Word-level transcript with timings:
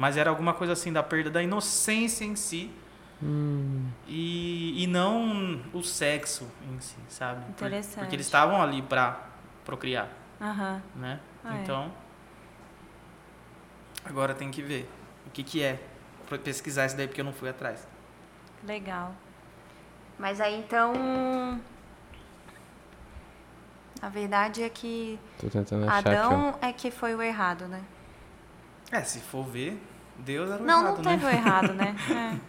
Mas 0.00 0.16
era 0.16 0.30
alguma 0.30 0.54
coisa 0.54 0.72
assim 0.72 0.90
da 0.90 1.02
perda 1.02 1.28
da 1.28 1.42
inocência 1.42 2.24
em 2.24 2.34
si. 2.34 2.70
Hum. 3.22 3.86
E, 4.08 4.82
e 4.82 4.86
não 4.86 5.60
o 5.74 5.82
sexo 5.82 6.48
em 6.72 6.80
si, 6.80 6.96
sabe? 7.10 7.44
Por- 7.44 7.66
Interessante. 7.66 7.98
Porque 7.98 8.16
eles 8.16 8.24
estavam 8.24 8.62
ali 8.62 8.80
pra 8.80 9.28
procriar, 9.62 10.08
Aham. 10.40 10.82
né? 10.96 11.20
Ah, 11.44 11.54
é. 11.58 11.62
então, 11.62 11.92
agora 14.02 14.32
tem 14.32 14.50
que 14.50 14.62
ver 14.62 14.88
o 15.26 15.30
que 15.30 15.42
que 15.42 15.62
é. 15.62 15.78
Pra 16.26 16.38
pesquisar 16.38 16.86
isso 16.86 16.96
daí 16.96 17.06
porque 17.06 17.20
eu 17.20 17.24
não 17.26 17.34
fui 17.34 17.50
atrás. 17.50 17.86
Legal. 18.64 19.14
Mas 20.18 20.40
aí 20.40 20.58
então. 20.58 21.60
A 24.00 24.08
verdade 24.08 24.62
é 24.62 24.70
que 24.70 25.18
Tô 25.38 25.50
tentando 25.50 25.86
achar 25.86 25.98
aqui. 25.98 26.08
Adão 26.08 26.58
é 26.62 26.72
que 26.72 26.90
foi 26.90 27.14
o 27.14 27.20
errado, 27.20 27.66
né? 27.68 27.82
É, 28.90 29.02
se 29.02 29.20
for 29.20 29.44
ver, 29.44 29.78
Deus 30.24 30.50
era 30.50 30.62
o 30.62 30.66
Não, 30.66 30.80
errado, 30.82 30.96
não 30.96 31.02
né? 31.04 31.10
teve 31.16 31.24
o 31.26 31.28
errado, 31.30 31.72
né? 31.74 31.96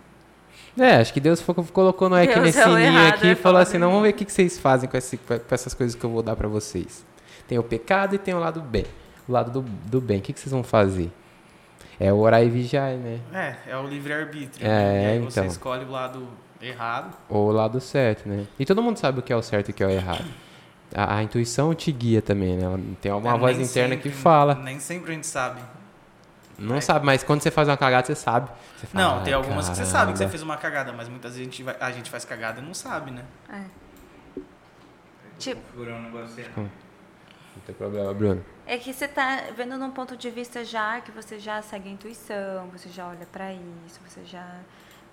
É. 0.78 0.84
É, 0.84 0.96
acho 1.02 1.12
que 1.14 1.20
Deus 1.20 1.44
colocou 1.74 2.08
Noé 2.08 2.24
aqui 2.24 2.34
Deus 2.34 2.46
nesse 2.46 2.60
é 2.62 2.66
o 2.68 2.76
ninho 2.78 3.08
aqui 3.08 3.28
é 3.28 3.32
e 3.32 3.36
falou 3.36 3.60
assim, 3.60 3.78
não, 3.78 3.90
vamos 3.90 4.04
ver 4.04 4.10
o 4.12 4.14
que 4.14 4.32
vocês 4.32 4.58
fazem 4.58 4.90
com, 4.90 4.96
esse- 4.96 5.18
com 5.18 5.34
essas 5.54 5.74
coisas 5.74 5.96
que 6.00 6.04
eu 6.06 6.10
vou 6.10 6.24
dar 6.24 6.34
pra 6.38 6.48
vocês. 6.48 7.06
Tem 7.46 7.60
o 7.60 7.64
pecado 7.64 8.16
e 8.16 8.18
tem 8.18 8.34
o 8.34 8.40
lado 8.40 8.62
bem. 8.62 8.86
O 9.28 9.32
lado 9.34 9.52
do, 9.52 9.62
do 9.62 10.00
bem. 10.00 10.20
O 10.20 10.22
que, 10.22 10.32
que 10.32 10.40
vocês 10.40 10.52
vão 10.52 10.64
fazer? 10.64 11.12
É 12.00 12.12
orar 12.14 12.42
e 12.42 12.50
vigiar, 12.50 12.92
né? 12.94 13.20
É, 13.34 13.72
é 13.72 13.78
o 13.78 13.86
livre-arbítrio. 13.86 14.66
É, 14.66 14.70
né? 14.70 15.04
E 15.04 15.06
aí 15.08 15.20
você 15.20 15.42
então. 15.42 15.52
escolhe 15.52 15.84
o 15.84 15.92
lado 15.92 16.26
errado. 16.62 17.14
Ou 17.28 17.50
o 17.50 17.52
lado 17.52 17.82
certo, 17.82 18.30
né? 18.30 18.46
E 18.58 18.66
todo 18.66 18.82
mundo 18.82 18.98
sabe 18.98 19.20
o 19.20 19.22
que 19.22 19.34
é 19.34 19.36
o 19.36 19.42
certo 19.42 19.70
e 19.70 19.72
o 19.72 19.74
que 19.74 19.84
é 19.84 19.88
o 19.88 19.90
errado. 19.90 20.24
A, 20.96 21.18
a 21.18 21.24
intuição 21.24 21.74
te 21.76 21.92
guia 21.92 22.22
também, 22.22 22.56
né? 22.56 22.80
Tem 23.02 23.12
uma 23.12 23.36
É, 23.36 23.38
voz 23.38 23.58
interna 23.60 23.96
sempre- 23.96 24.10
que 24.10 24.16
fala. 24.16 24.56
Nem 24.56 24.80
sempre 24.80 25.12
a 25.12 25.16
gente 25.16 25.28
sabe. 25.28 25.60
Não 26.62 26.76
É. 26.78 26.82
sabe, 26.82 27.06
mas 27.06 27.24
quando 27.24 27.42
você 27.42 27.50
faz 27.52 27.68
uma 27.68 27.78
cagada, 27.78 28.06
você 28.08 28.16
sabe. 28.16 28.50
Você 28.78 28.88
fala, 28.88 29.04
Não, 29.18 29.24
tem 29.24 29.34
"Ai, 29.34 29.38
algumas 29.40 29.68
que 29.70 29.76
você 29.76 29.86
sabe 29.86 30.12
que 30.12 30.18
você 30.18 30.24
caramba." 30.26 30.30
fez 30.32 30.44
uma 30.44 30.58
cagada, 30.58 30.94
mas 30.94 31.10
muitas 31.10 31.32
vezes 31.36 31.42
a 31.42 31.52
gente, 31.52 31.64
vai- 31.64 31.78
a 31.80 31.92
gente 31.92 32.10
faz 32.10 32.24
cagada 32.26 32.60
e 32.62 32.64
não 32.64 32.74
sabe, 32.74 33.12
né? 33.12 33.24
É. 33.50 33.64
Tipo, 35.40 35.62
um 35.82 36.02
negócio 36.04 36.36
aí. 36.38 36.50
Não 36.56 36.70
tem 37.66 37.76
problema, 37.76 38.14
Bruno. 38.14 38.46
é 38.66 38.78
que 38.78 38.94
você 38.94 39.08
tá 39.08 39.44
vendo 39.58 39.78
num 39.78 39.92
ponto 39.92 40.16
de 40.16 40.30
vista 40.30 40.64
já 40.64 41.02
que 41.02 41.12
você 41.12 41.38
já 41.40 41.62
segue 41.62 41.90
a 41.90 41.92
intuição, 41.92 42.68
você 42.72 42.90
já 42.90 43.08
olha 43.08 43.28
pra 43.32 43.52
isso, 43.52 44.00
você 44.08 44.24
já, 44.24 44.48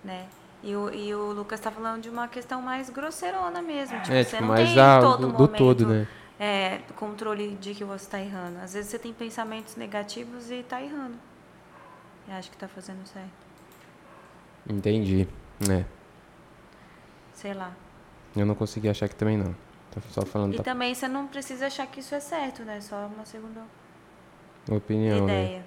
né? 0.04 0.26
E 0.62 0.74
o, 0.76 0.92
e 0.92 1.14
o 1.14 1.32
Lucas 1.32 1.58
tá 1.60 1.70
falando 1.70 2.02
de 2.02 2.08
uma 2.08 2.28
questão 2.28 2.60
mais 2.60 2.90
grosseirona 2.90 3.62
mesmo. 3.62 3.98
Tipo, 4.00 4.12
É, 4.14 4.22
você 4.22 4.30
tipo, 4.30 4.42
não 4.42 4.48
mais 4.48 4.66
tem 4.68 4.76
da- 4.76 5.00
todo 5.00 5.20
do, 5.20 5.26
do 5.28 5.32
momento, 5.38 5.56
todo, 5.56 5.86
né? 5.86 6.06
É, 6.38 6.80
controle 6.94 7.56
de 7.60 7.74
que 7.74 7.82
você 7.84 8.08
tá 8.08 8.20
errando. 8.20 8.58
Às 8.62 8.74
vezes 8.74 8.90
você 8.90 8.98
tem 8.98 9.12
pensamentos 9.12 9.74
negativos 9.76 10.50
e 10.50 10.62
tá 10.62 10.80
errando. 10.80 11.16
E 12.28 12.32
acha 12.32 12.50
que 12.50 12.56
tá 12.56 12.68
fazendo 12.68 13.06
certo. 13.06 13.30
Entendi. 14.68 15.26
É. 15.70 15.84
Sei 17.32 17.54
lá. 17.54 17.72
Eu 18.36 18.44
não 18.44 18.54
consegui 18.54 18.88
achar 18.88 19.06
aqui 19.06 19.14
também, 19.14 19.36
não. 19.36 19.54
Tô 19.90 20.00
só 20.10 20.26
falando 20.26 20.54
E 20.54 20.58
da 20.58 20.62
também 20.62 20.94
você 20.94 21.08
não 21.08 21.26
precisa 21.26 21.66
achar 21.66 21.86
que 21.86 22.00
isso 22.00 22.14
é 22.14 22.20
certo, 22.20 22.62
né? 22.62 22.80
Só 22.80 23.06
uma 23.06 23.24
segunda 23.24 23.62
opinião, 24.70 25.26
né? 25.26 25.44
ideia. 25.44 25.66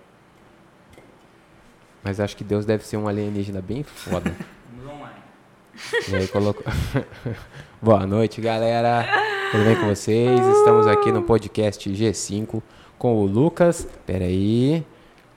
Mas 2.03 2.19
acho 2.19 2.37
que 2.37 2.43
Deus 2.43 2.65
deve 2.65 2.85
ser 2.85 2.97
um 2.97 3.07
alienígena 3.07 3.61
bem 3.61 3.83
foda. 3.83 4.35
Vamos 4.71 4.93
online. 4.93 5.21
e 6.09 6.15
aí 6.15 6.27
colocou... 6.27 6.63
Boa 7.81 8.05
noite, 8.05 8.39
galera. 8.39 9.05
Tudo 9.51 9.63
bem 9.63 9.75
com 9.75 9.87
vocês? 9.87 10.39
Estamos 10.57 10.85
aqui 10.85 11.11
no 11.11 11.23
podcast 11.23 11.89
G5 11.89 12.61
com 12.97 13.15
o 13.15 13.25
Lucas. 13.25 13.87
Peraí. 14.05 14.85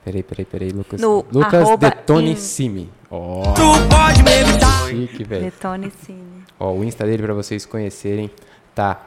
Peraí, 0.05 0.21
peraí, 0.23 0.45
peraí, 0.45 0.69
Lucas. 0.69 1.01
No 1.01 1.25
Lucas 1.31 1.67
Detone 1.79 2.31
in- 2.31 2.35
Simi. 2.37 2.89
Ó, 3.09 3.41
Tu 3.53 3.61
pode 3.89 4.23
me 4.23 4.31
evitar. 4.31 4.87
chique, 4.87 5.23
velho. 5.23 5.45
Detone 5.45 5.91
sim. 6.05 6.19
Ó, 6.59 6.71
o 6.73 6.83
Insta 6.83 7.05
dele 7.05 7.23
pra 7.23 7.33
vocês 7.33 7.65
conhecerem 7.65 8.29
tá 8.75 9.01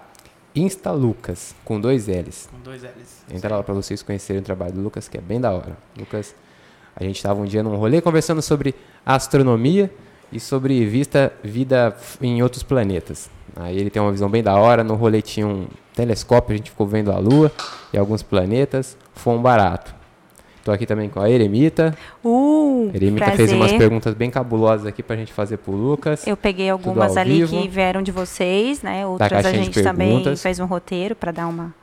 Insta 0.56 0.90
Lucas 0.90 1.55
com 1.64 1.80
dois 1.80 2.08
L's. 2.08 2.48
Com 2.50 2.58
dois 2.61 2.83
L's. 2.83 3.24
Entra 3.33 3.56
lá 3.56 3.62
pra 3.62 3.73
vocês 3.74 4.02
conhecerem 4.02 4.42
o 4.42 4.45
trabalho 4.45 4.73
do 4.73 4.80
Lucas, 4.83 5.08
que 5.08 5.17
é 5.17 5.20
bem 5.20 5.40
da 5.40 5.52
hora. 5.52 5.78
Lucas, 5.96 6.34
a 6.96 7.05
gente 7.05 7.23
tava 7.23 7.40
um 7.40 7.44
dia 7.44 7.62
num 7.62 7.77
rolê 7.77 8.00
conversando 8.00 8.42
sobre 8.42 8.74
astronomia 9.06 9.89
e 10.33 10.40
sobre 10.40 10.84
vista 10.84 11.33
vida 11.44 11.96
em 12.20 12.42
outros 12.42 12.62
planetas. 12.64 13.30
Aí 13.56 13.78
ele 13.78 13.89
tem 13.89 14.02
uma 14.02 14.11
visão 14.12 14.28
bem 14.28 14.42
da 14.42 14.56
hora. 14.56 14.83
No 14.84 14.94
rolê 14.96 15.23
tinha 15.23 15.46
um 15.46 15.68
telescópio, 15.94 16.55
a 16.55 16.56
gente 16.56 16.70
ficou 16.70 16.86
vendo 16.86 17.11
a 17.12 17.18
Lua 17.18 17.50
e 17.92 17.98
alguns 17.98 18.23
planetas. 18.23 18.96
Foi 19.14 19.33
um 19.34 19.40
barato. 19.42 19.94
Tô 20.64 20.73
aqui 20.73 20.85
também 20.85 21.08
com 21.08 21.20
a 21.20 21.30
Eremita. 21.30 21.96
Uh, 22.24 22.91
A 22.92 22.96
Eremita 22.96 23.27
prazer. 23.27 23.46
fez 23.48 23.52
umas 23.52 23.73
perguntas 23.73 24.14
bem 24.14 24.30
cabulosas 24.30 24.86
aqui 24.86 25.02
pra 25.02 25.17
gente 25.17 25.33
fazer 25.33 25.57
pro 25.57 25.73
Lucas. 25.73 26.27
Eu 26.27 26.36
peguei 26.36 26.69
algumas 26.69 27.17
ali 27.17 27.45
vivo. 27.45 27.63
que 27.63 27.69
vieram 27.69 28.02
de 28.02 28.11
vocês, 28.13 28.83
né? 28.83 29.07
Outras 29.07 29.47
a 29.47 29.52
gente 29.52 29.83
também 29.83 30.36
fez 30.36 30.61
um 30.61 30.67
roteiro 30.67 31.14
para 31.14 31.33
dar 31.33 31.47
uma. 31.47 31.74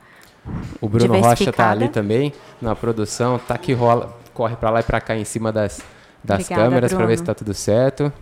O 0.80 0.88
Bruno 0.88 1.18
Rocha 1.18 1.52
tá 1.52 1.70
ali 1.70 1.88
também 1.88 2.32
na 2.62 2.76
produção, 2.76 3.38
tá 3.38 3.58
que 3.58 3.72
rola, 3.72 4.16
corre 4.32 4.54
pra 4.54 4.70
lá 4.70 4.80
e 4.80 4.82
pra 4.82 5.00
cá 5.00 5.16
em 5.16 5.24
cima 5.24 5.50
das, 5.50 5.80
das 6.22 6.40
Obrigada, 6.40 6.62
câmeras 6.62 6.94
pra 6.94 7.06
ver 7.06 7.18
se 7.18 7.24
tá 7.24 7.34
tudo 7.34 7.52
certo. 7.52 8.12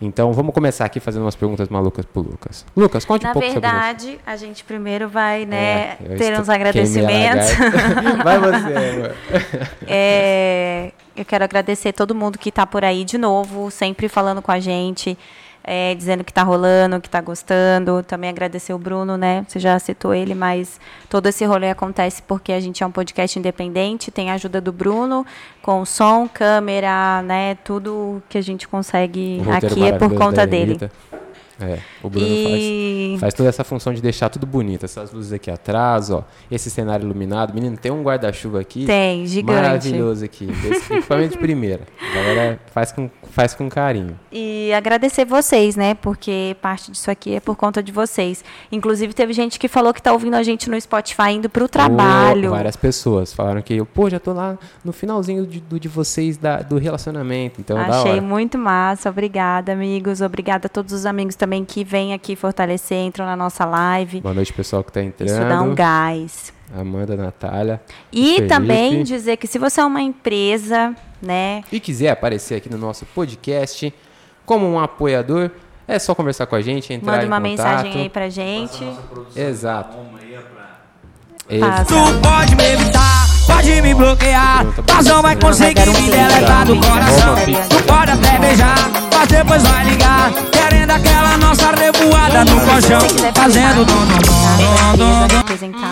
Então 0.00 0.32
vamos 0.32 0.52
começar 0.52 0.84
aqui 0.84 1.00
fazendo 1.00 1.22
umas 1.22 1.36
perguntas 1.36 1.68
malucas 1.68 2.04
pro 2.04 2.22
Lucas. 2.22 2.64
Lucas, 2.76 3.04
conte 3.04 3.22
Na 3.22 3.30
um 3.30 3.32
pouco 3.32 3.46
sobre 3.48 3.60
verdade, 3.60 4.18
a 4.26 4.36
gente 4.36 4.64
primeiro 4.64 5.08
vai, 5.08 5.46
né, 5.46 5.96
É, 6.04 6.16
ter 6.16 6.38
uns 6.38 6.48
agradecimentos. 6.48 7.48
Vai 8.22 8.38
você, 8.38 8.54
amor. 8.56 9.14
É, 9.86 10.92
eu 11.16 11.24
quero 11.24 11.44
agradecer 11.44 11.92
todo 11.92 12.14
mundo 12.14 12.38
que 12.38 12.48
está 12.48 12.66
por 12.66 12.84
aí 12.84 13.04
de 13.04 13.16
novo, 13.18 13.70
sempre 13.70 14.08
falando 14.08 14.42
com 14.42 14.50
a 14.50 14.58
gente, 14.58 15.16
é, 15.64 15.94
dizendo 15.94 16.22
que 16.22 16.30
está 16.30 16.42
rolando, 16.42 17.00
que 17.00 17.08
está 17.08 17.20
gostando. 17.20 18.02
Também 18.02 18.30
agradecer 18.30 18.74
o 18.74 18.78
Bruno, 18.78 19.16
né? 19.16 19.44
Você 19.48 19.58
já 19.58 19.78
citou 19.78 20.14
ele, 20.14 20.34
mas 20.34 20.78
todo 21.08 21.26
esse 21.26 21.44
rolê 21.44 21.70
acontece 21.70 22.22
porque 22.22 22.52
a 22.52 22.60
gente 22.60 22.82
é 22.82 22.86
um 22.86 22.90
podcast 22.90 23.38
independente, 23.38 24.10
tem 24.10 24.30
a 24.30 24.34
ajuda 24.34 24.60
do 24.60 24.72
Bruno 24.72 25.26
com 25.62 25.84
som, 25.84 26.28
câmera, 26.28 27.22
né? 27.22 27.56
Tudo 27.64 28.22
que 28.28 28.36
a 28.36 28.42
gente 28.42 28.68
consegue 28.68 29.42
aqui 29.50 29.84
é 29.84 29.92
por 29.92 30.14
conta 30.14 30.46
dele. 30.46 30.72
Eremita. 30.74 31.23
É, 31.60 31.78
o 32.02 32.10
Bruno 32.10 32.26
E 32.26 33.10
faz, 33.12 33.20
faz 33.20 33.34
toda 33.34 33.48
essa 33.48 33.62
função 33.62 33.92
de 33.94 34.02
deixar 34.02 34.28
tudo 34.28 34.46
bonito. 34.46 34.84
Essas 34.84 35.12
luzes 35.12 35.32
aqui 35.32 35.50
atrás, 35.50 36.10
ó. 36.10 36.24
Esse 36.50 36.70
cenário 36.70 37.04
iluminado. 37.04 37.54
Menino, 37.54 37.76
tem 37.76 37.92
um 37.92 38.02
guarda-chuva 38.02 38.60
aqui. 38.60 38.84
tem, 38.86 39.24
gigante. 39.26 39.54
Maravilhoso 39.62 40.24
aqui. 40.24 40.48
Equipamento 40.90 41.32
de 41.32 41.38
primeira. 41.38 41.82
A 42.12 42.14
galera 42.14 42.60
faz 42.72 42.90
com, 42.92 43.08
faz 43.30 43.54
com 43.54 43.68
carinho. 43.68 44.18
E 44.32 44.72
agradecer 44.72 45.24
vocês, 45.24 45.76
né? 45.76 45.94
Porque 45.94 46.56
parte 46.60 46.90
disso 46.90 47.10
aqui 47.10 47.34
é 47.36 47.40
por 47.40 47.54
conta 47.56 47.82
de 47.82 47.92
vocês. 47.92 48.44
Inclusive, 48.72 49.12
teve 49.14 49.32
gente 49.32 49.58
que 49.58 49.68
falou 49.68 49.94
que 49.94 50.02
tá 50.02 50.12
ouvindo 50.12 50.34
a 50.34 50.42
gente 50.42 50.68
no 50.68 50.80
Spotify 50.80 51.30
indo 51.32 51.48
pro 51.48 51.68
trabalho. 51.68 52.48
Ô, 52.48 52.54
várias 52.54 52.76
pessoas 52.76 53.32
falaram 53.32 53.62
que 53.62 53.74
eu, 53.74 53.86
pô, 53.86 54.10
já 54.10 54.18
tô 54.18 54.32
lá 54.32 54.58
no 54.84 54.92
finalzinho 54.92 55.46
de, 55.46 55.60
do, 55.60 55.78
de 55.78 55.88
vocês 55.88 56.36
da- 56.36 56.62
do 56.62 56.78
relacionamento. 56.78 57.60
Então, 57.60 57.76
da 57.76 58.00
Achei 58.00 58.20
muito 58.20 58.58
massa. 58.58 59.08
Obrigada, 59.08 59.72
amigos. 59.72 60.20
Obrigada 60.20 60.66
a 60.66 60.68
todos 60.68 60.92
os 60.92 61.06
amigos 61.06 61.36
também 61.44 61.62
que 61.62 61.84
vêm 61.84 62.14
aqui 62.14 62.34
fortalecer, 62.34 62.96
entram 62.96 63.26
na 63.26 63.36
nossa 63.36 63.66
live. 63.66 64.22
Boa 64.22 64.34
noite, 64.34 64.50
pessoal 64.50 64.82
que 64.82 64.90
tá 64.90 65.02
entrando. 65.02 65.28
Isso 65.28 65.40
dá 65.40 65.60
um 65.60 65.74
gás. 65.74 66.54
Amanda, 66.74 67.14
Natália. 67.16 67.82
E 68.10 68.36
Felipe. 68.36 68.48
também 68.48 69.02
dizer 69.02 69.36
que 69.36 69.46
se 69.46 69.58
você 69.58 69.82
é 69.82 69.84
uma 69.84 70.00
empresa, 70.00 70.96
né? 71.20 71.62
E 71.70 71.78
quiser 71.78 72.08
aparecer 72.08 72.54
aqui 72.54 72.70
no 72.70 72.78
nosso 72.78 73.04
podcast 73.06 73.92
como 74.46 74.66
um 74.66 74.80
apoiador, 74.80 75.50
é 75.86 75.98
só 75.98 76.14
conversar 76.14 76.46
com 76.46 76.56
a 76.56 76.62
gente, 76.62 76.94
entrar 76.94 77.12
Manda 77.12 77.24
em 77.24 77.28
uma 77.28 77.36
contato. 77.36 77.50
mensagem 77.66 78.00
aí 78.02 78.08
pra 78.08 78.30
gente. 78.30 78.82
Exato. 79.36 79.98
Exato. 81.50 81.92
Tu 81.94 82.20
pode 82.26 82.56
me 82.56 82.64
evitar, 82.72 83.23
pode 83.46 83.82
me 83.82 83.94
bloquear. 83.94 84.66
Mas 84.92 85.06
não 85.06 85.22
vai 85.22 85.36
conseguir 85.36 85.86
me 85.86 86.10
deletar 86.10 86.66
do 86.66 86.76
coração. 86.76 87.36
Tu 87.68 87.82
pode 87.84 88.10
até 88.10 88.38
beijar, 88.38 88.90
mas 89.12 89.28
depois 89.28 89.62
vai 89.62 89.84
ligar. 89.84 90.32
Querendo 90.52 90.90
aquela 90.90 91.36
nossa 91.38 91.70
revoada 91.72 92.44
no 92.44 92.60
colchão. 92.60 93.00
Fazendo 93.34 93.84
dom, 93.84 94.06
dom, 94.06 94.16
dom, 94.96 95.26
dom, 95.26 95.26
dom, 95.28 95.44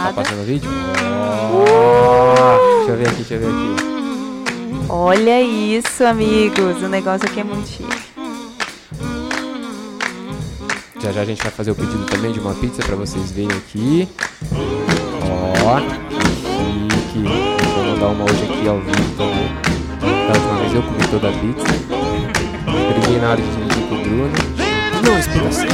Tá 0.05 0.13
passando 0.15 0.41
o 0.41 0.45
vídeo? 0.45 0.71
Ó, 1.55 2.73
Deixa 2.79 2.91
eu 2.91 2.97
ver 2.97 3.09
aqui, 3.09 3.17
deixa 3.17 3.35
eu 3.35 3.41
ver 3.41 3.47
aqui. 3.47 3.93
Olha 4.89 5.41
isso, 5.41 6.05
amigos. 6.05 6.83
O 6.83 6.89
negócio 6.89 7.29
aqui 7.29 7.41
é 7.41 7.45
muito 7.45 7.69
chique. 7.69 8.13
Já 11.01 11.11
já 11.11 11.23
a 11.23 11.25
gente 11.25 11.43
vai 11.43 11.51
fazer 11.51 11.71
o 11.73 11.75
pedido 11.75 12.05
também 12.07 12.33
de 12.33 12.39
uma 12.39 12.55
pizza 12.55 12.83
pra 12.83 12.95
vocês 12.95 13.33
verem 13.33 13.57
aqui. 13.57 14.09
Ó, 15.65 16.22
que 17.13 17.19
vou 17.19 17.85
mandar 17.85 18.09
uma 18.09 18.25
hoje 18.25 18.45
aqui 18.45 18.67
ao 18.67 18.81
vivo 18.81 19.17
também. 19.19 19.49
Da 20.01 20.33
última 20.33 20.57
vez 20.61 20.75
eu 20.75 20.83
comi 20.83 21.09
toda 21.11 21.29
a 21.29 21.33
pizza. 21.33 21.67
Briguei 22.95 23.21
na 23.21 23.31
hora 23.31 23.43
de 23.43 23.51
dividir 23.51 23.89
com 23.89 23.95
o 23.95 24.03
Bruno. 24.03 24.33
Não, 25.05 25.19
explica 25.19 25.49
assim. 25.49 25.67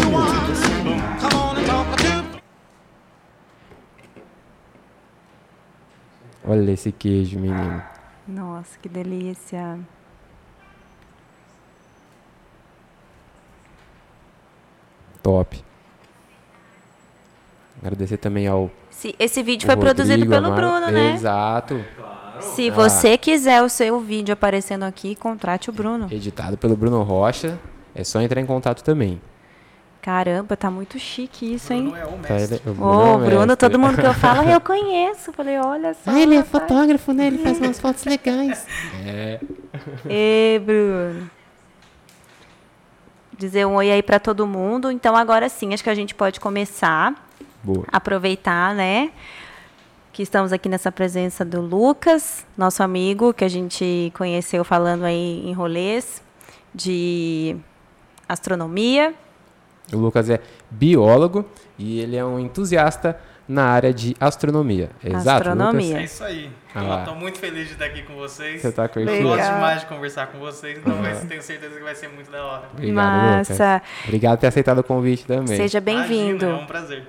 Olha 6.45 6.73
esse 6.73 6.91
queijo, 6.91 7.39
menino. 7.39 7.83
Nossa, 8.27 8.77
que 8.81 8.89
delícia. 8.89 9.79
Top. 15.23 15.63
Agradecer 17.81 18.17
também 18.17 18.49
ao 18.49 18.71
Se- 18.99 19.15
esse 19.17 19.43
vídeo 19.45 19.71
ao 19.71 19.77
foi 19.77 19.81
produzido 19.85 20.25
Rodrigo, 20.25 20.33
pelo 20.33 20.47
Amaro. 20.53 20.61
Bruno, 20.81 20.91
né? 20.91 21.13
Exato. 21.15 21.85
Se 22.41 22.69
Ah. 22.69 22.73
você 22.73 23.17
quiser 23.17 23.63
o 23.63 23.69
seu 23.69 24.01
vídeo 24.01 24.33
aparecendo 24.33 24.83
aqui, 24.83 25.15
contrate 25.15 25.71
o 25.71 25.73
Bruno. 25.73 26.09
Editado 26.11 26.57
pelo 26.59 26.77
Bruno 26.77 27.03
Rocha. 27.05 27.57
É 27.95 28.03
só 28.03 28.21
entrar 28.21 28.41
em 28.41 28.47
contato 28.47 28.83
também. 28.83 29.21
Caramba, 30.03 30.57
tá 30.57 30.69
muito 30.69 30.99
chique 30.99 31.55
isso, 31.55 31.73
hein? 31.73 31.91
Bruno 31.91 31.97
é 31.97 32.07
o 32.07 32.19
Tá, 32.19 32.35
mestre. 32.35 32.61
ele- 32.65 32.71
o 32.71 32.71
Ô, 32.71 32.75
Bruno 32.75 33.03
é 33.03 33.15
o 33.15 33.19
Bruno, 33.19 33.39
mestre. 33.47 33.57
todo 33.57 33.79
mundo 33.79 33.97
que 34.01 34.07
eu 34.07 34.15
falo, 34.15 34.49
eu 34.51 34.61
conheço. 34.61 35.33
Falei, 35.33 35.59
olha 35.59 35.95
só. 35.95 36.11
Ah, 36.11 36.21
ele 36.21 36.35
é 36.35 36.43
fotógrafo, 36.43 37.13
né? 37.13 37.27
Ele 37.29 37.39
faz 37.39 37.59
umas 37.61 37.79
fotos 37.79 38.05
legais. 38.05 38.67
É. 39.07 39.39
Ê, 40.09 40.59
Bruno. 40.65 41.31
Dizer 43.37 43.65
um 43.65 43.75
oi 43.77 43.93
aí 43.93 44.03
pra 44.03 44.19
todo 44.19 44.45
mundo. 44.47 44.91
Então, 44.91 45.15
agora 45.15 45.49
sim, 45.49 45.73
acho 45.73 45.85
que 45.85 45.91
a 45.91 45.95
gente 45.95 46.15
pode 46.17 46.41
começar. 46.41 47.28
Boa. 47.63 47.85
Aproveitar, 47.93 48.75
né? 48.75 49.11
Que 50.13 50.23
estamos 50.23 50.53
aqui 50.53 50.69
nessa 50.69 50.91
presença 50.91 51.45
do 51.45 51.61
Lucas, 51.61 52.45
nosso 52.57 52.83
amigo, 52.83 53.33
que 53.33 53.45
a 53.45 53.49
gente 53.49 54.13
conheceu 54.17 54.65
falando 54.65 55.05
aí 55.05 55.47
em 55.49 55.53
rolês 55.53 56.23
de 56.75 57.57
astronomia. 58.29 59.15
O 59.93 59.97
Lucas 59.97 60.29
é 60.29 60.41
biólogo 60.71 61.45
e 61.79 62.01
ele 62.01 62.17
é 62.17 62.25
um 62.25 62.39
entusiasta 62.39 63.19
na 63.49 63.65
área 63.65 63.95
de 63.95 64.15
astronomia. 64.21 64.91
Exato, 65.03 65.49
Astronomia. 65.49 65.87
É 65.93 65.95
Lucas? 66.01 66.13
isso 66.13 66.25
aí. 66.25 66.51
Ah 66.75 66.99
Eu 67.01 67.05
tô 67.07 67.15
muito 67.15 67.39
feliz 67.39 67.67
de 67.69 67.73
estar 67.73 67.87
aqui 67.87 68.03
com 68.03 68.15
vocês. 68.17 68.61
Você 68.61 68.71
tá 68.71 68.83
Eu 68.85 68.89
curtindo? 68.91 69.11
Legal. 69.13 69.37
gosto 69.37 69.55
demais 69.55 69.81
de 69.81 69.87
conversar 69.87 70.27
com 70.27 70.39
vocês, 70.39 70.79
então 70.79 71.01
vai- 71.01 71.15
tenho 71.27 71.43
certeza 71.43 71.75
que 71.77 71.83
vai 71.83 71.95
ser 71.95 72.09
muito 72.09 72.31
da 72.31 72.45
hora. 72.45 72.69
Obrigado, 72.73 72.95
Massa. 72.95 73.53
Lucas. 73.53 73.83
Obrigado 74.05 74.35
por 74.37 74.41
ter 74.43 74.47
aceitado 74.49 74.79
o 74.79 74.85
convite 74.85 75.25
também. 75.25 75.57
Seja 75.57 75.81
bem-vindo. 75.81 76.45
É 76.45 76.55
um 76.55 76.67
prazer. 76.67 77.05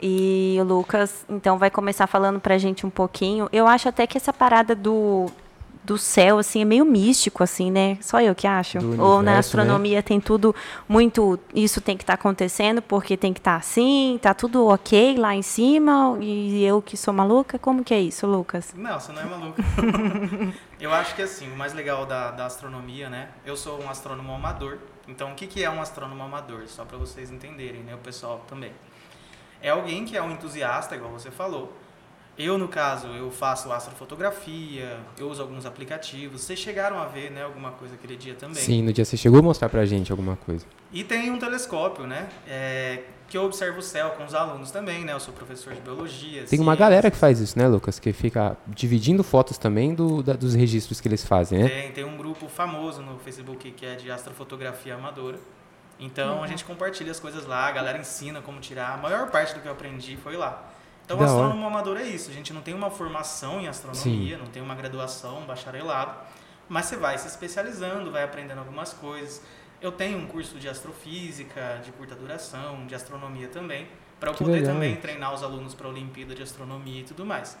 E 0.00 0.56
o 0.60 0.64
Lucas, 0.64 1.24
então, 1.28 1.58
vai 1.58 1.70
começar 1.70 2.06
falando 2.06 2.38
pra 2.38 2.58
gente 2.58 2.84
um 2.84 2.90
pouquinho. 2.90 3.48
Eu 3.52 3.66
acho 3.66 3.88
até 3.88 4.06
que 4.06 4.16
essa 4.16 4.32
parada 4.32 4.74
do, 4.74 5.26
do 5.86 5.96
céu, 5.96 6.38
assim, 6.38 6.60
é 6.60 6.64
meio 6.64 6.84
místico, 6.84 7.42
assim, 7.42 7.70
né? 7.70 7.96
Só 8.02 8.20
eu 8.20 8.34
que 8.34 8.46
acho. 8.46 8.78
Do 8.78 8.90
Ou 8.90 8.96
na 8.96 8.96
universo, 8.96 9.24
né? 9.24 9.38
astronomia 9.38 10.02
tem 10.02 10.20
tudo 10.20 10.54
muito. 10.88 11.38
Isso 11.54 11.80
tem 11.80 11.96
que 11.96 12.02
estar 12.02 12.14
acontecendo 12.14 12.82
porque 12.82 13.16
tem 13.16 13.32
que 13.32 13.40
estar 13.40 13.56
assim, 13.56 14.18
tá 14.20 14.34
tudo 14.34 14.66
ok 14.66 15.16
lá 15.16 15.34
em 15.34 15.42
cima. 15.42 16.18
E 16.20 16.62
eu 16.64 16.82
que 16.82 16.96
sou 16.96 17.14
maluca, 17.14 17.58
como 17.58 17.84
que 17.84 17.94
é 17.94 18.00
isso, 18.00 18.26
Lucas? 18.26 18.74
Não, 18.76 18.98
você 18.98 19.12
não 19.12 19.22
é 19.22 19.24
maluco. 19.24 19.62
eu 20.80 20.92
acho 20.92 21.14
que 21.14 21.22
assim, 21.22 21.50
o 21.50 21.56
mais 21.56 21.72
legal 21.72 22.04
da, 22.04 22.32
da 22.32 22.46
astronomia, 22.46 23.08
né? 23.08 23.28
Eu 23.46 23.56
sou 23.56 23.80
um 23.80 23.88
astrônomo 23.88 24.34
amador. 24.34 24.78
Então, 25.08 25.30
o 25.30 25.34
que, 25.36 25.46
que 25.46 25.62
é 25.62 25.70
um 25.70 25.80
astrônomo 25.80 26.22
amador? 26.22 26.64
Só 26.66 26.84
para 26.84 26.98
vocês 26.98 27.30
entenderem, 27.30 27.82
né? 27.82 27.94
O 27.94 27.98
pessoal 27.98 28.44
também. 28.48 28.72
É 29.66 29.70
alguém 29.70 30.04
que 30.04 30.16
é 30.16 30.22
um 30.22 30.30
entusiasta, 30.30 30.94
igual 30.94 31.10
você 31.10 31.28
falou. 31.28 31.72
Eu, 32.38 32.56
no 32.56 32.68
caso, 32.68 33.08
eu 33.08 33.30
faço 33.32 33.72
astrofotografia, 33.72 34.98
eu 35.18 35.28
uso 35.28 35.42
alguns 35.42 35.66
aplicativos. 35.66 36.42
Vocês 36.42 36.58
chegaram 36.58 36.98
a 37.00 37.06
ver, 37.06 37.30
né, 37.32 37.42
alguma 37.42 37.72
coisa 37.72 37.94
aquele 37.94 38.14
dia 38.16 38.34
também. 38.34 38.62
Sim, 38.62 38.82
no 38.82 38.92
dia 38.92 39.04
você 39.04 39.16
chegou 39.16 39.40
a 39.40 39.42
mostrar 39.42 39.68
pra 39.68 39.84
gente 39.84 40.12
alguma 40.12 40.36
coisa. 40.36 40.64
E 40.92 41.02
tem 41.02 41.30
um 41.30 41.38
telescópio, 41.38 42.06
né? 42.06 42.28
é, 42.46 43.02
que 43.28 43.36
eu 43.36 43.44
observo 43.44 43.78
o 43.80 43.82
céu 43.82 44.10
com 44.10 44.24
os 44.24 44.34
alunos 44.34 44.70
também, 44.70 45.04
né? 45.04 45.12
Eu 45.14 45.18
sou 45.18 45.34
professor 45.34 45.74
de 45.74 45.80
biologia. 45.80 46.44
Tem 46.44 46.60
uma 46.60 46.76
galera 46.76 47.10
que 47.10 47.16
faz 47.16 47.40
isso, 47.40 47.58
né, 47.58 47.66
Lucas? 47.66 47.98
Que 47.98 48.12
fica 48.12 48.56
dividindo 48.68 49.24
fotos 49.24 49.58
também 49.58 49.94
do, 49.94 50.22
da- 50.22 50.34
dos 50.34 50.54
registros 50.54 51.00
que 51.00 51.08
eles 51.08 51.24
fazem, 51.24 51.58
né? 51.64 51.68
Tem, 51.68 51.90
tem 51.92 52.04
um 52.04 52.16
grupo 52.16 52.48
famoso 52.48 53.02
no 53.02 53.18
Facebook 53.18 53.68
que 53.72 53.84
é 53.84 53.96
de 53.96 54.10
astrofotografia 54.12 54.94
amadora. 54.94 55.38
Então 55.98 56.42
a 56.42 56.46
gente 56.46 56.64
compartilha 56.64 57.10
as 57.10 57.18
coisas 57.20 57.46
lá, 57.46 57.66
a 57.66 57.72
galera 57.72 57.98
ensina 57.98 58.42
como 58.42 58.60
tirar. 58.60 58.94
A 58.94 58.96
maior 58.96 59.30
parte 59.30 59.54
do 59.54 59.60
que 59.60 59.66
eu 59.68 59.72
aprendi 59.72 60.16
foi 60.16 60.36
lá. 60.36 60.62
Então, 61.04 61.16
Da 61.16 61.24
hora. 61.24 61.32
astrônomo 61.32 61.66
amador 61.66 61.96
é 61.96 62.02
isso. 62.02 62.30
A 62.30 62.34
gente 62.34 62.52
não 62.52 62.60
tem 62.62 62.74
uma 62.74 62.90
formação 62.90 63.60
em 63.60 63.68
astronomia, 63.68 64.36
não 64.36 64.46
tem 64.46 64.60
uma 64.62 64.74
graduação, 64.74 65.38
um 65.38 65.46
bacharelado, 65.46 66.14
mas 66.68 66.86
você 66.86 66.96
vai 66.96 67.16
se 67.16 67.28
especializando, 67.28 68.10
vai 68.10 68.24
aprendendo 68.24 68.58
algumas 68.58 68.92
coisas. 68.92 69.40
Eu 69.80 69.92
tenho 69.92 70.18
um 70.18 70.26
curso 70.26 70.58
de 70.58 70.68
astrofísica, 70.68 71.80
de 71.84 71.92
curta 71.92 72.14
duração, 72.14 72.86
de 72.86 72.94
astronomia 72.94 73.46
também, 73.48 73.86
para 74.18 74.30
eu 74.30 74.34
Que 74.34 74.42
poder 74.42 74.58
legal. 74.60 74.74
também 74.74 74.96
treinar 74.96 75.32
os 75.32 75.42
alunos 75.42 75.74
para 75.74 75.86
a 75.86 75.90
Olimpíada 75.90 76.34
de 76.34 76.42
Astronomia 76.42 77.00
e 77.00 77.04
tudo 77.04 77.24
mais. 77.24 77.56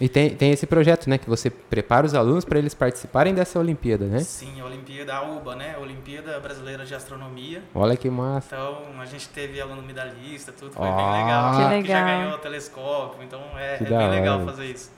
E 0.00 0.08
tem, 0.08 0.30
tem 0.30 0.50
esse 0.50 0.66
projeto, 0.66 1.08
né? 1.10 1.18
Que 1.18 1.28
você 1.28 1.50
prepara 1.50 2.06
os 2.06 2.14
alunos 2.14 2.44
para 2.44 2.58
eles 2.58 2.72
participarem 2.72 3.34
dessa 3.34 3.58
Olimpíada, 3.58 4.06
né? 4.06 4.20
Sim, 4.20 4.60
a 4.60 4.64
Olimpíada, 4.64 5.14
a 5.14 5.22
UBA, 5.22 5.54
né? 5.56 5.76
Olimpíada 5.78 6.40
Brasileira 6.40 6.86
de 6.86 6.94
Astronomia. 6.94 7.62
Olha 7.74 7.96
que 7.96 8.08
massa. 8.08 8.56
Então, 8.56 8.78
a 8.98 9.04
gente 9.04 9.28
teve 9.28 9.60
aluno 9.60 9.82
medalhista, 9.82 10.52
tudo 10.52 10.72
foi 10.72 10.88
Ah, 10.88 10.92
bem 10.92 11.22
legal. 11.24 11.52
Que 11.82 11.88
já 11.88 12.02
legal. 12.04 12.20
ganhou 12.22 12.38
telescópio, 12.38 13.22
então 13.22 13.40
é, 13.58 13.76
Que 13.76 13.84
é 13.84 13.88
bem 13.98 14.10
legal 14.10 14.44
fazer 14.44 14.64
isso. 14.66 14.90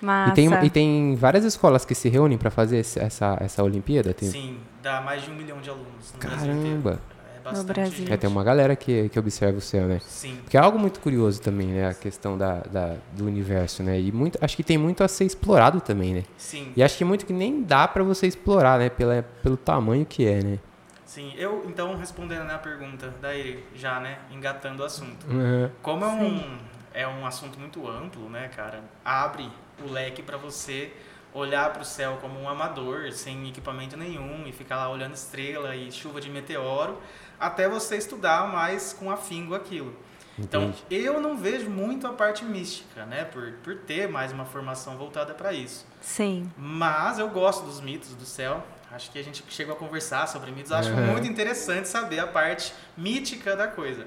Massa. 0.00 0.30
E 0.30 0.34
tem, 0.34 0.64
e 0.64 0.70
tem 0.70 1.14
várias 1.16 1.44
escolas 1.44 1.84
que 1.84 1.94
se 1.94 2.08
reúnem 2.08 2.36
para 2.38 2.50
fazer 2.50 2.78
esse- 2.78 2.98
essa, 3.00 3.36
essa 3.40 3.62
Olimpíada? 3.62 4.12
Tem... 4.14 4.28
Sim, 4.30 4.58
dá 4.82 5.00
mais 5.00 5.22
de 5.22 5.30
um 5.30 5.34
milhão 5.34 5.58
de 5.60 5.70
alunos 5.70 6.12
no 6.14 6.18
Brasil 6.18 6.52
inteiro. 6.52 6.98
É 7.46 7.52
bastante 7.52 7.72
Brasil. 7.74 7.96
gente. 7.98 8.12
É, 8.12 8.16
tem 8.16 8.28
uma 8.28 8.42
galera 8.44 8.74
que, 8.76 9.08
que 9.08 9.18
observa 9.18 9.58
o 9.58 9.60
céu, 9.60 9.86
né? 9.86 10.00
Sim, 10.06 10.38
Porque 10.42 10.56
é 10.56 10.60
algo 10.60 10.78
muito 10.78 11.00
curioso 11.00 11.40
também, 11.40 11.68
né? 11.68 11.88
A 11.88 11.94
questão 11.94 12.36
da, 12.36 12.60
da- 12.60 12.96
do 13.12 13.24
universo, 13.26 13.82
né? 13.82 14.00
E 14.00 14.10
muito, 14.12 14.38
acho 14.40 14.56
que 14.56 14.62
tem 14.64 14.76
muito 14.78 15.02
a 15.04 15.08
ser 15.08 15.24
explorado 15.24 15.80
também, 15.80 16.14
né? 16.14 16.24
sim, 16.36 16.72
E 16.76 16.82
acho 16.82 16.96
que 16.98 17.04
muito 17.04 17.24
que 17.26 17.32
nem 17.32 17.62
dá 17.62 17.86
para 17.86 18.02
você 18.02 18.26
explorar, 18.26 18.78
né? 18.78 18.88
Pela, 18.90 19.22
pelo 19.42 19.56
tamanho 19.56 20.04
que 20.06 20.26
é, 20.26 20.42
né? 20.42 20.58
sim. 21.04 21.32
Eu, 21.36 21.64
então, 21.68 21.96
respondendo 21.96 22.44
né, 22.44 22.54
a 22.54 22.58
pergunta 22.58 23.12
daí, 23.22 23.64
já, 23.74 24.00
né, 24.00 24.18
engatando 24.30 24.82
o 24.82 24.86
assunto. 24.86 25.26
Uhum. 25.28 25.70
Como 25.82 26.04
é 26.04 26.08
um, 26.08 26.58
é 26.92 27.08
um 27.08 27.24
assunto 27.26 27.58
muito 27.58 27.88
amplo, 27.88 28.28
né, 28.28 28.48
cara? 28.54 28.80
Abre 29.04 29.48
o 29.86 29.90
leque 29.90 30.20
para 30.22 30.36
você 30.36 30.92
olhar 31.32 31.70
para 31.70 31.82
o 31.82 31.84
céu 31.84 32.18
como 32.20 32.40
um 32.40 32.48
amador, 32.48 33.12
sem 33.12 33.48
equipamento 33.48 33.94
nenhum, 33.96 34.46
e 34.46 34.52
ficar 34.52 34.76
lá 34.76 34.88
olhando 34.90 35.14
estrela 35.14 35.76
e 35.76 35.92
chuva 35.92 36.18
de 36.20 36.30
meteoro, 36.30 36.96
até 37.38 37.68
você 37.68 37.96
estudar 37.96 38.48
mais 38.52 38.92
com 38.92 39.10
afinco 39.10 39.54
aquilo. 39.54 39.94
Então, 40.38 40.64
Entendi. 40.64 40.84
eu 40.90 41.18
não 41.20 41.36
vejo 41.36 41.70
muito 41.70 42.06
a 42.06 42.12
parte 42.12 42.44
mística, 42.44 43.06
né, 43.06 43.24
por, 43.24 43.52
por 43.62 43.74
ter 43.76 44.06
mais 44.06 44.32
uma 44.32 44.44
formação 44.44 44.96
voltada 44.98 45.32
para 45.32 45.52
isso. 45.52 45.86
Sim. 46.00 46.50
Mas 46.58 47.18
eu 47.18 47.28
gosto 47.30 47.64
dos 47.64 47.80
mitos 47.80 48.10
do 48.14 48.26
céu. 48.26 48.62
Acho 48.92 49.10
que 49.10 49.18
a 49.18 49.24
gente 49.24 49.42
chegou 49.48 49.74
a 49.74 49.78
conversar 49.78 50.26
sobre 50.28 50.50
mitos. 50.52 50.72
Acho 50.72 50.90
Uhum. 50.90 51.06
muito 51.12 51.26
interessante 51.26 51.88
saber 51.88 52.18
a 52.18 52.26
parte 52.26 52.72
mítica 52.96 53.56
da 53.56 53.66
coisa. 53.66 54.06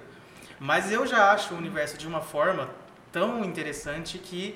Mas 0.59 0.91
eu 0.91 1.05
já 1.07 1.31
acho 1.31 1.53
o 1.53 1.57
universo 1.57 1.97
de 1.97 2.07
uma 2.07 2.21
forma 2.21 2.69
tão 3.11 3.43
interessante 3.43 4.19
que 4.19 4.55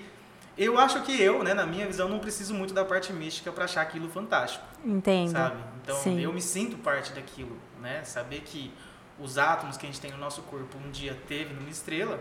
eu 0.55 0.77
acho 0.77 1.01
que 1.01 1.19
eu, 1.19 1.43
né, 1.43 1.53
na 1.55 1.65
minha 1.65 1.87
visão, 1.87 2.07
não 2.07 2.19
preciso 2.19 2.53
muito 2.53 2.71
da 2.73 2.85
parte 2.85 3.11
mística 3.11 3.51
para 3.51 3.65
achar 3.65 3.81
aquilo 3.81 4.07
fantástico, 4.07 4.63
Entendo. 4.85 5.31
sabe? 5.31 5.55
Então 5.81 5.95
Sim. 5.97 6.19
eu 6.21 6.31
me 6.31 6.41
sinto 6.41 6.77
parte 6.77 7.11
daquilo, 7.13 7.57
né? 7.83 8.01
Saber 8.03 8.41
que 8.41 8.71
os 9.19 9.37
átomos 9.37 9.77
que 9.77 9.85
a 9.85 9.89
gente 9.89 10.01
tem 10.01 10.09
no 10.11 10.17
nosso 10.17 10.41
corpo 10.43 10.75
um 10.83 10.89
dia 10.89 11.15
teve 11.27 11.53
numa 11.53 11.69
estrela, 11.69 12.19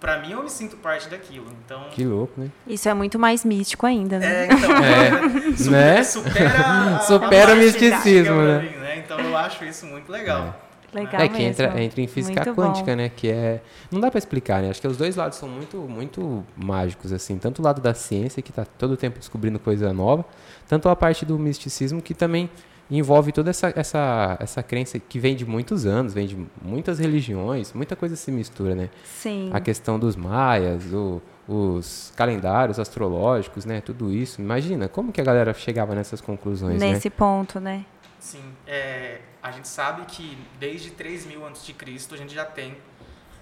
para 0.00 0.18
mim 0.20 0.32
eu 0.32 0.42
me 0.42 0.50
sinto 0.50 0.76
parte 0.78 1.08
daquilo. 1.08 1.46
Então 1.64 1.88
Que 1.90 2.04
louco, 2.04 2.40
né? 2.40 2.50
Isso 2.66 2.88
é 2.88 2.94
muito 2.94 3.18
mais 3.18 3.44
místico 3.44 3.86
ainda, 3.86 4.18
né? 4.18 4.46
é, 4.48 4.52
então, 4.52 4.70
É, 4.82 5.56
su- 5.56 5.70
né? 5.70 6.02
supera, 6.02 6.50
a- 6.96 7.00
Supera 7.00 7.52
a 7.52 7.54
o 7.54 7.58
misticismo, 7.58 8.42
né? 8.42 8.60
mim, 8.62 9.00
Então 9.04 9.20
eu 9.20 9.36
acho 9.36 9.64
isso 9.64 9.86
muito 9.86 10.10
legal. 10.10 10.64
Legal 10.92 11.20
é 11.20 11.28
que 11.28 11.34
mesmo. 11.34 11.48
entra, 11.50 11.82
entra 11.82 12.00
em 12.00 12.06
física 12.06 12.44
Muito 12.46 12.56
quântica, 12.58 12.92
bom. 12.92 12.96
né? 12.96 13.10
Que 13.14 13.28
é. 13.28 13.60
Não 13.92 14.00
dá 14.00 14.10
pra 14.10 14.16
explicar, 14.16 14.62
né? 14.62 14.70
Acho 14.70 14.80
que 14.80 14.86
os 14.88 14.96
dois 14.96 15.16
lados 15.16 15.36
são 15.36 15.46
muito, 15.46 15.76
muito 15.76 16.42
mágicos, 16.56 17.12
assim. 17.12 17.36
Tanto 17.36 17.60
o 17.60 17.62
lado 17.62 17.82
da 17.82 17.92
ciência, 17.92 18.40
que 18.42 18.50
tá 18.50 18.64
todo 18.64 18.96
tempo 18.96 19.18
descobrindo 19.18 19.58
coisa 19.58 19.92
nova, 19.92 20.24
tanto 20.66 20.88
a 20.88 20.96
parte 20.96 21.26
do 21.26 21.38
misticismo, 21.38 22.00
que 22.00 22.14
também 22.14 22.48
envolve 22.90 23.32
toda 23.32 23.50
essa, 23.50 23.72
essa, 23.76 24.36
essa 24.40 24.62
crença 24.62 24.98
que 24.98 25.18
vem 25.18 25.36
de 25.36 25.44
muitos 25.44 25.84
anos, 25.84 26.14
vem 26.14 26.26
de 26.26 26.46
muitas 26.62 26.98
religiões, 26.98 27.72
muita 27.72 27.94
coisa 27.94 28.16
se 28.16 28.30
mistura, 28.30 28.74
né? 28.74 28.88
Sim. 29.04 29.50
A 29.52 29.60
questão 29.60 29.98
dos 29.98 30.16
maias, 30.16 30.84
o- 30.92 31.20
os 31.46 32.12
calendários 32.16 32.78
astrológicos, 32.78 33.64
né? 33.64 33.80
Tudo 33.80 34.12
isso. 34.12 34.40
Imagina, 34.40 34.88
como 34.88 35.12
que 35.12 35.20
a 35.20 35.24
galera 35.24 35.52
chegava 35.54 35.94
nessas 35.94 36.20
conclusões, 36.20 36.78
né? 36.80 36.92
Nesse 36.92 37.10
ponto, 37.10 37.58
né? 37.60 37.84
Sim, 38.18 38.42
é, 38.66 39.20
a 39.42 39.50
gente 39.50 39.68
sabe 39.68 40.02
que 40.06 40.36
desde 40.58 40.90
3000 40.90 41.46
a.C. 41.46 41.74
a 42.12 42.16
gente 42.16 42.34
já 42.34 42.44
tem 42.44 42.76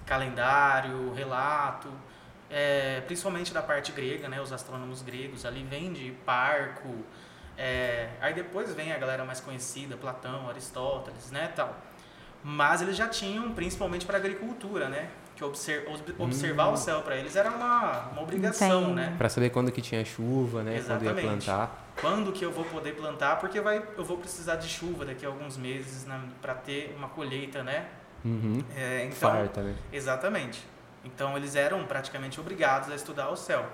calendário, 0.04 1.12
relato, 1.14 1.88
é, 2.50 3.00
principalmente 3.06 3.52
da 3.52 3.62
parte 3.62 3.90
grega, 3.92 4.28
né? 4.28 4.40
Os 4.40 4.52
astrônomos 4.52 5.02
gregos 5.02 5.44
ali 5.44 5.66
vem 5.68 5.92
de 5.92 6.12
Parco, 6.24 6.88
é, 7.56 8.10
aí 8.20 8.34
depois 8.34 8.72
vem 8.74 8.92
a 8.92 8.98
galera 8.98 9.24
mais 9.24 9.40
conhecida, 9.40 9.96
Platão, 9.96 10.48
Aristóteles, 10.48 11.30
né, 11.30 11.52
tal. 11.54 11.76
Mas 12.42 12.80
eles 12.80 12.96
já 12.96 13.08
tinham, 13.08 13.52
principalmente 13.52 14.06
para 14.06 14.18
agricultura, 14.18 14.88
né? 14.88 15.08
que 15.36 15.44
obser, 15.44 15.86
observar 16.18 16.68
o 16.68 16.76
céu 16.76 17.02
para 17.02 17.14
eles 17.14 17.36
era 17.36 17.50
uma, 17.50 18.08
uma 18.08 18.22
obrigação, 18.22 18.84
Entendi. 18.84 18.94
né? 18.94 19.14
Para 19.18 19.28
saber 19.28 19.50
quando 19.50 19.70
que 19.70 19.82
tinha 19.82 20.02
chuva, 20.02 20.62
né? 20.62 20.80
Quando 20.80 21.04
ia 21.04 21.10
Exatamente. 21.10 21.44
plantar. 21.44 21.92
Quando 22.00 22.32
que 22.32 22.42
eu 22.42 22.50
vou 22.50 22.64
poder 22.64 22.96
plantar? 22.96 23.38
Porque 23.38 23.60
vai, 23.60 23.86
eu 23.98 24.04
vou 24.04 24.16
precisar 24.16 24.56
de 24.56 24.66
chuva 24.66 25.04
daqui 25.04 25.26
a 25.26 25.28
alguns 25.28 25.58
meses 25.58 26.06
para 26.40 26.54
ter 26.54 26.94
uma 26.96 27.08
colheita, 27.08 27.62
né? 27.62 27.86
Uhum. 28.24 28.64
É, 28.74 29.04
então, 29.04 29.30
Farta, 29.30 29.62
né? 29.62 29.74
Exatamente. 29.92 30.66
Então 31.04 31.36
eles 31.36 31.54
eram 31.54 31.84
praticamente 31.84 32.40
obrigados 32.40 32.90
a 32.90 32.94
estudar 32.94 33.28
o 33.28 33.36
céu. 33.36 33.66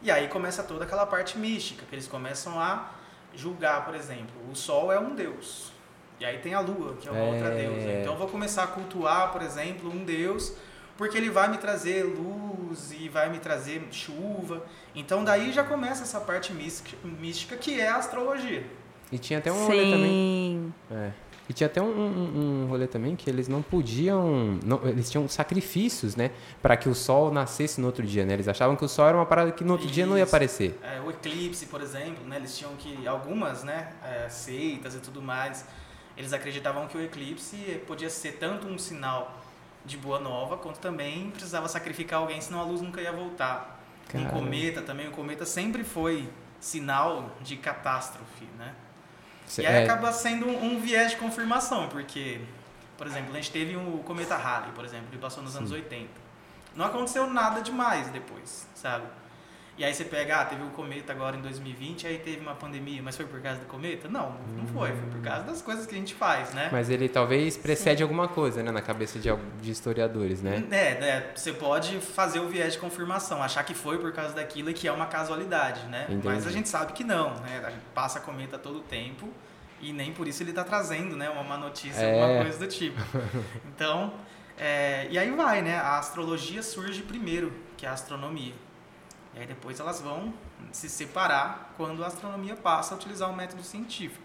E 0.00 0.10
aí 0.10 0.28
começa 0.28 0.62
toda 0.62 0.84
aquela 0.84 1.06
parte 1.06 1.38
mística, 1.38 1.84
que 1.88 1.94
eles 1.94 2.08
começam 2.08 2.58
a 2.58 2.90
julgar, 3.36 3.84
por 3.84 3.94
exemplo, 3.94 4.34
o 4.50 4.54
sol 4.54 4.92
é 4.92 4.98
um 4.98 5.14
deus. 5.14 5.72
E 6.20 6.24
aí 6.24 6.38
tem 6.38 6.54
a 6.54 6.60
lua, 6.60 6.96
que 7.00 7.08
é 7.08 7.10
uma 7.12 7.20
É. 7.20 7.32
outra 7.32 7.50
deusa. 7.50 7.90
Então 8.00 8.12
eu 8.12 8.18
vou 8.18 8.28
começar 8.28 8.62
a 8.64 8.66
cultuar, 8.68 9.32
por 9.32 9.42
exemplo, 9.42 9.90
um 9.90 10.04
deus, 10.04 10.54
porque 10.96 11.16
ele 11.18 11.28
vai 11.28 11.48
me 11.48 11.58
trazer 11.58 12.04
luz 12.04 12.92
e 12.92 13.08
vai 13.08 13.28
me 13.28 13.38
trazer 13.38 13.82
chuva. 13.90 14.64
Então 14.94 15.24
daí 15.24 15.52
já 15.52 15.64
começa 15.64 16.02
essa 16.04 16.20
parte 16.20 16.52
mística, 16.52 16.96
mística 17.04 17.56
que 17.56 17.80
é 17.80 17.88
a 17.88 17.96
astrologia. 17.96 18.64
E 19.10 19.18
tinha 19.18 19.38
até 19.40 19.50
um 19.52 19.66
rolê 19.66 19.90
também. 19.90 20.08
Sim. 20.10 20.74
É. 20.90 21.10
E 21.48 21.52
tinha 21.52 21.66
até 21.66 21.80
um, 21.82 21.86
um, 21.86 22.62
um 22.64 22.66
rolê 22.68 22.86
também 22.86 23.14
que 23.14 23.28
eles 23.28 23.48
não 23.48 23.60
podiam. 23.60 24.58
não- 24.64 24.80
eles 24.88 25.10
tinham 25.10 25.28
sacrifícios, 25.28 26.16
né? 26.16 26.30
Para 26.62 26.76
que 26.76 26.88
o 26.88 26.94
sol 26.94 27.30
nascesse 27.30 27.80
no 27.80 27.86
outro 27.86 28.04
dia, 28.06 28.24
né? 28.24 28.32
Eles 28.32 28.48
achavam 28.48 28.76
que 28.76 28.84
o 28.84 28.88
sol 28.88 29.06
era 29.06 29.16
uma 29.16 29.26
parada 29.26 29.52
que 29.52 29.62
no 29.62 29.72
outro 29.72 29.86
dia 29.86 30.06
não 30.06 30.16
ia 30.16 30.24
Isso. 30.24 30.30
aparecer. 30.30 30.78
É, 30.82 31.00
o 31.00 31.10
eclipse, 31.10 31.66
por 31.66 31.82
exemplo, 31.82 32.24
né, 32.26 32.36
eles 32.36 32.56
tinham 32.56 32.74
que 32.76 33.06
algumas, 33.06 33.62
né, 33.62 33.92
é, 34.02 34.28
seitas 34.28 34.94
e 34.94 35.00
tudo 35.00 35.20
mais, 35.20 35.66
eles 36.16 36.32
acreditavam 36.32 36.86
que 36.86 36.96
o 36.96 37.02
eclipse 37.02 37.56
podia 37.86 38.08
ser 38.08 38.32
tanto 38.38 38.66
um 38.66 38.78
sinal 38.78 39.38
de 39.84 39.98
boa 39.98 40.18
nova, 40.18 40.56
quanto 40.56 40.78
também 40.78 41.30
precisava 41.30 41.68
sacrificar 41.68 42.20
alguém, 42.20 42.40
senão 42.40 42.60
a 42.60 42.64
luz 42.64 42.80
nunca 42.80 43.02
ia 43.02 43.12
voltar. 43.12 43.82
Um 44.14 44.24
cometa 44.26 44.80
também, 44.80 45.08
o 45.08 45.10
cometa 45.10 45.44
sempre 45.44 45.84
foi 45.84 46.28
sinal 46.60 47.30
de 47.42 47.56
catástrofe, 47.56 48.44
né? 48.56 48.74
Cê- 49.46 49.62
E 49.62 49.66
aí 49.66 49.74
é, 49.76 49.84
acaba 49.84 50.12
sendo 50.12 50.46
um, 50.46 50.74
um 50.76 50.80
viés 50.80 51.10
de 51.12 51.16
confirmação, 51.16 51.88
porque, 51.88 52.40
por 52.96 53.06
exemplo, 53.06 53.32
a 53.32 53.36
gente 53.36 53.50
teve 53.50 53.76
o 53.76 53.98
cometa 54.04 54.36
Halley, 54.36 54.72
por 54.72 54.84
exemplo, 54.84 55.06
que 55.10 55.18
passou 55.18 55.42
nos 55.42 55.54
anos 55.56 55.70
80. 55.70 56.08
Não 56.74 56.86
aconteceu 56.86 57.26
nada 57.28 57.60
demais 57.60 58.08
depois, 58.08 58.66
sabe? 58.74 59.04
E 59.76 59.84
aí 59.84 59.92
você 59.92 60.04
pega, 60.04 60.40
ah, 60.40 60.44
teve 60.44 60.62
o 60.62 60.68
cometa 60.70 61.12
agora 61.12 61.36
em 61.36 61.40
2020, 61.40 62.06
aí 62.06 62.18
teve 62.18 62.38
uma 62.40 62.54
pandemia, 62.54 63.02
mas 63.02 63.16
foi 63.16 63.26
por 63.26 63.40
causa 63.40 63.58
do 63.58 63.66
cometa? 63.66 64.08
Não, 64.08 64.36
não 64.56 64.66
foi, 64.68 64.92
foi 64.92 65.08
por 65.10 65.20
causa 65.20 65.42
das 65.42 65.60
coisas 65.60 65.84
que 65.84 65.94
a 65.96 65.98
gente 65.98 66.14
faz, 66.14 66.54
né? 66.54 66.68
Mas 66.70 66.88
ele 66.90 67.08
talvez 67.08 67.56
precede 67.56 68.00
alguma 68.00 68.28
coisa, 68.28 68.62
né? 68.62 68.70
Na 68.70 68.80
cabeça 68.80 69.18
de, 69.18 69.28
de 69.60 69.70
historiadores, 69.72 70.40
né? 70.40 70.64
É, 70.70 71.00
né, 71.00 71.26
você 71.34 71.52
pode 71.52 71.98
fazer 71.98 72.38
o 72.38 72.48
viés 72.48 72.74
de 72.74 72.78
confirmação, 72.78 73.42
achar 73.42 73.64
que 73.64 73.74
foi 73.74 73.98
por 73.98 74.12
causa 74.12 74.32
daquilo 74.32 74.70
e 74.70 74.74
que 74.74 74.86
é 74.86 74.92
uma 74.92 75.06
casualidade, 75.06 75.84
né? 75.86 76.04
Entendi. 76.08 76.24
Mas 76.24 76.46
a 76.46 76.50
gente 76.52 76.68
sabe 76.68 76.92
que 76.92 77.02
não, 77.02 77.34
né? 77.40 77.60
A 77.66 77.70
gente 77.70 77.82
passa 77.92 78.20
cometa 78.20 78.56
todo 78.56 78.76
o 78.78 78.82
tempo 78.82 79.28
e 79.80 79.92
nem 79.92 80.12
por 80.12 80.28
isso 80.28 80.40
ele 80.42 80.50
está 80.50 80.62
trazendo, 80.62 81.16
né, 81.16 81.28
uma 81.28 81.42
má 81.42 81.56
notícia, 81.58 82.00
É. 82.00 82.22
alguma 82.22 82.42
coisa 82.44 82.58
do 82.60 82.68
tipo. 82.68 83.00
Então, 83.74 84.14
é, 84.56 85.08
e 85.10 85.18
aí 85.18 85.30
vai, 85.32 85.62
né? 85.62 85.76
A 85.76 85.98
astrologia 85.98 86.62
surge 86.62 87.02
primeiro, 87.02 87.52
que 87.76 87.84
a 87.84 87.92
astronomia. 87.92 88.52
E 89.34 89.40
aí 89.40 89.46
depois 89.46 89.80
elas 89.80 90.00
vão 90.00 90.32
se 90.72 90.88
separar 90.88 91.72
quando 91.76 92.02
a 92.04 92.06
astronomia 92.06 92.54
passa 92.54 92.94
a 92.94 92.96
utilizar 92.96 93.30
o 93.30 93.36
método 93.36 93.62
científico. 93.62 94.22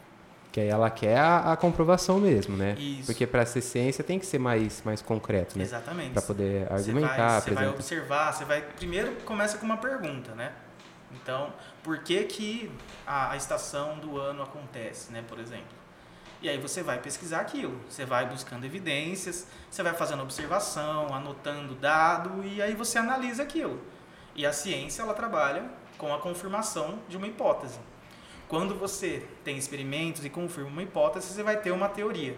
Que 0.52 0.62
aí 0.62 0.68
ela 0.68 0.90
quer 0.90 1.18
a, 1.18 1.54
a 1.54 1.58
comprovação 1.58 2.20
mesmo, 2.20 2.58
né? 2.58 2.74
Isso. 2.74 3.06
Porque 3.06 3.28
para 3.28 3.46
ser 3.46 3.62
ciência 3.62 4.04
tem 4.04 4.18
que 4.18 4.26
ser 4.26 4.40
mais, 4.40 4.82
mais 4.84 5.02
concreto, 5.02 5.58
né? 5.58 5.64
Exatamente. 5.64 6.12
Para 6.12 6.22
poder 6.24 6.72
argumentar, 6.72 7.08
vai, 7.16 7.18
você 7.18 7.22
vai 7.22 7.38
apresentar. 7.38 7.70
observar, 7.70 8.34
você 8.34 8.46
vai. 8.46 8.62
Primeiro 8.62 9.16
começa 9.26 9.58
com 9.60 9.66
uma 9.66 9.78
pergunta, 9.78 10.34
né? 10.34 10.52
Então, 11.12 11.54
por 11.84 12.00
que, 12.00 12.24
que 12.24 12.72
a, 13.06 13.32
a 13.32 13.38
estação 13.38 14.00
do 14.00 14.18
ano 14.18 14.42
acontece, 14.42 15.12
né, 15.12 15.24
por 15.28 15.40
exemplo? 15.40 15.80
E 16.42 16.48
aí 16.48 16.58
você 16.58 16.82
vai 16.82 17.00
pesquisar 17.00 17.42
aquilo, 17.42 17.78
você 17.90 18.06
vai 18.06 18.26
buscando 18.26 18.64
evidências, 18.64 19.46
você 19.70 19.84
vai 19.84 19.94
fazendo 19.94 20.24
observação, 20.24 21.14
anotando 21.14 21.76
dado 21.76 22.44
e 22.46 22.62
aí 22.62 22.74
você 22.74 22.98
analisa 22.98 23.44
aquilo. 23.44 23.80
E 24.40 24.46
a 24.46 24.54
ciência 24.54 25.02
ela 25.02 25.14
trabalha 25.14 25.66
com 25.98 26.14
a 26.16 26.18
confirmação 26.18 27.00
de 27.10 27.18
uma 27.18 27.28
hipótese. 27.28 27.78
Quando 28.48 28.74
você 28.74 29.22
tem 29.44 29.58
experimentos 29.58 30.24
e 30.24 30.30
confirma 30.30 30.70
uma 30.70 30.82
hipótese, 30.82 31.28
você 31.34 31.44
vai 31.44 31.58
ter 31.58 31.72
uma 31.72 31.90
teoria. 31.90 32.38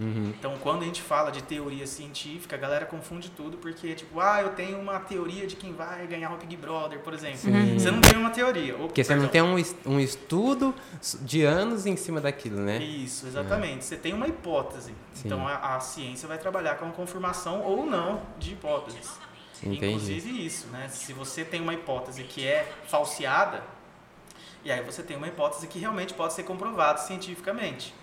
Uhum. 0.00 0.34
Então, 0.36 0.56
quando 0.60 0.82
a 0.82 0.86
gente 0.86 1.00
fala 1.00 1.30
de 1.30 1.40
teoria 1.44 1.86
científica, 1.86 2.56
a 2.56 2.58
galera 2.58 2.84
confunde 2.84 3.30
tudo, 3.30 3.58
porque, 3.58 3.94
tipo, 3.94 4.18
ah, 4.18 4.42
eu 4.42 4.50
tenho 4.50 4.76
uma 4.80 4.98
teoria 4.98 5.46
de 5.46 5.54
quem 5.54 5.72
vai 5.72 6.04
ganhar 6.08 6.32
o 6.34 6.36
Big 6.36 6.56
Brother, 6.56 6.98
por 6.98 7.14
exemplo. 7.14 7.38
Sim. 7.38 7.78
Você 7.78 7.92
não 7.92 8.00
tem 8.00 8.18
uma 8.18 8.30
teoria. 8.30 8.74
Ou, 8.76 8.88
Porque 8.88 9.04
você 9.04 9.14
não 9.14 9.28
perdão. 9.28 9.54
tem 9.54 9.54
um, 9.94 10.02
es- 10.02 10.10
estudo 10.10 10.74
de 11.22 11.44
anos 11.44 11.86
em 11.86 11.96
cima 11.96 12.20
daquilo, 12.20 12.58
né? 12.60 12.78
Isso, 12.82 13.24
exatamente. 13.28 13.84
Você 13.84 13.96
tem 13.96 14.12
uma 14.12 14.26
hipótese. 14.26 14.92
Sim. 15.14 15.22
Então, 15.28 15.46
a, 15.46 15.76
a 15.76 15.80
ciência 15.80 16.26
vai 16.26 16.38
trabalhar 16.38 16.74
com 16.74 16.86
a 16.88 16.90
confirmação 16.90 17.62
ou 17.62 17.86
não 17.86 18.20
de 18.36 18.52
hipóteses. 18.52 19.08
Entendi. 19.62 19.86
Inclusive 19.86 20.46
isso, 20.46 20.66
né? 20.68 20.88
Se 20.88 21.12
você 21.12 21.44
tem 21.44 21.60
uma 21.60 21.74
hipótese 21.74 22.22
que 22.24 22.46
é 22.46 22.70
falseada, 22.88 23.62
e 24.64 24.70
aí 24.70 24.82
você 24.82 25.02
tem 25.02 25.16
uma 25.16 25.28
hipótese 25.28 25.66
que 25.66 25.78
realmente 25.78 26.12
pode 26.12 26.32
ser 26.32 26.42
comprovada 26.42 26.98
cientificamente. 26.98 27.94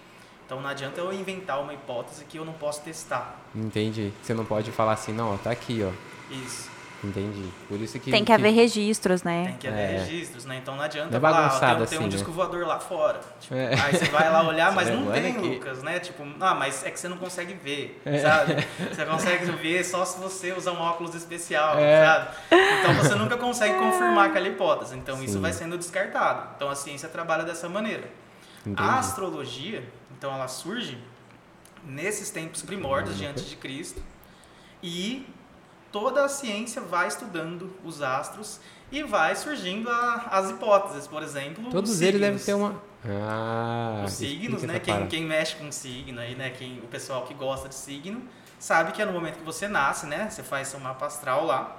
Então 0.46 0.62
não 0.62 0.70
adianta 0.70 1.00
eu 1.00 1.12
inventar 1.14 1.62
uma 1.62 1.74
hipótese 1.74 2.26
que 2.26 2.38
eu 2.38 2.46
não 2.46 2.54
posso 2.54 2.82
testar. 2.82 3.40
Entendi. 3.56 4.12
Você 4.22 4.34
não 4.34 4.46
pode 4.46 4.72
falar 4.72 4.94
assim, 4.94 5.14
não, 5.14 5.34
ó, 5.34 5.38
tá 5.38 5.52
aqui, 5.52 5.82
ó. 5.84 5.92
Isso. 6.34 6.73
Entendi. 7.04 7.50
Por 7.68 7.80
isso 7.82 8.00
que. 8.00 8.10
Tem 8.10 8.24
que 8.24 8.32
haver 8.32 8.52
registros, 8.54 9.24
né? 9.24 9.46
Tem 9.48 9.58
que 9.58 9.68
haver 9.68 9.80
É. 9.80 9.98
registros, 10.00 10.46
né? 10.46 10.58
Então 10.62 10.76
não 10.76 10.84
adianta 10.84 11.10
Não 11.10 11.18
é 11.18 11.20
falar, 11.20 11.48
ah, 11.48 11.76
tem, 11.76 11.86
tem 11.88 11.98
um 12.00 12.02
assim, 12.02 12.10
disco 12.10 12.30
né? 12.30 12.36
voador 12.36 12.66
lá 12.66 12.80
fora. 12.80 13.20
Tipo, 13.42 13.56
É. 13.56 13.74
Aí 13.80 13.92
você 13.98 14.06
vai 14.06 14.32
lá 14.32 14.48
olhar, 14.48 14.72
mas 14.76 14.90
não 14.90 15.12
tem, 15.12 15.32
aqui. 15.36 15.48
Lucas, 15.48 15.84
né? 15.84 16.00
Tipo, 16.00 16.24
ah, 16.40 16.56
mas 16.56 16.86
é 16.86 16.92
que 16.92 17.00
você 17.00 17.08
não 17.10 17.18
consegue 17.18 17.54
ver, 17.54 18.02
É. 18.06 18.20
sabe? 18.20 18.56
Você 18.94 19.06
consegue 19.06 19.46
ver 19.52 19.84
só 19.84 20.06
se 20.06 20.20
você 20.20 20.54
usar 20.54 20.72
um 20.72 20.80
óculos 20.82 21.14
especial, 21.16 21.78
É. 21.78 22.06
sabe? 22.06 22.28
Então 22.80 22.94
você 22.96 23.16
nunca 23.16 23.38
consegue 23.38 23.74
confirmar 23.80 24.30
aquela 24.30 24.48
hipótese. 24.48 24.96
Então 24.96 25.22
isso 25.24 25.34
Sim. 25.34 25.42
vai 25.42 25.52
sendo 25.52 25.78
descartado. 25.78 26.50
Então 26.56 26.70
a 26.70 26.76
ciência 26.76 27.10
trabalha 27.10 27.44
dessa 27.44 27.68
maneira. 27.68 28.04
Entendi. 28.66 28.82
A 28.82 29.00
astrologia, 29.00 29.84
então 30.18 30.34
ela 30.34 30.48
surge 30.48 30.98
nesses 31.86 32.30
tempos 32.30 32.62
primórdios 32.62 33.18
de 33.18 33.26
antes 33.26 33.50
de 33.50 33.56
Cristo 33.58 34.02
e 34.82 35.26
toda 35.94 36.26
a 36.26 36.28
ciência 36.28 36.82
vai 36.82 37.08
estudando 37.08 37.72
os 37.86 38.02
astros 38.02 38.60
e 38.92 39.02
vai 39.04 39.34
surgindo 39.36 39.90
a- 39.90 40.28
as 40.32 40.50
hipóteses, 40.50 41.08
por 41.08 41.24
exemplo, 41.24 41.64
Todos 41.72 41.92
os 41.92 42.02
eles 42.02 42.20
devem 42.20 42.38
ter 42.40 42.54
uma. 42.54 42.82
Ah, 43.06 44.04
Os 44.06 44.14
signos, 44.14 44.64
né? 44.64 44.80
Quem, 44.80 45.08
quem 45.08 45.24
mexe 45.24 45.56
com 45.56 45.72
signo 45.72 46.20
aí, 46.20 46.36
né? 46.36 46.50
Quem, 46.50 46.80
o 46.80 46.88
pessoal 46.88 47.24
que 47.24 47.34
gosta 47.34 47.70
de 47.70 47.76
signo 47.76 48.22
sabe 48.60 48.92
que 48.92 49.02
é 49.02 49.06
no 49.06 49.12
momento 49.14 49.38
que 49.38 49.44
você 49.46 49.68
nasce, 49.68 50.06
né? 50.06 50.30
Você 50.30 50.42
faz 50.44 50.68
seu 50.70 50.80
mapa 50.80 51.06
astral 51.06 51.46
lá. 51.46 51.78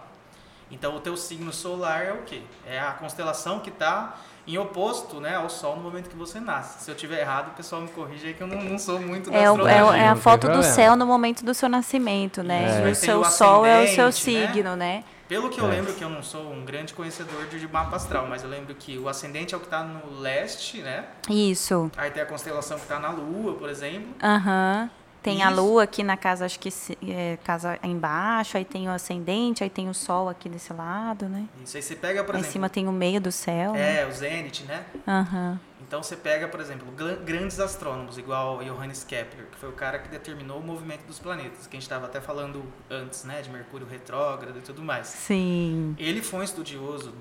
Então 0.71 0.97
o 0.97 1.01
teu 1.01 1.17
signo 1.17 1.53
solar 1.53 2.05
é 2.05 2.13
o 2.13 2.23
quê? 2.23 2.43
É 2.67 2.79
a 2.81 2.93
constelação 2.93 3.61
que 3.61 3.71
está 3.71 4.17
em 4.47 4.59
oposto, 4.59 5.21
né, 5.21 5.37
ao 5.37 5.49
Sol 5.49 5.77
no 5.77 5.83
momento 5.83 6.11
que 6.11 6.17
você 6.17 6.39
nasce. 6.39 6.85
Se 6.85 6.91
eu 6.91 6.95
tiver 6.95 7.21
errado, 7.21 7.49
o 7.49 7.51
pessoal 7.53 7.81
me 7.83 7.89
corrige 7.89 8.27
aí 8.27 8.35
que 8.35 8.43
eu 8.43 8.47
não, 8.47 8.61
não 8.61 8.79
sou 8.79 9.01
muito 9.01 9.31
da 9.31 9.37
É, 9.39 9.51
o- 9.51 9.67
é, 9.67 9.73
astrologia. 9.79 10.03
é 10.03 10.05
a 10.05 10.09
não 10.09 10.15
tem 10.15 10.23
foto 10.23 10.49
do 10.49 10.63
céu 10.63 10.97
no 10.97 11.07
momento 11.07 11.45
do 11.45 11.55
seu 11.55 11.69
nascimento, 11.69 12.43
né? 12.43 12.81
E 12.83 12.85
aí 12.87 12.93
o 12.93 12.95
seu 12.95 13.21
o 13.21 13.25
sol 13.25 13.65
é 13.65 13.83
o 13.83 13.87
seu 13.89 14.05
né? 14.07 14.13
signo, 14.13 14.77
né? 14.77 15.03
Pelo 15.27 15.49
que 15.49 15.59
eu 15.59 15.67
É. 15.67 15.71
lembro, 15.71 15.95
que 15.95 16.05
eu 16.05 16.11
não 16.11 16.23
sou 16.23 16.53
um 16.53 16.63
grande 16.67 16.93
conhecedor 16.93 17.47
de 17.47 17.67
mapa 17.67 17.97
astral, 17.97 18.27
mas 18.29 18.43
eu 18.43 18.49
lembro 18.51 18.75
que 18.75 18.99
o 18.99 19.09
ascendente 19.09 19.55
é 19.55 19.57
o 19.57 19.61
que 19.61 19.67
está 19.67 19.83
no 19.83 20.21
leste, 20.21 20.83
né? 20.83 21.07
Isso. 21.31 21.91
Aí 21.97 22.11
tem 22.11 22.23
a 22.23 22.27
constelação 22.27 22.77
que 22.77 22.83
está 22.83 22.99
na 23.01 23.09
Lua, 23.09 23.55
por 23.55 23.71
exemplo. 23.71 24.09
Aham. 24.23 24.91
Tem 25.25 25.43
a 25.43 25.51
Isso. 25.51 25.59
lua 25.59 25.85
aqui 25.85 26.03
na 26.03 26.19
casa, 26.19 26.45
acho 26.45 26.61
que 26.61 26.69
é, 27.09 27.39
casa 27.43 27.79
embaixo, 27.83 28.59
aí 28.59 28.65
tem 28.65 28.87
o 28.87 28.91
ascendente, 28.91 29.65
aí 29.65 29.71
tem 29.71 29.89
o 29.89 29.95
sol 29.95 30.29
aqui 30.29 30.51
desse 30.51 30.71
lado, 30.71 31.31
né? 31.31 31.49
Isso 31.65 31.79
aí 31.79 31.83
você 31.83 31.97
pega, 31.97 32.23
por 32.23 32.35
em 32.35 32.39
exemplo, 32.41 32.53
cima 32.53 32.69
tem 32.69 32.87
o 32.87 32.93
meio 32.93 33.23
do 33.23 33.33
céu. 33.33 33.73
né? 33.73 34.03
é 34.03 34.07
o 34.07 34.13
zênite, 34.13 34.65
né? 34.65 34.85
Aham. 35.09 35.59
Então 35.81 36.03
você 36.03 36.15
pega, 36.15 36.47
por 36.47 36.61
exemplo, 36.61 36.87
grandes 37.25 37.59
astrônomos, 37.59 38.19
igual 38.19 38.59
Johannes 38.63 39.03
Kepler, 39.03 39.47
que 39.51 39.57
foi 39.57 39.71
o 39.71 39.73
cara 39.73 39.99
que 39.99 40.11
determinou 40.11 40.59
o 40.59 40.63
movimento 40.63 41.07
dos 41.07 41.19
planetas, 41.19 41.67
que 41.67 41.75
a 41.75 41.81
gente 41.81 41.85
estava 41.85 42.05
até 42.05 42.21
falando 42.21 42.63
antes, 42.91 43.25
né, 43.25 43.41
de 43.41 43.49
Mercúrio 43.49 43.87
retrógrado 43.87 44.59
e 44.59 44.61
tudo 44.61 44.83
mais. 44.83 45.07
Sim. 45.07 45.97
Ele 45.99 46.21
foi 46.21 46.41
um 46.41 46.43
estudioso 46.43 47.15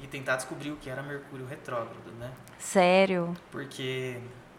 e 0.00 0.06
tentar 0.06 0.36
descobrir 0.36 0.70
o 0.70 0.76
que 0.76 0.88
era 0.88 1.02
Mercúrio 1.02 1.44
retrógrado, 1.44 2.12
né? 2.20 2.30
Sério. 2.56 3.36
Porque 3.50 4.18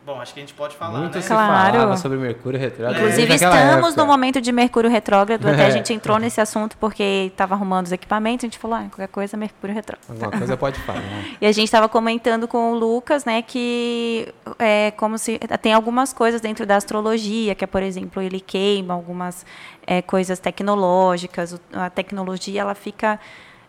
Bom, 0.10 0.20
acho 0.20 0.34
que 0.34 0.40
a 0.40 0.42
gente 0.44 0.56
pode 0.56 0.76
falar, 0.76 0.98
Muito 1.02 1.16
né? 1.18 1.22
se 1.22 1.28
Claro. 1.28 1.72
falava 1.78 1.98
sobre 1.98 2.18
Mercúrio 2.18 2.60
retrógrado. 2.60 2.98
Inclusive, 2.98 3.28
desde 3.28 3.46
aquela 3.46 3.64
estamos 3.66 3.88
época. 3.90 4.02
no 4.02 4.08
momento 4.08 4.42
de 4.42 4.52
Mercúrio 4.52 4.90
retrógrado. 4.90 5.48
Até 5.48 5.66
a 5.66 5.68
É. 5.68 5.72
gente 5.72 5.94
entrou 5.94 6.18
nesse 6.18 6.42
assunto 6.42 6.76
porque 6.78 7.04
estava 7.32 7.54
arrumando 7.54 7.86
os 7.86 7.92
equipamentos. 7.92 8.44
A 8.44 8.48
gente 8.48 8.58
falou, 8.58 8.78
ah, 8.78 8.86
qualquer 8.90 9.08
coisa, 9.10 9.38
Mercúrio 9.38 9.76
retrógrado. 9.76 10.10
Alguma 10.10 10.32
coisa 10.32 10.58
pode 10.58 10.80
falar. 10.80 11.00
E 11.40 11.46
a 11.46 11.52
gente 11.52 11.66
estava 11.66 11.88
comentando 11.88 12.48
com 12.48 12.72
o 12.72 12.76
Lucas, 12.76 13.24
né, 13.24 13.44
que 13.44 14.34
é 14.58 14.90
como 14.98 15.16
se 15.20 15.38
tem 15.62 15.74
algumas 15.74 16.12
coisas 16.12 16.42
dentro 16.42 16.66
da 16.66 16.76
astrologia, 16.76 17.54
que 17.54 17.64
é, 17.64 17.68
por 17.68 17.84
exemplo, 17.84 18.20
ele 18.20 18.40
queima 18.40 18.96
algumas 18.96 19.46
é, 19.86 20.02
coisas 20.02 20.40
tecnológicas. 20.40 21.62
A 21.72 21.90
tecnologia 21.92 22.62
ela 22.62 22.74
fica 22.74 23.20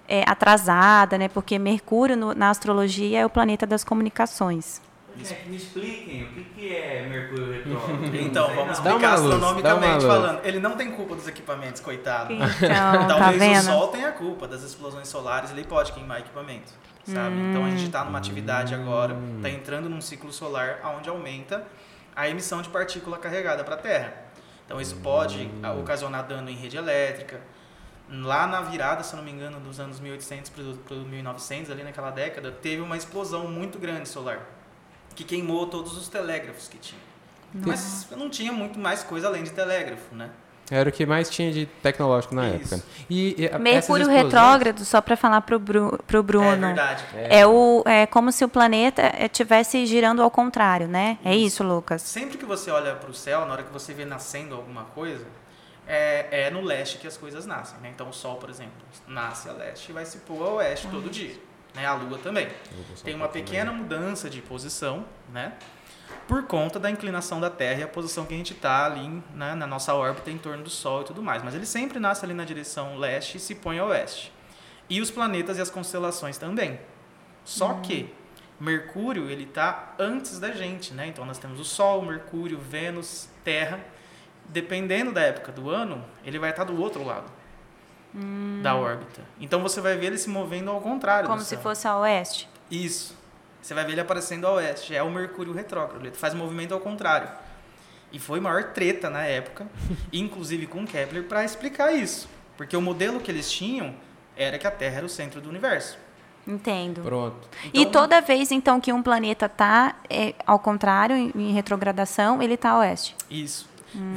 é, 0.08 0.24
atrasada, 0.26 1.18
né, 1.18 1.28
porque 1.28 1.58
Mercúrio 1.58 2.16
no- 2.16 2.34
na 2.34 2.48
astrologia 2.50 3.20
é 3.20 3.26
o 3.26 3.30
planeta 3.30 3.66
das 3.66 3.84
comunicações. 3.84 4.80
É, 5.28 5.48
me 5.48 5.56
expliquem 5.56 6.24
o 6.24 6.28
que, 6.28 6.44
que 6.44 6.74
é 6.74 7.06
Mercúrio 7.08 7.52
retrógrado. 7.52 8.14
Então, 8.14 8.54
vamos 8.54 8.72
explicar 8.78 9.18
luz, 9.18 9.34
astronomicamente 9.34 10.06
falando. 10.06 10.44
Ele 10.44 10.60
não 10.60 10.76
tem 10.76 10.90
culpa 10.92 11.14
dos 11.14 11.26
equipamentos, 11.26 11.80
coitado. 11.80 12.32
Então, 12.32 12.46
tá 12.58 13.06
Talvez 13.08 13.36
o 13.36 13.38
vendo? 13.38 13.64
Sol 13.64 13.88
tenha 13.88 14.08
a 14.08 14.12
culpa 14.12 14.46
das 14.46 14.62
explosões 14.62 15.08
solares, 15.08 15.50
ele 15.50 15.64
pode 15.64 15.92
queimar 15.92 16.20
equipamento, 16.20 16.72
sabe? 17.04 17.36
Então 17.36 17.64
a 17.64 17.70
gente 17.70 17.84
está 17.86 18.04
numa 18.04 18.18
atividade 18.18 18.74
agora, 18.74 19.16
está 19.36 19.50
entrando 19.50 19.88
num 19.88 20.00
ciclo 20.00 20.32
solar 20.32 20.80
onde 20.96 21.08
aumenta 21.08 21.64
a 22.14 22.28
emissão 22.28 22.62
de 22.62 22.68
partícula 22.68 23.18
carregada 23.18 23.64
para 23.64 23.74
a 23.74 23.78
Terra. 23.78 24.12
Então 24.66 24.80
isso 24.80 24.96
pode 24.96 25.50
ocasionar 25.80 26.26
dano 26.26 26.48
em 26.48 26.54
rede 26.54 26.76
elétrica. 26.76 27.40
Lá 28.12 28.46
na 28.46 28.60
virada, 28.60 29.04
se 29.04 29.14
não 29.14 29.22
me 29.22 29.30
engano, 29.30 29.60
dos 29.60 29.78
anos 29.78 30.00
1800 30.00 30.50
para 30.50 30.96
1900, 30.96 31.70
ali 31.70 31.84
naquela 31.84 32.10
década, 32.10 32.50
teve 32.50 32.82
uma 32.82 32.96
explosão 32.96 33.46
muito 33.48 33.78
grande 33.78 34.08
solar, 34.08 34.40
que 35.20 35.24
queimou 35.24 35.66
todos 35.66 35.96
os 35.98 36.08
telégrafos 36.08 36.66
que 36.68 36.78
tinha. 36.78 37.00
Mas 37.52 38.06
não 38.16 38.30
tinha 38.30 38.52
muito 38.52 38.78
mais 38.78 39.02
coisa 39.02 39.26
além 39.28 39.42
de 39.42 39.50
telégrafo, 39.50 40.14
né? 40.14 40.30
Era 40.70 40.88
o 40.88 40.92
que 40.92 41.04
mais 41.04 41.28
tinha 41.28 41.50
de 41.52 41.66
tecnológico 41.82 42.32
na 42.34 42.48
Isso. 42.48 42.74
época. 42.76 42.88
E, 43.10 43.34
e 43.36 43.58
Mercúrio 43.58 44.04
explosões- 44.04 44.08
retrógrado, 44.08 44.84
só 44.84 45.00
para 45.00 45.16
falar 45.16 45.40
para 45.40 45.56
o 45.56 45.58
É 45.58 46.22
Bruno. 46.22 46.66
verdade. 46.68 47.04
É, 47.14 47.44
o, 47.44 47.82
é 47.84 48.06
como 48.06 48.30
se 48.30 48.44
o 48.44 48.48
planeta 48.48 49.12
estivesse 49.20 49.84
girando 49.84 50.22
ao 50.22 50.30
contrário, 50.30 50.86
né? 50.86 51.18
É 51.24 51.34
isso, 51.34 51.64
Lucas? 51.64 52.02
Sempre 52.02 52.38
que 52.38 52.44
você 52.46 52.70
olha 52.70 52.94
para 52.94 53.10
o 53.10 53.14
céu, 53.14 53.44
na 53.46 53.52
hora 53.52 53.62
que 53.64 53.72
você 53.72 53.92
vê 53.92 54.04
nascendo 54.04 54.54
alguma 54.54 54.84
coisa, 54.84 55.26
é, 55.88 56.44
é 56.46 56.50
no 56.50 56.60
leste 56.62 56.98
que 56.98 57.06
as 57.08 57.16
coisas 57.16 57.44
nascem. 57.46 57.78
Né? 57.80 57.90
Então 57.92 58.08
o 58.08 58.12
Sol, 58.12 58.36
por 58.36 58.48
exemplo, 58.48 58.72
nasce 59.08 59.48
a 59.48 59.52
leste 59.52 59.88
e 59.88 59.92
vai 59.92 60.06
se 60.06 60.18
pôr 60.18 60.40
a 60.46 60.50
oeste 60.54 60.86
todo 60.86 61.10
dia. 61.10 61.34
Né? 61.74 61.86
A 61.86 61.94
Lua 61.94 62.18
também. 62.18 62.48
Tem 63.04 63.14
uma 63.14 63.28
pequena 63.28 63.72
mudança 63.72 64.28
de 64.28 64.40
posição, 64.40 65.04
né? 65.32 65.54
Por 66.26 66.44
conta 66.44 66.78
da 66.78 66.90
inclinação 66.90 67.40
da 67.40 67.50
Terra 67.50 67.80
e 67.80 67.82
a 67.82 67.88
posição 67.88 68.24
que 68.24 68.34
a 68.34 68.36
gente 68.36 68.52
está 68.52 68.86
ali 68.86 69.22
né, 69.34 69.54
na 69.54 69.66
nossa 69.66 69.94
órbita 69.94 70.30
em 70.30 70.38
torno 70.38 70.62
do 70.62 70.70
Sol 70.70 71.02
e 71.02 71.04
tudo 71.04 71.22
mais. 71.22 71.42
Mas 71.42 71.54
ele 71.54 71.66
sempre 71.66 71.98
nasce 71.98 72.24
ali 72.24 72.34
na 72.34 72.44
direção 72.44 72.96
leste 72.96 73.36
e 73.36 73.40
se 73.40 73.54
põe 73.54 73.78
a 73.78 73.84
oeste. 73.84 74.32
E 74.88 75.00
os 75.00 75.10
planetas 75.10 75.58
e 75.58 75.60
as 75.60 75.70
constelações 75.70 76.36
também. 76.36 76.80
Só 77.44 77.74
que 77.74 78.12
Mercúrio 78.58 79.30
ele 79.30 79.44
está 79.44 79.94
antes 79.98 80.38
da 80.38 80.52
gente, 80.52 80.92
né? 80.92 81.06
Então 81.06 81.24
nós 81.24 81.38
temos 81.38 81.58
o 81.60 81.64
Sol, 81.64 82.02
Mercúrio, 82.02 82.58
Vênus, 82.58 83.28
Terra. 83.42 83.80
Dependendo 84.48 85.12
da 85.12 85.22
época 85.22 85.52
do 85.52 85.70
ano, 85.70 86.04
ele 86.24 86.38
vai 86.38 86.50
estar 86.50 86.64
do 86.64 86.80
outro 86.80 87.04
lado 87.04 87.39
da 88.62 88.74
órbita. 88.74 89.22
Então 89.40 89.60
você 89.62 89.80
vai 89.80 89.96
ver 89.96 90.06
ele 90.06 90.18
se 90.18 90.28
movendo 90.28 90.70
ao 90.70 90.80
contrário. 90.80 91.26
Como 91.28 91.38
do 91.40 91.44
se 91.44 91.56
fosse 91.56 91.86
a 91.86 91.96
oeste. 91.98 92.48
Isso. 92.70 93.16
Você 93.62 93.74
vai 93.74 93.84
ver 93.84 93.92
ele 93.92 94.00
aparecendo 94.00 94.46
a 94.46 94.52
oeste. 94.52 94.94
É 94.94 95.02
o 95.02 95.10
Mercúrio 95.10 95.52
retrógrado. 95.52 96.04
Ele 96.04 96.14
faz 96.14 96.34
o 96.34 96.36
movimento 96.36 96.72
ao 96.74 96.80
contrário. 96.80 97.28
E 98.12 98.18
foi 98.18 98.40
maior 98.40 98.64
treta 98.72 99.08
na 99.08 99.24
época, 99.24 99.66
inclusive 100.12 100.66
com 100.66 100.84
Kepler, 100.86 101.24
para 101.24 101.44
explicar 101.44 101.92
isso. 101.92 102.28
Porque 102.56 102.76
o 102.76 102.80
modelo 102.82 103.20
que 103.20 103.30
eles 103.30 103.50
tinham 103.50 103.94
era 104.36 104.58
que 104.58 104.66
a 104.66 104.70
Terra 104.70 104.96
era 104.98 105.06
o 105.06 105.08
centro 105.08 105.40
do 105.40 105.48
universo. 105.48 105.96
Entendo. 106.46 107.02
Pronto. 107.02 107.48
e 107.72 107.82
Então- 107.82 108.02
toda 108.02 108.20
vez, 108.20 108.50
então, 108.50 108.80
que 108.80 108.92
um 108.92 109.02
planeta 109.02 109.46
está 109.46 109.94
ao 110.46 110.58
contrário, 110.58 111.14
em, 111.14 111.30
em 111.34 111.52
retrogradação, 111.52 112.42
ele 112.42 112.54
está 112.54 112.70
a 112.70 112.78
oeste. 112.78 113.14
Isso. 113.30 113.68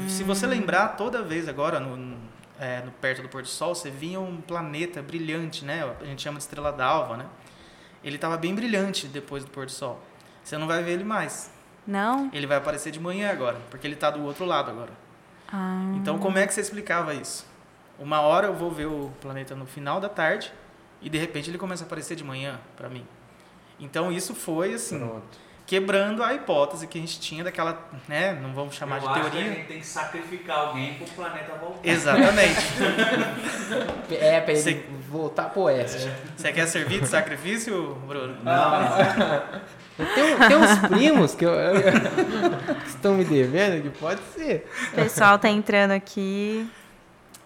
Se 0.08 0.24
você 0.24 0.46
lembrar, 0.48 0.90
toda 0.96 1.22
vez 1.22 1.48
agora, 1.48 1.80
no- 1.80 2.16
é, 2.64 2.82
no- 2.82 2.92
perto 2.92 3.22
do 3.22 3.30
pôr 3.30 3.42
do 3.42 3.48
sol, 3.48 3.76
você 3.76 3.90
via 3.90 4.20
um 4.20 4.40
planeta 4.42 5.02
brilhante, 5.02 5.64
né? 5.66 5.84
A 6.02 6.06
gente 6.06 6.22
chama 6.22 6.38
de 6.38 6.44
estrela 6.44 6.72
d'alva, 6.72 7.18
né? 7.18 7.26
Ele 8.04 8.16
estava 8.16 8.38
bem 8.38 8.54
brilhante 8.56 9.08
depois 9.08 9.44
do 9.46 9.52
pôr 9.52 9.66
do 9.66 9.72
sol. 9.72 10.00
Você 10.44 10.58
não 10.58 10.68
vai 10.68 10.84
ver 10.84 10.92
ele 10.94 11.04
mais. 11.04 11.52
Não? 11.88 12.30
Ele 12.34 12.48
vai 12.48 12.58
aparecer 12.58 12.92
de 12.92 13.00
manhã 13.00 13.32
agora, 13.32 13.58
porque 13.70 13.86
ele 13.88 13.94
está 13.96 14.10
do 14.10 14.24
outro 14.24 14.46
lado 14.46 14.70
agora. 14.72 14.92
Ah, 15.52 15.92
Então, 15.96 16.18
como 16.20 16.38
é 16.38 16.48
que 16.48 16.54
você 16.54 16.62
explicava 16.62 17.14
isso? 17.14 17.46
Uma 18.00 18.22
hora 18.22 18.48
eu 18.48 18.54
vou 18.56 18.72
ver 18.72 18.88
o 18.88 19.12
planeta 19.22 19.54
no 19.56 19.66
final 19.66 20.00
da 20.02 20.10
tarde 20.10 20.52
e 21.02 21.10
de 21.10 21.18
repente 21.18 21.50
ele 21.50 21.58
começa 21.58 21.84
a 21.84 21.86
aparecer 21.88 22.16
de 22.16 22.24
manhã 22.24 22.60
para 22.76 22.90
mim. 22.90 23.06
Então, 23.80 24.12
isso 24.12 24.34
foi 24.34 24.74
assim, 24.74 25.00
Pronto. 25.00 25.38
Quebrando 25.66 26.22
a 26.24 26.34
hipótese 26.34 26.86
que 26.88 26.98
a 26.98 27.02
gente 27.02 27.20
tinha 27.20 27.44
daquela, 27.44 27.90
né, 28.08 28.38
não 28.42 28.54
vamos 28.54 28.76
chamar 28.76 28.98
Eu 28.98 29.02
de 29.02 29.08
acho 29.08 29.14
que 29.22 29.28
a 29.28 29.30
teoria. 29.32 29.54
gente 29.54 29.68
tem 29.68 29.80
que 29.80 29.86
sacrificar 29.86 30.58
alguém 30.60 30.94
pro 30.96 31.06
planeta 31.08 31.54
voltar. 31.56 31.80
Exatamente. 31.88 32.60
É, 34.12 34.40
pra 34.42 34.54
ele 34.54 34.62
Você- 34.62 34.84
voltar 35.10 35.46
pro 35.50 35.62
oeste. 35.64 36.10
Você 36.38 36.52
quer 36.52 36.68
servir 36.68 37.02
de 37.02 37.08
sacrifício, 37.08 37.96
Bruno? 38.08 38.36
Tem, 40.16 40.38
tem 40.48 40.58
uns 40.58 40.80
primos 40.88 41.36
que, 41.36 41.46
eu, 41.46 41.52
que 42.82 42.90
estão 42.90 43.14
me 43.14 43.24
devendo 43.24 43.84
que 43.84 43.90
pode 44.00 44.20
ser. 44.36 44.68
o 44.92 44.96
pessoal 44.96 45.38
tá 45.38 45.48
entrando 45.50 45.92
aqui. 45.92 46.68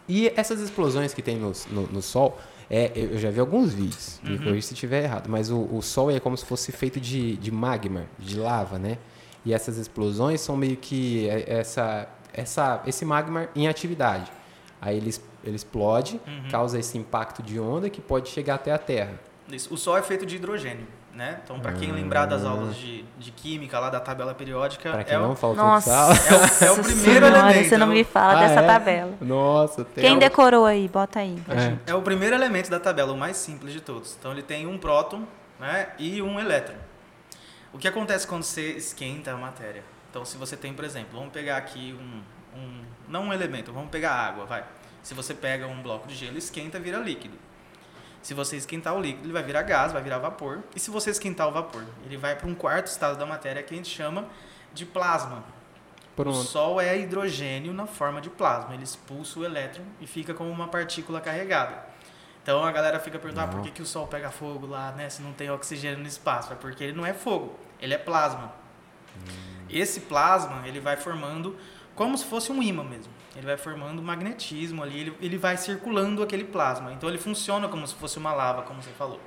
E 0.08 0.32
essas 0.34 0.62
explosões 0.62 1.14
que 1.14 1.22
tem 1.22 1.36
no, 1.36 1.52
no, 1.70 1.82
no 1.88 2.02
Sol, 2.02 2.40
é, 2.70 2.92
eu 2.96 3.18
já 3.18 3.30
vi 3.32 3.40
alguns 3.40 3.74
vídeos, 3.74 4.20
me 4.24 4.32
Uhum. 4.38 4.44
corrija 4.44 4.68
se 4.68 4.74
estiver 4.74 5.04
errado, 5.04 5.28
mas 5.30 5.50
o, 5.50 5.58
o 5.74 5.82
Sol 5.82 6.12
é 6.12 6.20
como 6.20 6.36
se 6.38 6.46
fosse 6.46 6.72
feito 6.72 7.00
de, 7.00 7.38
de 7.38 7.52
magma, 7.52 8.06
de 8.20 8.38
lava, 8.38 8.78
né? 8.78 8.98
E 9.46 9.54
essas 9.54 9.78
explosões 9.78 10.42
são 10.42 10.58
meio 10.58 10.76
que 10.76 11.30
é- 11.30 11.46
essa, 11.60 12.10
essa, 12.34 12.82
esse 12.86 13.06
magma 13.06 13.48
em 13.56 13.68
atividade. 13.68 14.30
Aí 14.82 14.98
ele, 14.98 15.14
ele 15.44 15.56
explode, 15.56 16.20
Uhum. 16.28 16.50
causa 16.52 16.78
esse 16.78 16.98
impacto 16.98 17.42
de 17.42 17.60
onda 17.60 17.90
que 17.90 18.02
pode 18.02 18.30
chegar 18.30 18.56
até 18.56 18.72
a 18.72 18.78
Terra. 18.78 19.20
Isso. 19.52 19.74
O 19.74 19.78
Sol 19.78 19.98
é 19.98 20.02
feito 20.04 20.26
de 20.26 20.36
hidrogênio, 20.36 20.86
né? 21.18 21.40
Então, 21.44 21.60
para 21.60 21.74
quem 21.74 21.92
lembrar 21.92 22.28
das 22.28 22.46
aulas 22.46 22.76
de, 22.76 23.04
de 23.18 23.32
química 23.32 23.80
lá 23.80 23.90
da 23.90 24.00
tabela 24.00 24.36
periódica, 24.36 24.92
Para 24.92 25.04
quem 25.04 25.16
é, 25.16 25.20
o, 25.20 25.24
não 25.24 25.36
faltou 25.36 25.66
Nossa, 25.66 25.90
sala. 25.90 26.14
é, 26.62 26.66
o, 26.66 26.68
é 26.68 26.72
o 26.72 26.84
primeiro 26.84 27.26
Senhora, 27.26 27.40
elemento. 27.40 27.70
Você 27.70 27.78
não 27.78 27.92
é 27.92 27.94
me 27.96 28.04
fala 28.04 28.34
Ah, 28.40 28.48
dessa 28.48 28.62
é? 28.62 28.68
tabela. 28.68 29.14
Nossa, 29.20 29.84
tem 29.84 30.04
Quem 30.04 30.20
decorou 30.20 30.64
aí? 30.64 30.88
Bota 30.88 31.20
aí. 31.20 31.42
É. 31.50 31.92
É 31.92 31.96
o 31.96 32.04
primeiro 32.04 32.36
elemento 32.36 32.70
da 32.70 32.80
tabela, 32.80 33.12
o 33.12 33.18
mais 33.18 33.36
simples 33.36 33.74
de 33.74 33.82
todos. 33.82 34.16
Então 34.20 34.32
ele 34.32 34.44
tem 34.44 34.68
um 34.68 34.78
próton 34.78 35.24
né, 35.60 35.88
e 35.98 36.22
um 36.22 36.40
elétron. 36.40 36.76
O 37.74 37.80
que 37.80 37.88
acontece 37.88 38.28
quando 38.28 38.44
você 38.44 38.74
esquenta 38.74 39.32
a 39.32 39.38
matéria? 39.38 39.84
Então 40.12 40.24
se 40.24 40.38
você 40.38 40.56
tem, 40.56 40.72
por 40.72 40.86
exemplo, 40.86 41.18
vamos 41.18 41.34
pegar 41.34 41.58
aqui 41.58 41.98
um, 42.00 42.60
um 42.60 42.82
não 43.10 43.24
um 43.24 43.34
elemento, 43.34 43.74
vamos 43.74 43.90
pegar 43.90 44.12
água, 44.12 44.46
vai. 44.46 44.64
Se 45.02 45.16
você 45.16 45.34
pega 45.34 45.66
um 45.66 45.82
bloco 45.82 46.08
de 46.08 46.14
gelo, 46.14 46.38
esquenta, 46.38 46.80
vira 46.80 47.00
líquido. 47.00 47.36
Se 48.22 48.34
você 48.34 48.58
esquentar 48.58 48.96
o 48.96 49.02
líquido, 49.02 49.26
ele 49.26 49.34
vai 49.34 49.44
virar 49.44 49.64
gás, 49.64 49.92
vai 49.92 50.02
virar 50.02 50.18
vapor. 50.18 50.64
E 50.76 50.80
se 50.80 50.92
você 50.92 51.10
esquentar 51.10 51.48
o 51.48 51.52
vapor, 51.52 51.84
ele 52.06 52.18
vai 52.18 52.36
para 52.36 52.48
um 52.48 52.56
quarto 52.56 52.88
estado 52.88 53.18
da 53.18 53.26
matéria 53.26 53.64
que 53.64 53.74
a 53.74 53.78
gente 53.78 53.90
chama 53.90 54.26
de 54.74 54.86
plasma. 54.86 55.44
O 56.14 56.16
Pronto. 56.16 56.38
Sol 56.44 56.82
é 56.82 56.98
hidrogênio 56.98 57.74
na 57.74 57.86
forma 57.86 58.20
de 58.20 58.30
plasma. 58.30 58.74
Ele 58.74 58.84
expulsa 58.84 59.40
o 59.40 59.46
elétron 59.46 59.86
e 60.02 60.08
fica 60.08 60.34
como 60.34 60.50
uma 60.50 60.68
partícula 60.68 61.22
carregada. 61.22 61.86
Então 62.42 62.64
a 62.64 62.72
galera 62.72 63.00
fica 63.00 63.20
perguntando 63.20 63.50
ah, 63.50 63.54
por 63.54 63.62
que, 63.62 63.72
que 63.72 63.82
o 63.82 63.86
Sol 63.86 64.08
pega 64.08 64.32
fogo 64.32 64.66
lá, 64.66 64.92
né? 64.94 65.10
Se 65.10 65.22
não 65.22 65.34
tem 65.34 65.52
oxigênio 65.52 66.00
no 66.00 66.08
espaço. 66.08 66.52
É 66.54 66.56
porque 66.56 66.84
ele 66.84 66.94
não 66.94 67.06
é 67.06 67.14
fogo, 67.14 67.58
ele 67.80 67.94
é 67.94 67.98
plasma. 67.98 68.52
Esse 69.70 70.02
plasma 70.02 70.66
ele 70.66 70.80
vai 70.80 70.96
formando 70.98 71.58
como 71.94 72.18
se 72.18 72.26
fosse 72.26 72.52
um 72.52 72.64
ímã 72.64 72.84
mesmo. 72.84 73.12
Ele 73.38 73.46
vai 73.46 73.56
formando 73.58 74.02
magnetismo 74.02 74.82
ali, 74.82 75.00
ele, 75.00 75.18
ele 75.22 75.38
vai 75.38 75.56
circulando 75.58 76.24
aquele 76.24 76.44
plasma. 76.44 76.92
Então 76.92 77.08
ele 77.08 77.20
funciona 77.20 77.68
como 77.68 77.86
se 77.88 77.94
fosse 77.94 78.18
uma 78.18 78.34
lava, 78.34 78.64
como 78.64 78.82
você 78.82 78.90
falou. 78.92 79.22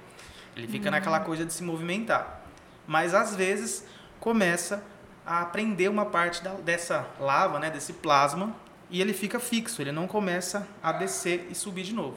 Ele 0.56 0.66
fica 0.66 0.90
naquela 0.90 1.20
coisa 1.20 1.44
de 1.44 1.52
se 1.52 1.62
movimentar. 1.62 2.42
Mas 2.86 3.14
às 3.14 3.36
vezes 3.36 3.86
começa 4.18 4.82
a 5.24 5.44
prender 5.44 5.88
uma 5.88 6.06
parte 6.06 6.42
da- 6.42 6.54
dessa 6.54 7.06
lava, 7.20 7.60
né, 7.60 7.70
desse 7.70 7.92
plasma, 7.92 8.52
e 8.90 9.00
ele 9.00 9.12
fica 9.12 9.38
fixo, 9.38 9.80
ele 9.80 9.92
não 9.92 10.08
começa 10.08 10.66
a 10.82 10.90
descer 10.90 11.46
e 11.48 11.54
subir 11.54 11.84
de 11.84 11.94
novo. 11.94 12.16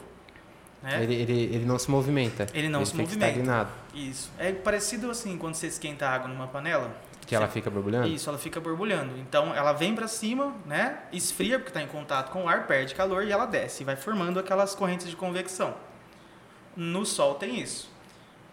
Né? 0.81 1.03
Ele, 1.03 1.13
ele, 1.13 1.33
ele 1.55 1.65
não 1.65 1.77
se 1.77 1.89
movimenta. 1.91 2.47
Ele 2.53 2.67
não 2.69 2.83
se 2.83 2.91
fica 2.91 3.03
movimenta. 3.03 3.31
estagnado. 3.31 3.69
Isso. 3.93 4.31
É 4.39 4.51
parecido 4.51 5.11
assim 5.11 5.37
quando 5.37 5.53
você 5.53 5.67
esquenta 5.67 6.09
água 6.09 6.27
numa 6.27 6.47
panela. 6.47 6.91
Que 7.25 7.35
ela 7.35 7.47
fica 7.47 7.69
borbulhando? 7.69 8.07
Isso, 8.07 8.29
ela 8.29 8.37
fica 8.37 8.59
borbulhando. 8.59 9.17
Então 9.17 9.53
ela 9.55 9.71
vem 9.73 9.95
para 9.95 10.07
cima, 10.07 10.53
né? 10.65 10.99
Esfria 11.11 11.57
porque 11.57 11.69
está 11.69 11.81
em 11.81 11.87
contato 11.87 12.31
com 12.31 12.43
o 12.45 12.49
ar, 12.49 12.67
perde 12.67 12.93
calor 12.93 13.23
e 13.23 13.31
ela 13.31 13.45
desce, 13.45 13.83
e 13.83 13.85
vai 13.85 13.95
formando 13.95 14.39
aquelas 14.39 14.75
correntes 14.75 15.09
de 15.09 15.15
convecção. 15.15 15.73
No 16.75 17.05
Sol 17.05 17.35
tem 17.35 17.59
isso. 17.59 17.91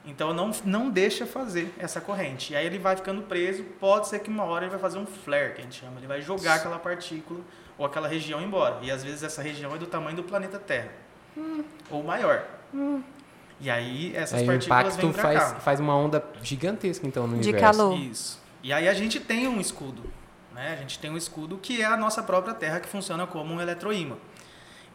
Então 0.04 0.33
não, 0.33 0.50
não 0.64 0.88
deixa 0.88 1.26
fazer 1.26 1.74
essa 1.78 2.00
corrente. 2.00 2.52
E 2.52 2.56
aí 2.56 2.64
ele 2.64 2.78
vai 2.78 2.96
ficando 2.96 3.22
preso, 3.22 3.62
pode 3.78 4.09
ser 4.09 4.20
que 4.20 4.30
uma 4.30 4.44
hora 4.44 4.64
ele 4.64 4.70
vai 4.70 4.80
fazer 4.80 4.98
um 4.98 5.06
flare, 5.06 5.54
que 5.54 5.61
a 5.61 5.64
gente 5.64 5.80
chama. 5.80 5.98
Ele 5.98 6.06
vai 6.06 6.22
jogar 6.22 6.54
aquela 6.54 6.78
partícula 6.78 7.40
ou 7.76 7.85
aquela 7.85 8.09
região 8.09 8.40
embora. 8.40 8.78
E 8.83 8.90
às 8.90 9.02
vezes 9.02 9.22
essa 9.22 9.42
região 9.42 9.74
é 9.74 9.78
do 9.78 9.87
tamanho 9.87 10.16
do 10.16 10.22
planeta 10.22 10.59
Terra. 10.59 10.88
Ou 11.90 12.02
maior. 12.02 12.44
E 13.61 13.68
aí 13.68 14.16
essas 14.16 14.38
Aí 14.40 14.44
o 14.44 14.46
partículas 14.46 14.96
vêm 14.96 15.06
impacto 15.11 15.14
pra 15.14 15.22
faz, 15.22 15.52
cá. 15.52 15.61
faz 15.61 15.80
uma 15.80 15.94
onda 15.94 16.24
gigantesca, 16.42 17.06
então, 17.06 17.26
no 17.26 17.38
De 17.38 17.50
universo. 17.50 17.78
calor. 17.78 17.98
Isso. 17.98 18.39
E 18.62 18.73
aí 18.73 18.88
a 18.88 18.94
gente 18.94 19.18
tem 19.20 19.49
um 19.49 19.61
escudo. 19.61 20.03
Né? 20.53 20.73
A 20.73 20.77
gente 20.77 20.99
tem 20.99 21.11
um 21.11 21.16
escudo 21.16 21.59
que 21.59 21.81
é 21.81 21.87
a 21.87 21.96
nossa 21.96 22.23
própria 22.23 22.55
Terra, 22.55 22.81
que 22.81 22.88
funciona 22.88 23.27
como 23.27 23.55
um 23.55 23.61
eletroímã. 23.61 24.16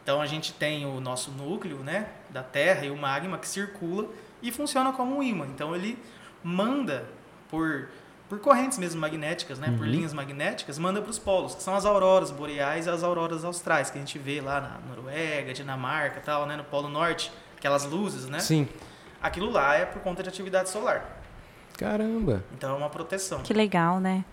Então 0.02 0.20
a 0.20 0.26
gente 0.26 0.52
tem 0.52 0.86
o 0.86 1.00
nosso 1.00 1.32
núcleo 1.32 1.78
né, 1.78 2.06
da 2.30 2.42
Terra 2.42 2.86
e 2.86 2.90
o 2.90 2.96
magma 2.96 3.38
que 3.38 3.48
circula 3.48 4.08
e 4.40 4.52
funciona 4.52 4.92
como 4.92 5.16
um 5.16 5.22
ímã. 5.22 5.46
Então 5.46 5.74
ele 5.74 5.98
manda 6.44 7.04
por, 7.48 7.88
por 8.28 8.38
correntes 8.38 8.78
mesmo 8.78 9.00
magnéticas, 9.00 9.58
né, 9.58 9.74
por 9.76 9.84
linhas 9.84 10.12
magnéticas, 10.12 10.78
manda 10.78 11.02
para 11.02 11.10
os 11.10 11.18
polos, 11.18 11.56
que 11.56 11.62
são 11.62 11.74
as 11.74 11.84
auroras 11.84 12.30
boreais 12.30 12.86
e 12.86 12.90
as 12.90 13.02
auroras 13.02 13.44
austrais, 13.44 13.90
que 13.90 13.98
a 13.98 14.00
gente 14.00 14.16
vê 14.16 14.40
lá 14.40 14.60
na 14.60 14.78
Noruega, 14.88 15.52
Dinamarca 15.52 16.20
tal, 16.20 16.46
né, 16.46 16.54
no 16.54 16.62
Polo 16.62 16.88
Norte, 16.88 17.32
aquelas 17.56 17.84
luzes, 17.84 18.28
né? 18.28 18.38
Sim. 18.38 18.68
Aquilo 19.20 19.50
lá 19.50 19.74
é 19.74 19.84
por 19.84 20.00
conta 20.02 20.22
de 20.22 20.28
atividade 20.28 20.68
solar. 20.70 21.15
Caramba. 21.76 22.42
Então 22.56 22.74
é 22.74 22.78
uma 22.78 22.88
proteção. 22.90 23.40
Que 23.40 23.52
legal, 23.52 24.00
né? 24.00 24.24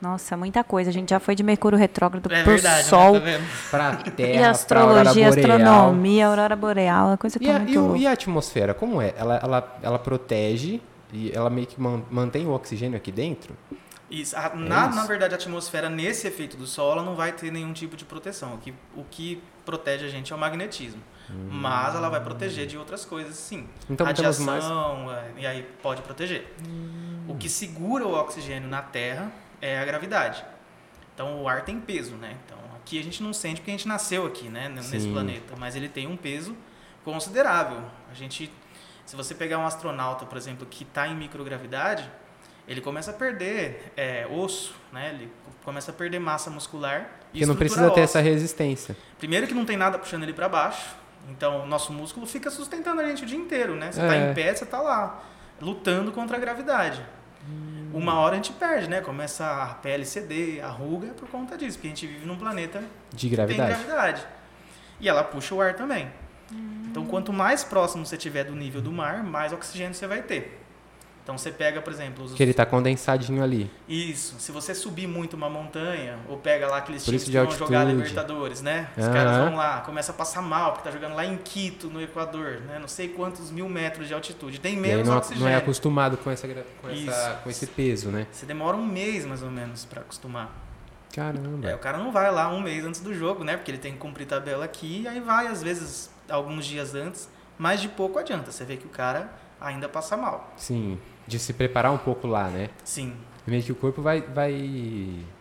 Nossa, 0.00 0.34
muita 0.36 0.64
coisa. 0.64 0.88
A 0.88 0.92
gente 0.92 1.10
já 1.10 1.20
foi 1.20 1.34
de 1.34 1.42
Mercúrio 1.42 1.78
retrógrado 1.78 2.32
É 2.32 2.42
pro 2.42 2.52
verdade, 2.52 2.84
Sol. 2.88 3.12
né? 3.14 3.18
Tá 3.20 3.24
vendo? 3.26 3.44
Pra 3.70 3.98
E 4.06 4.10
Terra, 4.10 4.50
astrologia, 4.50 5.30
pra 5.30 5.54
aurora 5.54 5.62
astronomia, 5.62 6.26
aurora 6.26 6.56
boreal, 6.56 7.12
a 7.12 7.16
coisa 7.18 7.38
E 7.40 7.46
tá 7.46 7.56
a, 7.56 7.58
muito 7.58 7.72
e, 7.72 7.78
o- 7.78 7.96
e 7.96 8.06
a 8.06 8.12
atmosfera, 8.12 8.72
como 8.72 9.00
é? 9.00 9.12
Ela, 9.16 9.36
ela, 9.42 9.78
ela 9.82 9.98
protege 9.98 10.80
e 11.12 11.30
ela 11.34 11.50
meio 11.50 11.66
que 11.66 11.78
man- 11.80 12.02
mantém 12.10 12.46
o 12.46 12.50
oxigênio 12.52 12.96
aqui 12.96 13.12
dentro? 13.12 13.54
Isso. 14.10 14.34
A- 14.36 14.52
na, 14.54 14.86
É 14.86 14.88
isso? 14.88 14.96
na 14.96 15.04
verdade, 15.06 15.34
a 15.34 15.36
atmosfera, 15.36 15.90
nesse 15.90 16.26
efeito 16.26 16.56
do 16.56 16.66
Sol, 16.66 16.92
ela 16.92 17.02
não 17.02 17.14
vai 17.14 17.32
ter 17.32 17.52
nenhum 17.52 17.72
tipo 17.74 17.94
de 17.94 18.04
proteção. 18.06 18.54
O 18.54 18.58
que, 18.58 18.72
o 18.96 19.04
que 19.04 19.40
protege 19.66 20.06
a 20.06 20.08
gente 20.08 20.32
é 20.32 20.36
o 20.36 20.38
magnetismo. 20.38 21.00
Mas 21.50 21.94
ela 21.94 22.08
vai 22.08 22.20
proteger 22.22 22.66
de 22.66 22.76
outras 22.78 23.04
coisas, 23.04 23.34
sim. 23.36 23.68
Então 23.88 24.06
temos 24.12 24.38
mais- 24.40 24.64
Radiação, 24.64 25.12
é, 25.12 25.24
e 25.38 25.46
aí 25.46 25.62
pode 25.82 26.02
proteger. 26.02 26.52
O 27.28 27.36
que 27.36 27.48
segura 27.48 28.06
o 28.06 28.12
oxigênio 28.14 28.68
na 28.68 28.82
Terra 28.82 29.30
é 29.60 29.78
a 29.78 29.84
gravidade. 29.84 30.44
Então 31.14 31.42
o 31.42 31.48
ar 31.48 31.64
tem 31.64 31.78
peso, 31.80 32.14
né? 32.16 32.36
Então 32.44 32.58
aqui 32.76 32.98
a 32.98 33.02
gente 33.04 33.22
não 33.22 33.32
sente 33.32 33.60
porque 33.60 33.70
a 33.70 33.74
gente 33.74 33.86
nasceu 33.88 34.26
aqui, 34.26 34.48
né? 34.48 34.68
Nesse 34.68 35.00
Sim. 35.00 35.12
planeta. 35.12 35.54
Mas 35.58 35.76
ele 35.76 35.88
tem 35.88 36.06
um 36.06 36.16
peso 36.16 36.56
considerável. 37.04 37.82
A 38.10 38.14
gente, 38.14 38.50
se 39.06 39.16
você 39.16 39.34
pegar 39.34 39.58
um 39.58 39.66
astronauta, 39.66 40.24
por 40.26 40.36
exemplo, 40.38 40.66
que 40.68 40.82
está 40.84 41.06
em 41.08 41.14
microgravidade, 41.14 42.08
ele 42.66 42.80
começa 42.80 43.10
a 43.10 43.14
perder 43.14 43.92
é, 43.96 44.26
osso, 44.30 44.74
né? 44.92 45.10
Ele 45.10 45.30
começa 45.64 45.90
a 45.90 45.94
perder 45.94 46.18
massa 46.18 46.50
muscular. 46.50 47.10
e 47.32 47.38
Porque 47.40 47.46
não 47.46 47.56
precisa 47.56 47.82
ter 47.86 47.90
óssea. 47.90 48.02
essa 48.02 48.20
resistência. 48.20 48.96
Primeiro 49.18 49.46
que 49.46 49.54
não 49.54 49.64
tem 49.64 49.76
nada 49.76 49.98
puxando 49.98 50.22
ele 50.24 50.32
para 50.32 50.48
baixo. 50.48 50.96
Então 51.30 51.62
o 51.62 51.66
nosso 51.66 51.92
músculo 51.92 52.26
fica 52.26 52.50
sustentando 52.50 53.00
a 53.00 53.04
gente 53.06 53.22
o 53.22 53.26
dia 53.26 53.38
inteiro, 53.38 53.74
né? 53.74 53.92
Você 53.92 54.00
tá 54.00 54.14
É. 54.14 54.30
em 54.30 54.34
pé, 54.34 54.54
você 54.54 54.66
tá 54.66 54.80
lá, 54.80 55.22
lutando 55.60 56.10
contra 56.12 56.36
a 56.36 56.40
gravidade. 56.40 57.04
Uma 57.92 58.14
hora 58.20 58.34
a 58.34 58.36
gente 58.36 58.52
perde, 58.52 58.88
né? 58.88 59.00
Começa 59.00 59.44
a 59.44 59.66
pele 59.74 60.04
ceder, 60.04 60.64
a 60.64 60.68
ruga 60.68 61.08
é 61.08 61.10
por 61.10 61.28
conta 61.28 61.56
disso, 61.58 61.76
porque 61.78 61.88
a 61.88 61.90
gente 61.90 62.06
vive 62.06 62.24
num 62.26 62.36
planeta 62.36 62.82
De 63.12 63.28
que 63.28 63.36
tem 63.36 63.46
gravidade. 63.46 63.70
gravidade. 63.84 64.26
E 65.00 65.08
ela 65.08 65.24
puxa 65.24 65.54
o 65.54 65.60
ar 65.60 65.74
também. 65.74 66.08
Então 66.90 67.04
quanto 67.06 67.32
mais 67.32 67.64
próximo 67.64 68.04
você 68.04 68.16
tiver 68.16 68.44
do 68.44 68.54
nível 68.54 68.80
do 68.80 68.92
mar, 68.92 69.22
mais 69.24 69.52
oxigênio 69.52 69.94
você 69.94 70.06
vai 70.06 70.22
ter. 70.22 70.59
Então 71.30 71.38
você 71.38 71.52
pega, 71.52 71.80
por 71.80 71.92
exemplo, 71.92 72.24
os 72.24 72.32
Que 72.34 72.42
ele 72.42 72.52
tá 72.52 72.66
condensadinho 72.66 73.40
ali. 73.40 73.70
isso. 73.88 74.34
Se 74.40 74.50
você 74.50 74.74
subir 74.74 75.06
muito 75.06 75.34
uma 75.34 75.48
montanha, 75.48 76.18
ou 76.28 76.36
pega 76.36 76.66
lá 76.66 76.78
aqueles 76.78 77.04
Por 77.04 77.10
times 77.10 77.22
que 77.22 77.30
de 77.30 77.38
vão 77.38 77.50
jogar. 77.52 77.84
Libertadores, 77.84 78.60
né? 78.60 78.88
Os 78.96 79.04
Aham. 79.04 79.12
caras 79.12 79.36
vão 79.36 79.54
lá, 79.54 79.80
começa 79.82 80.10
a 80.10 80.14
passar 80.14 80.42
mal, 80.42 80.72
porque 80.72 80.88
tá 80.88 80.90
jogando 80.90 81.14
lá 81.14 81.24
em 81.24 81.36
Quito, 81.36 81.86
no 81.86 82.02
Equador, 82.02 82.62
né? 82.62 82.80
Não 82.80 82.88
sei 82.88 83.06
quantos 83.10 83.52
mil 83.52 83.68
metros 83.68 84.08
de 84.08 84.14
altitude. 84.14 84.58
Tem 84.58 84.76
menos 84.76 85.06
não, 85.06 85.18
oxigênio. 85.18 85.44
não 85.44 85.52
é 85.52 85.54
acostumado 85.54 86.16
com, 86.16 86.32
essa, 86.32 86.48
com, 86.48 86.88
essa, 86.88 87.40
com 87.44 87.48
esse 87.48 87.68
peso, 87.68 88.08
né? 88.08 88.26
Você 88.32 88.44
demora 88.44 88.76
um 88.76 88.84
mês, 88.84 89.24
mais 89.24 89.44
ou 89.44 89.52
menos, 89.52 89.84
para 89.84 90.00
acostumar. 90.00 90.50
Caramba. 91.14 91.70
É, 91.70 91.76
o 91.76 91.78
cara 91.78 91.98
não 91.98 92.10
vai 92.10 92.28
lá 92.32 92.48
um 92.52 92.60
mês 92.60 92.84
antes 92.84 93.00
do 93.00 93.14
jogo, 93.14 93.44
né? 93.44 93.56
Porque 93.56 93.70
ele 93.70 93.78
tem 93.78 93.92
que 93.92 93.98
cumprir 93.98 94.26
tabela 94.26 94.64
aqui, 94.64 95.02
e 95.02 95.08
aí 95.08 95.20
vai, 95.20 95.46
às 95.46 95.62
vezes, 95.62 96.10
alguns 96.28 96.66
dias 96.66 96.92
antes, 96.92 97.28
mas 97.56 97.80
de 97.80 97.88
pouco 97.88 98.18
adianta. 98.18 98.50
Você 98.50 98.64
vê 98.64 98.76
que 98.76 98.86
o 98.86 98.90
cara 98.90 99.30
ainda 99.60 99.88
passa 99.88 100.16
mal. 100.16 100.52
Sim. 100.56 100.98
De 101.30 101.38
se 101.38 101.52
preparar 101.52 101.92
um 101.92 101.96
pouco 101.98 102.26
lá, 102.26 102.48
né? 102.48 102.70
Sim, 102.84 103.14
Meio 103.46 103.62
que 103.62 103.70
o 103.70 103.74
corpo 103.76 104.02
vai, 104.02 104.20
vai 104.20 104.52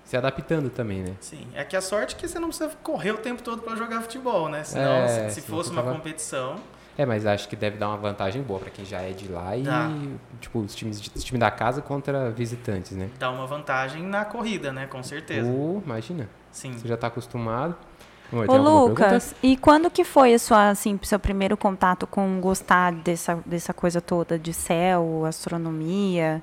se 0.05 0.15
adaptando 0.15 0.69
também, 0.69 1.01
né? 1.01 1.15
sim. 1.19 1.47
É 1.53 1.63
que 1.63 1.75
a 1.75 1.81
sorte 1.81 2.15
é 2.15 2.17
que 2.19 2.27
você 2.27 2.37
não 2.39 2.49
precisa 2.49 2.69
correr 2.83 3.11
o 3.11 3.17
tempo 3.17 3.41
todo 3.41 3.61
para 3.63 3.75
jogar 3.75 4.01
futebol, 4.01 4.47
né? 4.49 4.63
Senão, 4.63 4.91
É, 4.91 5.07
se, 5.29 5.35
se 5.35 5.41
senão 5.41 5.57
fosse 5.57 5.71
uma 5.71 5.81
tava- 5.81 5.95
competição, 5.95 6.55
É, 6.97 7.05
mas 7.05 7.25
acho 7.25 7.47
que 7.49 7.55
deve 7.55 7.77
dar 7.77 7.87
uma 7.87 7.97
vantagem 7.97 8.41
boa 8.43 8.59
pra 8.59 8.69
quem 8.69 8.85
já 8.85 9.01
é 9.01 9.11
de 9.11 9.27
lá 9.29 9.55
e, 9.55 9.63
Dá. 9.63 9.89
tipo, 10.39 10.59
os 10.59 10.75
times 10.75 10.99
os 11.15 11.23
time 11.23 11.39
da 11.39 11.49
casa 11.49 11.81
contra 11.81 12.29
visitantes, 12.29 12.91
né? 12.95 13.09
dá 13.17 13.31
uma 13.31 13.47
vantagem 13.47 14.03
na 14.03 14.25
corrida, 14.25 14.71
né? 14.71 14.85
Com 14.85 15.01
certeza. 15.01 15.49
Ou, 15.49 15.81
imagina, 15.83 16.29
Sim. 16.51 16.73
você 16.73 16.87
já 16.87 16.97
tá 16.97 17.07
acostumado. 17.07 17.75
Oi, 18.31 18.47
Ô, 18.47 18.57
Lucas, 18.57 19.33
e 19.41 19.57
quando 19.57 19.89
que 19.89 20.03
foi 20.03 20.33
a 20.35 20.39
sua, 20.39 20.69
assim, 20.69 20.99
seu 21.01 21.19
primeiro 21.19 21.57
contato 21.57 22.05
com 22.05 22.39
gostar 22.39 22.91
dessa, 22.91 23.41
dessa 23.45 23.73
coisa 23.73 23.99
toda 23.99 24.37
de 24.37 24.53
céu, 24.53 25.25
astronomia? 25.25 26.41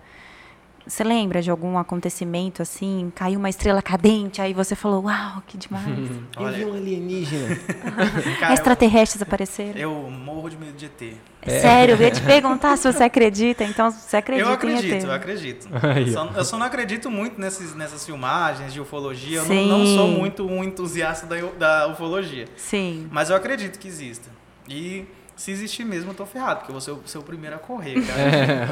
Você 0.87 1.03
lembra 1.03 1.43
de 1.43 1.51
algum 1.51 1.77
acontecimento 1.77 2.63
assim? 2.63 3.11
Caiu 3.15 3.41
uma 3.41 3.49
estrela 3.51 3.83
cadente, 3.83 4.41
aí 4.41 4.55
você 4.55 4.77
falou, 4.77 5.05
uau, 5.05 5.43
que 5.47 5.57
demais. 5.59 5.85
pergunta? 5.85 6.15
Eu 6.41 6.53
vi 6.53 6.65
um 6.65 6.75
alienígena. 6.75 7.57
Cara, 8.39 8.55
Extraterrestres 8.55 9.21
apareceram. 9.21 9.73
eu, 9.81 9.91
eu 9.91 10.11
morro 10.11 10.49
de 10.49 10.57
medo 10.57 10.75
de 10.77 10.87
ET. 10.87 11.15
Sério, 11.49 11.95
eu 11.97 12.01
ia 12.01 12.11
te 12.11 12.21
perguntar 12.23 12.77
se 12.77 12.91
você 12.93 13.05
acredita, 13.05 13.63
então 13.65 13.91
você 13.91 14.17
acredita 14.17 14.49
eu 14.49 14.53
em 14.53 14.55
acredito, 14.55 14.95
ET. 14.95 15.05
eu 15.05 15.13
acredito. 15.13 15.69
Aí, 15.83 16.13
Só- 16.13 16.31
eu 16.37 16.45
só 16.45 16.57
não 16.59 16.67
acredito 16.67 17.11
muito 17.11 17.41
nesses, 17.41 17.75
nessas 17.75 18.05
filmagens 18.07 18.73
de 18.73 18.81
ufologia. 18.81 19.39
Eu 19.39 19.45
não, 19.45 19.49
Sim. 19.57 19.69
não 19.69 19.87
sou 19.87 20.09
muito 20.09 20.47
um 20.47 20.63
entusiasta 20.63 21.27
da, 21.27 21.37
da 21.59 21.89
ufologia. 21.89 22.47
Sim. 22.57 23.09
Mas 23.11 23.31
eu 23.31 23.37
acredito 23.37 23.79
que 23.79 23.89
exista. 23.89 24.29
E 24.69 25.05
se 25.37 25.51
existir 25.51 25.85
mesmo, 25.85 26.11
eu 26.11 26.15
tô 26.15 26.25
ferrado, 26.27 26.61
porque 26.61 26.71
eu 26.71 26.75
vou 26.75 26.81
ser 26.81 26.91
o, 26.93 27.03
ser 27.07 27.19
o 27.19 27.23
primeiro 27.23 27.57
a 27.57 27.59
correr, 27.59 27.95
cara. 28.07 28.21
É. 28.21 28.69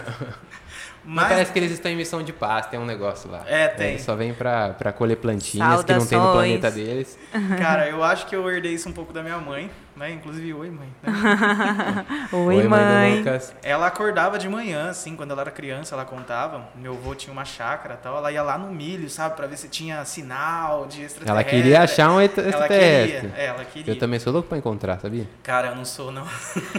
Mas 1.06 1.28
parece 1.28 1.52
que 1.52 1.58
eles 1.58 1.70
estão 1.70 1.90
em 1.90 1.96
missão 1.96 2.22
de 2.22 2.32
paz, 2.32 2.66
tem 2.66 2.80
um 2.80 2.86
negócio 2.86 3.30
lá. 3.30 3.44
É, 3.46 3.68
tem. 3.68 3.90
Eles 3.90 4.02
só 4.02 4.16
vêm 4.16 4.32
pra, 4.32 4.70
pra 4.70 4.90
colher 4.90 5.16
plantinhas 5.18 5.84
que 5.84 5.92
não 5.92 6.06
tem 6.06 6.16
no 6.18 6.24
Saudações. 6.24 6.58
planeta 6.60 6.70
deles. 6.70 7.18
cara, 7.58 7.88
eu 7.88 8.02
acho 8.02 8.26
que 8.26 8.34
eu 8.34 8.50
herdei 8.50 8.72
isso 8.72 8.88
um 8.88 8.92
pouco 8.92 9.12
da 9.12 9.22
minha 9.22 9.36
mãe, 9.36 9.70
né? 9.96 10.10
Inclusive, 10.12 10.52
oi, 10.54 10.70
mãe. 10.70 10.88
né? 11.02 11.12
Oi, 12.32 12.62
do 12.62 12.70
mãe. 12.70 13.18
Lucas. 13.18 13.54
Ela 13.62 13.86
acordava 13.86 14.38
de 14.38 14.48
manhã, 14.48 14.90
assim, 14.90 15.14
quando 15.16 15.30
ela 15.30 15.42
era 15.42 15.50
criança, 15.50 15.94
ela 15.94 16.04
contava. 16.04 16.68
Meu 16.74 16.92
avô 16.94 17.14
tinha 17.14 17.32
uma 17.32 17.44
chácara 17.44 17.94
e 17.94 18.02
tal. 18.02 18.16
Ela 18.16 18.32
ia 18.32 18.42
lá 18.42 18.58
no 18.58 18.70
milho, 18.72 19.08
sabe, 19.08 19.36
pra 19.36 19.46
ver 19.46 19.56
se 19.56 19.68
tinha 19.68 20.04
sinal 20.04 20.86
de 20.86 21.02
extraterrestre. 21.02 21.30
Ela 21.30 21.44
queria 21.44 21.82
achar 21.82 22.10
um 22.10 22.20
extra- 22.20 22.42
Ela 22.42 22.50
extraterrestre. 22.50 23.20
queria, 23.28 23.34
é, 23.36 23.46
ela 23.46 23.64
queria. 23.64 23.92
Eu 23.94 23.98
também 23.98 24.18
sou 24.18 24.32
louco 24.32 24.48
pra 24.48 24.58
encontrar, 24.58 24.98
sabia? 24.98 25.28
Cara, 25.42 25.68
eu 25.68 25.76
não 25.76 25.84
sou, 25.84 26.10
não. 26.10 26.26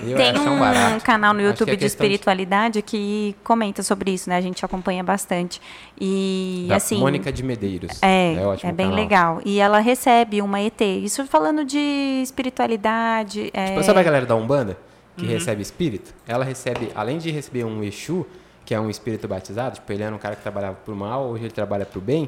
Eu 0.04 0.18
Tem 0.18 0.38
um 0.38 0.56
um 0.56 0.60
barato. 0.60 1.04
canal 1.04 1.34
no 1.34 1.42
YouTube 1.42 1.70
é 1.70 1.76
de 1.76 1.78
questão 1.80 2.06
de- 2.06 2.14
espiritualidade 2.14 2.82
que 2.82 3.36
comenta 3.44 3.82
sobre 3.84 4.12
isso, 4.12 4.30
né? 4.30 4.36
A 4.38 4.42
gente 4.42 4.64
acompanha 4.66 5.04
bastante. 5.04 5.62
E 6.00 6.66
Da 6.68 6.76
assim. 6.76 7.00
Mônica 7.00 7.32
de 7.32 7.44
Medeiros. 7.44 7.98
É, 8.02 8.34
é, 8.36 8.46
ótimo 8.46 8.74
bem 8.74 8.88
canal. 8.88 9.02
legal. 9.04 9.42
E 9.46 9.60
ela 9.60 9.80
recebe 9.80 10.42
uma 10.42 10.60
ET. 10.60 10.82
Isso 10.82 11.26
falando 11.28 11.64
de 11.64 12.22
espiritualidade. 12.22 13.05
É, 13.54 13.66
Tipo, 13.68 13.84
sabe 13.84 14.00
a 14.00 14.04
galera 14.04 14.26
da 14.26 14.36
Umbanda 14.36 14.78
Uhum. 15.18 15.24
que 15.26 15.32
recebe 15.32 15.62
espírito? 15.62 16.14
Ela 16.28 16.44
recebe, 16.44 16.92
além 16.94 17.18
de 17.18 17.32
receber 17.32 17.64
um 17.64 17.82
Exu, 17.84 18.26
que 18.66 18.74
é 18.76 18.80
um 18.80 18.90
espírito 18.90 19.28
batizado, 19.28 19.76
tipo, 19.76 19.92
ele 19.94 20.04
era 20.04 20.14
um 20.14 20.18
cara 20.18 20.36
que 20.36 20.42
trabalhava 20.42 20.76
pro 20.84 20.96
mal, 20.96 21.28
hoje 21.30 21.44
ele 21.46 21.52
trabalha 21.54 21.86
pro 21.86 22.02
bem, 22.02 22.28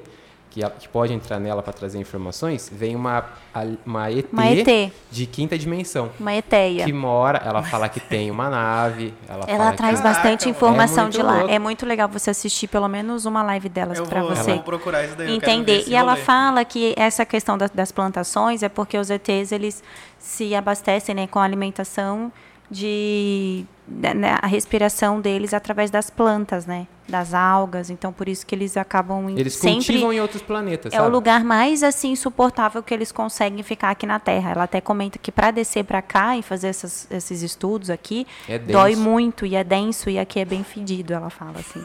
que, 0.58 0.64
ela- 0.64 0.74
que 0.74 0.88
pode 0.90 1.14
entrar 1.14 1.40
nela 1.40 1.62
para 1.62 1.72
trazer 1.72 2.00
informações, 2.00 2.68
vem 2.74 2.96
uma, 2.96 3.24
a- 3.54 3.64
uma, 3.86 4.12
ET 4.12 4.26
Uma 4.34 4.48
ET. 4.48 4.92
de 5.12 5.26
quinta 5.28 5.56
dimensão. 5.58 6.10
uma 6.20 6.34
eteia. 6.34 6.84
Que 6.84 6.92
mora, 6.92 7.40
ela 7.46 7.62
fala 7.62 7.88
que 7.88 8.00
tem 8.00 8.32
uma 8.32 8.50
nave, 8.50 9.14
ela, 9.30 9.46
Ela 9.48 9.58
fala 9.66 9.74
traz 9.74 9.98
que... 9.98 10.02
Caraca, 10.04 10.20
bastante 10.22 10.46
mano. 10.46 10.58
informação 10.58 11.06
É 11.08 11.10
de 11.10 11.22
lá. 11.22 11.34
louco. 11.38 11.50
É 11.54 11.60
muito 11.60 11.86
legal 11.86 12.10
você 12.10 12.32
assistir 12.32 12.68
pelo 12.68 12.88
menos 12.88 13.26
uma 13.26 13.44
live 13.44 13.70
delas 13.70 14.00
para 14.02 14.22
vou, 14.22 14.30
eu 14.32 14.36
você 14.36 14.54
vou 14.54 14.64
procurar 14.64 15.04
isso 15.06 15.16
daí. 15.16 15.36
entender. 15.36 15.84
E 15.88 15.94
ela 15.96 16.14
rolê. 16.14 16.24
fala 16.24 16.66
que 16.66 16.94
essa 16.98 17.24
questão 17.24 17.56
da- 17.56 17.70
das 17.72 17.92
plantações 17.92 18.64
é 18.64 18.70
porque 18.70 18.98
os 18.98 19.10
ETs 19.12 19.52
eles 19.52 19.84
se 20.18 20.56
abastecem 20.56 21.14
né, 21.14 21.28
com 21.28 21.38
a 21.38 21.44
alimentação 21.44 22.32
de 22.70 23.64
né, 23.88 24.38
a 24.42 24.48
respiração 24.48 25.22
deles 25.22 25.54
através 25.54 25.90
das 25.92 26.10
plantas, 26.10 26.66
né? 26.66 26.88
Das 27.08 27.34
algas, 27.34 27.90
então 27.90 28.12
por 28.12 28.28
isso 28.28 28.46
que 28.46 28.54
eles 28.54 28.76
acabam 28.78 29.30
em- 29.30 29.40
Eles 29.40 29.54
sempre 29.54 29.76
cultivam 29.86 30.12
em 30.14 30.20
outros 30.20 30.42
planetas, 30.42 30.92
é 30.94 30.98
o 30.98 31.04
sabe? 31.04 31.12
lugar 31.14 31.44
mais 31.44 31.84
assim 31.84 32.12
insuportável 32.12 32.84
que 32.84 32.94
eles 32.94 33.12
conseguem 33.12 33.64
ficar 33.64 33.92
aqui 33.92 34.06
na 34.06 34.20
Terra. 34.20 34.52
Ela 34.52 34.64
até 34.64 34.82
comenta 34.82 35.18
que 35.18 35.32
para 35.32 35.52
descer 35.52 35.84
para 35.86 36.02
cá 36.02 36.38
e 36.38 36.42
fazer 36.42 36.68
essas- 36.68 37.08
esses 37.10 37.42
estudos 37.42 37.90
aqui 37.90 38.28
É 38.48 38.58
dói 38.60 38.96
muito 38.96 39.46
e 39.46 39.56
é 39.56 39.64
denso 39.64 40.10
e 40.10 40.20
aqui 40.20 40.40
é 40.40 40.46
bem 40.46 40.64
fedido. 40.64 41.14
Ela 41.14 41.30
fala 41.30 41.60
assim. 41.60 41.84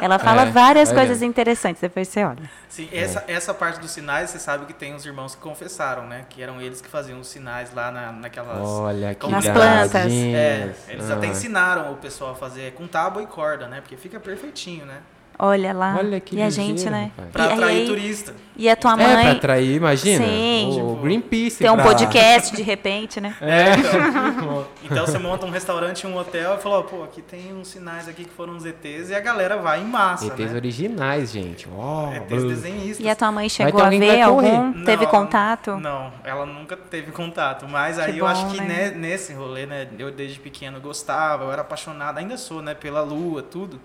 Ela 0.00 0.18
fala 0.18 0.42
É, 0.42 0.50
várias 0.50 0.88
olha. 0.88 0.98
coisas 0.98 1.22
interessantes. 1.22 1.80
Depois 1.80 2.08
você 2.08 2.24
olha. 2.24 2.50
Sim, 2.68 2.88
essa, 2.92 3.22
essa 3.28 3.54
parte 3.54 3.78
dos 3.78 3.92
sinais, 3.92 4.30
você 4.30 4.38
sabe 4.40 4.66
que 4.66 4.72
tem 4.72 4.94
os 4.96 5.06
irmãos 5.06 5.36
que 5.36 5.40
confessaram, 5.40 6.08
né? 6.08 6.24
Que 6.28 6.42
eram 6.42 6.60
eles 6.60 6.80
que 6.80 6.88
faziam 6.88 7.20
os 7.20 7.28
sinais 7.28 7.72
lá 7.72 7.92
na, 7.92 8.10
naquelas. 8.10 8.58
Olha 8.68 9.14
que 9.14 9.30
Nas 9.30 9.44
plantas. 9.46 10.10
É, 10.12 10.74
eles 10.88 11.08
Ah. 11.08 11.14
até 11.14 11.28
ensinaram 11.28 11.92
o 11.92 11.96
pessoal 11.96 12.32
a 12.32 12.34
fazer 12.34 12.72
com 12.72 12.88
tábua 12.88 13.22
e 13.22 13.26
corda, 13.26 13.68
né? 13.68 13.80
Porque 13.80 13.96
fica 13.96 14.18
perfeitinho, 14.18 14.63
né? 14.72 14.98
Olha 15.36 15.72
lá. 15.72 15.96
Olha 15.98 16.20
que 16.20 16.36
e 16.36 16.40
a 16.42 16.44
ligeiro, 16.46 16.70
gente, 16.78 16.88
né? 16.88 17.10
rapaz. 17.16 17.32
Pra 17.32 17.44
e, 17.46 17.52
atrair 17.52 17.80
aí- 17.80 17.86
turista. 17.88 18.34
e 18.56 18.70
a 18.70 18.76
tua 18.76 18.92
É, 18.92 18.96
pra 18.96 19.06
mãe 19.08 19.30
atrair, 19.32 19.74
imagina. 19.74 20.24
Sim. 20.24 20.68
O 20.70 20.74
Tipo, 20.74 20.96
Greenpeace. 21.02 21.58
tem 21.58 21.70
um 21.70 21.74
pra 21.74 21.84
podcast 21.86 22.54
de 22.56 22.62
repente, 22.62 23.20
né? 23.20 23.34
É. 23.42 23.64
Então 24.84 25.04
você 25.06 25.18
monta 25.18 25.44
um 25.44 25.50
restaurante 25.50 26.02
e 26.02 26.06
um 26.06 26.16
hotel 26.16 26.54
e 26.54 26.62
fala, 26.62 26.78
ó, 26.78 26.82
pô, 26.82 27.02
aqui 27.02 27.20
tem 27.20 27.52
uns 27.52 27.66
sinais 27.68 28.06
aqui 28.06 28.24
que 28.24 28.30
foram 28.30 28.56
os 28.56 28.64
ETs 28.64 29.10
e 29.10 29.14
a 29.14 29.18
galera 29.20 29.56
vai 29.56 29.80
em 29.80 29.84
massa, 29.84 30.26
ETs 30.26 30.50
né? 30.52 30.56
originais, 30.56 31.32
gente. 31.32 31.66
Ó, 31.74 32.12
ETs 32.12 32.28
blum. 32.28 32.48
desenhistas. 32.48 33.04
E 33.04 33.08
a 33.08 33.16
tua 33.16 33.32
mãe 33.32 33.48
chegou 33.48 33.80
a 33.80 33.84
alguém 33.86 33.98
que 34.00 34.06
ver 34.06 34.18
vai 34.18 34.28
correr. 34.30 34.50
algum? 34.56 34.84
Teve 34.84 35.04
Não, 35.04 35.10
contato? 35.10 35.76
Não, 35.78 36.12
ela 36.22 36.46
nunca 36.46 36.76
teve 36.76 37.10
contato. 37.10 37.66
Mas 37.68 37.98
aí 37.98 38.18
eu 38.18 38.26
acho 38.26 38.46
que 38.50 38.60
né? 38.60 38.90
ne- 38.90 38.98
nesse 38.98 39.32
rolê, 39.32 39.66
né? 39.66 39.88
Eu 39.98 40.12
desde 40.12 40.38
pequeno 40.38 40.80
gostava, 40.80 41.44
eu 41.44 41.52
era 41.52 41.62
apaixonado, 41.62 42.18
ainda 42.18 42.36
sou, 42.36 42.62
né? 42.62 42.72
Pela 42.74 43.00
lua, 43.00 43.42
tudo. 43.42 43.80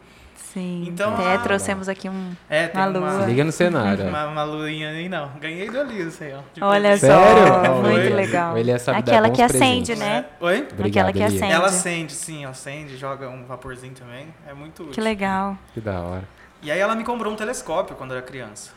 Sim. 0.54 0.86
Então, 0.88 1.14
Até 1.14 1.36
ah, 1.36 1.38
trouxemos 1.38 1.88
aqui 1.88 2.10
um. 2.10 2.32
É, 2.50 2.68
tem 2.68 2.82
Uma 2.82 2.90
uma, 2.90 3.00
lua. 3.12 3.22
Se 3.22 3.28
liga 3.28 3.44
no 3.44 3.52
cenário. 3.52 4.06
uma, 4.10 4.26
uma 4.26 4.44
luinha 4.44 4.90
aí, 4.90 5.08
não. 5.08 5.30
Ganhei 5.40 5.70
do 5.70 5.78
Elias 5.78 6.20
aí, 6.22 6.34
ó. 6.34 6.68
Olha 6.68 6.90
presente. 6.90 7.12
só, 7.12 7.24
Sério? 7.24 7.76
muito 7.76 7.88
Oi. 7.88 8.10
legal. 8.10 8.58
Ele 8.58 8.72
é 8.72 8.76
Aquela 8.76 9.30
que 9.30 9.42
acende, 9.42 9.94
presentes. 9.94 10.00
né? 10.00 10.26
É. 10.42 10.44
Oi? 10.46 10.68
Obrigado, 10.72 11.10
Aquela 11.10 11.12
que 11.14 11.20
Elias. 11.20 11.36
acende. 11.36 11.54
Ela 11.54 11.68
acende, 11.68 12.14
sim, 12.14 12.46
acende, 12.46 12.98
joga 12.98 13.30
um 13.30 13.46
vaporzinho 13.46 13.94
também. 13.94 14.34
É 14.48 14.54
muito 14.54 14.82
útil. 14.82 14.94
Que 14.94 15.02
legal. 15.02 15.58
Que 15.74 15.80
da 15.82 16.00
hora. 16.02 16.24
E 16.62 16.72
aí 16.72 16.80
ela 16.80 16.96
me 16.96 17.04
comprou 17.04 17.32
um 17.32 17.36
telescópio 17.36 17.96
quando 17.96 18.12
eu 18.12 18.18
era 18.18 18.26
criança. 18.26 18.72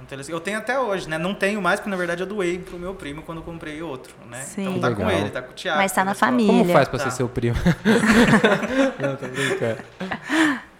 É 0.00 0.16
um 0.16 0.20
Eu 0.28 0.40
tenho 0.40 0.58
até 0.58 0.78
hoje, 0.78 1.08
né? 1.08 1.18
Não 1.18 1.34
tenho 1.34 1.60
mais, 1.60 1.78
porque 1.78 1.90
na 1.90 1.96
verdade 1.96 2.22
eu 2.22 2.26
doei 2.26 2.58
pro 2.58 2.78
meu 2.78 2.94
primo 2.94 3.22
quando 3.22 3.38
eu 3.38 3.44
comprei 3.44 3.82
outro, 3.82 4.14
né? 4.26 4.40
Sim. 4.42 4.62
Então 4.62 4.80
tá 4.80 4.88
Legal. 4.88 5.04
com 5.04 5.10
ele, 5.10 5.30
tá 5.30 5.42
com 5.42 5.50
o 5.52 5.54
Thiago. 5.54 5.78
Mas 5.78 5.92
tá 5.92 6.04
na 6.04 6.14
telescópio. 6.14 6.32
família. 6.46 6.62
Como 6.62 6.72
faz 6.72 6.88
pra 6.88 6.98
Tá. 6.98 7.04
ser 7.10 7.16
seu 7.16 7.28
primo? 7.28 7.56
Não, 8.98 9.16
tô 9.16 9.26
brincando. 9.28 9.82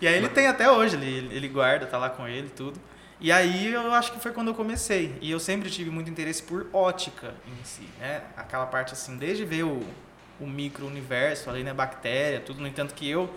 E 0.01 0.09
aí 0.09 0.15
ele 0.17 0.29
tem 0.29 0.47
até 0.47 0.71
hoje, 0.71 0.97
ele, 0.97 1.35
ele 1.35 1.49
guarda, 1.49 1.87
tá 1.87 1.99
lá 1.99 2.09
com 2.09 2.27
ele 2.27 2.47
e 2.47 2.51
tudo. 2.51 2.81
E 3.21 3.31
aí 3.31 3.71
eu 3.73 3.93
acho 3.93 4.13
que 4.13 4.21
foi 4.21 4.33
quando 4.33 4.49
eu 4.49 4.55
comecei. 4.55 5.15
E 5.21 5.31
eu 5.31 5.39
sempre 5.39 5.69
tive 5.69 5.91
muito 5.91 6.11
interesse 6.11 6.43
por 6.43 6.67
ótica 6.73 7.35
em 7.47 7.65
si, 7.65 7.87
né? 7.99 8.23
Aquela 8.37 8.65
parte 8.65 8.95
assim, 8.95 9.17
desde 9.19 9.45
ver 9.45 9.65
o, 9.65 9.83
o 10.41 10.47
micro-universo 10.47 11.51
ali, 11.51 11.63
né? 11.63 11.75
Bactéria, 11.75 12.41
tudo. 12.41 12.61
No 12.63 12.67
entanto 12.67 12.95
que 12.95 13.09
eu 13.09 13.29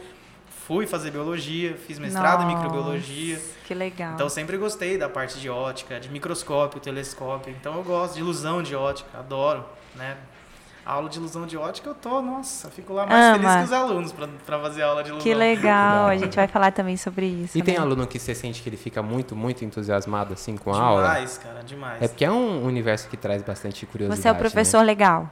fui 0.68 0.88
fazer 0.88 1.12
biologia, 1.12 1.76
fiz 1.76 2.00
mestrado 2.00 2.44
em 2.44 2.46
Nossa, 2.46 2.58
microbiologia. 2.58 3.40
Que 3.66 3.74
legal. 3.74 4.14
Então 4.14 4.26
eu 4.26 4.30
sempre 4.30 4.58
gostei 4.58 4.98
da 4.98 5.10
parte 5.10 5.40
de 5.40 5.50
ótica, 5.50 6.00
de 6.00 6.10
microscópio, 6.10 6.80
telescópio. 6.80 7.54
Então 7.60 7.76
eu 7.76 7.84
gosto 7.84 8.14
de 8.14 8.22
ilusão 8.22 8.64
de 8.64 8.76
ótica, 8.76 9.10
adoro, 9.18 9.66
né? 9.96 10.18
A 10.86 10.94
aula 10.94 11.08
de 11.08 11.18
ilusão 11.18 11.46
de 11.46 11.56
ótica 11.56 11.90
eu 11.90 11.96
tô, 11.96 12.22
nossa, 12.22 12.70
fico 12.70 12.92
lá 12.92 13.06
mais 13.06 13.24
Ama. 13.26 13.40
feliz 13.40 13.56
que 13.56 13.64
os 13.64 13.72
alunos 13.72 14.12
pra, 14.12 14.28
pra 14.46 14.60
fazer 14.60 14.82
aula 14.84 15.02
de 15.02 15.10
ilusão. 15.10 15.24
Que 15.24 15.34
legal. 15.34 16.08
A 16.08 16.18
gente 16.18 16.36
vai 16.36 16.48
falar 16.48 16.72
também 16.72 16.98
sobre 16.98 17.26
isso. 17.26 17.58
E 17.58 17.62
tem 17.62 17.76
né? 17.76 17.82
aluno 17.82 18.06
que 18.06 18.20
você 18.20 18.36
sente 18.36 18.62
que 18.62 18.68
ele 18.68 18.76
fica 18.76 19.02
muito, 19.02 19.34
muito 19.34 19.64
entusiasmado 19.64 20.34
assim 20.34 20.58
com 20.58 20.74
a 20.74 20.82
aula? 20.82 21.04
Demais, 21.04 21.38
cara, 21.38 21.64
demais. 21.64 22.02
É 22.02 22.08
porque 22.08 22.26
é 22.26 22.32
um 22.32 22.66
universo 22.66 23.08
que 23.08 23.16
traz 23.16 23.42
bastante 23.42 23.86
curiosidade. 23.86 24.22
Você 24.22 24.28
é 24.28 24.32
o 24.32 24.34
né? 24.34 24.40
professor 24.40 24.82
legal. 24.82 25.30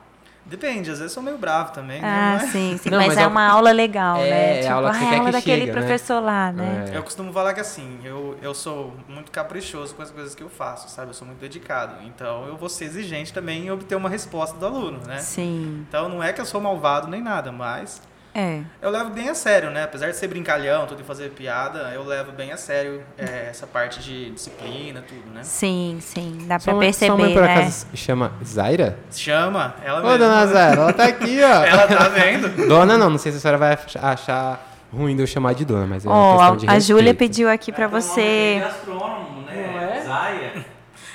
Depende, 0.52 0.92
às 0.92 1.00
vezes 1.00 1.14
eu 1.14 1.16
sou 1.16 1.24
meio 1.24 1.38
bravo 1.38 1.72
também, 1.72 2.02
né? 2.02 2.08
Ah, 2.08 2.38
Mas 2.42 2.52
sim, 2.52 2.78
sim. 2.78 2.90
Não, 2.90 2.98
mas, 2.98 3.08
mas 3.08 3.18
é 3.20 3.22
é 3.22 3.28
uma 3.28 3.48
aula 3.48 3.72
legal, 3.72 4.18
É, 4.18 4.30
né? 4.30 4.58
é 4.58 4.62
Tipo, 4.64 4.74
a 4.74 4.76
aula 4.76 4.92
que 4.92 4.98
você 4.98 5.06
ah, 5.06 5.08
quer 5.10 5.16
a 5.16 5.20
aula 5.20 5.26
que 5.28 5.32
daquele 5.32 5.60
chega, 5.62 5.74
né? 5.74 5.80
professor 5.80 6.20
lá, 6.22 6.52
né? 6.52 6.86
É. 6.92 6.98
Eu 6.98 7.04
costumo 7.04 7.32
falar 7.32 7.54
que 7.54 7.62
assim, 7.62 8.00
eu, 8.04 8.38
eu 8.42 8.54
sou 8.54 8.94
muito 9.08 9.32
caprichoso 9.32 9.96
com 9.96 10.02
as 10.02 10.12
coisas 10.12 10.36
que 10.36 10.44
eu 10.44 10.50
faço, 10.50 10.90
sabe? 10.90 11.12
Eu 11.12 11.14
sou 11.14 11.26
muito 11.26 11.40
dedicado. 11.40 11.96
Então 12.06 12.46
eu 12.48 12.58
vou 12.58 12.68
ser 12.68 12.84
exigente 12.86 13.32
também 13.32 13.66
em 13.68 13.72
obter 13.72 13.96
uma 13.96 14.10
resposta 14.10 14.58
do 14.58 14.66
aluno, 14.66 15.00
né? 15.08 15.20
Sim. 15.20 15.86
Então 15.88 16.10
não 16.10 16.22
é 16.22 16.34
que 16.34 16.42
eu 16.42 16.46
sou 16.46 16.60
malvado 16.60 17.08
nem 17.08 17.22
nada, 17.22 17.50
mas 17.54 18.02
É. 18.34 18.62
eu 18.82 18.89
levo 18.89 19.10
bem 19.10 19.28
a 19.30 19.36
sério, 19.36 19.70
né? 19.72 19.84
Apesar 19.84 20.10
de 20.10 20.15
ser 20.15 20.28
brincalhão, 20.28 20.86
tudo 20.88 21.02
e 21.02 21.04
fazer 21.04 21.30
piada, 21.32 21.91
eu 21.94 22.04
levo 22.06 22.32
bem 22.32 22.52
a 22.54 22.58
sério 22.58 23.04
é, 23.17 23.48
essa 23.50 23.67
parte 23.67 24.00
de 24.00 24.32
disciplina, 24.32 25.04
tudo, 25.06 25.34
né? 25.34 25.41
Sim, 25.44 25.98
sim. 26.00 26.46
Dá 26.48 26.58
Sua 26.58 26.72
pra 26.72 26.80
mãe, 26.82 26.94
sua 26.94 27.08
mãe, 27.10 27.17
perceber, 27.17 27.34
por 27.34 27.44
né? 27.48 27.54
acaso 27.62 27.88
chama 27.94 28.32
Zaira? 28.44 28.98
Chama, 29.12 29.76
ela 29.84 30.00
Ô, 30.00 30.04
mesma. 30.04 30.17
dona 30.17 30.48
Zaira, 30.48 30.82
ela 30.82 30.94
tá 30.94 31.04
aqui, 31.06 31.39
ó. 31.44 31.63
Ela 31.65 31.88
tá 31.88 32.08
vendo? 32.08 32.48
Dona 32.70 32.98
não, 32.98 33.10
não 33.10 33.17
sei 33.17 33.32
se 33.34 33.38
a 33.39 33.41
senhora 33.41 33.58
vai 33.58 33.74
ach- 33.74 33.98
achar 33.98 34.65
ruim 34.94 35.13
de 35.15 35.22
eu 35.24 35.28
chamar 35.28 35.54
de 35.54 35.65
dona, 35.65 35.86
mas 35.86 36.06
é 36.06 36.10
uma 36.10 36.17
Ó, 36.17 36.38
questão 36.38 36.58
de 36.58 36.67
a, 36.67 36.72
a 36.74 36.80
Júlia 36.80 37.13
pediu 37.13 37.50
aqui 37.50 37.72
pra 37.72 37.86
É, 37.86 37.88
você. 37.89 38.56
de 38.60 38.63
astrônomo, 38.63 39.41
né? 39.41 39.72
Não 39.74 39.82
é? 39.82 40.02
Zaia. 40.06 40.65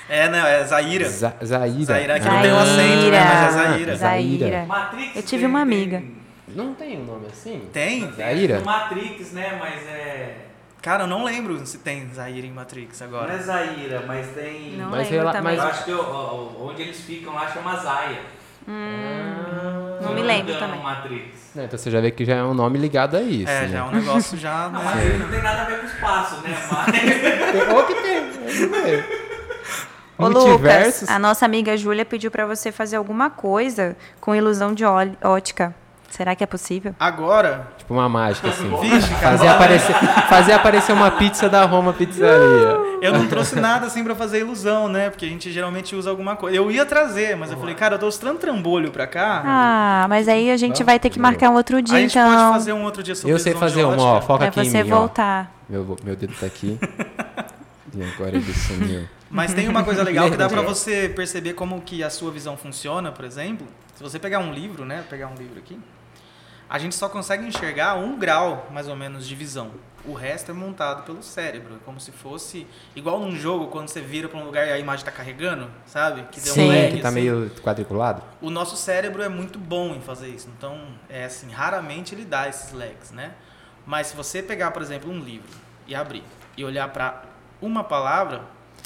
É, 0.09 0.29
né? 0.29 0.61
É 0.61 0.63
Zaira. 0.65 1.09
Za 1.09 1.33
Zaira. 1.43 1.83
Zaira, 1.85 2.19
que 2.19 2.25
não 2.29 2.41
tem 2.41 2.53
um 2.53 2.59
acento, 2.59 3.09
né? 3.11 3.19
Mas 3.23 3.55
é 3.55 3.59
Zaira. 3.59 3.95
Zaira. 3.95 4.65
Matrix. 4.67 5.15
Eu 5.15 5.23
tive 5.23 5.45
uma 5.47 5.59
tem- 5.59 5.63
amiga. 5.63 6.03
Não 6.47 6.73
tem 6.73 6.99
um 6.99 7.05
nome 7.05 7.27
assim? 7.31 7.67
Tem? 7.73 8.11
Zaira? 8.13 8.61
Matrix, 8.61 9.31
né? 9.33 9.57
Mas 9.59 9.85
é. 9.87 10.37
Cara, 10.81 11.03
eu 11.03 11.07
não 11.07 11.23
lembro 11.23 11.65
se 11.65 11.79
tem 11.79 12.07
Zaira 12.13 12.45
em 12.47 12.51
Matrix 12.51 12.99
Não 13.01 13.07
é 13.07 13.09
agora. 13.09 13.37
Zaira, 13.39 14.03
mas 14.07 14.27
tem. 14.27 14.77
Não 14.77 14.89
Mas 14.89 15.09
lembro 15.09 15.15
ela- 15.27 15.31
também. 15.33 15.55
Eu 15.55 15.63
mas- 15.63 15.71
acho 15.73 15.85
que 15.85 15.91
o- 15.91 15.99
o- 16.01 16.69
onde 16.69 16.81
eles 16.83 17.01
ficam 17.01 17.33
lá 17.33 17.47
chama 17.51 17.75
Zaia. 17.77 18.19
Hum, 18.67 19.97
Se 19.97 20.03
não 20.03 20.09
eu 20.11 20.15
me 20.15 20.21
lembro 20.23 20.53
engano, 20.53 20.67
também. 20.67 20.83
Matrix. 20.83 21.51
Não, 21.55 21.63
então 21.65 21.77
você 21.79 21.89
já 21.91 21.99
vê 22.01 22.11
que 22.11 22.23
já 22.25 22.35
é 22.35 22.43
um 22.43 22.53
nome 22.53 22.77
ligado 22.77 23.17
a 23.17 23.21
isso. 23.21 23.49
É, 23.49 23.61
né? 23.61 23.67
já 23.69 23.77
é 23.79 23.83
um 23.83 23.91
negócio 23.91 24.37
já, 24.37 24.69
Não, 24.69 24.79
né? 24.79 24.85
Matrix 24.85 25.19
não 25.19 25.29
tem 25.29 25.41
nada 25.41 25.61
a 25.61 25.65
ver 25.65 25.79
com 25.79 25.85
espaço, 25.85 26.35
né? 26.41 26.57
Mas. 26.71 26.85
Tem- 26.85 27.75
Ou 27.75 27.83
que 27.85 27.93
tem. 27.95 28.17
Ô. 30.17 30.27
Lucas, 30.29 31.07
a 31.09 31.19
nossa 31.19 31.45
amiga 31.45 31.77
Júlia 31.77 32.03
pediu 32.05 32.31
pra 32.31 32.45
você 32.45 32.71
fazer 32.71 32.95
alguma 32.95 33.29
coisa 33.29 33.95
com 34.19 34.33
ilusão 34.35 34.73
de 34.73 34.83
ótica. 35.23 35.75
Será 36.09 36.35
que 36.35 36.43
é 36.43 36.47
possível? 36.47 36.95
Agora, 36.99 37.67
Tipo 37.77 37.93
uma 37.93 38.07
mágica, 38.09 38.47
assim. 38.49 38.69
Vixe, 38.81 39.09
cara. 39.15 39.37
fazer, 39.37 39.47
aparecer, 39.47 39.93
fazer 40.29 40.51
aparecer 40.53 40.91
uma 40.93 41.11
pizza 41.11 41.47
da 41.49 41.63
Roma 41.65 41.93
Pizzaria. 41.93 42.77
eu 43.01 43.13
não 43.13 43.27
trouxe 43.27 43.59
nada 43.59 43.85
assim 43.87 44.03
pra 44.03 44.15
fazer 44.15 44.39
ilusão, 44.39 44.87
né? 44.87 45.09
Porque 45.09 45.25
a 45.25 45.29
gente 45.29 45.51
geralmente 45.51 45.95
usa 45.95 46.09
alguma 46.09 46.35
coisa. 46.35 46.55
Eu 46.55 46.71
ia 46.71 46.85
trazer, 46.85 47.35
mas 47.35 47.51
eu 47.51 47.57
falei, 47.57 47.75
cara, 47.75 47.95
eu 47.95 47.99
trouxe 47.99 48.19
tanto 48.19 48.39
trambolho 48.39 48.89
pra 48.91 49.05
cá. 49.05 49.43
Ah, 49.45 50.05
mas 50.09 50.27
aí 50.27 50.49
a 50.49 50.57
gente 50.57 50.83
vai 50.83 50.97
ter 50.99 51.09
que 51.09 51.19
marcar 51.19 51.49
um 51.49 51.55
outro 51.55 51.77
a 51.77 51.81
dia, 51.81 51.97
gente 51.99 52.17
então. 52.17 52.29
pode 52.29 52.53
fazer 52.53 52.73
um 52.73 52.83
outro 52.83 53.03
dia 53.03 53.13
sobre 53.15 53.33
Eu 53.33 53.39
sei 53.39 53.53
fazer 53.53 53.83
uma, 53.83 54.01
ó. 54.01 54.21
Foca 54.21 54.45
É 54.45 54.47
aqui 54.47 54.61
em 54.61 54.69
você 54.69 54.83
mim, 54.83 54.91
ó. 54.91 54.97
voltar. 54.99 55.51
Meu, 55.69 55.97
meu 56.03 56.15
dedo 56.15 56.33
tá 56.39 56.45
aqui. 56.45 56.79
E 57.95 58.03
agora 58.03 58.35
ele 58.35 58.53
sumiu. 58.53 59.07
Mas 59.31 59.53
tem 59.53 59.67
uma 59.67 59.83
coisa 59.83 60.03
legal 60.03 60.29
que 60.29 60.37
dá 60.37 60.47
pra 60.47 60.61
Entendi. 60.61 60.73
você 60.77 61.09
perceber 61.15 61.53
como 61.53 61.81
que 61.81 62.03
a 62.03 62.09
sua 62.09 62.29
visão 62.31 62.55
funciona, 62.57 63.11
por 63.11 63.25
exemplo. 63.25 63.65
Se 63.95 64.03
você 64.03 64.19
pegar 64.19 64.39
um 64.39 64.51
livro, 64.53 64.85
né? 64.85 65.03
Pegar 65.09 65.27
um 65.27 65.35
livro 65.35 65.57
aqui. 65.57 65.79
A 66.69 66.77
gente 66.79 66.95
só 66.95 67.07
consegue 67.07 67.45
enxergar 67.45 67.95
um 67.95 68.17
grau, 68.19 68.67
mais 68.71 68.87
ou 68.87 68.95
menos, 68.95 69.25
de 69.27 69.33
visão. 69.35 69.71
O 70.03 70.13
resto 70.13 70.51
é 70.51 70.53
montado 70.53 71.03
pelo 71.03 71.23
cérebro. 71.23 71.75
É 71.75 71.77
como 71.85 71.99
se 71.99 72.11
fosse... 72.11 72.67
Igual 72.95 73.19
num 73.19 73.35
jogo, 73.35 73.67
quando 73.67 73.87
você 73.87 74.01
vira 74.01 74.27
pra 74.27 74.37
um 74.39 74.43
lugar 74.45 74.67
e 74.67 74.71
a 74.71 74.77
imagem 74.79 75.05
tá 75.05 75.11
carregando, 75.11 75.69
sabe? 75.85 76.23
Que 76.31 76.39
deu 76.41 76.53
Sim. 76.53 76.63
um 76.63 76.67
lag, 76.67 76.91
que 76.95 77.01
tá 77.01 77.07
assim. 77.09 77.15
meio 77.15 77.49
quadriculado. 77.61 78.21
O 78.41 78.49
nosso 78.49 78.75
cérebro 78.75 79.21
é 79.23 79.29
muito 79.29 79.57
bom 79.57 79.93
em 79.95 80.01
fazer 80.01 80.27
isso. 80.29 80.49
Então, 80.57 80.77
é 81.09 81.25
assim, 81.25 81.49
raramente 81.51 82.13
ele 82.13 82.25
dá 82.25 82.47
esses 82.49 82.71
lags, 82.73 83.11
né? 83.11 83.31
Mas 83.85 84.07
se 84.07 84.15
você 84.17 84.41
pegar, 84.43 84.71
por 84.71 84.81
exemplo, 84.81 85.09
um 85.09 85.19
livro 85.19 85.47
e 85.87 85.95
abrir 85.95 86.23
e 86.57 86.65
olhar 86.65 86.89
pra 86.89 87.23
uma 87.61 87.83
palavra, 87.83 88.41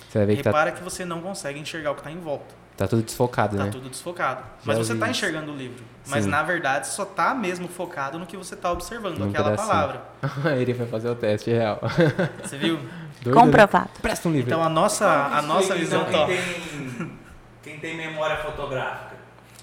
Você 0.09 0.25
tá, 0.25 0.33
repara 0.33 0.71
que 0.71 0.83
você 0.83 1.03
não 1.03 1.21
consegue 1.21 1.59
enxergar 1.59 1.91
o 1.91 1.95
que 1.95 2.03
tá 2.03 2.11
em 2.11 2.19
volta. 2.19 2.53
tá 2.77 2.87
tudo 2.87 3.01
desfocado, 3.03 3.57
Tá 3.57 3.65
né? 3.65 3.71
tudo 3.71 3.89
desfocado. 3.89 4.41
Já 4.41 4.47
Mas 4.65 4.77
você 4.77 4.91
ouvi 4.91 4.99
tá 4.99 5.09
isso. 5.09 5.17
enxergando 5.19 5.51
o 5.51 5.55
livro. 5.55 5.83
Mas 6.07 6.23
Sim. 6.25 6.31
na 6.31 6.41
verdade 6.41 6.87
só 6.87 7.05
tá 7.05 7.33
mesmo 7.33 7.67
focado 7.67 8.17
no 8.17 8.25
que 8.25 8.35
você 8.35 8.55
tá 8.55 8.71
observando, 8.71 9.19
Num 9.19 9.29
aquela 9.29 9.51
pedacinho. 9.51 9.69
palavra. 9.69 10.01
ele 10.57 10.73
vai 10.73 10.87
fazer 10.87 11.09
o 11.09 11.15
teste 11.15 11.51
real. 11.51 11.79
Você 12.43 12.57
viu? 12.57 12.77
Doido, 13.21 13.35
né? 13.35 13.41
Comprovado. 13.45 13.89
Presta 14.01 14.27
um 14.27 14.31
livro. 14.31 14.47
Então 14.49 14.63
a 14.63 14.69
nossa, 14.69 15.07
a 15.07 15.41
nossa 15.43 15.75
visão 15.75 16.01
então, 16.07 16.21
top. 16.21 16.33
quem 16.33 16.43
tem, 16.43 17.11
quem 17.63 17.79
tem 17.79 17.97
memória 17.97 18.37
fotográfica. 18.37 19.11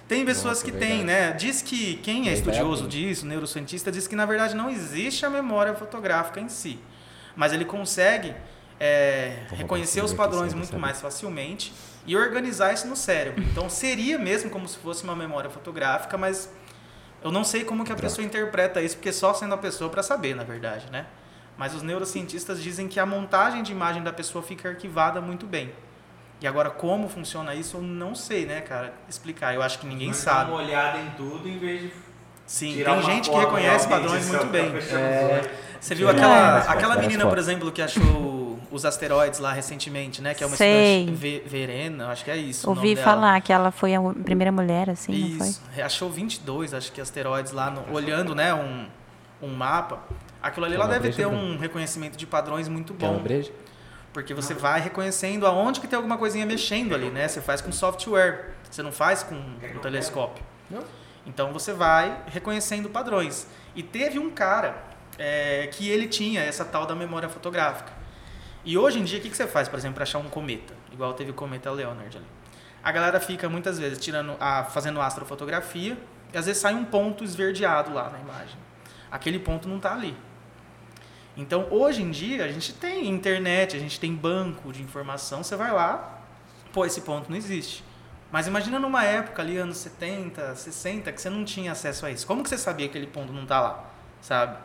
Tem 0.06 0.24
pessoas 0.24 0.58
Nossa, 0.58 0.64
que 0.64 0.70
verdade. 0.70 0.92
têm, 0.92 1.04
né? 1.04 1.32
Diz 1.32 1.60
que 1.60 1.96
quem 1.96 2.28
é 2.28 2.34
Verdade. 2.34 2.50
estudioso 2.56 2.86
disso, 2.88 3.26
neurocientista, 3.26 3.92
diz 3.92 4.06
que 4.06 4.16
na 4.16 4.24
verdade 4.24 4.54
não 4.54 4.70
existe 4.70 5.26
a 5.26 5.28
memória 5.28 5.74
fotográfica 5.74 6.40
em 6.40 6.48
si. 6.48 6.78
Mas 7.36 7.52
ele 7.52 7.66
consegue 7.66 8.34
é, 8.80 9.40
reconhecer 9.50 10.02
os 10.02 10.14
padrões 10.14 10.54
muito 10.54 10.78
mais 10.78 11.00
facilmente 11.00 11.74
e 12.08 12.16
organizar 12.16 12.72
isso 12.72 12.88
no 12.88 12.96
cérebro. 12.96 13.44
Então 13.44 13.68
seria 13.68 14.18
mesmo 14.18 14.48
como 14.48 14.66
se 14.66 14.78
fosse 14.78 15.04
uma 15.04 15.14
memória 15.14 15.50
fotográfica, 15.50 16.16
mas 16.16 16.50
eu 17.22 17.30
não 17.30 17.44
sei 17.44 17.64
como 17.64 17.84
que 17.84 17.92
a 17.92 17.96
pessoa 17.96 18.24
interpreta 18.24 18.80
isso, 18.80 18.96
porque 18.96 19.12
só 19.12 19.34
sendo 19.34 19.54
a 19.54 19.58
pessoa 19.58 19.90
para 19.90 20.02
saber, 20.02 20.34
na 20.34 20.42
verdade, 20.42 20.86
né? 20.90 21.04
Mas 21.58 21.74
os 21.74 21.82
neurocientistas 21.82 22.62
dizem 22.62 22.88
que 22.88 22.98
a 22.98 23.04
montagem 23.04 23.62
de 23.62 23.72
imagem 23.72 24.02
da 24.02 24.12
pessoa 24.12 24.42
fica 24.42 24.70
arquivada 24.70 25.20
muito 25.20 25.46
bem. 25.46 25.70
E 26.40 26.46
agora, 26.46 26.70
como 26.70 27.08
funciona 27.08 27.54
isso, 27.54 27.76
eu 27.76 27.82
não 27.82 28.14
sei, 28.14 28.46
né, 28.46 28.62
cara, 28.62 28.94
explicar. 29.08 29.54
Eu 29.54 29.60
acho 29.60 29.78
que 29.78 29.86
ninguém 29.86 30.08
Mas 30.08 30.16
sabe. 30.18 30.50
Dá 30.50 30.56
uma 30.56 30.62
olhada 30.62 30.98
em 30.98 31.10
tudo 31.10 31.46
em 31.46 31.58
vez 31.58 31.82
de 31.82 31.92
Sim, 32.46 32.72
tirar 32.72 32.94
tem 32.94 33.02
gente 33.02 33.28
que 33.28 33.36
reconhece 33.36 33.86
padrões 33.86 34.26
muito 34.28 34.46
ó, 34.46 34.48
bem. 34.48 34.72
É. 34.74 35.50
Você 35.78 35.94
viu 35.94 36.08
aquela, 36.08 36.62
fotos, 36.62 36.74
aquela 36.74 36.96
menina, 36.96 37.26
por 37.26 37.36
exemplo, 37.36 37.70
que 37.70 37.82
achou 37.82 38.37
os 38.70 38.84
asteroides 38.84 39.38
lá 39.40 39.52
recentemente, 39.52 40.20
né? 40.22 40.34
Que 40.34 40.44
é 40.44 40.46
uma 40.46 40.56
Sei. 40.56 41.00
estudante 41.00 41.18
Ve- 41.18 41.42
Verena, 41.46 42.08
acho 42.08 42.24
que 42.24 42.30
é 42.30 42.36
isso. 42.36 42.66
o 42.66 42.70
Ouvi 42.70 42.82
nome 42.82 42.94
dela. 42.96 43.04
falar 43.04 43.40
que 43.40 43.52
ela 43.52 43.70
foi 43.70 43.94
a 43.94 44.00
primeira 44.24 44.52
mulher, 44.52 44.90
assim, 44.90 45.12
não 45.30 45.38
foi? 45.38 45.48
Isso. 45.48 45.62
Achou 45.82 46.10
22, 46.10 46.74
acho 46.74 46.92
que 46.92 47.00
asteroides 47.00 47.52
lá, 47.52 47.70
no- 47.70 47.92
olhando, 47.94 48.34
né, 48.34 48.52
um, 48.54 48.86
um 49.42 49.48
mapa. 49.48 50.00
Aquilo 50.42 50.66
ali 50.66 50.76
lá 50.76 50.86
deve 50.86 51.10
ter 51.12 51.26
um 51.26 51.58
reconhecimento 51.58 52.16
de 52.16 52.26
padrões 52.26 52.68
muito 52.68 52.94
Quer 52.94 53.06
uma 53.08 53.18
bom. 53.18 53.42
Porque 54.12 54.32
você 54.34 54.54
vai 54.54 54.80
reconhecendo 54.80 55.46
aonde 55.46 55.80
que 55.80 55.86
tem 55.86 55.96
alguma 55.96 56.16
coisinha 56.16 56.46
mexendo 56.46 56.94
ali, 56.94 57.10
né? 57.10 57.28
Você 57.28 57.40
faz 57.40 57.60
com 57.60 57.70
software, 57.70 58.54
você 58.70 58.82
não 58.82 58.90
faz 58.92 59.22
com 59.22 59.34
o 59.34 59.78
telescópio. 59.80 60.42
Não. 60.70 60.82
Então 61.26 61.52
você 61.52 61.72
vai 61.72 62.16
reconhecendo 62.26 62.88
padrões. 62.88 63.46
E 63.76 63.82
teve 63.82 64.18
um 64.18 64.30
cara 64.30 64.76
é, 65.18 65.68
que 65.72 65.88
ele 65.88 66.08
tinha 66.08 66.40
essa 66.42 66.64
tal 66.64 66.86
da 66.86 66.94
memória 66.94 67.28
fotográfica. 67.28 67.92
E 68.64 68.76
hoje 68.76 68.98
em 68.98 69.04
dia, 69.04 69.18
o 69.18 69.22
que, 69.22 69.30
que 69.30 69.36
você 69.36 69.46
faz, 69.46 69.68
por 69.68 69.78
exemplo, 69.78 69.94
para 69.94 70.02
achar 70.02 70.18
um 70.18 70.28
cometa? 70.28 70.74
Igual 70.92 71.14
teve 71.14 71.30
o 71.30 71.34
cometa 71.34 71.70
Leonard 71.70 72.16
ali. 72.16 72.26
A 72.82 72.92
galera 72.92 73.20
fica 73.20 73.48
muitas 73.48 73.78
vezes 73.78 73.98
tirando, 73.98 74.36
a, 74.38 74.64
fazendo 74.64 75.00
astrofotografia 75.00 75.96
e 76.32 76.38
às 76.38 76.46
vezes 76.46 76.60
sai 76.60 76.74
um 76.74 76.84
ponto 76.84 77.24
esverdeado 77.24 77.92
lá 77.92 78.10
na 78.10 78.18
imagem. 78.18 78.56
Aquele 79.10 79.38
ponto 79.38 79.68
não 79.68 79.76
está 79.76 79.92
ali. 79.92 80.16
Então, 81.36 81.68
hoje 81.70 82.02
em 82.02 82.10
dia, 82.10 82.44
a 82.44 82.48
gente 82.48 82.72
tem 82.72 83.08
internet, 83.08 83.76
a 83.76 83.78
gente 83.78 83.98
tem 84.00 84.14
banco 84.14 84.72
de 84.72 84.82
informação. 84.82 85.42
Você 85.42 85.54
vai 85.54 85.72
lá, 85.72 86.20
pô, 86.72 86.84
esse 86.84 87.00
ponto 87.02 87.30
não 87.30 87.36
existe. 87.36 87.84
Mas 88.30 88.46
imagina 88.46 88.78
numa 88.78 89.04
época 89.04 89.40
ali, 89.40 89.56
anos 89.56 89.78
70, 89.78 90.54
60, 90.56 91.12
que 91.12 91.20
você 91.20 91.30
não 91.30 91.44
tinha 91.44 91.72
acesso 91.72 92.04
a 92.04 92.10
isso. 92.10 92.26
Como 92.26 92.42
que 92.42 92.48
você 92.48 92.58
sabia 92.58 92.86
que 92.88 92.98
aquele 92.98 93.10
ponto 93.10 93.32
não 93.32 93.44
está 93.44 93.60
lá, 93.60 93.84
sabe? 94.20 94.58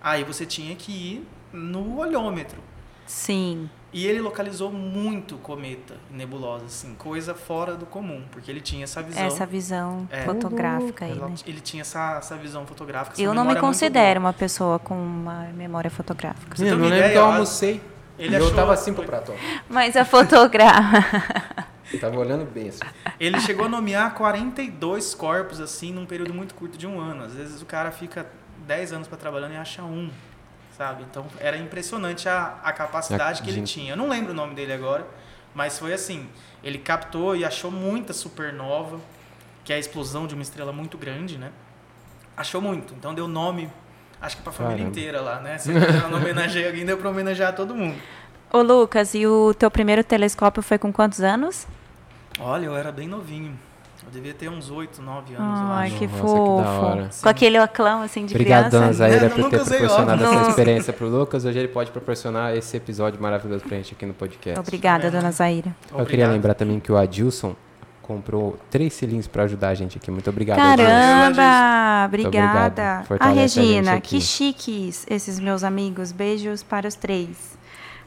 Aí 0.00 0.24
você 0.24 0.46
tinha 0.46 0.74
que 0.74 0.92
ir 0.92 1.28
no 1.52 1.98
olhômetro. 1.98 2.62
Sim. 3.06 3.68
E 3.92 4.06
ele 4.08 4.20
localizou 4.20 4.72
muito 4.72 5.36
cometa 5.36 5.94
e 6.10 6.16
nebulosa, 6.16 6.64
assim, 6.64 6.94
coisa 6.94 7.32
fora 7.32 7.76
do 7.76 7.86
comum, 7.86 8.24
porque 8.32 8.50
ele 8.50 8.60
tinha 8.60 8.82
essa 8.82 9.00
visão. 9.02 9.22
Essa 9.24 9.46
visão 9.46 10.08
É. 10.10 10.22
fotográfica 10.22 11.04
aí, 11.04 11.12
Ele, 11.12 11.20
né? 11.20 11.34
ele 11.46 11.60
tinha 11.60 11.82
essa, 11.82 12.16
essa 12.18 12.36
visão 12.36 12.66
fotográfica. 12.66 13.14
essa 13.14 13.22
Eu 13.22 13.32
não 13.32 13.44
me 13.44 13.54
considero 13.54 14.18
uma 14.18 14.32
pessoa 14.32 14.80
com 14.80 14.94
uma 14.96 15.44
memória 15.54 15.90
fotográfica. 15.90 16.56
Você 16.56 16.64
tem 16.64 16.72
não 16.72 16.78
uma 16.78 16.88
lembro 16.88 17.10
que 17.10 17.16
eu 17.16 17.24
almocei. 17.24 17.80
ele 18.18 18.34
e 18.34 18.38
eu 18.38 18.42
achou- 18.44 18.56
tava 18.56 18.72
assim 18.74 18.92
pro 18.92 19.04
prato, 19.04 19.30
ó. 19.32 19.34
Mas 19.68 19.96
a 19.96 20.04
fotografa. 20.04 21.64
Eu 21.92 22.00
tava 22.00 22.18
olhando 22.18 22.50
bem 22.50 22.70
assim. 22.70 22.80
Ele 23.20 23.38
chegou 23.40 23.66
a 23.66 23.68
nomear 23.68 24.14
42 24.14 25.14
corpos, 25.14 25.60
assim, 25.60 25.92
num 25.92 26.06
período 26.06 26.32
muito 26.34 26.54
curto 26.54 26.76
de 26.78 26.86
um 26.86 26.98
ano. 26.98 27.22
Às 27.24 27.34
vezes 27.34 27.60
o 27.62 27.66
cara 27.66 27.92
fica 27.92 28.26
10 28.66 28.92
anos 28.92 29.06
para 29.06 29.18
trabalhando 29.18 29.52
e 29.52 29.56
acha 29.56 29.82
um, 29.82 30.10
sabe? 30.76 31.04
Então 31.08 31.26
era 31.38 31.56
impressionante 31.56 32.28
a, 32.28 32.58
a 32.62 32.72
capacidade 32.72 33.42
que 33.42 33.50
ele 33.50 33.62
tinha. 33.62 33.92
Eu 33.92 33.96
não 33.96 34.08
lembro 34.08 34.32
o 34.32 34.34
nome 34.34 34.54
dele 34.54 34.72
agora, 34.72 35.06
mas 35.54 35.78
foi 35.78 35.92
assim. 35.92 36.28
Ele 36.62 36.78
captou 36.78 37.36
e 37.36 37.44
achou 37.44 37.70
muita 37.70 38.12
supernova, 38.12 38.98
que 39.64 39.72
é 39.72 39.76
a 39.76 39.78
explosão 39.78 40.26
de 40.26 40.34
uma 40.34 40.42
estrela 40.42 40.72
muito 40.72 40.96
grande, 40.98 41.38
né? 41.38 41.50
Achou 42.36 42.60
muito. 42.60 42.94
Então 42.94 43.14
deu 43.14 43.28
nome, 43.28 43.70
acho 44.20 44.36
que 44.36 44.42
pra 44.42 44.52
família 44.52 44.78
Caramba. 44.78 44.98
inteira 44.98 45.20
lá, 45.20 45.40
né? 45.40 45.58
Se 45.58 45.70
eu 45.70 46.08
não 46.10 46.18
homenageei 46.18 46.66
alguém, 46.66 46.84
deu 46.84 46.98
pra 46.98 47.10
homenagear 47.10 47.54
todo 47.54 47.74
mundo. 47.74 47.96
Ô, 48.52 48.62
Lucas, 48.62 49.14
e 49.14 49.26
o 49.26 49.52
teu 49.54 49.70
primeiro 49.70 50.02
telescópio 50.04 50.62
foi 50.62 50.78
com 50.78 50.92
quantos 50.92 51.20
anos? 51.20 51.66
Olha, 52.38 52.66
eu 52.66 52.76
era 52.76 52.90
bem 52.90 53.08
novinho. 53.08 53.58
Eu 54.06 54.12
devia 54.12 54.34
ter 54.34 54.48
uns 54.48 54.70
8, 54.70 55.00
9 55.02 55.34
anos, 55.34 55.60
eu 55.60 55.66
Ai, 55.66 55.90
que 55.90 56.06
Nossa, 56.06 56.22
que 56.22 56.62
da 56.62 56.70
hora. 56.70 57.10
Com 57.22 57.28
aquele 57.28 57.58
oclão, 57.60 58.02
assim, 58.02 58.26
de 58.26 58.34
Obrigado, 58.34 58.70
dona 58.70 58.82
criança. 58.88 58.98
Zaira, 58.98 59.20
Né, 59.22 59.28
por 59.30 59.50
ter 59.50 59.64
proporcionado 59.64 60.24
óculos. 60.24 60.40
essa 60.40 60.50
experiência 60.50 60.92
pro 60.92 61.08
Lucas. 61.08 61.44
Hoje 61.44 61.58
ele 61.58 61.68
pode 61.68 61.90
proporcionar 61.90 62.54
esse 62.56 62.76
episódio 62.76 63.20
maravilhoso 63.20 63.64
pra 63.64 63.76
gente 63.76 63.94
aqui 63.94 64.06
no 64.06 64.14
podcast. 64.14 64.60
Obrigada, 64.60 65.10
dona 65.10 65.30
Zaira. 65.32 65.68
Eu 65.82 65.90
queria 65.90 66.02
Obrigado. 66.02 66.32
lembrar 66.32 66.54
também 66.54 66.78
que 66.78 66.92
o 66.92 66.96
Adilson 66.96 67.56
comprou 68.02 68.58
três 68.70 68.92
cilindros 68.92 69.26
pra 69.26 69.44
ajudar 69.44 69.70
a 69.70 69.74
gente 69.74 69.96
aqui. 69.96 70.10
Muito 70.10 70.28
obrigado. 70.28 70.58
Caramba, 70.58 72.04
obrigado. 72.06 72.28
obrigada. 72.28 73.04
A 73.18 73.28
a 73.28 73.30
Regina, 73.30 73.94
aqui. 73.94 74.18
que 74.18 74.20
chiques 74.20 75.06
esses 75.08 75.40
meus 75.40 75.64
amigos. 75.64 76.12
Beijos 76.12 76.62
para 76.62 76.86
os 76.86 76.94
três. 76.94 77.56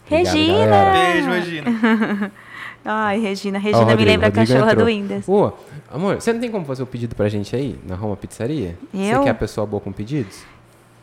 Obrigado, 0.06 0.34
Regina! 0.36 0.66
galera. 0.68 0.94
Beijo, 1.14 1.30
Regina. 1.32 2.32
Ai, 2.90 3.20
Regina. 3.20 3.58
O 3.58 3.62
Regina 3.62 3.84
me 3.86 3.92
Rodrigo, 3.92 4.12
lembra 4.12 4.28
a 4.28 4.32
cachorra 4.32 4.72
entrou. 4.72 4.76
do 4.76 4.86
Windows. 4.86 5.28
Ô, 5.28 5.52
amor, 5.92 6.16
você 6.22 6.32
não 6.32 6.40
tem 6.40 6.50
como 6.50 6.66
fazer 6.66 6.84
o 6.84 6.88
pedido 6.88 7.16
pra 7.16 7.28
gente 7.28 7.56
aí, 7.56 7.78
na 7.86 7.96
Roma 7.96 8.16
Pizzaria? 8.16 8.78
Eu? 8.94 9.00
Você 9.18 9.24
quer 9.26 9.30
a 9.32 9.34
pessoa 9.36 9.68
boa 9.68 9.82
com 9.82 9.92
pedidos? 9.92 10.44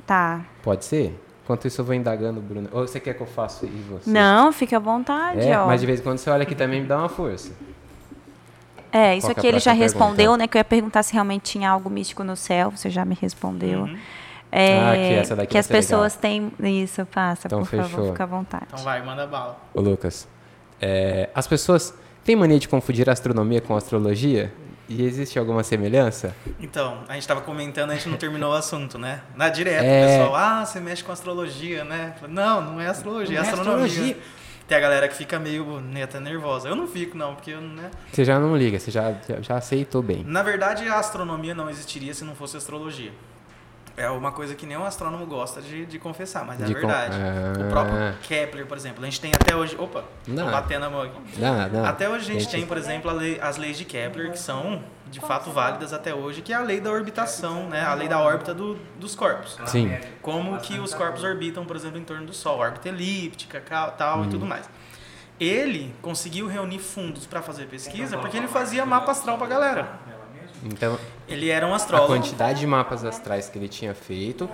Tá. 0.06 0.40
Pode 0.62 0.84
ser? 0.84 1.20
Enquanto 1.44 1.66
isso 1.68 1.78
eu 1.80 1.84
vou 1.84 1.94
indagando, 1.94 2.40
Bruno. 2.40 2.68
Ou 2.72 2.86
você 2.86 2.98
quer 2.98 3.12
que 3.12 3.20
eu 3.20 3.26
faça 3.26 3.66
e 3.66 3.84
você? 3.90 4.08
Não, 4.10 4.50
fica 4.50 4.76
à 4.76 4.80
vontade, 4.80 5.40
É, 5.46 5.58
ó. 5.58 5.66
mas 5.66 5.78
de 5.80 5.86
vez 5.86 6.00
em 6.00 6.02
quando 6.02 6.16
você 6.16 6.30
olha 6.30 6.42
aqui 6.42 6.54
também 6.54 6.80
me 6.80 6.86
dá 6.86 6.96
uma 6.98 7.08
força. 7.10 7.52
É, 8.90 9.16
isso 9.16 9.26
Qual 9.26 9.34
é 9.36 9.38
aqui 9.38 9.46
ele 9.48 9.58
já 9.58 9.72
próxima 9.72 9.84
respondeu, 9.84 10.16
pergunta? 10.16 10.38
né? 10.38 10.46
Que 10.48 10.56
eu 10.56 10.60
ia 10.60 10.64
perguntar 10.64 11.02
se 11.02 11.12
realmente 11.12 11.42
tinha 11.42 11.68
algo 11.68 11.90
místico 11.90 12.22
no 12.22 12.36
céu. 12.36 12.70
Você 12.70 12.88
já 12.90 13.04
me 13.04 13.16
respondeu. 13.20 13.80
Uhum. 13.80 13.98
É, 14.52 14.78
Ah, 14.78 14.94
que 14.94 15.00
essa 15.14 15.34
daqui 15.36 15.48
que 15.48 15.54
vai 15.54 15.60
as 15.60 15.66
ser 15.66 15.72
legal. 15.72 15.82
pessoas 15.82 16.16
têm. 16.16 16.52
Isso, 16.62 17.04
passa, 17.06 17.48
Então, 17.48 17.58
por 17.58 17.66
favor, 17.66 17.84
fechou. 17.88 18.06
fica 18.06 18.22
à 18.22 18.26
vontade. 18.26 18.64
Então 18.72 18.84
vai, 18.84 19.04
manda 19.04 19.26
bala. 19.26 19.58
Ô, 19.74 19.80
Lucas, 19.80 20.28
é, 20.84 21.30
as 21.34 21.46
pessoas 21.46 21.94
têm 22.24 22.36
mania 22.36 22.58
de 22.58 22.68
confundir 22.68 23.08
astronomia 23.08 23.60
com 23.60 23.74
astrologia? 23.76 24.52
E 24.86 25.02
existe 25.02 25.38
alguma 25.38 25.62
semelhança? 25.62 26.36
Então, 26.60 27.04
a 27.08 27.14
gente 27.14 27.26
tava 27.26 27.40
comentando, 27.40 27.90
a 27.90 27.94
gente 27.94 28.06
não 28.06 28.18
terminou 28.18 28.52
o 28.52 28.54
assunto, 28.54 28.98
né? 28.98 29.22
Na 29.34 29.48
direta, 29.48 29.82
É. 29.82 30.04
o 30.04 30.08
pessoal, 30.18 30.36
ah, 30.36 30.66
você 30.66 30.78
mexe 30.78 31.02
com 31.02 31.10
astrologia, 31.10 31.84
né? 31.84 32.14
Não, 32.28 32.60
não 32.60 32.80
é 32.80 32.86
astrologia, 32.86 33.40
Não 33.40 33.46
é 33.46 33.48
é 33.48 33.50
astronomia. 33.50 33.86
astrologia. 33.86 34.18
Tem 34.68 34.76
a 34.76 34.80
galera 34.80 35.08
que 35.08 35.14
fica 35.14 35.38
meio 35.38 35.80
né, 35.80 36.02
até 36.02 36.20
nervosa. 36.20 36.68
Eu 36.68 36.76
não 36.76 36.86
fico, 36.86 37.16
não, 37.16 37.34
porque 37.34 37.50
eu, 37.52 37.60
né? 37.62 37.90
Você 38.12 38.24
já 38.26 38.38
não 38.38 38.54
liga, 38.56 38.78
você 38.78 38.90
já, 38.90 39.12
já, 39.26 39.40
já 39.40 39.56
aceitou 39.56 40.02
bem. 40.02 40.22
Na 40.26 40.42
verdade, 40.42 40.86
a 40.86 40.98
astronomia 40.98 41.54
não 41.54 41.70
existiria 41.70 42.12
se 42.12 42.22
não 42.24 42.34
fosse 42.34 42.56
astrologia. 42.58 43.12
É 43.96 44.10
uma 44.10 44.32
coisa 44.32 44.56
que 44.56 44.66
nenhum 44.66 44.84
astrônomo 44.84 45.24
gosta 45.24 45.62
de, 45.62 45.86
de 45.86 45.98
confessar, 46.00 46.44
mas 46.44 46.60
é 46.60 46.64
De 46.64 46.74
verdade. 46.74 47.16
Ah. 47.16 47.64
O 47.64 47.68
próprio 47.70 48.14
Kepler, 48.22 48.66
por 48.66 48.76
exemplo, 48.76 49.02
a 49.02 49.04
gente 49.06 49.20
tem 49.20 49.30
até 49.32 49.54
hoje. 49.54 49.76
Opa, 49.78 50.02
Não. 50.26 50.46
tô 50.46 50.50
batendo 50.50 50.86
a 50.86 50.90
mão 50.90 51.02
aqui. 51.02 51.16
Não, 51.38 51.68
não. 51.68 51.84
Até 51.84 52.08
hoje 52.08 52.22
a 52.28 52.32
gente 52.32 52.42
Gente. 52.42 52.50
tem, 52.50 52.66
por 52.66 52.76
exemplo, 52.76 53.08
a 53.08 53.12
lei- 53.14 53.38
as 53.40 53.56
leis 53.56 53.78
de 53.78 53.84
Kepler, 53.84 54.32
que 54.32 54.38
são 54.38 54.82
de 55.06 55.20
fato 55.20 55.50
válidas 55.52 55.92
até 55.92 56.12
hoje, 56.12 56.42
que 56.42 56.52
é 56.52 56.56
a 56.56 56.60
lei 56.60 56.80
da 56.80 56.90
orbitação, 56.90 57.68
né? 57.68 57.84
a 57.84 57.94
lei 57.94 58.08
da 58.08 58.18
órbita 58.18 58.52
do- 58.52 58.76
dos 58.98 59.14
corpos. 59.14 59.56
Sim. 59.66 59.96
Como 60.20 60.58
que 60.58 60.80
os 60.80 60.92
corpos 60.92 61.22
orbitam, 61.22 61.64
por 61.64 61.76
exemplo, 61.76 61.96
em 61.98 62.04
torno 62.04 62.26
do 62.26 62.32
Sol, 62.32 62.58
órbita 62.58 62.88
elíptica, 62.88 63.60
ca- 63.60 63.90
tal 63.92 64.18
Uhum. 64.18 64.24
e 64.24 64.28
tudo 64.28 64.44
mais. 64.44 64.68
Ele 65.38 65.92
conseguiu 66.00 66.46
reunir 66.46 66.78
fundos 66.78 67.26
para 67.26 67.42
fazer 67.42 67.66
pesquisa 67.66 68.16
porque 68.18 68.36
ele 68.36 68.46
fazia 68.46 68.86
mapa 68.86 69.10
astral 69.10 69.36
pra 69.36 69.46
galera. 69.48 69.88
Então, 70.64 70.98
Ele 71.28 71.48
era 71.50 71.66
um 71.66 71.72
a 71.72 71.76
astrólogo. 71.76 72.12
quantidade 72.12 72.60
de 72.60 72.66
mapas 72.66 73.04
astrais 73.04 73.48
que 73.48 73.58
ele 73.58 73.68
tinha 73.68 73.94
feito 73.94 74.48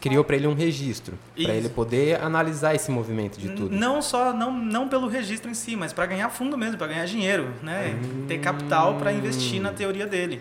criou 0.00 0.22
para 0.22 0.36
ele 0.36 0.46
um 0.46 0.54
registro, 0.54 1.18
para 1.34 1.54
ele 1.54 1.68
poder 1.68 2.20
analisar 2.22 2.74
esse 2.74 2.90
movimento 2.90 3.38
de 3.40 3.48
tudo. 3.50 3.74
Não 3.74 4.02
só 4.02 4.32
não, 4.32 4.52
não 4.52 4.88
pelo 4.88 5.06
registro 5.08 5.50
em 5.50 5.54
si, 5.54 5.76
mas 5.76 5.92
para 5.92 6.06
ganhar 6.06 6.28
fundo 6.30 6.56
mesmo, 6.58 6.76
para 6.78 6.88
ganhar 6.88 7.04
dinheiro, 7.06 7.48
né? 7.62 7.98
Ter 8.28 8.38
capital 8.38 8.94
para 8.96 9.12
investir 9.12 9.60
na 9.60 9.72
teoria 9.72 10.06
dele. 10.06 10.40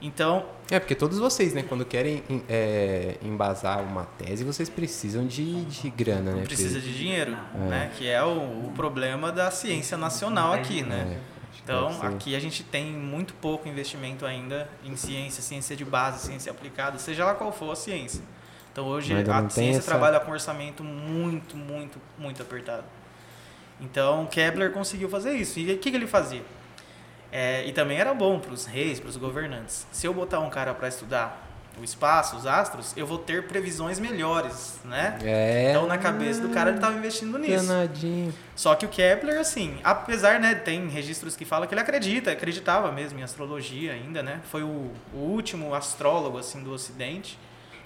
Então, 0.00 0.46
É, 0.70 0.78
porque 0.78 0.94
todos 0.94 1.18
vocês, 1.18 1.52
né, 1.54 1.64
quando 1.68 1.84
querem 1.84 2.22
em- 2.30 2.42
é, 2.48 3.16
embasar 3.20 3.82
uma 3.82 4.04
tese, 4.04 4.44
vocês 4.44 4.68
precisam 4.68 5.26
de, 5.26 5.64
de 5.64 5.90
grana, 5.90 6.34
né? 6.34 6.42
precisa 6.44 6.78
de 6.80 6.96
dinheiro, 6.96 7.36
né? 7.68 7.90
Que 7.98 8.06
é 8.06 8.22
o, 8.22 8.28
o 8.66 8.72
problema 8.76 9.32
da 9.32 9.50
ciência 9.50 9.96
nacional 9.96 10.52
aqui, 10.52 10.82
né? 10.84 11.16
É, 11.16 11.37
Então, 11.76 11.92
ser. 12.00 12.06
aqui 12.06 12.34
a 12.36 12.40
gente 12.40 12.62
tem 12.62 12.86
muito 12.86 13.34
pouco 13.34 13.68
investimento 13.68 14.24
ainda 14.24 14.68
em 14.84 14.96
ciência, 14.96 15.42
ciência 15.42 15.76
de 15.76 15.84
base, 15.84 16.26
ciência 16.26 16.50
aplicada, 16.52 16.98
seja 16.98 17.24
lá 17.24 17.34
qual 17.34 17.52
for 17.52 17.70
a 17.72 17.76
ciência. 17.76 18.22
Então, 18.72 18.86
hoje 18.86 19.12
a 19.12 19.50
ciência 19.50 19.78
essa- 19.78 19.88
trabalha 19.90 20.20
com 20.20 20.30
um 20.30 20.34
orçamento 20.34 20.82
muito, 20.84 21.56
muito, 21.56 22.00
muito 22.16 22.40
apertado. 22.42 22.84
Então, 23.80 24.26
Kepler 24.26 24.72
conseguiu 24.72 25.08
fazer 25.08 25.32
isso. 25.36 25.58
E 25.58 25.72
o 25.72 25.78
que, 25.78 25.90
que 25.90 25.96
ele 25.96 26.06
fazia? 26.06 26.42
É, 27.30 27.66
e 27.66 27.72
também 27.72 27.98
era 27.98 28.14
bom 28.14 28.38
para 28.40 28.52
os 28.52 28.64
reis, 28.66 28.98
para 29.00 29.08
os 29.08 29.16
governantes. 29.16 29.86
Se 29.92 30.06
eu 30.06 30.14
botar 30.14 30.40
um 30.40 30.48
cara 30.50 30.72
para 30.74 30.88
estudar 30.88 31.47
o 31.80 31.84
espaço, 31.84 32.36
os 32.36 32.46
astros, 32.46 32.92
eu 32.96 33.06
vou 33.06 33.18
ter 33.18 33.46
previsões 33.46 33.98
melhores, 33.98 34.78
né? 34.84 35.18
É. 35.22 35.70
Então, 35.70 35.86
na 35.86 35.98
cabeça 35.98 36.40
do 36.40 36.48
cara, 36.50 36.70
ele 36.70 36.78
estava 36.78 36.96
investindo 36.96 37.38
nisso. 37.38 37.66
Danadinho. 37.66 38.34
Só 38.54 38.74
que 38.74 38.84
o 38.84 38.88
Kepler, 38.88 39.38
assim, 39.38 39.78
apesar, 39.84 40.40
né, 40.40 40.54
tem 40.54 40.88
registros 40.88 41.36
que 41.36 41.44
falam 41.44 41.68
que 41.68 41.74
ele 41.74 41.80
acredita, 41.80 42.30
acreditava 42.30 42.90
mesmo 42.90 43.18
em 43.18 43.22
astrologia 43.22 43.92
ainda, 43.92 44.22
né? 44.22 44.40
Foi 44.50 44.62
o, 44.62 44.90
o 45.12 45.18
último 45.18 45.74
astrólogo, 45.74 46.38
assim, 46.38 46.62
do 46.62 46.72
Ocidente 46.72 47.38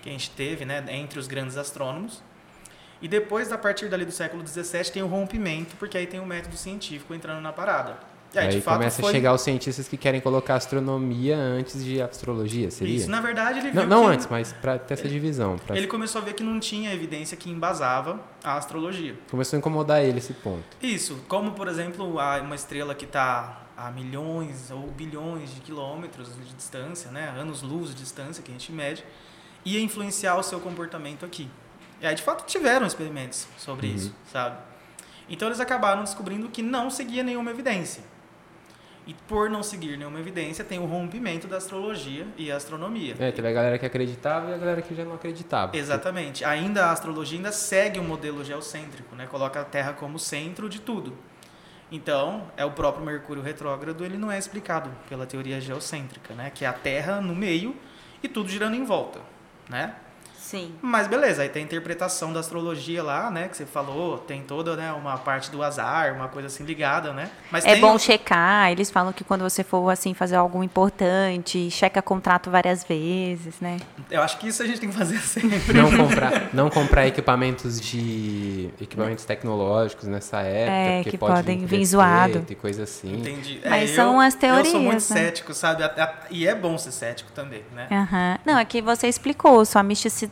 que 0.02 0.08
a 0.08 0.12
gente 0.12 0.30
teve, 0.30 0.64
né, 0.64 0.84
entre 0.88 1.18
os 1.18 1.28
grandes 1.28 1.56
astrônomos. 1.56 2.22
E 3.00 3.08
depois, 3.08 3.50
a 3.52 3.58
partir 3.58 3.88
dali 3.88 4.04
do 4.04 4.12
século 4.12 4.46
XVII, 4.46 4.84
tem 4.92 5.02
o 5.02 5.06
rompimento, 5.06 5.74
porque 5.76 5.98
aí 5.98 6.06
tem 6.06 6.20
o 6.20 6.26
método 6.26 6.56
científico 6.56 7.14
entrando 7.14 7.40
na 7.40 7.52
parada. 7.52 8.11
E 8.34 8.38
aí, 8.38 8.62
começa 8.62 9.00
foi... 9.02 9.10
a 9.10 9.12
chegar 9.14 9.34
os 9.34 9.42
cientistas 9.42 9.86
que 9.88 9.96
querem 9.96 10.20
colocar 10.20 10.54
astronomia 10.54 11.36
antes 11.36 11.84
de 11.84 12.00
astrologia, 12.00 12.70
seria? 12.70 12.96
Isso, 12.96 13.10
na 13.10 13.20
verdade, 13.20 13.58
ele 13.58 13.72
Não, 13.72 13.82
viu 13.82 13.86
não 13.90 14.02
que... 14.04 14.08
antes, 14.14 14.26
mas 14.30 14.52
para 14.54 14.78
ter 14.78 14.94
essa 14.94 15.08
divisão. 15.08 15.58
pra- 15.58 15.76
Ele 15.76 15.86
começou 15.86 16.22
a 16.22 16.24
ver 16.24 16.32
que 16.32 16.42
não 16.42 16.58
tinha 16.58 16.92
evidência 16.94 17.36
que 17.36 17.50
embasava 17.50 18.20
a 18.42 18.56
astrologia. 18.56 19.18
Começou 19.30 19.56
a 19.56 19.58
incomodar 19.58 20.02
ele 20.02 20.18
esse 20.18 20.32
ponto. 20.32 20.64
Isso, 20.82 21.22
como 21.28 21.52
por 21.52 21.68
exemplo 21.68 22.06
uma 22.16 22.54
estrela 22.54 22.94
que 22.94 23.04
está 23.04 23.58
a 23.76 23.90
milhões 23.90 24.70
ou 24.70 24.86
bilhões 24.88 25.54
de 25.54 25.60
quilômetros 25.60 26.28
de 26.36 26.54
distância, 26.54 27.10
né, 27.10 27.34
anos-luz 27.38 27.90
de 27.90 27.96
distância 28.02 28.42
que 28.42 28.50
a 28.50 28.54
gente 28.54 28.70
mede, 28.72 29.04
ia 29.64 29.80
influenciar 29.80 30.36
o 30.36 30.42
seu 30.42 30.58
comportamento 30.60 31.24
aqui. 31.24 31.48
E 32.00 32.06
aí 32.06 32.14
de 32.14 32.22
fato 32.22 32.44
tiveram 32.46 32.86
experimentos 32.86 33.46
sobre 33.58 33.88
Uhum. 33.88 33.94
isso, 33.94 34.14
sabe? 34.32 34.56
Então 35.28 35.48
eles 35.48 35.60
acabaram 35.60 36.02
descobrindo 36.02 36.48
que 36.48 36.62
não 36.62 36.90
seguia 36.90 37.22
nenhuma 37.22 37.50
evidência. 37.50 38.02
E 39.06 39.14
por 39.26 39.50
não 39.50 39.62
seguir 39.62 39.96
nenhuma 39.96 40.20
evidência, 40.20 40.64
tem 40.64 40.78
o 40.78 40.84
rompimento 40.84 41.48
da 41.48 41.56
astrologia 41.56 42.26
e 42.36 42.52
a 42.52 42.56
astronomia. 42.56 43.16
É, 43.18 43.32
teve 43.32 43.48
a 43.48 43.52
galera 43.52 43.78
que 43.78 43.84
acreditava 43.84 44.50
e 44.50 44.54
a 44.54 44.56
galera 44.56 44.80
que 44.80 44.94
já 44.94 45.04
não 45.04 45.14
acreditava. 45.14 45.76
Exatamente. 45.76 46.44
Ainda 46.44 46.86
a 46.86 46.92
astrologia 46.92 47.38
ainda 47.38 47.50
segue 47.50 47.98
o 47.98 48.04
modelo 48.04 48.44
geocêntrico, 48.44 49.16
né? 49.16 49.26
Coloca 49.26 49.60
a 49.60 49.64
Terra 49.64 49.92
como 49.92 50.18
centro 50.18 50.68
de 50.68 50.80
tudo. 50.80 51.16
Então, 51.90 52.50
é 52.56 52.64
o 52.64 52.70
próprio 52.70 53.04
Mercúrio 53.04 53.42
retrógrado, 53.42 54.04
ele 54.04 54.16
não 54.16 54.32
é 54.32 54.38
explicado 54.38 54.90
pela 55.08 55.26
teoria 55.26 55.60
geocêntrica, 55.60 56.32
né? 56.32 56.50
Que 56.54 56.64
é 56.64 56.68
a 56.68 56.72
Terra 56.72 57.20
no 57.20 57.34
meio 57.34 57.76
e 58.22 58.28
tudo 58.28 58.48
girando 58.48 58.76
em 58.76 58.84
volta, 58.84 59.20
né? 59.68 59.96
Sim. 60.42 60.72
Mas 60.82 61.06
beleza, 61.06 61.42
aí 61.42 61.48
tem 61.48 61.62
a 61.62 61.64
interpretação 61.64 62.32
da 62.32 62.40
astrologia 62.40 63.02
lá, 63.02 63.30
né? 63.30 63.46
Que 63.48 63.56
você 63.56 63.64
falou, 63.64 64.18
tem 64.18 64.42
toda 64.42 64.74
né, 64.76 64.92
uma 64.92 65.16
parte 65.16 65.50
do 65.50 65.62
azar, 65.62 66.12
uma 66.14 66.28
coisa 66.28 66.48
assim 66.48 66.64
ligada, 66.64 67.12
né? 67.12 67.30
Mas 67.50 67.64
É 67.64 67.72
tem 67.72 67.80
bom 67.80 67.96
checar. 67.96 68.70
Eles 68.72 68.90
falam 68.90 69.12
que 69.12 69.22
quando 69.22 69.42
você 69.42 69.62
for 69.62 69.88
assim 69.88 70.12
fazer 70.14 70.34
algo 70.36 70.62
importante, 70.62 71.70
checa 71.70 72.02
contrato 72.02 72.50
várias 72.50 72.82
vezes, 72.84 73.60
né? 73.60 73.78
Eu 74.10 74.20
acho 74.20 74.36
que 74.38 74.48
isso 74.48 74.62
a 74.62 74.66
gente 74.66 74.80
tem 74.80 74.90
que 74.90 74.96
fazer 74.96 75.18
sempre. 75.22 75.72
Não 75.74 75.96
comprar, 75.96 76.48
não 76.52 76.68
comprar 76.68 77.06
equipamentos 77.06 77.80
de 77.80 78.68
equipamentos 78.80 79.24
tecnológicos 79.24 80.08
nessa 80.08 80.40
época, 80.40 80.72
É, 80.72 81.04
que 81.04 81.16
pode 81.16 81.34
podem 81.36 81.64
vir 81.64 81.84
zoado. 81.86 82.44
e 82.50 82.54
coisa 82.56 82.82
assim. 82.82 83.14
Entendi. 83.20 83.60
Mas 83.64 83.90
É, 83.90 83.94
são 83.94 84.14
eu- 84.14 84.20
as 84.20 84.34
Eu 84.34 84.40
sou 84.40 84.80
muito 84.80 84.98
teorias, 84.98 85.10
né? 85.10 85.16
cético, 85.16 85.54
sabe? 85.54 85.82
A- 85.84 85.86
a- 85.86 86.12
E 86.30 86.46
é 86.46 86.54
bom 86.54 86.76
ser 86.76 86.90
cético 86.92 87.30
também, 87.32 87.62
né? 87.74 87.86
Aham. 87.90 88.38
Não, 88.44 88.58
é 88.58 88.64
que 88.64 88.82
você 88.82 89.06
explicou, 89.06 89.64
sua 89.64 89.82
misticidade, 89.82 90.31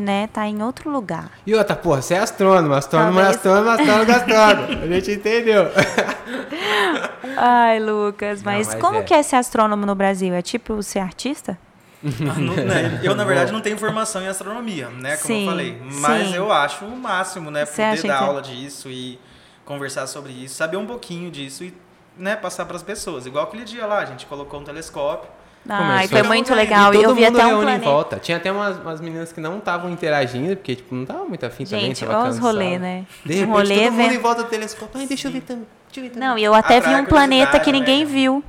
né, 0.00 0.26
tá 0.32 0.46
em 0.46 0.62
outro 0.62 0.90
lugar. 0.90 1.30
E 1.46 1.54
outra, 1.54 1.76
porra, 1.76 2.00
você 2.02 2.14
é 2.14 2.18
astrônomo, 2.18 2.74
astrônomo 2.74 3.20
é 3.20 3.22
Talvez. 3.32 3.36
astrônomo, 3.36 3.70
astrônomo 3.70 4.10
é 4.10 4.14
astrônomo. 4.14 4.82
A 4.82 4.86
gente 4.86 5.10
entendeu. 5.12 5.66
Ai, 7.36 7.80
Lucas, 7.80 8.42
Não, 8.42 8.52
mas, 8.52 8.68
mas 8.68 8.80
como 8.80 8.98
é. 8.98 9.02
que 9.02 9.12
é 9.14 9.22
ser 9.22 9.36
astrônomo 9.36 9.84
no 9.86 9.94
Brasil? 9.94 10.32
É 10.34 10.42
tipo 10.42 10.82
ser 10.82 11.00
artista? 11.00 11.58
Não- 12.02 12.34
né, 12.64 13.00
eu, 13.02 13.14
na 13.14 13.24
verdade, 13.24 13.52
não 13.52 13.60
tenho 13.60 13.78
formação 13.78 14.22
em 14.22 14.28
astronomia, 14.28 14.88
né? 14.88 15.16
Como 15.16 15.26
Sim, 15.26 15.44
eu 15.44 15.50
falei. 15.50 15.82
Mas 16.00 16.28
sim. 16.28 16.34
eu 16.36 16.52
acho 16.52 16.84
o 16.84 16.96
máximo, 16.96 17.50
né? 17.50 17.64
Você 17.64 17.82
Poder 17.84 18.02
dar 18.08 18.18
que- 18.18 18.24
aula 18.24 18.42
disso 18.42 18.88
e 18.90 19.18
conversar 19.64 20.06
sobre 20.06 20.32
isso, 20.32 20.54
saber 20.56 20.76
um 20.76 20.86
pouquinho 20.86 21.30
disso 21.30 21.64
e 21.64 21.74
né, 22.18 22.36
passar 22.36 22.64
para 22.66 22.76
as 22.76 22.82
pessoas. 22.82 23.24
Igual 23.26 23.44
aquele 23.44 23.64
dia 23.64 23.86
lá, 23.86 23.98
a 23.98 24.04
gente 24.04 24.26
colocou 24.26 24.60
um 24.60 24.64
telescópio. 24.64 25.28
Ai, 25.68 26.08
foi 26.08 26.22
muito 26.22 26.52
E 26.52 26.54
legal. 26.54 26.92
e 26.92 26.96
todo 26.98 27.04
eu 27.04 27.14
vi 27.14 27.24
mundo 27.24 27.36
até 27.38 27.46
um 27.46 27.48
reúne 27.60 27.72
em 27.72 27.80
volta. 27.80 28.18
Tinha 28.18 28.36
até 28.36 28.52
umas, 28.52 28.76
umas 28.78 29.00
meninas 29.00 29.32
que 29.32 29.40
não 29.40 29.58
estavam 29.58 29.90
interagindo, 29.90 30.56
porque 30.56 30.76
tipo, 30.76 30.94
não 30.94 31.06
tava 31.06 31.24
muito 31.24 31.44
afim 31.46 31.64
também, 31.64 31.86
Gente, 31.86 32.04
olha 32.04 32.28
os 32.28 32.38
rolê, 32.38 32.78
né? 32.78 33.06
De 33.24 33.32
Um 33.32 33.36
repente, 33.36 33.50
rolê 33.52 33.74
todo 33.84 33.92
mundo 33.92 34.12
em 34.12 34.18
volta 34.18 34.42
do 34.42 34.48
telescópio. 34.48 35.00
Ai, 35.00 35.06
deixa 35.06 35.28
eu 35.28 35.32
ver 35.32 35.40
também. 35.40 35.66
Deixa 35.86 36.00
eu 36.00 36.02
ver 36.04 36.10
também. 36.10 36.28
Não, 36.28 36.38
e 36.38 36.44
eu 36.44 36.54
até 36.54 36.80
vi 36.80 36.94
um 36.94 37.04
planeta 37.06 37.58
que 37.58 37.72
né, 37.72 37.78
ninguém 37.78 38.00
cara? 38.00 38.10
viu. 38.14 38.44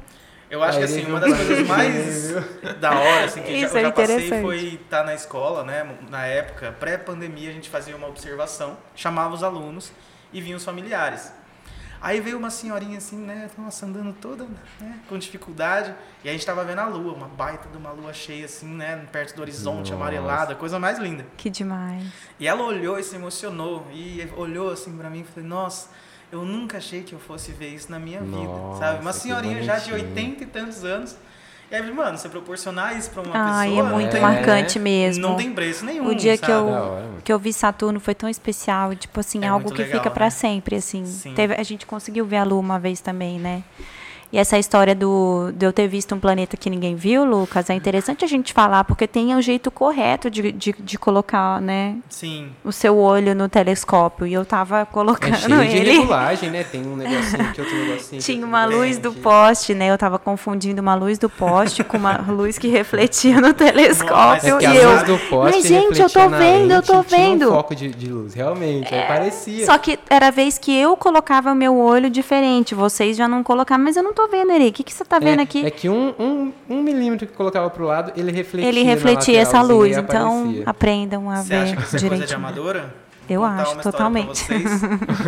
Eu 0.49 0.61
acho 0.61 0.77
Aí 0.77 0.85
que 0.85 0.91
assim, 0.91 1.05
uma 1.05 1.19
das 1.19 1.31
um 1.31 1.35
coisas 1.35 1.67
mais 1.67 2.33
da 2.79 2.91
hora 2.99 3.25
assim, 3.25 3.41
que 3.41 3.59
já, 3.59 3.65
Isso 3.65 3.75
eu 3.75 3.79
é 3.79 3.83
já 3.83 3.91
passei 3.91 4.41
foi 4.41 4.79
estar 4.83 5.03
na 5.03 5.13
escola, 5.13 5.63
né? 5.63 5.85
Na 6.09 6.25
época, 6.25 6.75
pré-pandemia, 6.79 7.49
a 7.49 7.53
gente 7.53 7.69
fazia 7.69 7.95
uma 7.95 8.07
observação, 8.07 8.77
chamava 8.95 9.33
os 9.33 9.43
alunos 9.43 9.91
e 10.31 10.41
vinham 10.41 10.57
os 10.57 10.63
familiares. 10.63 11.31
Aí 12.01 12.19
veio 12.19 12.37
uma 12.37 12.49
senhorinha 12.49 12.97
assim, 12.97 13.17
né? 13.17 13.49
Nossa, 13.57 13.85
andando 13.85 14.13
toda 14.13 14.45
né, 14.79 14.99
com 15.09 15.17
dificuldade. 15.17 15.93
E 16.23 16.29
a 16.29 16.31
gente 16.31 16.45
tava 16.45 16.63
vendo 16.63 16.79
a 16.79 16.87
lua, 16.87 17.13
uma 17.13 17.27
baita 17.27 17.67
de 17.69 17.77
uma 17.77 17.91
lua 17.91 18.13
cheia, 18.13 18.45
assim, 18.45 18.67
né? 18.67 19.05
Perto 19.11 19.35
do 19.35 19.41
horizonte, 19.41 19.91
Nossa. 19.91 19.95
amarelada, 19.95 20.55
coisa 20.55 20.77
mais 20.79 20.99
linda. 20.99 21.25
Que 21.37 21.49
demais. 21.49 22.03
E 22.39 22.47
ela 22.47 22.63
olhou 22.63 22.99
e 22.99 23.03
se 23.03 23.15
emocionou. 23.15 23.87
E 23.91 24.27
olhou 24.35 24.71
assim 24.71 24.95
pra 24.95 25.09
mim 25.09 25.21
e 25.21 25.23
falei, 25.23 25.47
nossa, 25.49 25.89
eu 26.31 26.43
nunca 26.43 26.77
achei 26.77 27.03
que 27.03 27.13
eu 27.13 27.19
fosse 27.19 27.51
ver 27.51 27.69
isso 27.69 27.91
na 27.91 27.99
minha 27.99 28.19
vida, 28.19 28.35
Nossa, 28.35 28.79
sabe? 28.79 29.01
Uma 29.01 29.13
senhorinha 29.13 29.63
já 29.63 29.77
de 29.77 29.91
bonitinho. 29.91 30.09
80 30.09 30.43
e 30.43 30.47
tantos 30.47 30.83
anos. 30.83 31.15
E 31.75 31.81
aí, 31.81 31.91
mano, 31.91 32.17
você 32.17 32.29
proporcionar 32.29 32.97
isso 32.97 33.09
pra 33.09 33.21
uma 33.21 33.31
Ai, 33.35 33.67
pessoa... 33.69 33.79
é 33.81 33.83
não 33.89 33.97
muito 33.97 34.11
tem- 34.11 34.21
marcante 34.21 34.79
mesmo. 34.79 35.21
Não 35.27 35.35
tem 35.35 35.51
preço 35.51 35.83
nenhum, 35.85 36.07
O 36.07 36.15
dia 36.15 36.37
que 36.37 36.45
sabe? 36.45 36.53
eu, 36.53 36.67
hora, 36.67 37.01
mano. 37.05 37.17
que 37.23 37.33
eu 37.33 37.37
vi 37.37 37.51
Saturno 37.51 37.99
foi 37.99 38.15
tão 38.15 38.29
especial, 38.29 38.95
tipo 38.95 39.19
assim, 39.19 39.43
É 39.43 39.47
algo 39.47 39.69
que 39.71 39.81
legal, 39.81 39.99
fica 39.99 40.09
pra 40.09 40.25
né? 40.25 40.29
sempre, 40.29 40.77
assim. 40.77 41.05
Sim. 41.05 41.33
Teve, 41.33 41.53
a 41.55 41.63
gente 41.63 41.85
conseguiu 41.85 42.25
ver 42.25 42.37
a 42.37 42.43
Lua 42.45 42.59
uma 42.61 42.79
vez 42.79 43.01
também, 43.01 43.39
né? 43.39 43.61
E 44.35 44.37
essa 44.37 44.59
história 44.59 44.93
do, 44.93 45.53
de 45.55 45.65
eu 45.65 45.71
ter 45.71 45.87
visto 45.87 46.13
um 46.13 46.19
planeta 46.19 46.57
que 46.57 46.69
ninguém 46.69 46.93
viu, 46.93 47.23
Lucas, 47.23 47.69
é 47.69 47.73
interessante 47.73 48.25
a 48.25 48.27
gente 48.27 48.51
falar, 48.51 48.83
porque 48.83 49.07
tem 49.07 49.33
o 49.33 49.41
jeito 49.41 49.71
correto 49.71 50.29
de, 50.29 50.51
de, 50.51 50.75
de 50.77 50.97
colocar, 50.99 51.61
né, 51.61 51.95
Sim. 52.09 52.49
o 52.61 52.69
seu 52.69 52.97
olho 52.97 53.33
no 53.33 53.47
telescópio. 53.47 54.27
E 54.27 54.33
eu 54.33 54.43
tava 54.43 54.81
É 54.81 54.85
colocando 54.85 55.37
cheio 55.37 55.65
de 55.69 55.77
ele. 55.77 55.91
regulagem, 55.93 56.49
né? 56.49 56.65
Tem 56.65 56.85
um 56.85 56.97
negocinho 56.97 57.43
aqui, 57.49 57.61
outro 57.61 57.77
negocinho. 57.77 58.21
Tinha 58.21 58.45
uma 58.45 58.65
luz 58.65 58.97
do 58.97 59.13
poste, 59.13 59.73
né? 59.73 59.89
Eu 59.89 59.97
tava 59.97 60.19
confundindo 60.19 60.81
uma 60.81 60.95
luz 60.95 61.17
do 61.17 61.29
poste 61.29 61.81
com 61.81 61.95
uma 61.95 62.17
luz 62.27 62.57
que 62.59 62.67
refletia 62.67 63.39
no 63.39 63.53
telescópio. 63.53 64.57
é 64.57 64.59
que 64.59 64.63
e 64.65 64.67
a 64.67 64.75
eu. 64.75 64.91
luz 64.91 65.03
do 65.03 65.17
poste 65.29 65.55
Mas, 65.55 65.65
gente, 65.65 66.01
eu 66.01 66.09
tô 66.09 66.27
vendo, 66.27 66.71
eu 66.73 66.81
tô 66.81 67.01
tinha 67.05 67.19
vendo. 67.19 67.49
um 67.51 67.53
foco 67.53 67.73
de, 67.73 67.87
de 67.89 68.07
luz, 68.11 68.33
realmente, 68.33 68.93
aí 68.93 69.07
parecia. 69.07 69.65
Só 69.65 69.77
que 69.77 69.97
era 70.09 70.27
a 70.27 70.31
vez 70.31 70.57
que 70.57 70.75
eu 70.75 70.97
colocava 70.97 71.53
o 71.53 71.55
meu 71.55 71.77
olho 71.77 72.09
diferente. 72.09 72.75
Vocês 72.75 73.15
já 73.15 73.29
não 73.29 73.41
colocavam, 73.41 73.85
mas 73.85 73.95
eu 73.95 74.03
não 74.03 74.13
tô 74.13 74.24
vendo, 74.27 74.51
Eri. 74.51 74.67
O 74.69 74.73
que, 74.73 74.83
que 74.83 74.93
você 74.93 75.03
tá 75.05 75.19
vendo 75.19 75.39
é, 75.39 75.43
aqui? 75.43 75.65
É 75.65 75.71
que 75.71 75.89
um, 75.89 76.13
um, 76.19 76.53
um 76.69 76.81
milímetro 76.83 77.25
que 77.27 77.33
colocava 77.33 77.69
pro 77.69 77.85
lado, 77.85 78.11
ele 78.15 78.31
refletia 78.31 78.69
Ele 78.69 78.83
refletia 78.83 79.39
essa 79.41 79.61
lateralzinha 79.61 79.97
luz. 79.97 79.97
então, 79.97 80.39
aparecia. 80.41 80.63
aprendam 80.65 81.29
a 81.29 81.35
Você 81.37 81.49
ver 81.49 81.55
acha 81.55 81.75
que 81.75 81.83
isso 81.83 82.05
é 82.05 82.09
coisa 82.09 82.25
de 82.25 82.33
amadora? 82.35 82.93
Eu 83.27 83.41
Contar 83.41 83.61
acho, 83.63 83.75
totalmente. 83.79 84.27
vocês. 84.37 84.81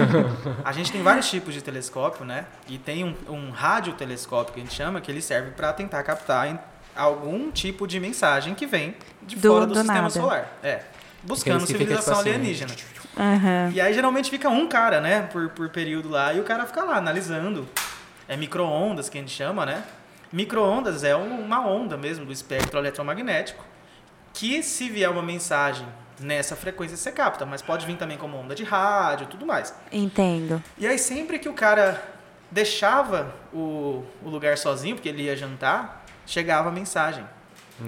a 0.63 0.71
gente 0.71 0.91
tem 0.91 1.01
vários 1.01 1.27
tipos 1.29 1.53
de 1.53 1.61
telescópio, 1.63 2.25
né? 2.25 2.45
E 2.67 2.77
tem 2.77 3.03
um, 3.03 3.15
um 3.27 3.49
radiotelescópio 3.49 4.53
que 4.53 4.59
a 4.59 4.63
gente 4.63 4.75
chama, 4.75 5.01
que 5.01 5.09
ele 5.11 5.21
serve 5.21 5.51
para 5.51 5.73
tentar 5.73 6.03
captar 6.03 6.73
algum 6.95 7.49
tipo 7.51 7.87
de 7.87 7.99
mensagem 7.99 8.53
que 8.53 8.67
vem 8.67 8.95
de 9.23 9.35
Do- 9.35 9.49
fora 9.49 9.65
do, 9.65 9.73
do 9.73 9.79
sistema 9.79 10.01
nada. 10.01 10.09
solar. 10.11 10.57
É. 10.61 10.81
Buscando 11.23 11.65
civilização 11.65 12.17
tipo 12.17 12.19
assim, 12.19 12.29
alienígena. 12.29 12.71
Aham. 13.19 13.71
E 13.73 13.81
aí 13.81 13.91
geralmente 13.93 14.29
fica 14.29 14.47
um 14.47 14.67
cara, 14.67 15.01
né, 15.01 15.21
por, 15.31 15.49
por 15.49 15.69
período 15.69 16.07
lá, 16.07 16.31
e 16.33 16.39
o 16.39 16.43
cara 16.43 16.65
fica 16.67 16.83
lá 16.83 16.97
analisando. 16.97 17.67
É 18.28 18.36
micro-ondas 18.38 19.09
que 19.09 19.17
a 19.17 19.21
gente 19.21 19.32
chama, 19.34 19.65
né? 19.65 19.84
Micro-ondas 20.32 21.03
é 21.03 21.15
um- 21.15 21.39
uma 21.41 21.65
onda 21.65 21.95
mesmo 21.95 22.25
do 22.25 22.32
espectro 22.34 22.78
eletromagnético, 22.80 23.63
que 24.34 24.61
se 24.61 24.89
vier 24.89 25.09
uma 25.09 25.21
mensagem 25.21 25.88
nessa 26.19 26.55
frequência 26.55 26.97
você 26.97 27.11
capta, 27.11 27.45
mas 27.45 27.61
pode 27.61 27.86
vir 27.86 27.95
também 27.95 28.17
como 28.17 28.38
onda 28.38 28.53
de 28.55 28.63
rádio 28.63 29.25
e 29.25 29.28
tudo 29.28 29.45
mais. 29.45 29.73
Entendo. 29.91 30.61
E 30.78 30.86
aí 30.88 30.97
sempre 30.99 31.39
que 31.39 31.47
o 31.47 31.53
cara 31.53 32.03
deixava 32.51 33.34
o, 33.53 34.03
o 34.23 34.30
lugar 34.30 34.57
sozinho, 34.57 34.95
porque 34.95 35.09
ele 35.09 35.23
ia 35.23 35.36
jantar, 35.36 36.03
chegava 36.25 36.69
a 36.69 36.71
mensagem. 36.71 37.23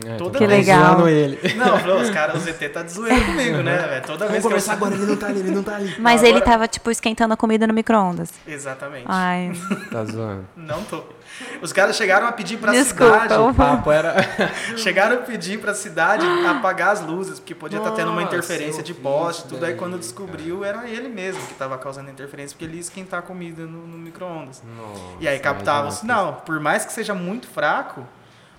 É, 0.05 0.17
Toda 0.17 0.37
tô 0.37 0.45
vez. 0.47 0.65
zoando 0.67 1.03
legal. 1.03 1.09
ele. 1.09 1.53
Não, 1.55 1.79
falou, 1.79 1.99
os 1.99 2.09
caras, 2.11 2.35
o 2.35 2.39
ZT 2.39 2.69
tá 2.69 2.83
de 2.83 2.91
zoeira 2.91 3.25
comigo, 3.25 3.57
né, 3.63 3.75
velho? 3.77 4.05
Toda 4.05 4.27
vez 4.27 4.45
que 4.45 4.53
eu... 4.53 4.87
ele 4.87 5.05
não 5.05 5.17
tá 5.17 5.27
ali, 5.27 5.39
ele 5.39 5.51
não 5.51 5.63
tá 5.63 5.75
ali. 5.75 5.95
Mas 5.99 6.21
Agora- 6.21 6.29
ele 6.37 6.41
tava, 6.41 6.67
tipo, 6.67 6.91
esquentando 6.91 7.33
a 7.33 7.37
comida 7.37 7.65
no 7.65 7.73
micro-ondas. 7.73 8.31
Exatamente. 8.47 9.05
Ai, 9.07 9.51
Tá 9.91 10.05
zoando. 10.05 10.45
Não 10.55 10.83
tô. 10.83 11.03
Os 11.61 11.73
caras 11.73 11.95
chegaram 11.95 12.27
a 12.27 12.31
pedir 12.31 12.57
pra 12.57 12.71
Desculpa, 12.71 13.21
cidade. 13.21 13.41
O 13.41 13.53
papo 13.53 13.91
era... 13.91 14.15
Chegaram 14.77 15.15
a 15.15 15.19
pedir 15.21 15.59
pra 15.59 15.73
cidade 15.73 16.25
apagar 16.47 16.89
as 16.91 17.01
luzes, 17.01 17.39
porque 17.39 17.55
podia 17.55 17.79
estar 17.79 17.91
tendo 17.91 18.11
uma 18.11 18.21
interferência 18.21 18.83
de 18.83 18.93
poste, 18.93 19.45
tudo. 19.47 19.65
Aí 19.65 19.73
quando 19.75 19.97
descobriu, 19.97 20.63
era 20.63 20.87
ele 20.87 21.07
mesmo 21.07 21.41
que 21.47 21.53
estava 21.53 21.77
causando 21.77 22.09
interferência, 22.11 22.53
porque 22.55 22.65
ele 22.65 22.75
ia 22.75 22.81
esquentar 22.81 23.19
a 23.19 23.23
comida 23.23 23.63
no, 23.63 23.87
no 23.87 23.97
micro-ondas. 23.97 24.61
Nossa, 24.77 25.01
E 25.19 25.27
aí 25.27 25.39
captava 25.39 25.87
o 25.87 25.91
sinal. 25.91 26.43
Por 26.45 26.59
mais 26.59 26.85
que 26.85 26.91
seja 26.93 27.13
muito 27.13 27.47
fraco, 27.47 28.05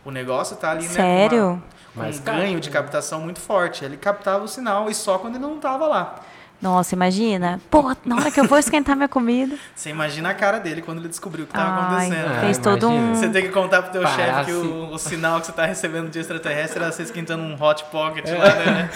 o 0.05 0.11
negócio 0.11 0.57
tá 0.57 0.71
ali, 0.71 0.85
né? 0.85 0.89
sério? 0.91 1.63
Com 1.95 2.01
Mas 2.01 2.19
um 2.19 2.23
ganho 2.23 2.61
de 2.61 2.69
né? 2.69 2.73
captação 2.73 3.21
muito 3.21 3.41
forte. 3.41 3.85
Ele 3.85 3.97
captava 3.97 4.45
o 4.45 4.49
sinal 4.49 4.89
e 4.89 4.95
só 4.95 5.19
quando 5.19 5.37
ele 5.37 5.45
não 5.45 5.59
tava 5.59 5.87
lá. 5.87 6.21
Nossa, 6.61 6.95
imagina. 6.95 7.59
Pô, 7.71 7.95
na 8.05 8.17
hora 8.17 8.31
que 8.31 8.39
eu 8.39 8.45
vou 8.45 8.59
esquentar 8.59 8.95
minha 8.95 9.09
comida. 9.09 9.57
Você 9.75 9.89
imagina 9.91 10.29
a 10.31 10.35
cara 10.35 10.59
dele 10.59 10.83
quando 10.83 10.99
ele 10.99 11.09
descobriu 11.09 11.45
o 11.45 11.47
que 11.47 11.53
estava 11.57 11.71
Ai, 11.97 12.07
acontecendo. 12.07 12.37
Ah, 12.37 12.41
fez 12.41 12.59
todo 12.59 12.87
imagina. 12.87 13.11
um. 13.13 13.15
Você 13.15 13.29
tem 13.31 13.43
que 13.43 13.49
contar 13.49 13.83
pro 13.83 13.93
teu 13.93 14.07
chefe 14.07 14.45
que 14.45 14.53
o, 14.53 14.93
o 14.93 14.99
sinal 14.99 15.41
que 15.41 15.47
você 15.47 15.53
tá 15.53 15.65
recebendo 15.65 16.11
de 16.11 16.19
extraterrestre 16.19 16.83
era 16.83 16.93
você 16.93 17.03
esquentando 17.05 17.43
um 17.43 17.55
hot 17.63 17.85
pocket 17.87 18.27
É. 18.29 18.35
lá, 18.37 18.55
né? 18.55 18.91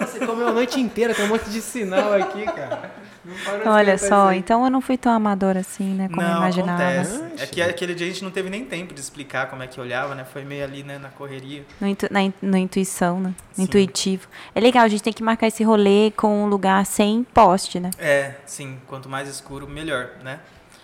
Você 0.00 0.24
comeu 0.26 0.48
a 0.48 0.52
noite 0.52 0.80
inteira, 0.80 1.14
tem 1.14 1.24
um 1.24 1.28
monte 1.28 1.50
de 1.50 1.60
sinal 1.60 2.12
aqui, 2.14 2.44
cara. 2.44 3.02
Não 3.24 3.36
para 3.44 3.58
de 3.58 3.68
Olha 3.68 3.98
só, 3.98 4.32
então 4.32 4.64
eu 4.64 4.70
não 4.70 4.80
fui 4.80 4.96
tão 4.98 5.12
amadora 5.12 5.60
assim, 5.60 5.94
né? 5.94 6.08
Como 6.08 6.20
eu 6.20 6.26
não, 6.28 6.36
imaginava. 6.38 6.82
acontece. 6.82 7.22
É 7.38 7.46
que 7.46 7.62
aquele 7.62 7.94
dia 7.94 8.06
a 8.06 8.10
gente 8.10 8.24
não 8.24 8.32
teve 8.32 8.50
nem 8.50 8.64
tempo 8.64 8.92
de 8.92 9.00
explicar 9.00 9.46
como 9.48 9.62
é 9.62 9.68
que 9.68 9.80
olhava, 9.80 10.14
né? 10.16 10.24
Foi 10.24 10.42
meio 10.44 10.64
ali, 10.64 10.82
né, 10.82 10.98
na 10.98 11.08
correria. 11.08 11.62
No, 11.80 11.86
intu- 11.86 12.08
na 12.10 12.20
in- 12.22 12.32
no 12.42 12.56
intuição, 12.56 13.20
né? 13.20 13.32
Sim. 13.52 13.62
Intuitivo. 13.62 14.26
É 14.54 14.60
legal, 14.60 14.82
a 14.84 14.88
gente 14.88 15.02
tem 15.04 15.12
que 15.12 15.22
marcar 15.22 15.46
esse 15.46 15.62
rolê 15.62 16.10
com 16.16 16.42
um 16.44 16.46
lugar 16.46 16.84
sem 16.84 17.01
poste, 17.34 17.80
né? 17.80 17.90
É, 17.98 18.34
sim. 18.46 18.78
Quanto 18.86 19.08
mais 19.08 19.28
escuro, 19.28 19.68
melhor, 19.68 20.10
né? 20.22 20.40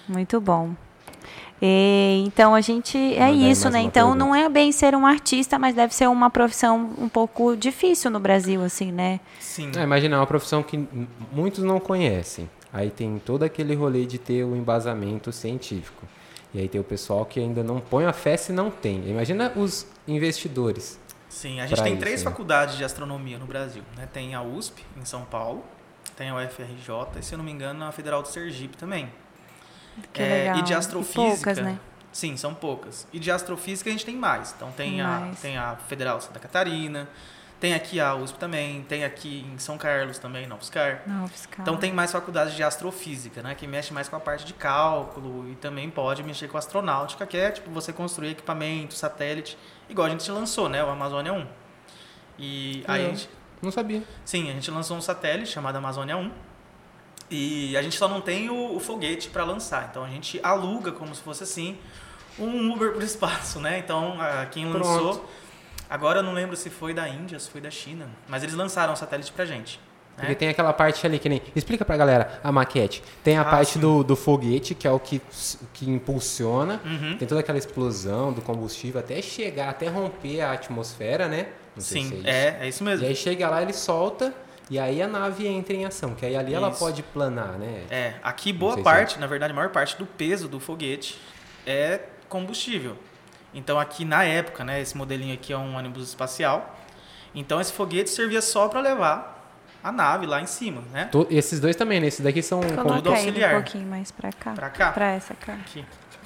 Muito 0.09 0.41
bom. 0.41 0.75
E, 1.61 2.23
então 2.27 2.55
a 2.55 2.61
gente 2.61 2.97
é 2.97 3.31
isso, 3.33 3.69
né? 3.69 3.81
Então 3.81 4.13
pergunta. 4.13 4.25
não 4.25 4.35
é 4.35 4.49
bem 4.49 4.71
ser 4.71 4.95
um 4.95 5.05
artista, 5.05 5.59
mas 5.59 5.75
deve 5.75 5.95
ser 5.95 6.09
uma 6.09 6.31
profissão 6.31 6.91
um 6.99 7.09
pouco 7.09 7.57
difícil 7.57 8.11
no 8.11 8.21
Brasil, 8.21 8.63
assim, 8.63 8.93
né? 8.93 9.21
Sim. 9.41 9.73
É, 9.77 9.83
imagina, 9.83 10.17
é 10.17 10.19
uma 10.19 10.27
profissão 10.27 10.63
que 10.63 10.89
muitos 11.33 11.65
não 11.65 11.81
conhecem. 11.81 12.49
Aí 12.73 12.91
tem 12.91 13.21
todo 13.25 13.43
aquele 13.43 13.75
rolê 13.75 14.07
de 14.07 14.19
ter 14.19 14.45
o 14.45 14.55
embasamento 14.55 15.33
científico. 15.33 16.07
E 16.55 16.61
aí 16.61 16.69
tem 16.69 16.81
o 16.81 16.85
pessoal 16.85 17.25
que 17.27 17.41
ainda 17.41 17.63
não 17.63 17.81
põe 17.81 18.07
a 18.07 18.13
fé 18.13 18.37
se 18.37 18.53
não 18.53 18.71
tem. 18.71 19.09
Imagina 19.09 19.53
os 19.57 19.87
investidores. 20.07 20.99
Sim, 21.29 21.61
a 21.61 21.67
gente 21.67 21.83
tem 21.83 21.93
isso, 21.93 22.01
três 22.01 22.25
né? 22.25 22.31
faculdades 22.31 22.77
de 22.77 22.85
astronomia 22.85 23.39
no 23.39 23.47
Brasil. 23.47 23.83
Né? 23.97 24.09
Tem 24.11 24.35
a 24.35 24.43
USP, 24.43 24.85
em 25.01 25.05
São 25.05 25.23
Paulo, 25.25 25.63
tem 26.13 26.31
a 26.31 26.35
UFRJ 26.37 27.19
e, 27.19 27.23
se 27.23 27.35
eu 27.35 27.39
não 27.39 27.45
me 27.45 27.53
engano, 27.53 27.85
a 27.85 27.93
Federal 27.93 28.23
do 28.23 28.29
Sergipe 28.29 28.77
também. 28.77 29.11
Que 30.13 30.23
É, 30.23 30.29
legal. 30.29 30.59
E 30.59 30.63
de 30.63 30.75
astrofísica. 30.75 31.23
poucas, 31.23 31.59
né? 31.59 31.79
Sim, 32.13 32.37
são 32.37 32.55
poucas. 32.55 33.07
E 33.13 33.19
de 33.19 33.31
astrofísica 33.31 33.91
a 33.91 33.93
gente 33.93 34.05
tem 34.05 34.17
mais. 34.17 34.53
Então 34.57 34.71
tem, 34.73 34.93
Tem 34.93 35.01
a, 35.01 35.09
mais. 35.09 35.41
tem 35.41 35.57
a 35.59 35.77
Federal 35.77 36.21
Santa 36.21 36.39
Catarina, 36.39 37.09
tem 37.61 37.75
aqui 37.75 37.99
a 38.01 38.15
USP 38.15 38.39
também, 38.39 38.83
tem 38.85 39.05
aqui 39.05 39.45
em 39.53 39.59
São 39.59 39.77
Carlos 39.77 40.19
também, 40.19 40.47
na 40.47 40.55
UFSCar. 40.55 41.03
Não, 41.07 41.27
fiscal. 41.27 41.59
Então 41.61 41.77
tem 41.77 41.93
mais 41.93 42.13
faculdades 42.13 42.55
de 42.55 42.63
astrofísica, 42.63 43.43
né? 43.43 43.55
Que 43.55 43.67
mexe 43.67 43.93
mais 43.93 44.09
com 44.09 44.15
a 44.17 44.21
parte 44.21 44.45
de 44.45 44.55
cálculo 44.55 45.51
e 45.51 45.57
também 45.57 45.91
pode 45.91 46.23
mexer 46.23 46.47
com 46.49 46.57
astronáutica, 46.57 47.27
que 47.27 47.37
é 47.37 47.51
tipo 47.51 47.71
você 47.71 47.93
construir 47.93 48.31
equipamento, 48.31 48.95
satélite, 48.95 49.59
igual 49.89 50.07
a 50.07 50.11
gente 50.11 50.31
lançou, 50.31 50.69
né? 50.69 50.83
O 50.85 50.89
Amazônia 50.89 51.33
1. 51.33 51.47
E 52.39 52.85
aí 52.87 53.05
a 53.05 53.09
gente, 53.09 53.29
Não 53.63 53.71
sabia. 53.71 54.03
sim, 54.25 54.51
a 54.51 54.53
gente 54.55 54.71
lançou 54.71 54.97
um 54.97 55.01
satélite 55.01 55.51
chamado 55.51 55.77
Amazônia 55.77 56.17
1. 56.17 56.31
E 57.31 57.77
a 57.77 57.83
gente 57.83 57.97
só 57.97 58.09
não 58.09 58.21
tem 58.21 58.49
o, 58.49 58.77
o 58.77 58.81
foguete 58.81 59.29
para 59.29 59.45
lançar. 59.45 59.89
Então 59.91 60.03
a 60.05 60.09
gente 60.09 60.41
aluga 60.43 60.93
como 60.93 61.15
se 61.15 61.21
fosse 61.21 61.43
assim 61.43 61.77
um 62.39 62.73
Uber 62.73 62.93
pro 62.93 63.05
espaço, 63.05 63.61
né? 63.61 63.79
Então 63.79 64.21
a- 64.21 64.47
quem 64.47 64.69
Pronto. 64.71 64.87
lançou 64.87 65.29
Agora 65.91 66.19
eu 66.19 66.23
não 66.23 66.35
lembro 66.35 66.55
se 66.55 66.69
foi 66.69 66.93
da 66.93 67.09
Índia, 67.09 67.39
se 67.39 67.49
foi 67.49 67.63
da 67.63 67.71
China, 67.71 68.11
mas 68.29 68.43
eles 68.43 68.55
lançaram 68.55 68.93
o 68.93 68.97
satélite 68.97 69.33
pra 69.33 69.47
gente. 69.47 69.79
né? 69.79 69.85
Porque 70.19 70.35
tem 70.35 70.49
aquela 70.51 70.71
parte 70.73 71.07
ali 71.07 71.19
que 71.19 71.31
nem. 71.31 71.41
Explica 71.57 71.83
pra 71.83 71.97
galera 71.97 72.41
a 72.45 72.53
maquete. 72.53 73.03
Tem 73.25 73.39
a 73.39 73.41
Ah, 73.41 73.45
parte 73.47 73.73
sim. 73.73 73.81
do, 73.81 74.05
do 74.05 74.15
foguete, 74.15 74.75
que 74.75 74.87
é 74.87 74.91
o 74.91 75.01
que, 75.01 75.19
que 75.73 75.89
impulsiona. 75.89 76.79
Uhum. 76.85 77.17
Tem 77.17 77.27
toda 77.27 77.41
aquela 77.41 77.57
explosão 77.57 78.33
do 78.35 78.43
combustível 78.43 79.01
até 79.01 79.23
chegar, 79.23 79.71
até 79.71 79.89
romper 79.89 80.43
a 80.43 80.53
atmosfera, 80.53 81.27
né? 81.27 81.49
Sim, 81.81 82.11
é 82.13 82.17
isso. 82.19 82.27
é, 82.27 82.59
é 82.61 82.69
isso 82.69 82.85
mesmo. 82.85 83.05
E 83.05 83.09
aí 83.09 83.17
chega 83.17 83.49
lá, 83.49 83.63
ele 83.63 83.73
solta, 83.73 84.35
e 84.71 84.79
aí 84.79 85.01
a 85.01 85.09
nave 85.09 85.47
entra 85.47 85.75
em 85.75 85.85
ação. 85.85 86.15
Que 86.15 86.27
aí 86.27 86.37
ali 86.37 86.53
ela 86.55 86.69
Isso. 86.71 86.79
pode 86.79 87.03
planar, 87.03 87.59
né? 87.59 87.85
É, 87.91 88.15
aqui 88.23 88.53
boa 88.53 88.75
se 88.77 88.83
parte, 88.83 89.19
na 89.19 89.27
verdade, 89.27 89.53
a 89.53 89.57
maior 89.57 89.71
parte 89.71 89.97
do 89.97 90.05
peso 90.07 90.47
do 90.49 90.61
foguete 90.61 91.19
é 91.67 92.01
combustível. 92.29 92.97
Então 93.55 93.79
aqui 93.81 94.05
na 94.05 94.25
época, 94.25 94.63
né, 94.63 94.81
esse 94.81 94.97
modelinho 94.97 95.33
aqui 95.35 95.53
é 95.53 95.57
um 95.57 95.75
ônibus 95.77 96.09
espacial. 96.09 96.79
Então 97.35 97.61
esse 97.61 97.73
foguete 97.73 98.11
servia 98.11 98.43
só 98.43 98.69
para 98.69 98.81
levar 98.81 99.37
a 99.83 99.91
nave 99.93 100.27
lá 100.27 100.41
em 100.41 100.47
cima, 100.47 100.83
né? 100.93 101.07
To- 101.07 101.27
esses 101.31 101.61
dois 101.61 101.75
também, 101.77 102.01
né? 102.01 102.09
Esses 102.09 102.21
daqui 102.21 102.43
são. 102.43 102.61
Coloca 102.61 102.99
ele 102.99 103.09
auxiliar. 103.09 103.53
um 103.55 103.63
pouquinho 103.63 103.87
mais 103.87 104.11
pra 104.11 104.33
cá. 104.33 104.53
Pra 104.53 104.69
cá? 104.71 104.93
Pra 104.93 105.13
essa 105.13 105.35
câmera. 105.35 105.65
Aqui. 105.65 105.85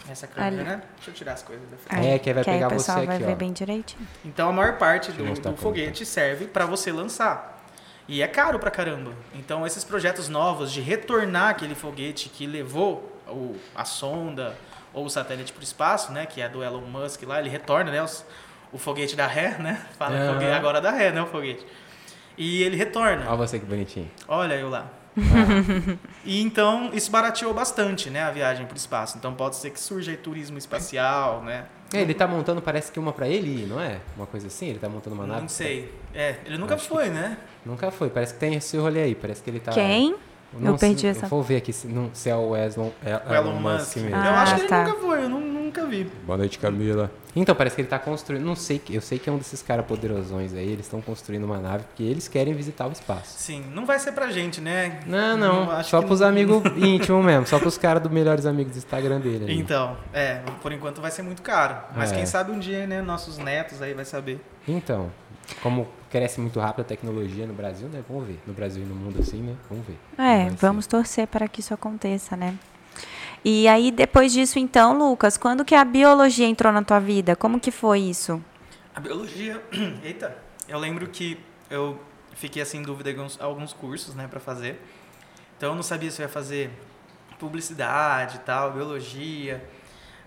Essa 0.08 0.26
câmera, 0.26 0.46
Ali. 0.56 0.64
né? 0.64 0.82
Deixa 0.96 1.10
eu 1.10 1.14
tirar 1.14 1.32
as 1.34 1.42
coisas 1.42 1.68
da 1.70 1.76
frente. 1.76 2.06
É, 2.06 2.18
que 2.18 2.28
aí 2.30 2.34
vai 2.34 2.44
pegar 2.44 2.56
aí 2.56 2.64
o 2.64 2.68
você 2.70 2.76
pessoal 2.76 3.06
vai 3.06 3.16
aqui, 3.16 3.24
ver 3.24 3.32
ó. 3.32 3.36
bem 3.36 3.52
direitinho. 3.52 4.08
Então 4.24 4.48
a 4.48 4.52
maior 4.52 4.76
parte 4.76 5.12
do, 5.12 5.24
do 5.24 5.40
como 5.40 5.56
foguete 5.56 6.04
serve 6.04 6.46
para 6.46 6.66
você 6.66 6.90
lançar. 6.90 7.62
E 8.08 8.20
é 8.20 8.26
caro 8.26 8.58
pra 8.58 8.70
caramba. 8.70 9.12
Então 9.32 9.64
esses 9.66 9.84
projetos 9.84 10.28
novos 10.28 10.72
de 10.72 10.80
retornar 10.80 11.50
aquele 11.50 11.74
foguete 11.76 12.28
que 12.28 12.46
levou 12.46 13.16
o, 13.28 13.56
a 13.76 13.84
sonda 13.84 14.56
ou 14.92 15.06
o 15.06 15.08
satélite 15.10 15.52
para 15.52 15.60
o 15.60 15.64
espaço, 15.64 16.10
né, 16.12 16.26
que 16.26 16.40
é 16.42 16.48
do 16.48 16.62
Elon 16.64 16.80
Musk 16.82 17.22
lá, 17.22 17.38
ele 17.38 17.48
retorna, 17.48 17.90
né, 17.90 18.02
os- 18.02 18.24
o 18.72 18.78
foguete 18.78 19.14
da 19.14 19.26
ré, 19.26 19.56
né? 19.58 19.80
Fala 19.96 20.16
Aham. 20.16 20.32
foguete, 20.34 20.52
agora 20.52 20.80
da 20.80 20.90
ré, 20.90 21.12
né, 21.12 21.22
o 21.22 21.26
foguete. 21.26 21.64
E 22.36 22.62
ele 22.62 22.76
retorna. 22.76 23.24
Olha 23.28 23.36
você 23.36 23.58
que 23.58 23.64
bonitinho. 23.66 24.10
Olha 24.26 24.54
eu 24.54 24.68
lá. 24.68 24.86
e 26.24 26.40
então 26.40 26.90
isso 26.92 27.10
barateou 27.10 27.52
bastante, 27.52 28.08
né, 28.10 28.22
a 28.22 28.30
viagem 28.30 28.66
para 28.66 28.74
o 28.74 28.76
espaço. 28.76 29.16
Então 29.18 29.34
pode 29.34 29.56
ser 29.56 29.70
que 29.70 29.80
surja 29.80 30.10
aí 30.10 30.16
turismo 30.16 30.58
espacial, 30.58 31.42
né? 31.42 31.66
É, 31.94 32.00
ele 32.00 32.14
tá 32.14 32.26
montando, 32.26 32.62
parece 32.62 32.90
que 32.90 32.98
uma 32.98 33.12
pra 33.12 33.28
ele 33.28 33.66
não 33.66 33.78
é? 33.78 34.00
Uma 34.16 34.26
coisa 34.26 34.46
assim? 34.46 34.68
Ele 34.68 34.78
tá 34.78 34.88
montando 34.88 35.14
uma 35.14 35.26
nave? 35.26 35.42
Não 35.42 35.48
sei. 35.48 35.92
É, 36.14 36.36
ele 36.46 36.56
nunca 36.56 36.74
Acho 36.74 36.84
que- 36.84 36.88
foi, 36.94 37.10
né? 37.10 37.36
Nunca 37.66 37.90
foi. 37.90 38.08
Parece 38.08 38.32
que 38.34 38.40
tem 38.40 38.54
esse 38.54 38.76
rolê 38.78 39.02
aí. 39.02 39.14
Parece 39.14 39.42
que 39.42 39.50
ele 39.50 39.60
tá. 39.60 39.72
Quem? 39.72 40.16
Não 40.58 40.72
Eu 40.72 40.78
perdi 40.78 41.00
sei- 41.02 41.10
essa- 41.10 41.26
Eu 41.26 41.30
vou 41.30 41.42
ver 41.42 41.56
aqui 41.56 41.72
se, 41.72 41.86
não, 41.86 42.10
se 42.12 42.28
é 42.28 42.36
o 42.36 42.54
Elon, 42.56 42.90
é, 43.04 43.16
O 43.28 43.34
Elon 43.34 43.54
Musk. 43.54 43.96
mesmo. 43.96 44.14
Ah, 44.16 44.26
eu 44.26 44.34
acho 44.34 44.54
que 44.56 44.60
ele 44.62 44.68
tá. 44.68 44.84
nunca 44.84 44.98
foi, 45.00 45.24
eu 45.24 45.28
nu- 45.28 45.40
nunca 45.40 45.86
vi. 45.86 46.04
Boa 46.26 46.36
noite, 46.38 46.58
Camila. 46.58 47.10
Então, 47.34 47.54
parece 47.54 47.74
que 47.74 47.80
ele 47.80 47.88
tá 47.88 47.98
construindo. 47.98 48.44
Não 48.44 48.54
sei, 48.54 48.78
eu 48.90 49.00
sei 49.00 49.18
que 49.18 49.26
é 49.30 49.32
um 49.32 49.38
desses 49.38 49.62
caras 49.62 49.86
poderosões 49.86 50.52
aí. 50.52 50.68
Eles 50.68 50.84
estão 50.84 51.00
construindo 51.00 51.44
uma 51.44 51.58
nave 51.58 51.84
porque 51.84 52.02
eles 52.02 52.28
querem 52.28 52.52
visitar 52.52 52.86
o 52.86 52.92
espaço. 52.92 53.38
Sim, 53.38 53.64
não 53.74 53.86
vai 53.86 53.98
ser 53.98 54.12
pra 54.12 54.30
gente, 54.30 54.60
né? 54.60 55.00
Não, 55.06 55.36
não. 55.38 55.70
acho 55.70 55.88
só 55.88 56.02
pros 56.02 56.20
não- 56.20 56.28
amigos 56.28 56.62
íntimos 56.76 57.24
mesmo. 57.24 57.46
Só 57.46 57.58
pros 57.58 57.78
caras 57.78 58.02
dos 58.02 58.12
melhores 58.12 58.44
amigos 58.44 58.72
do 58.74 58.78
Instagram 58.78 59.18
dele. 59.20 59.44
ali. 59.46 59.58
Então, 59.58 59.96
é, 60.12 60.40
por 60.60 60.72
enquanto 60.72 61.00
vai 61.00 61.10
ser 61.10 61.22
muito 61.22 61.40
caro. 61.40 61.76
Mas 61.96 62.12
É. 62.12 62.16
quem 62.16 62.26
sabe 62.26 62.52
um 62.52 62.58
dia, 62.58 62.86
né, 62.86 63.00
nossos 63.00 63.38
netos 63.38 63.80
aí 63.80 63.94
vai 63.94 64.04
saber. 64.04 64.38
Então, 64.68 65.10
como 65.62 65.88
cresce 66.10 66.40
muito 66.40 66.60
rápido 66.60 66.82
a 66.82 66.84
tecnologia 66.84 67.46
no 67.46 67.54
Brasil, 67.54 67.88
né? 67.88 68.02
Vamos 68.08 68.26
ver. 68.26 68.38
No 68.46 68.52
Brasil 68.52 68.82
e 68.82 68.86
no 68.86 68.94
mundo 68.94 69.20
assim, 69.20 69.40
né? 69.42 69.56
Vamos 69.68 69.86
ver. 69.86 69.98
É, 70.18 70.42
Vai 70.44 70.50
ser. 70.50 70.56
vamos 70.56 70.86
torcer 70.86 71.26
para 71.26 71.48
que 71.48 71.60
isso 71.60 71.72
aconteça, 71.74 72.36
né? 72.36 72.54
E 73.44 73.66
aí, 73.66 73.90
depois 73.90 74.32
disso, 74.32 74.58
então, 74.58 74.96
Lucas, 74.96 75.36
quando 75.36 75.64
que 75.64 75.74
a 75.74 75.84
biologia 75.84 76.46
entrou 76.46 76.72
na 76.72 76.82
tua 76.82 77.00
vida? 77.00 77.34
Como 77.34 77.58
que 77.58 77.70
foi 77.70 78.00
isso? 78.00 78.40
A 78.94 79.00
biologia, 79.00 79.60
eita, 80.04 80.36
eu 80.68 80.78
lembro 80.78 81.08
que 81.08 81.38
eu 81.68 81.98
fiquei 82.34 82.62
assim 82.62 82.78
em 82.78 82.82
dúvida 82.82 83.10
em 83.10 83.14
alguns, 83.14 83.40
alguns 83.40 83.72
cursos, 83.72 84.14
né, 84.14 84.28
pra 84.28 84.38
fazer. 84.38 84.80
Então 85.56 85.70
eu 85.70 85.74
não 85.74 85.82
sabia 85.82 86.10
se 86.10 86.20
eu 86.22 86.24
ia 86.26 86.28
fazer 86.32 86.70
publicidade 87.38 88.36
e 88.36 88.40
tal, 88.40 88.72
biologia. 88.72 89.64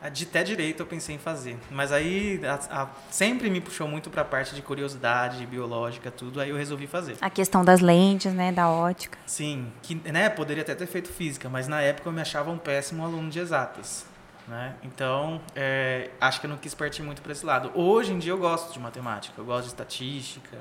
A 0.05 0.09
De 0.09 0.23
até 0.23 0.43
direito 0.43 0.81
eu 0.81 0.85
pensei 0.85 1.15
em 1.15 1.17
fazer. 1.17 1.57
Mas 1.71 1.91
aí 1.91 2.39
a- 2.45 2.81
a- 2.83 2.89
sempre 3.09 3.49
me 3.49 3.59
puxou 3.59 3.87
muito 3.87 4.07
pra 4.11 4.23
parte 4.23 4.53
de 4.53 4.61
curiosidade, 4.61 5.39
de 5.39 5.47
biológica, 5.47 6.11
tudo, 6.11 6.39
aí 6.39 6.51
eu 6.51 6.55
resolvi 6.55 6.85
fazer. 6.85 7.17
A 7.19 7.29
questão 7.29 7.65
das 7.65 7.81
lentes, 7.81 8.31
né, 8.31 8.51
da 8.51 8.69
ótica. 8.69 9.17
Sim, 9.25 9.71
que 9.81 9.95
né, 9.95 10.29
poderia 10.29 10.61
até 10.61 10.75
ter 10.75 10.85
feito 10.85 11.09
física, 11.09 11.49
mas 11.49 11.67
na 11.67 11.81
época 11.81 12.07
eu 12.07 12.13
me 12.13 12.21
achava 12.21 12.51
um 12.51 12.57
péssimo 12.59 13.03
aluno 13.03 13.31
de 13.31 13.39
exatas. 13.39 14.05
Né? 14.47 14.75
Então, 14.83 15.41
é, 15.55 16.11
acho 16.21 16.39
que 16.39 16.45
eu 16.45 16.51
não 16.51 16.57
quis 16.57 16.75
partir 16.75 17.01
muito 17.01 17.19
para 17.23 17.31
esse 17.31 17.43
lado. 17.43 17.71
Hoje 17.73 18.13
em 18.13 18.19
dia 18.19 18.31
eu 18.31 18.37
gosto 18.37 18.71
de 18.71 18.79
matemática, 18.79 19.33
eu 19.39 19.43
gosto 19.45 19.63
de 19.63 19.69
estatística, 19.69 20.59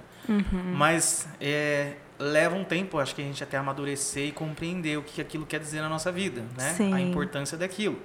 mas 0.74 1.28
é, 1.38 1.92
leva 2.18 2.56
um 2.56 2.64
tempo, 2.64 2.98
acho 2.98 3.14
que 3.14 3.20
a 3.20 3.24
gente 3.26 3.42
até 3.44 3.58
amadurecer 3.58 4.28
e 4.28 4.32
compreender 4.32 4.96
o 4.96 5.02
que 5.02 5.20
aquilo 5.20 5.44
quer 5.44 5.60
dizer 5.60 5.82
na 5.82 5.88
nossa 5.90 6.10
vida, 6.10 6.42
né? 6.56 6.70
Sim. 6.74 6.94
A 6.94 6.98
importância 7.00 7.58
daquilo. 7.58 7.98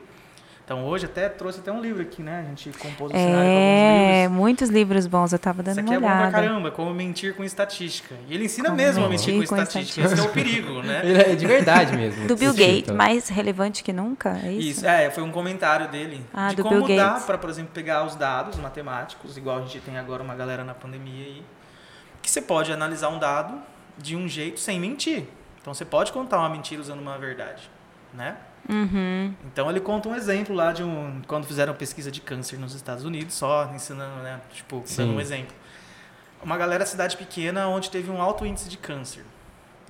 Então, 0.70 0.86
hoje 0.86 1.08
até 1.08 1.28
trouxe 1.28 1.62
até 1.62 1.72
um 1.72 1.82
livro 1.82 2.00
aqui, 2.00 2.22
né? 2.22 2.42
A 2.46 2.50
gente 2.50 2.70
compôs 2.78 3.12
um 3.12 3.16
cenário 3.16 3.34
com 3.34 3.40
alguns 3.40 3.50
É, 3.50 4.22
livros. 4.22 4.38
muitos 4.38 4.70
livros 4.70 5.08
bons, 5.08 5.34
eu 5.34 5.40
tava 5.40 5.64
Isso 5.64 5.76
dando 5.76 5.80
aqui 5.80 5.98
uma 5.98 6.08
é 6.08 6.12
bom 6.12 6.30
pra 6.30 6.32
caramba, 6.32 6.70
como 6.70 6.94
mentir 6.94 7.34
com 7.36 7.44
estatística. 7.44 8.14
E 8.28 8.36
ele 8.36 8.46
ensina 8.46 8.70
Como 8.70 8.78
mesmo 8.78 9.04
a 9.04 9.10
mentir 9.10 9.34
mentir 9.34 9.50
com 9.50 9.56
com 9.56 9.62
estatística. 9.64 10.06
Esse 10.06 10.20
é 10.20 10.24
o 10.24 10.30
perigo, 10.30 10.84
né? 10.84 11.02
Ele 11.10 11.22
é 11.24 11.36
de 11.36 11.48
verdade 11.48 11.98
mesmo. 11.98 12.28
Do 12.28 12.36
Bill 12.36 12.54
Gates, 12.54 12.76
título. 12.76 12.98
mais 13.00 13.30
relevante 13.30 13.84
que 13.84 13.92
nunca, 13.92 14.40
é 14.44 14.52
isso? 14.52 14.70
Isso, 14.82 14.86
é, 14.86 15.10
foi 15.10 15.24
um 15.24 15.32
comentário 15.32 15.88
dele. 15.88 16.24
Ah, 16.32 16.50
de 16.50 16.58
do 16.58 16.62
como 16.62 16.86
Bill 16.86 16.96
dá 16.98 17.14
Gates. 17.14 17.26
para, 17.26 17.40
por 17.40 17.50
exemplo, 17.50 17.72
pegar 17.74 18.06
os 18.06 18.16
dados 18.16 18.56
matemáticos, 18.58 19.38
igual 19.38 19.58
a 19.58 19.62
gente 19.62 19.80
tem 19.80 19.98
agora 19.98 20.22
uma 20.22 20.36
galera 20.36 20.64
na 20.64 20.76
pandemia 20.76 21.26
aí, 21.26 21.44
que 22.22 22.30
você 22.30 22.44
pode 22.44 22.72
analisar 22.72 23.10
um 23.10 23.18
dado 23.18 23.56
de 23.98 24.16
um 24.16 24.28
jeito 24.28 24.60
sem 24.60 24.80
mentir. 24.80 25.26
Então 25.60 25.74
você 25.74 25.84
pode 25.84 26.12
contar 26.12 26.38
uma 26.38 26.50
mentira 26.50 26.80
usando 26.80 27.00
uma 27.00 27.18
verdade, 27.18 27.68
né? 28.14 28.36
Uhum. 28.68 29.34
Então 29.46 29.70
ele 29.70 29.80
conta 29.80 30.10
um 30.10 30.16
exemplo 30.16 30.56
lá 30.56 30.72
de 30.72 30.84
um 30.84 31.22
quando 31.28 31.46
fizeram 31.46 31.74
pesquisa 31.74 32.12
de 32.12 32.22
câncer 32.22 32.58
nos 32.60 32.74
Estados 32.76 33.04
Unidos, 33.06 33.34
só 33.36 33.70
ensinando, 33.74 34.22
né, 34.24 34.40
tipo, 34.52 34.82
Sim. 34.86 34.98
dando 34.98 35.14
um 35.18 35.22
exemplo. 35.22 35.56
Uma 36.42 36.58
galera 36.58 36.86
cidade 36.86 37.18
pequena 37.18 37.68
onde 37.68 37.90
teve 37.90 38.10
um 38.10 38.22
alto 38.22 38.46
índice 38.46 38.70
de 38.70 38.78
câncer. 38.78 39.24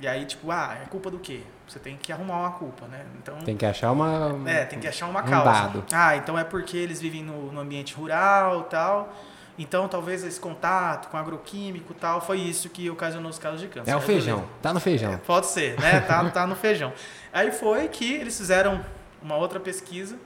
E 0.02 0.08
aí, 0.08 0.26
tipo, 0.26 0.50
ah, 0.50 0.78
é 0.82 0.86
culpa 0.86 1.12
do 1.12 1.20
quê? 1.20 1.42
Você 1.68 1.78
tem 1.78 1.98
que 1.98 2.12
arrumar 2.12 2.38
uma 2.40 2.52
culpa, 2.52 2.88
né? 2.88 3.06
Então, 3.22 3.38
Tem 3.40 3.56
que 3.58 3.66
achar 3.66 3.92
uma. 3.92 4.42
é, 4.50 4.64
tem 4.66 4.80
que 4.80 4.88
achar 4.88 5.08
uma 5.08 5.22
um 5.22 5.26
causa. 5.26 5.52
dado. 5.52 5.86
Ah, 5.92 6.16
então 6.16 6.40
é 6.40 6.44
porque 6.44 6.78
eles 6.78 7.02
vivem 7.02 7.22
no, 7.22 7.52
no 7.52 7.60
ambiente 7.60 7.94
rural 7.94 8.64
tal. 8.64 9.14
Então, 9.62 9.90
talvez 9.90 10.24
esse 10.24 10.40
contato 10.40 11.10
com 11.10 11.18
agroquímico 11.18 11.94
tal 11.94 12.22
foi 12.22 12.40
isso 12.40 12.70
que 12.70 12.90
ocasionou 12.90 13.30
os 13.30 13.38
casos 13.38 13.60
de 13.60 13.68
câncer. 13.68 13.92
É 13.92 13.96
o 13.96 14.00
feijão. 14.00 14.38
beleza. 14.38 14.54
Tá 14.62 14.74
no 14.74 14.80
feijão. 14.80 15.12
É, 15.12 15.18
pode 15.18 15.48
ser, 15.48 15.78
né? 15.78 16.00
Tá, 16.00 16.30
tá 16.30 16.48
no 16.48 16.56
feijão. 16.56 16.94
Aí 17.34 17.52
foi 17.52 17.90
que 17.90 18.14
eles 18.14 18.38
fizeram 18.38 18.84
uma 19.22 19.36
outra 19.36 19.60
pesquisa, 19.60 20.18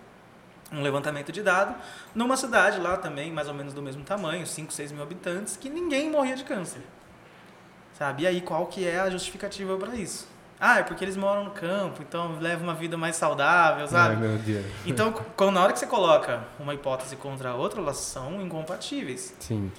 um 0.71 0.83
levantamento 0.83 1.31
de 1.31 1.41
dados, 1.41 1.75
numa 2.13 2.37
cidade 2.37 2.79
lá 2.79 2.95
também, 2.95 3.31
mais 3.31 3.47
ou 3.47 3.55
menos 3.55 3.73
do 3.73 3.81
mesmo 3.81 4.03
tamanho, 4.03 4.45
5, 4.45 4.71
6 4.71 4.91
mil 4.91 5.01
habitantes, 5.01 5.57
que 5.57 5.67
ninguém 5.67 6.11
morria 6.11 6.35
de 6.35 6.43
câncer. 6.43 6.81
Sabe? 7.97 8.23
E 8.23 8.27
aí 8.27 8.39
qual 8.39 8.67
que 8.67 8.87
é 8.87 8.99
a 8.99 9.09
justificativa 9.09 9.75
para 9.77 9.95
isso? 9.95 10.27
Ah, 10.65 10.79
é 10.79 10.83
porque 10.83 11.03
eles 11.03 11.17
moram 11.17 11.43
no 11.43 11.51
campo, 11.51 12.01
então 12.01 12.37
levam 12.39 12.63
uma 12.63 12.73
vida 12.73 12.95
mais 12.95 13.17
saudável, 13.17 13.85
sabe? 13.85 14.15
Ai, 14.15 14.21
meu 14.21 14.37
Deus. 14.37 14.65
Então, 14.85 15.11
quando, 15.35 15.55
na 15.55 15.61
hora 15.61 15.73
que 15.73 15.79
você 15.79 15.85
coloca 15.85 16.41
uma 16.57 16.73
hipótese 16.73 17.17
contra 17.17 17.49
a 17.49 17.53
outra, 17.53 17.81
elas 17.81 17.97
são 17.97 18.41
incompatíveis. 18.41 19.35
Sim. 19.41 19.69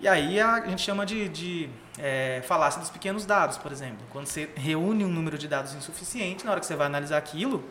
E 0.00 0.08
aí 0.08 0.40
a 0.40 0.66
gente 0.66 0.82
chama 0.82 1.06
de, 1.06 1.28
de 1.28 1.70
é, 1.96 2.42
falácia 2.44 2.80
dos 2.80 2.90
pequenos 2.90 3.24
dados, 3.24 3.56
por 3.56 3.70
exemplo. 3.70 4.04
Quando 4.10 4.26
você 4.26 4.50
reúne 4.56 5.04
um 5.04 5.08
número 5.08 5.38
de 5.38 5.46
dados 5.46 5.74
insuficiente, 5.74 6.44
na 6.44 6.50
hora 6.50 6.58
que 6.58 6.66
você 6.66 6.74
vai 6.74 6.88
analisar 6.88 7.18
aquilo, 7.18 7.62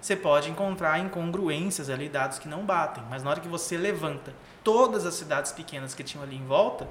você 0.00 0.16
pode 0.16 0.50
encontrar 0.50 0.98
incongruências 0.98 1.88
ali, 1.88 2.08
dados 2.08 2.40
que 2.40 2.48
não 2.48 2.64
batem. 2.64 3.04
Mas 3.08 3.22
na 3.22 3.30
hora 3.30 3.38
que 3.38 3.46
você 3.46 3.76
levanta 3.76 4.34
todas 4.64 5.06
as 5.06 5.14
cidades 5.14 5.52
pequenas 5.52 5.94
que 5.94 6.02
tinham 6.02 6.24
ali 6.24 6.34
em 6.34 6.44
volta, 6.44 6.88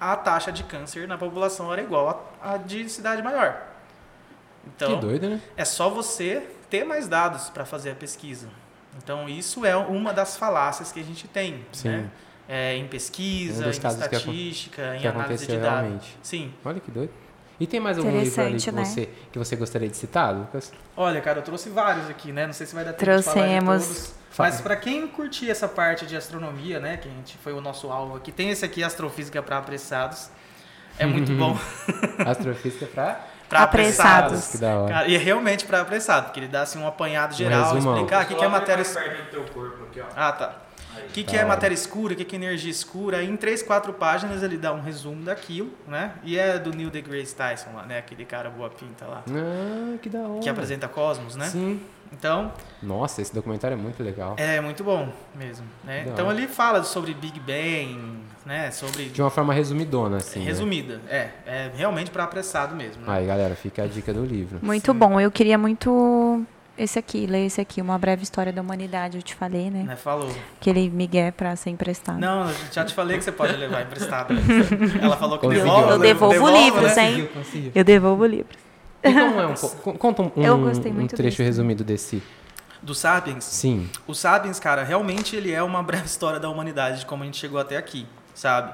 a 0.00 0.16
taxa 0.16 0.50
de 0.50 0.64
câncer 0.64 1.06
na 1.06 1.18
população 1.18 1.70
era 1.70 1.82
igual 1.82 2.34
à 2.40 2.54
à 2.54 2.56
de 2.56 2.88
cidade 2.88 3.22
maior. 3.22 3.73
Então, 4.66 4.94
que 4.94 5.00
doido, 5.00 5.28
né? 5.30 5.40
é 5.56 5.64
só 5.64 5.88
você 5.90 6.46
ter 6.70 6.84
mais 6.84 7.06
dados 7.08 7.50
para 7.50 7.64
fazer 7.64 7.90
a 7.90 7.94
pesquisa. 7.94 8.48
Então, 9.02 9.28
isso 9.28 9.64
é 9.66 9.76
uma 9.76 10.12
das 10.12 10.36
falácias 10.36 10.92
que 10.92 11.00
a 11.00 11.04
gente 11.04 11.26
tem, 11.28 11.64
Sim. 11.72 11.88
né? 11.88 12.10
É, 12.48 12.76
em 12.76 12.84
Um 12.84 12.88
pesquisa, 12.88 13.64
dos 13.64 13.78
em 13.78 13.80
casos 13.80 13.98
que 14.00 14.04
acon- 14.04 14.16
estatística, 14.18 14.96
em 14.96 15.00
que 15.00 15.06
análise 15.08 15.46
de 15.46 15.56
dados. 15.56 15.80
realmente. 15.80 16.18
Sim. 16.22 16.52
Olha 16.64 16.78
que 16.78 16.90
doido. 16.90 17.10
E 17.58 17.66
tem 17.66 17.80
mais 17.80 17.96
algum 17.98 18.10
livro 18.20 18.42
ali 18.42 18.56
que 18.60 18.72
né? 18.72 18.84
você, 18.84 19.08
que 19.32 19.38
você 19.38 19.56
gostaria 19.56 19.88
de 19.88 19.96
citar, 19.96 20.34
Lucas? 20.34 20.72
Olha, 20.96 21.20
cara, 21.20 21.38
eu 21.38 21.42
trouxe 21.42 21.70
vários 21.70 22.10
aqui, 22.10 22.32
né? 22.32 22.46
Não 22.46 22.52
sei 22.52 22.66
se 22.66 22.74
vai 22.74 22.84
dar 22.84 22.92
tempo 22.92 23.04
de 23.16 23.22
falar 23.22 23.46
de 23.46 23.58
Trouxemos. 23.64 24.12
Mas 24.36 24.60
para 24.60 24.76
quem 24.76 25.06
curtir 25.06 25.48
essa 25.48 25.68
parte 25.68 26.04
de 26.04 26.16
astronomia, 26.16 26.80
né, 26.80 26.96
que 26.96 27.08
a 27.08 27.10
gente 27.12 27.38
foi 27.38 27.52
o 27.52 27.60
nosso 27.60 27.90
alvo 27.90 28.16
aqui, 28.16 28.32
tem 28.32 28.50
esse 28.50 28.64
aqui, 28.64 28.82
Astrofísica 28.82 29.40
para 29.42 29.58
Apressados. 29.58 30.28
É 30.98 31.06
muito 31.06 31.32
bom. 31.32 31.56
Astrofísica 32.26 32.86
pra... 33.58 33.66
Para 33.66 33.82
Apressados. 33.82 34.48
Que 34.48 34.58
da 34.58 34.76
hora. 34.76 34.92
Cara, 34.92 35.08
e 35.08 35.14
é 35.14 35.18
realmente 35.18 35.64
para 35.64 35.80
apressado, 35.80 36.26
porque 36.26 36.40
ele 36.40 36.48
dá 36.48 36.62
assim 36.62 36.78
um 36.78 36.86
apanhado 36.86 37.34
geral, 37.34 37.74
resumão. 37.74 37.94
explicar 37.94 38.24
o 38.24 38.28
que, 38.28 38.34
que 38.34 38.44
é 38.44 38.48
matéria 38.48 38.82
ó. 40.00 40.04
Ah, 40.16 40.32
tá. 40.32 40.54
O 40.96 41.12
que, 41.14 41.22
Da 41.24 41.30
que 41.30 41.36
é 41.36 41.44
matéria 41.44 41.74
escura, 41.74 42.14
o 42.14 42.16
que, 42.16 42.24
que 42.24 42.36
é 42.36 42.38
energia 42.38 42.70
escura. 42.70 43.18
Aí, 43.18 43.28
em 43.28 43.36
três, 43.36 43.62
quatro 43.62 43.92
páginas 43.92 44.42
ele 44.42 44.56
dá 44.56 44.72
um 44.72 44.80
resumo 44.80 45.24
daquilo, 45.24 45.70
né? 45.86 46.12
E 46.22 46.38
é 46.38 46.58
do 46.58 46.70
Neil 46.70 46.90
deGrasse 46.90 47.34
Tyson 47.34 47.70
lá, 47.74 47.84
né? 47.84 47.98
Aquele 47.98 48.24
cara 48.24 48.50
boa 48.50 48.70
pinta 48.70 49.04
lá. 49.04 49.22
Ah, 49.28 49.96
que 50.00 50.08
da 50.08 50.20
hora. 50.20 50.40
Que 50.40 50.48
apresenta 50.48 50.88
Cosmos, 50.88 51.36
né? 51.36 51.46
Sim. 51.46 51.80
Então, 52.12 52.52
Nossa, 52.82 53.20
esse 53.20 53.34
documentário 53.34 53.74
é 53.74 53.78
muito 53.80 54.02
legal. 54.02 54.34
é 54.38 54.60
muito 54.60 54.84
bom 54.84 55.08
mesmo, 55.34 55.66
né? 55.82 56.06
Então 56.06 56.30
ele 56.30 56.46
fala 56.46 56.82
sobre 56.84 57.12
Big 57.14 57.38
Bang, 57.40 58.18
né? 58.46 58.70
Sobre... 58.70 59.06
De 59.06 59.20
uma 59.20 59.30
forma 59.30 59.52
resumidona, 59.52 60.18
assim. 60.18 60.40
né? 60.40 60.46
resumida. 60.46 61.00
É, 61.08 61.28
é 61.46 61.70
realmente 61.76 62.10
para 62.10 62.24
apressado 62.24 62.74
mesmo. 62.74 63.04
Né? 63.04 63.12
Aí, 63.12 63.26
galera, 63.26 63.54
fica 63.54 63.82
a 63.82 63.86
dica 63.86 64.12
do 64.12 64.24
livro. 64.24 64.58
Muito 64.62 64.92
bom. 64.94 65.20
Eu 65.20 65.30
queria 65.30 65.58
muito 65.58 66.44
esse 66.76 66.98
aqui, 66.98 67.26
ler 67.26 67.46
esse 67.46 67.60
aqui, 67.60 67.80
Uma 67.80 67.96
Breve 67.98 68.24
História 68.24 68.52
da 68.52 68.60
Humanidade, 68.60 69.16
eu 69.16 69.22
te 69.22 69.34
falei, 69.34 69.70
né? 69.70 69.84
Né? 69.84 69.96
Falou. 69.96 70.28
Aquele 70.60 70.90
migué 70.90 71.30
pra 71.30 71.54
ser 71.54 71.70
emprestado. 71.70 72.18
Não, 72.18 72.48
eu 72.48 72.54
já 72.72 72.84
te 72.84 72.92
falei 72.92 73.16
que 73.16 73.22
você 73.24 73.32
pode 73.32 73.56
levar 73.56 73.82
emprestado. 73.82 74.34
Ela 75.00 75.16
falou 75.16 75.38
que 75.38 75.48
devolve. 75.48 75.92
Eu 75.92 75.98
devolvo 75.98 76.34
devolve, 76.34 76.64
livros, 76.64 76.96
né? 76.96 77.04
hein? 77.04 77.10
Conseguiu, 77.12 77.28
conseguiu. 77.28 77.72
Eu 77.74 77.84
devolvo 77.84 78.26
livros. 78.26 78.58
E 79.04 79.12
como 79.12 79.40
é 79.40 79.46
um 79.46 79.54
pouco? 79.54 79.76
con- 79.82 79.98
Conta 79.98 80.22
um, 80.22 80.32
Eu 80.42 80.54
um- 80.56 80.66
um 80.68 80.72
trecho 81.06 81.16
desse. 81.16 81.42
resumido 81.42 81.84
desse. 81.84 82.22
Do 82.82 82.94
Sapiens. 82.94 83.44
Sim. 83.44 83.88
O 84.06 84.14
Sapiens, 84.14 84.58
cara, 84.60 84.82
realmente 84.84 85.34
ele 85.36 85.52
é 85.52 85.62
uma 85.62 85.82
breve 85.84 86.06
história 86.06 86.38
da 86.40 86.48
humanidade, 86.48 87.00
de 87.00 87.06
como 87.06 87.22
a 87.22 87.26
gente 87.26 87.36
chegou 87.38 87.58
até 87.60 87.76
aqui, 87.76 88.06
sabe? 88.34 88.72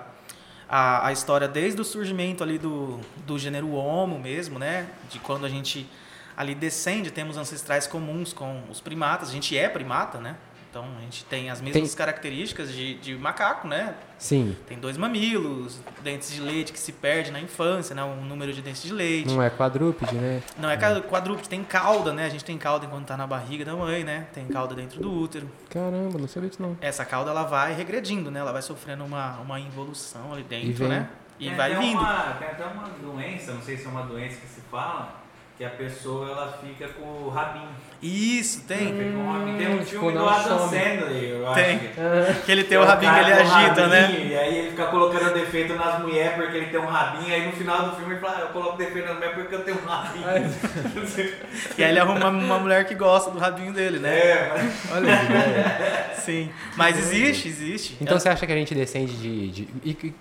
A, 0.68 1.08
a 1.08 1.12
história 1.12 1.46
desde 1.48 1.80
o 1.80 1.84
surgimento 1.84 2.42
ali 2.44 2.56
do, 2.58 3.00
do 3.26 3.38
gênero 3.38 3.72
Homo 3.72 4.18
mesmo, 4.18 4.58
né? 4.58 4.86
De 5.10 5.18
quando 5.18 5.44
a 5.44 5.48
gente 5.48 5.88
ali 6.36 6.54
descende, 6.54 7.10
temos 7.10 7.36
ancestrais 7.36 7.86
comuns 7.86 8.32
com 8.32 8.62
os 8.70 8.80
primatas. 8.80 9.28
A 9.28 9.32
gente 9.32 9.56
é 9.58 9.68
primata, 9.68 10.18
né? 10.18 10.36
Então 10.70 10.84
a 10.96 11.00
gente 11.00 11.24
tem 11.24 11.50
as 11.50 11.60
mesmas 11.60 11.88
Tem- 11.88 11.96
características 11.98 12.72
de, 12.72 12.94
de 12.94 13.16
macaco, 13.16 13.66
né? 13.66 13.92
Sim. 14.16 14.56
Tem 14.68 14.78
dois 14.78 14.96
mamilos, 14.96 15.80
dentes 16.00 16.32
de 16.32 16.40
leite 16.40 16.72
que 16.72 16.78
se 16.78 16.92
perde 16.92 17.32
na 17.32 17.40
infância, 17.40 17.92
né? 17.92 18.04
Um 18.04 18.24
número 18.24 18.52
de 18.52 18.62
dentes 18.62 18.82
de 18.82 18.92
leite. 18.92 19.28
Não 19.34 19.42
é 19.42 19.50
quadrúpede, 19.50 20.14
né? 20.14 20.40
Não 20.56 20.70
é 20.70 20.76
ca- 20.76 21.00
quadrúpede, 21.00 21.48
tem 21.48 21.64
cauda, 21.64 22.12
né? 22.12 22.24
A 22.26 22.28
gente 22.28 22.44
tem 22.44 22.56
cauda 22.56 22.86
enquanto 22.86 23.06
tá 23.08 23.16
na 23.16 23.26
barriga 23.26 23.64
da 23.64 23.74
mãe, 23.74 24.04
né? 24.04 24.28
Tem 24.32 24.46
cauda 24.46 24.76
dentro 24.76 25.00
do 25.00 25.12
útero. 25.12 25.50
Caramba, 25.68 26.16
não 26.18 26.28
sabia 26.28 26.48
disso 26.48 26.62
não. 26.62 26.76
Essa 26.80 27.04
cauda 27.04 27.30
ela 27.32 27.42
vai 27.42 27.74
regredindo, 27.74 28.30
né? 28.30 28.38
Ela 28.38 28.52
vai 28.52 28.62
sofrendo 28.62 29.04
uma, 29.04 29.38
uma 29.40 29.58
involução 29.58 30.32
ali 30.32 30.44
dentro, 30.44 30.68
E 30.68 30.72
vem. 30.72 30.88
né? 30.88 31.08
E 31.40 31.46
Tem 31.48 31.56
vai 31.56 31.74
vindo. 31.74 31.98
Uma, 31.98 32.34
tem 32.38 32.46
até 32.48 32.64
uma 32.66 32.88
doença, 33.02 33.52
não 33.54 33.62
sei 33.62 33.76
se 33.76 33.86
é 33.86 33.88
uma 33.88 34.02
doença 34.02 34.36
que 34.36 34.46
se 34.46 34.60
fala, 34.70 35.20
que 35.58 35.64
a 35.64 35.70
pessoa 35.70 36.28
ela 36.30 36.52
fica 36.62 36.86
com 36.90 37.02
o 37.24 37.28
rabinho. 37.28 37.70
Isso, 38.02 38.62
tem. 38.62 38.94
Tem 38.94 39.68
um 39.68 39.78
tipo, 39.78 39.84
filme 39.90 40.12
do 40.12 40.26
Adam 40.26 40.58
some. 40.58 40.70
Sandler, 40.70 41.22
eu 41.22 41.52
Tem. 41.52 41.76
acho. 41.76 42.34
que- 42.34 42.40
Que 42.46 42.52
ele 42.52 42.64
tem 42.64 42.78
o 42.78 42.84
rabinho 42.84 43.12
que 43.12 43.20
ele 43.20 43.32
agita, 43.32 43.86
né? 43.88 44.10
E 44.26 44.34
aí 44.34 44.58
ele 44.58 44.70
fica 44.70 44.86
colocando 44.86 45.34
defeito 45.34 45.74
nas 45.74 46.00
mulheres 46.00 46.32
porque 46.34 46.56
ele 46.56 46.66
tem 46.66 46.80
um 46.80 46.86
rabinho. 46.86 47.34
Aí 47.34 47.44
no 47.46 47.52
final 47.52 47.90
do 47.90 47.96
filme 47.96 48.12
ele 48.14 48.20
fala, 48.20 48.36
ah, 48.38 48.40
eu 48.40 48.46
coloco 48.48 48.78
defeito 48.78 49.06
nas 49.06 49.16
mulheres 49.16 49.36
porque 49.36 49.54
eu 49.54 49.64
tenho 49.64 49.76
um 49.82 49.86
rabinho. 49.86 50.24
E 51.76 51.84
aí 51.84 51.90
ele 51.90 51.98
arruma 52.00 52.28
uma 52.28 52.58
mulher 52.58 52.86
que 52.86 52.94
gosta 52.94 53.30
do 53.30 53.38
rabinho 53.38 53.72
dele, 53.72 53.98
né? 53.98 54.18
é, 54.18 54.48
mas... 54.88 54.92
Olha 54.92 56.14
que. 56.14 56.20
Sim. 56.22 56.50
Mas 56.76 56.98
existe, 56.98 57.48
existe. 57.48 57.96
Então 58.00 58.18
você 58.18 58.28
acha 58.28 58.46
que 58.46 58.52
a 58.52 58.56
gente 58.56 58.74
descende 58.74 59.14
de. 59.16 59.50
de 59.50 59.68
e 59.84 59.94
que- 59.94 60.14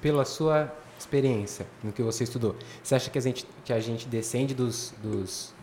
pela 0.00 0.24
sua 0.24 0.72
experiência, 0.98 1.66
no 1.82 1.92
que 1.92 2.02
você 2.02 2.24
estudou, 2.24 2.56
você 2.82 2.94
acha 2.94 3.10
que 3.10 3.18
a 3.18 3.20
gente, 3.22 3.46
que 3.64 3.72
a 3.72 3.80
gente 3.80 4.06
descende 4.08 4.54
dos, 4.54 4.94
dos, 5.02 5.54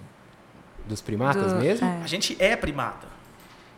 dos 0.88 1.02
primatas 1.02 1.54
Do- 1.54 1.60
mesmo? 1.60 1.86
é. 1.88 2.02
A 2.04 2.08
gente 2.08 2.36
é 2.40 2.56
primata. 2.56 3.08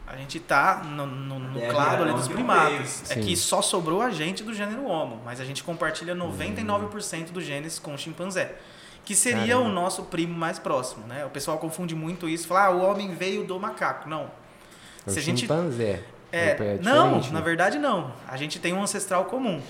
A 0.08 0.16
gente 0.16 0.40
tá 0.40 0.82
no, 0.84 1.06
no, 1.06 1.38
no 1.40 1.60
É, 1.62 1.68
claro 1.68 2.02
ali 2.02 2.12
é, 2.12 2.14
dos 2.16 2.28
não 2.28 2.34
primatas. 2.34 3.12
É 3.12 3.16
Sim. 3.16 3.22
que 3.22 3.36
só 3.38 3.62
sobrou 3.62 4.02
a 4.02 4.10
gente 4.10 4.44
do 4.44 4.54
gênero 4.54 4.86
Homo, 4.86 5.22
mas 5.24 5.40
a 5.40 5.46
gente 5.46 5.64
compartilha 5.64 6.16
99% 6.16 7.32
dos 7.32 7.44
genes 7.44 7.78
com 7.78 7.94
o 7.94 7.98
chimpanzé. 7.98 8.56
Que 9.06 9.16
seria 9.16 9.54
Caramba. 9.56 9.70
o 9.70 9.72
nosso 9.72 10.04
primo 10.04 10.34
mais 10.34 10.58
próximo, 10.60 11.06
né? 11.08 11.26
O 11.26 11.30
pessoal 11.30 11.58
confunde 11.58 11.94
muito 11.96 12.28
isso, 12.28 12.48
fala, 12.48 12.66
ah, 12.66 12.70
o 12.72 12.82
homem 12.84 13.14
veio 13.14 13.44
do 13.46 13.60
macaco. 13.60 14.08
Não. 14.10 14.24
É 15.06 15.10
o 15.10 15.12
Se 15.12 15.20
a 15.20 15.22
gente- 15.22 15.42
chimpanzé. 15.42 16.04
É, 16.32 16.52
diferente, 16.52 16.84
não, 16.84 17.20
né? 17.22 17.30
na 17.32 17.42
verdade 17.42 17.80
não. 17.80 18.12
A 18.28 18.38
gente 18.38 18.60
tem 18.60 18.72
um 18.74 18.84
ancestral 18.84 19.26
comum. 19.26 19.62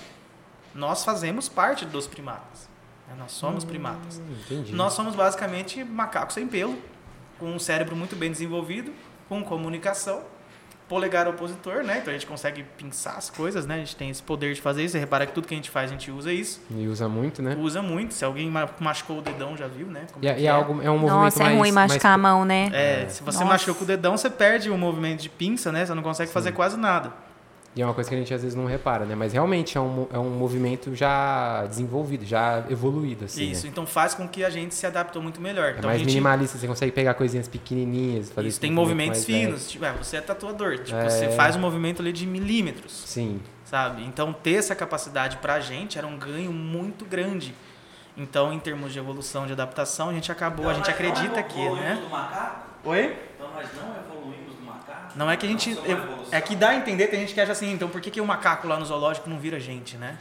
Nós 0.74 1.04
fazemos 1.04 1.48
parte 1.48 1.84
dos 1.86 2.06
primatas. 2.06 2.68
né? 3.08 3.14
Nós 3.18 3.32
somos 3.32 3.64
primatas. 3.64 4.18
Hum, 4.18 4.34
Entendi. 4.44 4.74
Nós 4.74 4.92
somos 4.92 5.14
basicamente 5.14 5.82
macacos 5.84 6.34
sem 6.34 6.46
pelo, 6.46 6.78
com 7.40 7.46
um 7.46 7.58
cérebro 7.58 7.96
muito 7.96 8.14
bem 8.14 8.30
desenvolvido, 8.30 8.92
com 9.28 9.42
comunicação, 9.42 10.20
polegar 10.88 11.26
opositor, 11.26 11.82
né? 11.84 11.98
Então 11.98 12.10
a 12.10 12.16
gente 12.16 12.26
consegue 12.26 12.64
pinçar 12.76 13.16
as 13.16 13.30
coisas, 13.30 13.64
né? 13.64 13.76
A 13.76 13.78
gente 13.78 13.96
tem 13.96 14.10
esse 14.10 14.22
poder 14.22 14.52
de 14.54 14.60
fazer 14.60 14.84
isso. 14.84 14.92
Você 14.92 14.98
repara 14.98 15.24
que 15.24 15.32
tudo 15.32 15.46
que 15.48 15.54
a 15.54 15.56
gente 15.56 15.70
faz, 15.70 15.88
a 15.90 15.92
gente 15.94 16.10
usa 16.10 16.32
isso. 16.32 16.60
E 16.70 16.86
usa 16.86 17.08
muito, 17.08 17.40
né? 17.42 17.56
Usa 17.58 17.80
muito. 17.80 18.12
Se 18.12 18.24
alguém 18.24 18.50
ma- 18.50 18.68
machucou 18.78 19.18
o 19.18 19.22
dedão, 19.22 19.56
já 19.56 19.66
viu, 19.68 19.86
né? 19.86 20.06
Como 20.12 20.24
E, 20.24 20.28
é- 20.28 20.34
que 20.34 20.40
e 20.42 20.46
é, 20.46 20.50
algo, 20.50 20.82
é 20.82 20.90
um 20.90 20.98
movimento 20.98 21.22
Nossa, 21.24 21.42
é 21.42 21.46
mais, 21.46 21.58
ruim 21.58 21.72
mais 21.72 21.92
machucar 21.92 22.12
a 22.12 22.18
mão, 22.18 22.44
né? 22.44 22.68
É, 22.72 23.08
se 23.08 23.22
você 23.22 23.38
Nossa. 23.38 23.44
machuca 23.52 23.82
o 23.82 23.86
dedão, 23.86 24.16
você 24.16 24.28
perde 24.28 24.68
o 24.68 24.76
movimento 24.76 25.20
de 25.22 25.28
pinça, 25.28 25.70
né? 25.72 25.86
Você 25.86 25.94
não 25.94 26.02
consegue 26.02 26.30
fazer 26.32 26.52
quase 26.52 26.76
nada. 26.76 27.12
E 27.74 27.80
é 27.80 27.84
uma 27.84 27.94
coisa 27.94 28.10
que 28.10 28.16
a 28.16 28.18
gente 28.18 28.34
às 28.34 28.42
vezes 28.42 28.56
não 28.56 28.66
repara, 28.66 29.04
né? 29.04 29.14
Mas 29.14 29.32
realmente 29.32 29.78
é 29.78 29.80
um, 29.80 30.06
é 30.12 30.18
um 30.18 30.30
movimento 30.30 30.92
já 30.94 31.64
desenvolvido, 31.66 32.24
já 32.24 32.64
evoluído, 32.68 33.26
assim. 33.26 33.48
isso, 33.48 33.64
né? 33.64 33.70
então 33.70 33.86
faz 33.86 34.12
com 34.12 34.26
que 34.26 34.42
a 34.42 34.50
gente 34.50 34.74
se 34.74 34.84
adaptou 34.86 35.22
muito 35.22 35.40
melhor. 35.40 35.66
É 35.66 35.70
então 35.78 35.84
mais 35.84 35.96
a 35.96 35.98
gente 35.98 36.08
minimalista, 36.08 36.58
você 36.58 36.66
consegue 36.66 36.90
pegar 36.90 37.14
coisinhas 37.14 37.46
pequenininhas, 37.46 38.30
fazer 38.30 38.48
Isso, 38.48 38.60
tem 38.60 38.72
movimento 38.72 39.10
movimentos 39.10 39.24
finos. 39.24 39.70
Tipo, 39.70 39.84
é, 39.84 39.92
você 39.92 40.16
é 40.16 40.20
tatuador. 40.20 40.78
Tipo, 40.78 40.98
É. 40.98 41.08
você 41.08 41.28
faz 41.28 41.54
um 41.54 41.60
movimento 41.60 42.02
ali 42.02 42.12
de 42.12 42.26
milímetros, 42.26 43.04
Sim. 43.06 43.40
sabe? 43.64 44.02
Então, 44.04 44.32
ter 44.32 44.54
essa 44.54 44.74
capacidade 44.74 45.36
pra 45.36 45.60
gente 45.60 45.96
era 45.96 46.08
um 46.08 46.18
ganho 46.18 46.52
muito 46.52 47.04
grande. 47.04 47.54
Então, 48.16 48.52
em 48.52 48.58
termos 48.58 48.92
de 48.92 48.98
evolução, 48.98 49.46
de 49.46 49.52
adaptação, 49.52 50.08
a 50.08 50.12
gente 50.12 50.32
acabou, 50.32 50.68
a 50.68 50.74
gente 50.74 50.90
acredita 50.90 51.40
que, 51.42 51.70
né? 51.70 52.02
Oi? 52.84 53.16
Então 53.36 53.48
nós 53.54 53.66
não 53.76 53.96
evoluímos 53.96 54.09
macaco? 54.09 54.09
Não 55.16 55.30
é 55.30 55.36
que 55.36 55.46
a 55.46 55.48
gente. 55.48 55.70
Evolução. 55.70 56.24
é 56.30 56.40
que 56.40 56.54
dá 56.56 56.70
a 56.70 56.76
entender, 56.76 57.06
tem 57.08 57.20
gente 57.20 57.34
que 57.34 57.40
acha 57.40 57.52
assim, 57.52 57.72
então 57.72 57.88
por 57.88 58.00
que, 58.00 58.10
que 58.10 58.20
o 58.20 58.26
macaco 58.26 58.66
lá 58.68 58.78
no 58.78 58.84
zoológico 58.84 59.28
não 59.28 59.38
vira 59.38 59.58
gente, 59.60 59.96
né? 59.96 60.16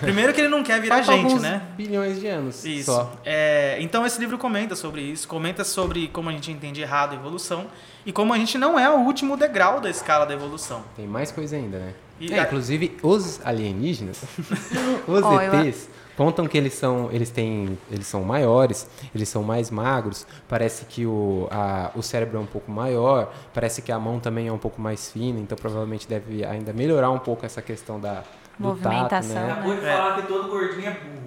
Primeiro 0.00 0.32
que 0.32 0.40
ele 0.40 0.48
não 0.48 0.62
quer 0.62 0.80
virar 0.80 0.96
Falta 0.96 1.12
gente, 1.12 1.24
alguns 1.26 1.42
né? 1.42 1.62
bilhões 1.76 2.20
de 2.20 2.26
anos 2.26 2.64
Isso. 2.64 2.92
só. 2.92 3.12
É, 3.24 3.76
então 3.80 4.04
esse 4.06 4.18
livro 4.20 4.38
comenta 4.38 4.74
sobre 4.76 5.00
isso, 5.02 5.26
comenta 5.28 5.64
sobre 5.64 6.08
como 6.08 6.28
a 6.28 6.32
gente 6.32 6.50
entende 6.50 6.80
errado 6.80 7.12
a 7.12 7.14
evolução 7.16 7.66
e 8.04 8.12
como 8.12 8.32
a 8.32 8.38
gente 8.38 8.56
não 8.58 8.78
é 8.78 8.88
o 8.88 8.98
último 9.00 9.36
degrau 9.36 9.80
da 9.80 9.90
escala 9.90 10.24
da 10.24 10.34
evolução. 10.34 10.82
Tem 10.96 11.06
mais 11.06 11.30
coisa 11.32 11.56
ainda, 11.56 11.78
né? 11.78 11.92
E 12.18 12.32
É, 12.32 12.38
a- 12.38 12.42
inclusive, 12.44 12.96
os 13.02 13.40
alienígenas, 13.44 14.22
os 15.06 15.20
eu- 15.20 15.40
ETs, 15.64 15.88
contam 16.16 16.46
que 16.46 16.56
eles 16.56 16.74
são, 16.74 17.08
eles 17.12 17.30
têm, 17.30 17.78
eles 17.90 18.06
são 18.06 18.22
maiores, 18.22 18.88
eles 19.14 19.28
são 19.28 19.42
mais 19.42 19.70
magros, 19.70 20.26
parece 20.48 20.84
que 20.86 21.06
o, 21.06 21.48
a, 21.50 21.90
o 21.94 22.02
cérebro 22.02 22.38
é 22.38 22.40
um 22.40 22.46
pouco 22.46 22.70
maior, 22.70 23.32
parece 23.52 23.82
que 23.82 23.92
a 23.92 23.98
mão 23.98 24.18
também 24.18 24.48
é 24.48 24.52
um 24.52 24.58
pouco 24.58 24.80
mais 24.80 25.12
fina, 25.12 25.38
então 25.38 25.56
provavelmente 25.56 26.08
deve 26.08 26.44
ainda 26.44 26.72
melhorar 26.72 27.10
um 27.10 27.18
pouco 27.18 27.44
essa 27.44 27.60
questão 27.62 28.00
da 28.00 28.22
do 28.58 28.68
Movimentação, 28.68 29.34
tato, 29.34 29.46
né? 29.46 29.52
Acabou 29.52 29.74
de 29.74 29.80
falar 29.82 30.16
que 30.16 30.22
todo 30.22 30.48
gordinho 30.48 30.88
é 30.88 30.90
burro. 30.90 31.26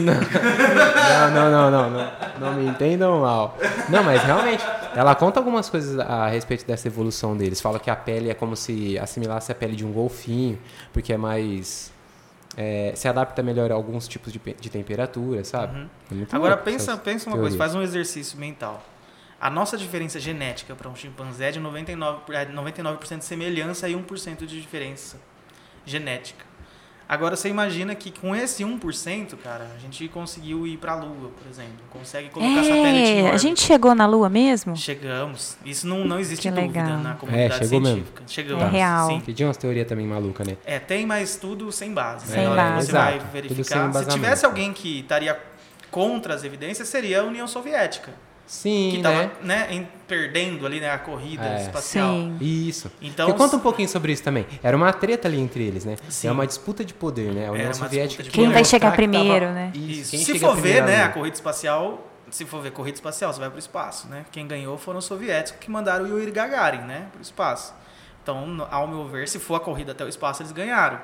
Não, 0.00 1.30
não, 1.30 1.50
não, 1.50 1.70
não, 1.70 1.90
não, 1.90 2.12
não 2.40 2.54
me 2.54 2.66
entendam 2.66 3.20
mal. 3.20 3.56
Não, 3.88 4.02
mas 4.02 4.22
realmente, 4.22 4.64
ela 4.96 5.14
conta 5.14 5.38
algumas 5.38 5.68
coisas 5.68 5.98
a 5.98 6.28
respeito 6.28 6.66
dessa 6.66 6.88
evolução 6.88 7.36
deles. 7.36 7.60
Fala 7.60 7.78
que 7.78 7.90
a 7.90 7.96
pele 7.96 8.30
é 8.30 8.34
como 8.34 8.56
se 8.56 8.98
assimilasse 8.98 9.52
a 9.52 9.54
pele 9.54 9.76
de 9.76 9.84
um 9.84 9.92
golfinho, 9.92 10.58
porque 10.92 11.12
é 11.12 11.16
mais. 11.18 11.92
É, 12.56 12.92
se 12.94 13.08
adapta 13.08 13.42
melhor 13.42 13.70
a 13.70 13.74
alguns 13.74 14.06
tipos 14.06 14.32
de, 14.32 14.38
de 14.38 14.70
temperatura, 14.70 15.44
sabe? 15.44 15.88
É 16.10 16.14
muito 16.14 16.34
Agora 16.34 16.56
pensa, 16.56 16.96
pensa 16.96 17.28
uma 17.30 17.38
coisa, 17.38 17.56
faz 17.56 17.74
um 17.74 17.82
exercício 17.82 18.38
mental. 18.38 18.82
A 19.40 19.50
nossa 19.50 19.76
diferença 19.76 20.20
genética 20.20 20.74
para 20.74 20.88
um 20.88 20.94
chimpanzé 20.94 21.48
é 21.48 21.50
de 21.50 21.60
99%, 21.60 22.20
é 22.30 22.44
99 22.46 23.16
de 23.16 23.24
semelhança 23.24 23.88
e 23.88 23.94
1% 23.94 24.46
de 24.46 24.60
diferença 24.60 25.20
genética. 25.84 26.51
Agora 27.08 27.36
você 27.36 27.48
imagina 27.48 27.94
que 27.94 28.10
com 28.10 28.34
esse 28.34 28.64
1%, 28.64 29.36
cara, 29.42 29.70
a 29.76 29.78
gente 29.78 30.08
conseguiu 30.08 30.66
ir 30.66 30.78
para 30.78 30.92
a 30.92 30.94
Lua, 30.96 31.30
por 31.36 31.46
exemplo. 31.50 31.72
Consegue 31.90 32.30
colocar 32.30 32.62
satélite 32.62 32.78
em 32.88 33.02
É, 33.16 33.20
a 33.20 33.24
órbita. 33.24 33.38
gente 33.38 33.60
chegou 33.60 33.94
na 33.94 34.06
Lua 34.06 34.28
mesmo? 34.30 34.74
Chegamos. 34.76 35.56
Isso 35.64 35.86
não, 35.86 36.04
não 36.04 36.18
existe 36.18 36.42
Que 36.42 36.50
dúvida 36.50 36.82
legal. 36.82 36.98
na 36.98 37.14
comunidade 37.14 37.54
É, 37.54 37.58
chegou 37.64 37.80
mesmo. 37.80 37.94
científica. 37.96 38.22
Chegamos. 38.26 38.64
É 38.64 38.68
real. 38.68 39.06
Sim. 39.08 39.20
Que 39.20 39.34
tinha 39.34 39.46
umas 39.48 39.56
teorias 39.58 39.86
também 39.86 40.06
malucas, 40.06 40.46
né? 40.46 40.56
É, 40.64 40.78
tem, 40.78 41.04
mas 41.04 41.36
tudo 41.36 41.70
sem 41.70 41.92
base. 41.92 42.26
Sem 42.28 42.36
né? 42.38 42.44
Na 42.44 42.50
hora 42.52 42.62
que 42.62 42.68
base. 42.76 42.86
você 42.86 42.92
vai 42.92 43.14
Exato, 43.16 43.24
tudo 43.24 43.32
sem 43.32 43.42
verificar. 43.42 43.92
Se 44.04 44.08
tivesse 44.08 44.46
alguém 44.46 44.72
que 44.72 45.00
estaria 45.00 45.38
contra 45.90 46.34
as 46.34 46.44
evidências, 46.44 46.88
seria 46.88 47.20
a 47.20 47.24
União 47.24 47.46
Soviética. 47.46 48.12
Sim, 48.46 48.90
que 48.90 48.96
estava 48.98 49.16
né? 49.22 49.30
né, 49.42 49.66
em- 49.70 49.88
perdendo 50.06 50.66
ali 50.66 50.78
né, 50.80 50.90
a 50.90 50.98
corrida 50.98 51.44
É. 51.46 51.62
espacial. 51.62 52.12
Sim. 52.14 52.36
Isso. 52.40 52.90
Então, 53.00 53.32
conta 53.32 53.56
um 53.56 53.60
pouquinho 53.60 53.88
sobre 53.88 54.12
isso 54.12 54.22
também. 54.22 54.46
Era 54.62 54.76
uma 54.76 54.92
treta 54.92 55.26
ali 55.26 55.40
entre 55.40 55.64
eles, 55.66 55.84
né? 55.84 55.96
Sim. 56.08 56.28
É 56.28 56.32
uma 56.32 56.46
disputa 56.46 56.84
de 56.84 56.92
poder, 56.92 57.32
né? 57.32 57.46
A 57.48 57.52
União 57.52 57.72
Soviética 57.72 58.22
Quem 58.24 58.50
vai 58.50 58.64
chegar 58.64 58.90
que 58.92 58.96
tava- 58.96 58.96
primeiro, 58.96 59.46
né? 59.52 59.72
Isso, 59.74 60.16
Se 60.16 60.38
for 60.38 60.54
ver, 60.56 60.60
primeiro 60.62 60.86
né, 60.86 61.02
a 61.04 61.08
corrida 61.08 61.34
espacial, 61.34 62.06
se 62.30 62.44
for 62.44 62.60
ver 62.62 62.72
corrida 62.72 62.96
espacial, 62.96 63.32
você 63.32 63.40
vai 63.40 63.48
para 63.48 63.56
o 63.56 63.58
espaço, 63.58 64.06
né? 64.08 64.24
Quem 64.30 64.46
ganhou 64.46 64.76
foram 64.76 64.98
os 64.98 65.04
soviéticos 65.06 65.58
que 65.60 65.70
mandaram 65.70 66.04
o 66.04 66.08
Yuri 66.08 66.30
Gagarin, 66.30 66.82
né, 66.82 67.06
para 67.12 67.20
o 67.20 67.22
espaço. 67.22 67.72
Então, 68.22 68.66
ao 68.70 68.86
meu 68.86 69.06
ver, 69.08 69.28
se 69.28 69.38
for 69.38 69.54
a 69.54 69.60
corrida 69.60 69.92
até 69.92 70.04
o 70.04 70.08
espaço, 70.08 70.42
eles 70.42 70.52
ganharam. 70.52 71.00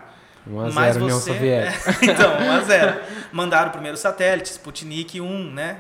1 0.47 0.61
a 0.61 0.71
Mas 0.71 0.95
0 0.95 1.05
União 1.05 1.19
você- 1.19 1.33
Soviética. 1.33 1.97
então, 2.05 2.31
1 2.41 2.51
a 2.53 2.61
0. 2.61 3.01
Mandaram 3.33 3.69
o 3.69 3.73
primeiro 3.73 3.97
satélite, 3.97 4.51
Sputnik 4.51 5.21
1, 5.21 5.51
né? 5.53 5.79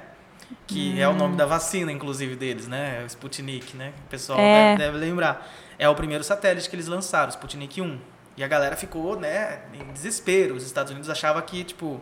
Que 0.66 1.01
é 1.01 1.09
o 1.09 1.14
nome 1.14 1.36
da 1.36 1.46
vacina, 1.46 1.90
inclusive, 1.92 2.34
deles, 2.36 2.66
né? 2.68 2.99
É 3.01 3.05
o 3.05 3.07
Sputnik, 3.07 3.76
né? 3.76 3.92
O 4.07 4.09
pessoal 4.11 4.38
É. 4.38 4.76
deve, 4.76 4.92
deve 4.92 4.99
lembrar. 5.07 5.46
É 5.78 5.88
o 5.88 5.94
primeiro 5.94 6.22
satélite 6.24 6.68
que 6.68 6.76
eles 6.76 6.86
lançaram, 6.88 7.26
o 7.28 7.30
Sputnik 7.30 7.80
1. 7.80 7.99
E 8.36 8.44
a 8.44 8.49
galera 8.49 8.76
ficou, 8.76 9.18
né, 9.18 9.61
em 9.74 9.92
desespero. 9.92 10.55
Os 10.55 10.64
Estados 10.64 10.90
Unidos 10.92 11.11
achavam 11.11 11.42
que, 11.42 11.64
tipo, 11.64 12.01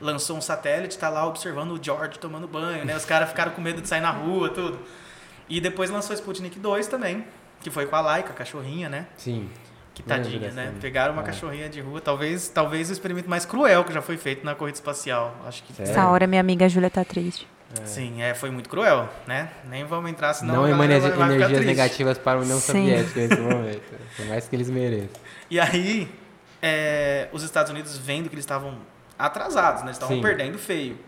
lançou 0.00 0.36
um 0.36 0.40
satélite, 0.40 0.96
tá 0.98 1.08
lá 1.08 1.26
observando 1.26 1.72
o 1.72 1.82
George 1.82 2.18
tomando 2.18 2.46
banho, 2.46 2.84
né? 2.84 2.96
Os 2.96 3.04
caras 3.04 3.28
ficaram 3.28 3.52
com 3.52 3.60
medo 3.60 3.80
de 3.82 3.88
sair 3.88 4.00
na 4.00 4.10
rua, 4.10 4.48
tudo. 4.50 4.78
E 5.48 5.60
depois 5.60 5.90
lançou 5.90 6.12
o 6.12 6.14
Sputnik 6.18 6.58
2 6.58 6.86
também, 6.86 7.24
que 7.60 7.70
foi 7.70 7.86
com 7.86 7.96
a 7.96 8.00
Laika, 8.00 8.30
a 8.30 8.34
cachorrinha, 8.34 8.88
né? 8.88 9.06
Sim. 9.16 9.48
Que 9.94 10.02
tadinha, 10.02 10.50
né? 10.50 10.66
também. 10.66 10.80
Pegaram 10.80 11.12
uma 11.12 11.22
É. 11.22 11.26
cachorrinha 11.26 11.68
de 11.68 11.80
rua, 11.80 12.00
talvez, 12.00 12.48
talvez 12.48 12.90
o 12.90 12.92
experimento 12.92 13.28
mais 13.30 13.44
cruel 13.44 13.84
que 13.84 13.92
já 13.92 14.02
foi 14.02 14.16
feito 14.16 14.44
na 14.44 14.54
corrida 14.54 14.76
espacial. 14.76 15.36
Acho 15.46 15.62
que 15.62 15.72
Sério? 15.72 15.92
Essa 15.92 16.08
hora 16.08 16.26
minha 16.26 16.40
amiga 16.40 16.68
Júlia 16.68 16.90
tá 16.90 17.04
triste. 17.04 17.46
Sim, 17.84 18.22
é, 18.22 18.34
foi 18.34 18.50
muito 18.50 18.68
cruel, 18.68 19.08
né? 19.26 19.50
Nem 19.68 19.84
vamos 19.84 20.10
entrar, 20.10 20.34
senão 20.34 20.54
Não 20.54 20.68
emane 20.68 20.94
energias 20.94 21.64
negativas 21.64 22.18
para 22.18 22.38
a 22.38 22.42
União 22.42 22.58
Sim. 22.58 22.72
Soviética 22.72 23.20
nesse 23.20 23.40
momento. 23.40 23.82
Por 24.16 24.26
mais 24.26 24.48
que 24.48 24.56
eles 24.56 24.70
mereçam. 24.70 25.20
E 25.50 25.58
aí, 25.60 26.08
é, 26.62 27.28
os 27.32 27.42
Estados 27.42 27.70
Unidos 27.70 27.96
vendo 27.98 28.28
que 28.28 28.34
eles 28.34 28.44
estavam 28.44 28.78
atrasados, 29.18 29.82
né? 29.82 29.88
Eles 29.88 29.96
estavam 29.96 30.20
perdendo 30.20 30.58
feio. 30.58 30.98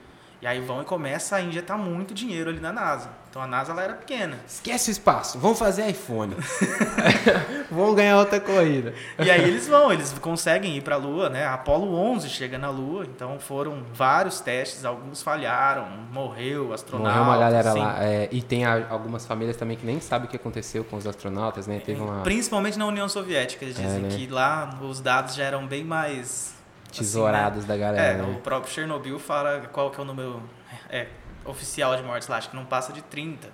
E 0.41 0.47
aí 0.47 0.61
vão 0.61 0.83
e 0.83 0.85
começa 0.85 1.37
a 1.37 1.41
injetar 1.41 1.79
muito 1.79 2.13
dinheiro 2.13 2.51
ali 2.51 2.61
na 2.61 2.73
NASA. 2.73 3.11
Então 3.37 3.45
a 3.45 3.47
NASA 3.47 3.73
ela 3.73 3.83
era 3.83 3.93
pequena. 3.93 4.39
Esquece 4.49 4.89
o 4.89 4.93
espaço, 4.93 5.39
vamos 5.39 5.59
fazer 5.59 5.87
iPhone. 5.91 6.35
vamos 7.71 7.95
ganhar 7.95 8.17
outra 8.17 8.41
corrida. 8.41 8.95
E 9.19 9.31
aí 9.31 9.43
eles 9.43 9.69
vão, 9.69 9.93
eles 9.93 10.11
conseguem 10.19 10.75
ir 10.75 10.81
para 10.81 10.95
a 10.95 10.99
Lua, 10.99 11.29
né? 11.29 11.45
A 11.45 11.53
Apollo 11.53 11.95
11 11.95 12.31
chega 12.31 12.57
na 12.57 12.71
Lua, 12.71 13.05
então 13.05 13.39
foram 13.39 13.83
vários 13.93 14.41
testes, 14.41 14.87
alguns 14.87 15.23
falharam, 15.23 15.87
morreu 16.11 16.73
astronauta. 16.73 17.11
Morreu 17.11 17.31
uma 17.31 17.39
galera 17.39 17.75
lá. 17.75 18.03
é, 18.03 18.27
e 18.33 18.41
tem 18.41 18.65
algumas 18.65 19.27
famílias 19.27 19.59
também 19.59 19.77
que 19.77 19.85
nem 19.85 20.01
sabem 20.01 20.29
o 20.29 20.31
que 20.31 20.37
aconteceu 20.37 20.83
com 20.83 20.97
os 20.97 21.07
astronautas, 21.07 21.67
né? 21.67 21.83
Teve 21.85 22.01
uma 22.01 22.23
Principalmente 22.23 22.79
na 22.79 22.87
União 22.87 23.07
Soviética, 23.07 23.67
eles 23.67 23.79
É, 23.79 23.83
dizem 23.83 24.01
né? 24.01 24.09
que 24.17 24.27
lá 24.29 24.79
os 24.81 24.99
dados 24.99 25.35
já 25.35 25.45
eram 25.45 25.67
bem 25.67 25.85
mais 25.85 26.55
tesourados 26.91 27.67
da 27.67 27.75
assim, 27.75 27.83
né? 27.83 27.87
galera. 27.87 28.13
É, 28.15 28.17
né? 28.17 28.35
o 28.35 28.41
próprio 28.41 28.73
Chernobyl 28.73 29.19
fala 29.19 29.61
qual 29.71 29.91
que 29.91 30.01
é 30.01 30.03
o 30.03 30.07
número 30.07 30.43
é, 30.89 31.07
oficial 31.47 31.97
de 31.97 32.03
mortes 32.03 32.29
lá, 32.29 32.37
acho 32.37 32.51
que 32.51 32.57
não 32.57 32.65
passa 32.65 32.93
de 32.93 33.03
30. 33.03 33.49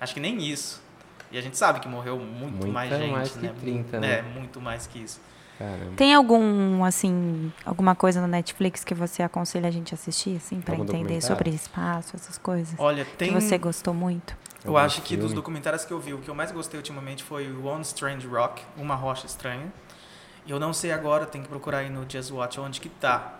Acho 0.00 0.14
que 0.14 0.20
nem 0.20 0.38
isso. 0.42 0.82
E 1.32 1.38
a 1.38 1.40
gente 1.40 1.56
sabe 1.56 1.80
que 1.80 1.88
morreu 1.88 2.18
muito 2.18 2.56
Muita 2.56 2.66
mais 2.68 2.90
gente, 2.90 3.10
mais 3.12 3.30
que 3.30 3.38
né? 3.38 3.54
30, 3.60 3.96
É, 3.96 4.00
né? 4.00 4.22
muito 4.22 4.60
mais 4.60 4.86
que 4.86 4.98
isso. 4.98 5.20
Caramba. 5.58 5.92
Tem 5.94 6.14
algum, 6.14 6.82
assim, 6.84 7.52
alguma 7.66 7.94
coisa 7.94 8.20
no 8.20 8.26
Netflix 8.26 8.82
que 8.82 8.94
você 8.94 9.22
aconselha 9.22 9.68
a 9.68 9.70
gente 9.70 9.92
assistir, 9.92 10.36
assim, 10.36 10.60
pra 10.60 10.74
Algum 10.74 10.84
entender 10.84 11.20
sobre 11.20 11.50
espaço, 11.50 12.16
essas 12.16 12.38
coisas? 12.38 12.74
Olha, 12.78 13.04
tem 13.04 13.34
Que 13.34 13.40
você 13.40 13.58
gostou 13.58 13.92
muito? 13.92 14.34
Eu 14.64 14.76
Algum 14.76 14.78
acho 14.86 15.02
que 15.02 15.16
dos 15.18 15.34
documentários 15.34 15.84
que 15.84 15.92
eu 15.92 16.00
vi, 16.00 16.14
o 16.14 16.18
que 16.18 16.28
eu 16.28 16.34
mais 16.34 16.50
gostei 16.50 16.78
ultimamente 16.78 17.22
foi 17.22 17.50
o 17.50 17.66
One 17.66 17.82
Strange 17.82 18.26
Rock, 18.26 18.62
Uma 18.76 18.94
Rocha 18.94 19.26
Estranha. 19.26 19.70
Eu 20.48 20.58
não 20.58 20.72
sei 20.72 20.92
agora, 20.92 21.26
tem 21.26 21.42
que 21.42 21.48
procurar 21.48 21.78
aí 21.78 21.90
no 21.90 22.06
Just 22.10 22.30
Watch 22.30 22.58
onde 22.58 22.80
que 22.80 22.88
tá. 22.88 23.39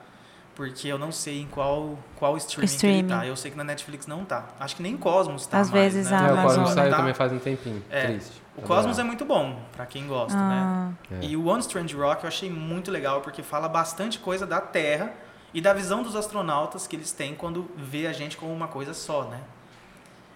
Porque 0.60 0.88
eu 0.88 0.98
não 0.98 1.10
sei 1.10 1.40
em 1.40 1.46
qual, 1.46 1.98
qual 2.16 2.36
streaming, 2.36 2.66
que 2.68 2.86
ele 2.86 2.92
Streaming. 3.02 3.08
tá. 3.08 3.26
Eu 3.26 3.34
sei 3.34 3.50
que 3.50 3.56
na 3.56 3.64
Netflix 3.64 4.06
não 4.06 4.26
tá. 4.26 4.44
Acho 4.60 4.76
que 4.76 4.82
nem 4.82 4.94
Cosmos 4.94 5.46
tá 5.46 5.60
Às 5.60 5.70
mais, 5.70 5.94
vezes 5.94 6.10
né? 6.10 6.18
a 6.18 6.20
É, 6.20 6.22
o 6.22 6.32
Amazon 6.32 6.44
Cosmos 6.58 6.70
saiu 6.74 6.90
tá. 6.90 6.96
também 6.98 7.14
faz 7.14 7.32
um 7.32 7.38
tempinho. 7.38 7.82
É. 7.88 8.06
Triste. 8.08 8.42
O 8.58 8.60
Cosmos 8.60 8.98
é 8.98 9.02
muito 9.02 9.24
bom, 9.24 9.58
pra 9.72 9.86
quem 9.86 10.06
gosta, 10.06 10.36
né? 10.36 10.60
Ah, 10.62 10.90
É. 11.12 11.24
E 11.24 11.34
o 11.34 11.46
One 11.46 11.60
Strange 11.60 11.96
Rock 11.96 12.24
eu 12.24 12.28
achei 12.28 12.50
muito 12.50 12.90
legal 12.90 13.22
porque 13.22 13.42
fala 13.42 13.70
bastante 13.70 14.18
coisa 14.18 14.46
da 14.46 14.60
Terra 14.60 15.14
e 15.54 15.62
da 15.62 15.72
visão 15.72 16.02
dos 16.02 16.14
astronautas 16.14 16.86
que 16.86 16.94
eles 16.94 17.10
têm 17.10 17.34
quando 17.34 17.70
vê 17.74 18.06
a 18.06 18.12
gente 18.12 18.36
como 18.36 18.52
uma 18.52 18.68
coisa 18.68 18.92
só, 18.92 19.24
né? 19.30 19.40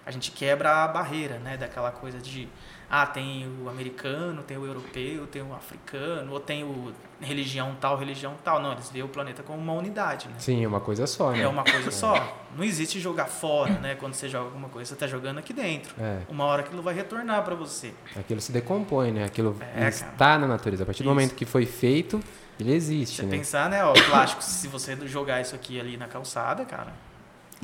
A 0.07 0.09
gente 0.09 0.31
quebra 0.31 0.85
a 0.85 0.87
barreira, 0.87 1.37
né? 1.37 1.55
Daquela 1.55 1.91
coisa 1.91 2.17
de 2.17 2.49
ah, 3.01 3.05
tem 3.05 3.45
o 3.61 3.67
americano, 3.69 4.41
tem 4.43 4.57
o 4.57 4.65
europeu, 4.65 5.27
tem 5.27 5.41
o 5.41 5.53
africano, 5.53 6.31
ou 6.31 6.39
tem 6.39 6.63
o 6.63 6.93
religião 7.19 7.75
tal, 7.79 7.97
religião 7.97 8.35
tal. 8.43 8.61
Não, 8.61 8.71
eles 8.71 8.89
veem 8.89 9.03
o 9.03 9.07
planeta 9.09 9.43
como 9.43 9.57
uma 9.59 9.73
unidade, 9.73 10.27
né? 10.27 10.35
Sim, 10.37 10.63
é 10.63 10.67
uma 10.67 10.79
coisa 10.79 11.05
só, 11.05 11.31
né? 11.31 11.41
É 11.41 11.47
uma 11.47 11.63
coisa 11.63 11.91
só. 11.91 12.13
Não 12.55 12.63
existe 12.63 12.99
jogar 12.99 13.25
fora, 13.25 13.73
né? 13.79 13.95
Quando 13.95 14.13
você 14.13 14.29
joga 14.29 14.45
alguma 14.45 14.69
coisa, 14.69 14.87
você 14.87 14.93
está 14.93 15.07
jogando 15.07 15.39
aqui 15.39 15.51
dentro. 15.51 15.93
É, 15.99 16.19
Uma 16.29 16.45
hora 16.45 16.61
aquilo 16.61 16.81
vai 16.81 16.93
retornar 16.93 17.43
para 17.43 17.55
você. 17.55 17.93
aquilo 18.15 18.39
se 18.39 18.51
decompõe, 18.51 19.11
né? 19.11 19.25
Aquilo 19.25 19.57
É, 19.75 19.87
está 19.89 20.37
na 20.37 20.47
natureza. 20.47 20.83
A 20.83 20.85
partir 20.85 21.03
do 21.03 21.07
Isso. 21.07 21.13
momento 21.15 21.35
que 21.35 21.45
foi 21.45 21.65
feito, 21.65 22.21
ele 22.59 22.73
existe, 22.73 23.17
Você 23.17 23.23
né? 23.23 23.37
pensar, 23.37 23.69
né, 23.69 23.83
ó, 23.83 23.91
plástico, 23.91 24.41
se 24.41 24.67
você 24.69 24.95
jogar 25.05 25.41
isso 25.41 25.53
aqui 25.53 25.77
ali 25.79 25.97
na 25.97 26.07
calçada, 26.07 26.63
cara, 26.63 26.93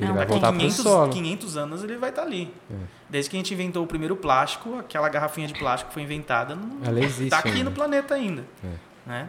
Ele 0.02 0.08
Não, 0.08 0.14
vai 0.16 0.26
daqui 0.26 0.32
voltar 0.32 0.48
pro 0.50 0.58
500, 0.60 0.76
solo. 0.76 1.12
500 1.12 1.56
anos 1.56 1.84
ele 1.84 1.96
vai 1.96 2.10
estar 2.10 2.22
ali. 2.22 2.52
É. 2.70 2.74
Desde 3.08 3.30
que 3.30 3.36
a 3.36 3.38
gente 3.38 3.52
inventou 3.54 3.84
o 3.84 3.86
primeiro 3.86 4.16
plástico, 4.16 4.76
aquela 4.78 5.08
garrafinha 5.08 5.46
de 5.46 5.54
plástico 5.54 5.92
foi 5.92 6.02
inventada, 6.02 6.54
não, 6.54 6.78
Ela 6.84 7.00
existe 7.00 7.30
tá 7.30 7.38
aqui 7.38 7.48
ainda. 7.50 7.64
no 7.64 7.70
planeta 7.72 8.14
ainda, 8.14 8.44
É. 8.64 8.68
né? 9.08 9.28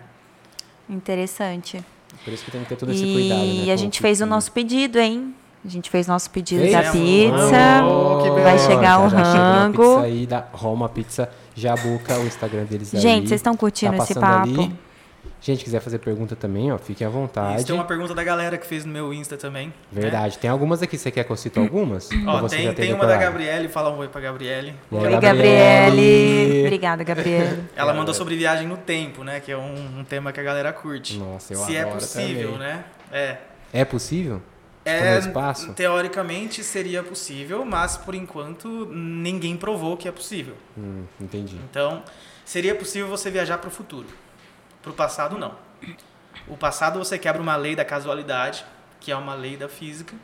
interessante. 0.90 1.84
Por 2.24 2.34
isso 2.34 2.46
que 2.46 2.52
tem 2.52 2.62
que 2.62 2.70
ter 2.70 2.76
todo 2.76 2.92
esse 2.92 3.02
cuidado, 3.04 3.40
né? 3.40 3.46
E 3.66 3.72
a 3.72 3.76
gente 3.76 3.94
que- 3.94 4.02
fez 4.02 4.22
o 4.22 4.26
nosso 4.26 4.52
pedido, 4.52 5.00
hein? 5.00 5.34
A 5.66 5.70
gente 5.70 5.90
fez 5.90 6.08
nosso 6.08 6.30
pedido 6.30 6.70
da 6.72 6.82
pizza. 6.92 7.86
Oh, 7.86 8.22
que 8.22 8.30
vai 8.42 8.60
chegar 8.60 9.00
o 9.00 9.10
já, 9.10 9.18
já 9.18 9.26
chegou 9.32 9.42
a 9.46 9.54
rango. 9.60 9.78
pizza 9.96 10.02
aí 10.02 10.28
da 10.28 10.46
Roma 10.52 10.90
Pizza 10.90 11.30
Jabuca, 11.56 12.18
o 12.20 12.26
Instagram 12.28 12.66
deles 12.66 12.94
aí. 12.94 13.00
Gente, 13.00 13.30
vocês 13.30 13.40
estão 13.40 13.56
curtindo 13.56 13.96
Tá 13.96 14.04
esse 14.04 14.14
papo? 14.14 14.50
ali. 14.62 14.76
Gente, 15.42 15.64
quiser 15.64 15.82
fazer 15.82 16.00
pergunta 16.00 16.36
também, 16.38 16.72
ó, 16.72 16.78
fiquem 16.78 17.06
à 17.06 17.10
vontade. 17.10 17.58
Isso, 17.58 17.66
tem 17.68 17.76
uma 17.76 17.84
pergunta 17.84 18.16
da 18.16 18.24
galera 18.24 18.58
que 18.58 18.66
fez 18.66 18.86
no 18.86 18.94
meu 18.94 19.14
Insta 19.14 19.36
também. 19.36 19.68
né? 19.68 19.74
Verdade. 19.92 20.38
Tem 20.38 20.50
algumas 20.50 20.82
aqui, 20.82 20.98
você 20.98 21.12
quer 21.12 21.26
que 21.26 21.32
eu 21.32 21.36
cite 21.36 21.60
algumas? 21.60 22.10
Ó, 22.26 22.48
tem, 22.48 22.64
já 22.64 22.74
tem 22.74 22.94
uma 22.94 23.06
da? 23.06 23.18
Gabriele, 23.18 23.68
fala 23.68 23.90
um 23.90 23.98
oi 23.98 24.08
pra 24.08 24.22
Gabriele. 24.22 24.74
Oi, 24.90 25.02
Gabriele? 25.20 25.22
Gabriele. 25.22 26.62
Obrigada, 26.66 27.04
Gabriele. 27.04 27.64
Ela 27.76 27.94
mandou 27.94 28.14
sobre 28.14 28.36
viagem 28.38 28.68
no 28.68 28.78
tempo, 28.78 29.24
né? 29.24 29.40
Que 29.40 29.52
é 29.52 29.58
um, 29.58 30.00
um 30.00 30.04
tema 30.04 30.32
que 30.32 30.40
a 30.40 30.44
galera 30.44 30.72
curte. 30.72 31.18
Nossa, 31.18 31.54
eu 31.54 31.60
Se 31.60 31.76
é 31.76 31.86
possível, 31.86 32.54
também. 32.54 32.68
né? 32.68 32.84
É. 33.12 33.38
É 33.74 33.86
possível? 33.86 34.42
É, 34.86 35.14
no 35.14 35.20
espaço? 35.20 35.74
Teoricamente 35.74 36.64
seria 36.64 37.02
possível, 37.04 37.64
mas 37.66 37.96
por 37.98 38.14
enquanto 38.16 38.86
ninguém 38.92 39.56
provou 39.56 39.96
que 39.96 40.08
é 40.08 40.12
possível. 40.12 40.56
Hum, 40.78 41.04
entendi. 41.20 41.58
Então, 41.70 42.04
seria 42.44 42.76
possível 42.76 43.08
você 43.08 43.30
viajar 43.32 43.58
para 43.58 43.70
o 43.70 43.72
futuro. 43.72 44.08
Para 44.84 44.92
o 44.92 44.94
passado, 44.94 45.38
não. 45.38 45.56
O 46.48 46.56
passado 46.56 47.00
você 47.00 47.18
quebra 47.18 47.42
uma 47.42 47.56
lei 47.56 47.76
da 47.76 47.84
casualidade, 47.86 48.64
que 49.00 49.12
é 49.12 49.16
uma 49.16 49.34
lei 49.34 49.58
da 49.58 49.68
física, 49.68 50.16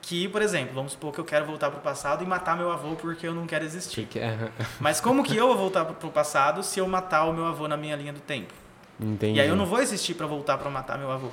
que, 0.00 0.28
por 0.28 0.40
exemplo, 0.40 0.72
vamos 0.74 0.92
supor 0.92 1.12
que 1.12 1.18
eu 1.18 1.24
quero 1.24 1.44
voltar 1.44 1.68
para 1.70 1.80
o 1.80 1.82
passado 1.82 2.22
e 2.22 2.26
matar 2.26 2.56
meu 2.56 2.70
avô 2.70 2.94
porque 2.94 3.26
eu 3.26 3.34
não 3.34 3.46
quero 3.46 3.64
existir. 3.64 4.08
Aham. 4.16 4.50
Mas 4.80 5.00
como 5.00 5.22
que 5.24 5.36
eu 5.36 5.48
vou 5.48 5.56
voltar 5.56 5.84
para 5.84 6.06
o 6.06 6.10
passado 6.12 6.62
se 6.62 6.78
eu 6.78 6.86
matar 6.86 7.24
o 7.24 7.32
meu 7.32 7.44
avô 7.44 7.66
na 7.68 7.76
minha 7.76 7.96
linha 7.96 8.12
do 8.12 8.20
tempo? 8.20 8.54
Entendi. 9.00 9.38
E 9.38 9.40
aí 9.42 9.48
eu 9.48 9.56
não 9.56 9.66
vou 9.66 9.80
existir 9.80 10.14
para 10.14 10.26
voltar 10.26 10.56
para 10.56 10.70
matar 10.70 10.96
meu 10.96 11.10
avô. 11.10 11.28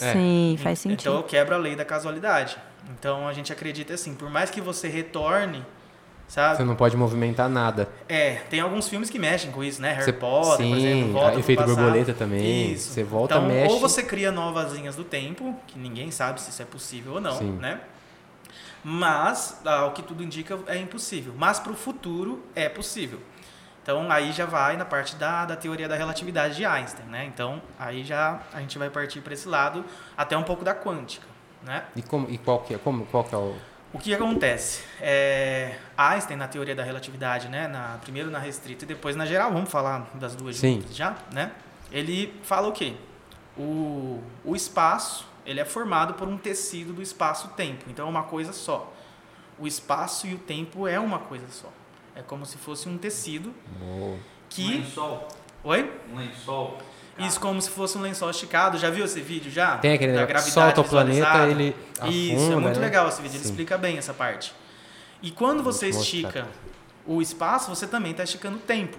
É. 0.00 0.12
Sim, 0.12 0.56
faz 0.60 0.84
Então 0.84 0.96
sentido. 0.96 1.14
eu 1.14 1.22
quebro 1.22 1.54
a 1.54 1.58
lei 1.58 1.74
da 1.76 1.84
casualidade. 1.84 2.58
Então 2.98 3.26
a 3.28 3.32
gente 3.32 3.52
acredita 3.52 3.94
assim, 3.94 4.14
por 4.14 4.28
mais 4.28 4.50
que 4.50 4.60
você 4.60 4.88
retorne, 4.88 5.64
sabe? 6.30 6.56
Você 6.58 6.64
não 6.64 6.76
pode 6.76 6.96
movimentar 6.96 7.48
nada. 7.48 7.88
É, 8.08 8.36
tem 8.48 8.60
alguns 8.60 8.88
filmes 8.88 9.10
que 9.10 9.18
mexem 9.18 9.50
com 9.50 9.62
isso, 9.62 9.82
né? 9.82 9.92
Harry 9.92 10.04
Você- 10.04 10.12
Potter, 10.12 10.66
por 10.66 10.76
sim, 10.76 10.76
exemplo, 10.76 11.12
volta 11.12 11.28
a 11.28 11.30
pro 11.32 11.40
efeito 11.40 11.64
borboleta 11.64 12.14
também. 12.14 12.72
Isso. 12.72 12.92
Você 12.92 13.02
volta, 13.02 13.34
então, 13.34 13.46
mexe. 13.48 13.74
Ou 13.74 13.80
você 13.80 14.02
cria 14.02 14.30
novas 14.30 14.72
linhas 14.72 14.94
do 14.94 15.04
tempo, 15.04 15.54
que 15.66 15.78
ninguém 15.78 16.10
sabe 16.10 16.40
se 16.40 16.50
isso 16.50 16.62
é 16.62 16.64
possível 16.64 17.14
ou 17.14 17.20
não, 17.20 17.36
Sim. 17.36 17.52
né? 17.52 17.80
Mas, 18.82 19.60
ah, 19.64 19.86
o 19.86 19.90
que 19.90 20.02
tudo 20.02 20.22
indica 20.22 20.58
é 20.66 20.78
impossível. 20.78 21.34
Mas 21.36 21.58
para 21.58 21.72
o 21.72 21.76
futuro 21.76 22.42
é 22.54 22.68
possível. 22.68 23.20
Então 23.82 24.10
aí 24.10 24.30
já 24.32 24.46
vai 24.46 24.76
na 24.76 24.84
parte 24.84 25.16
da, 25.16 25.44
da 25.44 25.56
teoria 25.56 25.88
da 25.88 25.96
relatividade 25.96 26.54
de 26.54 26.64
Einstein, 26.64 27.06
né? 27.06 27.24
Então 27.24 27.60
aí 27.78 28.04
já 28.04 28.40
a 28.52 28.60
gente 28.60 28.78
vai 28.78 28.88
partir 28.90 29.20
para 29.20 29.32
esse 29.34 29.48
lado, 29.48 29.84
até 30.16 30.36
um 30.36 30.42
pouco 30.42 30.64
da 30.64 30.74
quântica, 30.74 31.26
né? 31.62 31.84
E, 31.96 32.02
como, 32.02 32.28
e 32.30 32.38
qual, 32.38 32.60
que 32.60 32.74
é, 32.74 32.78
como, 32.78 33.04
qual 33.06 33.24
que 33.24 33.34
é 33.34 33.38
o. 33.38 33.54
O 33.92 33.98
que 33.98 34.14
acontece? 34.14 34.82
É, 35.00 35.76
Einstein, 35.96 36.36
na 36.36 36.46
teoria 36.46 36.74
da 36.76 36.82
relatividade, 36.84 37.48
né? 37.48 37.66
Na, 37.66 37.98
primeiro 38.00 38.30
na 38.30 38.38
restrita 38.38 38.84
e 38.84 38.88
depois 38.88 39.16
na 39.16 39.26
geral, 39.26 39.52
vamos 39.52 39.68
falar 39.70 40.08
das 40.14 40.36
duas 40.36 40.56
Sim. 40.56 40.74
juntas 40.80 40.94
já, 40.96 41.16
né? 41.32 41.50
Ele 41.90 42.32
fala 42.44 42.68
o 42.68 42.72
quê? 42.72 42.94
O, 43.58 44.22
o 44.44 44.54
espaço, 44.54 45.26
ele 45.44 45.58
é 45.58 45.64
formado 45.64 46.14
por 46.14 46.28
um 46.28 46.38
tecido 46.38 46.92
do 46.92 47.02
espaço-tempo, 47.02 47.84
então 47.88 48.06
é 48.06 48.08
uma 48.08 48.22
coisa 48.22 48.52
só. 48.52 48.92
O 49.58 49.66
espaço 49.66 50.26
e 50.28 50.34
o 50.34 50.38
tempo 50.38 50.86
é 50.86 50.98
uma 51.00 51.18
coisa 51.18 51.46
só. 51.50 51.68
É 52.14 52.22
como 52.22 52.46
se 52.46 52.58
fosse 52.58 52.88
um 52.88 52.96
tecido 52.96 53.52
o- 53.80 53.84
Um 54.14 54.18
que... 54.48 54.68
lençol. 54.78 55.26
Oi? 55.64 56.00
Um 56.12 56.16
lençol. 56.16 56.78
Isso 57.26 57.40
como 57.40 57.60
se 57.60 57.70
fosse 57.70 57.96
um 57.96 58.00
lençol 58.00 58.30
esticado. 58.30 58.78
Já 58.78 58.90
viu 58.90 59.04
esse 59.04 59.20
vídeo 59.20 59.50
já? 59.50 59.78
Tem 59.78 59.92
aquele 59.92 60.12
Da 60.12 60.26
gravidade 60.26 60.50
solta 60.52 60.80
o 60.80 60.84
planeta, 60.84 61.46
ele 61.46 61.76
afunda, 61.98 62.14
Isso, 62.14 62.52
é 62.52 62.56
muito 62.56 62.80
né? 62.80 62.86
legal 62.86 63.08
esse 63.08 63.20
vídeo. 63.22 63.36
Ele 63.36 63.44
Sim. 63.44 63.50
explica 63.50 63.78
bem 63.78 63.98
essa 63.98 64.14
parte. 64.14 64.54
E 65.22 65.30
quando 65.30 65.62
você 65.62 65.88
estica 65.88 66.46
o 67.06 67.20
espaço, 67.20 67.68
você 67.74 67.86
também 67.86 68.12
está 68.12 68.24
esticando 68.24 68.56
o 68.56 68.60
tempo. 68.60 68.96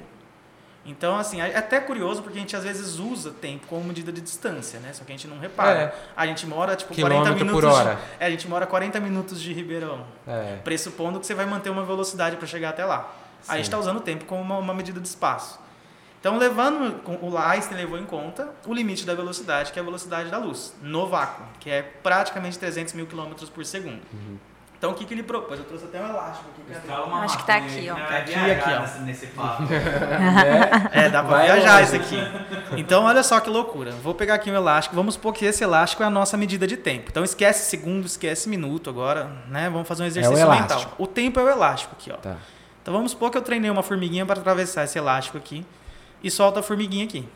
Então, 0.84 1.18
assim, 1.18 1.40
é 1.40 1.56
até 1.56 1.80
curioso 1.80 2.24
porque 2.24 2.40
a 2.40 2.42
gente 2.42 2.56
às 2.56 2.64
vezes 2.64 2.98
usa 2.98 3.30
tempo 3.30 3.68
como 3.68 3.84
medida 3.84 4.12
de 4.12 4.20
distância, 4.20 4.80
né? 4.80 4.92
Só 4.94 5.04
que 5.04 5.12
a 5.12 5.16
gente 5.16 5.28
não 5.28 5.38
repara. 5.38 5.80
É. 5.80 5.94
A 6.16 6.26
gente 6.26 6.46
mora, 6.48 6.76
tipo, 6.76 6.94
40 6.96 7.08
Quilômetro 7.08 7.46
minutos. 7.46 7.62
por 7.62 7.72
hora. 7.72 7.96
De, 7.96 8.02
é, 8.20 8.26
a 8.26 8.30
gente 8.32 8.48
mora 8.48 8.66
40 8.66 9.00
minutos 9.00 9.40
de 9.40 9.54
Ribeirão. 9.54 10.06
É. 10.28 10.58
Pressupondo 10.64 11.20
que 11.20 11.28
você 11.28 11.36
vai 11.36 11.46
manter 11.46 11.70
uma 11.70 11.86
velocidade 11.86 12.36
para 12.36 12.48
chegar 12.48 12.70
até 12.70 12.84
lá. 12.84 13.14
A 13.48 13.54
gente 13.58 13.66
Sim. 13.66 13.70
está 13.70 13.78
usando 13.78 13.98
o 13.98 14.02
tempo 14.02 14.26
como 14.26 14.42
uma, 14.42 14.58
uma 14.58 14.74
medida 14.74 15.00
de 15.00 15.08
espaço. 15.08 15.60
Então, 16.22 16.38
levando, 16.38 17.02
o 17.20 17.36
Einstein 17.36 17.78
levou 17.78 17.98
em 17.98 18.06
conta 18.06 18.48
o 18.68 18.74
limite 18.74 19.06
da 19.08 19.16
velocidade, 19.16 19.72
que 19.74 19.80
é 19.80 19.82
a 19.82 19.86
velocidade 19.86 20.30
da 20.30 20.38
luz, 20.38 20.72
no 20.82 21.08
vácuo, 21.08 21.44
que 21.60 21.68
é 21.68 21.82
praticamente 21.82 22.60
300 22.60 22.94
mil 22.94 23.08
quilômetros 23.08 23.50
por 23.50 23.66
segundo. 23.66 24.00
Uhum. 24.14 24.38
Então, 24.78 24.92
o 24.92 24.94
que, 24.96 25.04
que 25.06 25.14
ele 25.14 25.22
propôs? 25.24 25.60
Eu 25.60 25.66
trouxe 25.66 25.86
até 25.86 26.00
um 26.02 26.08
elástico 26.10 26.46
aqui. 26.72 26.88
uma 27.08 27.24
Acho 27.24 27.38
que 27.38 27.46
tá 27.46 27.54
maconha 27.60 27.70
aqui, 27.72 27.80
aí, 27.80 27.90
ó. 27.92 27.96
né? 27.96 28.06
Tá 28.08 28.18
aqui, 28.18 28.32
viajar 28.34 28.52
aqui, 28.54 28.74
ó. 28.74 28.80
nesse- 28.82 29.00
Nesse 29.02 29.28
papo. 29.28 29.64
É, 30.92 31.10
dá 31.10 31.24
pra 31.24 31.38
Vai 31.38 31.46
viajar 31.46 31.84
isso 31.84 31.96
aqui. 31.96 32.18
Então, 32.78 33.04
olha 33.04 33.22
só 33.24 33.40
que 33.40 33.50
loucura. 33.50 33.92
Vou 33.92 34.14
pegar 34.16 34.36
aqui 34.36 34.50
um 34.52 34.56
elástico. 34.56 34.96
Vamos 34.96 35.16
supor 35.16 35.34
que 35.34 35.46
esse 35.46 35.64
elástico 35.64 36.02
é 36.04 36.06
a 36.06 36.10
nossa 36.10 36.36
medida 36.38 36.66
de 36.68 36.78
tempo. 36.78 37.06
Então, 37.10 37.24
esquece 37.24 37.70
segundo, 37.70 38.06
esquece 38.06 38.50
minuto 38.50 38.90
agora, 38.90 39.32
né? 39.50 39.70
Vamos 39.70 39.88
fazer 39.88 40.04
um 40.04 40.06
exercício 40.08 40.38
elástico. 40.40 40.80
mental. 40.80 40.96
O 40.98 41.06
tempo 41.08 41.40
é 41.40 41.44
o 41.44 41.50
elástico 41.50 41.96
aqui, 42.00 42.12
ó. 42.12 42.18
Tá. 42.18 42.38
Então 42.82 42.94
vamos 42.94 43.12
supor 43.12 43.30
que 43.30 43.38
eu 43.38 43.42
treinei 43.44 43.70
uma 43.70 43.84
formiguinha 43.84 44.26
para 44.26 44.40
atravessar 44.40 44.84
esse 44.84 44.98
elástico 44.98 45.38
aqui 45.38 45.64
e 46.24 46.30
solto 46.30 46.60
a 46.60 46.64
formiguinha 46.64 47.06
aqui. 47.06 47.28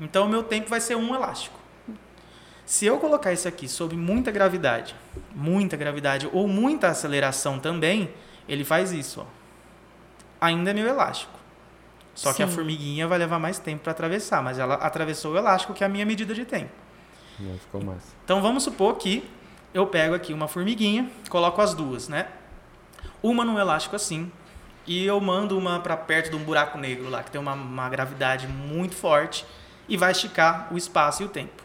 Então 0.00 0.26
o 0.26 0.28
meu 0.28 0.42
tempo 0.42 0.68
vai 0.68 0.80
ser 0.80 0.96
um 0.96 1.14
elástico. 1.14 1.58
Se 2.64 2.84
eu 2.84 2.98
colocar 2.98 3.32
isso 3.32 3.46
aqui 3.46 3.68
sob 3.68 3.96
muita 3.96 4.30
gravidade, 4.30 4.94
muita 5.34 5.76
gravidade 5.76 6.28
ou 6.32 6.48
muita 6.48 6.88
aceleração 6.88 7.58
também, 7.58 8.10
ele 8.48 8.64
faz 8.64 8.92
isso, 8.92 9.20
ó. 9.20 9.24
Ainda 10.40 10.70
é 10.70 10.74
meu 10.74 10.86
elástico. 10.86 11.32
Só 12.14 12.32
que 12.32 12.42
a 12.42 12.48
Sim. 12.48 12.54
formiguinha 12.54 13.06
vai 13.06 13.18
levar 13.18 13.38
mais 13.38 13.58
tempo 13.58 13.82
para 13.84 13.92
atravessar, 13.92 14.42
mas 14.42 14.58
ela 14.58 14.74
atravessou 14.74 15.34
o 15.34 15.36
elástico, 15.36 15.74
que 15.74 15.84
é 15.84 15.86
a 15.86 15.88
minha 15.88 16.04
medida 16.04 16.34
de 16.34 16.44
tempo. 16.44 16.70
Não, 17.38 17.56
ficou 17.58 17.84
massa. 17.84 18.14
Então 18.24 18.40
vamos 18.40 18.62
supor 18.62 18.96
que 18.96 19.22
eu 19.72 19.86
pego 19.86 20.14
aqui 20.14 20.32
uma 20.32 20.48
formiguinha, 20.48 21.10
coloco 21.28 21.60
as 21.60 21.74
duas, 21.74 22.08
né? 22.08 22.28
Uma 23.22 23.44
num 23.44 23.58
elástico 23.58 23.94
assim, 23.94 24.32
e 24.86 25.04
eu 25.04 25.20
mando 25.20 25.56
uma 25.58 25.80
para 25.80 25.96
perto 25.96 26.30
de 26.30 26.36
um 26.36 26.42
buraco 26.44 26.78
negro 26.78 27.08
lá, 27.10 27.22
que 27.22 27.30
tem 27.30 27.40
uma, 27.40 27.52
uma 27.54 27.88
gravidade 27.88 28.46
muito 28.46 28.94
forte, 28.94 29.44
e 29.88 29.96
vai 29.96 30.12
esticar 30.12 30.68
o 30.72 30.76
espaço 30.76 31.22
e 31.22 31.26
o 31.26 31.28
tempo. 31.28 31.62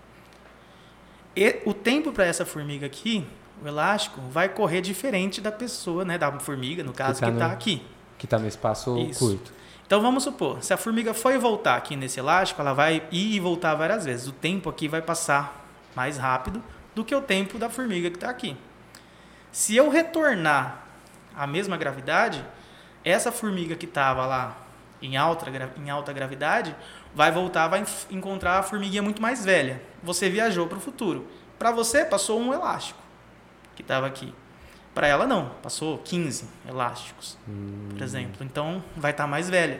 E 1.36 1.62
o 1.66 1.74
tempo 1.74 2.12
para 2.12 2.26
essa 2.26 2.46
formiga 2.46 2.86
aqui, 2.86 3.26
o 3.64 3.68
elástico, 3.68 4.20
vai 4.30 4.50
correr 4.50 4.82
diferente 4.82 5.40
da 5.40 5.52
pessoa, 5.52 6.04
né? 6.04 6.18
Da 6.18 6.32
formiga, 6.40 6.84
no 6.84 6.94
caso, 6.94 7.20
tá 7.20 7.28
que 7.28 7.34
está 7.34 7.48
no- 7.48 7.54
aqui. 7.54 7.86
Que 8.18 8.28
tá 8.28 8.38
no 8.38 8.48
espaço 8.48 8.98
Isso. 8.98 9.20
curto. 9.20 9.54
Então 9.86 10.02
vamos 10.02 10.24
supor, 10.24 10.64
se 10.64 10.74
a 10.74 10.78
formiga 10.78 11.14
foi 11.14 11.38
voltar 11.38 11.76
aqui 11.76 11.96
nesse 11.98 12.20
elástico, 12.20 12.62
ela 12.62 12.74
vai 12.74 13.04
ir 13.12 13.36
e 13.36 13.40
voltar 13.40 13.76
várias 13.76 14.06
vezes. 14.06 14.28
O 14.28 14.32
tempo 14.32 14.70
aqui 14.70 14.88
vai 14.88 15.02
passar 15.02 15.66
mais 15.96 16.18
rápido 16.18 16.64
do 16.96 17.04
que 17.04 17.14
o 17.14 17.22
tempo 17.22 17.58
da 17.60 17.70
formiga 17.70 18.10
que 18.10 18.16
está 18.16 18.30
aqui. 18.30 18.56
Se 19.52 19.76
eu 19.76 19.90
retornar 19.90 20.86
a 21.36 21.46
mesma 21.46 21.76
gravidade, 21.76 22.46
essa 23.04 23.32
formiga 23.32 23.76
que 23.76 23.86
estava 23.86 24.26
lá 24.26 24.58
em 25.02 25.18
alta, 25.18 25.46
em 25.78 25.90
alta 25.90 26.14
gravidade 26.14 26.76
vai 27.14 27.32
voltar, 27.32 27.68
vai 27.68 27.84
encontrar 28.10 28.60
a 28.60 28.64
formiguinha 28.64 29.02
muito 29.02 29.22
mais 29.22 29.44
velha. 29.44 29.82
Você 30.04 30.30
viajou 30.30 30.68
para 30.68 30.78
o 30.78 30.82
futuro. 30.82 31.28
Para 31.58 31.72
você, 31.72 32.06
passou 32.06 32.40
um 32.40 32.54
elástico 32.54 33.00
que 33.76 33.82
estava 33.82 34.08
aqui. 34.08 34.34
Para 34.94 35.08
ela, 35.08 35.26
não. 35.26 35.52
Passou 35.62 35.98
15 36.00 36.46
elásticos, 36.68 37.38
por 37.90 38.02
exemplo. 38.02 38.46
Então, 38.46 38.84
vai 38.96 39.12
estar 39.12 39.26
mais 39.26 39.50
velha. 39.50 39.80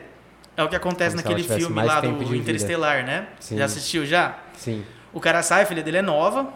É 0.56 0.62
o 0.62 0.68
que 0.68 0.76
acontece 0.76 1.16
Como 1.16 1.28
naquele 1.28 1.48
filme 1.48 1.82
lá 1.82 2.00
do. 2.00 2.34
Interestelar, 2.34 3.04
né? 3.04 3.28
Sim. 3.40 3.58
Já 3.58 3.64
assistiu 3.64 4.06
já? 4.06 4.38
Sim. 4.54 4.84
O 5.12 5.20
cara 5.20 5.42
sai, 5.42 5.62
a 5.62 5.66
filha 5.66 5.82
dele 5.82 5.98
é 5.98 6.02
nova, 6.02 6.52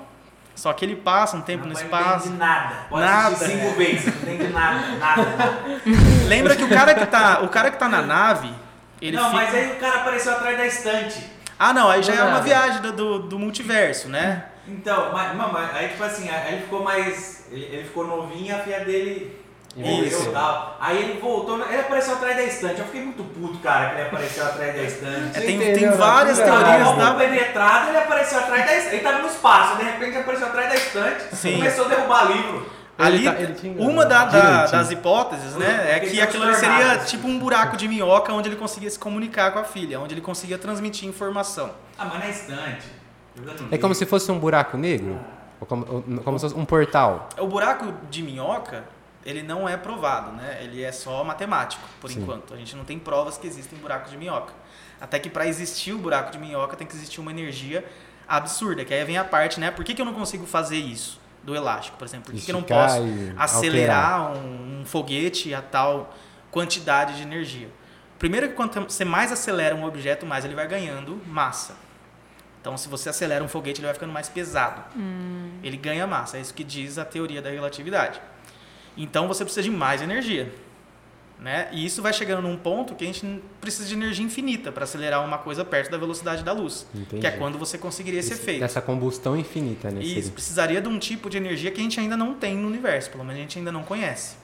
só 0.56 0.72
que 0.72 0.84
ele 0.84 0.96
passa 0.96 1.36
um 1.36 1.40
tempo 1.42 1.64
no 1.66 1.72
Não 1.74 1.80
espaço. 1.80 2.26
entende 2.26 2.38
nada. 2.38 2.74
Pode 2.88 3.04
Nada. 3.04 3.28
assistir 3.36 3.58
cinco 3.60 3.74
vezes. 3.76 4.06
Não 4.06 4.34
entende 4.34 4.52
nada. 4.52 4.80
Nada. 4.98 5.22
nada. 5.36 5.58
Lembra 6.26 6.56
que 6.56 6.64
o 6.64 6.68
cara 6.68 6.94
que 6.94 7.06
tá, 7.06 7.40
o 7.42 7.48
cara 7.48 7.70
que 7.70 7.78
tá 7.78 7.88
na 7.88 8.02
nave, 8.02 8.52
ele 9.00 9.16
não, 9.16 9.26
fica... 9.30 9.36
mas 9.36 9.54
aí 9.54 9.72
o 9.72 9.76
cara 9.76 9.96
apareceu 10.00 10.32
atrás 10.32 10.56
da 10.58 10.66
estante. 10.66 11.22
Ah, 11.58 11.72
não, 11.72 11.88
aí 11.88 12.02
já 12.02 12.14
é 12.14 12.22
uma 12.22 12.30
Nada. 12.32 12.42
viagem 12.42 12.82
do, 12.82 12.92
do, 12.92 13.18
do 13.20 13.38
multiverso, 13.38 14.08
né? 14.08 14.46
Então, 14.66 15.10
mas, 15.12 15.34
mas- 15.36 15.52
mas 15.52 15.76
aí 15.76 15.88
tipo 15.88 16.02
assim, 16.02 16.28
aí 16.28 16.54
ele 16.54 16.62
ficou 16.62 16.82
mais. 16.82 17.46
Ele, 17.52 17.64
ele 17.66 17.84
ficou 17.84 18.06
novinho 18.06 18.46
e 18.46 18.52
a 18.52 18.58
filha 18.58 18.80
dele 18.84 19.38
Isso. 19.76 20.30
tal. 20.30 20.76
Aí 20.80 21.02
ele 21.02 21.20
voltou, 21.20 21.58
ele 21.68 21.80
apareceu 21.80 22.14
atrás 22.14 22.34
da 22.36 22.42
estante. 22.44 22.78
Eu 22.80 22.86
fiquei 22.86 23.02
muito 23.02 23.22
puto, 23.24 23.58
cara, 23.58 23.90
que 23.90 23.94
ele 24.00 24.08
apareceu 24.08 24.44
atrás 24.46 24.74
da 24.74 24.82
estante. 24.82 25.36
É, 25.36 25.40
tem, 25.40 25.56
entendeu, 25.56 25.74
tem 25.74 25.86
né? 25.90 25.96
várias 25.96 26.38
teorias 26.38 26.88
da... 26.88 26.94
Tava 26.96 27.18
penetrado, 27.18 27.88
ele 27.90 27.98
apareceu 27.98 28.38
atrás 28.38 28.64
da 28.64 28.74
estante. 28.76 28.94
Ele 28.94 29.02
tava 29.04 29.18
no 29.18 29.28
espaço, 29.28 29.76
de 29.76 29.84
repente 29.84 30.10
ele 30.10 30.18
apareceu 30.18 30.46
atrás 30.46 30.68
da 30.70 30.74
estante. 30.76 31.36
Sim. 31.36 31.56
Começou 31.58 31.84
a 31.84 31.88
derrubar 31.88 32.24
livro. 32.32 32.76
Ali, 32.98 33.24
tá- 33.24 33.34
ele 33.38 33.74
uma 33.78 34.06
da- 34.06 34.24
da- 34.24 34.40
Direitinho. 34.40 34.70
das 34.72 34.90
hipóteses, 34.90 35.54
né, 35.56 35.96
é 35.96 36.00
que 36.00 36.18
aquilo 36.18 36.44
ali 36.44 36.54
seria 36.54 36.96
tipo 37.04 37.28
um 37.28 37.38
buraco 37.38 37.76
de 37.76 37.86
minhoca 37.86 38.32
onde 38.32 38.48
ele 38.48 38.56
conseguia 38.56 38.88
se 38.88 38.98
comunicar 38.98 39.50
com 39.52 39.58
a 39.58 39.64
filha, 39.64 40.00
onde 40.00 40.14
ele 40.14 40.22
conseguia 40.22 40.56
transmitir 40.56 41.06
informação. 41.06 41.72
Ah, 41.98 42.06
mas 42.06 42.20
na 42.20 42.28
estante. 42.30 42.86
É 43.70 43.76
como 43.76 43.94
se 43.94 44.06
fosse 44.06 44.32
um 44.32 44.38
buraco 44.38 44.78
negro? 44.78 45.18
Ou 45.60 45.66
como, 45.66 45.86
ou- 45.86 46.02
como 46.22 46.38
se 46.38 46.46
fosse 46.48 46.58
um 46.58 46.64
portal? 46.64 47.28
O 47.38 47.46
buraco 47.46 47.92
de 48.10 48.22
minhoca 48.22 48.84
ele 49.26 49.42
não 49.42 49.68
é 49.68 49.76
provado, 49.76 50.30
né? 50.30 50.60
Ele 50.62 50.84
é 50.84 50.92
só 50.92 51.24
matemático, 51.24 51.82
por 52.00 52.08
Sim. 52.08 52.20
enquanto. 52.20 52.54
A 52.54 52.56
gente 52.56 52.76
não 52.76 52.84
tem 52.84 52.96
provas 52.96 53.36
que 53.36 53.44
existem 53.44 53.76
buracos 53.76 54.12
de 54.12 54.16
minhoca. 54.16 54.54
Até 55.00 55.18
que 55.18 55.28
para 55.28 55.48
existir 55.48 55.92
o 55.92 55.98
buraco 55.98 56.30
de 56.30 56.38
minhoca 56.38 56.76
tem 56.76 56.86
que 56.86 56.94
existir 56.94 57.20
uma 57.20 57.32
energia 57.32 57.84
absurda, 58.28 58.84
que 58.84 58.94
aí 58.94 59.04
vem 59.04 59.18
a 59.18 59.24
parte, 59.24 59.58
né? 59.58 59.72
Por 59.72 59.84
que, 59.84 59.94
que 59.94 60.00
eu 60.00 60.06
não 60.06 60.14
consigo 60.14 60.46
fazer 60.46 60.76
isso 60.76 61.20
do 61.42 61.56
elástico, 61.56 61.98
por 61.98 62.04
exemplo? 62.04 62.26
Por 62.26 62.38
que, 62.38 62.44
que 62.44 62.50
eu 62.50 62.54
não 62.54 62.62
posso 62.62 63.02
acelerar 63.36 64.32
um, 64.32 64.80
um 64.80 64.84
foguete 64.86 65.52
a 65.52 65.60
tal 65.60 66.14
quantidade 66.52 67.16
de 67.16 67.22
energia? 67.22 67.68
Primeiro 68.20 68.48
que 68.48 68.54
quanto 68.54 68.80
você 68.80 69.04
mais 69.04 69.32
acelera 69.32 69.74
um 69.74 69.84
objeto, 69.84 70.24
mais 70.24 70.44
ele 70.44 70.54
vai 70.54 70.68
ganhando 70.68 71.20
massa. 71.26 71.74
Então, 72.60 72.76
se 72.76 72.88
você 72.88 73.08
acelera 73.08 73.44
um 73.44 73.48
foguete, 73.48 73.80
ele 73.80 73.86
vai 73.86 73.94
ficando 73.94 74.12
mais 74.12 74.28
pesado. 74.28 74.82
Ele 75.62 75.76
ganha 75.76 76.06
massa. 76.06 76.38
É 76.38 76.40
isso 76.40 76.54
que 76.54 76.64
diz 76.64 76.96
a 76.96 77.04
teoria 77.04 77.42
da 77.42 77.50
relatividade. 77.50 78.20
Então, 78.96 79.28
você 79.28 79.44
precisa 79.44 79.62
de 79.62 79.70
mais 79.70 80.02
energia. 80.02 80.52
Né? 81.38 81.68
E 81.70 81.84
isso 81.84 82.00
vai 82.00 82.14
chegando 82.14 82.40
num 82.42 82.56
ponto 82.56 82.94
que 82.94 83.04
a 83.04 83.06
gente 83.06 83.42
precisa 83.60 83.86
de 83.86 83.94
energia 83.94 84.24
infinita 84.24 84.72
para 84.72 84.84
acelerar 84.84 85.22
uma 85.22 85.36
coisa 85.36 85.64
perto 85.66 85.90
da 85.90 85.98
velocidade 85.98 86.42
da 86.42 86.52
luz. 86.52 86.86
Entendi. 86.94 87.20
Que 87.20 87.26
é 87.26 87.30
quando 87.30 87.58
você 87.58 87.76
conseguiria 87.76 88.20
esse, 88.20 88.32
efeito. 88.32 88.60
Dessa 88.60 88.80
combustão 88.80 89.36
infinita, 89.36 89.90
né? 89.90 90.02
Isso, 90.02 90.32
precisaria 90.32 90.80
de 90.80 90.88
um 90.88 90.98
tipo 90.98 91.28
de 91.28 91.36
energia 91.36 91.70
que 91.70 91.78
a 91.78 91.82
gente 91.82 92.00
ainda 92.00 92.16
não 92.16 92.34
tem 92.34 92.56
no 92.56 92.66
universo, 92.66 93.10
pelo 93.10 93.22
menos 93.22 93.38
a 93.38 93.42
gente 93.42 93.58
ainda 93.58 93.70
não 93.70 93.82
conhece. 93.82 94.36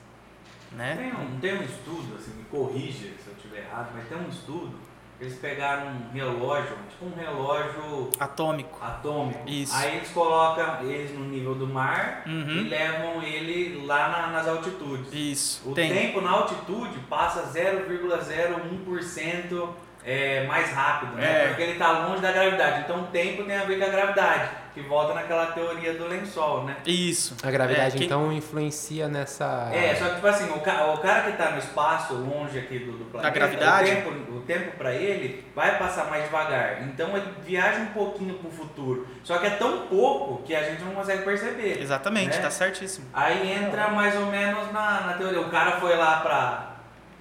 Né? 0.72 0.96
Tem 0.96 1.12
um, 1.12 1.40
tem 1.40 1.55
um 1.55 1.62
estudo, 1.62 2.14
assim, 2.16 2.32
me 2.36 2.44
corrija 2.44 2.98
se 2.98 3.26
eu 3.26 3.34
estiver 3.36 3.61
errado, 3.61 3.92
mas 3.94 4.07
tem 4.09 4.18
um 4.18 4.28
estudo, 4.28 4.74
eles 5.23 5.39
pegaram 5.39 5.87
um 5.89 6.11
relógio, 6.12 6.77
tipo 6.91 7.05
um 7.07 7.14
relógio 7.14 8.11
Atômico. 8.18 8.77
atômico. 8.85 9.49
Isso. 9.49 9.73
Aí 9.77 9.97
eles 9.99 10.11
colocam 10.11 10.83
eles 10.83 11.16
no 11.16 11.25
nível 11.27 11.55
do 11.55 11.66
mar 11.66 12.25
Uhum. 12.27 12.49
e 12.49 12.68
levam 12.68 13.23
ele 13.23 13.87
lá 13.87 14.09
na- 14.09 14.27
nas 14.29 14.49
altitudes. 14.49 15.12
Isso. 15.12 15.70
O 15.70 15.75
tem. 15.75 15.93
tempo 15.93 16.20
na 16.20 16.31
altitude 16.33 16.99
passa 17.09 17.43
0,01% 17.47 19.68
é, 20.05 20.45
mais 20.47 20.70
rápido, 20.73 21.12
né? 21.14 21.45
É. 21.45 21.49
Porque 21.49 21.62
ele 21.62 21.73
está 21.73 22.07
longe 22.07 22.20
da 22.20 22.33
gravidade. 22.33 22.81
Então 22.81 23.03
o 23.03 23.07
tempo 23.07 23.45
tem 23.45 23.57
a 23.57 23.64
ver 23.64 23.79
com 23.79 23.85
a 23.85 23.89
gravidade, 23.89 24.51
que 24.75 24.81
volta 24.81 25.12
naquela 25.14 25.47
teoria 25.47 25.93
do 25.95 26.07
lençol, 26.09 26.64
né? 26.64 26.77
Isso. 26.87 27.37
A 27.43 27.51
gravidade, 27.51 27.97
É, 27.97 27.99
que- 27.99 28.05
então, 28.07 28.33
influencia 28.33 29.07
nessa... 29.09 29.68
É, 29.73 29.95
só 29.95 30.07
que 30.09 30.14
tipo 30.14 30.27
assim, 30.27 30.51
o, 30.51 30.61
ca- 30.61 30.93
o 30.95 30.99
cara 30.99 31.31
que 31.31 31.37
tá 31.37 31.51
no 31.51 31.59
espaço, 31.59 32.14
longe 32.14 32.59
aqui 32.59 32.79
do, 32.79 32.93
do 32.93 33.05
planeta, 33.05 33.35
gravidade? 33.35 33.91
o 33.91 33.95
tempo, 33.95 34.33
o 34.33 34.41
tempo 34.41 34.77
para 34.79 34.95
ele 34.95 35.45
vai 35.55 35.79
passar 35.79 36.07
mais 36.11 36.25
devagar. 36.25 36.83
Então 36.85 37.14
ele 37.16 37.27
viaja 37.45 37.81
um 37.81 37.87
pouquinho 37.87 38.35
pro 38.35 38.51
futuro. 38.51 39.07
Só 39.23 39.39
que 39.39 39.47
é 39.47 39.51
tão 39.51 39.87
pouco 39.89 40.43
que 40.43 40.55
a 40.55 40.62
gente 40.62 40.83
não 40.83 40.93
consegue 40.93 41.23
perceber. 41.23 41.79
Exatamente, 41.81 42.37
né? 42.37 42.43
tá 42.43 42.51
certíssimo. 42.51 43.07
Aí 43.12 43.53
entra 43.53 43.89
mais 43.89 44.16
ou 44.16 44.27
menos 44.27 44.73
na, 44.73 45.01
na 45.03 45.12
teoria. 45.14 45.41
O 45.41 45.51
cara 45.51 45.73
foi 45.81 45.95
lá 45.97 46.20
pra 46.20 46.68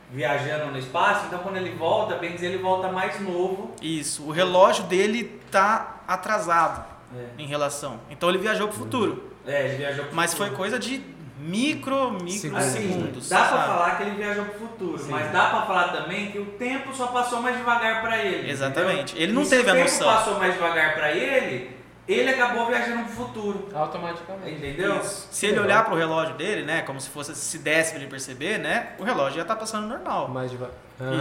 viajando 0.09 0.71
no 0.71 0.77
espaço, 0.77 1.25
então 1.27 1.39
quando 1.39 1.55
ele 1.57 1.71
volta, 1.75 2.15
bem 2.15 2.33
dizer, 2.33 2.47
ele 2.47 2.57
volta 2.61 2.89
mais 2.91 3.19
novo. 3.21 3.73
Isso. 3.81 4.23
O 4.23 4.31
relógio 4.31 4.83
dele 4.85 5.39
tá 5.49 6.01
atrasado 6.07 6.83
É, 7.15 7.41
em 7.41 7.45
relação. 7.47 7.99
Então 8.09 8.29
ele 8.29 8.37
viajou 8.37 8.67
pro 8.67 8.77
futuro. 8.77 9.31
É, 9.45 9.65
ele 9.67 9.77
viajou 9.77 10.05
pro 10.05 10.15
Mas 10.15 10.33
foi 10.33 10.47
futuro. 10.47 10.57
coisa 10.57 10.79
de 10.79 11.01
micro, 11.39 12.11
micro 12.11 12.29
Segundos, 12.31 12.65
segundos. 12.65 13.29
Dá 13.29 13.37
pra 13.39 13.47
sabe? 13.49 13.67
falar 13.67 13.97
que 13.97 14.03
ele 14.03 14.11
viajou 14.15 14.45
pro 14.45 14.59
futuro, 14.59 14.97
Sim. 14.99 15.09
mas 15.11 15.31
dá 15.31 15.49
pra 15.49 15.61
falar 15.63 15.87
também 15.89 16.31
que 16.31 16.37
o 16.39 16.45
tempo 16.45 16.93
só 16.95 17.07
passou 17.07 17.41
mais 17.41 17.57
devagar 17.57 18.01
pra 18.01 18.17
ele. 18.23 18.49
Exatamente. 18.49 19.11
entendeu? 19.13 19.23
Ele 19.23 19.33
não 19.33 19.41
E 19.43 19.49
teve 19.49 19.69
a 19.69 19.73
se 19.73 19.79
o 19.79 19.83
noção. 19.83 20.07
tempo 20.07 20.17
passou 20.19 20.39
mais 20.39 20.53
devagar 20.53 20.93
pra 20.93 21.11
ele, 21.11 21.71
ele 22.07 22.29
acabou 22.29 22.67
viajando 22.67 23.03
pro 23.05 23.13
futuro. 23.13 23.69
Automaticamente. 23.73 24.51
Entendeu? 24.57 24.97
Isso. 25.01 25.27
Se 25.31 25.47
ele 25.47 25.59
olhar 25.59 25.83
pro 25.83 25.95
relógio 25.95 26.35
dele, 26.35 26.63
né, 26.63 26.81
como 26.83 27.01
se 27.01 27.09
fosse 27.09 27.33
se 27.35 27.57
desse 27.57 27.91
pra 27.93 28.01
ele 28.01 28.09
perceber, 28.09 28.59
né, 28.59 28.89
o 28.99 29.03
relógio 29.03 29.39
já 29.39 29.45
tá 29.45 29.55
passando 29.55 29.87
normal. 29.87 30.27
Mais 30.27 30.51
devagar. 30.51 30.75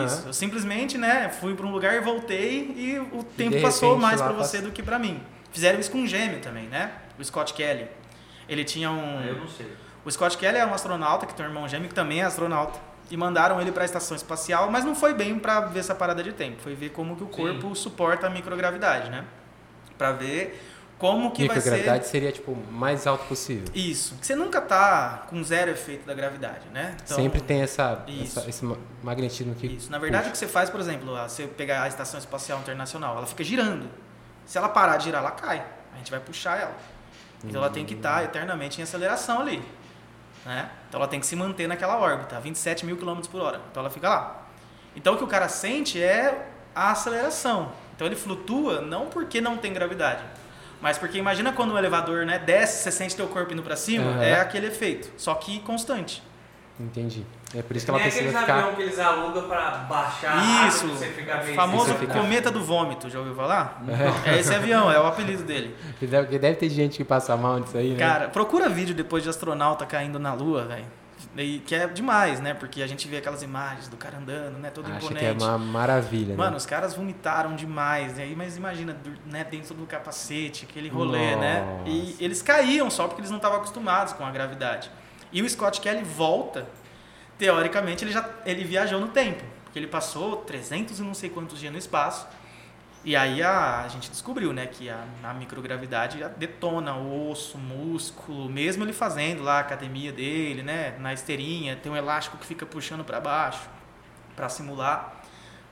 Isso. 0.05 0.25
Eu 0.29 0.33
simplesmente, 0.35 0.99
né, 0.99 1.31
fui 1.41 1.55
para 1.55 1.65
um 1.65 1.73
lugar 1.73 1.95
e 1.95 2.01
voltei 2.01 2.75
e 2.77 2.99
o 3.13 3.23
tempo 3.25 3.59
passou 3.63 3.97
mais 3.97 4.21
para 4.21 4.33
você 4.33 4.59
passa- 4.59 4.63
do 4.69 4.71
que 4.73 4.83
para 4.83 4.99
mim. 4.99 5.19
Fizeram 5.53 5.79
isso 5.81 5.91
com 5.91 5.99
um 5.99 6.07
gêmeo 6.07 6.41
também, 6.41 6.67
né? 6.69 6.93
O 7.19 7.25
Scott 7.25 7.53
Kelly. 7.55 7.87
Ele 8.49 8.65
tinha 8.65 8.91
um 8.91 9.19
Ah, 9.19 9.25
Eu 9.27 9.37
não 9.39 9.49
sei. 9.49 9.67
O 10.05 10.11
Scott 10.11 10.37
Kelly 10.39 10.59
é 10.59 10.67
um 10.67 10.73
astronauta 10.73 11.27
que 11.27 11.35
tem 11.35 11.45
um 11.45 11.49
irmão 11.49 11.69
gêmeo 11.69 11.89
que 11.89 11.95
também 11.95 12.21
é 12.21 12.25
astronauta. 12.25 12.79
E 13.11 13.17
mandaram 13.17 13.61
ele 13.61 13.73
para 13.73 13.83
a 13.83 13.85
estação 13.85 14.17
espacial, 14.17 14.71
mas 14.71 14.85
não 14.85 14.95
foi 14.95 15.13
bem 15.13 15.39
para 15.39 15.61
ver 15.63 15.81
essa 15.81 15.95
parada 15.95 16.23
de 16.23 16.33
tempo. 16.33 16.63
Foi 16.63 16.75
ver 16.75 16.91
como 16.91 17.17
que 17.17 17.25
o 17.25 17.27
Sim. 17.27 17.33
corpo 17.33 17.75
suporta 17.75 18.29
a 18.29 18.31
microgravidade, 18.31 19.11
né? 19.11 19.25
Para 19.99 20.13
ver 20.13 20.63
como 20.97 21.31
que 21.33 21.47
vai 21.49 21.61
ser 21.61 21.71
Microgravidade 21.71 22.07
seria, 22.07 22.31
tipo, 22.31 22.53
o 22.53 22.73
mais 22.73 23.07
alto 23.07 23.25
possível. 23.27 23.65
isso. 23.75 24.15
Você 24.21 24.37
nunca 24.37 24.61
tá 24.61 25.27
com 25.29 25.43
zero 25.43 25.71
efeito 25.71 26.07
da 26.07 26.15
gravidade, 26.15 26.69
né? 26.73 26.95
Então, 27.05 27.17
Sempre 27.17 27.41
tem 27.41 27.63
essa, 27.63 28.05
essa- 28.23 28.49
esse 28.49 28.65
ma- 28.65 28.77
magnetismo 29.03 29.55
que 29.55 29.67
Isso. 29.67 29.91
Na 29.91 29.99
verdade, 29.99 30.29
o 30.29 30.33
que 30.33 30.39
você 30.39 30.47
faz, 30.47 30.71
por 30.71 30.79
exemplo, 30.79 31.13
você 31.17 31.47
pegar 31.47 31.83
a 31.83 31.89
Estação 31.89 32.19
Espacial 32.21 32.61
Internacional, 32.61 33.17
ela 33.17 33.27
fica 33.27 33.43
girando. 33.43 33.89
Se 34.47 34.59
ela 34.59 34.69
parar 34.69 34.97
de 34.97 35.05
girar, 35.05 35.23
ela 35.23 35.31
cai. 35.31 35.65
A 35.95 35.99
gente 35.99 36.11
vai 36.11 36.21
puxar 36.21 36.61
ela. 36.61 36.75
Então 37.45 37.61
ela 37.61 37.71
tem 37.71 37.85
que 37.85 37.95
estar 37.95 38.25
eternamente 38.25 38.81
em 38.81 38.85
aceleração 38.85 39.41
ali. 39.41 39.63
Né? 40.45 40.69
Então 40.89 41.01
ela 41.01 41.09
tem 41.09 41.21
que 41.21 41.27
se 41.27 41.37
manter 41.37 41.67
naquela 41.67 41.99
órbita, 41.99 42.37
a 42.37 42.41
27 42.41 42.85
mil 42.87 42.97
km 42.97 43.21
por 43.31 43.41
hora. 43.41 43.61
Então 43.71 43.83
ela 43.83 43.91
fica 43.91 44.09
lá. 44.09 44.47
Então 44.95 45.15
o 45.15 45.19
que 45.19 45.25
o 45.25 45.27
cara 45.27 45.49
sente 45.49 46.03
é 46.03 46.49
a 46.75 46.91
aceleração. 46.91 47.73
Então 47.95 48.07
ele 48.07 48.17
flutua 48.17 48.81
não 48.81 49.07
porque 49.07 49.41
não 49.41 49.57
tem 49.59 49.73
gravidade, 49.73 50.23
mas 50.81 50.97
porque 50.97 51.19
imagina 51.19 51.53
quando 51.53 51.73
o 51.73 51.79
elevador 51.79 52.25
né, 52.25 52.39
desce, 52.39 52.83
você 52.83 52.91
sente 52.91 53.15
teu 53.15 53.29
corpo 53.29 53.53
indo 53.53 53.63
para 53.63 53.77
cima, 53.77 54.13
Aham. 54.13 54.23
é 54.23 54.41
aquele 54.41 54.69
efeito, 54.69 55.13
só 55.19 55.35
que 55.35 55.61
constante. 55.61 56.23
Entendi. 56.79 57.27
É 57.53 57.63
por 57.63 57.77
isso 57.77 57.85
que 57.85 57.91
ela 57.91 57.99
Nem 57.99 58.09
precisa 58.09 58.29
aqueles 58.31 58.41
ficar... 58.47 58.59
aviões 58.59 58.77
que 58.77 58.83
eles 58.83 58.99
alugam 59.01 59.49
pra 59.49 59.71
baixar 59.89 60.39
a 60.39 60.69
Isso, 60.69 60.85
água, 60.87 60.97
você 60.99 61.09
meio 61.45 61.55
famoso 61.57 61.95
fica- 61.95 62.13
cometa 62.15 62.49
do 62.51 62.63
vômito, 62.63 63.11
já 63.11 63.19
ouviu 63.19 63.35
falar? 63.35 63.83
É 64.25 64.39
esse 64.39 64.55
avião, 64.55 64.91
é 64.91 65.01
o 65.01 65.07
apelido 65.07 65.43
dele. 65.43 65.75
Que 65.99 66.07
deve, 66.07 66.29
que 66.29 66.39
deve 66.39 66.57
ter 66.57 66.69
gente 66.69 66.97
que 66.97 67.05
passa 67.05 67.37
mal 67.37 67.59
nisso 67.59 67.77
aí, 67.77 67.91
né? 67.91 67.99
Cara, 67.99 68.29
procura 68.29 68.69
vídeo 68.69 68.95
depois 68.95 69.25
de 69.25 69.29
astronauta 69.31 69.85
caindo 69.85 70.19
na 70.19 70.33
lua, 70.33 70.65
velho. 70.65 70.85
Que 71.67 71.75
é 71.75 71.87
demais, 71.87 72.41
né? 72.41 72.55
Porque 72.55 72.83
a 72.83 72.87
gente 72.87 73.07
vê 73.09 73.17
aquelas 73.19 73.43
imagens 73.43 73.89
do 73.89 73.97
cara 73.97 74.19
andando, 74.19 74.59
né? 74.59 74.71
Todo 74.71 74.87
Acho 74.91 75.09
que 75.09 75.15
imponente. 75.15 75.43
é 75.45 75.47
uma 75.47 75.59
maravilha, 75.59 76.37
Mano, 76.37 76.53
né? 76.53 76.57
os 76.57 76.67
caras 76.67 76.95
vomitaram 76.95 77.55
demais. 77.57 78.19
Aí, 78.19 78.35
mas 78.37 78.57
imagina, 78.57 78.97
né, 79.27 79.45
dentro 79.49 79.75
do 79.75 79.87
capacete, 79.87 80.67
aquele 80.69 80.89
rolê, 80.89 81.37
né? 81.37 81.83
E 81.87 82.01
Nossa. 82.11 82.25
eles 82.25 82.43
caíam 82.43 82.89
só 82.91 83.07
porque 83.07 83.21
eles 83.21 83.31
não 83.31 83.37
estavam 83.39 83.59
acostumados 83.59 84.13
com 84.13 84.25
a 84.25 84.31
gravidade. 84.31 84.91
E 85.33 85.41
o 85.43 85.49
Scott 85.49 85.81
Kelly 85.81 86.03
volta, 86.03 86.67
teoricamente, 87.41 88.05
ele 88.05 88.13
já 88.13 88.29
ele 88.45 88.63
viajou 88.63 89.01
no 89.01 89.09
tempo. 89.09 89.43
Porque 89.65 89.79
ele 89.79 89.87
passou 89.87 90.37
300 90.37 90.99
e 90.99 91.03
não 91.03 91.15
sei 91.15 91.31
quantos 91.31 91.59
dias 91.59 91.73
no 91.73 91.79
espaço. 91.79 92.27
E 93.03 93.17
aí 93.17 93.43
a, 93.43 93.81
a 93.81 93.89
gente 93.89 94.11
descobriu, 94.11 94.53
né, 94.53 94.67
que 94.67 94.91
a, 94.91 95.03
a 95.25 95.33
microgravidade 95.33 96.23
detona 96.37 96.95
o 96.95 97.31
osso, 97.31 97.57
o 97.57 97.61
músculo, 97.61 98.47
mesmo 98.51 98.85
ele 98.85 98.93
fazendo 98.93 99.43
lá 99.43 99.57
a 99.57 99.61
academia 99.61 100.13
dele, 100.13 100.63
né, 100.63 100.95
na 100.99 101.15
esteirinha, 101.15 101.77
tem 101.77 101.91
um 101.91 101.97
elástico 101.97 102.37
que 102.37 102.45
fica 102.45 102.67
puxando 102.67 103.03
para 103.03 103.19
baixo 103.19 103.71
para 104.37 104.51
simular, 104.51 105.15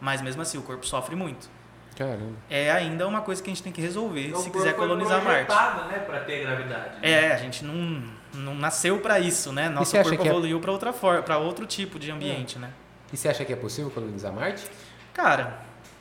mas 0.01 0.23
mesmo 0.23 0.41
assim 0.41 0.57
o 0.57 0.62
corpo 0.62 0.87
sofre 0.87 1.14
muito. 1.14 1.51
Caramba. 1.97 2.37
É 2.49 2.71
ainda 2.71 3.07
uma 3.07 3.21
coisa 3.21 3.43
que 3.43 3.51
a 3.51 3.53
gente 3.53 3.62
tem 3.62 3.73
que 3.73 3.81
resolver 3.81 4.29
Então, 4.29 4.41
se 4.41 4.51
quiser 4.51 4.75
colonizar 4.75 5.23
Marte. 5.23 5.53
né, 5.89 5.99
pra 5.99 6.21
ter 6.21 6.43
gravidade. 6.43 6.95
né? 6.95 6.99
É, 7.03 7.33
a 7.33 7.37
gente 7.37 7.62
não, 7.64 8.05
não 8.35 8.55
nasceu 8.55 9.01
para 9.01 9.18
isso, 9.18 9.53
né? 9.53 9.68
Nosso 9.68 9.97
corpo 9.97 10.22
é- 10.22 10.26
evoluiu 10.26 10.61
para 10.61 10.72
outra 10.72 10.93
forma, 10.93 11.22
para 11.22 11.39
outro 11.39 11.66
tipo 11.66 11.99
de 11.99 12.11
ambiente, 12.11 12.59
né? 12.59 12.70
E 13.12 13.16
você 13.16 13.29
acha 13.29 13.45
que 13.45 13.53
é 13.53 13.57
possível 13.57 13.91
colonizar 13.91 14.33
Marte? 14.33 14.64
Cara, 15.14 15.59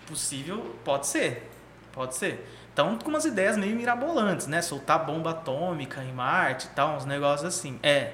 possível 0.08 0.76
pode 0.84 1.08
ser. 1.08 1.50
Pode 1.92 2.16
ser. 2.16 2.48
Então, 2.74 2.98
com 2.98 3.10
umas 3.10 3.26
ideias 3.26 3.58
meio 3.58 3.76
mirabolantes, 3.76 4.46
né? 4.46 4.62
Soltar 4.62 5.06
bomba 5.06 5.32
atômica 5.32 6.04
em 6.04 6.14
Marte 6.14 6.68
e 6.68 6.70
tal, 6.70 6.96
uns 6.96 7.06
negócios 7.06 7.48
assim. 7.48 7.80
É. 7.82 8.14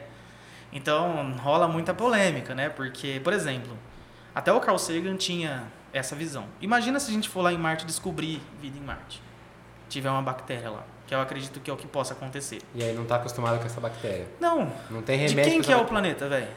Então, 0.71 1.35
rola 1.37 1.67
muita 1.67 1.93
polêmica, 1.93 2.55
né? 2.55 2.69
Porque, 2.69 3.19
por 3.23 3.33
exemplo, 3.33 3.77
até 4.33 4.53
o 4.53 4.59
Carl 4.59 4.77
Sagan 4.77 5.17
tinha 5.17 5.63
essa 5.91 6.15
visão. 6.15 6.45
Imagina 6.61 6.99
se 6.99 7.11
a 7.11 7.13
gente 7.13 7.29
for 7.29 7.41
lá 7.41 7.51
em 7.51 7.57
Marte 7.57 7.85
descobrir 7.85 8.41
vida 8.61 8.77
em 8.77 8.81
Marte. 8.81 9.21
Tiver 9.89 10.09
uma 10.09 10.21
bactéria 10.21 10.69
lá, 10.71 10.83
que 11.07 11.13
eu 11.13 11.19
acredito 11.21 11.59
que 11.59 11.69
é 11.69 11.73
o 11.73 11.77
que 11.77 11.87
possa 11.87 12.13
acontecer. 12.13 12.61
E 12.73 12.83
aí 12.83 12.93
não 12.93 13.05
tá 13.05 13.15
acostumado 13.17 13.59
com 13.59 13.65
essa 13.65 13.79
bactéria. 13.81 14.25
Não, 14.39 14.71
Não 14.89 15.01
tem 15.01 15.19
de 15.19 15.27
remédio 15.27 15.51
quem 15.51 15.61
pra 15.61 15.67
que 15.67 15.73
é 15.73 15.77
o 15.77 15.85
planeta, 15.85 16.27
velho? 16.29 16.47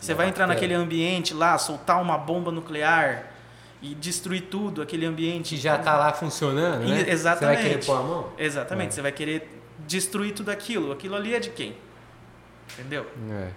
Você 0.00 0.14
vai 0.14 0.28
entrar 0.28 0.46
bactéria. 0.46 0.68
naquele 0.68 0.74
ambiente 0.74 1.34
lá, 1.34 1.58
soltar 1.58 2.00
uma 2.00 2.16
bomba 2.16 2.52
nuclear 2.52 3.32
e 3.82 3.94
destruir 3.94 4.42
tudo, 4.42 4.80
aquele 4.82 5.04
ambiente. 5.06 5.54
Que 5.54 5.60
já 5.60 5.78
tá 5.78 5.96
lá 5.96 6.12
funcionando, 6.12 6.86
né? 6.88 7.04
Exatamente. 7.08 7.56
Você 7.58 7.62
vai 7.62 7.70
querer 7.74 7.84
pôr 7.86 7.96
a 7.98 8.02
mão? 8.02 8.32
Exatamente, 8.38 8.88
É. 8.88 8.90
você 8.92 9.02
vai 9.02 9.12
querer 9.12 9.60
destruir 9.86 10.32
tudo 10.34 10.50
aquilo. 10.50 10.92
Aquilo 10.92 11.16
ali 11.16 11.34
é 11.34 11.40
de 11.40 11.50
quem? 11.50 11.74
Entendeu? 12.74 13.06
É. 13.32 13.48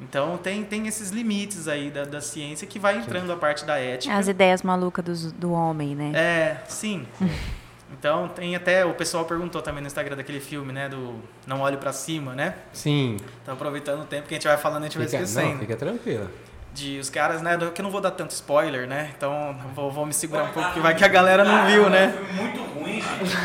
Então 0.00 0.36
tem, 0.38 0.62
tem 0.62 0.86
esses 0.86 1.10
limites 1.10 1.68
aí 1.68 1.90
da, 1.90 2.04
da 2.04 2.20
ciência 2.20 2.66
que 2.66 2.78
vai 2.78 2.98
entrando 2.98 3.32
a 3.32 3.36
parte 3.36 3.64
da 3.64 3.78
ética. 3.78 4.14
As 4.14 4.28
ideias 4.28 4.62
malucas 4.62 5.04
dos- 5.04 5.32
do 5.32 5.52
homem, 5.52 5.94
né? 5.94 6.12
É, 6.14 6.62
sim. 6.68 7.06
Então 7.92 8.28
tem 8.28 8.56
até, 8.56 8.84
o 8.84 8.94
pessoal 8.94 9.24
perguntou 9.24 9.62
também 9.62 9.80
no 9.80 9.86
Instagram 9.86 10.16
daquele 10.16 10.40
filme, 10.40 10.72
né, 10.72 10.88
do 10.88 11.14
Não 11.46 11.60
Olhe 11.60 11.76
Pra 11.76 11.92
Cima, 11.92 12.34
né? 12.34 12.54
Sim. 12.72 13.16
Então 13.42 13.54
aproveitando 13.54 14.00
o 14.02 14.04
tempo 14.04 14.26
que 14.26 14.34
a 14.34 14.36
gente 14.36 14.46
vai 14.48 14.56
falando, 14.56 14.82
a 14.82 14.86
gente 14.86 14.98
vai 14.98 15.06
Fica, 15.06 15.22
esquecendo. 15.22 15.52
não, 15.52 15.58
fica 15.60 15.76
tranquila. 15.76 16.30
De 16.74 16.98
os 16.98 17.08
caras, 17.08 17.40
né, 17.40 17.56
do- 17.56 17.70
que 17.70 17.80
eu 17.80 17.84
não 17.84 17.90
vou 17.90 18.00
dar 18.02 18.10
tanto 18.10 18.32
spoiler, 18.32 18.86
né? 18.86 19.10
Então 19.16 19.56
vou, 19.74 19.90
vou 19.90 20.04
me 20.04 20.12
segurar 20.12 20.42
um 20.44 20.48
pouco, 20.48 20.68
porque 20.68 20.80
vai 20.80 20.94
que 20.94 21.02
a 21.04 21.08
galera 21.08 21.42
não 21.44 21.64
viu, 21.66 21.86
é 21.86 21.88
né? 21.90 22.14
filme 22.14 22.32
muito 22.34 22.62
ruim, 22.74 23.00
gente. 23.00 23.36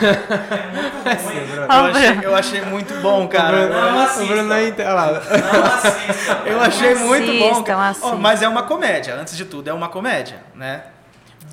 É 0.52 0.68
muito 0.74 0.96
ruim. 1.00 1.62
Eu 1.62 1.86
achei, 1.86 2.20
eu 2.26 2.36
achei 2.36 2.62
muito 2.62 2.94
bom, 3.02 3.28
cara. 3.30 3.68
Não 3.70 4.00
assista. 4.02 4.44
Lá. 4.94 5.12
Não 5.14 5.64
assista. 5.66 6.42
Eu 6.46 6.62
achei 6.62 6.96
muito 6.96 7.32
bom. 7.40 7.64
Cara. 7.64 7.96
Ó, 8.02 8.16
mas 8.16 8.42
é 8.42 8.48
uma 8.50 8.64
comédia, 8.64 9.16
antes 9.16 9.38
de 9.38 9.46
tudo, 9.46 9.70
é 9.70 9.74
uma 9.74 9.88
comédia, 9.88 10.40
né? 10.54 10.84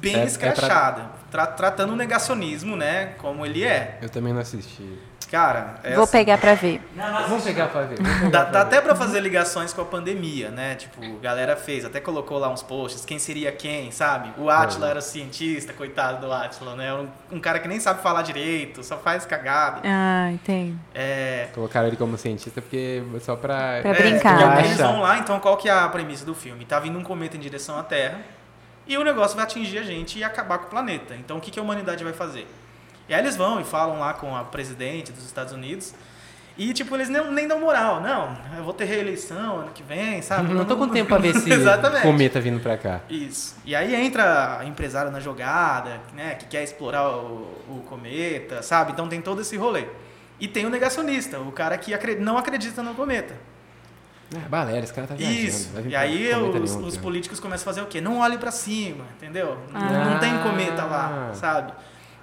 Bem 0.00 0.16
É- 0.16 0.20
é 0.20 0.24
escrachada. 0.24 1.17
Tra- 1.30 1.46
tratando 1.46 1.92
o 1.92 1.96
negacionismo, 1.96 2.76
né? 2.76 3.12
Como 3.18 3.44
ele 3.44 3.64
é. 3.64 3.98
Eu 4.00 4.08
também 4.08 4.32
não 4.32 4.40
assisti. 4.40 4.98
Cara, 5.30 5.74
é 5.84 5.92
Vou 5.94 6.04
assim, 6.04 6.12
pegar 6.12 6.38
pra 6.38 6.54
ver. 6.54 6.80
Não, 6.96 7.40
pegar 7.42 7.66
pra 7.66 7.82
ver. 7.82 7.96
pegar 7.98 8.30
Dá, 8.30 8.40
pra 8.40 8.50
dá 8.50 8.64
ver. 8.64 8.66
até 8.66 8.80
pra 8.80 8.94
fazer 8.96 9.20
ligações 9.20 9.74
com 9.74 9.82
a 9.82 9.84
pandemia, 9.84 10.48
né? 10.48 10.74
Tipo, 10.74 11.04
a 11.04 11.20
galera 11.20 11.54
fez, 11.54 11.84
até 11.84 12.00
colocou 12.00 12.38
lá 12.38 12.48
uns 12.48 12.62
posts, 12.62 13.04
quem 13.04 13.18
seria 13.18 13.52
quem, 13.52 13.90
sabe? 13.90 14.32
O 14.38 14.48
Atila 14.48 14.88
era 14.88 15.02
cientista, 15.02 15.74
coitado 15.74 16.26
do 16.26 16.32
Atila, 16.32 16.74
né? 16.76 16.94
Um, 16.94 17.08
um 17.32 17.40
cara 17.40 17.58
que 17.58 17.68
nem 17.68 17.78
sabe 17.78 18.00
falar 18.00 18.22
direito, 18.22 18.82
só 18.82 18.96
faz 18.96 19.26
cagada. 19.26 19.82
Ah, 19.84 20.30
entendo. 20.32 20.78
É, 20.94 21.48
Colocaram 21.54 21.88
ele 21.88 21.98
como 21.98 22.16
cientista 22.16 22.62
porque 22.62 23.02
só 23.20 23.36
pra. 23.36 23.82
Pra 23.82 23.90
É, 23.90 23.94
brincar. 23.94 24.64
eles 24.64 24.78
vão 24.78 25.02
lá, 25.02 25.18
então 25.18 25.38
qual 25.40 25.58
que 25.58 25.68
é 25.68 25.72
a 25.72 25.86
premissa 25.90 26.24
do 26.24 26.34
filme? 26.34 26.64
Tá 26.64 26.80
vindo 26.80 26.98
um 26.98 27.04
cometa 27.04 27.36
em 27.36 27.40
direção 27.40 27.78
à 27.78 27.82
Terra 27.82 28.18
e 28.88 28.96
o 28.98 29.04
negócio 29.04 29.36
vai 29.36 29.44
atingir 29.44 29.78
a 29.78 29.82
gente 29.82 30.18
e 30.18 30.24
acabar 30.24 30.58
com 30.58 30.66
o 30.66 30.70
planeta. 30.70 31.14
Então 31.14 31.36
o 31.36 31.40
que, 31.40 31.50
que 31.50 31.60
a 31.60 31.62
humanidade 31.62 32.02
vai 32.02 32.12
fazer? 32.12 32.46
E 33.08 33.14
aí 33.14 33.20
eles 33.20 33.36
vão 33.36 33.60
e 33.60 33.64
falam 33.64 34.00
lá 34.00 34.12
com 34.14 34.34
a 34.34 34.42
presidente 34.44 35.12
dos 35.12 35.24
Estados 35.24 35.52
Unidos 35.52 35.94
e, 36.56 36.72
tipo, 36.72 36.94
eles 36.96 37.08
nem, 37.08 37.24
nem 37.30 37.46
dão 37.46 37.60
moral. 37.60 38.00
Não, 38.00 38.36
eu 38.56 38.64
vou 38.64 38.72
ter 38.74 38.84
reeleição 38.84 39.58
ano 39.60 39.70
que 39.72 39.82
vem, 39.82 40.20
sabe? 40.22 40.52
Não 40.52 40.64
tô 40.64 40.76
com 40.76 40.88
tempo 40.88 41.08
pra 41.08 41.18
ver 41.18 41.28
Exatamente. 41.48 42.02
cometa 42.02 42.40
vindo 42.40 42.58
pra 42.60 42.76
cá. 42.76 43.00
Isso. 43.08 43.54
E 43.64 43.76
aí 43.76 43.94
entra 43.94 44.58
a 44.58 44.64
empresário 44.64 45.10
na 45.12 45.20
jogada, 45.20 46.00
né, 46.14 46.34
que 46.34 46.46
quer 46.46 46.64
explorar 46.64 47.08
o, 47.10 47.42
o 47.68 47.84
cometa, 47.88 48.60
sabe? 48.62 48.90
Então 48.92 49.08
tem 49.08 49.20
todo 49.22 49.40
esse 49.40 49.56
rolê. 49.56 49.84
E 50.40 50.46
tem 50.48 50.66
o 50.66 50.70
negacionista, 50.70 51.38
o 51.38 51.50
cara 51.52 51.78
que 51.78 51.94
acre- 51.94 52.16
não 52.16 52.36
acredita 52.36 52.82
no 52.82 52.92
cometa. 52.94 53.34
É, 54.30 54.78
esse 54.80 54.92
cara 54.92 55.06
tá 55.06 55.14
viajando. 55.14 55.38
Isso. 55.40 55.70
E 55.86 55.96
aí 55.96 56.30
os, 56.34 56.74
os 56.74 56.96
políticos 56.98 57.40
começam 57.40 57.62
a 57.62 57.64
fazer 57.64 57.80
o 57.80 57.86
quê? 57.86 58.00
Não 58.00 58.18
olhe 58.18 58.36
pra 58.36 58.50
cima, 58.50 59.04
entendeu? 59.16 59.56
Não- 59.72 59.80
Ah. 59.80 60.04
Não 60.10 60.18
tem 60.18 60.38
cometa 60.42 60.84
lá, 60.84 61.30
sabe? 61.34 61.72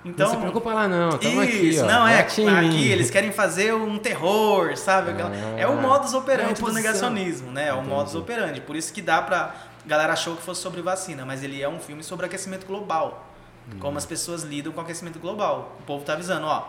Então, 0.03 0.27
não 0.27 0.35
se 0.35 0.39
preocupa 0.39 0.71
lá 0.71 0.87
não, 0.87 1.17
tamo 1.17 1.41
aqui, 1.41 1.69
isso, 1.69 1.83
ó. 1.83 1.87
não 1.87 2.07
é, 2.07 2.19
aqui 2.19 2.91
eles 2.91 3.09
querem 3.09 3.31
fazer 3.31 3.73
um 3.73 3.97
terror, 3.97 4.77
sabe? 4.77 5.09
Aquela- 5.09 5.31
Ah. 5.31 5.59
é 5.59 5.65
o 5.65 5.81
modus 5.81 6.13
É 6.13 6.17
operandi 6.17 6.61
do 6.61 6.71
negacionismo, 6.71 7.51
né? 7.51 7.69
É 7.69 7.73
o 7.73 7.77
Entendi. 7.77 7.89
modus 7.89 8.13
operandi. 8.13 8.61
Por 8.61 8.75
isso 8.75 8.93
que 8.93 9.01
dá 9.01 9.19
pra. 9.23 9.55
A 9.83 9.87
galera 9.87 10.13
achou 10.13 10.35
que 10.35 10.43
fosse 10.43 10.61
sobre 10.61 10.81
vacina, 10.83 11.25
mas 11.25 11.43
ele 11.43 11.59
é 11.59 11.67
um 11.67 11.79
filme 11.79 12.03
sobre 12.03 12.27
aquecimento 12.27 12.67
global. 12.67 13.31
Hum. 13.67 13.77
Como 13.79 13.97
as 13.97 14.05
pessoas 14.05 14.43
lidam 14.43 14.71
com 14.71 14.79
aquecimento 14.81 15.17
global. 15.17 15.75
O 15.79 15.83
povo 15.83 16.05
tá 16.05 16.13
avisando, 16.13 16.45
ó, 16.45 16.67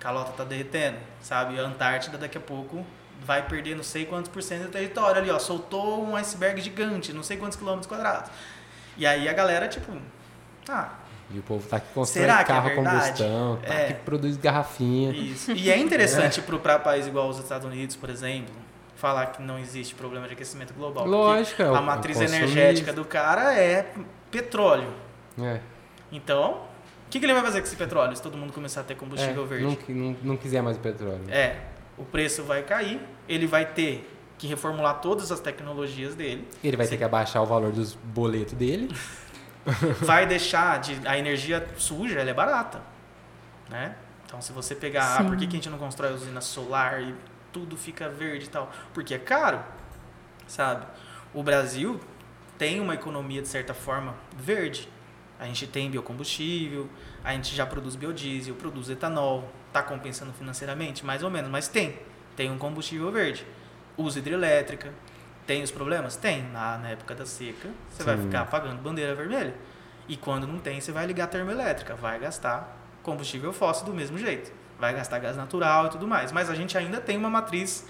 calota 0.00 0.32
tá 0.36 0.42
derretendo, 0.42 0.96
sabe? 1.20 1.58
A 1.60 1.62
Antártida 1.62 2.18
daqui 2.18 2.36
a 2.36 2.40
pouco 2.40 2.84
vai 3.24 3.46
perder 3.46 3.74
não 3.76 3.82
sei 3.82 4.04
quantos 4.06 4.30
por 4.30 4.42
cento 4.42 4.64
do 4.64 4.68
território 4.68 5.20
ali, 5.20 5.30
ó. 5.30 5.38
Soltou 5.38 6.04
um 6.04 6.16
iceberg 6.16 6.60
gigante, 6.60 7.12
não 7.12 7.22
sei 7.22 7.36
quantos 7.36 7.56
quilômetros 7.56 7.86
quadrados. 7.86 8.30
E 8.96 9.06
aí 9.06 9.28
a 9.28 9.32
galera, 9.32 9.68
tipo, 9.68 9.92
ah, 10.68 10.90
E 11.32 11.38
o 11.38 11.42
povo 11.42 11.66
tá 11.68 11.80
que 11.80 11.92
constrói 11.92 12.22
Será 12.24 12.36
que 12.44 12.52
é 12.52 12.54
carro 12.54 12.68
a 12.68 12.74
combustão, 12.74 13.58
tá 13.66 13.74
É. 13.74 13.86
que 13.88 13.94
produz 13.94 14.36
garrafinha. 14.36 15.10
Isso. 15.12 15.52
E 15.52 15.70
é 15.70 15.76
interessante 15.78 16.40
para 16.40 16.78
país 16.78 17.06
igual 17.06 17.28
os 17.28 17.38
Estados 17.38 17.66
Unidos, 17.66 17.96
por 17.96 18.08
exemplo, 18.10 18.54
falar 18.94 19.26
que 19.26 19.42
não 19.42 19.58
existe 19.58 19.94
problema 19.94 20.26
de 20.26 20.34
aquecimento 20.34 20.72
global. 20.72 21.04
Lógico, 21.06 21.62
é 21.62 21.66
A 21.66 21.80
matriz 21.80 22.20
energética 22.20 22.92
do 22.92 23.04
cara 23.04 23.54
é 23.54 23.92
petróleo. 24.30 24.92
É. 25.40 25.60
Então, 26.10 26.62
o 27.06 27.10
que, 27.10 27.18
que 27.18 27.26
ele 27.26 27.34
vai 27.34 27.42
fazer 27.42 27.60
com 27.60 27.66
esse 27.66 27.76
petróleo 27.76 28.14
se 28.16 28.22
todo 28.22 28.36
mundo 28.38 28.52
começar 28.52 28.80
a 28.80 28.84
ter 28.84 28.94
combustível 28.94 29.42
É, 29.42 29.46
verde? 29.46 29.78
Não, 29.88 29.94
não, 29.94 30.16
não 30.22 30.36
quiser 30.36 30.62
mais 30.62 30.78
petróleo. 30.78 31.24
É, 31.28 31.56
o 31.96 32.04
preço 32.04 32.42
vai 32.42 32.62
cair, 32.62 33.00
ele 33.28 33.46
vai 33.46 33.66
ter 33.66 34.12
que 34.38 34.46
reformular 34.46 35.00
todas 35.00 35.32
as 35.32 35.40
tecnologias 35.40 36.14
dele, 36.14 36.46
Ele 36.62 36.76
vai 36.76 36.86
ter 36.86 36.96
que 36.96 37.04
abaixar 37.04 37.42
o 37.42 37.46
valor 37.46 37.72
dos 37.72 37.94
boletos 37.94 38.52
dele. 38.54 38.94
vai 40.02 40.26
deixar 40.26 40.78
de 40.78 41.06
a 41.06 41.18
energia 41.18 41.66
suja, 41.76 42.20
ela 42.20 42.30
é 42.30 42.34
barata, 42.34 42.80
né? 43.68 43.96
Então, 44.24 44.40
se 44.40 44.52
você 44.52 44.74
pegar, 44.74 45.14
ah, 45.14 45.18
Sim. 45.18 45.28
por 45.28 45.36
que, 45.36 45.46
que 45.46 45.52
a 45.52 45.58
gente 45.58 45.70
não 45.70 45.78
constrói 45.78 46.12
usina 46.12 46.40
solar 46.40 47.00
e 47.00 47.14
tudo 47.52 47.76
fica 47.76 48.08
verde 48.08 48.46
e 48.46 48.48
tal? 48.48 48.70
Porque 48.92 49.14
é 49.14 49.18
caro, 49.18 49.60
sabe? 50.46 50.84
O 51.32 51.42
Brasil 51.42 52.00
tem 52.58 52.80
uma 52.80 52.94
economia 52.94 53.40
de 53.40 53.48
certa 53.48 53.72
forma 53.72 54.14
verde. 54.36 54.88
A 55.38 55.46
gente 55.46 55.66
tem 55.66 55.90
biocombustível, 55.90 56.88
a 57.22 57.32
gente 57.32 57.54
já 57.54 57.66
produz 57.66 57.94
biodiesel, 57.94 58.54
produz 58.54 58.88
etanol, 58.88 59.50
tá 59.76 59.82
compensando 59.82 60.32
financeiramente, 60.32 61.04
mais 61.04 61.22
ou 61.22 61.30
menos, 61.30 61.50
mas 61.50 61.68
tem, 61.68 61.98
tem 62.34 62.50
um 62.50 62.56
combustível 62.56 63.10
verde. 63.12 63.46
Usa 63.96 64.18
hidrelétrica, 64.18 64.92
tem 65.46 65.62
os 65.62 65.70
problemas? 65.70 66.16
Tem. 66.16 66.42
Na, 66.50 66.78
na 66.78 66.88
época 66.90 67.14
da 67.14 67.26
seca, 67.26 67.68
você 67.90 68.02
vai 68.02 68.16
Sim. 68.16 68.24
ficar 68.24 68.40
apagando 68.42 68.80
bandeira 68.80 69.14
vermelha. 69.14 69.54
E 70.08 70.16
quando 70.16 70.46
não 70.46 70.58
tem, 70.58 70.80
você 70.80 70.92
vai 70.92 71.06
ligar 71.06 71.24
a 71.24 71.26
termoelétrica, 71.26 71.94
vai 71.94 72.18
gastar 72.18 72.76
combustível 73.02 73.52
fóssil 73.52 73.86
do 73.86 73.92
mesmo 73.92 74.16
jeito. 74.16 74.50
Vai 74.78 74.94
gastar 74.94 75.18
gás 75.18 75.36
natural 75.36 75.86
e 75.86 75.90
tudo 75.90 76.06
mais. 76.06 76.32
Mas 76.32 76.48
a 76.48 76.54
gente 76.54 76.76
ainda 76.76 77.00
tem 77.00 77.16
uma 77.16 77.30
matriz, 77.30 77.86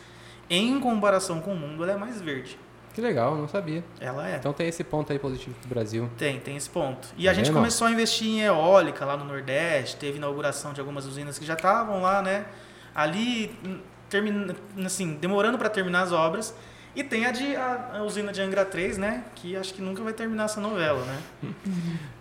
em 0.50 0.78
comparação 0.80 1.40
com 1.40 1.52
o 1.52 1.56
mundo, 1.56 1.82
ela 1.82 1.92
é 1.92 1.96
mais 1.96 2.20
verde. 2.20 2.58
Que 2.96 3.02
legal, 3.02 3.36
não 3.36 3.46
sabia. 3.46 3.84
Ela 4.00 4.26
é. 4.26 4.36
Então 4.36 4.54
tem 4.54 4.66
esse 4.68 4.82
ponto 4.82 5.12
aí 5.12 5.18
positivo 5.18 5.54
pro 5.60 5.68
Brasil. 5.68 6.08
Tem, 6.16 6.40
tem 6.40 6.56
esse 6.56 6.70
ponto. 6.70 7.08
E 7.14 7.28
a 7.28 7.30
Tá 7.30 7.34
gente 7.34 7.48
vendo? 7.48 7.56
começou 7.56 7.86
a 7.86 7.90
investir 7.90 8.26
em 8.26 8.40
eólica 8.40 9.04
lá 9.04 9.18
no 9.18 9.26
Nordeste, 9.26 9.96
teve 9.96 10.16
inauguração 10.16 10.72
de 10.72 10.80
algumas 10.80 11.04
usinas 11.04 11.38
que 11.38 11.44
já 11.44 11.52
estavam 11.52 12.00
lá, 12.00 12.22
né? 12.22 12.46
Ali, 12.94 13.54
hum, 13.62 13.80
termina, 14.08 14.56
assim, 14.82 15.12
demorando 15.20 15.58
para 15.58 15.68
terminar 15.68 16.04
as 16.04 16.12
obras. 16.12 16.54
E 16.94 17.04
tem 17.04 17.26
a, 17.26 17.30
de, 17.32 17.54
a, 17.54 17.90
a 17.98 18.02
usina 18.02 18.32
de 18.32 18.40
Angra 18.40 18.64
3, 18.64 18.96
né? 18.96 19.24
Que 19.34 19.54
acho 19.54 19.74
que 19.74 19.82
nunca 19.82 20.02
vai 20.02 20.14
terminar 20.14 20.44
essa 20.44 20.62
novela, 20.62 21.04
né? 21.04 21.18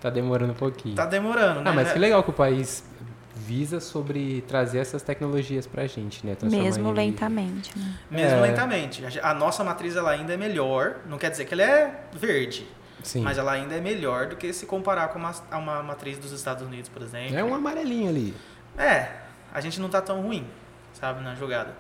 Tá 0.02 0.10
demorando 0.10 0.52
um 0.52 0.56
pouquinho. 0.58 0.94
Tá 0.94 1.06
demorando, 1.06 1.62
né? 1.62 1.72
ah, 1.72 1.74
mas 1.74 1.94
que 1.94 1.98
legal 2.00 2.22
que 2.22 2.32
o 2.32 2.34
país 2.34 2.84
visa 3.36 3.80
sobre 3.82 4.42
trazer 4.48 4.80
essas 4.80 5.02
tecnologias 5.04 5.68
pra 5.68 5.86
gente, 5.88 6.26
né? 6.26 6.38
Mesmo 6.44 6.92
lentamente, 6.92 7.78
né? 7.78 7.94
Mesmo 8.10 8.38
É. 8.38 8.42
lentamente. 8.42 9.04
A 9.22 9.32
A 9.32 9.34
nossa 9.34 9.64
matriz 9.64 9.96
ela 9.96 10.12
ainda 10.12 10.34
é 10.34 10.38
melhor. 10.38 10.98
Não 11.06 11.18
quer 11.18 11.30
dizer 11.30 11.46
que 11.46 11.54
ela 11.54 11.64
é 11.64 12.06
verde, 12.14 12.66
Sim. 13.04 13.22
mas 13.22 13.38
ela 13.38 13.52
ainda 13.52 13.76
é 13.76 13.82
melhor 13.82 14.28
do 14.28 14.36
que 14.38 14.52
se 14.54 14.66
comparar 14.66 15.10
com 15.10 15.20
uma, 15.20 15.34
a 15.52 15.58
uma 15.58 15.84
matriz 15.84 16.18
dos 16.18 16.32
Estados 16.32 16.64
Unidos, 16.64 16.90
por 16.90 17.02
exemplo. 17.02 17.36
É 17.38 17.44
um 17.44 17.54
amarelinho 17.54 18.10
ali. 18.10 18.34
É, 18.78 19.12
a 19.54 19.60
gente 19.62 19.80
não 19.82 19.90
tá 19.90 20.02
tão 20.02 20.22
ruim, 20.22 20.48
sabe, 20.94 21.22
na 21.22 21.36
jogada. 21.36 21.74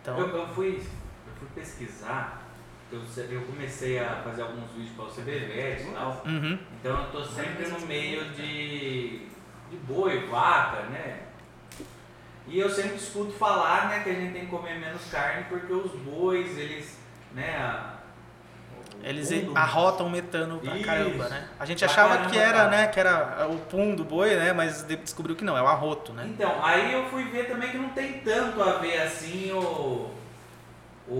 Então, 0.00 0.18
Eu, 0.18 0.28
eu 0.28 0.48
fui, 0.48 0.76
eu 0.78 1.32
fui 1.38 1.48
pesquisar, 1.54 2.42
eu, 2.90 3.00
eu 3.30 3.42
comecei 3.42 3.98
a 3.98 4.16
fazer 4.24 4.42
alguns 4.42 4.70
vídeos 4.72 4.94
para 4.96 5.04
o 5.04 5.08
CBVET 5.08 5.82
e 5.82 5.92
tal, 5.92 6.22
uhum, 6.26 6.58
então 6.80 6.98
eu 7.04 7.10
tô 7.10 7.24
sempre 7.24 7.68
no 7.68 7.80
meio 7.86 8.24
de, 8.30 9.26
de 9.72 9.76
boi, 9.92 10.26
vaca, 10.26 10.82
né? 10.90 11.18
E 12.46 12.58
eu 12.58 12.68
sempre 12.68 12.96
escuto 12.96 13.32
falar, 13.32 13.88
né, 13.88 14.00
que 14.04 14.10
a 14.10 14.14
gente 14.14 14.32
tem 14.32 14.42
que 14.42 14.50
comer 14.50 14.78
menos 14.78 15.02
carne 15.10 15.44
porque 15.48 15.72
os 15.72 15.92
bois, 15.92 16.58
eles, 16.58 16.98
né, 17.32 17.56
a- 17.56 17.94
eles 19.02 19.28
pum 19.32 19.52
do- 19.52 19.58
arrotam 19.58 20.10
metano 20.10 20.58
pra 20.58 20.76
Isso. 20.76 20.84
caramba, 20.84 21.28
né? 21.28 21.48
A 21.58 21.64
gente 21.64 21.78
Pra 21.78 21.88
achava 21.88 22.08
caramba, 22.10 22.30
que 22.30 22.38
era, 22.38 22.52
cara. 22.58 22.68
né, 22.70 22.86
que 22.88 23.00
era 23.00 23.48
o 23.48 23.58
pum 23.58 23.94
do 23.94 24.04
boi, 24.04 24.34
né, 24.36 24.52
mas 24.52 24.82
de- 24.82 24.96
descobriu 24.96 25.34
que 25.34 25.44
não, 25.44 25.56
é 25.56 25.62
o 25.62 25.66
arroto, 25.66 26.12
né? 26.12 26.26
Então, 26.28 26.62
aí 26.64 26.92
eu 26.92 27.06
fui 27.08 27.24
ver 27.24 27.48
também 27.48 27.70
que 27.70 27.78
não 27.78 27.88
tem 27.90 28.20
tanto 28.20 28.62
a 28.62 28.72
ver 28.78 29.00
assim 29.02 29.50
o, 29.52 30.10
o, 31.08 31.14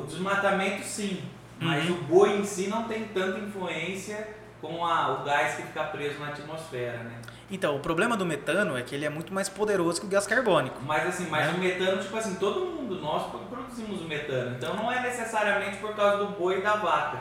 o 0.00 0.04
desmatamento 0.08 0.84
sim, 0.84 1.22
mas 1.60 1.88
Uhum. 1.88 1.96
o 1.96 2.02
boi 2.02 2.36
em 2.36 2.44
si 2.44 2.66
não 2.68 2.84
tem 2.84 3.04
tanta 3.08 3.38
influência 3.38 4.28
com 4.60 4.84
a, 4.84 5.12
o 5.12 5.24
gás 5.24 5.54
que 5.54 5.62
fica 5.62 5.84
preso 5.84 6.18
na 6.18 6.28
atmosfera, 6.28 6.98
né? 6.98 7.14
Então, 7.50 7.76
o 7.76 7.80
problema 7.80 8.16
do 8.16 8.26
metano 8.26 8.76
é 8.76 8.82
que 8.82 8.94
ele 8.94 9.06
é 9.06 9.08
muito 9.08 9.32
mais 9.32 9.48
poderoso 9.48 10.00
que 10.00 10.06
o 10.06 10.10
gás 10.10 10.26
carbônico. 10.26 10.76
Mas 10.82 11.06
assim, 11.08 11.28
mas 11.30 11.48
É. 11.48 11.52
o 11.52 11.58
metano, 11.58 12.02
tipo 12.02 12.16
assim, 12.16 12.34
todo 12.34 12.60
mundo, 12.66 13.00
nós 13.00 13.30
produzimos 13.48 14.02
o 14.02 14.04
metano, 14.04 14.54
então 14.56 14.76
não 14.76 14.92
é 14.92 15.00
necessariamente 15.00 15.78
por 15.78 15.94
causa 15.96 16.18
do 16.18 16.32
boi 16.32 16.58
e 16.58 16.62
da 16.62 16.74
vaca. 16.76 17.18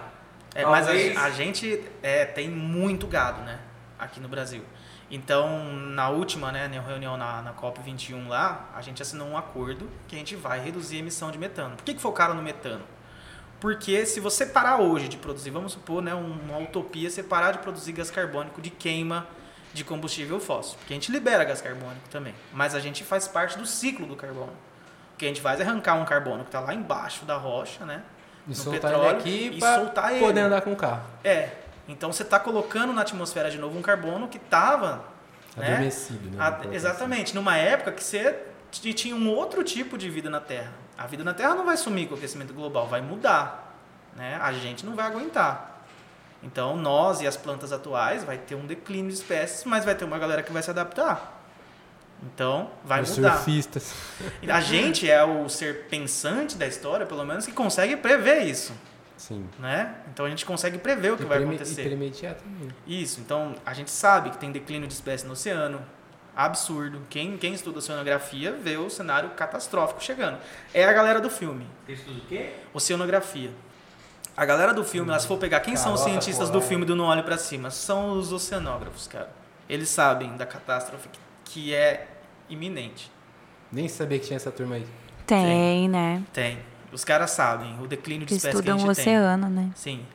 É, 0.53 0.65
mas 0.65 0.85
a, 0.85 0.91
Talvez- 0.91 1.17
a 1.17 1.29
gente 1.29 1.83
é, 2.03 2.25
tem 2.25 2.49
muito 2.49 3.07
gado, 3.07 3.41
né? 3.43 3.59
Aqui 3.97 4.19
no 4.19 4.27
Brasil. 4.27 4.63
Então, 5.09 5.63
na 5.73 6.09
última 6.09 6.51
né, 6.51 6.69
reunião 6.85 7.15
na, 7.15 7.41
na 7.41 7.53
COP21 7.53 8.27
lá, 8.27 8.69
a 8.75 8.81
gente 8.81 9.01
assinou 9.01 9.27
um 9.29 9.37
acordo 9.37 9.89
que 10.07 10.15
a 10.15 10.19
gente 10.19 10.35
vai 10.35 10.59
reduzir 10.59 10.97
a 10.97 10.99
emissão 10.99 11.31
de 11.31 11.37
metano. 11.37 11.77
Por 11.77 11.83
que, 11.85 11.93
que 11.93 12.01
focaram 12.01 12.33
no 12.35 12.41
metano? 12.41 12.83
Porque 13.61 14.05
se 14.05 14.19
você 14.19 14.45
parar 14.45 14.77
hoje 14.81 15.07
de 15.07 15.15
produzir, 15.17 15.49
vamos 15.49 15.71
supor, 15.71 16.01
né, 16.01 16.13
uma 16.13 16.57
utopia, 16.59 17.09
você 17.09 17.23
parar 17.23 17.53
de 17.53 17.59
produzir 17.59 17.93
gás 17.93 18.11
carbônico 18.11 18.61
de 18.61 18.69
queima 18.69 19.25
de 19.73 19.83
combustível 19.83 20.39
fóssil. 20.39 20.77
Porque 20.79 20.93
a 20.93 20.95
gente 20.95 21.11
libera 21.11 21.43
gás 21.43 21.61
carbônico 21.61 22.07
também. 22.09 22.33
Mas 22.53 22.75
a 22.75 22.79
gente 22.79 23.03
faz 23.03 23.27
parte 23.27 23.57
do 23.57 23.65
ciclo 23.65 24.05
do 24.05 24.15
carbono. 24.15 24.53
O 25.13 25.17
que 25.17 25.25
a 25.25 25.27
gente 25.27 25.41
faz 25.41 25.59
é 25.59 25.63
arrancar 25.63 25.95
um 25.95 26.05
carbono 26.05 26.43
que 26.43 26.49
está 26.49 26.59
lá 26.59 26.73
embaixo 26.73 27.25
da 27.25 27.37
rocha, 27.37 27.85
né? 27.85 28.03
E 28.45 28.49
no 28.49 28.55
soltar 28.55 28.91
petróleo 28.91 29.09
ele 29.09 29.17
aqui 29.17 29.57
e 29.57 29.59
soltar 29.59 30.11
ele. 30.11 30.25
poder 30.25 30.41
andar 30.41 30.61
com 30.61 30.73
o 30.73 30.75
carro. 30.75 31.01
É. 31.23 31.49
Então 31.87 32.11
você 32.11 32.23
está 32.23 32.39
colocando 32.39 32.93
na 32.93 33.01
atmosfera 33.01 33.49
de 33.49 33.57
novo 33.57 33.77
um 33.77 33.81
carbono 33.81 34.27
que 34.27 34.37
estava. 34.37 35.03
Né? 35.55 35.67
Adormecido, 35.67 36.29
né? 36.29 36.51
Colocar 36.51 36.73
exatamente. 36.73 37.35
Numa 37.35 37.57
época 37.57 37.91
que 37.91 38.03
você 38.03 38.43
tinha 38.71 39.15
um 39.15 39.29
outro 39.29 39.63
tipo 39.63 39.97
de 39.97 40.09
vida 40.09 40.29
na 40.29 40.39
Terra. 40.39 40.71
A 40.97 41.07
vida 41.07 41.23
na 41.23 41.33
Terra 41.33 41.55
não 41.55 41.65
vai 41.65 41.77
sumir 41.77 42.07
com 42.07 42.15
o 42.15 42.17
aquecimento 42.17 42.53
global, 42.53 42.87
vai 42.87 43.01
mudar. 43.01 43.75
Né? 44.15 44.37
A 44.41 44.51
gente 44.51 44.85
não 44.85 44.95
vai 44.95 45.05
aguentar. 45.05 45.76
Então, 46.43 46.75
nós 46.77 47.21
e 47.21 47.27
as 47.27 47.35
plantas 47.35 47.71
atuais 47.71 48.23
vai 48.23 48.37
ter 48.37 48.55
um 48.55 48.65
declínio 48.65 49.09
de 49.11 49.17
espécies, 49.17 49.63
mas 49.65 49.83
vai 49.83 49.95
ter 49.95 50.05
uma 50.05 50.19
galera 50.19 50.43
que 50.43 50.51
vai 50.51 50.61
se 50.61 50.69
adaptar. 50.69 51.33
Então, 52.23 52.69
vai 52.83 53.01
Os 53.01 53.15
mudar. 53.15 53.35
surfistas. 53.35 53.93
A 54.47 54.59
gente 54.61 55.09
é 55.09 55.23
o 55.23 55.47
ser 55.49 55.85
pensante 55.87 56.55
da 56.55 56.65
história, 56.67 57.05
pelo 57.05 57.23
menos, 57.25 57.45
que 57.45 57.51
consegue 57.51 57.95
prever 57.97 58.43
isso. 58.43 58.73
Sim. 59.15 59.47
Né? 59.59 59.95
Então, 60.13 60.25
a 60.25 60.29
gente 60.29 60.45
consegue 60.45 60.77
prever 60.77 61.13
o 61.13 61.17
que 61.17 61.23
e 61.23 61.25
vai 61.25 61.43
acontecer. 61.43 61.81
E 61.81 61.85
premediar 61.85 62.35
também. 62.35 62.69
Isso, 62.85 63.19
então 63.19 63.55
a 63.65 63.73
gente 63.73 63.89
sabe 63.89 64.29
que 64.29 64.37
tem 64.37 64.51
declínio 64.51 64.87
de 64.87 64.93
espécies 64.93 65.25
no 65.25 65.33
oceano. 65.33 65.81
Absurdo. 66.35 67.01
Quem, 67.09 67.35
quem 67.35 67.55
estuda 67.55 67.79
oceanografia 67.79 68.51
vê 68.51 68.77
o 68.77 68.91
cenário 68.91 69.31
catastrófico 69.31 70.03
chegando. 70.03 70.37
É 70.71 70.85
a 70.85 70.93
galera 70.93 71.19
do 71.19 71.31
filme, 71.31 71.65
Texto 71.87 72.05
do 72.11 72.21
quê? 72.27 72.51
oceanografia. 72.75 73.49
A 74.37 74.45
galera 74.45 74.71
do 74.71 74.83
filme, 74.83 75.09
elas 75.09 75.25
for 75.25 75.37
pegar 75.39 75.59
quem 75.61 75.75
são 75.75 75.93
os 75.93 76.01
cientistas 76.01 76.49
do 76.49 76.53
polar. 76.59 76.67
filme 76.67 76.85
do 76.85 76.95
Não 76.95 77.05
Olhe 77.05 77.23
Pra 77.23 77.37
Cima, 77.39 77.71
são 77.71 78.11
os 78.11 78.31
oceanógrafos, 78.31 79.07
cara. 79.07 79.29
Eles 79.67 79.89
sabem 79.89 80.37
da 80.37 80.45
catástrofe 80.45 81.09
que- 81.43 81.73
é 81.73 82.07
iminente. 82.47 83.11
Nem 83.71 83.87
sabia 83.89 84.19
que 84.19 84.27
tinha 84.27 84.37
essa 84.37 84.51
turma 84.51 84.75
aí. 84.75 84.85
Tem, 85.25 85.89
né? 85.89 86.23
Tem. 86.31 86.59
Os 86.91 87.03
caras 87.03 87.31
sabem 87.31 87.75
o 87.81 87.87
declínio 87.87 88.25
de 88.27 88.35
espécies 88.35 88.61
que 88.61 88.69
a 88.69 88.75
estudam 88.75 88.79
gente 88.79 88.91
o 88.91 89.03
tem. 89.03 89.17
oceano, 89.17 89.49
né? 89.49 89.71
Sim. 89.75 90.05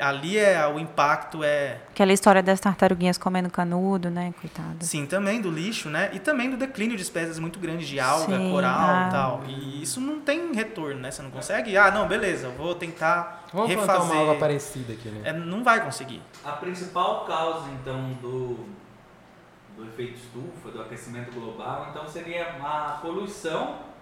Ali 0.00 0.38
é 0.38 0.66
o 0.66 0.78
impacto 0.78 1.42
é 1.42 1.78
Aquela 1.90 2.12
história 2.12 2.42
das 2.42 2.60
tartaruguinhas 2.60 3.18
comendo 3.18 3.50
canudo, 3.50 4.10
né? 4.10 4.32
Coitada. 4.40 4.76
Sim, 4.80 5.06
também 5.06 5.40
do 5.40 5.50
lixo, 5.50 5.88
né? 5.88 6.10
E 6.12 6.18
também 6.18 6.50
do 6.50 6.56
declínio 6.56 6.96
de 6.96 7.02
espécies 7.02 7.38
muito 7.38 7.58
grandes 7.58 7.88
de 7.88 7.98
alga, 7.98 8.36
Sim, 8.36 8.50
coral 8.50 8.78
ah. 8.78 9.06
e 9.08 9.10
tal. 9.10 9.42
E 9.46 9.82
isso 9.82 10.00
não 10.00 10.20
tem 10.20 10.52
retorno, 10.54 11.00
né? 11.00 11.10
Você 11.10 11.22
não 11.22 11.30
consegue. 11.30 11.76
Ah, 11.76 11.90
não, 11.90 12.06
beleza, 12.06 12.46
eu 12.46 12.52
vou 12.52 12.74
tentar 12.74 13.44
Vamos 13.52 13.68
refazer. 13.68 13.94
plantar 13.94 14.12
uma 14.12 14.20
alga 14.20 14.34
parecida 14.38 14.92
aqui, 14.92 15.08
né? 15.08 15.22
É, 15.24 15.32
não 15.32 15.64
vai 15.64 15.84
conseguir. 15.84 16.22
A 16.44 16.52
principal 16.52 17.24
causa, 17.24 17.68
então, 17.80 18.12
do, 18.20 18.66
do 19.76 19.84
efeito 19.86 20.18
estufa, 20.18 20.70
do 20.70 20.80
aquecimento 20.82 21.32
global, 21.32 21.88
então 21.90 22.06
seria 22.06 22.56
a 22.62 22.98
poluição 23.00 23.95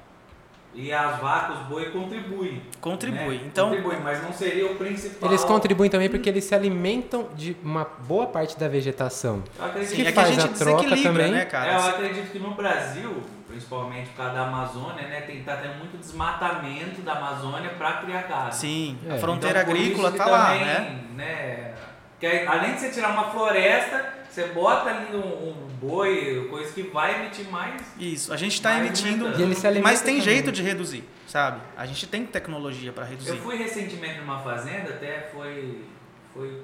e 0.74 0.92
as 0.92 1.20
vacas, 1.20 1.60
os 1.60 1.66
boi 1.66 1.90
contribuem. 1.90 2.60
Contribui. 2.80 3.36
né? 3.38 3.44
Então, 3.46 3.68
Contribuem, 3.68 4.00
mas 4.00 4.22
não 4.22 4.32
seria 4.32 4.66
o 4.66 4.74
principal. 4.76 5.30
Eles 5.30 5.44
contribuem 5.44 5.88
também 5.90 6.08
porque 6.10 6.28
eles 6.28 6.44
se 6.44 6.54
alimentam 6.54 7.28
de 7.36 7.56
uma 7.62 7.84
boa 8.06 8.26
parte 8.26 8.58
da 8.58 8.66
vegetação. 8.68 9.42
Eu 9.58 9.64
acredito 9.66 9.90
sim, 9.90 9.96
que 9.96 10.02
é 10.02 10.12
que 10.12 10.18
a 10.18 10.22
faz 10.22 10.34
gente 10.34 10.44
a 10.44 10.48
troca 10.48 10.96
também. 11.02 11.30
né, 11.32 11.40
É, 11.40 11.42
eu 11.44 11.50
cara? 11.50 11.86
acredito 11.88 12.32
que 12.32 12.38
no 12.40 12.54
Brasil, 12.54 13.22
principalmente 13.48 14.08
por 14.10 14.16
causa 14.16 14.34
da 14.34 14.46
Amazônia, 14.48 15.06
né, 15.08 15.20
tem 15.20 15.42
tá 15.44 15.56
tendo 15.56 15.76
muito 15.78 15.96
desmatamento 15.96 17.00
da 17.02 17.12
Amazônia 17.12 17.70
para 17.78 17.92
criar 17.94 18.22
gado. 18.22 18.54
Sim, 18.54 18.98
É. 19.08 19.14
a 19.14 19.18
fronteira 19.18 19.60
Então, 19.62 19.72
agrícola 19.72 20.10
tá 20.12 20.24
que 20.24 20.30
lá, 20.30 20.46
também, 20.46 20.64
né? 20.64 20.98
né? 21.14 21.74
Que 22.18 22.26
além 22.46 22.74
de 22.74 22.80
você 22.80 22.90
tirar 22.90 23.10
uma 23.10 23.24
floresta, 23.30 24.23
você 24.34 24.48
bota 24.48 24.90
ali 24.90 25.16
um, 25.16 25.50
um 25.50 25.54
boi, 25.80 26.48
coisa 26.50 26.72
que 26.72 26.82
vai 26.82 27.20
emitir 27.20 27.48
mais. 27.50 27.80
Isso, 27.96 28.32
a 28.32 28.36
gente 28.36 28.54
está 28.54 28.70
Mais 28.70 28.86
emitindo, 28.86 29.26
aumentando. 29.26 29.40
E 29.40 29.44
ele 29.44 29.54
se 29.54 29.64
alimenta 29.64 29.88
mas 29.88 30.00
tem 30.00 30.18
também. 30.18 30.34
jeito 30.34 30.50
de 30.50 30.60
reduzir, 30.60 31.04
sabe? 31.28 31.60
A 31.76 31.86
gente 31.86 32.04
tem 32.08 32.26
tecnologia 32.26 32.92
para 32.92 33.04
reduzir. 33.04 33.30
Eu 33.30 33.36
fui 33.36 33.56
recentemente 33.56 34.18
numa 34.18 34.40
fazenda, 34.40 34.90
até 34.90 35.28
foi. 35.32 35.84
Foi. 36.32 36.62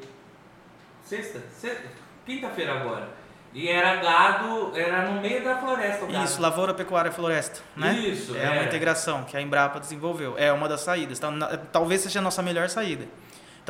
Sexta? 1.05 1.41
Sexta 1.53 1.85
Quinta-feira 2.27 2.75
agora. 2.75 3.09
E 3.55 3.69
era 3.69 3.97
gado, 3.97 4.73
era 4.77 5.09
no 5.09 5.21
meio 5.21 5.45
da 5.45 5.57
floresta 5.57 6.05
o 6.05 6.09
gado. 6.09 6.25
Isso, 6.25 6.43
lavoura, 6.43 6.75
pecuária 6.75 7.09
e 7.09 7.13
floresta, 7.13 7.61
né? 7.77 7.93
Isso, 7.93 8.37
é 8.37 8.51
uma 8.51 8.63
é. 8.63 8.65
integração 8.65 9.23
que 9.25 9.37
a 9.37 9.41
Embrapa 9.41 9.79
desenvolveu. 9.79 10.35
É 10.37 10.53
uma 10.53 10.69
das 10.69 10.81
saídas. 10.81 11.19
Então, 11.19 11.33
talvez 11.71 12.01
seja 12.01 12.19
a 12.19 12.23
nossa 12.23 12.43
melhor 12.43 12.69
saída. 12.69 13.07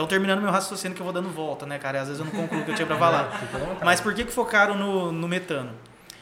Então, 0.00 0.08
terminando 0.08 0.40
meu 0.40 0.50
raciocínio 0.50 0.94
que 0.94 1.02
eu 1.02 1.04
vou 1.04 1.12
dando 1.12 1.28
volta, 1.28 1.66
né, 1.66 1.78
cara? 1.78 2.00
Às 2.00 2.08
vezes 2.08 2.20
eu 2.20 2.24
não 2.24 2.32
concluo 2.32 2.62
o 2.62 2.64
que 2.64 2.70
eu 2.70 2.74
tinha 2.74 2.86
pra 2.86 2.96
falar. 2.98 3.28
Mas 3.84 4.00
por 4.00 4.14
que, 4.14 4.24
que 4.24 4.32
focaram 4.32 4.74
no, 4.74 5.12
no 5.12 5.28
metano? 5.28 5.72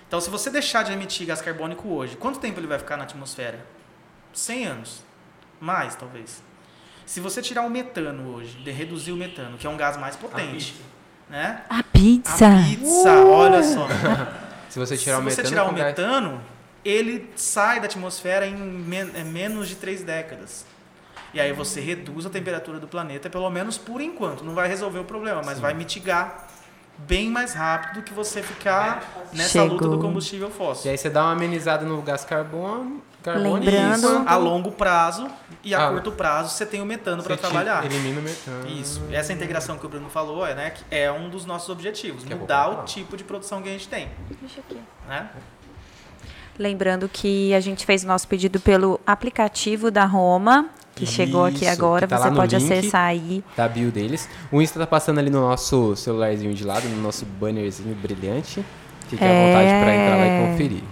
Então, 0.09 0.20
se 0.20 0.28
você 0.28 0.50
deixar 0.50 0.82
de 0.82 0.92
emitir 0.92 1.24
gás 1.28 1.40
carbônico 1.40 1.88
hoje, 1.88 2.16
quanto 2.16 2.40
tempo 2.40 2.59
ele 2.59 2.66
vai 2.66 2.76
ficar 2.80 2.96
na 2.96 3.05
atmosfera? 3.05 3.64
100 4.32 4.66
anos. 4.66 5.02
Mais, 5.60 5.94
talvez. 5.94 6.42
Se 7.06 7.20
você 7.20 7.40
tirar 7.40 7.62
o 7.62 7.70
metano 7.70 8.34
hoje, 8.34 8.56
de 8.59 8.70
reduzir 8.72 9.12
o 9.12 9.16
metano, 9.16 9.56
que 9.56 9.64
é 9.64 9.70
um 9.70 9.76
gás 9.76 9.96
mais 9.96 10.16
potente, 10.16 10.72
pizza. 10.72 10.82
né? 11.30 11.62
A 11.70 11.80
pizza. 11.84 12.48
A 12.48 12.62
pizza, 12.64 13.24
olha 13.26 13.62
só. 13.62 13.86
Se 14.68 14.78
você 14.80 14.96
tirar 14.96 15.16
Se 15.18 15.20
o 15.22 15.24
você 15.24 15.42
metano, 15.42 15.48
tirar 15.48 15.64
o 15.68 15.72
metano, 15.72 16.40
ele 16.84 17.30
sai 17.36 17.78
da 17.78 17.86
atmosfera 17.86 18.44
em 18.44 18.56
men- 18.56 19.12
é 19.14 19.22
menos 19.22 19.68
de 19.68 19.76
três 19.76 20.02
décadas. 20.02 20.66
E 21.34 21.40
aí 21.40 21.52
você 21.52 21.80
reduz 21.80 22.24
a 22.26 22.30
temperatura 22.30 22.78
do 22.80 22.86
planeta, 22.88 23.28
pelo 23.28 23.48
menos 23.50 23.76
por 23.78 24.00
enquanto. 24.00 24.44
Não 24.44 24.55
vai 24.55 24.66
resolver 24.68 24.98
o 24.98 25.05
problema, 25.05 25.42
mas 25.44 25.59
vai 25.60 25.74
mitigar 25.74 26.46
bem 27.00 27.30
mais 27.30 27.55
rápido 27.55 27.96
do 27.96 28.02
que 28.02 28.12
você 28.12 28.42
ficar 28.42 29.28
nessa 29.32 29.62
luta 29.62 29.84
do 29.84 29.90
Chegou. 29.92 29.98
combustível 30.00 30.48
E 30.48 30.52
fóssil. 30.52 30.90
aí 30.90 30.98
você 30.98 31.09
dá 31.09 31.22
uma 31.24 31.32
amenizada 31.32 31.84
no 31.86 32.02
gás 32.02 32.24
carbono, 32.24 33.00
carbono 33.22 33.55
Lembrando- 33.55 33.98
Isso, 33.98 34.24
a 34.26 34.34
longo 34.36 34.72
prazo 34.72 35.28
e 35.62 35.72
a 35.74 35.86
Ah. 35.86 35.90
curto 35.92 36.10
prazo 36.10 36.56
você 36.56 36.66
tem 36.66 36.80
o 36.82 36.84
metano 36.86 37.22
para 37.22 37.36
trabalhar. 37.36 37.84
Elimina 37.84 38.18
o 38.18 38.22
metano. 38.22 38.66
Isso. 38.68 39.00
Essa 39.12 39.32
integração 39.32 39.78
que 39.78 39.86
o 39.86 39.88
Bruno 39.88 40.10
falou 40.10 40.44
é, 40.44 40.55
né, 40.56 40.70
que 40.70 40.82
é 40.90 41.12
um 41.12 41.28
dos 41.28 41.44
nossos 41.46 41.68
objetivos, 41.68 42.24
Que 42.24 42.32
é 42.32 42.36
mudar 42.36 42.68
bom 42.68 42.80
o 42.80 42.84
tipo 42.84 43.16
de 43.16 43.22
produção 43.22 43.62
que 43.62 43.68
a 43.68 43.72
gente 43.72 43.86
tem, 43.86 44.09
Deixa 44.40 44.59
aqui. 44.60 44.80
né? 45.09 45.28
Lembrando 46.59 47.09
que 47.09 47.55
a 47.55 47.60
gente 47.60 47.86
fez 47.86 48.02
o 48.02 48.06
nosso 48.06 48.26
pedido 48.26 48.59
pelo 48.59 49.01
aplicativo 49.06 49.90
da 49.90 50.05
Roma, 50.05 50.66
que 50.94 51.06
chegou 51.06 51.44
aqui 51.44 51.64
Isso, 51.64 51.70
agora. 51.72 52.06
tá 52.09 52.18
Você 52.18 52.30
pode 52.32 52.56
acessar 52.56 53.02
aí. 53.06 53.44
Da 53.56 53.68
bio 53.68 53.90
deles. 53.93 54.28
O 54.51 54.60
Insta 54.60 54.80
tá 54.80 54.86
passando 54.86 55.18
ali 55.18 55.30
no 55.30 55.40
nosso 55.40 55.94
celularzinho 55.94 56.52
de 56.52 56.64
lado, 56.64 56.89
no 56.89 57.01
nosso 57.01 57.24
bannerzinho 57.24 57.94
brilhante. 57.94 58.64
Fique 59.09 59.22
à 59.22 59.26
É. 59.26 59.47
vontade 59.47 59.85
pra 59.85 59.94
entrar 59.94 60.16
lá 60.16 60.26
e 60.26 60.51
conferir. 60.51 60.82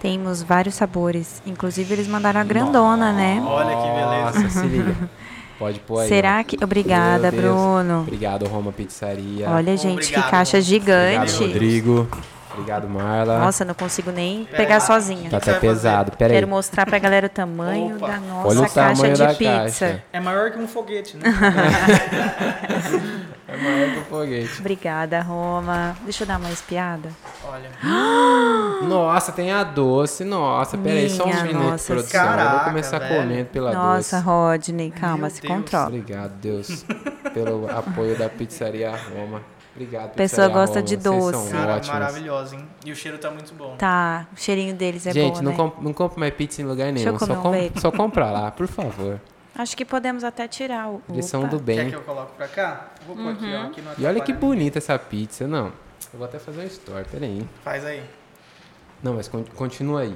Temos 0.00 0.42
vários 0.42 0.74
sabores. 0.74 1.42
Inclusive, 1.46 1.92
eles 1.94 2.08
mandaram 2.08 2.40
a 2.40 2.44
grandona, 2.44 3.12
né? 3.12 3.40
Olha 3.46 3.76
que 3.76 3.88
beleza. 3.88 4.40
Nossa, 4.42 4.60
se 4.60 4.66
liga. 4.66 5.10
Pode 5.58 5.78
pôr 5.80 6.00
aí. 6.00 6.08
Será 6.08 6.40
ó. 6.40 6.44
que. 6.44 6.56
Obrigada. 6.64 7.30
Bruno. 7.30 8.00
Obrigado, 8.00 8.46
Roma 8.46 8.72
Pizzaria. 8.72 9.48
Olha, 9.48 9.76
gente, 9.76 9.92
Obrigado, 10.06 10.24
que 10.24 10.30
caixa 10.30 10.58
Bruno. 10.60 10.76
Obrigado, 10.86 11.28
gigante. 11.28 11.44
Rodrigo. 11.44 12.08
Obrigado, 12.52 12.88
Marla. 12.88 13.38
Nossa, 13.38 13.64
não 13.64 13.74
consigo 13.74 14.10
nem 14.10 14.44
Pera 14.44 14.56
pegar 14.56 14.74
lá. 14.74 14.80
sozinha. 14.80 15.30
tá 15.30 15.36
até 15.38 15.54
pesado. 15.54 16.12
Pera 16.16 16.32
aí. 16.32 16.36
Quero 16.36 16.48
mostrar 16.48 16.84
pra 16.86 16.98
galera 16.98 17.26
o 17.26 17.30
tamanho 17.30 17.96
Opa. 17.96 18.08
da 18.08 18.18
nossa 18.18 18.48
Olha 18.48 18.60
o 18.60 18.70
caixa 18.70 18.94
tamanho 18.94 19.14
de 19.14 19.18
da 19.22 19.34
pizza. 19.34 19.50
caixa. 19.86 20.04
É 20.12 20.20
maior 20.20 20.50
que 20.50 20.58
um 20.58 20.68
foguete, 20.68 21.16
né? 21.16 21.24
É 23.48 23.56
maior 23.56 23.90
que 23.92 23.98
o 23.98 24.04
foguete. 24.04 24.60
Obrigada, 24.60 25.20
Roma. 25.20 25.94
Deixa 26.04 26.22
eu 26.24 26.26
dar 26.26 26.38
uma 26.38 26.50
espiada. 26.50 27.10
Olha. 27.44 27.68
Nossa, 28.88 29.30
tem 29.32 29.52
a 29.52 29.62
doce. 29.62 30.24
Nossa, 30.24 30.78
pera 30.78 30.98
aí, 30.98 31.10
só 31.10 31.26
uns 31.26 31.42
minutos, 31.42 31.70
nossa 31.70 31.92
produção. 31.92 32.20
eu 32.22 32.26
vou 32.28 32.36
Caraca, 32.38 32.64
começar 32.64 32.98
velho. 32.98 33.16
comendo 33.22 33.44
pela 33.50 33.72
Nossa, 33.74 34.16
doce. 34.16 34.26
Rodney, 34.26 34.90
calma, 34.90 35.18
Meu 35.18 35.30
se 35.30 35.42
Deus. 35.42 35.54
controla. 35.54 35.86
Obrigado, 35.88 36.32
Deus, 36.40 36.84
pelo 37.34 37.68
apoio 37.70 38.16
da 38.16 38.28
Pizzaria 38.30 38.90
Roma. 38.90 39.42
Obrigado, 39.74 40.14
Pessoa 40.14 40.48
gosta 40.48 40.76
Roma. 40.80 40.86
de 40.86 40.96
doce. 40.98 41.50
Cara, 41.50 41.80
maravilhosa, 41.86 42.56
hein? 42.56 42.68
E 42.84 42.92
o 42.92 42.96
cheiro 42.96 43.16
tá 43.18 43.30
muito 43.30 43.54
bom. 43.54 43.74
Tá, 43.78 44.26
o 44.36 44.38
cheirinho 44.38 44.74
deles 44.74 45.06
é 45.06 45.12
Gente, 45.12 45.36
bom, 45.36 45.42
não, 45.42 45.50
né? 45.52 45.56
comp 45.56 45.78
não 45.82 45.92
compre 45.94 46.20
mais 46.20 46.34
pizza 46.34 46.60
em 46.60 46.64
lugar 46.66 46.92
Deixa 46.92 47.08
eu 47.08 47.12
nenhum. 47.14 47.18
comer 47.18 47.34
Só, 47.34 47.48
um 47.48 47.70
com 47.72 47.80
só 47.80 47.90
compra 47.90 48.30
lá, 48.30 48.50
por 48.50 48.66
favor. 48.66 49.18
Acho 49.54 49.76
que 49.76 49.84
podemos 49.84 50.24
até 50.24 50.46
tirar 50.46 50.88
o. 50.90 51.02
Eles 51.10 51.24
são 51.26 51.42
do 51.48 51.56
Quer 51.58 51.62
bem. 51.64 51.90
que 51.90 51.96
eu 51.96 52.02
coloque 52.02 52.32
pra 52.36 52.48
cá? 52.48 52.88
Vou 53.06 53.16
pôr 53.16 53.28
aqui, 53.32 53.54
ó. 53.54 53.62
Aqui 53.64 53.82
E 53.98 54.06
olha 54.06 54.20
que 54.20 54.32
bonita 54.32 54.78
essa 54.78 54.98
pizza. 54.98 55.46
Não, 55.48 55.66
eu 55.66 56.18
vou 56.18 56.24
até 56.24 56.38
fazer 56.38 56.60
um 56.62 56.66
story, 56.66 57.04
peraí. 57.10 57.46
Faz 57.64 57.84
aí. 57.84 58.02
Não, 59.02 59.14
mas 59.14 59.26
con- 59.28 59.44
continua 59.56 60.02
aí. 60.02 60.14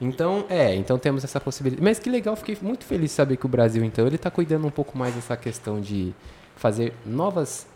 Então, 0.00 0.44
é, 0.50 0.74
então 0.74 0.98
temos 0.98 1.22
essa 1.22 1.40
possibilidade. 1.40 1.82
Mas 1.82 1.98
que 2.00 2.10
legal, 2.10 2.34
fiquei 2.34 2.58
muito 2.60 2.84
feliz 2.84 3.10
de 3.10 3.16
saber 3.16 3.36
que 3.36 3.46
o 3.46 3.48
Brasil, 3.48 3.84
então, 3.84 4.06
ele 4.06 4.16
está 4.16 4.30
cuidando 4.30 4.66
um 4.66 4.70
pouco 4.70 4.98
mais 4.98 5.14
dessa 5.14 5.36
questão 5.36 5.80
de 5.80 6.12
fazer 6.56 6.92
novas 7.06 7.66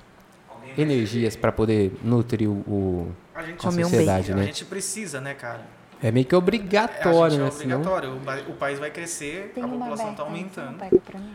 energias 0.76 1.36
para 1.36 1.50
poder 1.52 1.92
nutrir 2.02 2.48
o, 2.48 2.52
o- 2.66 3.16
A 3.34 3.42
gente, 3.42 3.64
a 3.66 3.68
um 3.68 3.72
sociedade, 3.72 4.32
a 4.32 4.36
né? 4.36 4.44
gente 4.44 4.64
precisa, 4.64 5.20
né, 5.20 5.34
cara? 5.34 5.60
É 6.02 6.10
meio 6.10 6.26
que 6.26 6.34
É, 6.34 6.36
a 6.36 6.38
obrigatório, 6.38 7.30
gente 7.32 7.40
é 7.40 7.44
né? 7.44 7.50
Senão- 7.50 7.80
obrigatório. 7.80 8.20
O, 8.50 8.52
país 8.54 8.78
vai 8.78 8.90
crescer, 8.90 9.52
a 9.56 9.66
população 9.66 10.14
tá 10.14 10.22
aumentando. 10.22 10.76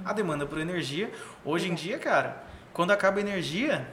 A 0.06 0.14
demanda 0.14 0.46
por 0.46 0.60
energia. 0.60 1.10
Hoje 1.44 1.70
em 1.70 1.74
dia, 1.74 1.98
cara, 1.98 2.44
quando 2.72 2.92
acaba 2.92 3.18
a 3.18 3.22
energia, 3.22 3.88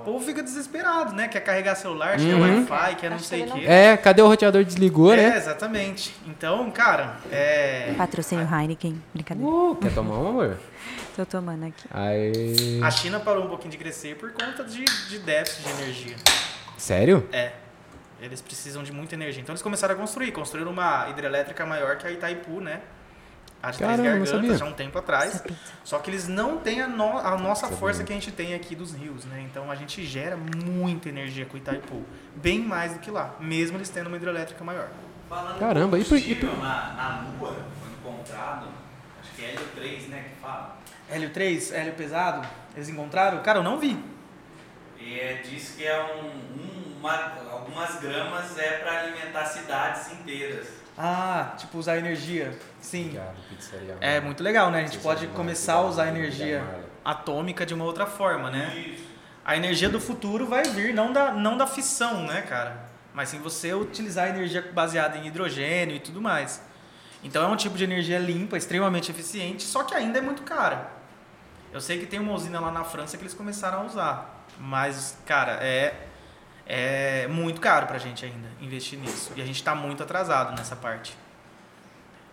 O 0.00 0.04
povo 0.04 0.24
fica 0.24 0.42
desesperado, 0.42 1.12
né? 1.14 1.28
Quer 1.28 1.40
carregar 1.40 1.74
celular, 1.74 2.16
quer 2.16 2.34
Uhum. 2.34 2.66
Wi-Fi, 2.68 2.94
quer 2.96 3.10
não 3.10 3.16
Acho 3.16 3.26
sei 3.26 3.42
o 3.42 3.52
quê. 3.52 3.64
É, 3.66 3.96
cadê 3.96 4.22
o 4.22 4.26
roteador 4.28 4.64
desligou, 4.64 5.12
É, 5.12 5.16
né? 5.16 5.36
exatamente. 5.36 6.14
Então, 6.26 6.70
cara, 6.70 7.16
é... 7.30 7.94
Patrocínio 7.96 8.48
Heineken. 8.50 9.00
Brincadeira. 9.12 9.50
Uh, 9.50 9.76
quer 9.76 9.92
tomar 9.92 10.18
um, 10.18 10.28
amor? 10.28 10.56
Tô 11.16 11.26
tomando 11.26 11.66
aqui. 11.66 11.84
Aí. 11.90 12.80
a 12.82 12.90
China 12.90 13.18
parou 13.18 13.44
um 13.44 13.48
pouquinho 13.48 13.72
de 13.72 13.76
crescer 13.78 14.16
por 14.16 14.30
conta 14.32 14.62
de, 14.64 14.84
de 14.84 15.18
déficit 15.18 15.64
de 15.64 15.82
energia. 15.82 16.16
Sério? 16.76 17.28
É. 17.32 17.52
Eles 18.20 18.40
precisam 18.40 18.82
de 18.82 18.92
muita 18.92 19.14
energia. 19.14 19.40
Então 19.42 19.52
eles 19.52 19.62
começaram 19.62 19.94
a 19.94 19.98
construir. 19.98 20.30
Construíram 20.32 20.70
uma 20.70 21.08
hidrelétrica 21.10 21.66
maior 21.66 21.96
que 21.96 22.06
a 22.06 22.10
Itaipu, 22.10 22.60
né? 22.60 22.80
A 23.62 23.70
de 23.72 23.78
Caramba, 23.78 24.02
Três. 24.02 24.30
Gargantas, 24.30 24.58
já 24.58 24.64
há 24.64 24.68
um 24.68 24.72
tempo 24.72 24.98
atrás. 24.98 25.42
Só 25.82 25.98
que 25.98 26.10
eles 26.10 26.28
não 26.28 26.58
têm 26.58 26.80
a, 26.80 26.86
no- 26.86 27.18
a 27.18 27.36
nossa 27.36 27.62
Sabia. 27.62 27.76
força 27.76 28.04
que 28.04 28.12
a 28.12 28.14
gente 28.14 28.30
tem 28.30 28.54
aqui 28.54 28.76
dos 28.76 28.94
rios, 28.94 29.24
né? 29.24 29.40
Então 29.50 29.70
a 29.70 29.74
gente 29.74 30.04
gera 30.06 30.36
muita 30.36 31.08
energia 31.08 31.44
com 31.44 31.54
o 31.54 31.58
Itaipu. 31.58 32.04
Bem 32.36 32.60
mais 32.60 32.92
do 32.92 33.00
que 33.00 33.10
lá. 33.10 33.34
Mesmo 33.40 33.76
eles 33.76 33.88
tendo 33.88 34.06
uma 34.06 34.16
hidrelétrica 34.16 34.62
maior. 34.62 34.88
Falando 35.28 35.58
Caramba, 35.58 35.98
e 35.98 36.04
por- 36.04 36.16
e 36.16 36.20
combustível 36.34 36.56
na, 36.62 36.92
na 36.94 37.24
Lua, 37.38 37.52
foi 37.52 38.12
encontrado, 38.12 38.66
acho 39.20 39.32
que 39.34 39.44
é 39.44 39.48
Hélio 39.50 39.66
3, 39.74 40.08
né, 40.08 40.24
que 40.28 40.40
fala. 40.40 40.78
Hélio 41.10 41.30
3, 41.30 41.72
Hélio 41.72 41.92
pesado, 41.94 42.48
eles 42.76 42.88
encontraram? 42.88 43.42
Cara, 43.42 43.58
eu 43.58 43.62
não 43.62 43.78
vi. 43.78 44.02
E 45.00 45.18
é, 45.20 45.42
diz 45.44 45.70
que 45.76 45.84
é 45.86 46.00
um, 46.14 46.28
um- 46.28 46.96
uma, 47.00 47.32
algumas 47.52 48.00
gramas 48.00 48.56
é 48.58 48.78
para 48.78 49.00
alimentar 49.00 49.44
cidades 49.46 50.10
inteiras. 50.12 50.66
Ah, 51.00 51.54
tipo 51.56 51.78
usar 51.78 51.96
energia. 51.96 52.58
Sim. 52.80 53.04
Obrigado, 53.04 53.36
pizzaria 53.48 53.96
É 54.00 54.20
muito 54.20 54.42
legal, 54.42 54.68
né? 54.72 54.80
A 54.80 54.86
gente 54.86 54.98
pode 54.98 55.28
começar 55.28 55.74
a 55.74 55.82
usar 55.82 56.08
obrigado, 56.08 56.24
energia 56.24 56.64
atômica 57.04 57.64
de 57.64 57.72
uma 57.72 57.84
outra 57.84 58.04
forma, 58.04 58.50
né? 58.50 58.76
Isso. 58.76 59.04
A 59.44 59.56
energia 59.56 59.88
do 59.88 60.00
futuro 60.00 60.44
vai 60.44 60.64
vir 60.64 60.92
não 60.92 61.12
da, 61.12 61.30
não 61.32 61.56
da 61.56 61.68
fissão, 61.68 62.26
né, 62.26 62.42
cara? 62.42 62.88
Mas 63.14 63.28
sim 63.28 63.38
você 63.38 63.72
utilizar 63.72 64.26
a 64.26 64.28
energia 64.30 64.60
baseada 64.72 65.16
em 65.16 65.26
hidrogênio 65.28 65.94
e 65.94 66.00
tudo 66.00 66.20
mais. 66.20 66.60
Então 67.22 67.44
é 67.44 67.46
um 67.46 67.56
tipo 67.56 67.76
de 67.76 67.84
energia 67.84 68.18
limpa, 68.18 68.56
extremamente 68.56 69.10
eficiente, 69.10 69.62
só 69.62 69.84
que 69.84 69.94
ainda 69.94 70.18
é 70.18 70.20
muito 70.20 70.42
cara. 70.42 70.90
Eu 71.72 71.80
sei 71.80 71.98
que 71.98 72.06
tem 72.06 72.18
uma 72.18 72.32
usina 72.32 72.58
lá 72.58 72.72
na 72.72 72.82
França 72.82 73.16
que 73.16 73.22
eles 73.22 73.34
começaram 73.34 73.82
a 73.82 73.84
usar. 73.84 74.44
Mas, 74.58 75.16
cara, 75.24 75.52
é, 75.62 76.07
é 76.68 77.26
muito 77.28 77.60
caro 77.60 77.86
pra 77.86 77.98
gente 77.98 78.24
ainda 78.24 78.48
investir 78.60 78.98
nisso. 78.98 79.32
E 79.34 79.40
a 79.42 79.44
gente 79.44 79.62
tá 79.64 79.74
muito 79.74 80.02
atrasado 80.02 80.54
nessa 80.56 80.76
parte. 80.76 81.16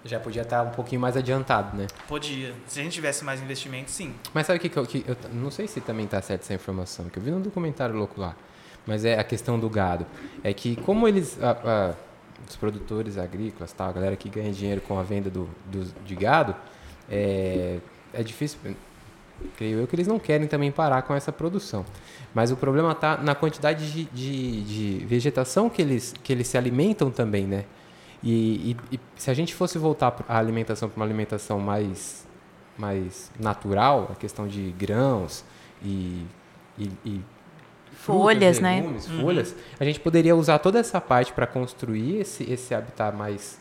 Já 0.03 0.19
podia 0.19 0.43
estar 0.43 0.61
um 0.61 0.69
pouquinho 0.69 1.01
mais 1.01 1.17
adiantado, 1.17 1.75
né? 1.75 1.87
Podia. 2.07 2.53
Se 2.67 2.79
a 2.79 2.83
gente 2.83 2.93
tivesse 2.93 3.23
mais 3.23 3.41
investimento, 3.41 3.89
sim. 3.89 4.13
Mas 4.35 4.45
sabe 4.45 4.57
o 4.57 4.61
que, 4.61 4.69
que, 4.69 4.77
eu, 4.77 4.85
que 4.85 5.03
eu 5.07 5.17
não 5.33 5.49
sei 5.49 5.67
se 5.67 5.81
também 5.81 6.05
tá 6.05 6.21
certa 6.21 6.43
essa 6.43 6.53
informação, 6.53 7.05
que 7.09 7.17
eu 7.17 7.23
vi 7.23 7.31
num 7.31 7.41
documentário 7.41 7.95
louco 7.95 8.21
lá. 8.21 8.35
Mas 8.85 9.03
é 9.03 9.17
a 9.17 9.23
questão 9.23 9.57
do 9.59 9.67
gado. 9.67 10.05
É 10.43 10.53
que 10.53 10.75
como 10.75 11.07
eles. 11.07 11.41
a- 11.41 11.91
a- 11.91 12.05
os 12.47 12.55
produtores 12.57 13.17
agrícolas, 13.17 13.71
tal, 13.73 13.89
a 13.89 13.93
galera 13.93 14.15
que 14.15 14.29
ganha 14.29 14.51
dinheiro 14.51 14.79
com 14.81 14.99
a 14.99 15.01
venda 15.03 15.29
do, 15.31 15.49
do- 15.65 15.91
de 16.05 16.15
gado, 16.15 16.53
é, 17.09 17.79
é 18.13 18.21
difícil. 18.21 18.59
Creio 19.57 19.79
eu 19.79 19.87
que 19.87 19.95
eles 19.95 20.05
não 20.05 20.19
querem 20.19 20.47
também 20.47 20.71
parar 20.71 21.01
com 21.01 21.15
essa 21.15 21.31
produção. 21.31 21.83
Mas 22.35 22.51
o 22.51 22.57
problema 22.57 22.91
está 22.91 23.15
na 23.17 23.33
quantidade 23.33 23.89
de, 23.91 24.03
de, 24.13 24.61
de 24.99 25.05
vegetação 25.05 25.69
que 25.69 25.81
eles, 25.81 26.13
que 26.21 26.31
eles 26.33 26.45
se 26.47 26.57
alimentam 26.57 27.09
também, 27.09 27.47
né? 27.47 27.63
E, 28.21 28.75
e- 28.91 28.95
e 28.95 28.99
se 29.15 29.31
a 29.31 29.33
gente 29.33 29.55
fosse 29.55 29.77
voltar 29.77 30.13
a 30.27 30.37
alimentação 30.37 30.89
para 30.89 30.97
uma 30.99 31.05
alimentação 31.05 31.59
mais, 31.61 32.27
mais 32.77 33.31
natural, 33.39 34.09
a 34.11 34.15
questão 34.15 34.47
de 34.47 34.71
grãos 34.77 35.45
e, 35.81 36.25
e, 36.77 36.91
e 37.05 37.21
Folhas, 37.93 38.57
frutas, 38.57 38.59
né? 38.59 38.81
legumes, 38.81 39.07
folhas, 39.07 39.55
a 39.79 39.85
gente 39.85 39.99
poderia 40.01 40.35
usar 40.35 40.59
toda 40.59 40.77
essa 40.77 40.99
parte 40.99 41.31
para 41.31 41.47
construir 41.47 42.17
esse, 42.19 42.43
esse 42.51 42.75
habitat 42.75 43.15
mais 43.15 43.57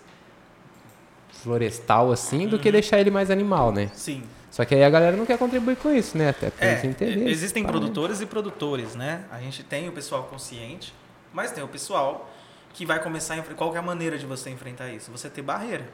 florestal 1.30 2.10
assim, 2.10 2.48
do 2.48 2.58
que 2.58 2.70
deixar 2.72 2.98
ele 3.00 3.10
mais 3.10 3.30
animal, 3.30 3.70
né? 3.72 3.90
Sim. 3.94 4.22
Só 4.54 4.64
que 4.64 4.72
aí 4.72 4.84
a 4.84 4.88
galera 4.88 5.16
não 5.16 5.26
quer 5.26 5.36
contribuir 5.36 5.74
com 5.74 5.92
isso, 5.92 6.16
né? 6.16 6.28
Até 6.28 6.48
pra 6.48 6.64
É, 6.64 6.70
eles 6.74 6.84
entenderem. 6.84 7.28
existem 7.28 7.64
né? 7.64 7.68
produtores 7.68 8.20
e 8.20 8.26
produtores, 8.26 8.94
né? 8.94 9.24
A 9.32 9.40
gente 9.40 9.64
tem 9.64 9.88
o 9.88 9.92
pessoal 9.92 10.22
consciente, 10.30 10.94
mas 11.32 11.50
tem 11.50 11.64
o 11.64 11.66
pessoal 11.66 12.32
que 12.72 12.86
vai 12.86 13.02
começar 13.02 13.34
a 13.34 13.38
enfrentar. 13.38 13.56
Qual 13.58 13.74
é 13.74 13.78
a 13.80 13.82
maneira 13.82 14.16
de 14.16 14.24
você 14.26 14.50
enfrentar 14.50 14.90
isso? 14.90 15.10
Você 15.10 15.28
ter 15.28 15.42
barreira. 15.42 15.84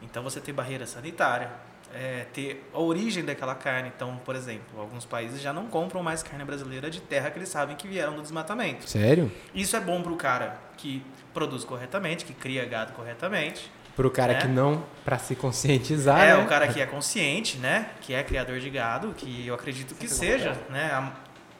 Então 0.00 0.22
você 0.22 0.40
ter 0.40 0.52
barreira 0.52 0.86
sanitária, 0.86 1.50
é, 1.92 2.24
ter 2.32 2.64
a 2.72 2.78
origem 2.78 3.24
daquela 3.24 3.56
carne. 3.56 3.90
Então, 3.96 4.16
por 4.24 4.36
exemplo, 4.36 4.80
alguns 4.80 5.04
países 5.04 5.42
já 5.42 5.52
não 5.52 5.66
compram 5.66 6.04
mais 6.04 6.22
carne 6.22 6.44
brasileira 6.44 6.88
de 6.88 7.00
terra 7.00 7.32
que 7.32 7.38
eles 7.40 7.48
sabem 7.48 7.74
que 7.74 7.88
vieram 7.88 8.14
do 8.14 8.22
desmatamento. 8.22 8.88
Sério? 8.88 9.28
Isso 9.52 9.74
é 9.74 9.80
bom 9.80 10.00
para 10.02 10.12
o 10.12 10.16
cara 10.16 10.56
que 10.76 11.04
produz 11.34 11.64
corretamente, 11.64 12.24
que 12.24 12.32
cria 12.32 12.64
gado 12.64 12.92
corretamente. 12.92 13.68
Pro 13.96 14.10
cara 14.10 14.32
É. 14.32 14.36
que 14.36 14.46
não, 14.48 14.84
pra 15.04 15.18
se 15.18 15.34
conscientizar, 15.36 16.20
é, 16.20 16.36
né? 16.36 16.42
o 16.42 16.46
cara 16.48 16.66
que 16.68 16.80
é 16.80 16.86
consciente, 16.86 17.58
né? 17.58 17.90
Que 18.00 18.14
é 18.14 18.22
criador 18.22 18.58
de 18.58 18.70
gado, 18.70 19.12
que 19.14 19.46
eu 19.46 19.54
acredito 19.54 19.94
que 19.94 20.08
seja, 20.08 20.58
né? 20.70 20.90
a- 20.92 21.12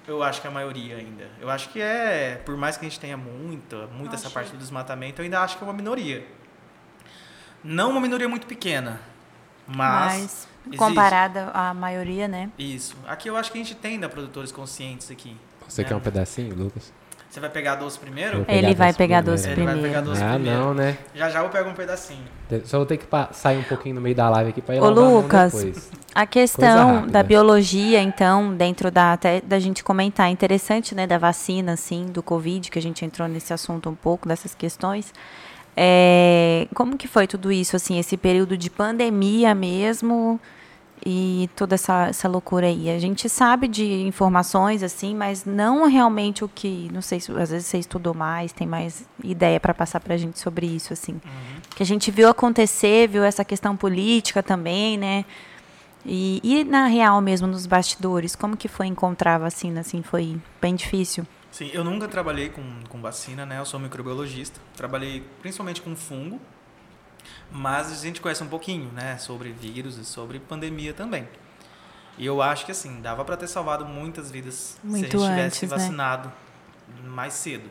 eu 0.08 0.22
acho 0.22 0.40
que 0.40 0.48
a 0.48 0.50
maioria 0.50 0.96
ainda. 0.96 1.28
Eu 1.40 1.48
acho 1.50 1.68
que 1.68 1.80
é, 1.80 2.40
por 2.44 2.56
mais 2.56 2.76
que 2.76 2.84
a 2.84 2.88
gente 2.88 2.98
tenha 2.98 3.16
muita, 3.16 3.86
muita 3.88 4.16
essa 4.16 4.30
parte 4.30 4.50
do 4.50 4.58
desmatamento, 4.58 5.20
eu 5.20 5.24
ainda 5.24 5.40
acho 5.40 5.56
que 5.56 5.62
é 5.62 5.66
uma 5.66 5.72
minoria. 5.72 6.26
Não 7.62 7.90
uma 7.90 8.00
minoria 8.00 8.28
muito 8.28 8.46
pequena, 8.46 9.00
mas, 9.66 10.48
Mas, 10.66 10.78
comparada 10.78 11.50
à 11.54 11.72
maioria, 11.72 12.26
né? 12.26 12.50
Isso. 12.58 12.96
Aqui 13.06 13.28
eu 13.28 13.36
acho 13.36 13.52
que 13.52 13.58
a 13.58 13.62
gente 13.62 13.74
tem 13.76 13.92
ainda 13.92 14.08
produtores 14.08 14.50
conscientes 14.50 15.10
aqui. 15.10 15.36
Você 15.68 15.82
né? 15.82 15.88
quer 15.88 15.94
um 15.94 16.00
pedacinho, 16.00 16.54
Lucas? 16.56 16.92
Você 17.32 17.40
vai 17.40 17.48
pegar 17.48 17.76
doce 17.76 17.98
primeiro? 17.98 18.36
Vou 18.36 18.44
pegar 18.44 18.58
Ele 18.58 18.74
vai 18.74 18.88
doce 18.88 18.98
pegar 18.98 19.22
primeiro. 19.22 19.42
doce 19.42 19.48
Ele 19.48 19.64
vai 19.64 19.74
pegar 19.74 20.02
primeiro. 20.02 20.04
doce 20.10 20.22
Ah, 20.22 20.34
primeiro. 20.34 20.58
não, 20.60 20.74
né? 20.74 20.98
Já 21.14 21.30
já 21.30 21.42
eu 21.42 21.48
pego 21.48 21.70
um 21.70 21.72
pedacinho. 21.72 22.24
Só 22.66 22.76
vou 22.76 22.84
ter 22.84 22.98
que 22.98 23.06
sair 23.32 23.56
um 23.56 23.62
pouquinho 23.62 23.94
no 23.94 24.02
meio 24.02 24.14
da 24.14 24.28
live 24.28 24.50
aqui 24.50 24.60
pra 24.60 24.76
ir 24.76 24.82
Ô, 24.82 24.84
a 24.84 24.88
Lucas, 24.90 25.54
depois. 25.54 25.90
A 26.14 26.26
questão 26.26 27.06
da 27.06 27.22
biologia, 27.22 28.02
então, 28.02 28.54
dentro 28.54 28.90
da 28.90 29.14
até 29.14 29.40
da 29.40 29.58
gente 29.58 29.82
comentar, 29.82 30.28
é 30.28 30.30
interessante, 30.30 30.94
né, 30.94 31.06
da 31.06 31.16
vacina, 31.16 31.72
assim, 31.72 32.04
do 32.04 32.22
Covid, 32.22 32.70
que 32.70 32.78
a 32.78 32.82
gente 32.82 33.02
entrou 33.02 33.26
nesse 33.26 33.50
assunto 33.50 33.88
um 33.88 33.94
pouco, 33.94 34.28
dessas 34.28 34.54
questões. 34.54 35.10
É, 35.74 36.68
como 36.74 36.98
que 36.98 37.08
foi 37.08 37.26
tudo 37.26 37.50
isso, 37.50 37.74
assim, 37.74 37.98
esse 37.98 38.18
período 38.18 38.58
de 38.58 38.68
pandemia 38.68 39.54
mesmo 39.54 40.38
e 41.04 41.50
toda 41.56 41.74
essa, 41.74 42.08
essa 42.08 42.28
loucura 42.28 42.66
aí? 42.66 42.88
A 42.90 42.98
gente 42.98 43.28
sabe 43.28 43.66
de 43.66 44.02
informações, 44.02 44.82
assim, 44.82 45.14
mas 45.14 45.44
não 45.44 45.86
realmente 45.86 46.44
o 46.44 46.48
que, 46.48 46.88
não 46.92 47.02
sei 47.02 47.18
se 47.18 47.32
às 47.32 47.50
vezes 47.50 47.66
você 47.66 47.78
estudou 47.78 48.14
mais, 48.14 48.52
tem 48.52 48.66
mais 48.66 49.04
ideia 49.22 49.58
para 49.58 49.74
passar 49.74 50.00
pra 50.00 50.16
gente 50.16 50.38
sobre 50.38 50.66
isso, 50.66 50.92
assim. 50.92 51.20
Que 51.74 51.82
a 51.82 51.86
gente 51.86 52.10
viu 52.10 52.28
acontecer, 52.28 53.08
viu 53.08 53.24
essa 53.24 53.44
questão 53.44 53.76
política 53.76 54.42
também, 54.42 54.96
né? 54.96 55.24
E, 56.04 56.40
e 56.42 56.64
na 56.64 56.86
real 56.86 57.20
mesmo, 57.20 57.46
nos 57.46 57.66
bastidores, 57.66 58.34
como 58.36 58.56
que 58.56 58.68
foi 58.68 58.86
encontrar 58.86 59.36
a 59.36 59.38
vacina, 59.38 59.80
assim, 59.80 60.02
foi 60.02 60.40
bem 60.60 60.74
difícil? 60.74 61.26
Sim, 61.50 61.70
eu 61.72 61.84
nunca 61.84 62.08
trabalhei 62.08 62.48
com, 62.48 62.62
com 62.88 63.00
vacina, 63.00 63.44
né? 63.44 63.58
Eu 63.58 63.66
sou 63.66 63.78
microbiologista. 63.78 64.58
Trabalhei 64.74 65.22
principalmente 65.42 65.82
com 65.82 65.94
fungo, 65.94 66.40
mas 67.50 67.90
a 67.92 67.94
gente 67.94 68.20
conhece 68.20 68.42
um 68.42 68.48
pouquinho, 68.48 68.90
né? 68.92 69.16
Sobre 69.18 69.50
vírus 69.52 69.96
e 69.98 70.04
sobre 70.04 70.38
pandemia 70.38 70.92
também. 70.94 71.28
E 72.18 72.26
eu 72.26 72.42
acho 72.42 72.66
que, 72.66 72.72
assim, 72.72 73.00
dava 73.00 73.24
para 73.24 73.36
ter 73.36 73.46
salvado 73.46 73.84
muitas 73.86 74.30
vidas 74.30 74.54
se 74.54 74.78
a 74.84 74.86
Muito 74.86 75.00
gente 75.02 75.10
tivesse 75.12 75.40
antes, 75.40 75.62
né? 75.62 75.68
vacinado 75.68 76.32
mais 77.04 77.32
cedo. 77.34 77.68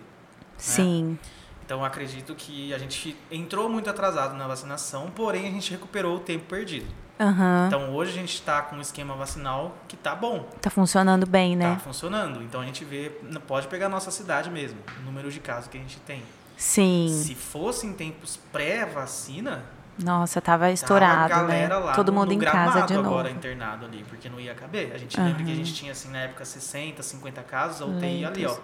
Sim, 0.58 1.18
Então, 1.66 1.80
eu 1.80 1.86
acredito 1.86 2.36
que 2.36 2.74
a 2.74 2.78
gente 2.78 3.16
entrou 3.32 3.70
muito 3.70 3.90
atrasado 3.90 4.36
na 4.36 4.48
vacinação, 4.48 5.10
porém 5.12 5.48
a 5.48 5.52
gente 5.52 5.72
recuperou 5.72 6.18
o 6.18 6.20
tempo 6.20 6.46
perdido. 6.46 6.88
aham, 7.20 7.66
Então, 7.68 7.94
hoje 7.96 8.12
a 8.12 8.16
gente 8.16 8.34
está 8.34 8.62
com 8.64 8.76
um 8.76 8.82
esquema 8.82 9.16
vacinal 9.16 9.78
que 9.88 9.96
tá 9.96 10.14
bom. 10.16 10.40
tá 10.62 10.70
funcionando 10.70 11.26
bem, 11.26 11.58
Tá 11.58 11.70
né? 11.70 11.80
funcionando. 11.84 12.42
Então 12.44 12.60
a 12.62 12.66
gente 12.66 12.84
vê, 12.84 13.10
pode 13.48 13.68
pegar 13.68 13.86
a 13.86 13.90
nossa 13.90 14.12
cidade 14.12 14.50
mesmo, 14.50 14.80
o 15.00 15.04
número 15.04 15.32
de 15.32 15.40
casos 15.40 15.68
que 15.70 15.78
a 15.78 15.82
gente 15.82 15.98
tem. 16.02 16.22
Sim, 16.62 17.08
Se 17.10 17.34
fosse 17.34 17.88
em 17.88 17.94
tempos 17.94 18.38
pré-vacina, 18.52 19.66
nossa, 19.98 20.40
tava 20.40 20.60
tava 20.66 20.72
estourado, 20.72 21.34
a 21.34 21.38
galera 21.38 21.80
né? 21.80 21.86
lá 21.86 21.94
Todo 21.94 22.12
no, 22.12 22.20
mundo 22.20 22.28
no 22.28 22.34
em 22.34 22.40
casa 22.40 22.82
de 22.84 22.94
novo. 22.94 23.10
agora 23.10 23.32
internado 23.32 23.84
ali, 23.88 24.06
porque 24.08 24.30
não 24.30 24.40
ia 24.40 24.54
caber. 24.54 24.92
A 24.94 24.98
gente 25.00 25.20
lembra 25.20 25.44
que 25.44 25.52
a 25.52 25.56
gente 25.56 25.74
tinha 25.74 25.92
assim 25.92 26.10
na 26.12 26.20
época 26.20 26.46
60, 26.46 27.02
50 27.02 27.42
casos, 27.42 27.82
a 27.82 27.86
UTI 27.86 28.26
ali, 28.26 28.46
ó, 28.46 28.56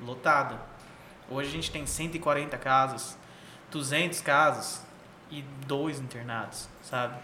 lotada. 0.00 0.58
Hoje 1.30 1.50
a 1.50 1.52
gente 1.52 1.70
tem 1.70 1.84
140 1.86 2.56
casos, 2.56 3.18
200 3.70 4.18
casos 4.22 4.80
e 5.30 5.42
dois 5.66 6.00
internados, 6.00 6.70
sabe? 6.82 7.16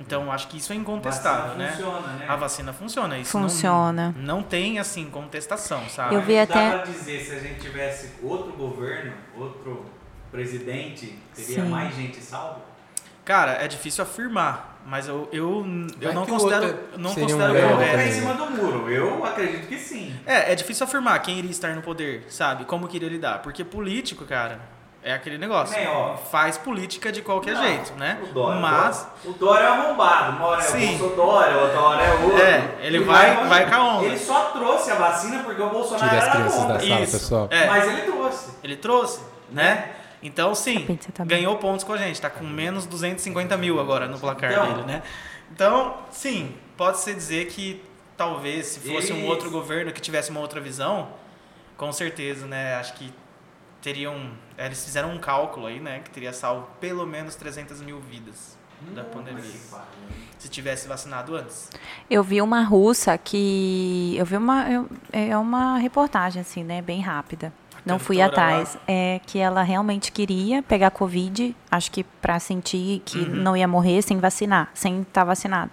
Então 0.00 0.32
acho 0.32 0.48
que 0.48 0.56
isso 0.56 0.72
é 0.72 0.76
incontestável, 0.76 1.56
né? 1.56 1.68
Funciona, 1.72 2.06
né? 2.14 2.26
A 2.26 2.34
vacina 2.36 2.72
funciona, 2.72 3.18
isso 3.18 3.38
não- 3.38 3.48
Funciona. 3.48 4.14
Não, 4.16 4.42
tem 4.42 4.78
assim 4.78 5.10
contestação, 5.10 5.82
sabe? 5.88 6.14
Eu 6.14 6.22
vi 6.22 6.38
até- 6.38 6.70
Dá 6.70 6.78
pra 6.78 6.86
dizer, 6.90 7.20
se 7.24 7.34
a 7.34 7.38
gente 7.38 7.60
tivesse 7.60 8.12
outro 8.22 8.52
governo, 8.54 9.12
outro 9.36 9.84
presidente, 10.32 11.18
teria 11.34 11.62
Sim. 11.64 11.68
mais 11.68 11.94
gente 11.94 12.20
salva? 12.22 12.60
Cara, 13.24 13.52
é 13.62 13.68
difícil 13.68 14.02
afirmar, 14.02 14.68
Mas 14.86 15.06
eu, 15.06 15.28
eu, 15.30 15.62
eu 16.00 16.14
não 16.14 16.24
considero. 16.24 16.64
outro 16.66 16.98
Não 16.98 17.10
seria 17.10 17.24
um 17.36 17.38
considero 17.38 17.52
belo 17.52 17.76
que- 17.76 17.82
Eu 17.84 17.98
é, 17.98 18.08
em 18.08 18.12
cima 18.12 18.32
do 18.32 18.46
muro. 18.50 18.88
Eu 18.90 19.22
acredito 19.26 19.68
que 19.68 19.76
sim. 19.78 20.18
é, 20.24 20.52
é 20.52 20.54
difícil 20.54 20.84
afirmar 20.84 21.18
quem 21.20 21.38
iria 21.38 21.50
estar 21.50 21.74
no 21.76 21.82
poder, 21.82 22.24
sabe? 22.30 22.64
Como 22.64 22.88
que 22.88 22.96
iria 22.96 23.10
lidar. 23.10 23.42
Porque 23.42 23.62
político, 23.62 24.24
cara, 24.24 24.58
é 25.02 25.12
aquele 25.14 25.38
negócio. 25.38 25.76
Nem, 25.76 25.86
ó. 25.88 26.16
Faz 26.16 26.58
política 26.58 27.10
de 27.10 27.22
qualquer 27.22 27.54
Não, 27.54 27.62
jeito, 27.62 27.92
né? 27.94 28.18
O 28.22 28.26
Dória, 28.34 28.60
Mas. 28.60 29.06
o 29.24 29.32
Dória 29.32 29.64
é 29.64 29.68
arrombado. 29.68 30.36
Uma 30.36 30.46
hora 30.46 30.60
é 30.62 30.64
Sim. 30.64 30.94
o 30.96 30.98
Bolsonaro, 31.08 31.60
outra 31.60 31.80
hora 31.80 32.02
é 32.02 32.12
outro. 32.24 32.38
É, 32.42 32.74
ele 32.80 33.00
vai- 33.00 33.46
vai 33.46 33.68
com 33.68 33.74
a 33.74 33.84
onda. 33.96 34.06
Ele 34.06 34.18
só 34.18 34.44
trouxe 34.50 34.90
a 34.90 34.94
vacina 34.96 35.42
porque 35.42 35.62
o 35.62 35.70
Bolsonaro 35.70 36.08
Tira 36.08 36.18
as 36.18 36.24
era 36.24 36.32
crianças 36.36 36.58
contra. 36.60 36.74
da 36.74 36.80
sala, 36.80 37.00
Isso. 37.00 37.12
pessoal. 37.18 37.48
É. 37.50 37.66
Mas 37.66 37.88
ele 37.88 38.02
trouxe. 38.02 38.50
Ele 38.62 38.76
trouxe, 38.76 39.20
né? 39.50 39.90
Então, 40.22 40.54
sim, 40.54 40.84
tá 41.14 41.24
bem. 41.24 41.38
ganhou 41.38 41.56
pontos 41.56 41.82
com 41.82 41.94
a 41.94 41.96
gente. 41.96 42.20
Tá 42.20 42.28
com 42.28 42.44
menos 42.44 42.84
250 42.84 43.56
mil 43.56 43.80
agora 43.80 44.06
no 44.06 44.18
placar 44.18 44.52
Então. 44.52 44.66
dele, 44.66 44.82
né? 44.86 45.02
Então, 45.50 45.94
sim, 46.10 46.54
pode-se 46.76 47.14
dizer 47.14 47.46
que 47.46 47.82
talvez, 48.18 48.66
se 48.66 48.80
fosse 48.80 49.12
um 49.14 49.16
Eles- 49.16 49.30
outro 49.30 49.50
governo 49.50 49.90
que 49.92 50.00
tivesse 50.00 50.30
uma 50.30 50.40
outra 50.40 50.60
visão, 50.60 51.08
com 51.76 51.90
certeza, 51.90 52.44
né? 52.44 52.74
Acho 52.76 52.92
que 52.92 53.10
teriam... 53.82 54.32
é, 54.56 54.66
Eles 54.66 54.84
fizeram 54.84 55.10
um 55.12 55.18
cálculo 55.18 55.66
aí, 55.66 55.80
né? 55.80 56.00
Que 56.00 56.10
teria 56.10 56.32
salvo 56.32 56.68
pelo 56.80 57.06
menos 57.06 57.34
300 57.34 57.80
mil 57.82 58.00
vidas 58.00 58.56
da 58.94 59.04
pandemia. 59.04 59.42
Se 60.38 60.48
tivesse 60.48 60.88
vacinado 60.88 61.36
antes. 61.36 61.68
Eu 62.08 62.22
vi 62.22 62.40
uma 62.40 62.62
russa 62.62 63.18
que. 63.18 64.14
Eu 64.16 64.24
vi 64.24 64.36
uma. 64.38 64.70
eu- 64.70 64.88
é 65.12 65.36
uma 65.36 65.76
reportagem, 65.76 66.40
assim, 66.40 66.64
né? 66.64 66.80
Bem 66.80 67.00
rápida. 67.02 67.52
Não 67.84 67.98
fui 67.98 68.20
atrás. 68.20 68.76
É 68.86 69.20
que 69.26 69.38
ela 69.38 69.62
realmente 69.62 70.12
queria 70.12 70.62
pegar 70.62 70.90
Covid, 70.90 71.54
acho 71.70 71.90
que 71.90 72.04
para 72.04 72.38
sentir 72.38 73.02
que 73.04 73.20
Uhum. 73.20 73.28
não 73.36 73.56
ia 73.56 73.66
morrer 73.68 74.02
sem 74.02 74.18
vacinar, 74.18 74.70
sem 74.74 75.00
estar 75.02 75.24
vacinada. 75.24 75.70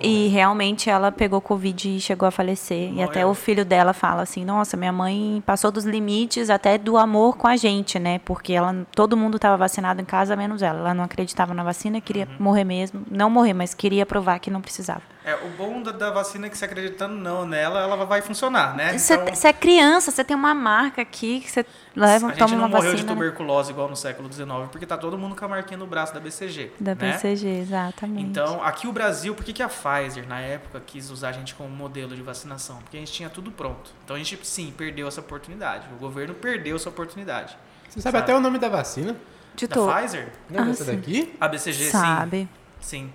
E 0.00 0.28
realmente 0.28 0.90
ela 0.90 1.12
pegou 1.12 1.40
Covid 1.40 1.96
e 1.96 2.00
chegou 2.00 2.26
a 2.26 2.30
falecer. 2.30 2.92
E 2.92 3.02
até 3.02 3.20
Morreu. 3.20 3.30
o 3.30 3.34
filho 3.34 3.64
dela 3.64 3.92
fala 3.92 4.22
assim: 4.22 4.44
Nossa, 4.44 4.76
minha 4.76 4.92
mãe 4.92 5.42
passou 5.46 5.70
dos 5.70 5.84
limites 5.84 6.50
até 6.50 6.76
do 6.76 6.96
amor 6.96 7.36
com 7.36 7.46
a 7.46 7.56
gente, 7.56 7.98
né? 7.98 8.18
Porque 8.24 8.52
ela, 8.52 8.74
todo 8.94 9.16
mundo 9.16 9.36
estava 9.36 9.56
vacinado 9.56 10.00
em 10.00 10.04
casa, 10.04 10.34
menos 10.34 10.62
ela. 10.62 10.80
Ela 10.80 10.94
não 10.94 11.04
acreditava 11.04 11.54
na 11.54 11.62
vacina, 11.62 12.00
queria 12.00 12.26
Uhum. 12.26 12.36
morrer 12.44 12.64
mesmo. 12.64 13.02
Não 13.10 13.30
morrer, 13.30 13.52
mas 13.54 13.74
queria 13.74 14.04
provar 14.04 14.38
que 14.40 14.50
não 14.50 14.60
precisava. 14.60 15.02
É, 15.24 15.36
o 15.36 15.48
bom 15.50 15.80
da, 15.82 15.92
da 15.92 16.10
vacina 16.10 16.48
é 16.48 16.50
que 16.50 16.58
se 16.58 16.64
acreditando 16.64 17.14
não 17.14 17.46
nela, 17.46 17.80
ela 17.80 18.04
vai 18.04 18.20
funcionar, 18.20 18.74
né? 18.74 18.98
Você 18.98 19.14
Então- 19.14 19.32
você 19.32 19.46
é 19.48 19.52
criança, 19.52 20.10
você 20.10 20.24
tem 20.24 20.34
uma 20.36 20.52
marca 20.52 21.00
aqui 21.00 21.38
que 21.40 21.48
você 21.48 21.64
leva, 21.94 22.26
a 22.26 22.28
gente 22.30 22.38
toma 22.40 22.50
não 22.56 22.58
uma 22.62 22.68
morreu 22.68 22.90
vacina. 22.90 22.96
de 22.96 23.04
né? 23.06 23.12
tuberculose 23.14 23.70
igual 23.70 23.88
no 23.88 23.94
século 23.94 24.32
XIX, 24.32 24.48
porque 24.72 24.84
tá 24.84 24.98
todo 24.98 25.16
mundo 25.16 25.36
com 25.36 25.44
a 25.44 25.48
marquinha 25.48 25.78
no 25.78 25.86
braço 25.86 26.12
da 26.12 26.18
BCG. 26.18 26.72
Da 26.80 26.96
né? 26.96 27.12
BCG, 27.12 27.46
exatamente. 27.60 28.22
Então, 28.30 28.64
aqui 28.64 28.88
o 28.88 28.92
Brasil, 28.92 29.32
por 29.32 29.44
que, 29.44 29.52
que 29.52 29.62
a 29.62 29.68
Pfizer, 29.68 30.26
na 30.26 30.40
época, 30.40 30.82
quis 30.84 31.08
usar 31.08 31.28
a 31.28 31.32
gente 31.32 31.54
como 31.54 31.68
modelo 31.70 32.16
de 32.16 32.22
vacinação? 32.22 32.78
Porque 32.78 32.96
a 32.96 33.00
gente 33.00 33.12
tinha 33.12 33.30
tudo 33.30 33.52
pronto. 33.52 33.92
Então 34.04 34.16
a 34.16 34.18
gente, 34.18 34.36
sim, 34.42 34.74
perdeu 34.76 35.06
essa 35.06 35.20
oportunidade. 35.20 35.86
O 35.94 35.98
governo 36.00 36.34
perdeu 36.34 36.74
essa 36.74 36.88
oportunidade. 36.88 37.56
Você 37.88 38.00
sabe 38.00 38.18
até 38.18 38.34
o 38.34 38.40
nome 38.40 38.58
da 38.58 38.68
vacina? 38.68 39.14
de 39.54 39.66
Da 39.68 39.74
to- 39.76 39.86
Pfizer? 39.86 40.32
Não 40.50 40.60
é 40.64 40.66
Ah, 40.66 40.70
essa 40.70 40.84
sim. 40.84 40.96
daqui? 40.96 41.34
A 41.38 41.46
BCG, 41.46 41.90
sabe. 41.90 42.48
sim. 42.80 43.04
Sim. 43.04 43.12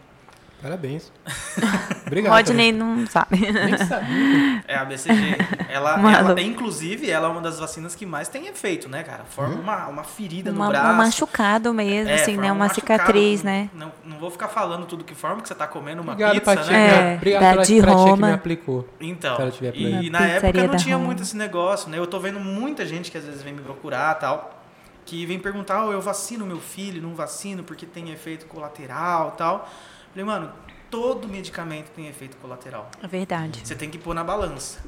Parabéns. 0.61 1.11
Obrigado. 2.07 2.33
Rodney 2.33 2.71
não 2.71 3.05
sabe. 3.05 3.37
Nem 3.39 3.77
sabia. 3.77 4.63
É 4.67 4.75
a 4.75 4.85
BCG. 4.85 5.37
Ela, 5.69 5.99
ela, 6.17 6.41
inclusive, 6.41 7.07
ela 7.11 7.27
é 7.27 7.31
uma 7.31 7.41
das 7.41 7.59
vacinas 7.59 7.93
que 7.93 8.03
mais 8.05 8.27
tem 8.27 8.47
efeito, 8.47 8.89
né, 8.89 9.03
cara? 9.03 9.25
Forma 9.25 9.53
Uhum. 9.55 9.61
uma, 9.61 9.87
uma 9.87 10.03
ferida 10.03 10.49
Uma- 10.51 10.65
no 10.65 10.71
braço. 10.71 10.89
um 10.89 10.93
machucado 10.95 11.73
mesmo, 11.73 12.09
É, 12.09 12.15
assim, 12.15 12.35
né? 12.37 12.51
um 12.51 12.55
Uma 12.55 12.69
cicatriz, 12.69 13.43
né? 13.43 13.69
Não, 13.75 13.91
não 14.03 14.17
vou 14.17 14.31
ficar 14.31 14.47
falando 14.47 14.87
tudo 14.87 15.03
que 15.03 15.13
forma, 15.13 15.35
porque 15.35 15.49
você 15.49 15.53
tá 15.55 15.67
comendo 15.67 16.01
uma 16.01 16.13
Obrigado, 16.13 16.33
pizza, 16.33 16.55
Patinha. 16.55 16.71
né? 16.77 17.13
É, 17.13 17.15
Obrigado 17.17 17.41
da 17.43 17.49
pela 17.51 17.63
de 17.65 17.81
pra 17.81 17.91
tia 17.91 18.03
que 18.03 18.09
Roma. 18.09 18.27
me 18.27 18.33
aplicou. 18.33 18.89
Então, 18.99 19.35
Se 19.35 19.41
ela 19.43 19.51
tiver 19.51 19.71
por 19.73 19.79
e 19.81 19.85
aí. 19.95 20.09
na 20.09 20.19
Na 20.21 20.25
época 20.25 20.67
não 20.67 20.75
tinha 20.77 20.95
Roma. 20.95 21.05
muito 21.05 21.21
esse 21.21 21.37
negócio, 21.37 21.89
né? 21.91 21.99
Eu 21.99 22.07
tô 22.07 22.19
vendo 22.19 22.39
muita 22.39 22.83
gente 22.85 23.11
que 23.11 23.17
às 23.19 23.25
vezes 23.25 23.43
vem 23.43 23.53
me 23.53 23.61
procurar 23.61 24.15
tal, 24.15 24.59
que 25.05 25.23
vem 25.27 25.37
perguntar, 25.37 25.85
oh, 25.85 25.91
eu 25.91 26.01
vacino 26.01 26.43
meu 26.45 26.59
filho, 26.59 26.99
não 27.01 27.13
vacino 27.13 27.61
porque 27.63 27.85
tem 27.85 28.09
efeito 28.11 28.47
colateral 28.47 29.31
tal. 29.37 29.69
Falei, 30.17 30.25
mano, 30.25 30.51
todo 30.89 31.27
medicamento 31.27 31.91
tem 31.91 32.07
efeito 32.07 32.37
colateral. 32.37 32.89
É 33.03 33.07
verdade. 33.07 33.61
Você 33.63 33.75
tem 33.75 33.87
que 33.87 33.99
pôr 33.99 34.15
na 34.15 34.23
balança. 34.23 34.79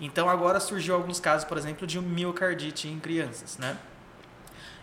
Então 0.00 0.28
agora 0.28 0.58
surgiu 0.58 0.96
alguns 0.96 1.20
casos, 1.20 1.46
por 1.46 1.56
exemplo, 1.56 1.86
de 1.86 2.00
miocardite 2.00 2.88
em 2.88 2.98
crianças, 2.98 3.58
né? 3.58 3.76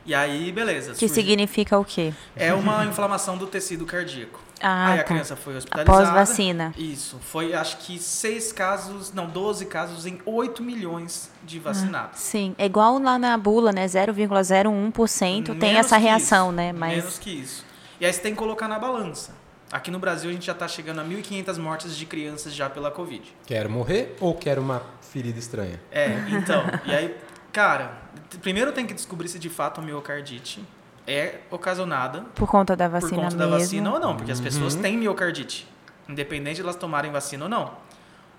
E 0.05 0.15
aí, 0.15 0.53
beleza. 0.53 0.93
Que 0.93 0.99
surgiu- 0.99 1.15
significa 1.15 1.77
o 1.77 1.83
quê? 1.83 2.13
É 2.33 2.53
uma 2.53 2.85
inflamação 2.85 3.37
do 3.37 3.45
tecido 3.45 3.85
cardíaco. 3.85 4.39
Ah, 4.61 4.93
aí 4.93 4.99
a 4.99 5.03
tá. 5.03 5.09
criança 5.09 5.35
foi 5.35 5.57
hospitalizada. 5.57 6.07
Após 6.07 6.29
vacina. 6.29 6.73
Isso. 6.77 7.19
Foi, 7.19 7.53
acho 7.53 7.79
que, 7.79 7.99
seis 7.99 8.53
casos, 8.53 9.11
não, 9.11 9.27
12 9.27 9.65
casos 9.65 10.05
em 10.05 10.21
8 10.25 10.63
milhões 10.63 11.29
de 11.43 11.59
vacinados. 11.59 12.21
Sim, 12.21 12.55
é 12.57 12.65
igual 12.65 12.97
lá 12.99 13.19
na 13.19 13.37
bula, 13.37 13.73
né? 13.73 13.85
0,01% 13.85 15.59
tem 15.59 15.75
essa 15.75 15.97
reação, 15.97 16.47
isso, 16.47 16.55
né? 16.55 16.71
Mas 16.71 16.95
Menos 16.95 17.19
que 17.19 17.31
isso. 17.31 17.65
E 17.99 18.05
aí 18.05 18.13
você 18.13 18.21
tem 18.21 18.31
que 18.31 18.37
colocar 18.39 18.69
na 18.69 18.79
balança. 18.79 19.37
Aqui 19.71 19.91
no 19.91 19.99
Brasil 19.99 20.29
a 20.29 20.33
gente 20.33 20.45
já 20.45 20.51
está 20.53 20.67
chegando 20.67 20.99
a 20.99 21.03
1.500 21.05 21.57
mortes 21.59 21.95
de 21.95 22.05
crianças 22.05 22.53
já 22.55 22.69
pela 22.69 22.89
Covid. 22.89 23.23
Quero 23.45 23.69
morrer 23.69 24.15
ou 24.19 24.33
quero 24.35 24.61
uma 24.61 24.81
ferida 25.01 25.37
estranha? 25.37 25.79
É, 25.91 26.07
então. 26.31 26.63
e 26.85 26.91
aí, 26.93 27.15
cara, 27.53 27.93
primeiro 28.41 28.71
tem 28.71 28.85
que 28.87 28.93
descobrir 28.95 29.27
se 29.27 29.37
de 29.37 29.49
fato 29.49 29.79
a 29.79 29.83
miocardite 29.83 30.63
é 31.05 31.39
ocasionada 31.51 32.21
por 32.35 32.47
conta 32.47 32.75
da 32.75 32.85
por 32.89 32.99
vacina 33.01 33.21
conta 33.23 33.35
da 33.37 33.45
mesmo. 33.45 33.59
vacina 33.59 33.93
ou 33.93 33.99
não, 33.99 34.15
porque 34.17 34.31
as 34.31 34.39
pessoas 34.39 34.73
Uhum. 34.75 34.81
têm 34.81 34.97
miocardite, 34.97 35.67
independente 36.07 36.55
de 36.57 36.61
elas 36.61 36.75
tomarem 36.75 37.11
vacina 37.11 37.45
ou 37.45 37.49
não. 37.49 37.71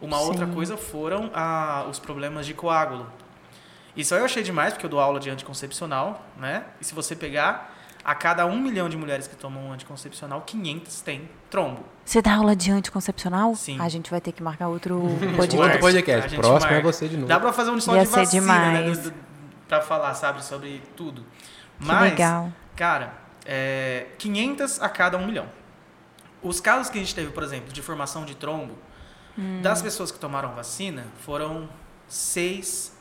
Uma 0.01 0.19
outra 0.21 0.47
Sim. 0.47 0.53
coisa 0.55 0.77
foram 0.77 1.31
ah, 1.35 1.87
os 1.89 1.99
problemas 1.99 2.47
de 2.47 2.55
coágulo. 2.55 3.07
Isso 3.97 4.15
aí 4.15 4.21
eu 4.21 4.25
achei 4.25 4.43
demais, 4.43 4.73
porque 4.73 4.87
eu 4.87 4.91
dou 4.91 4.99
aula 5.01 5.21
de 5.21 5.29
anticoncepcional, 5.31 6.25
né? 6.39 6.65
E 6.81 6.85
se 6.85 6.95
você 6.95 7.15
pegar, 7.15 7.77
a 8.05 8.15
cada 8.15 8.47
um 8.47 8.59
milhão 8.61 8.89
de 8.89 8.97
mulheres 8.97 9.27
que 9.27 9.37
tomam 9.37 9.67
um 9.67 9.73
anticoncepcional, 9.73 10.41
500 10.43 11.01
têm 11.03 11.29
trombo. 11.51 11.85
Você 12.05 12.21
dá 12.23 12.35
aula 12.37 12.57
de 12.57 12.71
anticoncepcional? 12.71 13.55
Sim. 13.55 13.79
A 13.81 13.89
gente 13.89 14.11
vai 14.11 14.21
ter 14.21 14.33
que 14.33 14.43
marcar 14.43 14.69
outro 14.69 15.01
podcast. 15.37 15.57
Outro 15.61 15.79
podcast. 15.81 16.37
Próximo 16.37 16.71
é 16.71 16.75
marca. 16.75 16.93
você 16.93 17.09
de 17.09 17.17
novo. 17.17 17.29
Dá 17.29 17.39
pra 17.39 17.53
fazer 17.53 17.71
um 17.71 17.81
só 17.81 17.95
Ia 17.95 18.03
de 18.05 18.09
vacina, 18.11 18.47
né? 18.71 18.79
demais. 18.83 18.99
Do- 18.99 19.11
do- 19.11 19.31
Pra 19.69 19.81
falar, 19.81 20.15
sabe, 20.15 20.45
sobre 20.45 20.83
tudo. 20.97 21.23
Que 21.79 21.87
Mas, 21.87 22.11
legal. 22.11 22.53
cara, 22.75 23.15
é, 23.47 24.07
500 24.19 24.83
a 24.83 24.89
cada 24.89 25.17
um 25.17 25.25
milhão. 25.27 25.47
Os 26.43 26.61
casos 26.61 26.91
que 26.91 26.99
a 26.99 27.01
gente 27.01 27.15
teve, 27.15 27.31
por 27.31 27.43
exemplo, 27.45 27.73
de 27.73 27.81
formação 27.81 28.25
de 28.25 28.35
trombo, 28.35 28.77
Hum. 29.39 29.61
das 29.63 29.81
pessoas 29.81 30.11
que 30.11 30.19
tomaram 30.19 30.53
vacina, 30.57 31.05
foram 31.25 31.69
6 32.09 32.99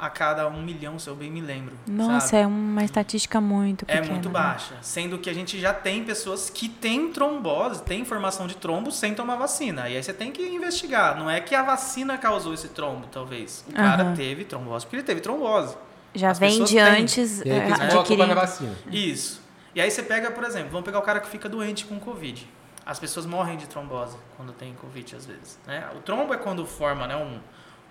a 0.00 0.08
cada 0.08 0.48
um 0.48 0.62
milhão, 0.62 0.98
se 0.98 1.08
eu 1.08 1.14
bem 1.14 1.30
me 1.30 1.40
lembro. 1.40 1.74
Nossa, 1.86 2.28
sabe? 2.28 2.42
é 2.42 2.46
uma 2.46 2.82
estatística 2.82 3.40
muito 3.40 3.84
É 3.86 3.96
pequena. 3.96 4.12
muito 4.12 4.28
né? 4.28 4.32
baixa. 4.32 4.74
Sendo 4.80 5.18
que 5.18 5.28
a 5.28 5.34
gente 5.34 5.60
já 5.60 5.74
tem 5.74 6.02
pessoas 6.04 6.48
que 6.48 6.68
têm 6.68 7.12
trombose, 7.12 7.82
têm 7.82 8.04
formação 8.04 8.46
de 8.46 8.56
trombo 8.56 8.90
sem 8.90 9.14
tomar 9.14 9.36
vacina. 9.36 9.88
E 9.88 9.96
aí 9.96 10.02
você 10.02 10.12
tem 10.12 10.32
que 10.32 10.42
investigar. 10.42 11.18
Não 11.18 11.28
é 11.30 11.40
que 11.40 11.54
a 11.54 11.62
vacina 11.62 12.16
causou 12.16 12.54
esse 12.54 12.68
trombo, 12.68 13.06
talvez. 13.12 13.64
O 13.68 13.72
cara 13.72 14.02
Aham. 14.02 14.14
teve 14.16 14.44
trombose 14.44 14.86
porque 14.86 14.96
ele 14.96 15.02
teve 15.02 15.20
trombose. 15.20 15.76
Já 16.14 16.30
As 16.30 16.38
vem 16.38 16.50
pessoas 16.50 16.70
de 16.70 16.76
têm. 16.76 16.84
antes 17.02 17.42
aí 17.42 17.50
é, 17.50 17.60
que 17.60 17.66
eles 17.66 17.78
colocam 17.78 17.84
a 17.84 17.88
culpa 17.90 18.00
adquirindo. 18.00 18.26
na 18.34 18.34
vacina. 18.40 18.74
Isso. 18.90 19.40
E 19.74 19.80
aí 19.80 19.90
você 19.90 20.02
pega, 20.02 20.30
por 20.30 20.42
exemplo, 20.44 20.70
vamos 20.70 20.84
pegar 20.84 20.98
o 20.98 21.02
cara 21.02 21.20
que 21.20 21.28
fica 21.28 21.48
doente 21.48 21.84
com 21.84 22.00
Covid. 22.00 22.48
As 22.84 22.98
pessoas 22.98 23.26
morrem 23.26 23.56
de 23.56 23.68
trombose 23.68 24.16
quando 24.36 24.52
tem 24.52 24.72
Covid, 24.74 25.14
às 25.14 25.26
vezes. 25.26 25.58
Né? 25.66 25.86
O 25.96 26.00
trombo 26.00 26.34
é 26.34 26.36
quando 26.38 26.66
forma 26.66 27.06
né, 27.06 27.14
um, 27.14 27.38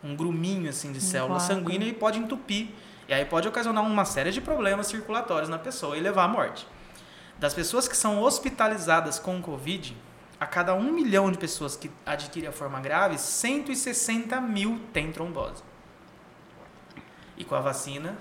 um 0.04 0.16
gruminho 0.16 0.70
assim 0.70 0.92
de 0.92 1.02
célula 1.02 1.40
coágulo. 1.40 1.62
sanguínea 1.62 1.88
e 1.88 1.94
pode 1.94 2.20
entupir. 2.20 2.70
E 3.08 3.14
aí 3.14 3.26
pode 3.26 3.48
ocasionar 3.48 3.84
uma 3.84 4.06
série 4.06 4.32
de 4.32 4.40
problemas 4.40 4.88
circulatórios 4.88 5.50
na 5.50 5.58
pessoa 5.58 5.98
e 5.98 6.00
levar 6.00 6.26
à 6.26 6.28
morte. 6.28 6.68
Das 7.40 7.54
pessoas 7.54 7.88
que 7.88 7.98
são 7.98 8.22
hospitalizadas 8.22 9.18
com 9.18 9.42
Covid, 9.42 9.96
a 10.40 10.46
cada 10.46 10.74
um 10.74 10.92
milhão 10.92 11.32
de 11.32 11.38
pessoas 11.38 11.76
que 11.76 11.90
adquirem 12.06 12.50
a 12.50 12.52
forma 12.52 12.80
grave, 12.80 13.18
160 13.18 14.40
mil 14.42 14.80
têm 14.94 15.12
trombose. 15.12 15.64
E 17.36 17.44
com 17.44 17.56
a 17.56 17.62
vacina, 17.62 18.18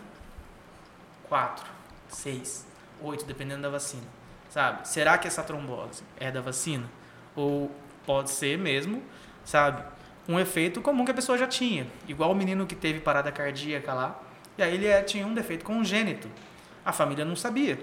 4, 1.28 1.66
6, 2.08 2.66
8, 3.02 3.24
dependendo 3.26 3.62
da 3.62 3.68
vacina. 3.68 4.04
Sabe? 4.50 4.88
Será 4.88 5.18
que 5.18 5.28
essa 5.28 5.42
trombose 5.42 6.02
é 6.16 6.30
da 6.30 6.40
vacina? 6.40 6.88
Ou 7.36 7.70
pode 8.06 8.30
ser 8.30 8.56
mesmo, 8.56 9.02
sabe? 9.44 9.82
Um 10.28 10.38
efeito 10.38 10.80
comum 10.82 11.04
que 11.04 11.10
a 11.10 11.14
pessoa 11.14 11.38
já 11.38 11.46
tinha. 11.46 11.86
Igual 12.06 12.30
o 12.32 12.34
menino 12.34 12.66
que 12.66 12.74
teve 12.74 13.00
parada 13.00 13.32
cardíaca 13.32 13.94
lá. 13.94 14.20
E 14.58 14.62
aí 14.62 14.74
ele 14.74 14.86
é- 14.86 15.02
tinha 15.02 15.26
um 15.26 15.32
defeito 15.32 15.64
congênito. 15.64 16.28
A 16.84 16.92
família 16.92 17.24
não 17.24 17.34
sabia. 17.34 17.78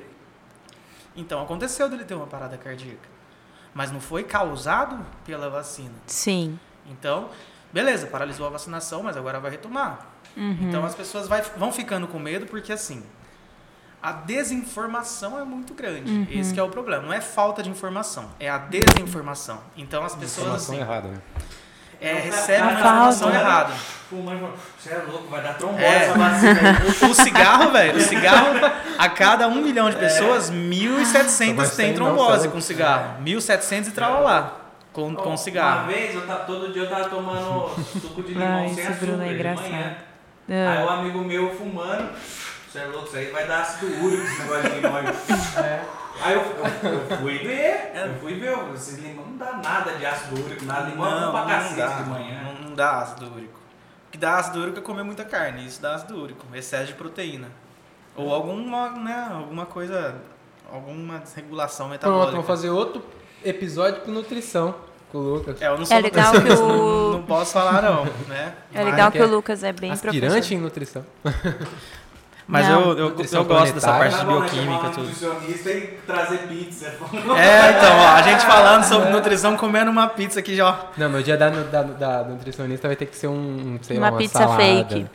Então 1.16 1.42
aconteceu 1.42 1.90
dele 1.90 2.04
ter 2.06 2.14
uma 2.14 2.28
parada 2.28 2.58
cardíaca. 2.58 3.10
Mas 3.74 3.92
não 3.92 4.00
foi 4.00 4.24
causado 4.24 5.04
pela 5.26 5.50
vacina. 5.50 5.94
Sim. 6.08 6.60
Então, 6.88 7.30
beleza, 7.74 8.08
paralisou 8.08 8.46
a 8.46 8.50
vacinação, 8.50 9.02
mas 9.04 9.18
agora 9.18 9.40
vai 9.40 9.52
retomar. 9.52 10.06
Uhum. 10.38 10.58
Então 10.62 10.86
as 10.86 10.94
pessoas 10.94 11.28
vai- 11.28 11.42
vão 11.42 11.72
ficando 11.72 12.08
com 12.08 12.20
medo 12.20 12.46
porque 12.46 12.72
assim, 12.72 13.04
A 14.04 14.12
desinformação 14.12 15.40
é 15.40 15.44
muito 15.44 15.74
grande. 15.74 16.12
Uhum. 16.12 16.28
Esse 16.30 16.54
que 16.54 16.60
é 16.60 16.64
o 16.64 16.70
problema. 16.70 17.02
Não 17.02 17.12
é 17.12 17.20
falta 17.20 17.64
de 17.64 17.72
informação, 17.72 18.30
é 18.40 18.48
a 18.48 18.60
desinformação. 18.60 19.60
Então 19.76 20.04
as 20.06 20.14
pessoas 20.14 20.46
Informação 20.46 20.76
assim, 20.76 20.84
errada, 20.84 21.08
né? 21.08 21.22
É, 22.02 22.14
Não, 22.26 22.32
tá 22.32 22.64
uma 22.64 22.74
informação 22.74 23.30
errada. 23.34 23.74
Você 24.12 24.94
é 24.94 24.98
louco, 25.08 25.28
vai 25.30 25.42
dar 25.42 25.54
trombose 25.56 25.84
É. 25.84 25.96
essa 26.04 26.14
vacina. 26.18 26.82
O, 27.02 27.06
o 27.10 27.14
cigarro, 27.16 27.72
velho, 27.72 27.98
o 27.98 28.02
cigarro, 28.02 28.48
a 28.98 29.10
cada 29.10 29.48
um 29.48 29.56
milhão 29.62 29.90
de 29.90 29.96
pessoas, 29.98 30.52
1.700 30.52 31.54
Mas 31.56 31.76
tem 31.76 31.88
tem 31.88 31.96
trombose 31.96 32.36
noção. 32.38 32.52
com 32.52 32.62
cigarro. 32.62 33.16
1.700 33.24 33.88
e 33.88 33.92
tralalá 33.92 34.54
com, 34.94 35.14
com 35.16 35.30
Uma 35.30 35.38
cigarro. 35.38 35.88
vez, 35.88 36.14
eu 36.16 36.26
tava, 36.26 36.40
todo 36.46 36.72
dia 36.72 36.84
eu 36.84 36.90
tava 36.90 37.10
tomando 37.10 37.70
suco 38.00 38.22
de 38.24 38.34
limão 38.34 38.48
Ai, 38.60 38.70
sem 38.70 38.80
esse 38.80 38.88
açúcar 38.88 39.06
Bruno 39.08 39.24
é 39.24 39.28
de 39.28 39.34
engraçado. 39.34 39.70
manhã. 39.70 39.96
Aí 40.48 40.56
Ah. 40.78 40.86
um 40.86 40.90
amigo 40.90 41.20
meu 41.20 41.50
fumando, 41.56 42.10
você 42.72 42.80
é 42.80 42.86
louco, 42.86 43.08
isso 43.08 43.18
aí 43.18 43.32
vai 43.32 43.48
dar 43.48 43.62
ácido 43.62 43.88
úrico 44.06 44.24
esse 44.24 44.40
negócio 44.42 44.70
de 44.70 44.76
limão. 44.80 44.96
aí. 44.98 45.06
Aí 46.22 46.34
eu, 46.34 46.42
eu, 46.42 46.94
eu 47.10 47.18
fui 47.18 47.38
ver, 47.40 47.92
eu 47.96 48.14
fui 48.20 48.34
ver, 48.36 48.58
esses 48.74 48.98
limão 49.00 49.26
não 49.26 49.38
dá 49.38 49.54
nada 49.58 49.92
de 49.94 50.06
ácido 50.06 50.42
úrico, 50.44 50.66
nada, 50.66 50.90
limão 50.90 51.08
é 51.18 51.26
bom 51.26 51.32
pra 51.32 51.46
cacete 51.46 51.76
dá, 51.76 51.88
de 51.88 52.10
manhã. 52.10 52.42
Não, 52.44 52.70
não 52.70 52.76
dá 52.76 53.00
ácido 53.02 53.26
úrico. 53.34 53.60
O 54.08 54.12
que 54.12 54.18
dá 54.18 54.38
ácido 54.38 54.62
úrico 54.62 54.80
é 54.80 54.82
comer 54.82 55.04
muita 55.04 55.26
carne. 55.26 55.66
Isso 55.66 55.82
dá 55.82 55.96
ácido 55.96 56.20
úrico, 56.22 56.46
excesso 56.56 56.88
de 56.88 56.94
proteína. 56.94 57.50
Ou 58.16 58.34
alguma, 58.34 58.90
né, 58.92 59.28
alguma 59.30 59.66
coisa, 59.66 60.16
alguma 60.72 61.20
desregulação 61.20 61.88
Pronto, 61.90 61.92
metabólica. 62.02 62.32
vamos 62.32 62.48
fazer 62.48 62.70
outro 62.70 63.04
episódio 63.44 64.02
com 64.02 64.12
nutrição 64.12 64.74
com 65.12 65.18
o 65.18 65.22
Lucas. 65.36 65.62
É, 65.62 65.68
eu 65.68 65.78
não 65.78 65.86
sou 65.86 65.98
É 65.98 66.00
legal 66.00 66.32
que 66.32 66.38
o- 66.38 66.68
não, 66.68 67.12
não 67.14 67.24
posso 67.24 67.52
falar 67.54 67.82
não, 67.82 68.06
né? 68.28 68.56
É 68.74 68.84
legal 68.84 69.12
que 69.12 69.18
que 69.18 69.24
é 69.24 69.28
o 69.28 69.30
Lucas 69.30 69.64
é 69.64 69.74
bem 69.74 69.92
Aspirante 69.92 70.22
professor. 70.22 70.54
em 70.54 70.58
nutrição. 70.60 71.06
Mas 72.48 72.68
Não. 72.70 72.92
eu, 72.92 72.98
eu, 72.98 73.16
eu 73.32 73.44
gosto 73.46 73.74
dessa 73.74 73.92
parte 73.92 74.12
de 74.12 74.18
Tá 74.20 74.24
né, 74.24 74.32
bioquímica 74.34 74.90
tudo. 74.90 75.00
nutricionista 75.04 75.72
e 75.72 75.82
trazer 76.06 76.38
pizza. 76.48 76.86
É, 76.88 77.70
então, 77.72 77.98
ó, 77.98 78.08
a 78.10 78.22
gente 78.22 78.46
falando 78.46 78.84
sobre 78.84 79.10
nutrição, 79.10 79.58
comendo 79.58 79.90
uma 79.90 80.08
pizza 80.08 80.40
aqui 80.42 80.56
já. 80.56 80.70
ó. 80.70 80.76
Não, 80.96 81.10
meu 81.10 81.24
dia 81.24 81.36
da, 81.38 81.50
da, 81.50 81.82
da 81.82 82.24
nutricionista 82.24 82.88
vai 82.88 82.96
ter 82.96 83.08
que 83.08 83.16
ser 83.18 83.28
um, 83.28 83.80
sei 83.82 83.98
Uma 83.98 84.08
lá, 84.08 84.12
uma 84.12 84.18
pizza 84.20 84.38
salada, 84.40 84.64
fake. 84.64 85.06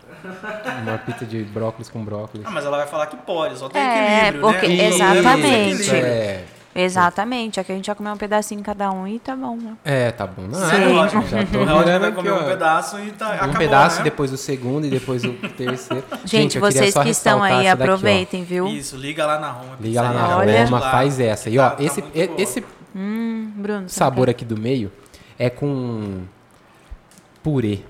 Uma 0.83 0.99
pizza 0.99 1.25
de 1.25 1.45
brócolis 1.45 1.89
com 1.89 2.05
brócolis. 2.05 2.45
Ah, 2.47 2.51
mas 2.51 2.65
ela 2.65 2.77
vai 2.79 2.87
falar 2.89 3.07
que 3.07 3.17
pode, 3.17 3.57
só 3.59 3.69
tem 3.69 3.81
É, 3.81 4.19
equilíbrio, 4.29 4.41
porque- 4.53 4.67
né? 4.67 4.75
Isso, 4.89 5.03
exatamente. 5.03 5.91
É, 5.97 6.45
Exatamente. 6.75 7.59
Aqui 7.59 7.73
a 7.73 7.75
gente 7.75 7.87
vai 7.87 7.97
comer 7.97 8.11
um 8.11 8.17
pedacinho 8.17 8.63
cada 8.63 8.91
um 8.93 9.07
e 9.07 9.19
tá 9.19 9.35
bom, 9.35 9.57
né? 9.57 9.77
é, 9.85 10.11
tá 10.13 10.27
bom. 10.27 10.43
Não, 10.43 10.55
Sim. 10.71 10.77
é 10.77 10.89
ótimo. 10.89 11.27
Já 11.27 11.45
tô 11.47 11.59
virando 11.67 11.85
vai 11.85 11.97
aqui, 12.09 12.13
comer 12.17 12.31
ó. 12.31 12.41
um 12.41 12.45
pedaço 12.45 12.99
e 13.01 13.11
tá, 13.11 13.29
Um 13.31 13.33
acabou, 13.35 13.57
pedaço, 13.57 13.99
né? 13.99 14.05
depois 14.05 14.33
o 14.33 14.37
segundo 14.37 14.87
e 14.87 14.91
depois 14.91 15.25
o 15.25 15.33
terceiro. 15.57 16.05
Gente, 16.25 16.61
queria 16.61 16.71
vocês 16.71 16.95
que 16.95 17.09
estão 17.09 17.43
aí, 17.43 17.67
essa 17.67 17.77
daqui, 17.77 17.91
aproveitem, 17.91 18.45
viu? 18.45 18.69
Isso, 18.69 18.97
liga 18.97 19.27
lá 19.27 19.39
na 19.41 19.51
Roma. 19.51 19.77
Liga 19.81 20.01
lá 20.03 20.13
na 20.13 20.37
Olha. 20.39 20.65
Roma, 20.65 20.81
faz 20.81 21.19
essa. 21.19 21.51
E 21.51 21.59
ó, 21.59 21.71
Tá- 21.71 21.77
tá 21.77 21.83
esse, 21.83 22.05
esse 22.39 22.65
Hum, 22.95 23.51
Bruno. 23.57 23.89
sabor 23.89 24.29
aqui 24.31 24.45
do 24.45 24.57
meio 24.59 24.91
é 25.39 25.51
com 25.51 26.23
purê. 27.43 27.81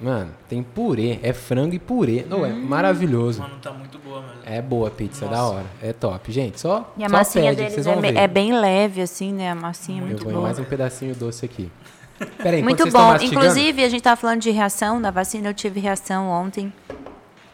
Mano, 0.00 0.30
tem 0.48 0.62
purê, 0.62 1.18
é 1.22 1.32
frango 1.32 1.74
e 1.74 1.78
purê. 1.78 2.24
Não, 2.28 2.40
Hum. 2.40 2.46
é 2.46 2.52
maravilhoso. 2.52 3.40
Mano, 3.42 3.56
tá 3.60 3.70
muito 3.70 3.98
boa 3.98 4.20
mesmo. 4.22 4.40
É 4.46 4.62
boa 4.62 4.88
a 4.88 4.90
pizza, 4.90 5.26
Nossa. 5.26 5.36
da 5.36 5.44
hora. 5.46 5.66
É 5.82 5.92
top. 5.92 6.32
Gente, 6.32 6.58
só, 6.58 6.92
E 6.96 7.04
a 7.04 7.08
só 7.08 7.16
massinha 7.16 7.44
pede, 7.50 7.56
deles 7.56 7.74
vocês 7.74 7.86
é, 7.86 7.92
vão 7.92 8.00
be- 8.00 8.12
ver. 8.12 8.18
é 8.18 8.26
bem 8.26 8.58
leve, 8.58 9.02
assim, 9.02 9.32
né? 9.32 9.50
A 9.50 9.54
massinha 9.54 9.98
é 9.98 10.02
Eu 10.02 10.06
muito 10.06 10.22
vou 10.22 10.30
em 10.32 10.34
boa. 10.34 10.46
mais 10.46 10.58
um 10.58 10.64
pedacinho 10.64 11.14
doce 11.14 11.44
aqui. 11.44 11.70
Pera 12.38 12.56
aí, 12.56 12.60
enquanto 12.62 12.80
Muito 12.80 12.92
bom. 12.92 12.98
mastigando- 13.12 13.46
Inclusive, 13.46 13.84
a 13.84 13.88
gente 13.88 14.02
tava 14.02 14.16
falando 14.16 14.40
de 14.40 14.50
reação 14.50 15.00
da 15.02 15.10
vacina. 15.10 15.48
Eu 15.48 15.54
tive 15.54 15.80
reação 15.80 16.28
ontem. 16.28 16.72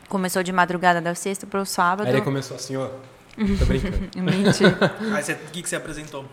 Começou 0.08 0.42
de 0.42 0.52
madrugada 0.52 1.00
da 1.00 1.14
sexta 1.16 1.46
pro 1.46 1.64
sábado. 1.66 2.06
Aí 2.06 2.14
ele 2.14 2.22
começou 2.22 2.56
assim, 2.56 2.76
ó. 2.76 2.86
Tô 3.58 3.64
brincando. 3.66 3.96
Mentira. 4.22 4.94
Aí 5.14 5.22
o 5.34 5.50
que, 5.52 5.62
que 5.62 5.68
você 5.68 5.76
apresentou? 5.76 6.24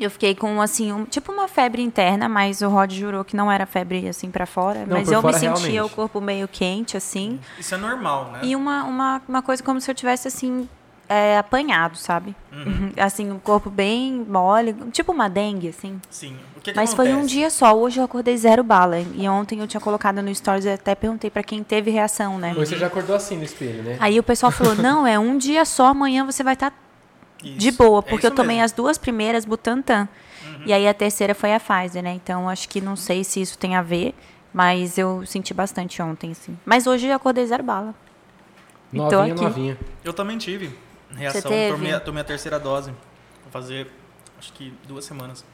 Eu 0.00 0.10
fiquei 0.10 0.34
com, 0.34 0.60
assim, 0.62 0.92
um- 0.92 1.04
tipo 1.04 1.30
uma 1.30 1.46
febre 1.46 1.82
interna, 1.82 2.28
mas 2.28 2.62
o 2.62 2.68
Rod 2.68 2.90
jurou 2.92 3.24
que 3.24 3.36
não 3.36 3.52
era 3.52 3.66
febre, 3.66 4.08
assim, 4.08 4.30
pra 4.30 4.46
fora. 4.46 4.80
Não, 4.86 4.96
mas 4.96 5.12
eu 5.12 5.20
fora, 5.20 5.34
me 5.34 5.38
sentia 5.40 5.70
realmente. 5.72 5.92
o 5.92 5.94
corpo 5.94 6.20
meio 6.20 6.48
quente, 6.48 6.96
assim. 6.96 7.38
Isso 7.58 7.74
é 7.74 7.78
normal, 7.78 8.30
né? 8.32 8.40
E 8.42 8.56
uma, 8.56 8.84
uma, 8.84 9.22
uma 9.28 9.42
coisa 9.42 9.62
como 9.62 9.80
se 9.80 9.90
eu 9.90 9.94
tivesse, 9.94 10.26
assim, 10.26 10.66
é, 11.08 11.36
apanhado, 11.38 11.98
sabe? 11.98 12.34
Uhum. 12.52 12.92
Assim, 12.96 13.30
o 13.32 13.38
corpo 13.40 13.68
bem 13.68 14.24
mole, 14.28 14.72
tipo 14.92 15.10
uma 15.12 15.28
dengue, 15.28 15.68
assim. 15.68 16.00
Sim. 16.08 16.36
O 16.56 16.60
que 16.60 16.70
que 16.72 16.76
Mas 16.76 16.94
foi 16.94 17.08
um 17.08 17.12
acontece? 17.12 17.28
dia 17.34 17.50
só. 17.50 17.76
Hoje 17.76 17.98
eu 17.98 18.04
acordei 18.04 18.36
zero 18.36 18.62
bala. 18.62 19.00
E 19.00 19.28
ontem 19.28 19.58
eu 19.58 19.66
tinha 19.66 19.80
colocado 19.80 20.22
no 20.22 20.32
Stories 20.32 20.64
e 20.66 20.70
até 20.70 20.94
perguntei 20.94 21.28
pra 21.28 21.42
quem 21.42 21.64
teve 21.64 21.90
reação, 21.90 22.38
né? 22.38 22.54
Hoje 22.56 22.70
você 22.70 22.76
já 22.76 22.86
acordou 22.86 23.16
assim 23.16 23.36
no 23.36 23.42
espelho, 23.44 23.82
né? 23.82 23.96
Aí 23.98 24.20
o 24.20 24.22
pessoal 24.22 24.52
falou: 24.52 24.74
não, 24.76 25.04
é 25.06 25.18
um 25.18 25.36
dia 25.36 25.64
só, 25.64 25.86
amanhã 25.86 26.24
você 26.24 26.44
vai 26.44 26.54
estar 26.54 26.72
Isso. 27.42 27.58
de 27.58 27.70
boa, 27.72 27.98
É 28.00 28.02
porque 28.02 28.26
eu 28.26 28.28
isso 28.30 28.36
tomei 28.36 28.56
mesmo. 28.56 28.64
as 28.66 28.72
duas 28.72 28.98
primeiras 28.98 29.44
Butantan. 29.44 30.08
E 30.66 30.72
aí 30.72 30.86
a 30.86 30.92
terceira 30.92 31.34
foi 31.34 31.54
a 31.54 31.60
Pfizer, 31.60 32.02
né? 32.02 32.12
Então 32.12 32.48
acho 32.48 32.68
que 32.68 32.80
não 32.80 32.96
sei 32.96 33.24
se 33.24 33.40
isso 33.40 33.56
tem 33.58 33.76
a 33.76 33.82
ver, 33.82 34.14
mas 34.52 34.98
eu 34.98 35.24
senti 35.26 35.54
bastante 35.54 36.02
ontem, 36.02 36.34
sim. 36.34 36.56
Mas 36.66 36.86
hoje 36.86 37.06
eu 37.06 37.14
acordei 37.16 37.46
zero 37.46 37.62
bala. 37.62 37.94
Novinha, 38.92 39.32
aqui. 39.34 39.42
novinha. 39.42 39.78
Eu 40.04 40.12
também 40.12 40.36
tive 40.36 40.76
reação. 41.14 41.50
teve? 41.50 41.72
Tomei, 41.76 41.92
a- 41.94 42.00
tomei 42.00 42.20
a 42.20 42.24
terceira 42.24 42.58
dose. 42.58 42.90
Vou 42.90 43.50
fazer, 43.52 43.90
acho 44.38 44.52
que 44.52 44.74
duas 44.86 45.04
semanas. 45.04 45.44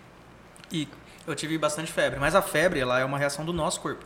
E 0.73 0.89
eu 1.27 1.35
tive 1.35 1.57
bastante 1.59 1.93
febre. 1.93 2.19
Mas 2.19 2.35
a 2.35 2.43
febre, 2.43 2.81
ela 2.81 2.99
é 2.99 3.05
uma 3.05 3.19
reação 3.19 3.45
do 3.45 3.53
nosso 3.53 3.81
corpo. 3.81 4.05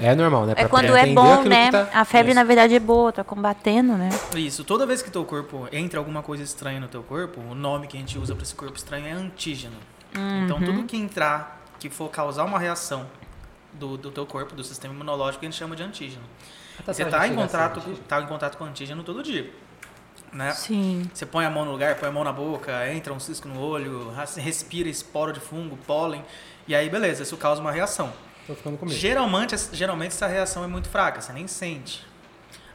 É 0.00 0.14
normal, 0.14 0.46
né? 0.46 0.52
É 0.52 0.54
Pra 0.54 0.68
quando 0.68 0.84
entender 0.86 1.10
é 1.10 1.14
bom, 1.14 1.42
né? 1.44 1.70
tá- 1.70 1.88
A 1.92 2.04
febre, 2.04 2.32
Isso. 2.32 2.40
na 2.40 2.44
verdade, 2.44 2.74
é 2.74 2.80
boa, 2.80 3.12
tá 3.12 3.22
combatendo, 3.22 3.94
né? 3.96 4.08
Isso. 4.34 4.64
Toda 4.64 4.86
vez 4.86 5.02
que 5.02 5.10
teu 5.10 5.24
corpo 5.24 5.68
entra 5.70 5.98
alguma 5.98 6.22
coisa 6.22 6.42
estranha 6.42 6.80
no 6.80 6.88
teu 6.88 7.02
corpo, 7.02 7.40
o 7.40 7.54
nome 7.54 7.86
que 7.86 7.96
a 7.96 8.00
gente 8.00 8.18
usa 8.18 8.34
para 8.34 8.42
esse 8.44 8.54
corpo 8.54 8.76
estranho 8.76 9.06
é 9.06 9.12
antígeno. 9.12 9.76
Então 10.44 10.58
tudo 10.60 10.84
que 10.84 10.96
entrar, 10.96 11.62
que 11.78 11.88
for 11.90 12.08
causar 12.10 12.44
uma 12.44 12.58
reação 12.58 13.06
do, 13.72 13.96
do 13.96 14.10
teu 14.10 14.24
corpo, 14.26 14.54
do 14.54 14.62
sistema 14.64 14.94
imunológico, 14.94 15.44
a 15.44 15.46
gente 15.48 15.56
chama 15.58 15.74
de 15.76 15.82
antígeno. 15.82 16.22
tá 16.84 16.92
Você 16.92 17.02
está 17.02 17.26
em 17.26 17.34
contato, 17.34 17.78
assim, 17.80 17.94
com- 17.94 18.02
tá 18.02 18.20
em 18.22 18.26
contato 18.26 18.56
com 18.58 18.64
antígeno 18.64 19.02
todo 19.02 19.22
dia. 19.22 19.50
Né? 20.32 20.50
Sim. 20.52 21.10
Você 21.12 21.26
põe 21.26 21.44
a 21.44 21.50
mão 21.50 21.66
no 21.66 21.72
lugar, 21.72 21.94
põe 21.96 22.08
a 22.08 22.12
mão 22.12 22.24
na 22.24 22.32
boca, 22.32 22.90
entra 22.90 23.12
um 23.12 23.20
cisco 23.20 23.46
no 23.48 23.60
olho, 23.60 24.10
respira 24.38 24.88
esporo 24.88 25.30
de 25.32 25.40
fungo, 25.40 25.76
pólen, 25.86 26.24
e 26.66 26.74
aí 26.74 26.88
beleza, 26.88 27.22
isso 27.22 27.36
causa 27.36 27.60
uma 27.60 27.70
reação. 27.70 28.10
Tô 28.46 28.54
ficando 28.54 28.76
com 28.76 28.86
medo. 28.86 28.98
Geralmente, 28.98 29.56
geralmente 29.72 30.12
essa 30.12 30.26
reação 30.26 30.64
é 30.64 30.66
muito 30.66 30.88
fraca, 30.88 31.20
você 31.20 31.32
nem 31.32 31.46
sente. 31.46 32.04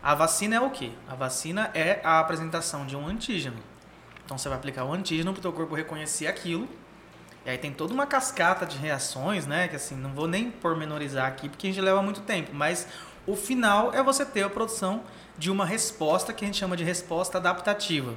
A 0.01 0.15
vacina 0.15 0.55
é 0.55 0.61
o 0.61 0.69
quê? 0.69 0.91
A 1.07 1.15
vacina 1.15 1.69
é 1.73 1.99
a 2.03 2.19
apresentação 2.19 2.85
de 2.85 2.95
um 2.95 3.07
antígeno. 3.07 3.57
Então 4.23 4.37
você 4.37 4.47
vai 4.47 4.57
aplicar 4.57 4.85
o 4.85 4.93
antígeno 4.93 5.33
para 5.33 5.39
o 5.39 5.41
teu 5.41 5.53
corpo 5.53 5.75
reconhecer 5.75 6.27
aquilo. 6.27 6.67
E 7.45 7.49
aí 7.49 7.57
tem 7.57 7.71
toda 7.71 7.93
uma 7.93 8.05
cascata 8.05 8.65
de 8.65 8.77
reações, 8.77 9.45
né? 9.45 9.67
Que 9.67 9.75
assim, 9.75 9.95
não 9.95 10.11
vou 10.11 10.27
nem 10.27 10.51
pormenorizar 10.51 11.27
aqui 11.27 11.47
porque 11.47 11.67
a 11.67 11.69
gente 11.69 11.81
leva 11.81 12.01
muito 12.01 12.21
tempo. 12.21 12.51
Mas 12.53 12.87
o 13.25 13.35
final 13.35 13.93
é 13.93 14.03
você 14.03 14.25
ter 14.25 14.43
a 14.43 14.49
produção 14.49 15.03
de 15.37 15.49
uma 15.49 15.65
resposta 15.65 16.33
que 16.33 16.43
a 16.43 16.47
gente 16.47 16.57
chama 16.57 16.75
de 16.75 16.83
resposta 16.83 17.37
adaptativa. 17.37 18.13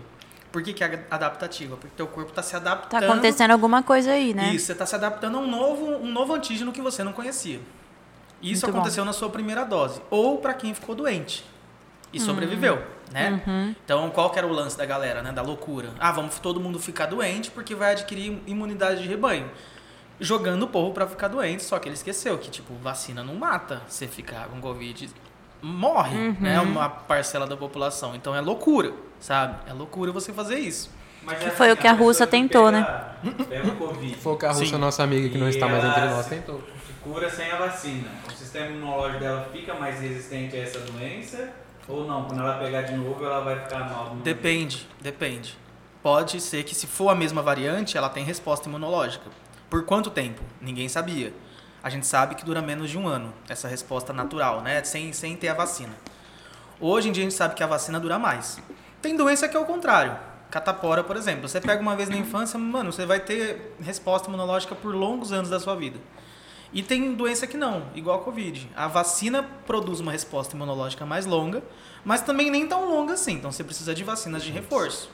Por 0.52 0.62
que, 0.62 0.72
que 0.72 0.82
é 0.82 1.06
adaptativa? 1.10 1.76
Porque 1.76 1.94
teu 1.96 2.06
corpo 2.08 2.30
está 2.30 2.42
se 2.42 2.50
Tá 2.52 2.56
adaptando. 2.58 3.04
acontecendo 3.04 3.52
alguma 3.52 3.82
coisa 3.82 4.10
aí, 4.12 4.34
né? 4.34 4.52
Isso, 4.52 4.66
você 4.66 4.72
está 4.72 4.84
se 4.86 4.94
adaptando 4.96 5.38
a 5.38 5.40
um 5.40 5.48
novo, 5.48 5.86
um 5.86 6.10
novo 6.10 6.34
antígeno 6.34 6.72
que 6.72 6.80
você 6.80 7.04
não 7.04 7.12
conhecia. 7.12 7.60
Isso 8.42 8.66
Muito 8.66 8.76
aconteceu 8.78 9.04
na 9.04 9.12
sua 9.12 9.28
primeira 9.30 9.64
dose. 9.64 10.00
Ou 10.10 10.38
para 10.38 10.54
quem 10.54 10.72
ficou 10.74 10.94
doente 10.94 11.44
e 12.12 12.18
sobreviveu, 12.18 12.82
né? 13.12 13.40
Uhum. 13.46 13.74
Então, 13.84 14.10
qual 14.10 14.30
que 14.30 14.38
era 14.38 14.46
o 14.46 14.52
lance 14.52 14.76
da 14.76 14.84
galera, 14.84 15.22
né? 15.22 15.30
Da 15.30 15.42
loucura. 15.42 15.90
Ah, 16.00 16.10
vamos 16.10 16.38
todo 16.40 16.58
mundo 16.58 16.78
ficar 16.80 17.06
doente 17.06 17.50
porque 17.50 17.74
vai 17.74 17.92
adquirir 17.92 18.42
imunidade 18.46 19.02
de 19.02 19.08
rebanho. 19.08 19.48
Jogando 20.18 20.64
o 20.64 20.68
povo 20.68 20.92
para 20.92 21.06
ficar 21.06 21.28
doente, 21.28 21.62
só 21.62 21.78
que 21.78 21.88
ele 21.88 21.94
esqueceu 21.94 22.36
que, 22.38 22.50
tipo, 22.50 22.74
vacina 22.82 23.22
não 23.22 23.36
mata. 23.36 23.82
Você 23.86 24.06
ficar 24.08 24.48
com 24.48 24.60
Covid, 24.60 25.08
morre, 25.62 26.16
Uhum. 26.16 26.36
né? 26.40 26.60
Uma 26.60 26.88
parcela 26.88 27.46
da 27.46 27.56
população. 27.56 28.14
Então, 28.16 28.34
é 28.34 28.40
loucura, 28.40 28.92
sabe? 29.20 29.56
É 29.68 29.72
loucura 29.72 30.10
você 30.12 30.32
fazer 30.32 30.58
isso. 30.58 30.90
Mas 31.22 31.38
Que 31.38 31.50
foi 31.50 31.70
o 31.70 31.76
que 31.76 31.86
a 31.86 31.94
que 32.26 32.30
tentou, 32.30 32.64
pega- 32.64 32.74
Pega 33.48 33.68
o 33.68 33.76
Covid. 33.76 34.14
Foi 34.16 34.32
o 34.32 34.36
que 34.36 34.46
a 34.46 34.52
Rússia, 34.52 34.66
Sim. 34.68 34.78
nossa 34.78 35.02
amiga 35.02 35.28
que 35.28 35.36
não 35.38 35.48
está 35.48 35.68
mais 35.68 35.84
entre 35.84 36.00
nós, 36.06 36.26
tentou. 36.26 36.62
cura 37.02 37.28
sem 37.30 37.50
a 37.50 37.56
vacina. 37.56 38.08
O 38.26 38.32
sistema 38.32 38.66
imunológico 38.68 39.20
dela 39.20 39.48
fica 39.52 39.74
mais 39.74 40.00
resistente 40.00 40.56
a 40.56 40.60
essa 40.60 40.78
doença 40.80 41.50
ou 41.86 42.06
não? 42.06 42.24
Quando 42.24 42.40
ela 42.40 42.58
pegar 42.58 42.82
de 42.82 42.94
novo, 42.94 43.22
ela 43.24 43.40
vai 43.40 43.58
ficar 43.60 43.80
mal. 43.90 44.16
Depende, 44.22 44.88
depende. 45.00 45.58
Pode 46.02 46.40
ser 46.40 46.62
que 46.64 46.74
se 46.74 46.86
for 46.86 47.10
a 47.10 47.14
mesma 47.14 47.42
variante, 47.42 47.96
ela 47.98 48.08
tem 48.08 48.24
resposta 48.24 48.68
imunológica. 48.68 49.26
Por 49.68 49.84
quanto 49.84 50.08
tempo? 50.10 50.40
Ninguém 50.60 50.88
sabia. 50.88 51.34
A 51.82 51.90
gente 51.90 52.06
sabe 52.06 52.34
que 52.34 52.44
dura 52.44 52.60
menos 52.62 52.90
de 52.90 52.96
um 52.98 53.06
ano, 53.06 53.32
essa 53.48 53.68
resposta 53.68 54.12
natural, 54.12 54.62
né? 54.62 54.82
Sem, 54.84 55.12
sem 55.12 55.36
ter 55.36 55.48
a 55.48 55.54
vacina. 55.54 55.92
Hoje 56.80 57.08
em 57.08 57.12
dia 57.12 57.22
a 57.22 57.28
gente 57.28 57.34
sabe 57.36 57.54
que 57.54 57.62
a 57.62 57.66
vacina 57.66 58.00
dura 58.00 58.18
mais. 58.18 58.58
Tem 59.00 59.16
doença 59.16 59.48
que 59.48 59.56
é 59.56 59.60
o 59.60 59.64
contrário. 59.64 60.16
Catapora, 60.50 61.02
por 61.02 61.16
exemplo. 61.16 61.48
Você 61.48 61.60
pega 61.60 61.80
uma 61.80 61.96
vez 61.96 62.08
na 62.08 62.16
infância, 62.16 62.58
mano, 62.58 62.92
você 62.92 63.06
vai 63.06 63.20
ter 63.20 63.76
resposta 63.80 64.28
imunológica 64.28 64.74
por 64.74 64.94
longos 64.94 65.32
anos 65.32 65.48
da 65.48 65.60
sua 65.60 65.74
vida. 65.76 65.98
E 66.72 66.82
tem 66.82 67.14
doença 67.14 67.46
que 67.46 67.56
não, 67.56 67.84
igual 67.94 68.20
a 68.20 68.22
Covid. 68.22 68.68
A 68.76 68.86
vacina 68.86 69.42
produz 69.66 69.98
uma 70.00 70.12
resposta 70.12 70.54
imunológica 70.54 71.04
mais 71.04 71.26
longa, 71.26 71.62
mas 72.04 72.22
também 72.22 72.50
nem 72.50 72.66
tão 72.66 72.88
longa 72.88 73.14
assim. 73.14 73.32
Então 73.32 73.50
você 73.50 73.64
precisa 73.64 73.94
de 73.94 74.04
vacinas 74.04 74.42
de 74.42 74.52
reforço. 74.52 75.10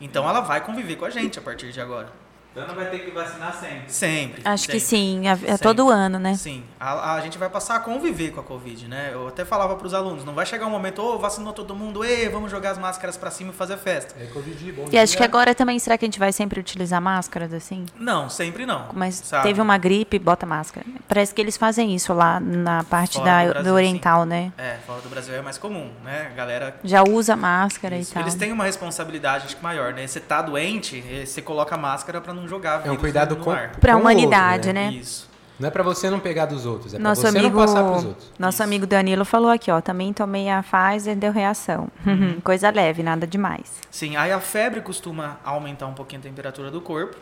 Então 0.00 0.28
ela 0.28 0.40
vai 0.40 0.62
conviver 0.64 0.96
com 0.96 1.04
a 1.04 1.10
gente 1.10 1.38
a 1.38 1.42
partir 1.42 1.72
de 1.72 1.80
agora. 1.80 2.12
Então 2.52 2.68
não 2.68 2.74
vai 2.74 2.86
ter 2.86 2.98
que 3.00 3.10
vacinar 3.10 3.54
sempre. 3.54 3.92
Sempre. 3.92 4.42
Acho 4.44 4.68
que 4.68 4.78
sempre. 4.78 4.86
sim, 4.86 5.28
é, 5.28 5.32
é 5.32 5.36
Sempre. 5.36 5.58
todo 5.58 5.88
ano, 5.88 6.18
né? 6.18 6.34
Sim, 6.34 6.62
a, 6.78 7.14
a 7.14 7.20
gente 7.20 7.38
vai 7.38 7.48
passar 7.48 7.76
a 7.76 7.80
conviver 7.80 8.30
com 8.30 8.40
a 8.40 8.42
Covid, 8.42 8.88
né? 8.88 9.10
Eu 9.12 9.28
até 9.28 9.44
falava 9.44 9.74
para 9.76 9.86
os 9.86 9.94
alunos, 9.94 10.24
não 10.24 10.34
vai 10.34 10.44
chegar 10.44 10.66
um 10.66 10.70
momento, 10.70 11.00
ô, 11.02 11.18
vacinou 11.18 11.52
todo 11.52 11.74
mundo, 11.74 12.04
ê, 12.04 12.28
vamos 12.28 12.50
jogar 12.50 12.72
as 12.72 12.78
máscaras 12.78 13.16
para 13.16 13.30
cima 13.30 13.52
e 13.52 13.54
fazer 13.54 13.78
festa. 13.78 14.14
É 14.20 14.26
Covid, 14.26 14.72
bom 14.72 14.88
E 14.92 14.98
acho 14.98 15.12
dia. 15.12 15.18
que 15.18 15.24
agora 15.24 15.54
também, 15.54 15.78
será 15.78 15.96
que 15.96 16.04
a 16.04 16.06
gente 16.08 16.18
vai 16.18 16.32
sempre 16.32 16.60
utilizar 16.60 17.00
máscaras 17.00 17.54
assim? 17.54 17.86
Não, 17.98 18.28
sempre 18.28 18.66
não. 18.66 18.88
Mas 18.92 19.14
sabe? 19.16 19.44
teve 19.44 19.60
uma 19.60 19.78
gripe, 19.78 20.18
bota 20.18 20.44
máscara. 20.44 20.84
Parece 21.08 21.34
que 21.34 21.40
eles 21.40 21.56
fazem 21.56 21.94
isso 21.94 22.12
lá 22.12 22.38
na 22.38 22.84
parte 22.84 23.16
Fora 23.18 23.24
da, 23.24 23.40
do 23.40 23.48
do, 23.48 23.52
Brasil, 23.54 23.74
oriental, 23.74 24.24
né? 24.24 24.52
É, 24.58 24.76
fora 24.86 25.00
do 25.00 25.08
Brasil 25.08 25.34
é 25.34 25.40
mais 25.40 25.56
comum, 25.56 25.90
né? 26.04 26.28
A 26.30 26.34
galera 26.34 26.76
Já 26.84 27.02
usa 27.02 27.34
máscara 27.36 27.96
Isso. 27.96 28.10
e 28.10 28.14
tal. 28.14 28.22
Eles 28.22 28.34
têm 28.34 28.52
uma 28.52 28.64
responsabilidade 28.64 29.46
acho 29.46 29.56
que 29.56 29.62
maior, 29.62 29.92
né? 29.94 30.06
Você 30.06 30.20
tá 30.20 30.42
doente, 30.42 31.02
eh, 31.10 31.24
você 31.24 31.40
coloca 31.40 31.74
a 31.74 31.78
máscara 31.78 32.20
para 32.20 32.32
não 32.34 32.41
jogar 32.48 32.86
É 32.86 32.90
um 32.90 32.96
cuidado 32.96 33.36
no 33.36 33.44
com, 33.44 33.50
ar. 33.50 33.72
Pra 33.76 33.92
com 33.92 33.98
o 33.98 34.00
humanidade, 34.00 34.68
outro, 34.68 34.82
né? 34.82 34.92
Isso. 34.92 35.30
Não 35.60 35.68
é 35.68 35.70
pra 35.70 35.82
você 35.82 36.10
não 36.10 36.18
pegar 36.18 36.46
dos 36.46 36.66
outros, 36.66 36.92
é 36.92 36.96
pra 36.96 37.08
Nosso 37.08 37.20
você 37.20 37.28
amigo, 37.28 37.56
não 37.56 37.66
passar 37.66 37.84
pros 37.84 38.04
outros. 38.04 38.32
nosso 38.38 38.56
Isso. 38.56 38.62
amigo 38.64 38.86
Danilo 38.86 39.24
falou 39.24 39.50
aqui, 39.50 39.70
ó, 39.70 39.80
também 39.80 40.12
tomei 40.12 40.48
a 40.50 40.62
Pfizer, 40.62 41.14
deu 41.14 41.30
reação. 41.30 41.88
Uhum. 42.04 42.40
Coisa 42.42 42.70
leve, 42.70 43.02
nada 43.02 43.26
demais. 43.26 43.70
Sim, 43.90 44.16
aí 44.16 44.32
a 44.32 44.40
febre 44.40 44.80
costuma 44.80 45.38
aumentar 45.44 45.86
um 45.86 45.94
pouquinho 45.94 46.20
a 46.20 46.24
temperatura 46.24 46.70
do 46.70 46.80
corpo, 46.80 47.16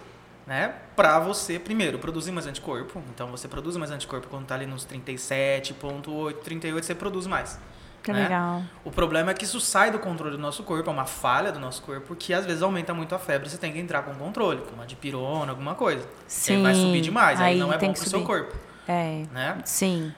né? 0.46 0.72
Pra 0.96 1.18
você, 1.18 1.58
primeiro, 1.58 1.98
produzir 1.98 2.32
mais 2.32 2.46
anticorpo. 2.46 3.02
Então 3.14 3.30
você 3.30 3.46
produz 3.46 3.76
mais 3.76 3.90
anticorpo 3.90 4.28
quando 4.28 4.46
tá 4.46 4.54
ali 4.54 4.64
nos 4.66 4.86
37,8, 4.86 6.34
38, 6.42 6.86
você 6.86 6.94
produz 6.94 7.26
mais. 7.26 7.58
Que 8.02 8.12
né? 8.12 8.22
legal. 8.22 8.62
O 8.84 8.90
problema 8.90 9.30
é 9.30 9.34
que 9.34 9.44
isso 9.44 9.60
sai 9.60 9.90
do 9.90 9.98
controle 9.98 10.36
do 10.36 10.40
nosso 10.42 10.62
corpo, 10.62 10.88
é 10.88 10.92
uma 10.92 11.04
falha 11.04 11.52
do 11.52 11.58
nosso 11.58 11.82
corpo, 11.82 12.16
que 12.16 12.32
às 12.32 12.46
vezes 12.46 12.62
aumenta 12.62 12.94
muito 12.94 13.14
a 13.14 13.18
febre, 13.18 13.48
você 13.50 13.58
tem 13.58 13.72
que 13.72 13.78
entrar 13.78 14.02
com 14.02 14.14
controle, 14.14 14.62
com 14.62 14.74
uma 14.74 14.86
dipirona, 14.86 15.52
alguma 15.52 15.74
coisa. 15.74 16.06
Sim. 16.26 16.54
Ele 16.54 16.62
vai 16.62 16.74
subir 16.74 17.00
demais, 17.02 17.38
aí, 17.40 17.52
Aí 17.54 17.58
não 17.58 17.72
é 17.72 17.76
tem 17.76 17.88
bom 17.90 17.94
pro 17.94 18.02
seu 18.02 18.20
subir. 18.20 18.26
corpo, 18.26 18.56
É, 18.88 19.24
né? 19.32 19.58
sim. 19.64 20.12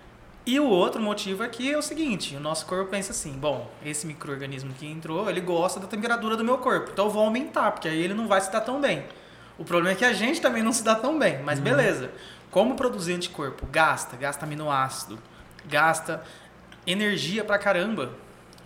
E 0.45 0.59
o 0.59 0.67
outro 0.69 1.01
motivo 1.01 1.45
é 1.45 1.49
que 1.49 1.73
é 1.73 1.77
o 1.79 1.83
seguinte, 1.83 2.35
o 2.37 2.41
nosso 2.41 2.67
corpo 2.67 2.91
pensa 2.91 3.13
assim, 3.13 3.33
bom, 3.33 3.71
esse 3.85 4.07
microorganismo 4.07 4.73
que 4.75 4.87
entrou, 4.87 5.29
ele 5.31 5.41
gosta 5.41 5.79
da 5.79 5.87
temperatura 5.87 6.37
do 6.37 6.43
meu 6.45 6.59
corpo, 6.59 6.91
então 6.93 7.05
eu 7.07 7.11
vou 7.13 7.25
aumentar, 7.25 7.71
porque 7.73 7.87
aí 7.89 8.01
ele 8.01 8.15
não 8.15 8.27
vai 8.27 8.41
se 8.41 8.51
dar 8.51 8.61
tão 8.61 8.81
bem. 8.81 9.05
O 9.59 9.65
problema 9.65 9.93
é 9.93 9.95
que 9.97 10.05
a 10.05 10.13
gente 10.13 10.41
também 10.41 10.63
não 10.63 10.73
se 10.73 10.83
dá 10.83 10.95
tão 10.97 11.17
bem, 11.19 11.41
mas 11.45 11.61
beleza. 11.61 12.11
Como 12.51 12.75
produzir 12.75 13.13
anticorpo? 13.15 13.67
Gasta, 13.71 14.17
gasta 14.17 14.45
aminoácido, 14.45 15.17
gasta 15.65 16.23
energia 16.87 17.45
pra 17.45 17.59
caramba. 17.59 18.11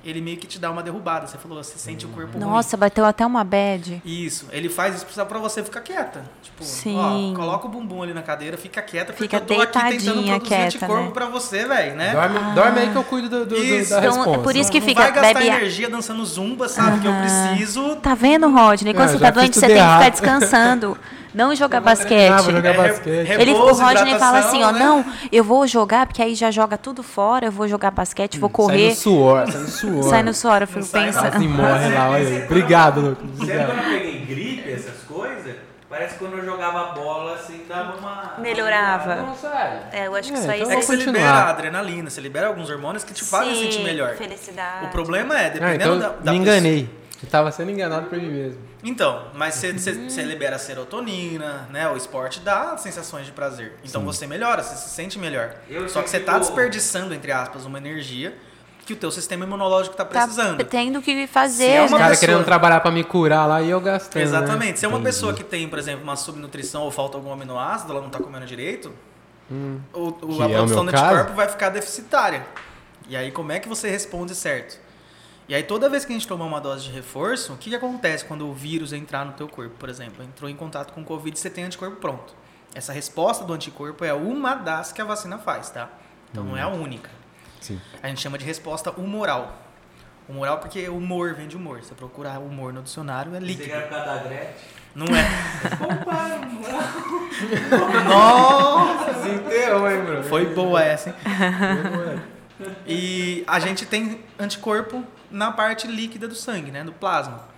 Ele 0.04 0.20
meio 0.20 0.36
que 0.36 0.46
te 0.46 0.60
dá 0.60 0.70
uma 0.70 0.84
derrubada. 0.84 1.26
Você 1.26 1.36
falou, 1.36 1.60
você 1.60 1.76
sente 1.78 2.06
o 2.06 2.08
corpo 2.10 2.38
ruim. 2.38 2.46
Nossa, 2.48 2.76
bateu 2.76 3.04
até 3.04 3.26
uma 3.26 3.42
bad. 3.42 4.00
Isso, 4.04 4.46
ele 4.52 4.68
faz 4.68 4.94
isso 4.94 5.06
pra- 5.06 5.24
pra 5.26 5.38
você 5.40 5.64
ficar 5.64 5.80
quieta. 5.80 6.22
Tipo, 6.44 6.62
Sim. 6.62 6.96
ó, 6.96 7.34
coloca 7.36 7.66
o 7.66 7.68
bumbum 7.68 8.04
ali 8.04 8.14
na 8.14 8.22
cadeira, 8.22 8.56
fica 8.56 8.80
quieta, 8.82 9.12
porque 9.12 9.24
Fica 9.24 9.38
eu 9.38 9.40
tô 9.40 9.54
aqui 9.60 9.72
tentando 9.72 10.22
produzir 10.22 10.40
quieta, 10.46 10.64
anticorpo 10.66 11.06
né? 11.06 11.10
pra 11.12 11.26
você, 11.26 11.64
velho, 11.66 11.96
né? 11.96 12.12
Dorme, 12.12 12.38
dorme 12.54 12.78
aí 12.82 12.90
que 12.90 12.96
eu 12.96 13.02
cuido 13.02 13.28
do, 13.28 13.46
do- 13.46 13.56
Isso. 13.56 13.90
da 13.90 13.98
Então, 13.98 14.12
é 14.12 14.16
resposta. 14.16 14.42
por 14.44 14.54
isso 14.54 14.70
que 14.70 14.78
não 14.78 14.86
fica- 14.86 15.02
vai 15.02 15.12
gastar 15.12 15.34
bebe 15.34 15.50
a- 15.50 15.56
energia 15.56 15.90
dançando 15.90 16.24
zumba, 16.24 16.68
sabe? 16.68 17.00
Que 17.00 17.08
eu 17.08 17.12
preciso. 17.14 17.96
Tá 17.96 18.14
vendo, 18.14 18.48
Rodney? 18.48 18.94
Quando 18.94 19.08
É, 19.08 19.12
você 19.12 19.18
tá 19.18 19.30
doente, 19.32 19.54
você 19.58 19.66
tem 19.66 19.74
que 19.76 19.82
ficar 19.82 20.08
descansando. 20.08 20.96
Não 21.36 21.54
jogar 21.54 21.80
basquete. 21.82 22.42
vou 22.42 22.52
jogar 22.52 22.70
É, 22.74 22.76
basquete. 22.76 23.30
Ele, 23.40 23.52
o 23.52 23.72
Rodney 23.72 24.18
fala 24.18 24.38
assim, 24.38 24.62
ó, 24.64 24.72
né? 24.72 24.78
não, 24.80 25.04
eu 25.30 25.44
vou 25.44 25.66
jogar, 25.66 26.06
porque 26.06 26.22
aí 26.22 26.34
já 26.34 26.50
joga 26.50 26.78
tudo 26.78 27.02
fora, 27.02 27.46
eu 27.46 27.52
vou 27.52 27.68
jogar 27.68 27.90
basquete, 27.90 28.38
vou 28.38 28.48
Hum, 28.48 28.52
Sai 28.52 28.64
correr, 28.66 28.88
no 28.88 28.94
suor, 28.96 29.46
sai 29.52 29.60
no 29.60 29.68
suor. 29.68 30.02
sai 30.04 30.22
no 30.22 30.34
suor, 30.34 30.62
eu 30.62 30.66
fico 30.66 30.86
pensando. 30.86 31.30
Quase 31.30 31.46
morre 31.48 31.88
lá, 31.94 32.10
olha 32.10 32.26
aí. 32.28 32.44
Obrigado, 32.44 33.00
Lucas. 33.00 33.26
Sempre 33.28 33.42
Obrigado. 33.44 33.66
quando 33.66 33.78
eu 33.78 33.90
peguei 33.98 34.18
gripe, 34.24 34.72
essas 34.72 35.02
coisas, 35.06 35.54
parece 35.90 36.14
que 36.14 36.18
quando 36.24 36.38
eu 36.38 36.44
jogava 36.44 36.94
bola, 36.94 37.34
assim, 37.34 37.60
dava 37.68 37.98
uma... 37.98 38.32
Melhorava. 38.38 39.26
É, 39.92 40.06
eu 40.06 40.14
acho 40.16 40.32
que 40.32 40.38
É, 40.38 40.40
isso 40.40 40.50
aí 40.50 40.60
então 40.62 40.72
É 40.72 40.76
que 40.76 40.82
você 40.84 40.96
libera 40.96 41.28
a 41.28 41.50
adrenalina, 41.50 42.08
você 42.08 42.20
libera 42.20 42.46
alguns 42.48 42.70
hormônios 42.70 43.04
que 43.04 43.12
te 43.12 43.24
fazem 43.24 43.54
sentir 43.54 43.82
melhor. 43.84 44.14
Felicidade. 44.16 44.86
O 44.86 44.88
problema 44.88 45.38
é, 45.38 45.46
Ah, 45.46 45.50
dependendo 45.50 45.96
então 45.96 45.98
da, 45.98 46.08
da 46.08 46.32
me 46.32 46.38
pessoa- 46.38 46.56
enganei. 46.56 46.90
Eu 47.22 47.30
tava 47.30 47.50
sendo 47.50 47.70
enganado 47.70 48.06
por 48.08 48.18
mim 48.18 48.28
mesmo. 48.28 48.60
Então, 48.88 49.24
mas 49.34 49.56
você, 49.56 49.72
você, 49.72 49.92
você 50.08 50.22
libera 50.22 50.58
serotonina, 50.58 51.66
né? 51.70 51.88
O 51.90 51.96
esporte 51.96 52.38
dá 52.38 52.76
sensações 52.76 53.26
de 53.26 53.32
prazer. 53.32 53.72
Então 53.84 54.04
você 54.04 54.26
melhora, 54.28 54.62
você 54.62 54.76
se 54.76 54.88
sente 54.90 55.18
melhor. 55.18 55.56
Eu 55.68 55.88
Só 55.88 56.02
que 56.02 56.08
você 56.08 56.20
tá 56.20 56.34
fico- 56.34 56.44
desperdiçando, 56.46 57.12
entre 57.12 57.32
aspas, 57.32 57.64
uma 57.64 57.78
energia 57.78 58.36
que 58.84 58.92
o 58.92 58.96
teu 58.96 59.10
sistema 59.10 59.44
imunológico 59.44 59.96
tá 59.96 60.04
Tá 60.04 60.20
precisando. 60.22 60.64
tendo 60.64 61.02
que 61.02 61.26
fazer, 61.26 61.64
é 61.70 61.84
Os 61.84 61.90
né? 61.90 61.98
caras 61.98 62.18
pessoa- 62.20 62.28
querendo 62.34 62.44
trabalhar 62.44 62.78
pra 62.78 62.92
me 62.92 63.02
curar 63.02 63.44
lá 63.44 63.60
e 63.60 63.68
eu 63.68 63.80
gastando. 63.80 64.22
Exatamente. 64.22 64.70
Né? 64.70 64.76
Se 64.76 64.84
é 64.84 64.88
uma 64.88 64.98
Entendi. 64.98 65.08
pessoa 65.12 65.34
que 65.34 65.42
tem, 65.42 65.68
por 65.68 65.80
exemplo, 65.80 66.04
uma 66.04 66.14
subnutrição 66.14 66.82
ou 66.82 66.92
falta 66.92 67.16
algum 67.16 67.32
aminoácido, 67.32 67.90
ela 67.92 68.00
não 68.00 68.08
tá 68.10 68.20
comendo 68.20 68.46
direito, 68.46 68.92
o, 69.50 69.98
o- 69.98 70.12
Que 70.12 70.42
a 70.42 70.44
é 70.44 70.48
o 70.48 70.50
produção 70.52 70.84
meu 70.84 70.92
do 70.92 70.96
anticorpo 70.96 71.32
vai 71.34 71.48
ficar 71.48 71.70
deficitária. 71.70 72.46
E 73.08 73.16
aí, 73.16 73.32
como 73.32 73.50
é 73.50 73.58
que 73.58 73.68
você 73.68 73.90
responde 73.90 74.32
certo? 74.36 74.78
E 75.48 75.54
aí, 75.54 75.62
toda 75.62 75.88
vez 75.88 76.04
que 76.04 76.12
a 76.12 76.14
gente 76.16 76.26
tomar 76.26 76.44
uma 76.44 76.60
dose 76.60 76.84
de 76.84 76.90
reforço, 76.90 77.52
o 77.52 77.56
que, 77.56 77.70
que 77.70 77.76
acontece 77.76 78.24
quando 78.24 78.48
o 78.48 78.52
vírus 78.52 78.92
entrar 78.92 79.24
no 79.24 79.32
teu 79.32 79.46
corpo, 79.48 79.74
por 79.78 79.88
exemplo? 79.88 80.24
Entrou 80.24 80.50
em 80.50 80.56
contato 80.56 80.92
com 80.92 81.02
o 81.02 81.04
Covid, 81.04 81.38
você 81.38 81.48
tem 81.48 81.62
anticorpo 81.64 81.96
pronto. 81.96 82.34
Essa 82.74 82.92
resposta 82.92 83.44
do 83.44 83.52
anticorpo 83.52 84.04
é 84.04 84.12
uma 84.12 84.54
das 84.56 84.90
que 84.92 85.00
a 85.00 85.04
vacina 85.04 85.38
faz, 85.38 85.70
tá? 85.70 85.88
Então, 86.30 86.42
não 86.42 86.56
é 86.56 86.62
a 86.62 86.68
única. 86.68 87.08
Sim. 87.60 87.80
A 88.02 88.08
gente 88.08 88.20
chama 88.20 88.36
de 88.38 88.44
resposta 88.44 88.90
humoral. 88.90 89.56
Humoral 90.28 90.58
porque 90.58 90.88
humor 90.88 91.34
vem 91.34 91.46
de 91.46 91.56
humor. 91.56 91.80
Se 91.82 91.88
você 91.88 91.94
procurar 91.94 92.40
humor 92.40 92.72
no 92.72 92.82
dicionário, 92.82 93.32
é 93.34 93.38
Você 93.38 93.46
líquido. 93.46 93.68
quer 93.70 93.82
por 93.82 93.90
causa 93.90 94.04
da 94.06 94.16
Gretchen? 94.24 94.54
Não 94.96 95.06
é. 95.06 95.28
Nossa! 98.08 99.12
Desenterrou, 99.12 99.90
hein, 99.90 100.04
bro? 100.04 100.22
Foi 100.24 100.46
boa 100.46 100.82
essa, 100.82 101.10
hein? 101.10 101.14
E 102.86 103.44
a 103.46 103.60
gente 103.60 103.84
tem 103.86 104.20
anticorpo 104.38 105.04
na 105.30 105.50
parte 105.50 105.86
líquida 105.86 106.26
do 106.26 106.34
sangue, 106.34 106.70
né? 106.70 106.84
Do 106.84 106.92
plasma. 106.92 107.48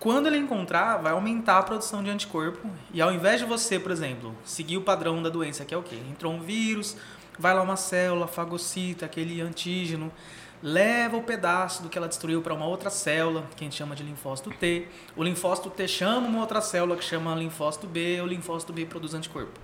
Quando 0.00 0.26
ele 0.26 0.38
encontrar, 0.38 0.98
vai 0.98 1.12
aumentar 1.12 1.58
a 1.58 1.62
produção 1.62 2.04
de 2.04 2.10
anticorpo. 2.10 2.70
E 2.92 3.02
ao 3.02 3.12
invés 3.12 3.40
de 3.40 3.46
você, 3.46 3.80
por 3.80 3.90
exemplo, 3.90 4.34
seguir 4.44 4.76
o 4.76 4.82
padrão 4.82 5.20
da 5.20 5.28
doença, 5.28 5.64
que 5.64 5.74
é 5.74 5.76
o 5.76 5.82
quê? 5.82 5.98
Entrou 6.08 6.32
um 6.32 6.40
vírus, 6.40 6.96
vai 7.36 7.52
lá 7.52 7.62
uma 7.62 7.76
célula, 7.76 8.28
fagocita 8.28 9.06
aquele 9.06 9.40
antígeno, 9.40 10.12
leva 10.62 11.16
o 11.16 11.22
pedaço 11.22 11.82
do 11.82 11.88
que 11.88 11.98
ela 11.98 12.06
destruiu 12.06 12.40
para 12.42 12.54
uma 12.54 12.66
outra 12.66 12.90
célula, 12.90 13.44
que 13.56 13.64
a 13.64 13.66
gente 13.66 13.76
chama 13.76 13.96
de 13.96 14.04
linfócito 14.04 14.50
T. 14.50 14.86
O 15.16 15.24
linfócito 15.24 15.68
T 15.68 15.88
chama 15.88 16.28
uma 16.28 16.40
outra 16.40 16.60
célula 16.60 16.96
que 16.96 17.04
chama 17.04 17.34
linfócito 17.34 17.86
B, 17.86 18.20
o 18.20 18.26
linfócito 18.26 18.72
B 18.72 18.86
produz 18.86 19.14
anticorpo. 19.14 19.58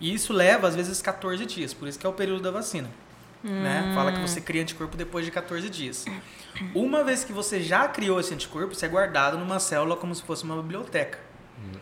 E 0.00 0.12
isso 0.12 0.32
leva, 0.32 0.66
às 0.66 0.74
vezes, 0.74 1.00
14 1.00 1.44
dias, 1.46 1.72
por 1.72 1.88
isso 1.88 1.98
que 1.98 2.06
é 2.06 2.08
o 2.08 2.12
período 2.12 2.42
da 2.42 2.50
vacina. 2.50 2.90
Né? 3.44 3.92
Fala 3.94 4.10
que 4.10 4.20
você 4.20 4.40
cria 4.40 4.62
anticorpo 4.62 4.96
depois 4.96 5.24
de 5.24 5.30
14 5.30 5.68
dias. 5.68 6.06
Uma 6.74 7.04
vez 7.04 7.24
que 7.24 7.32
você 7.32 7.62
já 7.62 7.86
criou 7.86 8.18
esse 8.18 8.32
anticorpo, 8.32 8.72
isso 8.72 8.84
é 8.84 8.88
guardado 8.88 9.36
numa 9.36 9.60
célula 9.60 9.96
como 9.96 10.14
se 10.14 10.22
fosse 10.22 10.44
uma 10.44 10.56
biblioteca. 10.56 11.18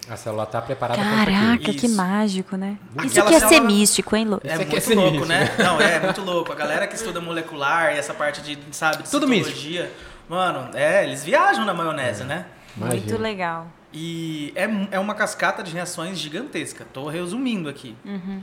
A 0.08 0.16
célula 0.16 0.44
tá 0.44 0.60
preparada 0.60 1.00
pra 1.00 1.24
Caraca, 1.24 1.70
Isso. 1.70 1.78
que 1.78 1.88
mágico, 1.88 2.56
né? 2.56 2.76
Isso 3.04 3.20
Aquela 3.20 3.28
que 3.30 3.44
é 3.44 3.48
ser 3.48 3.60
místico, 3.60 4.14
hein, 4.14 4.26
Lu? 4.26 4.40
É 4.44 4.52
Isso 4.52 4.62
aqui 4.62 4.64
é 4.64 4.72
muito 4.72 4.84
ser 4.84 4.94
louco, 4.94 5.10
místico, 5.12 5.28
né? 5.28 5.54
Não, 5.58 5.80
é 5.80 6.00
muito 6.00 6.20
louco. 6.20 6.52
A 6.52 6.54
galera 6.54 6.86
que 6.86 6.94
estuda 6.94 7.20
molecular 7.20 7.94
e 7.94 7.98
essa 7.98 8.12
parte 8.12 8.42
de, 8.42 8.58
sabe, 8.70 9.04
de 9.04 9.10
Tudo 9.10 9.26
citologia, 9.26 9.90
Mano, 10.28 10.70
é, 10.74 11.04
eles 11.04 11.24
viajam 11.24 11.64
na 11.64 11.74
maionese, 11.74 12.24
né? 12.24 12.46
Muito 12.76 12.94
Imagina. 12.94 13.18
legal. 13.18 13.66
E 13.92 14.52
é, 14.54 14.66
é 14.92 14.98
uma 14.98 15.14
cascata 15.14 15.62
de 15.62 15.72
reações 15.72 16.18
gigantesca. 16.18 16.86
Tô 16.90 17.08
resumindo 17.08 17.68
aqui. 17.68 17.94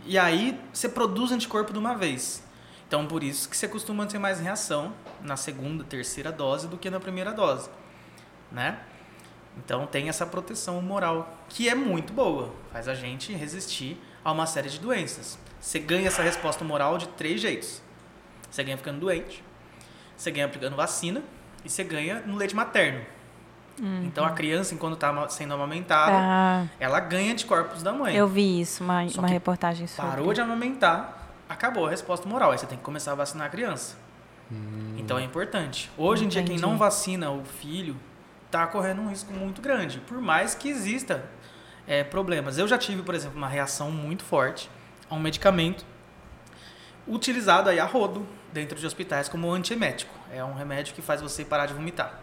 E 0.05 0.17
aí 0.17 0.59
você 0.71 0.87
produz 0.87 1.31
anticorpo 1.31 1.73
de 1.73 1.79
uma 1.79 1.95
vez. 1.95 2.43
Então 2.89 3.05
por 3.05 3.23
isso 3.23 3.47
que 3.47 3.55
você 3.55 3.67
costuma 3.67 4.07
ter 4.07 4.17
mais 4.17 4.39
reação 4.39 4.91
na 5.21 5.37
segunda, 5.37 5.83
terceira 5.83 6.31
dose 6.31 6.67
do 6.67 6.75
que 6.75 6.89
na 6.89 6.99
primeira 6.99 7.31
dose, 7.31 7.69
né? 8.51 8.79
Então 9.63 9.85
tem 9.85 10.09
essa 10.09 10.25
proteção 10.25 10.81
moral 10.81 11.37
que 11.47 11.69
é 11.69 11.75
muito 11.75 12.11
boa, 12.11 12.51
faz 12.73 12.87
a 12.87 12.95
gente 12.95 13.31
resistir 13.31 13.95
a 14.25 14.31
uma 14.31 14.47
série 14.47 14.69
de 14.69 14.79
doenças. 14.79 15.37
Você 15.61 15.77
ganha 15.77 16.07
essa 16.07 16.23
resposta 16.23 16.63
moral 16.65 16.97
de 16.97 17.07
três 17.09 17.39
jeitos. 17.39 17.79
Você 18.49 18.63
ganha 18.63 18.77
ficando 18.77 18.99
doente, 18.99 19.43
você 20.17 20.31
ganha 20.31 20.47
aplicando 20.47 20.75
vacina 20.75 21.21
e 21.63 21.69
você 21.69 21.83
ganha 21.83 22.23
no 22.25 22.35
leite 22.37 22.55
materno. 22.55 23.01
Então 24.03 24.25
a 24.25 24.31
criança, 24.31 24.73
enquanto 24.73 24.95
está 24.95 25.29
sendo 25.29 25.53
amamentada, 25.53 26.11
Ah, 26.13 26.65
ela 26.79 26.99
ganha 26.99 27.31
anticorpos 27.31 27.81
da 27.83 27.93
mãe. 27.93 28.13
eu 28.15 28.27
vi 28.27 28.59
isso, 28.59 28.83
uma, 28.83 29.07
Só 29.07 29.19
uma 29.19 29.27
reportagem 29.29 29.87
sobre. 29.87 30.09
Parou 30.11 30.33
de 30.33 30.41
amamentar, 30.41 31.18
acabou 31.49 31.87
a 31.87 31.89
resposta 31.89 32.29
moral. 32.29 32.51
Aí 32.51 32.57
você 32.59 32.67
tem 32.67 32.77
que 32.77 32.83
começar 32.83 33.11
a 33.11 33.15
vacinar 33.15 33.47
a 33.47 33.49
criança. 33.49 33.97
Então 34.97 35.17
é 35.17 35.23
importante. 35.23 35.91
Hoje 35.97 36.25
em 36.25 36.27
dia, 36.27 36.41
quem 36.41 36.55
Entendi. 36.55 36.61
não 36.61 36.77
vacina 36.77 37.31
o 37.31 37.43
filho 37.43 37.95
está 38.45 38.65
correndo 38.65 39.01
um 39.01 39.09
risco 39.09 39.31
muito 39.31 39.61
grande, 39.61 39.99
por 39.99 40.19
mais 40.19 40.55
que 40.55 40.69
exista 40.69 41.23
é, 41.87 42.03
problemas. 42.03 42.57
Eu 42.57 42.67
já 42.67 42.77
tive, 42.77 43.03
por 43.03 43.13
exemplo, 43.13 43.37
uma 43.37 43.47
reação 43.47 43.91
muito 43.91 44.23
forte 44.23 44.69
a 45.09 45.13
um 45.13 45.19
medicamento 45.19 45.85
utilizado 47.07 47.69
aí 47.69 47.79
a 47.79 47.85
rodo 47.85 48.25
dentro 48.51 48.77
de 48.79 48.85
hospitais 48.85 49.29
como 49.29 49.51
antiemético. 49.51 50.13
É 50.31 50.43
um 50.43 50.53
remédio 50.53 50.95
que 50.95 51.01
faz 51.01 51.21
você 51.21 51.45
parar 51.45 51.67
de 51.67 51.73
vomitar. 51.73 52.19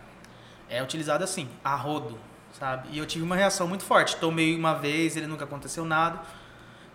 É 0.68 0.82
utilizado 0.82 1.22
assim, 1.22 1.48
a 1.64 1.76
rodo, 1.76 2.18
sabe? 2.52 2.88
E 2.90 2.98
eu 2.98 3.06
tive 3.06 3.24
uma 3.24 3.36
reação 3.36 3.68
muito 3.68 3.84
forte. 3.84 4.16
Tomei 4.16 4.56
uma 4.56 4.74
vez, 4.74 5.16
ele 5.16 5.28
nunca 5.28 5.44
aconteceu 5.44 5.84
nada. 5.84 6.20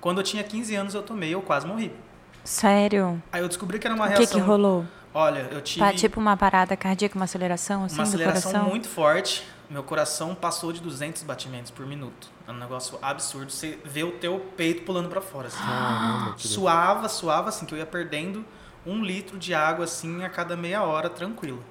Quando 0.01 0.19
eu 0.19 0.23
tinha 0.25 0.43
15 0.43 0.75
anos 0.75 0.93
eu 0.93 1.03
tomei, 1.03 1.33
eu 1.33 1.41
quase 1.41 1.65
morri. 1.65 1.93
Sério? 2.43 3.21
Aí 3.31 3.41
eu 3.41 3.47
descobri 3.47 3.79
que 3.79 3.87
era 3.87 3.95
uma 3.95 4.05
O 4.05 4.09
que 4.09 4.17
reação. 4.17 4.39
que 4.39 4.45
rolou? 4.45 4.85
Olha, 5.13 5.47
eu 5.51 5.61
tive 5.61 5.79
Pa- 5.85 5.93
tipo 5.93 6.19
uma 6.19 6.37
parada 6.37 6.75
cardíaca, 6.77 7.15
uma 7.17 7.25
aceleração 7.25 7.83
assim 7.83 7.95
uma 7.95 8.03
do 8.03 8.07
aceleração 8.07 8.51
coração? 8.51 8.69
muito 8.69 8.87
forte. 8.87 9.43
Meu 9.69 9.83
coração 9.83 10.35
passou 10.35 10.73
de 10.73 10.81
200 10.81 11.23
batimentos 11.23 11.71
por 11.71 11.85
minuto. 11.85 12.27
É 12.47 12.51
um 12.51 12.57
negócio 12.57 12.97
absurdo. 13.01 13.51
Você 13.51 13.79
vê 13.85 14.03
o 14.03 14.11
teu 14.13 14.39
peito 14.57 14.83
pulando 14.83 15.07
pra 15.09 15.21
fora. 15.21 15.47
Assim. 15.47 15.57
Caramba, 15.57 16.33
que 16.35 16.45
Suava, 16.47 17.07
suava, 17.07 17.49
assim, 17.49 17.65
que 17.65 17.73
eu 17.73 17.77
ia 17.77 17.85
perdendo 17.85 18.43
um 18.85 19.01
litro 19.03 19.37
de 19.37 19.53
água, 19.53 19.85
assim, 19.85 20.23
a 20.25 20.29
cada 20.29 20.57
meia 20.57 20.83
hora, 20.83 21.09
tranquilo. 21.09 21.63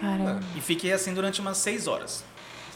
Caramba. 0.00 0.40
E 0.54 0.60
fiquei 0.60 0.92
assim 0.92 1.12
durante 1.14 1.40
umas 1.40 1.56
seis 1.56 1.86
horas. 1.88 2.22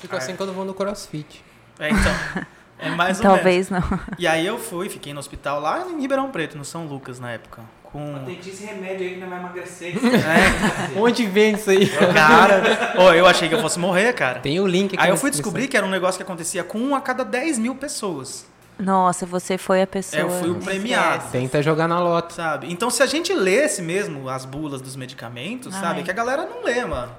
Fico 0.00 0.16
assim 0.16 0.34
quando 0.34 0.48
eu 0.50 0.54
vou 0.54 0.64
no 0.64 0.74
crossfit. 0.74 1.44
É, 1.78 1.90
então, 1.90 2.12
é 2.78 2.90
mais 2.90 3.18
ou 3.18 3.24
menos. 3.24 3.36
Talvez 3.36 3.70
não. 3.70 3.82
E 4.18 4.26
aí 4.26 4.46
eu 4.46 4.58
fui, 4.58 4.88
fiquei 4.88 5.12
no 5.12 5.20
hospital 5.20 5.60
lá 5.60 5.86
em 5.88 6.00
Ribeirão 6.00 6.30
Preto, 6.30 6.56
no 6.56 6.64
São 6.64 6.86
Lucas, 6.86 7.18
na 7.18 7.32
época. 7.32 7.62
Com... 7.84 8.22
Tente 8.26 8.50
esse 8.50 8.64
remédio 8.64 9.06
aí 9.06 9.14
que 9.14 9.20
não 9.20 9.28
vai 9.28 9.38
emagrecer. 9.38 9.94
É, 10.04 10.98
Onde 10.98 11.24
vende 11.24 11.60
isso 11.60 11.70
aí? 11.70 11.88
cara, 11.88 12.62
oh, 12.98 13.12
eu 13.12 13.26
achei 13.26 13.48
que 13.48 13.54
eu 13.54 13.62
fosse 13.62 13.78
morrer, 13.78 14.12
cara. 14.12 14.40
Tem 14.40 14.60
o 14.60 14.66
link 14.66 14.94
aqui. 14.94 15.02
Aí 15.02 15.10
eu 15.10 15.16
fui 15.16 15.30
descobrir 15.30 15.68
que 15.68 15.76
era 15.76 15.86
um 15.86 15.90
negócio 15.90 16.18
que 16.18 16.22
acontecia 16.22 16.62
com 16.62 16.78
um 16.78 16.94
a 16.94 17.00
cada 17.00 17.24
10 17.24 17.58
mil 17.58 17.74
pessoas. 17.74 18.46
Nossa, 18.78 19.26
você 19.26 19.58
foi 19.58 19.82
a 19.82 19.86
pessoa. 19.86 20.20
É, 20.20 20.24
eu 20.24 20.30
fui 20.30 20.50
o 20.50 20.54
premiado. 20.56 21.30
Tenta 21.32 21.60
jogar 21.62 21.88
na 21.88 21.98
lota. 21.98 22.34
Sabe? 22.34 22.70
Então, 22.70 22.90
se 22.90 23.02
a 23.02 23.06
gente 23.06 23.32
lesse 23.32 23.82
mesmo 23.82 24.28
as 24.28 24.44
bulas 24.44 24.80
dos 24.80 24.94
medicamentos, 24.94 25.74
Ai. 25.74 25.80
sabe? 25.80 26.00
É 26.00 26.02
que 26.04 26.10
a 26.10 26.14
galera 26.14 26.46
não 26.46 26.62
lê, 26.62 26.84
mano. 26.84 27.10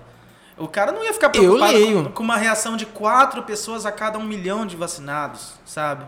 O 0.60 0.68
cara 0.68 0.92
não 0.92 1.04
ia 1.04 1.14
ficar 1.14 1.30
preocupado 1.30 1.80
com, 1.82 2.12
com 2.12 2.24
uma 2.24 2.36
reação 2.38 2.76
de 2.76 2.86
quatro 2.86 3.44
pessoas 3.44 3.86
a 3.86 3.92
cada 3.92 4.18
um 4.20 4.24
milhão 4.24 4.66
de 4.66 4.76
vacinados, 4.76 5.54
sabe? 5.66 6.06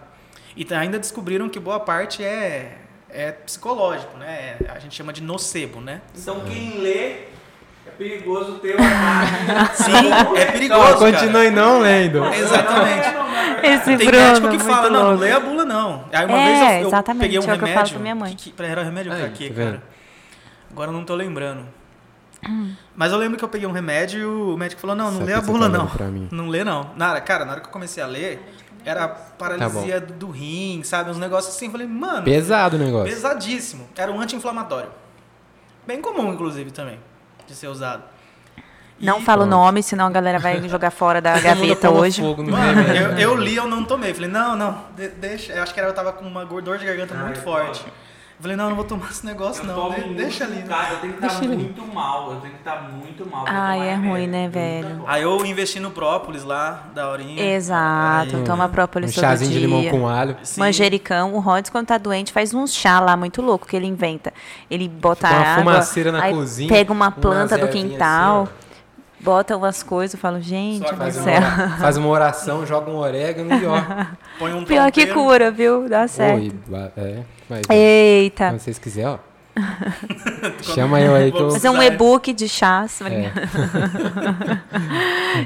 E 0.55 0.67
ainda 0.73 0.99
descobriram 0.99 1.47
que 1.47 1.59
boa 1.59 1.79
parte 1.79 2.21
é, 2.23 2.77
é 3.09 3.31
psicológico, 3.31 4.17
né? 4.17 4.57
A 4.69 4.77
gente 4.79 4.93
chama 4.95 5.13
de 5.13 5.23
nocebo, 5.23 5.79
né? 5.79 6.01
Então 6.13 6.41
quem 6.41 6.79
lê 6.79 7.31
é 7.87 7.91
perigoso 7.97 8.59
ter 8.59 8.75
uma. 8.75 8.85
Sim, 9.73 10.37
é 10.37 10.45
perigoso, 10.51 10.91
Não, 10.91 10.97
continue 10.97 11.49
não 11.49 11.79
lendo. 11.79 12.21
cara. 12.21 12.37
Exatamente. 12.37 13.07
Esse 13.63 13.97
Tem 13.97 14.07
Bruno, 14.07 14.11
médico 14.23 14.47
que 14.49 14.57
muito 14.57 14.65
fala, 14.65 14.89
não, 14.89 15.11
não 15.11 15.15
lê 15.17 15.31
a 15.31 15.39
bula, 15.39 15.63
não. 15.63 16.05
Aí 16.11 16.25
uma 16.25 16.37
É, 16.39 16.45
vez 16.45 16.61
eu, 16.61 16.81
eu 16.81 16.87
exatamente, 16.87 17.21
peguei 17.21 17.39
um 17.39 17.41
é 17.41 17.43
o 17.43 17.45
que 17.45 17.51
eu 17.51 17.55
remédio. 17.55 17.75
falo 17.75 17.89
pra 17.89 17.99
minha 17.99 18.15
mãe. 18.15 18.35
Que, 18.35 18.51
que, 18.51 18.63
era 18.63 18.83
remédio 18.83 19.15
pra 19.15 19.29
quê, 19.29 19.49
tá 19.49 19.55
cara? 19.55 19.83
Agora 20.71 20.89
eu 20.89 20.93
não 20.93 21.05
tô 21.05 21.15
lembrando. 21.15 21.65
Mas 22.95 23.11
eu 23.11 23.17
lembro 23.17 23.37
que 23.37 23.43
eu 23.43 23.49
peguei 23.49 23.67
um 23.67 23.71
remédio 23.71 24.19
e 24.19 24.25
o 24.25 24.57
médico 24.57 24.81
falou, 24.81 24.95
não, 24.95 25.05
não 25.11 25.19
Sabe 25.19 25.25
lê 25.25 25.33
a 25.33 25.41
bula, 25.41 25.69
tá 25.69 25.77
não. 25.77 25.89
Não 26.31 26.47
lê, 26.49 26.63
não. 26.63 26.89
Na, 26.95 27.19
cara, 27.21 27.45
na 27.45 27.51
hora 27.51 27.61
que 27.61 27.67
eu 27.67 27.71
comecei 27.71 28.01
a 28.01 28.07
ler, 28.07 28.41
era 28.83 29.07
paralisia 29.07 29.99
do, 30.01 30.13
do 30.13 30.29
rim, 30.31 30.81
sabe? 30.83 31.11
Uns 31.11 31.17
negócios 31.17 31.55
assim. 31.55 31.65
Eu 31.65 31.71
falei, 31.71 31.87
mano, 31.87 32.23
Pesado 32.23 32.77
o 32.77 32.79
negócio. 32.79 33.13
pesadíssimo. 33.13 33.87
Era 33.95 34.11
um 34.11 34.19
anti-inflamatório. 34.19 34.89
Bem 35.85 36.01
comum, 36.01 36.31
inclusive, 36.33 36.71
também, 36.71 36.99
de 37.47 37.55
ser 37.55 37.67
usado. 37.67 38.03
E- 38.99 39.05
Não 39.05 39.19
fala 39.21 39.43
o 39.43 39.47
nome, 39.47 39.81
senão 39.81 40.05
a 40.05 40.09
galera 40.11 40.37
vai 40.39 40.67
jogar 40.69 40.91
fora 40.91 41.19
da 41.21 41.37
gaveta 41.41 41.89
hoje. 41.89 42.21
fogo 42.21 42.43
no 42.43 42.51
Mano, 42.51 42.81
eu, 42.81 43.17
eu 43.17 43.35
li, 43.35 43.55
eu 43.55 43.67
não 43.67 43.83
tomei. 43.83 44.13
Falei, 44.13 44.29
não, 44.29 44.55
não, 44.55 44.83
de- 44.95 45.09
deixa. 45.09 45.53
Eu 45.53 45.63
acho 45.63 45.73
que 45.73 45.79
era, 45.79 45.89
eu 45.89 45.93
tava 45.93 46.11
com 46.13 46.25
uma 46.25 46.45
dor 46.45 46.77
de 46.77 46.85
garganta 46.85 47.13
Ah, 47.15 47.23
muito 47.23 47.39
é 47.39 47.43
forte. 47.43 47.83
Eu 48.41 48.43
falei, 48.43 48.57
não, 48.57 48.69
não 48.69 48.75
vou 48.75 48.85
tomar 48.85 49.11
esse 49.11 49.23
negócio, 49.23 49.61
Eu 49.61 49.67
não. 49.67 49.75
tomo 49.75 49.93
de- 49.93 50.01
muito 50.01 50.17
deixa 50.17 50.45
ali. 50.45 50.55
né? 50.55 50.65
Cara, 50.67 50.93
eu 50.93 50.97
tenho 50.97 51.13
que 51.13 51.23
estar 51.23 51.43
ele. 51.43 51.55
muito 51.57 51.85
mal. 51.93 52.31
Eu 52.33 52.39
tenho 52.41 52.53
que 52.53 52.59
estar 52.59 52.81
muito 52.91 53.29
mal. 53.29 53.43
pra 53.43 53.53
Ai, 53.53 53.77
tomar 53.77 53.85
é 53.85 53.91
remédio. 53.91 54.09
ruim, 54.11 54.27
né, 54.27 54.49
velho? 54.49 55.03
Aí 55.05 55.21
eu 55.21 55.45
investi 55.45 55.79
no 55.79 55.91
própolis 55.91 56.43
lá, 56.43 56.85
da 56.95 57.07
horinha. 57.07 57.39
Exato, 57.55 58.37
Aí- 58.37 58.43
toma 58.43 58.65
Um 58.65 58.69
própolis 58.69 59.13
todo 59.13 59.21
chazinho 59.23 59.51
de 59.51 59.59
dia. 59.59 59.67
limão 59.67 59.87
com 59.91 60.07
alho. 60.07 60.35
Sim. 60.41 60.59
Manjericão, 60.59 61.35
o 61.35 61.39
Rods, 61.39 61.69
quando 61.69 61.85
tá 61.85 61.99
doente, 61.99 62.33
faz 62.33 62.51
um 62.51 62.65
chá 62.65 62.99
lá 62.99 63.15
muito 63.15 63.43
louco 63.43 63.67
que 63.67 63.75
ele 63.75 63.85
inventa. 63.85 64.33
Ele 64.71 64.89
bota 64.89 65.27
Fica 65.27 65.39
uma 65.39 65.47
água, 65.51 65.63
fumaceira 65.73 66.11
na 66.11 66.23
aí 66.23 66.33
cozinha, 66.33 66.67
pega 66.67 66.91
uma 66.91 67.11
planta 67.11 67.59
do 67.59 67.67
quintal, 67.67 68.43
assim, 68.45 68.51
bota 69.23 69.55
umas 69.57 69.83
coisas, 69.83 70.13
eu 70.13 70.19
falo, 70.19 70.41
gente 70.41 70.87
Só 70.87 70.95
Faz 70.95 71.15
uma, 71.17 71.23
céu. 71.23 71.37
ora- 71.41 71.69
faz 71.79 71.97
uma 71.97 72.07
oração, 72.07 72.65
joga 72.65 72.89
um 72.91 72.97
orégano 72.97 73.53
e 73.53 73.65
ó. 73.65 73.75
Põe 74.39 74.53
um 74.53 74.65
Pior 74.65 74.91
que 74.91 75.05
cura, 75.07 75.51
viu? 75.51 75.87
Dá 75.87 76.07
certo. 76.07 76.41
Oi, 76.41 76.51
é, 76.97 77.19
mas 77.49 77.61
Eita. 77.69 78.47
quando 78.49 78.59
vocês 78.59 78.79
quiserem, 78.79 79.09
ó. 79.09 79.17
Chama 80.63 81.01
eu 81.01 81.13
aí 81.13 81.29
que 81.29 81.37
eu. 81.37 81.51
Fazer 81.51 81.69
um 81.69 81.83
e-book 81.83 82.31
de 82.31 82.47
chás. 82.47 83.01
É. 83.01 83.31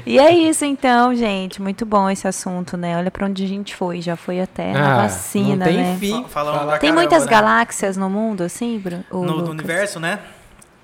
E 0.04 0.18
é 0.18 0.30
isso 0.32 0.64
então, 0.64 1.14
gente. 1.14 1.60
Muito 1.62 1.86
bom 1.86 2.08
esse 2.10 2.26
assunto, 2.26 2.76
né? 2.76 2.96
Olha 2.96 3.10
pra 3.10 3.26
onde 3.26 3.44
a 3.44 3.48
gente 3.48 3.74
foi. 3.74 4.00
Já 4.00 4.16
foi 4.16 4.40
até 4.40 4.72
a 4.72 4.94
Ah, 4.94 4.96
vacina, 5.02 5.56
não 5.56 5.66
tem 5.66 5.76
né? 5.76 5.96
fim. 5.98 6.24
Falando 6.28 6.70
Tem 6.70 6.78
caramba, 6.90 7.00
muitas 7.00 7.24
né? 7.24 7.30
galáxias 7.30 7.96
no 7.96 8.10
mundo, 8.10 8.42
assim, 8.42 8.78
Bruno? 8.78 9.04
No, 9.10 9.24
no 9.42 9.50
universo, 9.50 10.00
né? 10.00 10.18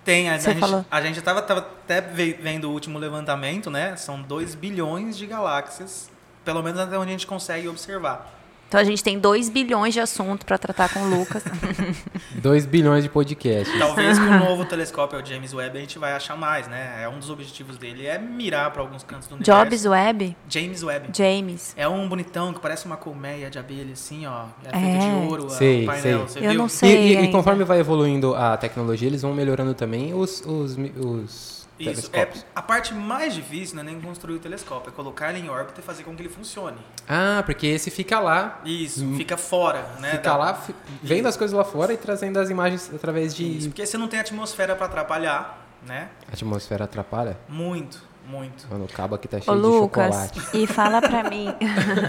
Tem. 0.04 0.28
A, 0.28 0.34
a 0.34 0.38
gente, 0.38 0.58
falou. 0.60 0.84
a 0.90 1.00
gente 1.00 1.20
tava, 1.22 1.42
tava 1.42 1.60
até 1.60 2.00
ve- 2.00 2.38
vendo 2.40 2.68
o 2.68 2.72
último 2.72 2.98
levantamento, 2.98 3.70
né? 3.70 3.96
São 3.96 4.20
2 4.20 4.54
bilhões 4.54 5.16
de 5.16 5.26
galáxias. 5.26 6.10
Pelo 6.44 6.62
menos 6.62 6.80
até 6.80 6.98
onde 6.98 7.08
a 7.10 7.12
gente 7.12 7.26
consegue 7.26 7.68
observar. 7.68 8.41
Então 8.72 8.80
a 8.80 8.84
gente 8.84 9.04
tem 9.04 9.18
2 9.18 9.50
bilhões 9.50 9.92
de 9.92 10.00
assunto 10.00 10.46
pra 10.46 10.56
tratar 10.56 10.88
com 10.94 11.00
o 11.00 11.18
Lucas. 11.18 11.44
2 12.40 12.64
bilhões 12.64 13.04
de 13.04 13.10
podcasts. 13.10 13.78
Talvez 13.78 14.18
com 14.18 14.24
o 14.24 14.38
novo 14.48 14.64
telescópio, 14.64 15.20
o 15.20 15.26
James 15.26 15.52
Webb, 15.52 15.76
a 15.76 15.80
gente 15.82 15.98
vai 15.98 16.12
achar 16.14 16.38
mais, 16.38 16.66
né? 16.68 17.02
É 17.02 17.06
um 17.06 17.18
dos 17.18 17.28
objetivos 17.28 17.76
dele 17.76 18.06
é 18.06 18.18
mirar 18.18 18.70
para 18.70 18.80
alguns 18.80 19.02
cantos 19.02 19.28
do 19.28 19.34
universo. 19.34 19.62
Jobs 19.64 19.84
Webb? 19.84 20.34
James 20.48 20.82
Webb. 20.82 21.10
James. 21.14 21.74
É 21.76 21.86
um 21.86 22.08
bonitão 22.08 22.50
que 22.54 22.60
parece 22.60 22.86
uma 22.86 22.96
colmeia 22.96 23.50
de 23.50 23.58
abelha, 23.58 23.92
assim, 23.92 24.24
ó. 24.26 24.44
É 24.64 24.70
feito 24.70 24.86
É. 24.96 24.98
de 25.20 25.26
ouro, 25.28 25.50
Sei, 25.50 25.82
o 25.82 25.86
painel. 25.86 26.02
sei. 26.02 26.16
Você 26.28 26.38
Eu 26.38 26.50
viu? 26.52 26.58
não 26.58 26.66
E, 26.66 26.70
sei. 26.70 26.96
e- 27.08 27.12
e 27.12 27.16
ainda. 27.18 27.30
conforme 27.32 27.64
vai 27.64 27.78
evoluindo 27.78 28.34
a 28.34 28.56
tecnologia, 28.56 29.06
eles 29.06 29.20
vão 29.20 29.34
melhorando 29.34 29.74
também 29.74 30.14
os, 30.14 30.40
os, 30.46 30.78
os 30.96 31.61
Isso. 31.78 32.10
É, 32.12 32.28
a 32.54 32.62
parte 32.62 32.94
mais 32.94 33.34
difícil 33.34 33.74
não 33.76 33.82
é 33.82 33.86
nem 33.86 34.00
construir 34.00 34.34
o 34.34 34.38
telescópio, 34.38 34.90
é 34.90 34.92
colocar 34.92 35.30
ele 35.30 35.40
em 35.46 35.48
órbita 35.48 35.80
e 35.80 35.82
fazer 35.82 36.04
com 36.04 36.14
que 36.14 36.22
ele 36.22 36.28
funcione. 36.28 36.76
Ah, 37.08 37.42
porque 37.44 37.66
esse 37.66 37.90
fica 37.90 38.20
lá. 38.20 38.60
Isso, 38.64 39.14
fica 39.16 39.36
fora, 39.36 39.82
né? 39.98 40.08
Hum. 40.08 40.10
Fica 40.12 40.22
da- 40.22 40.36
lá, 40.36 40.54
fi- 40.54 40.74
vendo 41.02 41.26
as 41.26 41.36
coisas 41.36 41.56
lá 41.56 41.64
fora 41.64 41.92
e 41.92 41.96
trazendo 41.96 42.38
as 42.38 42.50
imagens 42.50 42.90
através 42.94 43.34
de. 43.34 43.58
Isso, 43.58 43.68
porque 43.68 43.84
você 43.84 43.98
não 43.98 44.06
tem 44.08 44.20
atmosfera 44.20 44.76
para 44.76 44.86
atrapalhar, 44.86 45.58
né? 45.86 46.08
A 46.28 46.32
atmosfera 46.34 46.84
atrapalha? 46.84 47.36
Muito, 47.48 48.02
muito. 48.26 48.66
Mano, 48.70 48.84
o 48.84 48.88
cabo 48.88 49.14
aqui 49.14 49.28
tá 49.28 49.38
Ô, 49.38 49.40
cheio 49.40 49.56
de 49.56 49.62
Lucas, 49.62 50.14
chocolate. 50.32 50.40
e 50.58 50.66
fala 50.66 51.00
pra 51.00 51.24
mim. 51.28 51.48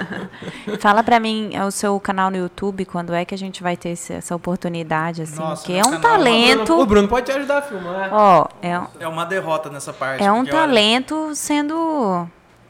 fala 0.79 1.03
pra 1.03 1.19
mim 1.19 1.51
é 1.53 1.63
o 1.63 1.71
seu 1.71 1.99
canal 1.99 2.29
no 2.29 2.37
YouTube, 2.37 2.85
quando 2.85 3.13
é 3.13 3.25
que 3.25 3.33
a 3.33 3.37
gente 3.37 3.61
vai 3.61 3.75
ter 3.75 3.89
esse- 3.89 4.13
essa 4.13 4.35
oportunidade, 4.35 5.21
assim? 5.21 5.35
Nossa, 5.39 5.65
que 5.65 5.73
é 5.73 5.81
um 5.81 5.91
canal 5.91 5.97
é 5.97 6.01
talento. 6.01 6.79
O 6.79 6.85
Bruno 6.85 7.07
pode 7.07 7.25
te 7.25 7.31
ajudar 7.31 7.57
a 7.59 7.61
filmar. 7.61 8.09
Ó, 8.13 8.47
é, 8.61 8.79
um- 8.79 8.87
É 8.99 9.07
uma 9.07 9.25
derrota 9.25 9.69
nessa 9.69 9.91
parte. 9.93 10.23
é 10.23 10.31
um 10.31 10.37
porque, 10.43 10.51
olha, 10.55 10.65
talento 10.67 11.35
sendo. 11.35 12.27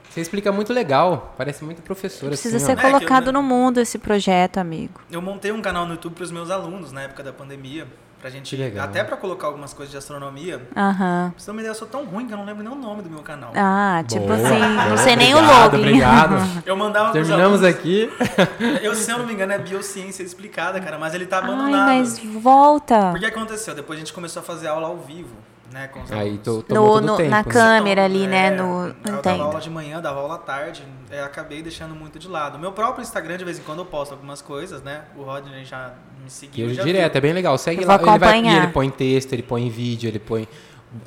Você 0.09 0.21
explica 0.21 0.51
muito 0.51 0.71
legal. 0.71 1.33
Parece 1.37 1.63
muito 1.65 1.81
professor. 1.81 2.27
Precisa 2.27 2.57
assim, 2.57 2.67
ser 2.67 2.77
ó. 2.77 2.81
É 2.81 2.85
eu- 2.87 2.91
colocado 2.91 3.31
no 3.31 3.41
mundo 3.41 3.79
esse 3.79 3.97
projeto, 3.97 4.57
amigo. 4.59 5.01
Eu 5.11 5.21
montei 5.23 5.51
um 5.51 5.59
canal 5.61 5.85
no 5.87 5.93
YouTube 5.93 6.13
para 6.13 6.23
os 6.23 6.31
meus 6.31 6.51
alunos 6.51 6.91
na 6.91 7.01
época 7.01 7.23
da 7.23 7.33
pandemia, 7.33 7.87
pra 8.23 8.29
gente 8.29 8.55
Que 8.55 8.55
legal. 8.55 8.85
até 8.85 9.03
para 9.03 9.17
colocar 9.17 9.47
algumas 9.47 9.73
coisas 9.73 9.91
de 9.91 9.97
astronomia. 9.97 10.65
Aham. 10.77 11.31
Pra 11.31 11.39
você 11.39 11.45
ter 11.45 11.51
uma 11.51 11.59
ideia, 11.59 11.71
eu 11.71 11.75
sou 11.75 11.85
tão 11.89 12.05
ruim 12.05 12.25
que 12.25 12.33
eu 12.33 12.37
não 12.37 12.45
lembro 12.45 12.63
nem 12.63 12.71
o 12.71 12.75
nome 12.75 13.01
do 13.01 13.09
meu 13.09 13.21
canal. 13.21 13.51
Ah, 13.53 14.01
tipo 14.07 14.25
Boa. 14.25 14.35
assim, 14.35 14.89
não 14.89 14.97
sei 14.97 15.15
nem 15.17 15.33
o 15.35 15.41
login. 15.41 15.77
Obrigado. 15.79 16.35
Eu 16.65 16.77
mandava 16.77 17.11
Terminamos 17.11 17.61
alunos, 17.61 17.63
aqui. 17.63 18.09
Eu, 18.81 18.95
se 18.95 19.11
eu 19.11 19.17
não 19.17 19.25
me 19.25 19.33
engano, 19.33 19.51
é 19.51 19.57
biociência 19.57 20.23
explicada, 20.23 20.79
cara, 20.79 20.97
mas 20.97 21.13
ele 21.13 21.25
tá 21.25 21.39
Ai, 21.39 21.43
abandonado. 21.43 21.87
mas 21.87 22.17
volta. 22.19 23.11
Porque 23.11 23.25
aconteceu? 23.25 23.75
Depois 23.75 23.97
a 23.97 23.99
gente 23.99 24.13
começou 24.13 24.39
a 24.41 24.43
fazer 24.43 24.67
aula 24.67 24.87
ao 24.87 24.97
vivo, 24.97 25.35
né? 25.73 25.87
Com 25.87 26.01
os 26.03 26.11
Aí 26.11 26.37
tô, 26.37 26.61
tomou 26.61 26.85
No, 26.85 26.93
todo 26.93 27.05
no- 27.07 27.13
o 27.13 27.17
tempo. 27.17 27.29
na 27.31 27.37
né? 27.37 27.43
câmera 27.43 28.05
ali, 28.05 28.23
É, 28.23 28.27
né? 28.27 28.49
No, 28.51 28.63
eu 28.63 28.67
não 28.87 28.93
dava 29.03 29.17
entendo. 29.17 29.41
aula 29.43 29.59
de 29.59 29.69
manhã, 29.69 29.99
dava 30.01 30.19
aula 30.19 30.35
à 30.35 30.37
tarde, 30.37 30.83
é, 31.11 31.21
acabei 31.23 31.61
deixando 31.61 31.95
muito 31.95 32.19
de 32.19 32.27
lado. 32.27 32.57
Meu 32.59 32.71
próprio 32.71 33.01
Instagram, 33.01 33.37
de 33.37 33.43
vez 33.43 33.59
em 33.59 33.63
quando, 33.63 33.79
eu 33.79 33.85
posto 33.85 34.11
algumas 34.13 34.41
coisas, 34.41 34.81
né? 34.83 35.01
O 35.17 35.23
Rodney 35.23 35.65
já 35.65 35.93
me 36.23 36.29
seguiu. 36.29 36.67
Eu 36.69 36.73
já 36.73 36.83
direto, 36.83 37.11
viu. 37.13 37.17
é 37.17 37.21
bem 37.21 37.33
legal. 37.33 37.57
Segue 37.57 37.81
Eu 37.83 37.87
lá. 37.87 37.97
vou 37.97 38.07
Ele 38.07 38.19
vai, 38.19 38.41
e 38.41 38.47
ele 38.55 38.67
põe 38.67 38.89
texto, 38.89 39.33
ele 39.33 39.43
põe 39.43 39.69
vídeo, 39.69 40.07
ele 40.07 40.19
põe 40.19 40.47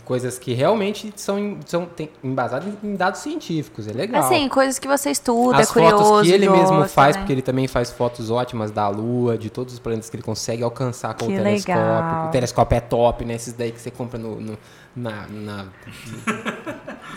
coisas 0.04 0.38
que 0.38 0.52
realmente 0.52 1.12
são, 1.16 1.58
são 1.66 1.86
tem, 1.86 2.10
embasadas 2.22 2.74
em 2.82 2.94
dados 2.96 3.20
científicos. 3.20 3.86
É 3.86 3.92
legal. 3.92 4.24
Assim, 4.24 4.48
coisas 4.48 4.78
que 4.78 4.88
você 4.88 5.10
estuda, 5.10 5.58
As 5.58 5.70
é 5.70 5.72
curioso. 5.72 5.96
fotos 6.04 6.26
que 6.28 6.32
ele 6.32 6.48
mesmo 6.48 6.76
gosta, 6.76 6.88
faz, 6.88 7.14
né? 7.16 7.22
porque 7.22 7.32
ele 7.32 7.42
também 7.42 7.66
faz 7.68 7.90
fotos 7.90 8.30
ótimas 8.30 8.70
da 8.70 8.88
Lua, 8.88 9.36
de 9.38 9.50
todos 9.50 9.74
os 9.74 9.78
planetas 9.80 10.10
que 10.10 10.16
ele 10.16 10.22
consegue 10.22 10.62
alcançar 10.62 11.14
com 11.14 11.26
Que 11.26 11.32
o 11.34 11.36
telescópio. 11.36 11.80
legal. 11.82 12.26
O 12.26 12.30
telescópio 12.30 12.76
é 12.76 12.80
top, 12.80 13.24
né? 13.24 13.34
Esses 13.34 13.52
daí 13.52 13.72
que 13.72 13.80
você 13.80 13.90
compra 13.90 14.18
no, 14.18 14.40
no- 14.40 14.58
na, 14.94 15.26
na- 15.28 15.66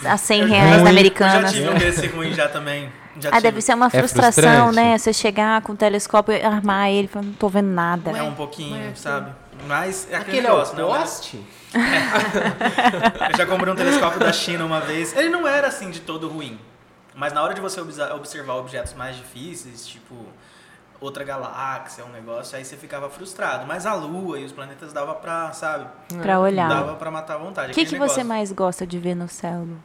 A 0.05 0.17
100 0.17 0.41
Eu 0.41 0.47
já- 0.47 0.53
reais 0.55 0.77
eu 0.77 0.83
da 0.83 1.41
já 1.41 1.47
tive 1.47 1.69
um 1.69 1.73
desse 1.75 2.07
ruim 2.07 2.33
já 2.33 2.47
também. 2.49 2.89
Já 3.19 3.29
Ah, 3.29 3.31
tive. 3.33 3.41
deve 3.43 3.61
ser 3.61 3.73
uma 3.73 3.87
É 3.87 3.89
frustração, 3.89 4.43
frustrante. 4.43 4.75
né? 4.75 4.97
Você 4.97 5.13
chegar 5.13 5.61
com 5.61 5.73
o 5.73 5.75
telescópio 5.75 6.33
e 6.35 6.41
armar 6.41 6.89
ele 6.89 7.05
e 7.05 7.07
falar, 7.07 7.25
não 7.25 7.33
tô 7.33 7.49
vendo 7.49 7.67
nada. 7.69 8.11
É 8.11 8.23
um 8.23 8.33
pouquinho, 8.33 8.95
sabe? 8.95 9.31
Mas 9.67 10.07
é 10.09 10.15
aquele, 10.15 10.39
Aquele 10.39 10.47
é 10.47 10.51
o 10.51 10.53
negócio, 10.53 10.75
né? 10.75 10.83
Poste? 11.71 13.31
Eu 13.31 13.37
já 13.37 13.45
comprei 13.45 13.73
um 13.73 13.75
telescópio 13.75 14.19
da 14.19 14.33
China 14.33 14.65
uma 14.65 14.79
vez. 14.79 15.15
Ele 15.15 15.29
não 15.29 15.47
era 15.47 15.67
assim 15.67 15.89
de 15.89 15.99
todo 16.01 16.27
ruim. 16.27 16.59
Mas 17.15 17.33
na 17.33 17.43
hora 17.43 17.53
de 17.53 17.61
você 17.61 17.81
observar 17.81 18.55
objetos 18.55 18.93
mais 18.93 19.15
difíceis, 19.15 19.85
tipo 19.85 20.15
outra 21.01 21.23
galáxia, 21.23 22.03
um 22.05 22.09
negócio, 22.09 22.57
aí 22.57 22.65
você 22.65 22.75
ficava 22.75 23.09
frustrado. 23.09 23.65
Mas 23.65 23.85
a 23.85 23.93
Lua 23.93 24.39
e 24.39 24.45
os 24.45 24.51
planetas 24.51 24.91
dava 24.91 25.15
pra, 25.15 25.51
sabe? 25.53 25.87
Pra 26.21 26.39
olhar. 26.39 26.69
Dava 26.69 26.95
pra 26.95 27.09
matar 27.09 27.35
a 27.35 27.37
vontade. 27.37 27.71
O 27.71 27.75
que, 27.75 27.85
que 27.85 27.97
você 27.97 28.23
mais 28.23 28.51
gosta 28.51 28.85
de 28.85 28.99
ver 28.99 29.15
no 29.15 29.27
céu? 29.27 29.61
Lu? 29.61 29.77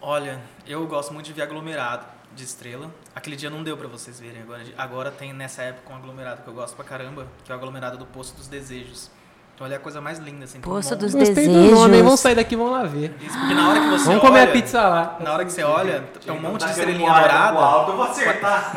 Olha, 0.00 0.40
eu 0.66 0.86
gosto 0.86 1.14
muito 1.14 1.26
de 1.26 1.32
ver 1.32 1.42
aglomerado 1.42 2.04
de 2.34 2.44
estrela. 2.44 2.90
Aquele 3.14 3.36
dia 3.36 3.50
não 3.50 3.62
deu 3.62 3.76
pra 3.76 3.88
vocês 3.88 4.18
verem. 4.18 4.42
Agora, 4.42 4.62
agora 4.76 5.10
tem 5.10 5.32
nessa 5.32 5.62
época 5.62 5.92
um 5.92 5.96
aglomerado 5.96 6.42
que 6.42 6.48
eu 6.48 6.54
gosto 6.54 6.74
pra 6.74 6.84
caramba, 6.84 7.26
que 7.44 7.52
é 7.52 7.54
o 7.54 7.58
aglomerado 7.58 7.96
do 7.98 8.06
Poço 8.06 8.34
dos 8.34 8.48
Desejos. 8.48 9.10
Então 9.54 9.66
ele 9.66 9.74
é 9.74 9.76
a 9.76 9.80
coisa 9.80 10.00
mais 10.00 10.18
linda, 10.18 10.44
assim. 10.44 10.58
monte- 10.64 10.94
dos 10.96 11.14
Gostei 11.14 11.46
do 11.46 11.52
Desejos. 11.52 11.70
nome, 11.78 11.96
hein? 11.98 12.02
vamos 12.02 12.18
sair 12.20 12.34
daqui 12.34 12.54
e 12.54 12.56
vamos 12.56 12.72
lá 12.72 12.84
ver. 12.84 13.14
Isso, 13.20 13.38
porque 13.38 13.54
na 13.54 13.68
hora 13.68 13.80
que 13.80 13.86
você 13.90 14.04
Vamos 14.06 14.20
comer 14.22 14.40
olha, 14.40 14.48
a 14.48 14.52
pizza 14.52 14.82
lá. 14.88 15.16
Na 15.20 15.32
hora 15.34 15.44
que 15.44 15.52
você 15.52 15.62
olha, 15.62 16.04
tem 16.24 16.34
um 16.34 16.40
monte 16.40 16.64
de 16.64 16.70
estrelinha 16.70 17.12
dourada. 17.12 17.58
alto, 17.58 17.90
eu 17.92 17.96
vou 17.96 18.06
acertar. 18.06 18.72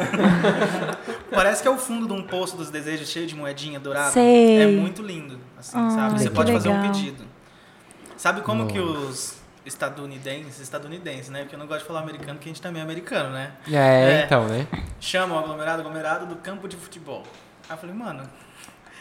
Parece 1.32 1.62
que 1.62 1.68
é 1.68 1.72
o 1.72 1.78
fundo 1.78 2.06
de 2.08 2.14
um 2.14 2.22
poço 2.24 2.56
dos 2.58 2.70
desejos 2.70 3.10
cheio 3.10 3.26
de 3.26 3.36
moedinha 3.36 3.80
dourada. 3.80 4.12
Sei. 4.12 4.62
É 4.64 4.68
muito 4.68 5.02
lindo, 5.02 5.40
assim, 5.58 5.78
Ai, 5.78 5.90
sabe? 5.92 6.20
Você 6.20 6.30
que 6.30 6.36
pode 6.36 6.52
fazer 6.52 6.70
um 6.70 6.74
legal. 6.80 6.92
pedido. 6.92 7.24
Sabe 8.18 8.42
como 8.42 8.68
que 8.68 8.80
os 8.80 9.36
estadunidenses, 9.66 10.60
estadunidenses, 10.60 11.30
né? 11.30 11.42
Porque 11.42 11.56
eu 11.56 11.60
não 11.60 11.68
gosto 11.68 11.82
de 11.82 11.88
falar 11.88 12.02
americano, 12.02 12.34
porque 12.36 12.50
a 12.50 12.52
gente 12.54 12.62
também 12.62 12.82
é 12.82 12.84
americano, 12.84 13.30
né? 13.32 13.52
É, 13.72 13.76
É. 14.22 14.24
então, 14.26 14.46
né? 14.48 14.68
Chamam 15.00 15.38
o 15.38 15.40
aglomerado, 15.40 15.82
aglomerado 15.82 16.26
do 16.26 16.36
campo 16.36 16.68
de 16.68 16.76
futebol. 16.78 17.24
Aí 17.68 17.76
eu 17.76 17.78
falei, 17.80 17.96
mano, 17.96 18.24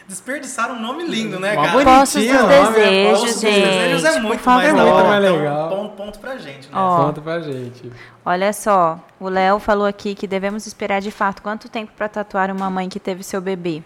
desperdiçaram 0.07 0.75
um 0.75 0.81
nome 0.81 1.05
lindo, 1.05 1.39
né, 1.39 1.55
cara? 1.55 1.71
bonitinho 1.71 1.99
Poços 1.99 2.23
dos 2.23 2.31
nome, 2.33 2.53
é 2.53 2.61
Desejos, 2.71 3.19
Poço 3.19 3.33
dos 3.33 3.41
Desejos 3.41 4.01
gente. 4.01 4.15
é 4.15 4.19
muito 4.21 4.37
por 4.37 4.43
favor. 4.43 4.63
mais 4.63 4.75
da 4.75 4.81
Muito 4.83 4.95
hora. 4.95 5.07
mais 5.07 5.23
Então, 5.23 5.37
legal. 5.37 5.69
ponto, 5.69 5.89
ponto 5.95 6.19
pra 6.19 6.37
gente, 6.37 6.67
né? 6.67 6.73
Ó. 6.73 7.05
Conta 7.05 7.21
pra 7.21 7.39
gente. 7.41 7.91
Olha 8.25 8.53
só, 8.53 8.99
o 9.19 9.29
Léo 9.29 9.59
falou 9.59 9.85
aqui 9.85 10.15
que 10.15 10.27
devemos 10.27 10.65
esperar 10.67 11.01
de 11.01 11.11
fato 11.11 11.41
quanto 11.41 11.69
tempo 11.69 11.91
para 11.95 12.07
tatuar 12.09 12.51
uma 12.51 12.69
mãe 12.69 12.87
que 12.89 12.99
teve 12.99 13.23
seu 13.23 13.39
bebê. 13.41 13.81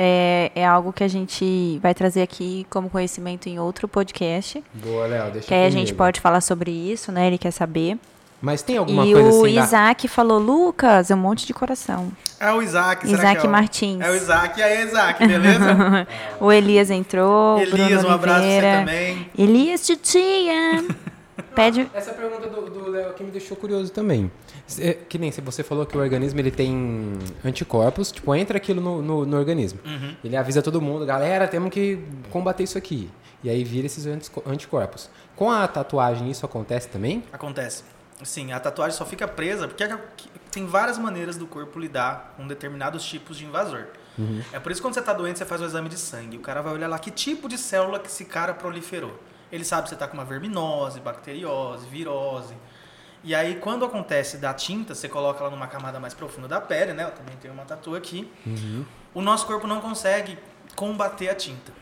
É, 0.00 0.52
é 0.54 0.64
algo 0.64 0.92
que 0.92 1.02
a 1.02 1.08
gente 1.08 1.78
vai 1.82 1.92
trazer 1.92 2.22
aqui 2.22 2.64
como 2.70 2.88
conhecimento 2.88 3.48
em 3.48 3.58
outro 3.58 3.88
podcast. 3.88 4.62
Boa, 4.74 5.06
Léo, 5.06 5.30
deixa 5.32 5.48
Que 5.48 5.54
aí 5.54 5.66
a 5.66 5.70
gente 5.70 5.86
comigo. 5.88 5.98
pode 5.98 6.20
falar 6.20 6.40
sobre 6.40 6.70
isso, 6.70 7.10
né? 7.10 7.26
Ele 7.26 7.36
quer 7.38 7.50
saber. 7.50 7.98
Mas 8.40 8.62
tem 8.62 8.76
alguma 8.76 9.04
e 9.04 9.12
coisa 9.12 9.28
o 9.28 9.44
assim 9.44 9.54
da- 9.56 9.64
Isaac 9.64 10.08
falou, 10.08 10.38
Lucas, 10.38 11.10
é 11.10 11.14
um 11.14 11.18
monte 11.18 11.44
de 11.46 11.52
coração. 11.52 12.12
É 12.38 12.52
o 12.52 12.62
Isaac, 12.62 13.04
será 13.06 13.18
Isaac 13.18 13.40
que 13.40 13.46
é 13.46 13.48
o... 13.48 13.52
Martins. 13.52 14.00
É 14.00 14.10
o 14.10 14.14
Isaac. 14.14 14.60
E 14.60 14.62
aí, 14.62 14.86
Isaac, 14.86 15.26
beleza? 15.26 16.06
O 16.40 16.52
Elias 16.52 16.88
entrou, 16.90 17.56
o 17.56 17.60
Elias, 17.60 17.70
Bruno 18.00 18.08
um 18.08 18.12
abraço 18.12 18.40
pra 18.40 18.48
você 18.48 18.60
também. 18.60 19.30
Elias 19.36 19.84
titia. 19.84 20.84
Pede. 21.54 21.90
Essa 21.92 22.12
pergunta 22.12 22.48
do, 22.48 22.70
do 22.70 22.90
Léo 22.90 23.10
aqui 23.10 23.24
me 23.24 23.32
deixou 23.32 23.56
curioso 23.56 23.90
também. 23.92 24.30
É, 24.78 24.92
Que 25.08 25.18
nem 25.18 25.32
se 25.32 25.40
você 25.40 25.64
falou 25.64 25.84
que 25.84 25.96
o 25.96 26.00
organismo 26.00 26.38
ele 26.38 26.52
tem 26.52 27.14
anticorpos, 27.44 28.12
tipo, 28.12 28.32
entra 28.34 28.56
aquilo 28.58 28.80
no, 28.80 29.02
no, 29.02 29.26
no 29.26 29.36
organismo. 29.36 29.80
Uhum. 29.84 30.14
Ele 30.22 30.36
avisa 30.36 30.62
todo 30.62 30.80
mundo, 30.80 31.04
galera, 31.04 31.48
temos 31.48 31.70
que 31.70 31.98
combater 32.30 32.62
isso 32.62 32.78
aqui. 32.78 33.10
E 33.42 33.50
aí 33.50 33.64
vira 33.64 33.86
esses 33.86 34.06
antico- 34.06 34.42
anticorpos. 34.46 35.10
Com 35.34 35.50
a 35.50 35.66
tatuagem 35.66 36.30
isso 36.30 36.44
acontece 36.46 36.88
também? 36.88 37.24
Acontece. 37.32 37.82
Sim, 38.24 38.52
a 38.52 38.60
tatuagem 38.60 38.96
só 38.96 39.06
fica 39.06 39.28
presa 39.28 39.68
porque 39.68 39.84
é 39.84 39.98
tem 40.50 40.66
várias 40.66 40.98
maneiras 40.98 41.36
do 41.36 41.46
corpo 41.46 41.78
lidar 41.78 42.34
com 42.36 42.46
determinados 42.46 43.04
tipos 43.04 43.36
de 43.36 43.44
invasor. 43.44 43.86
É 44.52 44.58
por 44.58 44.72
isso 44.72 44.80
que 44.80 44.86
quando 44.86 44.94
você 44.94 45.00
está 45.00 45.12
doente, 45.12 45.38
você 45.38 45.44
faz 45.44 45.60
o 45.60 45.64
exame 45.64 45.88
de 45.88 45.96
sangue. 45.96 46.36
O 46.36 46.40
cara 46.40 46.60
vai 46.60 46.72
olhar 46.72 46.88
lá 46.88 46.98
que 46.98 47.10
tipo 47.10 47.48
de 47.48 47.56
célula 47.56 48.00
que 48.00 48.08
esse 48.08 48.24
cara 48.24 48.52
proliferou. 48.52 49.16
Ele 49.52 49.64
sabe 49.64 49.82
se 49.82 49.90
você 49.90 49.94
está 49.94 50.08
com 50.08 50.14
uma 50.14 50.24
verminose, 50.24 51.00
bacteriose, 51.00 51.86
virose. 51.86 52.54
E 53.22 53.34
aí, 53.34 53.56
quando 53.56 53.84
acontece 53.84 54.38
da 54.38 54.52
tinta, 54.54 54.94
você 54.94 55.08
coloca 55.08 55.40
ela 55.40 55.50
numa 55.50 55.66
camada 55.66 56.00
mais 56.00 56.14
profunda 56.14 56.48
da 56.48 56.60
pele, 56.60 56.92
né? 56.92 57.04
Eu 57.04 57.10
também 57.12 57.36
tenho 57.36 57.54
uma 57.54 57.64
tatu 57.64 57.94
aqui. 57.94 58.30
O 59.14 59.20
nosso 59.20 59.46
corpo 59.46 59.66
não 59.66 59.80
consegue 59.80 60.38
combater 60.74 61.28
a 61.28 61.34
tinta. 61.34 61.72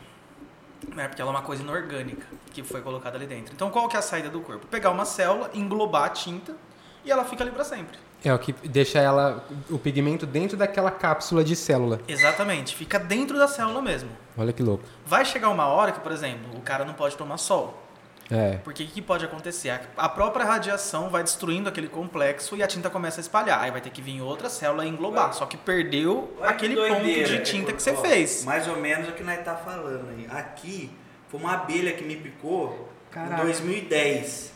Né? 0.95 1.07
Porque 1.07 1.21
ela 1.21 1.31
é 1.31 1.33
uma 1.33 1.41
coisa 1.41 1.63
inorgânica 1.63 2.25
que 2.51 2.63
foi 2.63 2.81
colocada 2.81 3.17
ali 3.17 3.25
dentro. 3.25 3.53
Então, 3.53 3.69
qual 3.69 3.87
que 3.87 3.95
é 3.95 3.99
a 3.99 4.01
saída 4.01 4.29
do 4.29 4.41
corpo? 4.41 4.65
Pegar 4.67 4.91
uma 4.91 5.05
célula, 5.05 5.49
englobar 5.53 6.03
a 6.03 6.09
tinta 6.09 6.55
e 7.03 7.11
ela 7.11 7.23
fica 7.23 7.43
ali 7.43 7.51
para 7.51 7.63
sempre. 7.63 7.97
É 8.23 8.33
o 8.33 8.39
que 8.39 8.51
deixa 8.51 8.99
ela, 8.99 9.45
o 9.69 9.77
pigmento 9.77 10.25
dentro 10.25 10.57
daquela 10.57 10.89
cápsula 10.89 11.43
de 11.43 11.55
célula. 11.55 12.01
Exatamente, 12.07 12.75
fica 12.75 12.99
dentro 12.99 13.37
da 13.37 13.47
célula 13.47 13.81
mesmo. 13.81 14.09
Olha 14.37 14.51
que 14.51 14.63
louco. 14.63 14.83
Vai 15.05 15.23
chegar 15.23 15.49
uma 15.49 15.67
hora 15.67 15.91
que, 15.91 15.99
por 15.99 16.11
exemplo, 16.11 16.57
o 16.57 16.61
cara 16.61 16.83
não 16.83 16.93
pode 16.93 17.15
tomar 17.15 17.37
sol. 17.37 17.86
É. 18.29 18.57
Porque 18.63 18.83
o 18.83 18.87
que 18.87 19.01
pode 19.01 19.23
acontecer? 19.23 19.69
A- 19.95 20.09
própria 20.09 20.45
radiação 20.45 21.09
vai 21.09 21.23
destruindo 21.23 21.69
aquele 21.69 21.87
complexo 21.87 22.55
e 22.57 22.63
a 22.63 22.67
tinta 22.67 22.89
começa 22.89 23.19
a 23.19 23.21
espalhar. 23.21 23.61
Aí 23.61 23.71
vai 23.71 23.79
ter 23.81 23.89
que 23.89 24.01
vir 24.01 24.21
outra 24.21 24.49
célula 24.49 24.85
e 24.85 24.89
englobar. 24.89 25.33
Só 25.33 25.45
que 25.45 25.55
perdeu 25.55 26.35
Olha 26.39 26.49
aquele 26.49 26.75
que 26.75 26.81
ponto 26.81 26.99
doideira, 27.01 27.27
de 27.29 27.43
tinta 27.43 27.71
é, 27.71 27.73
que 27.73 27.81
você 27.81 27.91
ó, 27.91 27.95
fez. 27.95 28.43
Mais 28.43 28.67
ou 28.67 28.75
menos 28.77 29.07
o 29.09 29.11
que 29.13 29.23
nós 29.23 29.39
tá 29.43 29.55
falando 29.55 30.09
aí. 30.09 30.27
Aqui 30.29 30.91
foi 31.29 31.39
uma 31.39 31.53
abelha 31.53 31.93
que 31.93 32.03
me 32.03 32.17
picou 32.17 32.89
Caralho. 33.11 33.33
em 33.43 33.45
2010. 33.45 34.53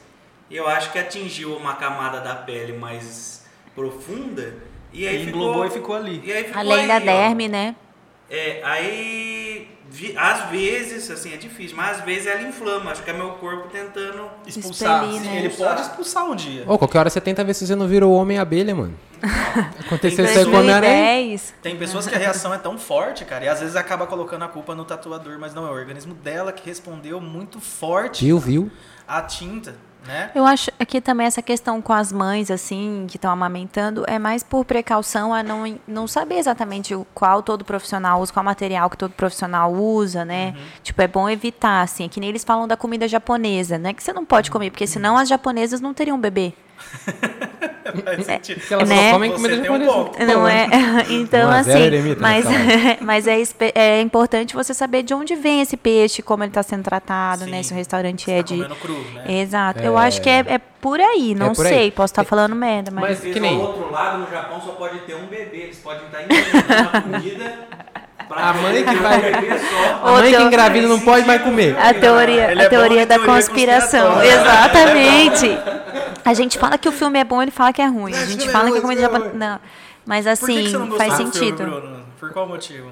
Eu 0.50 0.68
acho 0.68 0.92
que 0.92 1.00
atingiu 1.00 1.56
uma 1.56 1.76
camada 1.76 2.20
da 2.20 2.36
pele 2.36 2.74
mais 2.74 3.46
profunda 3.74 4.54
e 4.92 5.08
aí 5.08 5.22
E 5.24 5.26
ficou, 5.28 5.42
englobou 5.42 5.66
e 5.66 5.70
ficou 5.70 5.96
ali. 5.96 6.22
E 6.26 6.32
aí 6.34 6.44
ficou 6.44 6.60
Além 6.60 6.88
da 6.88 6.96
aí, 6.96 7.02
ó. 7.02 7.06
derme, 7.06 7.48
né? 7.48 7.76
É, 8.30 8.62
aí 8.64 9.51
às 10.18 10.50
vezes, 10.50 11.12
assim, 11.12 11.34
é 11.34 11.38
difícil, 11.38 11.76
mas 11.76 12.00
às 12.00 12.06
vezes 12.06 12.28
ela 12.28 12.42
inflama. 12.42 12.92
Acho 12.92 13.04
que 13.04 13.10
é 13.10 13.14
meu 13.14 13.32
corpo 13.32 13.68
tentando. 13.70 14.30
Expulsar. 14.46 15.04
Expelir, 15.04 15.22
né? 15.22 15.38
Ele 15.40 15.50
pode 15.50 15.82
expulsar 15.82 16.26
um 16.26 16.36
dia. 16.36 16.64
Ô, 16.68 16.78
qualquer 16.78 17.00
hora 17.00 17.10
você 17.10 17.20
tenta 17.20 17.44
ver 17.44 17.54
se 17.54 17.68
você 17.68 17.76
não 17.76 17.88
virou 17.88 18.14
homem 18.14 18.40
abelha, 18.40 18.74
mano. 18.74 18.98
Aconteceu 19.86 20.26
isso 20.26 20.40
aí 20.40 20.46
com 20.46 20.52
o 20.52 20.60
Homem-Aranha. 20.60 21.16
2010. 21.16 21.54
Tem 21.62 21.78
pessoas 21.78 22.08
que 22.08 22.16
a 22.16 22.18
reação 22.18 22.54
é 22.54 22.58
tão 22.58 22.78
forte, 22.78 23.24
cara, 23.26 23.46
e 23.46 23.48
às 23.48 23.60
vezes 23.60 23.76
acaba 23.76 24.08
colocando 24.08 24.44
a 24.44 24.48
culpa 24.48 24.74
no 24.74 24.84
tatuador, 24.84 25.38
mas 25.40 25.54
não, 25.54 25.68
é 25.68 25.70
o 25.70 25.74
organismo 25.74 26.14
dela 26.14 26.52
que 26.52 26.68
respondeu 26.68 27.22
muito 27.22 27.60
forte 27.60 28.26
Viu, 28.26 28.40
viu? 28.40 28.72
à 29.08 29.22
tinta, 29.22 29.76
né? 30.06 30.32
Eu 30.34 30.46
acho 30.46 30.72
que 30.88 31.00
também 31.00 31.28
essa 31.28 31.42
questão 31.42 31.82
com 31.82 31.94
as 31.94 32.12
mães, 32.12 32.50
assim, 32.50 33.06
que 33.08 33.18
estão 33.18 33.32
amamentando, 33.32 34.04
é 34.08 34.18
mais 34.18 34.44
por 34.44 34.66
precaução 34.66 35.34
a 35.34 35.44
não, 35.44 35.80
não 35.88 36.08
saber 36.08 36.36
exatamente 36.36 36.96
o 36.96 37.06
qual 37.14 37.44
todo 37.44 37.64
profissional 37.64 38.22
usa, 38.22 38.34
qual 38.34 38.44
material 38.44 38.90
que 38.90 38.98
todo 38.98 39.12
profissional 39.12 39.72
usa, 39.74 40.26
né? 40.26 40.56
Tipo, 40.84 41.02
é 41.02 41.08
bom 41.08 41.30
evitar, 41.30 41.82
assim. 41.82 42.06
É 42.06 42.10
que 42.10 42.20
nem 42.20 42.30
eles 42.30 42.44
falam 42.44 42.68
da 42.68 42.76
comida 42.76 43.08
japonesa, 43.08 43.78
né? 43.78 43.94
Que 43.94 44.04
você 44.04 44.12
não 44.12 44.26
pode 44.26 44.50
comer, 44.50 44.72
porque 44.72 44.88
senão 44.88 45.18
as 45.18 45.30
japonesas 45.30 45.82
não 45.82 45.94
teriam 45.94 46.20
bebê. 46.20 46.54
Faz 48.06 48.26
sentido. 48.26 48.60
Porque 48.60 48.74
elas 48.74 48.90
Né? 48.90 49.06
só 49.08 49.12
comem 49.14 49.32
comida 49.32 49.50
tem 49.50 49.60
um 49.60 49.64
japonesa. 49.64 49.92
ponto. 49.92 50.26
Não 50.26 50.48
é? 50.48 50.68
Então, 51.10 51.50
Um 51.50 51.52
a 51.52 51.64
zero, 51.64 51.78
assim, 51.80 51.88
eremita, 51.88 52.22
mas, 52.22 52.46
mas 53.02 53.28
é, 53.28 53.42
é 53.76 54.02
importante 54.02 54.54
você 54.56 54.74
saber 54.74 55.04
de 55.04 55.14
onde 55.14 55.36
vem 55.36 55.62
esse 55.62 55.76
peixe, 55.76 56.22
como 56.22 56.44
ele 56.44 56.52
está 56.52 56.64
sendo 56.64 56.84
tratado, 56.84 57.46
né? 57.46 57.58
Sim. 57.58 57.64
Se 57.64 57.74
o 57.74 57.78
restaurante 57.78 58.26
Você 58.26 58.32
é 58.32 58.38
tá 58.38 58.42
de... 58.44 58.66
cru, 58.76 58.94
né? 59.14 59.24
Exato. 59.42 59.80
Eu 59.82 59.98
acho 59.98 60.22
que 60.22 60.30
é, 60.30 60.40
é 60.48 60.58
por 60.80 61.00
aí, 61.00 61.36
não 61.36 61.54
por 61.54 61.66
aí. 61.66 61.74
sei. 61.74 61.92
Posso 61.92 62.12
estar 62.12 62.24
falando 62.24 62.56
merda, 62.56 62.92
mas... 62.92 63.22
Mas 63.24 63.34
que 63.34 63.40
nem- 63.40 63.56
ao 63.56 63.62
outro 63.62 63.92
lado, 63.92 64.20
no 64.20 64.32
Japão 64.32 64.62
só 64.62 64.72
pode 64.72 65.00
ter 65.00 65.16
um 65.16 65.26
bebê. 65.28 65.58
Eles 65.58 65.78
podem 65.78 66.04
estar 66.06 66.22
inventando 66.24 66.90
uma 66.90 67.02
comida 67.02 67.54
A 68.30 68.54
mãe 68.54 68.84
que 68.86 68.96
vai-. 68.96 69.34
A 70.04 70.12
mãe 70.14 70.34
que 70.34 70.42
engravida 70.42 70.88
não 70.88 71.00
pode 71.02 71.28
mais 71.28 71.42
comer. 71.42 71.78
A 71.78 71.94
teoria, 71.94 72.48
a 72.48 72.52
é 72.64 72.70
teoria 72.70 73.06
da 73.06 73.20
conspiração. 73.20 74.24
Exatamente. 74.24 75.48
A 76.24 76.34
gente 76.34 76.58
fala 76.60 76.78
que 76.78 76.88
o 76.88 76.92
filme 76.92 77.20
é 77.20 77.24
bom, 77.24 77.42
ele 77.42 77.52
fala 77.52 77.74
que 77.74 77.82
é 77.82 77.88
ruim. 77.88 78.14
A 78.14 78.26
gente 78.26 78.50
fala 78.50 78.72
que 78.72 78.78
a 78.78 78.82
comida 78.82 79.02
japonesa. 79.02 79.34
Não. 79.34 79.60
Mas 80.06 80.26
Por 80.26 80.48
que, 80.48 80.54
assim, 80.54 80.64
que 80.64 80.70
você 80.72 80.78
não 80.78 80.88
gostou 80.90 80.98
faz 80.98 81.12
do 81.12 81.32
filme, 81.32 81.34
sentido. 81.52 81.64
Bruno? 81.66 82.06
Por 82.20 82.32
qual 82.34 82.48
motivo? 82.48 82.92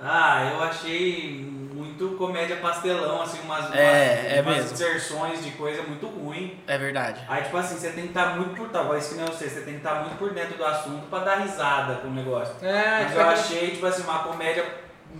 Ah, 0.00 0.52
eu 0.54 0.62
achei 0.62 1.44
muito 1.72 2.10
comédia 2.16 2.56
pastelão, 2.58 3.20
assim, 3.20 3.40
umas, 3.44 3.66
umas, 3.66 3.74
É, 3.74 4.36
é 4.38 4.42
umas 4.42 4.70
inserções 4.72 5.42
de 5.44 5.50
coisa 5.52 5.82
muito 5.82 6.06
ruim. 6.06 6.56
É 6.68 6.78
verdade. 6.78 7.20
Aí, 7.28 7.42
tipo 7.42 7.56
assim, 7.56 7.76
você 7.76 7.88
tem 7.90 8.04
que 8.04 8.08
estar 8.10 8.36
muito 8.36 8.54
por 8.54 8.68
talvez 8.68 9.08
que 9.08 9.14
nem 9.16 9.26
eu 9.26 9.32
sei, 9.32 9.48
você 9.48 9.62
tem 9.62 9.74
que 9.74 9.80
estar 9.80 9.96
muito 10.02 10.16
por 10.16 10.32
dentro 10.32 10.56
do 10.56 10.64
assunto 10.64 11.06
pra 11.10 11.18
dar 11.20 11.36
risada 11.40 11.96
com 11.96 12.08
o 12.08 12.12
negócio. 12.12 12.54
É, 12.62 13.04
Mas 13.04 13.14
eu 13.16 13.20
aquele- 13.22 13.40
achei, 13.40 13.70
tipo 13.72 13.86
assim, 13.86 14.02
uma 14.04 14.20
comédia 14.20 14.64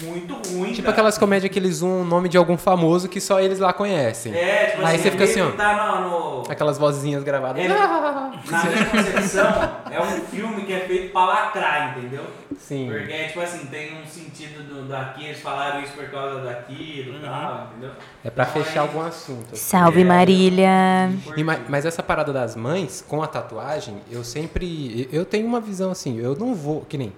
muito 0.04 0.34
ruim. 0.34 0.68
Tipo 0.70 0.82
cara. 0.82 0.90
aquelas 0.92 1.18
comédias 1.18 1.50
que 1.52 1.58
eles 1.58 1.76
usam 1.76 2.02
o 2.02 2.04
nome 2.04 2.28
de 2.28 2.36
algum 2.36 2.56
famoso 2.56 3.08
que 3.08 3.20
só 3.20 3.40
eles 3.40 3.58
lá 3.58 3.72
conhecem. 3.72 4.34
É, 4.34 4.66
tipo 4.66 4.78
Aí 4.86 4.94
assim, 4.94 5.02
você 5.04 5.10
fica 5.10 5.24
assim, 5.24 5.40
ó. 5.40 5.50
Tá 5.52 6.00
no, 6.00 6.08
no- 6.42 6.42
Aquelas 6.50 6.78
vozinhas 6.78 7.22
gravadas. 7.22 7.62
É, 7.62 7.68
na 7.68 8.64
minha 8.64 8.84
concepção, 8.86 9.70
é 9.90 10.00
um 10.00 10.20
filme 10.22 10.62
que 10.62 10.72
é 10.72 10.80
feito 10.80 11.12
pra 11.12 11.24
lacrar, 11.26 11.98
entendeu? 11.98 12.24
Sim. 12.58 12.88
Porque, 12.90 13.24
tipo 13.26 13.40
assim, 13.40 13.66
tem 13.66 14.00
um 14.00 14.06
sentido 14.06 14.62
do, 14.66 14.88
daqui, 14.88 15.24
eles 15.26 15.40
falaram 15.40 15.80
isso 15.82 15.92
por 15.92 16.08
causa 16.10 16.40
daquilo 16.40 17.16
e 17.16 17.20
tal, 17.20 17.68
entendeu? 17.70 17.90
É 18.24 18.30
pra 18.30 18.44
Então, 18.50 18.62
fechar 18.62 18.76
é- 18.76 18.82
algum 18.82 19.00
assunto. 19.00 19.46
assim. 19.52 19.56
Salve, 19.56 20.00
É. 20.00 20.04
Marília. 20.04 21.10
E 21.36 21.44
ma- 21.44 21.58
mas 21.68 21.86
essa 21.86 22.02
parada 22.02 22.32
das 22.32 22.56
mães 22.56 23.04
com 23.06 23.22
a 23.22 23.26
tatuagem, 23.26 23.96
eu 24.10 24.24
sempre. 24.24 25.08
Eu 25.12 25.24
tenho 25.24 25.46
uma 25.46 25.60
visão 25.60 25.90
assim, 25.90 26.18
eu 26.18 26.34
não 26.36 26.54
vou. 26.54 26.80
Que 26.88 26.98
nem. 26.98 27.12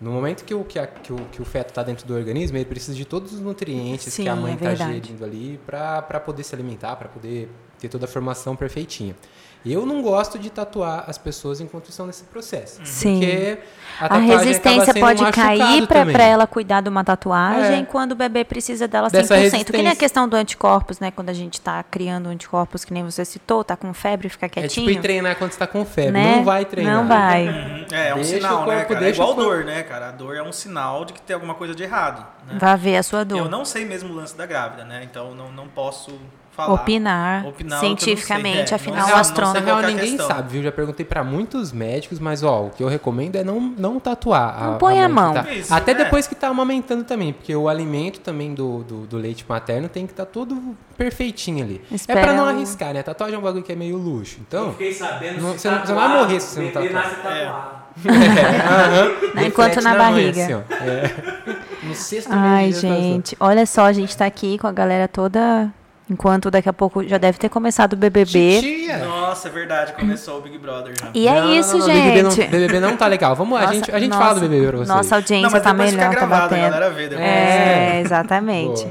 No 0.00 0.10
momento 0.10 0.44
que 0.44 0.54
o, 0.54 0.62
que, 0.64 0.78
a- 0.78 0.86
que 0.86 1.12
o, 1.12 1.16
que 1.32 1.40
o 1.40 1.44
feto 1.44 1.68
está 1.70 1.82
dentro 1.82 2.06
do 2.06 2.14
organismo, 2.14 2.56
ele 2.58 2.66
precisa 2.66 2.94
de 2.94 3.04
todos 3.04 3.32
os 3.32 3.40
nutrientes 3.40 4.14
que 4.14 4.28
a 4.28 4.34
Sim, 4.34 4.40
mãe 4.42 4.52
é 4.52 4.54
está 4.54 4.68
verdade. 4.68 4.92
gerindo 4.94 5.24
ali 5.24 5.58
para 5.64 6.02
poder 6.20 6.42
se 6.42 6.54
alimentar, 6.54 6.96
para 6.96 7.08
poder 7.08 7.48
ter 7.78 7.88
toda 7.88 8.04
a 8.04 8.08
formação 8.08 8.54
perfeitinha. 8.56 9.14
Eu 9.64 9.84
não 9.84 10.00
gosto 10.00 10.38
de 10.38 10.48
tatuar 10.48 11.04
as 11.08 11.18
pessoas 11.18 11.60
enquanto 11.60 11.88
estão 11.88 12.06
nesse 12.06 12.22
processo. 12.22 12.80
Sim. 12.84 13.18
Porque 13.18 13.58
a, 13.98 14.14
A 14.14 14.18
resistência 14.18 14.92
sendo 14.92 15.00
pode 15.00 15.32
cair 15.32 15.84
para 15.88 16.22
ela 16.22 16.46
cuidar 16.46 16.82
de 16.82 16.88
uma 16.88 17.02
tatuagem 17.02 17.80
É. 17.80 17.84
quando 17.84 18.12
o 18.12 18.14
bebê 18.14 18.44
precisa 18.44 18.86
dela 18.86 19.08
100%. 19.08 19.12
Dessa 19.12 19.64
Que 19.64 19.72
nem 19.78 19.88
a 19.88 19.96
questão 19.96 20.28
do 20.28 20.36
anticorpos, 20.36 21.00
né? 21.00 21.10
Quando 21.10 21.30
a 21.30 21.32
gente 21.32 21.60
tá 21.60 21.82
criando 21.82 22.28
anticorpos, 22.28 22.84
que 22.84 22.94
nem 22.94 23.02
você 23.02 23.24
citou, 23.24 23.64
tá 23.64 23.76
com 23.76 23.92
febre, 23.92 24.28
fica 24.28 24.46
É 24.46 24.48
quietinho. 24.48 24.86
tipo 24.86 25.00
ir 25.00 25.02
treinar 25.02 25.34
quando 25.34 25.50
você 25.50 25.58
tá 25.58 25.66
com 25.66 25.84
febre. 25.84 26.12
né? 26.12 26.36
Não 26.36 26.44
vai 26.44 26.64
treinar. 26.64 26.94
Não 26.98 27.08
vai. 27.08 27.48
Uhum. 27.48 27.86
É, 27.90 28.08
é 28.10 28.12
um 28.14 28.18
Deixa 28.18 28.34
sinal, 28.36 28.66
né, 28.66 28.74
corpo, 28.76 28.92
cara? 28.94 29.06
É 29.06 29.10
igual 29.10 29.34
dor, 29.34 29.64
né, 29.64 29.82
cara? 29.82 30.08
A 30.10 30.12
dor 30.12 30.36
é 30.36 30.42
um 30.44 30.52
sinal 30.52 31.04
de 31.04 31.12
que 31.12 31.20
tem 31.20 31.34
alguma 31.34 31.54
coisa 31.56 31.74
de 31.74 31.82
errado. 31.82 32.24
Né? 32.46 32.56
Vai 32.60 32.76
ver 32.76 32.98
a 32.98 33.02
sua 33.02 33.24
dor. 33.24 33.38
Eu 33.38 33.48
não 33.48 33.64
sei 33.64 33.84
mesmo 33.84 34.12
o 34.12 34.14
lance 34.14 34.36
da 34.36 34.46
grávida, 34.46 34.84
né? 34.84 35.02
Então 35.02 35.34
não, 35.34 35.50
não 35.50 35.66
posso 35.66 36.12
falar. 36.56 36.72
Opinar, 36.74 37.46
Opinar 37.46 37.54
que 37.56 37.62
eu 37.62 37.68
não 37.68 37.78
sei. 37.78 37.88
cientificamente, 38.08 38.72
É, 38.72 38.76
afinal, 38.76 38.98
não 39.00 39.06
o 39.06 39.10
não 39.10 39.16
astrônomo. 39.18 39.60
Na 39.66 39.70
é 39.70 39.72
a 39.74 39.86
ninguém 39.88 40.08
questão. 40.16 40.26
sabe, 40.26 40.52
viu? 40.52 40.62
Já 40.62 40.72
perguntei 40.72 41.04
pra 41.06 41.22
muitos 41.22 41.70
médicos, 41.72 42.18
mas 42.18 42.42
ó, 42.42 42.64
o 42.66 42.70
que 42.70 42.82
eu 42.82 42.88
recomendo 42.88 43.36
é 43.36 43.44
não, 43.44 43.60
não 43.60 44.00
tatuar. 44.00 44.60
Não 44.72 44.78
põe 44.78 45.00
a 45.02 45.08
mãe 45.08 45.08
que 45.08 45.14
mão. 45.14 45.34
tá- 45.44 45.52
Isso, 45.52 45.72
Até 45.74 45.92
é. 45.92 45.94
depois 45.94 46.26
que 46.26 46.34
tá 46.34 46.48
amamentando 46.48 47.04
também, 47.04 47.32
porque 47.32 47.54
o 47.54 47.68
alimento 47.68 48.20
também 48.20 48.54
do, 48.54 48.82
do, 48.84 49.06
do 49.06 49.16
leite 49.16 49.44
materno 49.48 49.88
tem 49.88 50.06
que 50.06 50.12
estar 50.12 50.24
todo 50.26 50.74
perfeitinho 50.96 51.62
ali. 51.64 51.80
Espera 51.92 52.20
é 52.20 52.22
pra 52.24 52.32
não 52.32 52.46
arriscar, 52.46 52.94
né? 52.94 53.02
Tatuagem 53.02 53.36
é 53.36 53.38
um 53.38 53.42
bagulho 53.42 53.62
que 53.62 53.72
é 53.72 53.76
meio 53.76 53.96
luxo. 53.96 54.36
Eu 54.38 54.42
Então, 54.48 54.72
fiquei 54.72 54.92
sabendo 54.94 55.42
Não- 55.42 55.52
se 55.52 55.58
você 55.60 55.70
não- 55.70 55.76
você 55.76 55.78
não 55.78 55.78
tatuar, 55.86 56.08
vai 56.08 56.18
morrer 56.18 56.40
se 56.40 56.46
você 56.54 56.60
não 56.62 56.70
tatuar. 56.70 56.92
nasce 56.92 57.16
tatuado. 57.16 57.86
é, 58.06 59.46
Enquanto 59.46 59.68
reflete 59.76 59.84
na 59.84 59.90
mãe, 59.90 59.98
barriga. 59.98 60.42
assim, 60.44 60.54
ó. 60.54 60.60
É. 60.84 61.56
No 61.82 61.94
sexto 61.94 62.28
Ai, 62.32 62.72
gente, 62.72 63.36
olha 63.38 63.64
só, 63.66 63.84
a 63.86 63.92
gente 63.92 64.16
tá 64.16 64.26
aqui 64.26 64.58
com 64.58 64.66
a 64.66 64.72
galera 64.72 65.06
toda. 65.08 65.72
Enquanto 66.08 66.52
daqui 66.52 66.68
a 66.68 66.72
pouco 66.72 67.02
já 67.02 67.18
deve 67.18 67.36
ter 67.36 67.48
começado 67.48 67.94
o 67.94 67.96
BBB. 67.96 68.60
Titia! 68.60 68.98
Nossa, 68.98 69.48
é 69.48 69.50
verdade. 69.50 69.92
Começou 69.94 70.38
o 70.38 70.40
Big 70.40 70.56
Brother 70.56 70.94
já. 70.96 71.10
E 71.12 71.26
é 71.26 71.40
Não, 71.40 71.52
isso, 71.52 71.76
não, 71.78 71.88
não, 71.88 71.94
BBB 71.94 72.22
não, 72.22 72.30
gente. 72.30 72.48
BBB 72.48 72.80
não 72.80 72.96
tá 72.96 73.06
legal. 73.08 73.34
Vamos, 73.34 73.58
a 73.58 73.62
Nossa, 73.62 73.74
gente, 73.74 73.90
a 73.90 73.98
gente 73.98 74.10
nossa, 74.10 74.22
fala 74.22 74.34
do 74.34 74.40
BBB 74.42 74.66
pra 74.68 74.76
vocês. 74.76 74.88
Nossa 74.88 75.16
audiência 75.16 75.50
não, 75.50 75.60
tá 75.60 75.74
melhor, 75.74 75.90
fica 75.90 76.04
tá 76.04 76.10
gravado, 76.10 76.44
a 76.44 76.48
batendo. 76.48 76.70
galera 76.70 76.90
vê 76.90 77.08
depois. 77.08 77.26
É, 77.28 78.00
exatamente. 78.06 78.86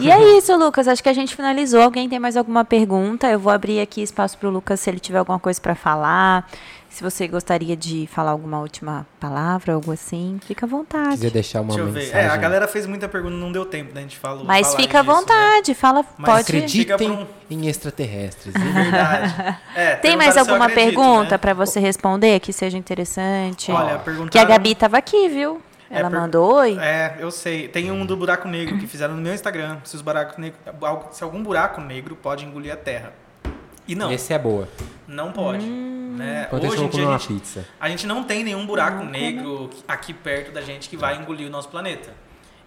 E 0.00 0.10
é 0.10 0.38
isso, 0.38 0.56
Lucas. 0.56 0.88
Acho 0.88 1.02
que 1.02 1.08
a 1.10 1.12
gente 1.12 1.36
finalizou. 1.36 1.82
Alguém 1.82 2.08
tem 2.08 2.18
mais 2.18 2.34
alguma 2.34 2.64
pergunta? 2.64 3.28
Eu 3.30 3.38
vou 3.38 3.52
abrir 3.52 3.80
aqui 3.80 4.02
espaço 4.02 4.38
para 4.38 4.48
o 4.48 4.52
Lucas 4.52 4.80
se 4.80 4.88
ele 4.88 4.98
tiver 4.98 5.18
alguma 5.18 5.38
coisa 5.38 5.60
para 5.60 5.74
falar. 5.74 6.48
Se 6.94 7.02
você 7.02 7.26
gostaria 7.26 7.76
de 7.76 8.06
falar 8.06 8.30
alguma 8.30 8.60
última 8.60 9.04
palavra, 9.18 9.72
algo 9.74 9.90
assim, 9.90 10.38
fica 10.46 10.64
à 10.64 10.68
vontade. 10.68 11.16
quiser 11.16 11.32
deixar 11.32 11.60
uma 11.60 11.74
Deixa 11.74 11.90
mensagem. 11.90 12.20
É, 12.20 12.28
a 12.28 12.36
galera 12.36 12.68
fez 12.68 12.86
muita 12.86 13.08
pergunta, 13.08 13.34
não 13.34 13.50
deu 13.50 13.66
tempo 13.66 13.92
da 13.92 14.00
gente 14.00 14.16
falar. 14.16 14.44
Mas 14.44 14.68
falar 14.68 14.76
fica 14.80 15.00
à 15.00 15.02
né? 15.02 15.12
vontade, 15.12 15.74
fala, 15.74 16.04
Mas 16.16 16.30
pode. 16.30 16.42
Acreditem 16.56 17.10
um- 17.10 17.26
em 17.50 17.66
extraterrestres. 17.66 18.54
É 18.54 18.58
verdade. 18.58 19.58
É, 19.74 19.96
Tem 19.96 20.16
mais 20.16 20.36
alguma 20.36 20.66
acredito, 20.66 20.94
pergunta 20.94 21.30
né? 21.32 21.38
para 21.38 21.52
você 21.52 21.80
responder 21.80 22.38
que 22.38 22.52
seja 22.52 22.78
interessante? 22.78 23.72
Olha, 23.72 23.98
que 23.98 24.04
perguntaram... 24.04 24.46
a 24.46 24.48
Gabi 24.48 24.70
estava 24.70 24.96
aqui, 24.96 25.28
viu? 25.28 25.60
É, 25.90 25.98
Ela 25.98 26.08
per- 26.08 26.20
mandou 26.20 26.54
oi. 26.54 26.78
É, 26.80 27.16
eu 27.18 27.32
sei. 27.32 27.66
Tem 27.66 27.90
um 27.90 28.06
do 28.06 28.16
buraco 28.16 28.46
negro 28.46 28.78
que 28.78 28.86
fizeram 28.86 29.16
no 29.16 29.20
meu 29.20 29.34
Instagram. 29.34 29.78
Se, 29.82 29.96
os 29.96 30.00
buracos 30.00 30.38
negro, 30.38 30.56
se 31.10 31.24
algum 31.24 31.42
buraco 31.42 31.80
negro 31.80 32.14
pode 32.14 32.44
engolir 32.44 32.72
a 32.72 32.76
Terra. 32.76 33.12
E 33.88 33.96
não, 33.96 34.12
Esse 34.12 34.32
é 34.32 34.38
boa. 34.38 34.68
Não 35.14 35.32
pode. 35.32 35.64
Hum. 35.64 36.16
Né? 36.16 36.48
Hoje 36.52 36.84
em 36.84 36.88
dia 36.88 37.04
a 37.04 37.08
uma 37.08 37.18
gente, 37.18 37.40
pizza. 37.40 37.66
a 37.80 37.88
gente 37.88 38.06
não 38.06 38.22
tem 38.22 38.44
nenhum 38.44 38.64
buraco 38.64 39.04
negro 39.04 39.68
aqui 39.88 40.14
perto 40.14 40.52
da 40.52 40.60
gente 40.60 40.88
que 40.88 40.96
vai 40.96 41.16
engolir 41.16 41.48
o 41.48 41.50
nosso 41.50 41.68
planeta. 41.68 42.14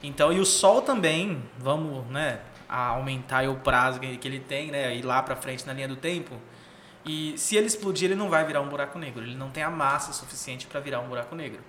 Então, 0.03 0.33
e 0.33 0.39
o 0.39 0.45
Sol 0.45 0.81
também, 0.81 1.41
vamos, 1.57 2.05
né, 2.07 2.39
a 2.67 2.87
aumentar 2.87 3.47
o 3.49 3.55
prazo 3.55 3.99
que 3.99 4.27
ele 4.27 4.39
tem, 4.39 4.69
né, 4.69 4.93
ir 4.95 5.01
lá 5.01 5.23
pra 5.23 5.35
frente 5.35 5.65
na 5.65 5.73
linha 5.73 5.87
do 5.87 5.95
tempo. 5.95 6.35
E 7.05 7.37
se 7.37 7.55
ele 7.55 7.67
explodir, 7.67 8.09
ele 8.09 8.19
não 8.19 8.29
vai 8.29 8.43
virar 8.45 8.59
um 8.61 8.67
buraco 8.67 8.99
negro. 8.99 9.23
Ele 9.23 9.35
não 9.35 9.49
tem 9.49 9.63
a 9.63 9.69
massa 9.69 10.11
suficiente 10.11 10.67
para 10.67 10.81
virar 10.81 10.99
um 10.99 11.07
buraco 11.07 11.33
negro. 11.33 11.61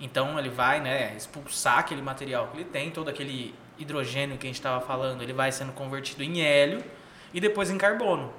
Então 0.00 0.38
ele 0.38 0.48
vai, 0.48 0.80
né, 0.80 1.14
expulsar 1.14 1.78
aquele 1.78 2.02
material 2.02 2.48
que 2.48 2.56
ele 2.56 2.64
tem, 2.64 2.90
todo 2.90 3.08
aquele 3.08 3.54
hidrogênio 3.78 4.38
que 4.38 4.46
a 4.46 4.48
gente 4.48 4.56
estava 4.56 4.80
falando, 4.84 5.22
ele 5.22 5.32
vai 5.32 5.52
sendo 5.52 5.72
convertido 5.72 6.22
em 6.22 6.40
hélio 6.40 6.82
e 7.32 7.40
depois 7.40 7.70
em 7.70 7.78
carbono. 7.78 8.32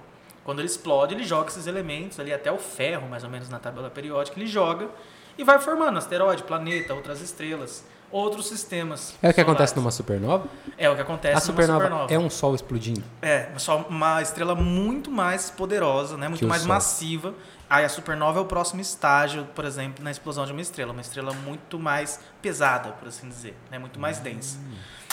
Quando 0.44 0.60
ele 0.60 0.68
explode, 0.68 1.14
ele 1.14 1.24
joga 1.24 1.50
esses 1.50 1.68
elementos 1.68 2.20
ali 2.20 2.34
até 2.34 2.52
o 2.52 2.58
ferro, 2.58 3.08
mais 3.10 3.24
ou 3.24 3.30
menos 3.30 3.50
na 3.50 3.60
tabela 3.60 3.90
periódica, 3.90 4.38
ele 4.40 4.48
joga 4.48 4.90
e 5.38 5.44
vai 5.44 5.58
formando 5.60 5.98
asteroide, 5.98 6.44
planeta, 6.44 6.94
outras 6.94 7.22
estrelas, 7.22 7.84
outros 8.12 8.48
sistemas. 8.48 9.16
É 9.22 9.30
o 9.30 9.34
que 9.34 9.42
acontece 9.42 9.74
solares. 9.74 9.76
numa 9.76 9.92
supernova? 9.92 10.46
É 10.78 10.90
o 10.90 10.96
que 10.96 11.02
acontece 11.02 11.32
A 11.34 11.36
numa 11.36 11.42
supernova, 11.46 11.80
supernova. 11.86 12.14
é 12.14 12.20
um 12.20 12.30
sol 12.30 12.54
explodindo. 12.54 13.04
É, 13.22 13.50
só 13.58 13.78
uma 13.90 14.22
estrela 14.22 14.54
muito 14.54 15.10
mais 15.10 15.50
poderosa, 15.50 16.18
né? 16.18 16.26
Que 16.26 16.30
Muito 16.32 16.46
o 16.46 16.50
mais 16.50 16.62
Sol. 16.64 16.70
massiva. 16.70 17.34
Aí 17.70 17.84
a 17.86 17.90
supernova 17.90 18.38
é 18.40 18.42
o 18.42 18.46
próximo 18.46 18.82
estágio, 18.82 19.48
por 19.56 19.66
exemplo, 19.66 20.04
na 20.04 20.12
explosão 20.12 20.46
de 20.46 20.52
uma 20.52 20.62
estrela. 20.62 20.92
Uma 20.92 21.02
estrela 21.02 21.34
muito 21.34 21.80
mais 21.80 22.20
pesada, 22.42 22.90
por 22.92 23.08
assim 23.08 23.28
dizer, 23.28 23.58
né? 23.72 23.80
Muito 23.80 24.00
mais 24.00 24.20
densa. 24.20 24.60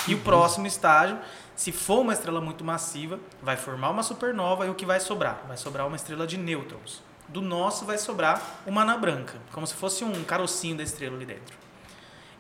E 0.09 0.15
o 0.15 0.19
próximo 0.19 0.67
estágio, 0.67 1.19
se 1.61 1.73
for 1.73 2.01
uma 2.01 2.15
estrela 2.15 2.41
muito 2.41 2.65
massiva, 2.65 3.21
vai 3.43 3.55
formar 3.55 3.91
uma 3.91 4.03
supernova 4.03 4.65
e 4.65 4.71
o 4.71 4.75
que 4.75 4.87
vai 4.87 4.99
sobrar? 4.99 5.45
Vai 5.47 5.59
sobrar 5.59 5.87
uma 5.87 5.95
estrela 5.95 6.27
de 6.27 6.39
nêutrons. 6.39 7.03
Do 7.29 7.43
nosso 7.43 7.85
vai 7.85 7.99
sobrar 7.99 8.63
uma 8.67 8.81
anã 8.81 8.99
branca, 8.99 9.35
como 9.53 9.67
se 9.67 9.75
fosse 9.75 10.03
um 10.03 10.25
carocinho 10.25 10.79
da 10.79 10.83
estrela 10.83 11.17
ali 11.17 11.27
dentro. 11.27 11.55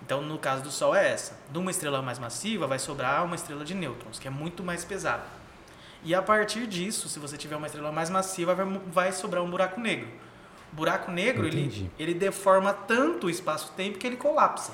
Então, 0.02 0.22
no 0.22 0.38
caso 0.38 0.62
do 0.62 0.70
Sol 0.70 0.96
é 0.96 1.12
essa. 1.12 1.38
De 1.50 1.58
uma 1.58 1.70
estrela 1.70 2.00
mais 2.00 2.18
massiva 2.18 2.66
vai 2.66 2.78
sobrar 2.78 3.22
uma 3.22 3.34
estrela 3.34 3.62
de 3.62 3.74
nêutrons, 3.74 4.18
que 4.18 4.26
é 4.26 4.30
muito 4.30 4.62
mais 4.64 4.86
pesada. 4.86 5.24
E 6.02 6.14
a 6.14 6.22
partir 6.22 6.66
disso, 6.66 7.06
se 7.06 7.18
você 7.18 7.36
tiver 7.36 7.56
uma 7.56 7.66
estrela 7.66 7.92
mais 7.92 8.08
massiva, 8.08 8.56
vai, 8.86 9.12
sobrar 9.12 9.42
um 9.42 9.50
buraco 9.50 9.78
negro. 9.78 10.08
O 10.72 10.76
buraco 10.76 11.10
negro, 11.10 11.46
ele, 11.46 11.90
ele 11.98 12.14
deforma 12.14 12.72
tanto 12.72 13.26
o 13.26 13.30
espaço-tempo 13.30 13.98
que 13.98 14.06
ele 14.06 14.16
colapsa. 14.16 14.72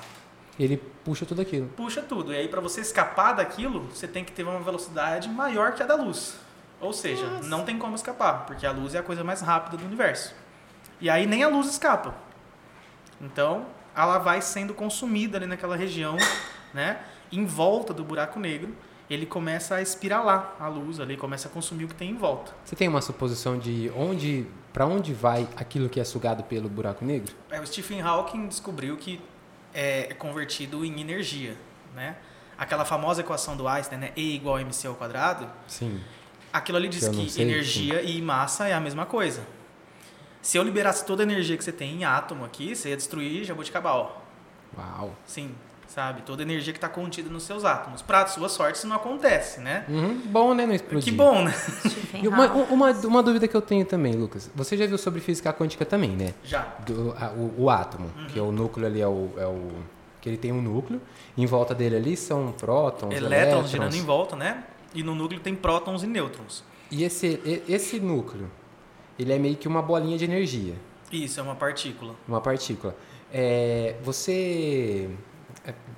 Ele 0.59 0.77
puxa 1.03 1.25
tudo 1.25 1.41
aquilo. 1.41 1.67
Puxa 1.75 2.01
tudo. 2.01 2.33
E 2.33 2.35
aí, 2.35 2.47
para 2.47 2.61
você 2.61 2.81
escapar 2.81 3.33
daquilo, 3.33 3.81
você 3.93 4.07
tem 4.07 4.23
que 4.23 4.31
ter 4.31 4.43
uma 4.43 4.59
velocidade 4.59 5.29
maior 5.29 5.73
que 5.73 5.83
a 5.83 5.85
da 5.85 5.95
luz. 5.95 6.35
Ou 6.79 6.93
seja, 6.93 7.25
não 7.43 7.63
tem 7.63 7.77
como 7.77 7.95
escapar, 7.95 8.45
porque 8.45 8.65
a 8.65 8.71
luz 8.71 8.93
é 8.93 8.99
a 8.99 9.03
coisa 9.03 9.23
mais 9.23 9.41
rápida 9.41 9.77
do 9.77 9.85
universo. 9.85 10.33
E 11.01 11.09
aí 11.09 11.25
nem 11.25 11.43
a 11.43 11.47
luz 11.47 11.67
escapa. 11.67 12.13
Então, 13.19 13.65
ela 13.95 14.19
vai 14.19 14.41
sendo 14.41 14.73
consumida 14.73 15.37
ali 15.37 15.47
naquela 15.47 15.75
região, 15.75 16.15
né? 16.73 16.99
Em 17.31 17.45
volta 17.45 17.93
do 17.93 18.03
buraco 18.03 18.39
negro, 18.39 18.75
ele 19.09 19.25
começa 19.25 19.75
a 19.75 19.81
espiralar 19.81 20.55
a 20.59 20.67
luz 20.67 20.99
ali, 20.99 21.17
começa 21.17 21.47
a 21.47 21.51
consumir 21.51 21.85
o 21.85 21.87
que 21.87 21.95
tem 21.95 22.11
em 22.11 22.15
volta. 22.15 22.53
Você 22.63 22.75
tem 22.75 22.87
uma 22.87 23.01
suposição 23.01 23.57
de 23.57 23.91
onde, 23.95 24.45
para 24.71 24.85
onde 24.85 25.13
vai 25.13 25.47
aquilo 25.55 25.89
que 25.89 25.99
é 25.99 26.03
sugado 26.03 26.43
pelo 26.43 26.69
buraco 26.69 27.03
negro? 27.03 27.33
É, 27.49 27.59
o 27.59 27.65
Stephen 27.65 28.01
Hawking 28.01 28.47
descobriu 28.47 28.97
que 28.97 29.19
é 29.79 30.15
convertido 30.15 30.83
em 30.83 30.99
energia, 30.99 31.55
né? 31.93 32.15
Aquela 32.57 32.83
famosa 32.83 33.21
equação 33.21 33.55
do 33.55 33.67
Einstein, 33.67 33.99
né? 33.99 34.11
E 34.15 34.35
igual 34.35 34.55
a 34.55 34.61
mc 34.61 34.87
ao 34.87 34.95
quadrado, 34.95 35.47
Sim. 35.67 36.01
aquilo 36.51 36.79
ali 36.79 36.89
diz 36.89 37.07
Que 37.07 37.27
que 37.27 37.41
energia 37.41 38.01
e 38.01 38.19
massa 38.19 38.67
é 38.67 38.73
a 38.73 38.79
mesma 38.79 39.05
coisa. 39.05 39.45
Se 40.41 40.57
eu 40.57 40.63
liberasse 40.63 41.05
toda 41.05 41.21
a 41.21 41.25
energia 41.25 41.55
que 41.55 41.63
você 41.63 41.71
tem 41.71 41.93
em 41.93 42.05
átomo 42.05 42.43
aqui, 42.43 42.75
você 42.75 42.89
ia 42.89 42.97
destruir 42.97 43.43
Jabuticabal. 43.43 44.25
Uau. 44.75 45.15
Sim, 45.27 45.53
sabe? 45.87 46.21
Toda 46.21 46.41
a 46.41 46.45
energia 46.45 46.71
que 46.73 46.77
está 46.77 46.89
contida 46.89 47.29
nos 47.29 47.43
seus 47.43 47.63
átomos. 47.65 48.01
Para 48.01 48.27
sua 48.27 48.49
sorte, 48.49 48.75
isso 48.75 48.87
não 48.87 48.95
acontece, 48.95 49.59
né? 49.59 49.85
Uhum, 49.89 50.21
bom, 50.25 50.53
né? 50.53 50.65
Não 50.65 50.73
explodir. 50.75 51.11
Que 51.11 51.17
bom, 51.17 51.43
né? 51.43 51.53
E 52.21 52.27
uma, 52.27 52.45
uma, 52.51 52.91
uma 52.91 53.23
dúvida 53.23 53.47
que 53.47 53.55
eu 53.55 53.61
tenho 53.61 53.85
também, 53.85 54.13
Lucas. 54.13 54.49
Você 54.53 54.75
já 54.77 54.85
viu 54.85 54.97
sobre 54.97 55.19
física 55.21 55.51
quântica 55.53 55.85
também, 55.85 56.11
né? 56.11 56.33
Já. 56.43 56.61
Do, 56.85 57.15
a- 57.17 57.31
o, 57.31 57.63
o 57.63 57.69
átomo, 57.69 58.09
que 58.31 58.37
é 58.37 58.41
Uhum. 58.41 58.49
o 58.49 58.51
núcleo 58.51 58.85
ali, 58.85 59.01
é 59.01 59.07
o, 59.07 59.29
é 59.37 59.45
o. 59.45 59.69
Que 60.21 60.29
ele 60.29 60.37
tem 60.37 60.51
um 60.51 60.61
núcleo. 60.61 61.01
Em 61.37 61.45
volta 61.45 61.73
dele 61.75 61.95
ali 61.95 62.17
são 62.17 62.51
prótons, 62.51 63.13
Elétrons 63.13 63.31
elétrons. 63.31 63.69
girando 63.69 63.95
em 63.95 64.03
volta, 64.03 64.35
né? 64.35 64.63
E 64.93 65.03
no 65.03 65.13
núcleo 65.15 65.39
tem 65.39 65.55
prótons 65.55 66.03
e 66.03 66.07
nêutrons. 66.07 66.63
E 66.89 67.03
esse, 67.03 67.61
esse 67.67 67.99
núcleo, 67.99 68.49
ele 69.19 69.31
é 69.33 69.37
meio 69.37 69.55
que 69.55 69.67
uma 69.67 69.81
bolinha 69.81 70.17
de 70.17 70.25
energia. 70.25 70.73
Isso, 71.11 71.39
é 71.39 71.43
uma 71.43 71.55
partícula. 71.55 72.15
Uma 72.27 72.41
partícula. 72.41 72.95
É, 73.31 73.95
você, 74.03 75.09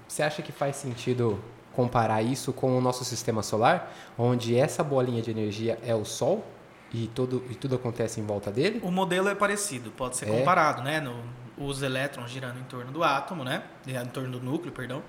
você 0.08 0.24
acha 0.24 0.42
que 0.42 0.52
faz 0.52 0.76
sentido 0.76 1.42
comparar 1.74 2.22
isso 2.22 2.52
com 2.52 2.78
o 2.78 2.82
nosso 2.82 3.06
sistema 3.06 3.42
solar, 3.44 3.94
onde 4.18 4.58
essa 4.58 4.84
bolinha 4.84 5.22
de 5.22 5.32
energia 5.32 5.80
é 5.86 5.96
o 5.96 6.04
Sol 6.04 6.46
e, 6.92 7.08
todo, 7.08 7.44
e 7.50 7.56
tudo 7.56 7.76
acontece 7.76 8.20
em 8.20 8.26
volta 8.26 8.52
dele? 8.52 8.80
O 8.84 8.92
modelo 8.92 9.30
é 9.30 9.36
parecido, 9.36 9.92
pode 9.92 10.18
ser 10.18 10.28
É? 10.30 10.38
comparado, 10.40 10.82
né? 10.82 11.00
No, 11.00 11.24
os 11.58 11.82
elétrons 11.82 12.32
girando 12.32 12.60
em 12.60 12.64
torno 12.64 12.92
do 12.92 13.04
átomo, 13.04 13.44
né? 13.44 13.64
Em 13.88 14.06
torno 14.08 14.32
do 14.32 14.40
núcleo, 14.44 14.72
perdão. 14.72 15.04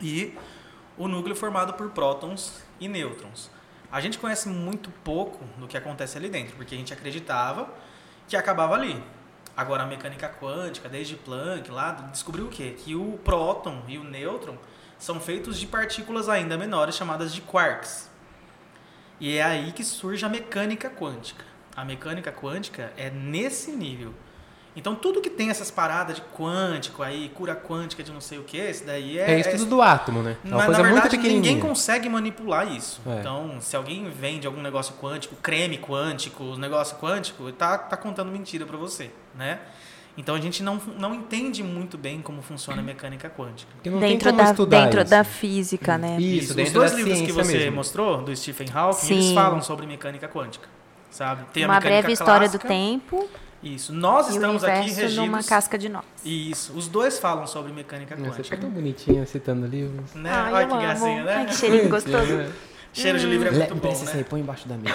E 0.00 0.36
o 0.98 1.08
núcleo 1.08 1.34
formado 1.34 1.74
por 1.74 1.90
prótons 1.90 2.62
e 2.78 2.88
nêutrons. 2.88 3.50
A 3.90 4.00
gente 4.00 4.18
conhece 4.18 4.48
muito 4.48 4.90
pouco 5.02 5.44
do 5.58 5.66
que 5.66 5.76
acontece 5.76 6.18
ali 6.18 6.28
dentro, 6.28 6.56
porque 6.56 6.74
a 6.74 6.78
gente 6.78 6.92
acreditava 6.92 7.68
que 8.28 8.36
acabava 8.36 8.74
ali. 8.74 9.02
Agora 9.56 9.84
a 9.84 9.86
mecânica 9.86 10.28
quântica, 10.28 10.88
desde 10.88 11.14
Planck 11.14 11.70
lá, 11.70 11.92
descobriu 12.10 12.46
o 12.46 12.48
quê? 12.48 12.74
Que 12.76 12.94
o 12.94 13.18
próton 13.24 13.82
e 13.86 13.96
o 13.98 14.04
nêutron 14.04 14.56
são 14.98 15.20
feitos 15.20 15.60
de 15.60 15.66
partículas 15.66 16.28
ainda 16.28 16.58
menores 16.58 16.96
chamadas 16.96 17.32
de 17.32 17.40
quarks. 17.40 18.10
E 19.20 19.36
é 19.36 19.42
aí 19.42 19.70
que 19.70 19.84
surge 19.84 20.24
a 20.24 20.28
mecânica 20.28 20.90
quântica. 20.90 21.44
A 21.76 21.84
mecânica 21.84 22.32
quântica 22.32 22.92
é 22.96 23.10
nesse 23.10 23.70
nível. 23.70 24.12
Então 24.76 24.94
tudo 24.94 25.20
que 25.20 25.30
tem 25.30 25.50
essas 25.50 25.70
paradas 25.70 26.16
de 26.16 26.22
quântico 26.36 27.02
aí, 27.02 27.30
cura 27.34 27.54
quântica 27.54 28.02
de 28.02 28.10
não 28.10 28.20
sei 28.20 28.38
o 28.38 28.42
que, 28.42 28.56
esse 28.56 28.84
daí 28.84 29.18
é. 29.18 29.30
É 29.32 29.40
estudo 29.40 29.66
do 29.66 29.80
átomo, 29.82 30.20
né? 30.22 30.36
É 30.44 30.48
uma 30.48 30.56
Mas, 30.56 30.66
coisa 30.66 30.82
na 30.82 30.88
muito 30.88 31.02
verdade, 31.02 31.16
pequenininha. 31.16 31.52
ninguém 31.52 31.60
consegue 31.60 32.08
manipular 32.08 32.70
isso. 32.72 33.00
É. 33.06 33.20
Então, 33.20 33.56
se 33.60 33.76
alguém 33.76 34.08
vende 34.10 34.46
algum 34.46 34.60
negócio 34.60 34.94
quântico, 35.00 35.36
creme 35.36 35.78
quântico, 35.78 36.56
negócio 36.56 36.96
quântico, 36.96 37.52
tá, 37.52 37.78
tá 37.78 37.96
contando 37.96 38.32
mentira 38.32 38.66
pra 38.66 38.76
você, 38.76 39.10
né? 39.36 39.60
Então 40.16 40.34
a 40.36 40.40
gente 40.40 40.62
não, 40.62 40.80
não 40.96 41.12
entende 41.12 41.62
muito 41.62 41.98
bem 41.98 42.22
como 42.22 42.40
funciona 42.40 42.80
a 42.80 42.84
mecânica 42.84 43.28
quântica. 43.28 43.70
Porque 43.74 43.90
não 43.90 43.98
tem 43.98 44.10
Dentro, 44.10 44.30
como 44.30 44.42
da, 44.42 44.50
estudar 44.50 44.80
dentro 44.84 45.00
isso. 45.00 45.10
da 45.10 45.24
física, 45.24 45.98
né? 45.98 46.16
Isso, 46.20 46.50
Os 46.50 46.54
dentro 46.56 46.72
dois 46.74 46.90
da 46.92 46.96
livros 46.96 47.20
que 47.20 47.32
você 47.32 47.58
mesmo. 47.58 47.76
mostrou, 47.76 48.22
do 48.22 48.34
Stephen 48.36 48.68
Hawking, 48.72 49.06
Sim. 49.06 49.14
eles 49.14 49.32
falam 49.32 49.60
sobre 49.60 49.86
mecânica 49.86 50.28
quântica, 50.28 50.68
sabe? 51.10 51.44
Tem 51.52 51.64
a 51.64 51.66
Uma 51.66 51.74
mecânica 51.74 51.98
breve 52.00 52.12
história 52.12 52.48
clássica, 52.48 52.64
do 52.64 52.68
tempo 52.68 53.28
Isso. 53.64 53.92
Nós 53.92 54.28
e 54.28 54.32
o 54.32 54.34
estamos 54.34 54.62
aqui 54.62 54.90
regidos... 54.90 55.16
numa 55.16 55.42
casca 55.42 55.78
de 55.78 55.88
nós. 55.88 56.04
Isso. 56.24 56.72
Os 56.76 56.86
dois 56.86 57.18
falam 57.18 57.46
sobre 57.46 57.72
mecânica 57.72 58.14
Nossa, 58.14 58.30
Você 58.30 58.36
quântica. 58.38 58.56
tá 58.56 58.62
tão 58.62 58.70
bonitinha 58.70 59.24
citando 59.26 59.66
livros. 59.66 60.12
Né? 60.14 60.30
Ai, 60.30 60.52
Olha 60.52 60.62
eu 60.64 60.68
que 60.68 60.72
amo. 60.74 60.82
gracinha, 60.82 61.24
né? 61.24 61.34
Ai, 61.34 61.46
que 61.46 61.54
cheirinho 61.54 61.88
gostoso. 61.90 62.52
Cheiro 62.92 63.18
de 63.18 63.26
livro 63.26 63.48
é 63.48 63.50
muito 63.50 63.74
bom, 63.74 64.04
né? 64.04 64.24
põe 64.28 64.40
embaixo 64.40 64.68
da 64.68 64.76
mesa. 64.76 64.94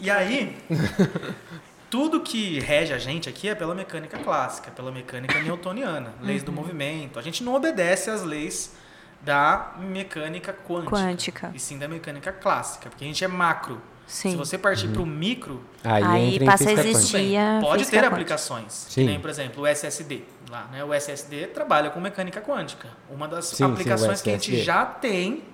E 0.00 0.10
aí, 0.10 0.56
tudo 1.90 2.20
que 2.20 2.58
rege 2.60 2.92
a 2.92 2.98
gente 2.98 3.28
aqui 3.28 3.48
é 3.48 3.54
pela 3.54 3.74
mecânica 3.74 4.18
clássica, 4.18 4.70
pela 4.70 4.90
mecânica 4.90 5.38
newtoniana, 5.40 6.14
leis 6.22 6.40
Uhum. 6.42 6.46
do 6.46 6.52
movimento. 6.52 7.18
A 7.18 7.22
gente 7.22 7.44
não 7.44 7.54
obedece 7.54 8.10
às 8.10 8.22
leis 8.22 8.74
da 9.22 9.74
mecânica 9.78 10.52
quântica, 10.52 10.96
Quântica. 10.96 11.50
e 11.54 11.60
sim 11.60 11.78
da 11.78 11.86
mecânica 11.86 12.32
clássica, 12.32 12.88
porque 12.88 13.04
a 13.04 13.06
gente 13.06 13.22
é 13.22 13.28
macro. 13.28 13.80
Sim. 14.10 14.32
Se 14.32 14.36
você 14.36 14.58
partir 14.58 14.88
para 14.88 15.00
o 15.02 15.06
micro, 15.06 15.62
Aí, 15.84 16.02
Aí 16.02 16.34
entra 16.34 16.44
em 16.44 16.46
passa 16.48 16.68
a 16.68 16.72
existir. 16.72 17.36
a 17.36 17.60
pode 17.60 17.84
ter 17.84 17.96
quântica. 17.98 18.06
aplicações. 18.08 18.72
Sim. 18.72 19.02
Que 19.02 19.06
nem, 19.06 19.20
por 19.20 19.30
exemplo, 19.30 19.62
o 19.62 19.66
SSD. 19.68 20.24
Lá, 20.50 20.68
né? 20.72 20.82
O 20.82 20.92
SSD 20.92 21.46
trabalha 21.46 21.90
com 21.90 22.00
mecânica 22.00 22.40
quântica. 22.40 22.88
Uma 23.08 23.28
das 23.28 23.46
Sim, 23.46 23.56
sim, 23.56 23.64
aplicações 23.64 24.20
que 24.20 24.28
a 24.28 24.32
gente 24.32 24.60
já 24.64 24.84
tem 24.84 25.44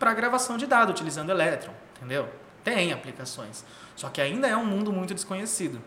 para 0.00 0.12
gravação 0.14 0.56
de 0.56 0.66
dados 0.66 0.92
utilizando 0.92 1.30
elétron, 1.30 1.72
entendeu? 1.96 2.28
Tem 2.64 2.92
aplicações. 2.92 3.64
Só 3.94 4.08
que 4.08 4.20
ainda 4.20 4.48
é 4.48 4.56
um 4.56 4.64
mundo 4.66 4.92
muito 4.92 5.14
desconhecido. 5.14 5.80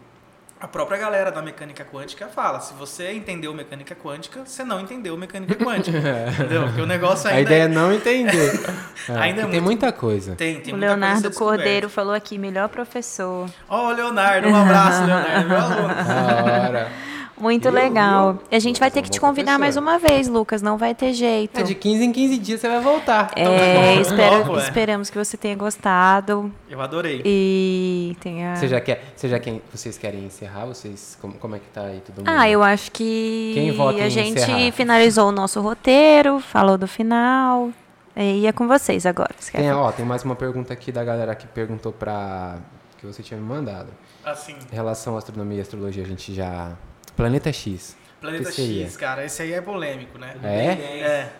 A 0.59 0.67
própria 0.67 0.97
galera 0.97 1.31
da 1.31 1.41
mecânica 1.41 1.85
quântica 1.85 2.27
fala: 2.27 2.59
se 2.61 2.73
você 2.73 3.11
entendeu 3.13 3.53
mecânica 3.53 3.93
quântica, 3.93 4.41
você 4.45 4.63
não 4.63 4.79
entendeu 4.79 5.15
mecânica 5.17 5.53
quântica. 5.55 5.97
entendeu? 6.33 6.63
Porque 6.63 6.81
o 6.81 6.85
negócio 6.85 7.29
A 7.29 7.33
ainda 7.33 7.41
ideia 7.49 7.63
é 7.63 7.67
não 7.67 7.91
entender. 7.93 8.51
É, 9.07 9.11
Ainda 9.19 9.41
é 9.41 9.43
porque 9.43 9.51
tem 9.51 9.61
muito- 9.61 9.63
muita 9.83 9.91
coisa. 9.91 10.35
tem, 10.35 10.59
tem 10.61 10.73
O 10.73 10.77
muita 10.77 10.87
coisa 10.87 10.93
a 10.93 10.97
Leonardo 10.97 11.29
descoberta. 11.29 11.57
Cordeiro 11.63 11.89
falou 11.89 12.13
aqui, 12.15 12.39
melhor 12.39 12.67
professor. 12.69 13.47
Ó, 13.69 13.89
o 13.89 13.91
Leonardo, 13.93 14.47
um 14.47 14.55
abraço, 14.55 15.05
Leonardo, 15.05 15.47
meu 15.49 15.57
aluno. 15.61 15.87
Da 15.93 16.43
hora. 16.63 16.91
Muito 17.37 17.69
legal. 17.69 18.33
viu? 18.33 18.41
A 18.51 18.59
gente 18.59 18.79
vai 18.79 18.89
ter 18.89 19.01
que 19.01 19.09
te 19.09 19.19
convidar 19.19 19.59
mais 19.59 19.75
uma 19.77 19.99
vez, 19.99 20.27
Lucas. 20.27 20.61
Não 20.61 20.77
vai 20.77 20.95
ter 20.95 21.11
jeito. 21.13 21.59
É, 21.59 21.63
de 21.63 21.75
15 21.75 22.03
em 22.05 22.11
15 22.11 22.37
dias 22.37 22.61
você 22.61 22.69
vai 22.69 22.79
voltar. 22.79 23.31
É, 23.35 23.95
espero- 23.99 24.37
Logo, 24.39 24.57
é. 24.59 24.63
esperamos 24.63 25.09
que 25.09 25.17
você 25.17 25.35
tenha 25.35 25.55
gostado 25.55 26.51
Eu 26.69 26.81
adorei. 26.81 27.21
e 27.25 28.15
tenha. 28.21 28.55
Você 28.55 28.67
já 28.67 28.79
quer, 28.79 29.03
você 29.15 29.27
já 29.27 29.39
quer, 29.39 29.61
vocês 29.73 29.97
querem 29.97 30.25
encerrar? 30.25 30.65
Vocês, 30.65 31.17
como, 31.21 31.33
como 31.35 31.55
é 31.55 31.59
que 31.59 31.67
tá 31.67 31.81
aí 31.81 31.99
todo 32.05 32.17
mundo? 32.19 32.27
Ah, 32.29 32.49
eu 32.49 32.63
acho 32.63 32.91
que 32.91 33.51
Quem 33.53 33.71
vota 33.73 34.01
a 34.01 34.07
em 34.07 34.09
gente 34.09 34.39
encerrar? 34.39 34.71
finalizou 34.71 35.29
o 35.29 35.31
nosso 35.31 35.59
roteiro, 35.61 36.39
falou 36.39 36.77
do 36.77 36.87
final. 36.87 37.69
E 38.15 38.47
é 38.47 38.51
com 38.53 38.65
vocês 38.65 39.05
agora. 39.05 39.31
Você 39.37 39.51
Tem, 39.51 39.69
ó, 39.73 39.91
tem 39.91 40.05
mais 40.05 40.23
uma 40.23 40.35
pergunta 40.35 40.71
aqui 40.71 40.89
da 40.89 41.03
galera 41.03 41.35
que 41.35 41.45
perguntou 41.47 41.91
pra... 41.91 42.59
que 42.97 43.05
você 43.05 43.21
tinha 43.21 43.37
me 43.37 43.45
mandado. 43.45 43.89
Assim, 44.23 44.55
Em 44.71 44.73
relação 44.73 45.15
à 45.15 45.17
astronomia 45.17 45.57
e 45.57 45.61
astrologia, 45.61 46.01
a 46.01 46.07
gente 46.07 46.33
já... 46.33 46.71
Planeta 47.15 47.51
X. 47.51 47.95
Planeta? 48.21 48.51
X, 48.51 48.97
cara, 48.97 49.23
esse 49.25 49.41
aí 49.41 49.53
é 49.53 49.61
polêmico, 49.61 50.17
né? 50.17 50.35
É? 50.43 50.65
É. 51.01 51.33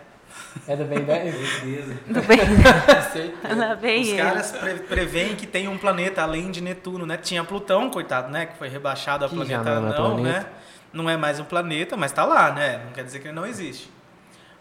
É 0.68 0.76
do 0.76 0.84
Ben 0.84 1.00
10? 1.02 1.34
Certeza. 1.34 1.98
Tudo 2.06 2.22
bem? 2.22 2.38
Lá 3.56 3.74
vem 3.74 4.02
Os 4.02 4.08
ele. 4.08 4.16
caras 4.18 4.52
pre 4.52 4.74
preveem 4.74 5.34
que 5.34 5.46
tem 5.46 5.66
um 5.68 5.78
planeta 5.78 6.22
além 6.22 6.50
de 6.50 6.60
Netuno, 6.60 7.06
né? 7.06 7.16
Tinha 7.16 7.42
Plutão, 7.44 7.90
coitado, 7.90 8.30
né? 8.30 8.46
Que 8.46 8.56
foi 8.58 8.68
rebaixado 8.68 9.24
a 9.24 9.28
Que 9.28 9.34
planeta 9.34 9.62
não 9.64 9.72
é 9.72 9.80
não, 9.98 10.14
planeta. 10.16 10.22
né? 10.40 10.46
Não 10.92 11.10
é 11.10 11.16
mais 11.16 11.40
um 11.40 11.44
planeta, 11.44 11.96
mas 11.96 12.12
tá 12.12 12.24
lá, 12.24 12.52
né? 12.52 12.82
Não 12.84 12.92
quer 12.92 13.04
dizer 13.04 13.20
que 13.20 13.28
ele 13.28 13.34
não 13.34 13.46
existe. 13.46 13.90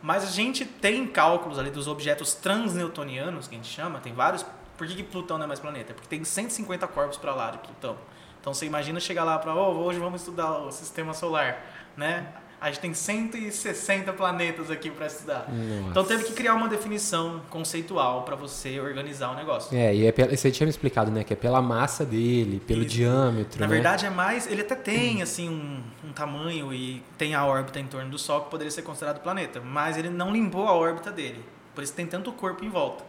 Mas 0.01 0.23
a 0.23 0.27
gente 0.31 0.65
tem 0.65 1.05
cálculos 1.07 1.57
ali 1.59 1.69
dos 1.71 1.87
objetos 1.87 2.33
transnewtonianos, 2.33 3.47
que 3.47 3.55
a 3.55 3.57
gente 3.57 3.71
chama, 3.71 3.99
tem 3.99 4.13
vários. 4.13 4.45
Por 4.77 4.87
que, 4.87 4.95
que 4.95 5.03
Plutão 5.03 5.37
não 5.37 5.45
é 5.45 5.47
mais 5.47 5.59
planeta? 5.59 5.93
Porque 5.93 6.07
tem 6.07 6.23
150 6.23 6.87
corpos 6.87 7.17
para 7.17 7.33
lá 7.33 7.51
de 7.51 7.57
Plutão. 7.59 7.97
Então 8.45 8.53
você 8.53 8.67
imagina 8.67 8.99
chegar 8.99 9.23
lá 9.23 9.39
para, 9.39 9.55
oh, 9.55 9.71
hoje 9.83 9.97
vamos 9.97 10.21
estudar 10.21 10.59
o 10.59 10.71
sistema 10.71 11.15
solar, 11.15 11.65
né? 11.97 12.27
A 12.61 12.67
gente 12.67 12.79
tem 12.79 12.93
160 12.93 14.13
planetas 14.13 14.69
aqui 14.69 14.91
para 14.91 15.07
estudar. 15.07 15.47
Nossa. 15.49 15.89
Então 15.89 16.03
teve 16.03 16.25
que 16.25 16.33
criar 16.33 16.53
uma 16.53 16.67
definição 16.69 17.41
conceitual 17.49 18.21
para 18.21 18.35
você 18.35 18.79
organizar 18.79 19.31
o 19.31 19.35
negócio. 19.35 19.75
É, 19.75 19.95
e 19.95 20.05
é 20.05 20.11
pela, 20.11 20.37
você 20.37 20.51
tinha 20.51 20.65
me 20.65 20.69
explicado, 20.69 21.09
né? 21.09 21.23
Que 21.23 21.33
é 21.33 21.35
pela 21.35 21.59
massa 21.59 22.05
dele, 22.05 22.59
pelo 22.59 22.81
Isso. 22.81 22.91
diâmetro, 22.91 23.59
Na 23.59 23.65
né? 23.65 23.73
verdade 23.73 24.05
é 24.05 24.11
mais, 24.11 24.45
ele 24.45 24.61
até 24.61 24.75
tem 24.75 25.23
assim 25.23 25.49
um, 25.49 25.81
um 26.07 26.13
tamanho 26.13 26.71
e 26.71 27.01
tem 27.17 27.33
a 27.33 27.43
órbita 27.43 27.79
em 27.79 27.87
torno 27.87 28.11
do 28.11 28.19
Sol 28.19 28.41
que 28.41 28.51
poderia 28.51 28.69
ser 28.69 28.83
considerado 28.83 29.23
planeta, 29.23 29.59
mas 29.59 29.97
ele 29.97 30.11
não 30.11 30.31
limpou 30.31 30.67
a 30.67 30.73
órbita 30.73 31.09
dele. 31.09 31.43
Por 31.73 31.83
isso 31.83 31.93
tem 31.93 32.05
tanto 32.05 32.31
corpo 32.31 32.63
em 32.63 32.69
volta. 32.69 33.03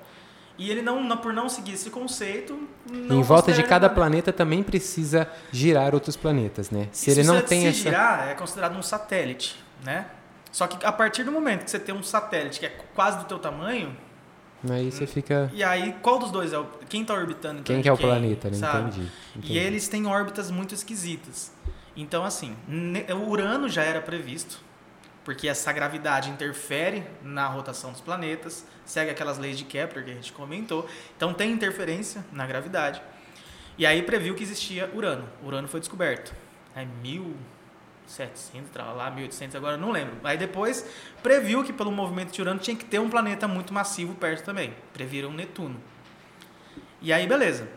E 0.58 0.70
ele 0.70 0.80
não, 0.82 1.02
não- 1.04 1.16
por 1.18 1.32
não 1.32 1.48
seguir 1.48 1.72
esse 1.74 1.90
conceito, 1.90 2.58
não 2.90 3.18
em 3.18 3.22
volta 3.22 3.52
de 3.52 3.62
cada 3.62 3.86
ele 3.86 3.94
planeta 3.94 4.32
também 4.32 4.62
precisa 4.62 5.28
girar 5.52 5.94
outros 5.94 6.16
planetas, 6.16 6.70
né? 6.70 6.88
Se 6.92 7.10
ele 7.10 7.20
Isso 7.20 7.32
não 7.32 7.40
se 7.40 7.46
tem 7.46 7.60
se 7.60 7.66
essa... 7.68 7.78
girar, 7.78 8.28
é 8.28 8.34
considerado 8.34 8.76
um 8.76 8.82
satélite, 8.82 9.62
né? 9.84 10.06
Só 10.50 10.66
que 10.66 10.84
a 10.86 10.90
partir 10.92 11.24
do 11.24 11.30
momento 11.30 11.64
que 11.64 11.70
você 11.70 11.78
tem 11.78 11.94
um 11.94 12.02
satélite 12.02 12.58
que 12.60 12.66
é 12.66 12.74
quase 12.94 13.18
do 13.18 13.24
teu 13.24 13.38
tamanho, 13.38 13.94
Aí 14.68 14.90
você 14.90 15.06
fica... 15.06 15.50
e 15.52 15.62
aí 15.62 15.94
qual 16.00 16.18
dos 16.18 16.30
dois 16.30 16.52
é 16.52 16.58
o 16.58 16.64
quem 16.88 17.02
está 17.02 17.12
orbitando? 17.14 17.60
em 17.60 17.62
Quem 17.62 17.76
torno 17.76 17.82
que 17.82 17.88
é 17.88 17.92
o 17.92 17.98
planeta, 17.98 18.48
né? 18.48 18.56
Entendi. 18.56 19.12
entendi. 19.36 19.52
E 19.52 19.58
eles 19.58 19.86
têm 19.86 20.06
órbitas 20.06 20.50
muito 20.50 20.74
esquisitas. 20.74 21.52
Então, 21.94 22.24
assim, 22.24 22.54
o 23.14 23.28
Urano 23.30 23.68
já 23.68 23.82
era 23.82 24.00
previsto, 24.00 24.58
porque 25.26 25.48
essa 25.48 25.72
gravidade 25.72 26.30
interfere 26.30 27.04
na 27.20 27.48
rotação 27.48 27.90
dos 27.90 28.00
planetas, 28.00 28.64
segue 28.84 29.10
aquelas 29.10 29.38
leis 29.38 29.58
de 29.58 29.64
Kepler 29.64 30.04
que 30.04 30.12
a 30.12 30.14
gente 30.14 30.32
comentou. 30.32 30.88
Então, 31.16 31.34
tem 31.34 31.50
interferência 31.50 32.24
na 32.30 32.46
gravidade. 32.46 33.02
E 33.76 33.84
aí 33.84 34.02
previu 34.02 34.36
que 34.36 34.44
existia 34.44 34.88
Urano. 34.94 35.28
Urano 35.42 35.66
foi 35.66 35.80
descoberto. 35.80 36.32
É 36.76 36.84
1700, 37.02 38.70
tra- 38.70 38.92
lá 38.92 39.10
1800, 39.10 39.56
agora 39.56 39.76
não 39.76 39.90
lembro. 39.90 40.14
Aí 40.22 40.38
depois 40.38 40.86
previu 41.24 41.64
que 41.64 41.72
pelo 41.72 41.90
movimento 41.90 42.30
de 42.32 42.40
Urano 42.40 42.60
tinha 42.60 42.76
que 42.76 42.84
ter 42.84 43.00
um 43.00 43.10
planeta 43.10 43.48
muito 43.48 43.74
massivo 43.74 44.14
perto 44.14 44.44
também. 44.44 44.74
Previram 44.92 45.32
Netuno. 45.32 45.76
E 47.02 47.12
aí, 47.12 47.26
beleza. 47.26 47.68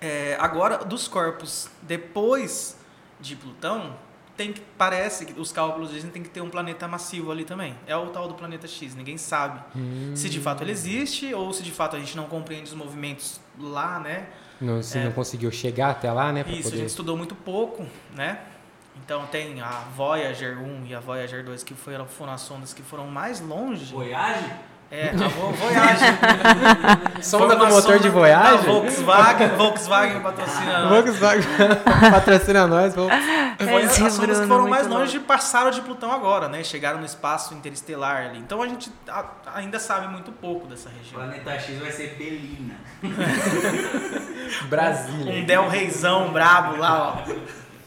É, 0.00 0.36
agora, 0.38 0.78
dos 0.84 1.08
corpos 1.08 1.68
depois 1.82 2.78
de 3.20 3.34
Plutão, 3.34 3.98
tem 4.38 4.52
que, 4.54 4.62
parece 4.78 5.26
que 5.26 5.38
os 5.38 5.52
cálculos 5.52 5.90
dizem 5.90 6.06
que 6.08 6.14
tem 6.14 6.22
que 6.22 6.30
ter 6.30 6.40
um 6.40 6.48
planeta 6.48 6.88
massivo 6.88 7.30
ali 7.30 7.44
também. 7.44 7.74
É 7.86 7.94
o 7.96 8.06
tal 8.06 8.26
do 8.28 8.34
planeta 8.34 8.66
X, 8.66 8.94
ninguém 8.94 9.18
sabe 9.18 9.60
se 10.14 10.30
de 10.30 10.40
fato 10.40 10.62
ele 10.62 10.70
existe 10.72 11.34
ou 11.34 11.52
se 11.52 11.62
de 11.62 11.70
fato 11.72 11.96
a 11.96 11.98
gente 11.98 12.16
não 12.16 12.24
compreende 12.24 12.64
os 12.70 12.74
movimentos 12.74 13.40
lá, 13.58 13.98
né? 14.00 14.28
Não, 14.60 14.82
se 14.82 14.96
É. 14.98 15.04
não 15.04 15.12
conseguiu 15.12 15.50
chegar 15.52 15.90
até 15.90 16.10
lá, 16.10 16.32
né? 16.32 16.40
Isso, 16.48 16.50
a 16.60 16.62
poder- 16.62 16.76
gente 16.78 16.88
estudou 16.88 17.16
muito 17.16 17.34
pouco, 17.34 17.84
né? 18.14 18.38
Então 19.04 19.26
tem 19.26 19.60
a 19.60 19.70
Voyager 19.96 20.58
1 20.58 20.86
e 20.86 20.94
a 20.94 21.00
Voyager 21.00 21.44
2 21.44 21.62
que 21.62 21.74
foram, 21.74 22.06
foram 22.06 22.32
as 22.32 22.40
sondas 22.40 22.72
que 22.72 22.82
foram 22.82 23.06
mais 23.06 23.40
longe. 23.40 23.92
Voyage? 23.92 24.50
É, 24.90 25.10
a 25.10 25.28
Vo- 25.28 25.52
Voyager. 25.52 26.18
Sonda 27.22 27.56
do 27.56 27.66
motor 27.66 27.82
sonda 27.82 27.98
de 27.98 28.08
Voyager? 28.08 28.50
Da 28.52 28.56
Volkswagen, 28.72 29.48
Volkswagen 29.50 30.20
patrocina. 30.22 30.88
Volkswagen 30.88 31.44
patrocina 32.10 32.66
nós. 32.66 32.94
vamos- 32.94 33.12
Foi 33.58 33.82
as 33.84 33.92
sondas 34.14 34.40
que 34.40 34.46
foram 34.46 34.60
muito 34.60 34.70
mais 34.70 34.86
longe 34.86 35.18
passaram 35.20 35.70
de 35.70 35.82
Plutão 35.82 36.10
agora, 36.10 36.48
né? 36.48 36.64
Chegaram 36.64 37.00
no 37.00 37.04
espaço 37.04 37.52
interestelar 37.52 38.28
ali. 38.28 38.38
Então 38.38 38.62
a 38.62 38.66
gente 38.68 38.90
a- 39.08 39.26
ainda 39.56 39.78
sabe 39.78 40.08
muito 40.08 40.32
pouco 40.32 40.66
dessa 40.66 40.88
região. 40.88 41.20
Planeta 41.20 41.52
X 41.58 41.78
vai 41.80 41.92
ser 41.92 42.14
Belina. 42.16 42.74
Brasília. 44.70 45.34
Um 45.34 45.44
Del 45.44 45.68
Reizão 45.68 46.32
brabo 46.32 46.78
lá, 46.78 47.22
ó. 47.26 47.32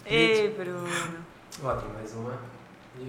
Ei, 0.06 0.50
Bruno. 0.50 0.88
Ó, 1.64 1.74
tem 1.74 1.90
mais 1.94 2.14
uma. 2.14 2.51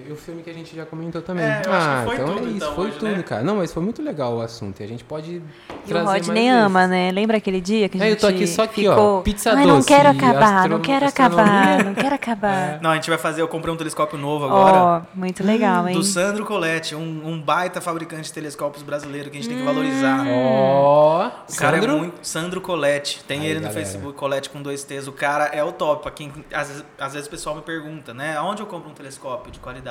E 0.08 0.10
o 0.12 0.16
filme 0.16 0.42
que 0.42 0.50
a 0.50 0.52
gente 0.54 0.74
já 0.74 0.84
comentou 0.86 1.20
também. 1.22 1.44
É, 1.44 1.48
eu 1.48 1.72
acho 1.72 1.86
que 1.86 1.92
ah, 1.92 2.02
foi 2.06 2.14
então 2.14 2.26
tudo, 2.26 2.38
é 2.38 2.42
isso, 2.48 2.56
então, 2.56 2.74
foi 2.74 2.86
hoje, 2.88 2.98
tudo, 2.98 3.10
né? 3.16 3.22
cara. 3.22 3.42
Não, 3.42 3.56
mas 3.56 3.72
foi 3.72 3.82
muito 3.82 4.02
legal 4.02 4.36
o 4.36 4.40
assunto. 4.40 4.80
E 4.80 4.84
a 4.84 4.86
gente 4.88 5.04
pode 5.04 5.42
E 5.86 5.94
o 5.94 6.04
Rodney 6.04 6.50
mais 6.50 6.64
ama, 6.66 6.78
vezes. 6.80 6.90
né? 6.90 7.10
Lembra 7.12 7.36
aquele 7.36 7.60
dia 7.60 7.88
que 7.88 7.98
a 7.98 8.00
É, 8.04 8.10
gente 8.10 8.14
eu 8.14 8.20
tô 8.20 8.26
aqui 8.34 8.46
só 8.46 8.62
aqui, 8.62 8.82
ficou... 8.82 9.18
ó, 9.18 9.20
pizza 9.22 9.50
Ai, 9.52 9.66
não 9.66 9.76
doce, 9.76 9.88
quero 9.88 10.08
acabar, 10.08 10.54
astro- 10.56 10.70
não 10.70 10.80
quero 10.80 11.04
astronomia." 11.06 11.44
acabar, 11.44 11.84
não 11.84 11.94
quero 11.94 12.14
acabar. 12.14 12.78
Não, 12.82 12.90
a 12.90 12.94
gente 12.94 13.08
vai 13.10 13.18
fazer, 13.18 13.42
eu 13.42 13.48
comprei 13.48 13.72
um 13.72 13.76
telescópio 13.76 14.18
novo 14.18 14.46
Ó, 14.46 14.48
agora. 14.48 15.06
muito 15.14 15.44
legal, 15.44 15.86
hein? 15.88 15.94
Do 15.94 16.02
Sandro 16.02 16.44
Coletti, 16.44 16.94
um, 16.94 17.28
um 17.28 17.40
baita 17.40 17.80
fabricante 17.80 18.22
de 18.24 18.32
telescópios 18.32 18.82
brasileiro 18.82 19.30
que 19.30 19.36
a 19.38 19.40
gente 19.40 19.48
tem 19.50 19.58
que 19.58 19.64
valorizar. 19.64 20.24
Ó, 20.26 21.26
O 21.48 21.56
cara 21.56 21.76
Sandro? 21.78 21.92
é 21.92 21.96
muito. 21.98 22.14
Sandro 22.26 22.60
Colette. 22.60 23.22
Tem 23.24 23.40
Aí, 23.40 23.46
ele 23.46 23.60
no 23.60 23.66
galera. 23.66 23.80
Facebook, 23.80 24.16
Colette 24.18 24.48
com 24.50 24.62
dois 24.62 24.82
T's. 24.84 25.06
O 25.06 25.12
cara 25.12 25.46
é 25.46 25.62
o 25.62 25.72
top. 25.72 26.10
Quem, 26.12 26.32
às, 26.52 26.68
vezes, 26.68 26.84
às 26.98 27.12
vezes 27.12 27.28
o 27.28 27.30
pessoal 27.30 27.56
me 27.56 27.62
pergunta, 27.62 28.12
né? 28.14 28.40
Onde 28.40 28.62
eu 28.62 28.66
compro 28.66 28.90
um 28.90 28.94
telescópio 28.94 29.50
de 29.52 29.58
qualidade? 29.58 29.81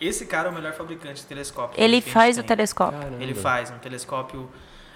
Esse 0.00 0.26
cara 0.26 0.48
é 0.48 0.50
o 0.50 0.54
melhor 0.54 0.72
fabricante 0.72 1.20
de 1.20 1.26
telescópio. 1.26 1.82
Ele 1.82 2.00
que 2.00 2.10
faz 2.10 2.36
o 2.36 2.40
tem. 2.40 2.48
telescópio. 2.48 2.98
Caramba. 2.98 3.22
Ele 3.22 3.34
faz 3.34 3.70
um 3.70 3.78
telescópio. 3.78 4.50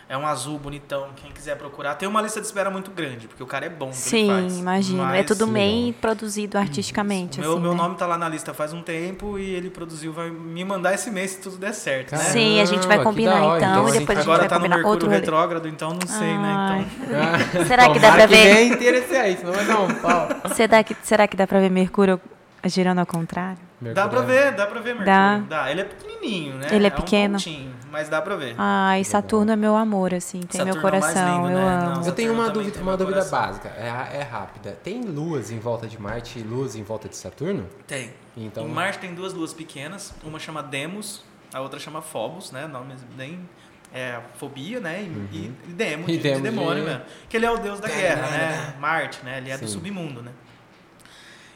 É 0.07 0.19
um 0.19 0.27
azul 0.27 0.59
bonitão. 0.59 1.09
Quem 1.17 1.33
quiser 1.33 1.57
procurar. 1.57 1.95
Tem 1.95 2.07
uma 2.07 2.21
lista 2.21 2.39
de 2.39 2.47
espera 2.47 2.71
muito 2.71 2.91
grande, 2.91 3.27
porque 3.27 3.43
o 3.43 3.47
cara 3.47 3.65
é 3.65 3.69
bom. 3.71 3.87
no 3.87 3.93
que 3.93 3.97
ele 3.97 4.03
Sim, 4.11 4.27
faz. 4.29 4.59
imagino. 4.59 5.03
é 5.03 5.07
Mas 5.07 5.27
tudo 5.27 5.47
Sim, 5.47 5.53
bem 5.55 5.93
produzido 5.95 6.59
artisticamente, 6.59 7.41
Meu, 7.41 7.53
assim, 7.53 7.61
meu 7.63 7.71
né? 7.73 7.77
nome 7.79 7.97
tá 7.97 8.07
lá 8.07 8.19
na 8.19 8.29
lista 8.29 8.53
faz 8.53 8.75
um 8.75 8.83
tempo 8.83 9.39
e 9.39 9.55
ele 9.55 9.71
produziu, 9.71 10.13
vai 10.13 10.29
me 10.31 10.63
mandar 10.63 10.93
esse 10.93 11.11
mês 11.11 11.31
se 11.33 11.41
tudo 11.41 11.57
der 11.57 11.73
certo, 11.73 12.13
né? 12.13 12.19
Caramba, 12.19 12.33
Sim, 12.33 12.61
a 12.61 12.65
gente 12.67 12.87
vai 12.87 12.99
que 12.99 13.05
combinar 13.05 13.43
hora. 13.43 13.57
então, 13.65 13.71
Então, 13.85 13.89
e 13.89 13.99
depois 13.99 14.19
a 14.19 14.21
gente 14.21 14.29
Agora 14.31 14.39
vai 14.41 14.49
tá 14.49 14.55
no 14.57 14.61
combinar 14.61 14.77
Mercúrio 14.77 14.93
outro 14.95 15.07
rolê. 15.09 15.21
retrógrado, 15.21 15.69
então 15.69 15.91
não 15.95 16.07
sei, 16.07 16.39
né? 16.39 16.87
Então, 17.01 17.19
Ah, 17.23 17.65
Será 17.65 17.91
que 17.91 17.99
dá 17.99 18.13
pra 18.13 18.29
que 18.29 18.35
ver? 18.35 18.55
venha 18.55 18.75
interesse 18.75 19.17
aí, 19.17 19.37
senão 19.39 19.55
vai 19.55 19.65
dar 19.65 19.81
um 19.81 19.95
pau. 19.95 20.29
Será 20.55 20.85
que, 20.85 20.95
será 21.03 21.27
que 21.27 21.35
dá 21.37 21.47
pra 21.47 21.61
ver 21.61 21.71
Mercúrio 21.71 22.21
girando 22.67 22.99
ao 22.99 23.07
contrário? 23.07 23.59
Dá 23.93 24.09
pra 24.09 24.21
ver, 24.23 24.53
dá 24.53 24.67
pra 24.67 24.81
ver 24.81 24.95
Mercúrio. 24.95 25.05
Dá. 25.07 25.39
Dá. 25.65 25.71
Ele 25.71 25.81
é 25.81 25.85
pequenininho, 25.85 26.55
né? 26.57 26.69
Ele 26.71 26.87
é 26.87 26.89
um 26.89 26.93
pequeno. 26.93 27.35
pontinho, 27.35 27.75
mas 27.91 28.09
dá 28.09 28.23
pra 28.23 28.37
ver. 28.37 28.55
Ai, 28.57 29.05
Saturno 29.05 29.53
é 29.53 29.57
meu 29.57 29.77
amor, 29.77 30.15
assim, 30.15 30.41
tem 30.41 30.65
meu 30.65 30.75
Saturno 30.75 30.97
é 30.97 31.01
mais 31.01 31.13
coração, 31.13 31.37
lindo, 31.47 31.51
eu 31.59 31.65
né? 31.67 31.75
amo. 31.77 31.95
Não, 32.01 32.07
Eu 32.07 32.13
tenho 32.13 32.33
uma 32.33 32.49
dúvida, 32.51 32.79
uma 32.81 32.93
meu 32.93 32.97
dúvida 32.97 33.17
coração. 33.25 33.41
básica, 33.41 33.69
é, 33.77 34.19
é 34.19 34.23
rápida. 34.23 34.79
Tem 34.83 35.03
luas 35.03 35.51
em 35.51 35.59
volta 35.59 35.87
de 35.87 36.01
Marte 36.01 36.39
e 36.39 36.43
luas 36.43 36.75
em 36.77 36.83
volta 36.83 37.09
de 37.09 37.17
Saturno? 37.17 37.69
Tem. 37.87 38.13
Então- 38.37 38.65
Em 38.65 38.69
Marte 38.71 38.99
tem 39.01 39.15
duas 39.15 39.33
luas 39.35 39.53
pequenas, 39.53 40.15
uma 40.23 40.39
chama 40.39 40.63
Demos, 40.63 41.25
a 41.53 41.61
outra 41.61 41.79
chama 41.79 42.01
Phobos, 42.01 42.51
né? 42.53 42.67
Nome 42.67 42.95
bem 43.17 43.41
é, 43.93 44.19
fobia, 44.39 44.81
né? 44.81 45.03
E, 45.03 45.37
e, 45.37 45.55
e 45.69 45.73
Demo, 45.73 46.03
E 46.05 46.07
de, 46.13 46.17
de 46.17 46.23
Demos 46.25 46.43
demônio 46.43 46.83
de- 46.83 46.89
mesmo. 46.91 47.03
Que 47.29 47.37
ele 47.37 47.47
é 47.47 47.51
o 47.51 47.57
deus 47.59 47.79
da 47.79 47.87
guerra, 47.89 48.27
né? 48.29 48.75
Marte, 48.81 49.21
né? 49.25 49.39
Ele 49.39 49.51
é 49.51 49.57
do 49.59 49.69
Sim. 49.69 49.75
submundo, 49.75 50.21
né? 50.21 50.33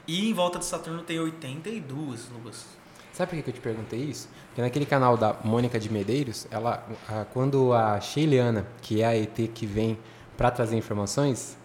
E 0.09 0.29
em 0.29 0.33
volta 0.33 0.59
de 0.59 0.65
Saturno 0.65 1.03
tem 1.03 1.21
82 1.21 2.29
luas. 2.31 2.65
Sabe 3.13 3.31
por 3.37 3.43
que 3.43 3.51
eu 3.51 3.55
te 3.55 3.61
perguntei 3.61 4.01
isso? 4.01 4.29
Porque 4.49 4.63
naquele 4.63 4.87
canal 4.87 5.17
da 5.17 5.37
Mônica 5.45 5.79
de 5.79 5.91
Medeiros, 5.93 6.47
ela, 6.51 6.87
a- 7.09 7.25
quando 7.27 7.73
a 7.73 8.01
Sheiliana, 8.01 8.67
que 8.81 9.03
é 9.03 9.07
a 9.07 9.17
ET 9.17 9.49
que 9.55 9.67
vem 9.67 9.99
para 10.37 10.51
trazer 10.51 10.77
informações, 10.77 11.57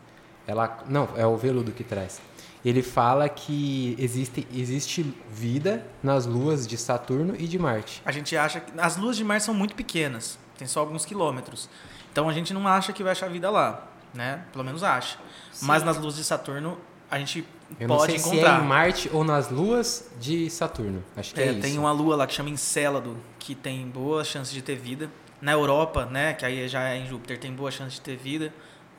ela 0.45 0.84
não 0.90 1.07
é 1.15 1.26
o 1.26 1.38
veludo 1.38 1.72
que 1.72 1.84
traz. 1.84 2.20
Ele 2.65 2.82
fala 2.82 3.28
que 3.30 3.95
existe, 3.99 4.48
existe 4.53 5.03
vida 5.30 5.86
nas 6.02 6.26
luas 6.26 6.65
de 6.68 6.78
Saturno 6.78 7.36
e 7.38 7.48
de 7.48 7.60
Marte. 7.60 8.02
A 8.06 8.11
gente 8.11 8.36
acha 8.36 8.60
que 8.60 8.72
as 8.80 8.98
luas 8.98 9.15
de 9.15 9.24
Marte 9.24 9.45
são 9.45 9.53
muito 9.53 9.76
pequenas, 9.76 10.38
tem 10.57 10.68
só 10.68 10.80
alguns 10.82 11.06
quilômetros. 11.06 11.70
Então 12.11 12.28
a 12.30 12.34
gente 12.34 12.53
não 12.53 12.68
acha 12.68 12.91
que 12.94 13.03
vai 13.03 13.11
achar 13.11 13.30
vida 13.30 13.49
lá, 13.49 13.88
né? 14.14 14.45
Pelo 14.52 14.64
menos 14.64 14.82
acha. 14.84 15.18
Mas 15.61 15.84
nas 15.84 15.98
luas 15.98 16.15
de 16.15 16.24
Saturno 16.24 16.78
a 17.14 17.19
gente 17.19 17.45
Eu 17.80 17.88
não 17.88 17.98
pode 17.98 18.11
sei 18.14 18.19
se 18.19 18.30
é 18.30 18.34
encontrar. 18.34 18.64
em 18.64 18.68
Marte 18.68 19.10
ou 19.14 19.23
nas 19.23 19.49
luas 19.49 20.10
de 20.19 20.49
Saturno. 20.49 21.03
Acho 21.15 21.34
que 21.34 21.41
é, 21.41 21.48
É, 21.48 21.52
isso. 21.52 21.61
tem 21.61 21.77
uma 21.77 21.91
lua 21.91 22.15
lá 22.15 22.26
que 22.27 22.34
chama 22.34 22.49
Encélado, 22.49 23.15
que 23.40 23.53
tem 23.56 23.88
boas 23.88 24.27
chances 24.27 24.53
de 24.53 24.61
ter 24.61 24.76
vida. 24.76 25.10
Na 25.41 25.52
Europa, 25.52 26.06
né, 26.06 26.34
que 26.34 26.45
aí 26.45 26.68
já 26.68 26.90
é 26.90 26.98
em 26.98 27.06
Júpiter, 27.07 27.38
tem 27.40 27.52
boa 27.53 27.69
chance 27.69 27.95
de 27.95 28.02
ter 28.02 28.15
vida. 28.15 28.53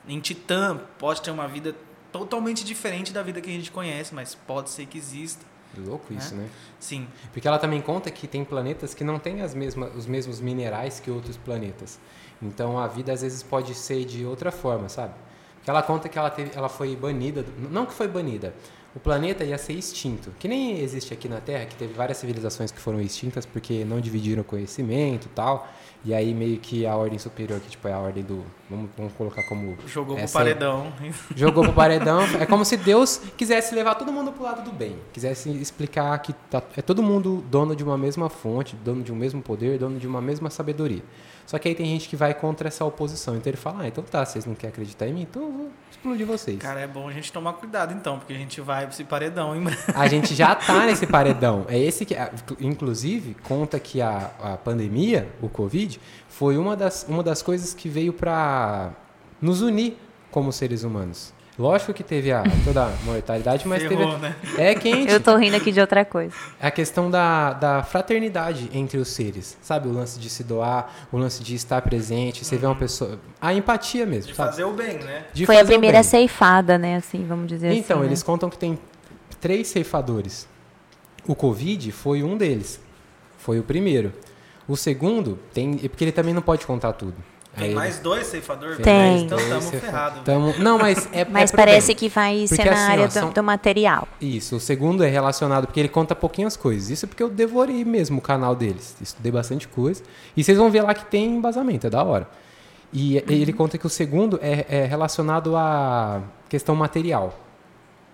Em 0.07 0.19
Titã 0.19 0.79
pode 0.99 1.21
ter 1.21 1.31
uma 1.31 1.47
vida 1.47 1.75
totalmente 2.11 2.63
diferente 2.63 3.11
da 3.11 3.21
vida 3.23 3.41
que 3.41 3.49
a 3.49 3.53
gente 3.53 3.71
conhece, 3.71 4.13
mas 4.13 4.35
pode 4.35 4.69
ser 4.69 4.85
que 4.85 4.97
exista. 4.97 5.43
Louco 5.77 6.13
isso, 6.13 6.33
né? 6.35 6.47
Sim. 6.79 7.05
Porque 7.33 7.45
ela 7.47 7.57
também 7.59 7.81
conta 7.81 8.09
que 8.09 8.27
tem 8.27 8.45
planetas 8.45 8.93
que 8.93 9.03
não 9.03 9.19
têm 9.19 9.41
as 9.41 9.53
mesmas, 9.53 9.93
os 9.95 10.05
mesmos 10.05 10.39
minerais 10.39 10.99
que 11.01 11.11
outros 11.11 11.35
planetas. 11.35 11.99
Então 12.41 12.77
a 12.79 12.87
vida 12.87 13.11
às 13.11 13.21
vezes 13.21 13.43
pode 13.43 13.73
ser 13.75 14.05
de 14.05 14.23
outra 14.25 14.51
forma, 14.53 14.87
sabe? 14.87 15.13
Ela 15.67 15.81
conta 15.81 16.07
que 16.07 16.17
ela, 16.17 16.29
teve, 16.29 16.51
ela 16.55 16.69
foi 16.69 16.95
banida, 16.95 17.45
não 17.71 17.85
que 17.85 17.93
foi 17.93 18.07
banida, 18.07 18.53
o 18.95 18.99
planeta 18.99 19.43
ia 19.43 19.57
ser 19.57 19.73
extinto. 19.73 20.31
Que 20.39 20.47
nem 20.47 20.79
existe 20.79 21.13
aqui 21.13 21.27
na 21.27 21.41
Terra, 21.41 21.65
que 21.65 21.75
teve 21.75 21.93
várias 21.93 22.17
civilizações 22.17 22.71
que 22.71 22.79
foram 22.79 23.01
extintas 23.01 23.45
porque 23.45 23.83
não 23.83 23.99
dividiram 23.99 24.41
conhecimento 24.41 25.25
e 25.25 25.29
tal. 25.29 25.67
E 26.05 26.13
aí 26.13 26.33
meio 26.33 26.57
que 26.59 26.85
a 26.85 26.95
ordem 26.95 27.19
superior, 27.19 27.59
que 27.59 27.69
tipo 27.69 27.87
é 27.87 27.93
a 27.93 27.99
ordem 27.99 28.23
do. 28.23 28.45
Vamos, 28.69 28.89
vamos 28.97 29.13
colocar 29.13 29.43
como. 29.43 29.77
Jogou 29.85 30.15
pro 30.15 30.23
essa 30.23 30.39
paredão. 30.39 30.91
Jogou 31.35 31.63
pro 31.63 31.73
paredão. 31.73 32.21
É 32.39 32.45
como 32.45 32.65
se 32.65 32.75
Deus 32.77 33.21
quisesse 33.37 33.75
levar 33.75 33.95
todo 33.95 34.11
mundo 34.11 34.31
pro 34.31 34.43
lado 34.43 34.63
do 34.63 34.71
bem. 34.71 34.97
Quisesse 35.13 35.49
explicar 35.51 36.17
que 36.19 36.33
tá- 36.33 36.63
é 36.75 36.81
todo 36.81 37.03
mundo 37.03 37.43
dono 37.49 37.75
de 37.75 37.83
uma 37.83 37.97
mesma 37.97 38.29
fonte, 38.29 38.75
dono 38.77 39.03
de 39.03 39.11
um 39.11 39.15
mesmo 39.15 39.41
poder, 39.41 39.77
dono 39.77 39.99
de 39.99 40.07
uma 40.07 40.21
mesma 40.21 40.49
sabedoria. 40.49 41.03
Só 41.45 41.59
que 41.59 41.67
aí 41.67 41.75
tem 41.75 41.85
gente 41.85 42.09
que 42.09 42.15
vai 42.15 42.33
contra 42.33 42.67
essa 42.67 42.83
oposição. 42.83 43.35
Então 43.35 43.51
ele 43.51 43.57
fala, 43.57 43.83
ah, 43.83 43.87
então 43.87 44.03
tá, 44.03 44.25
vocês 44.25 44.45
não 44.47 44.55
querem 44.55 44.71
acreditar 44.71 45.07
em 45.07 45.13
mim, 45.13 45.21
então 45.21 45.43
eu 45.43 45.51
vou 45.51 45.69
explodir 45.91 46.25
vocês. 46.25 46.57
Cara, 46.57 46.79
é 46.79 46.87
bom 46.87 47.07
a 47.07 47.11
gente 47.13 47.31
tomar 47.31 47.53
cuidado 47.53 47.93
então, 47.93 48.17
porque 48.17 48.33
a 48.33 48.37
gente 48.37 48.59
vai 48.61 48.81
pra 48.85 48.89
esse 48.93 49.03
paredão, 49.03 49.55
hein? 49.55 49.63
A 49.93 50.07
gente 50.07 50.33
já 50.33 50.55
tá 50.57 50.87
nesse 50.87 51.05
paredão. 51.05 51.65
É 51.69 51.77
esse 51.77 52.03
que, 52.03 52.15
inclusive, 52.59 53.35
conta 53.43 53.79
que 53.79 54.01
a, 54.01 54.31
a 54.41 54.57
pandemia, 54.57 55.29
o 55.39 55.47
Covid, 55.47 55.99
foi 56.37 56.57
uma 56.57 56.75
das, 56.75 57.05
uma 57.07 57.23
das 57.23 57.41
coisas 57.41 57.73
que 57.73 57.87
veio 57.87 58.11
para 58.11 58.91
nos 59.41 59.61
unir 59.61 59.97
como 60.29 60.51
seres 60.51 60.83
humanos. 60.83 61.33
Lógico 61.57 61.93
que 61.93 62.03
teve 62.03 62.29
a, 62.29 62.43
toda 62.65 62.87
a 62.87 62.89
mortalidade, 63.05 63.65
mas 63.65 63.81
Ferrou, 63.81 64.09
teve. 64.11 64.21
né? 64.21 64.35
É 64.57 64.75
quente. 64.75 65.09
Eu 65.09 65.21
tô 65.21 65.37
rindo 65.37 65.55
aqui 65.55 65.71
de 65.71 65.79
outra 65.79 66.03
coisa. 66.03 66.35
É 66.59 66.67
a 66.67 66.71
questão 66.71 67.09
da, 67.09 67.53
da 67.53 67.83
fraternidade 67.83 68.69
entre 68.73 68.97
os 68.97 69.07
seres. 69.07 69.57
Sabe? 69.61 69.87
O 69.87 69.93
lance 69.93 70.19
de 70.19 70.29
se 70.29 70.43
doar, 70.43 70.93
o 71.09 71.17
lance 71.17 71.41
de 71.41 71.55
estar 71.55 71.81
presente. 71.81 72.43
Você 72.43 72.57
vê 72.57 72.65
uma 72.65 72.75
pessoa. 72.75 73.17
A 73.39 73.53
empatia 73.53 74.05
mesmo. 74.05 74.31
De 74.31 74.35
sabe? 74.35 74.49
fazer 74.49 74.65
o 74.65 74.73
bem, 74.73 74.97
né? 74.97 75.23
De 75.33 75.45
Foi 75.45 75.57
a 75.57 75.63
primeira 75.63 76.03
ceifada, 76.03 76.77
né, 76.77 76.97
assim, 76.97 77.25
vamos 77.25 77.47
dizer 77.47 77.69
assim. 77.69 77.79
Então, 77.79 78.01
né? 78.01 78.07
eles 78.07 78.21
contam 78.21 78.49
que 78.49 78.57
tem 78.57 78.77
três 79.39 79.69
ceifadores. 79.69 80.45
O 81.25 81.33
Covid 81.33 81.93
foi 81.93 82.23
um 82.23 82.35
deles. 82.35 82.81
Foi 83.37 83.57
o 83.57 83.63
primeiro. 83.63 84.11
O 84.67 84.75
segundo, 84.75 85.37
tem. 85.53 85.79
é 85.83 85.87
Porque 85.87 86.03
ele 86.03 86.11
também 86.11 86.33
não 86.33 86.41
pode 86.41 86.65
contar 86.65 86.93
tudo. 86.93 87.15
Tem 87.57 87.69
Aí 87.69 87.73
mais 87.73 87.99
dois 87.99 88.27
ceifadores? 88.27 88.79
Tem. 88.79 89.21
Então 89.23 89.39
estamos 89.39 89.69
ferrados. 89.69 90.23
Tamo- 90.25 90.53
Não, 90.59 90.77
mas 90.77 91.07
é. 91.13 91.23
Mas 91.29 91.53
é 91.53 91.55
parece 91.55 91.87
bem. 91.87 91.95
que 91.95 92.09
vai 92.09 92.45
Porque 92.49 92.55
ser 92.55 92.65
na 92.65 92.71
assim, 92.73 92.91
área 92.91 93.03
ó, 93.05 93.07
do, 93.07 93.13
são- 93.13 93.29
do 93.31 93.43
material. 93.43 94.07
Isso, 94.19 94.57
o 94.57 94.59
segundo 94.59 95.03
é 95.05 95.07
relacionado, 95.09 95.65
porque 95.65 95.79
ele 95.79 95.87
conta 95.87 96.13
pouquinhas 96.13 96.57
coisas. 96.57 96.89
Isso 96.89 97.07
porque 97.07 97.23
eu 97.23 97.29
devorei 97.29 97.85
mesmo 97.85 98.17
o 98.19 98.21
canal 98.21 98.53
deles. 98.55 98.97
Estudei 98.99 99.31
bastante 99.31 99.69
coisa. 99.69 100.03
E 100.35 100.43
vocês 100.43 100.57
vão 100.57 100.69
ver 100.69 100.81
lá 100.81 100.93
que 100.93 101.05
tem 101.05 101.33
embasamento, 101.37 101.87
é 101.87 101.89
da 101.89 102.03
hora. 102.03 102.27
E 102.91 103.17
ele 103.29 103.53
conta 103.53 103.77
que 103.77 103.85
o 103.87 103.89
segundo 103.89 104.37
é, 104.41 104.65
é 104.67 104.85
relacionado 104.85 105.55
à 105.55 106.21
questão 106.49 106.75
material. 106.75 107.39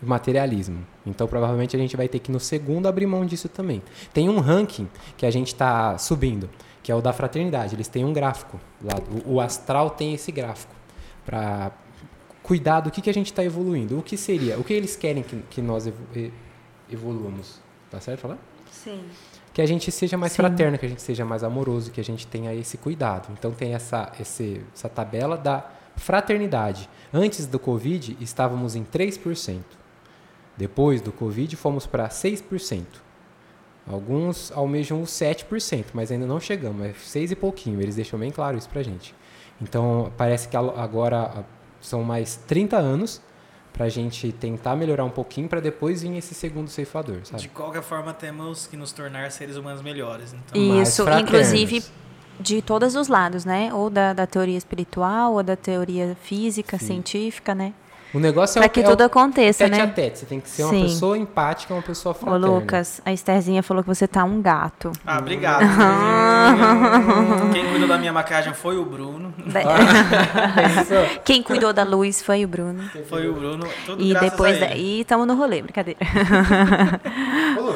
O 0.02 0.06
Materialismo. 0.06 0.86
Então 1.06 1.28
provavelmente 1.28 1.76
a 1.76 1.80
gente 1.80 1.96
vai 1.96 2.08
ter 2.08 2.20
que 2.20 2.32
no 2.32 2.40
segundo 2.40 2.88
abrir 2.88 3.06
mão 3.06 3.26
disso 3.26 3.48
também. 3.48 3.82
Tem 4.14 4.30
um 4.30 4.40
ranking 4.40 4.88
que 5.16 5.26
a 5.26 5.32
gente 5.32 5.48
está 5.48 5.98
subindo, 5.98 6.50
que 6.82 6.92
é 6.92 6.96
o 6.96 7.02
da 7.02 7.14
fraternidade. 7.14 7.76
Eles 7.76 7.88
têm 7.88 8.04
um 8.04 8.14
gráfico 8.14 8.60
lá. 8.84 8.96
O, 9.26 9.36
o 9.36 9.42
astral 9.42 9.90
tem 9.92 10.14
esse 10.14 10.32
gráfico 10.32 10.74
para 11.26 11.72
cuidar 12.42 12.82
do 12.82 12.90
que, 12.90 13.02
que 13.02 13.10
a 13.10 13.14
gente 13.14 13.28
está 13.28 13.44
evoluindo. 13.44 13.98
O 14.00 14.02
que 14.02 14.18
seria? 14.18 14.58
O 14.58 14.64
que 14.64 14.74
eles 14.74 14.96
querem 14.96 15.22
que, 15.24 15.36
que 15.50 15.62
nós 15.62 15.86
evo- 15.88 15.98
evoluamos? 16.92 17.60
Tá 17.90 18.00
certo 18.00 18.22
falar? 18.22 18.38
Sim. 18.72 19.02
Que 19.54 19.62
a 19.62 19.66
gente 19.66 19.92
seja 19.92 20.18
mais 20.18 20.32
Sim. 20.32 20.38
fraterno, 20.38 20.78
que 20.78 20.86
a 20.86 20.90
gente 20.90 21.02
seja 21.02 21.26
mais 21.26 21.44
amoroso, 21.44 21.92
que 21.92 22.00
a 22.00 22.04
gente 22.04 22.26
tenha 22.26 22.54
esse 22.54 22.78
cuidado. 22.78 23.28
Então 23.38 23.52
tem 23.52 23.74
essa, 23.74 24.12
esse, 24.20 24.62
essa 24.74 24.88
tabela 24.90 25.38
da 25.38 25.70
fraternidade. 25.98 26.90
Antes 27.14 27.46
do 27.46 27.60
Covid, 27.60 28.18
estávamos 28.20 28.76
em 28.76 28.84
3%. 28.84 29.60
Depois 30.62 31.02
do 31.02 31.12
Covid, 31.12 31.56
fomos 31.56 31.88
para 31.88 32.08
6%. 32.08 32.84
Alguns 33.90 34.52
almejam 34.52 35.02
os 35.02 35.10
7%, 35.10 35.86
mas 35.92 36.12
ainda 36.12 36.28
não 36.28 36.40
chegamos. 36.40 36.86
É 36.86 36.94
6 36.94 37.32
e 37.32 37.36
pouquinho. 37.36 37.82
Eles 37.82 37.96
deixam 37.96 38.20
bem 38.20 38.30
claro 38.30 38.60
isso 38.60 38.70
pra 38.70 38.84
gente. 38.84 39.16
Então, 39.60 40.14
parece 40.16 40.48
que 40.48 40.56
agora 40.56 41.32
ah, 41.36 41.44
são 41.80 42.04
mais 42.04 42.36
30 42.48 42.78
anos 42.78 43.20
pra 43.74 43.90
gente 43.90 44.32
tentar 44.34 44.76
melhorar 44.76 45.04
um 45.04 45.10
pouquinho 45.10 45.50
para 45.50 45.60
depois 45.60 46.04
vir 46.04 46.16
esse 46.16 46.36
segundo 46.36 46.70
ceifador, 46.70 47.22
sabe? 47.24 47.42
De 47.42 47.50
qualquer 47.50 47.82
forma, 47.82 48.14
temos 48.14 48.68
que 48.68 48.78
nos 48.78 48.92
tornar 48.92 49.32
seres 49.32 49.56
humanos 49.56 49.82
melhores. 49.82 50.32
Então, 50.32 50.62
Isso, 50.80 51.04
inclusive 51.20 51.84
de 52.40 52.62
todos 52.62 52.96
os 52.96 53.08
lados, 53.08 53.46
né? 53.46 53.74
Ou 53.74 53.90
da, 53.90 54.14
da 54.14 54.28
teoria 54.28 54.60
espiritual, 54.60 55.34
ou 55.34 55.42
da 55.42 55.56
teoria 55.56 56.16
física, 56.22 56.78
Sim. 56.78 56.86
científica, 56.86 57.56
né? 57.56 57.74
O 58.14 58.20
negócio 58.20 58.60
é 58.60 58.62
Pra 58.62 58.68
o 58.68 58.70
que 58.70 58.82
é 58.82 58.84
o 58.84 58.90
tudo 58.90 59.04
aconteça, 59.04 59.66
tete 59.66 59.78
né? 59.78 59.84
a 59.84 59.88
tete. 59.88 60.20
Você 60.20 60.26
tem 60.26 60.40
que 60.40 60.50
ser 60.50 60.64
uma 60.64 60.74
Sim. 60.74 60.84
pessoa 60.84 61.18
empática, 61.18 61.74
uma 61.74 61.82
pessoa 61.82 62.12
Ô, 62.14 62.16
fraterna. 62.16 62.48
Lucas, 62.48 63.02
a 63.06 63.14
Estherzinha 63.14 63.64
falou 63.64 63.84
que 63.84 63.88
você 63.90 64.08
tá 64.08 64.24
um 64.24 64.42
gato. 64.42 64.92
Ah, 65.06 65.18
obrigado. 65.20 65.62
Quem 67.54 67.66
cuidou 67.70 67.88
da 67.88 67.98
minha 67.98 68.12
maquiagem 68.12 68.54
foi 68.54 68.78
o 68.78 68.84
Bruno. 68.86 69.34
Quem 71.24 71.42
cuidou 71.42 71.72
da 71.72 71.84
luz 71.84 72.22
foi 72.22 72.44
o 72.44 72.48
Bruno. 72.48 72.84
Foi 73.08 73.28
o 73.30 73.34
Bruno. 73.34 73.66
Tudo 73.86 74.02
E 74.02 74.14
depois 74.14 74.62
a 74.62 74.68
daí 74.68 75.02
estamos 75.02 75.26
no 75.28 75.36
rolê, 75.36 75.62
brincadeira. 75.62 76.00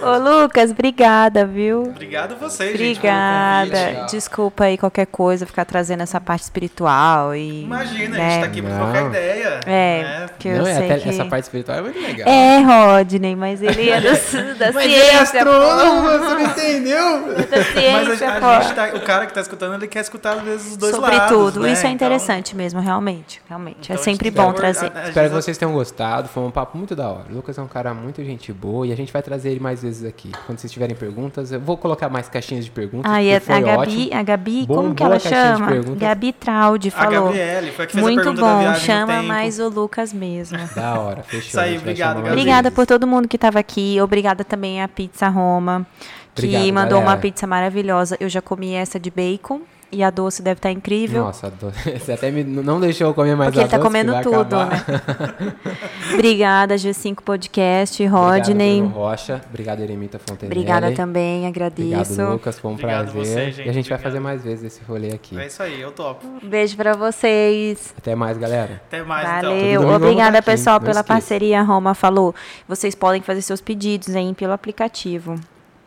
Ô, 0.03 0.17
Lucas, 0.17 0.71
obrigada, 0.71 1.45
viu? 1.45 1.83
Obrigado 1.83 2.35
vocês, 2.37 2.77
gente, 2.77 2.99
pelo 2.99 3.13
Obrigada. 3.13 4.05
Desculpa 4.09 4.65
aí 4.65 4.77
qualquer 4.77 5.05
coisa, 5.07 5.45
ficar 5.45 5.65
trazendo 5.65 6.03
essa 6.03 6.19
parte 6.19 6.43
espiritual 6.43 7.35
e. 7.35 7.63
Imagina, 7.63 8.15
a 8.15 8.19
né? 8.19 8.29
gente 8.31 8.39
tá 8.41 8.45
aqui 8.47 8.61
pra 8.61 8.75
trocar 8.75 9.01
Não. 9.01 9.09
ideia. 9.09 9.59
É, 9.65 10.03
né? 10.03 10.24
Que 10.37 10.47
eu 10.47 10.57
Não, 10.59 10.67
é 10.67 10.75
sei 10.75 10.85
até- 10.91 10.99
que... 10.99 11.09
Essa 11.09 11.25
parte 11.25 11.43
espiritual 11.43 11.77
é 11.77 11.81
muito 11.81 11.99
legal. 11.99 12.27
É, 12.27 12.59
Rodney, 12.59 13.35
mas 13.35 13.61
ele 13.61 13.89
é 13.89 14.01
do, 14.01 14.07
da 14.57 14.71
Mas 14.71 14.85
ele 14.85 14.95
é 14.95 14.99
ciência, 15.01 15.21
astrônomo, 15.39 16.01
pô. 16.01 16.17
você 16.19 16.33
não 16.33 16.41
entendeu? 16.41 17.35
Da 17.45 17.57
Mas 17.57 17.67
ciência, 17.67 18.29
a, 18.29 18.57
a 18.57 18.61
gente 18.61 18.73
tá, 18.75 18.89
o 18.95 19.01
cara 19.01 19.25
que 19.25 19.33
tá 19.33 19.41
escutando, 19.41 19.73
ele 19.75 19.87
quer 19.87 19.99
escutar 20.01 20.33
às 20.37 20.41
vezes 20.43 20.71
os 20.71 20.77
dois 20.77 20.95
Sobre 20.95 21.15
lados. 21.15 21.29
tudo. 21.37 21.59
né? 21.61 21.71
Isso 21.73 21.85
é 21.85 21.89
Então- 21.89 22.07
interessante 22.07 22.55
mesmo, 22.55 22.79
realmente. 22.79 23.41
Realmente. 23.47 23.77
então 23.83 23.95
é 23.95 23.99
a 23.99 24.03
sempre 24.03 24.31
bom 24.31 24.45
tem- 24.51 24.53
trazer. 24.55 24.91
a- 24.95 24.99
a- 24.99 25.07
Espero 25.09 25.29
que 25.29 25.35
vocês 25.35 25.57
tenham 25.57 25.73
gostado. 25.73 26.27
Foi 26.27 26.43
um 26.43 26.51
papo 26.51 26.77
muito 26.77 26.95
da 26.95 27.07
hora. 27.09 27.25
O 27.29 27.35
Lucas 27.35 27.57
é 27.57 27.61
um 27.61 27.67
cara 27.67 27.93
muito 27.93 28.23
gente 28.23 28.51
boa 28.51 28.85
e 28.87 28.91
a 28.91 28.95
gente 28.97 29.11
vai 29.13 29.21
trazer 29.21 29.51
ele 29.51 29.59
mais 29.59 29.81
vezes 29.81 30.05
aqui. 30.07 30.31
Quando 30.45 30.59
vocês 30.59 30.71
tiverem 30.71 30.95
perguntas, 30.95 31.51
eu 31.51 31.59
vou 31.59 31.77
colocar 31.77 32.09
mais 32.09 32.27
caixinhas 32.29 32.65
de 32.65 32.71
perguntas. 32.71 33.11
Ah, 33.11 33.21
e 33.21 33.33
a, 33.35 33.39
foi 33.41 33.55
a 33.55 33.59
Gabi, 33.61 33.79
ótimo. 33.79 34.19
a 34.19 34.23
Gabi, 34.23 34.65
Bombou 34.65 34.75
como 34.83 34.95
que 34.95 35.03
ela 35.03 35.15
a 35.15 35.19
chama? 35.19 35.71
Gabi 35.95 36.33
Traude 36.33 36.87
A 36.89 36.91
falou. 36.91 37.25
Gabriele 37.25 37.71
foi 37.71 37.85
a 37.85 37.87
que 37.87 37.93
fez 37.93 38.03
a 38.05 38.07
Muito 38.09 38.21
pergunta 38.23 38.41
da 38.41 38.47
bom, 38.53 38.59
viagem 38.59 38.79
no 38.79 38.85
chama 38.85 39.23
mais 39.23 39.59
o 39.59 39.69
Lucas 39.69 40.11
mesmo. 40.15 40.57
Da 40.75 40.99
hora, 40.99 41.23
fechou. 41.23 41.47
Isso 41.47 41.59
aí, 41.59 41.77
obrigado. 41.77 42.19
Obrigada 42.19 42.71
por 42.71 42.85
todo 42.87 43.05
mundo 43.05 43.27
que 43.27 43.35
estava 43.35 43.59
aqui. 43.59 43.99
Obrigada 44.01 44.43
também 44.43 44.81
à 44.81 44.87
Pizza 44.87 45.27
Roma, 45.27 45.85
que 46.33 46.45
Obrigado, 46.45 46.73
mandou 46.73 46.97
uma 46.97 47.05
galera. 47.05 47.21
pizza 47.21 47.45
maravilhosa. 47.45 48.17
Eu 48.19 48.29
já 48.29 48.41
comi 48.41 48.73
essa 48.73 48.99
de 48.99 49.11
bacon 49.11 49.61
e 49.91 50.03
a 50.03 50.09
doce 50.09 50.41
deve 50.41 50.57
estar 50.59 50.71
incrível. 50.71 51.23
Nossa, 51.23 51.49
do- 51.49 51.71
você 51.99 52.13
até 52.13 52.31
me, 52.31 52.43
não 52.43 52.79
deixou 52.79 53.07
eu 53.07 53.13
comer 53.13 53.35
mais 53.35 53.51
Porque 53.53 53.59
a 53.59 53.63
ele 53.63 53.69
tá 53.71 53.77
doce, 53.77 53.87
que 53.87 53.93
comendo 53.93 54.11
vai 54.11 54.23
tudo, 54.23 54.55
acabar. 54.59 54.85
né? 54.87 55.53
Obrigada, 56.13 56.75
G5 56.75 57.21
Podcast, 57.21 58.03
Obrigado, 58.03 58.31
Rodney. 58.47 58.81
Bruno 58.81 58.95
Rocha. 58.95 59.41
Obrigado, 59.49 59.79
Eremita 59.81 60.19
Fontenelle. 60.19 60.59
Obrigada 60.59 60.91
também, 60.93 61.47
Obrigado, 61.47 61.71
agradeço. 61.73 62.23
Lucas. 62.23 62.59
Foi 62.59 62.71
um 62.71 62.73
Obrigado 62.73 63.11
prazer. 63.11 63.25
você, 63.33 63.51
gente. 63.51 63.65
E 63.67 63.69
a 63.69 63.73
gente 63.73 63.89
vai 63.89 63.95
Obrigado. 63.97 64.01
fazer 64.03 64.19
mais 64.19 64.43
vezes 64.43 64.63
esse 64.65 64.83
rolê 64.83 65.13
aqui. 65.13 65.37
É 65.39 65.47
isso 65.47 65.61
aí, 65.63 65.79
eu 65.81 65.91
topo. 65.91 66.25
Beijo 66.43 66.75
pra 66.75 66.93
vocês. 66.93 67.93
Até 67.97 68.15
mais, 68.15 68.37
galera. 68.37 68.81
Até 68.87 69.03
mais, 69.03 69.27
então. 69.37 69.51
Valeu. 69.51 69.81
Domingo 69.81 69.95
Obrigada, 69.95 70.41
pessoal, 70.41 70.79
pela 70.79 71.03
parceria. 71.03 71.59
A 71.59 71.63
Roma 71.63 71.93
falou. 71.93 72.33
Vocês 72.67 72.95
podem 72.95 73.21
fazer 73.21 73.41
seus 73.41 73.61
pedidos, 73.61 74.09
hein, 74.15 74.33
pelo 74.33 74.53
aplicativo. 74.53 75.35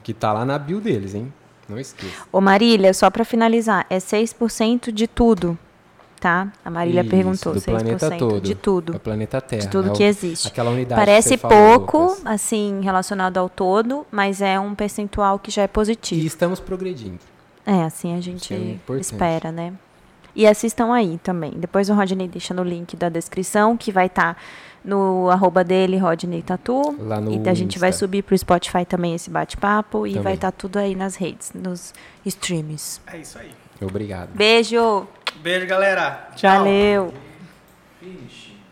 Que 0.03 0.15
tá 0.15 0.33
lá 0.33 0.45
na 0.45 0.59
bio 0.59 0.81
deles, 0.81 1.15
hein? 1.15 1.33
Não 1.69 1.79
esqueça. 1.79 2.13
Ô, 2.33 2.41
Marília, 2.41 2.93
só 2.95 3.11
pra 3.11 3.25
finalizar, 3.25 3.85
é 3.91 3.99
6% 3.99 4.91
de 4.91 5.07
tudo, 5.07 5.59
tá? 6.19 6.49
A 6.65 6.71
Marília 6.71 7.03
Isso, 7.03 7.11
perguntou. 7.11 7.53
do 7.55 7.61
6% 7.61 7.65
planeta 7.65 8.11
todo. 8.17 8.41
de 8.41 8.55
tudo. 8.55 8.93
É 8.95 8.97
o 8.97 9.01
planeta 9.01 9.41
Terra. 9.41 9.63
De 9.63 9.69
tudo 9.69 9.89
é 9.89 9.93
o- 9.93 9.95
que 9.95 10.03
existe. 10.03 10.49
Aquela 10.49 10.71
unidade 10.71 11.01
Parece 11.01 11.37
falou, 11.37 11.79
pouco, 11.81 11.99
Lucas. 11.99 12.23
assim, 12.27 12.81
relacionado 12.83 13.37
ao 13.39 13.49
todo, 13.49 14.07
mas 14.11 14.41
é 14.41 14.59
um 14.59 14.75
percentual 14.75 15.39
que 15.39 15.51
já 15.51 15.63
é 15.63 15.65
E 15.67 15.69
positivo. 15.69 16.27
estamos 16.27 16.59
progredindo. 16.61 17.19
É, 17.67 17.83
assim 17.85 18.15
a 18.15 18.19
é 18.19 18.21
gente 18.23 18.55
importante. 18.55 19.03
espera, 19.05 19.53
né? 19.53 19.75
E 20.35 20.47
assistam 20.47 20.93
aí 20.93 21.19
também. 21.23 21.51
Depois 21.57 21.91
o 21.91 21.95
Rodney 21.95 22.29
deixa 22.29 22.55
no 22.55 22.63
link 22.63 22.97
da 22.97 23.09
descrição, 23.09 23.77
que 23.77 23.91
vai 23.93 24.07
estar 24.07 24.37
no 24.89 25.29
arroba 25.31 25.63
dele, 25.63 25.99
Rodney 25.99 26.43
Tatu. 26.43 26.97
Lá 26.99 27.21
no 27.21 27.31
e 27.33 27.49
a 27.49 27.55
gente 27.55 27.79
vai 27.79 27.91
Insta. 27.91 27.99
subir 28.01 28.23
pro 28.23 28.37
Spotify 28.37 28.85
também 28.87 29.15
esse 29.15 29.29
bate-papo. 29.31 30.07
E 30.07 30.11
Também. 30.11 30.23
vai 30.25 30.35
estar 30.35 30.51
tudo 30.51 30.79
aí 30.79 30.95
nas 30.95 31.15
redes, 31.17 31.53
nos 31.55 31.93
streams. 32.25 33.01
É 33.07 33.19
isso 33.19 33.39
aí. 33.39 33.51
Obrigado. 33.83 34.31
Beijo! 34.35 35.07
Beijo, 35.43 35.67
galera. 35.67 36.29
Tchau. 36.35 36.59
Valeu! 36.59 37.13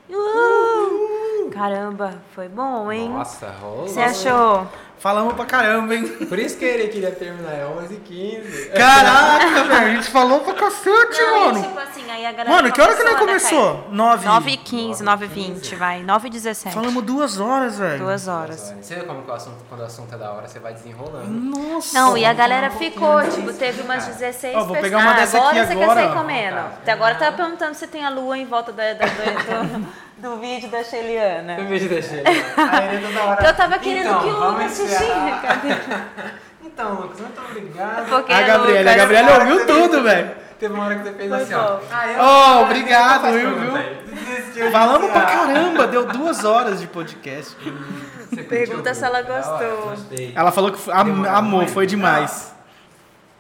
Uhul. 0.09 1.51
Caramba, 1.51 2.14
foi 2.34 2.48
bom, 2.48 2.90
hein? 2.93 3.09
Nossa, 3.10 3.47
O 3.62 3.84
que 3.84 3.90
você 3.90 4.01
achou? 4.01 4.66
Falamos 4.98 5.35
pra 5.35 5.44
caramba, 5.44 5.94
hein? 5.94 6.05
Por 6.27 6.39
isso 6.39 6.56
que 6.56 6.64
ele 6.64 6.89
queria 6.89 7.10
terminar, 7.12 7.52
é 7.52 7.64
11h15. 7.64 8.73
Caraca, 8.73 9.64
velho. 9.64 9.74
A 9.74 9.90
gente 9.94 10.10
falou 10.10 10.40
pra 10.40 10.55
cacete, 10.55 11.23
mano. 11.39 11.62
tipo 11.62 11.78
assim, 11.78 12.10
aí 12.10 12.24
a 12.27 12.32
galera 12.32 12.51
Mano, 12.56 12.73
que 12.73 12.81
hora 12.81 12.97
que 12.97 13.05
nós 13.05 13.18
começou, 13.18 13.59
né, 13.59 13.73
começou? 13.73 13.93
Nove. 13.94 14.24
Caio? 14.24 14.35
9 14.35 14.52
h 14.55 14.62
15 14.64 15.02
9 15.05 15.24
h 15.27 15.35
20 15.35 15.74
vai. 15.77 16.02
9 16.02 16.28
h 16.28 16.32
17 16.32 16.74
Falamos 16.74 17.05
duas 17.05 17.39
horas, 17.39 17.78
velho. 17.78 17.98
Duas 17.98 18.27
horas. 18.27 18.74
Você 18.81 18.94
vê 18.94 19.02
como 19.05 19.23
que 19.23 19.31
o 19.31 19.35
assunto, 19.35 19.56
quando 19.68 19.81
o 19.82 19.85
assunto 19.85 20.14
é 20.14 20.18
da 20.18 20.32
hora, 20.32 20.48
você 20.48 20.59
vai 20.59 20.73
desenrolando. 20.73 21.28
Nossa. 21.28 21.98
Não, 21.98 22.16
e 22.16 22.24
a 22.24 22.32
galera 22.32 22.70
ficou, 22.70 23.23
tipo, 23.28 23.52
teve 23.52 23.82
umas 23.82 24.06
16 24.06 24.55
Ó, 24.56 24.59
vou 24.60 24.68
pessoas. 24.68 24.81
pegar 24.82 24.98
uma 24.98 25.10
ah, 25.12 25.14
dessa 25.14 25.36
agora 25.36 25.51
aqui 25.62 25.66
você 25.66 25.73
agora, 25.82 26.01
quer 26.01 26.06
sair 26.09 26.16
comendo. 26.18 26.56
Até 26.59 26.93
agora 26.93 27.14
tá 27.16 27.32
perguntando 27.32 27.74
se 27.74 27.86
tem 27.86 28.05
a 28.05 28.09
lua 28.09 28.39
em 28.39 28.47
volta 28.47 28.73
da, 28.73 28.94
da- 28.94 29.05
do, 29.05 29.78
do, 29.82 29.89
do 30.18 30.36
vídeo 30.38 30.68
da 30.70 30.82
Sheliana. 30.82 31.56
vejo 31.64 31.88
deixei. 31.88 32.22
Eu 33.47 33.55
tava 33.55 33.78
querendo 33.78 34.06
Então, 34.09 34.20
que 34.20 34.28
o 34.28 34.51
Lucas 34.51 34.66
assistisse. 34.66 35.05
Cadê? 35.43 35.68
Então, 36.66 36.94
Lucas, 36.94 37.20
muito 37.20 37.40
obrigado. 37.40 38.06
Porque 38.09 38.32
A 38.32 38.43
Gabriela, 38.43 38.78
Lucas- 38.80 38.93
a 38.93 38.97
Gabriela 38.97 39.38
ouviu 39.38 39.66
tudo, 39.66 40.02
velho. 40.02 40.30
Teve 40.59 40.74
uma 40.74 40.84
hora 40.84 40.97
que 40.97 41.02
você 41.05 41.12
fez 41.14 41.28
Foi 41.30 41.43
assim, 41.43 41.55
ó. 41.55 41.78
Ah, 41.90 42.09
eu- 42.12 42.20
Ó, 42.20 42.62
obrigado, 42.64 43.32
viu, 43.32 43.51
viu? 43.59 44.70
Falamos 44.70 45.10
pra 45.10 45.20
caramba, 45.22 45.86
deu 45.86 46.06
duas 46.06 46.44
horas 46.44 46.80
de 46.80 46.86
podcast. 46.86 47.56
Você 48.28 48.43
Pergunta 48.43 48.93
se 48.93 49.05
ela 49.05 49.22
Da 49.22 49.32
hora. 49.34 49.43
gostou. 49.68 50.18
Ela 50.34 50.51
falou 50.52 50.72
que 50.72 50.90
am- 50.90 51.24
amou, 51.26 51.60
muito. 51.60 51.72
foi 51.72 51.86
demais. 51.86 52.52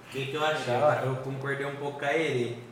O 0.08 0.12
que, 0.12 0.26
que 0.26 0.34
eu 0.34 0.44
achei? 0.44 0.74
Eu 1.04 1.16
concordei 1.16 1.66
um 1.66 1.74
pouco 1.76 1.98
com 1.98 2.04
a 2.06 2.12
Eri. 2.14 2.62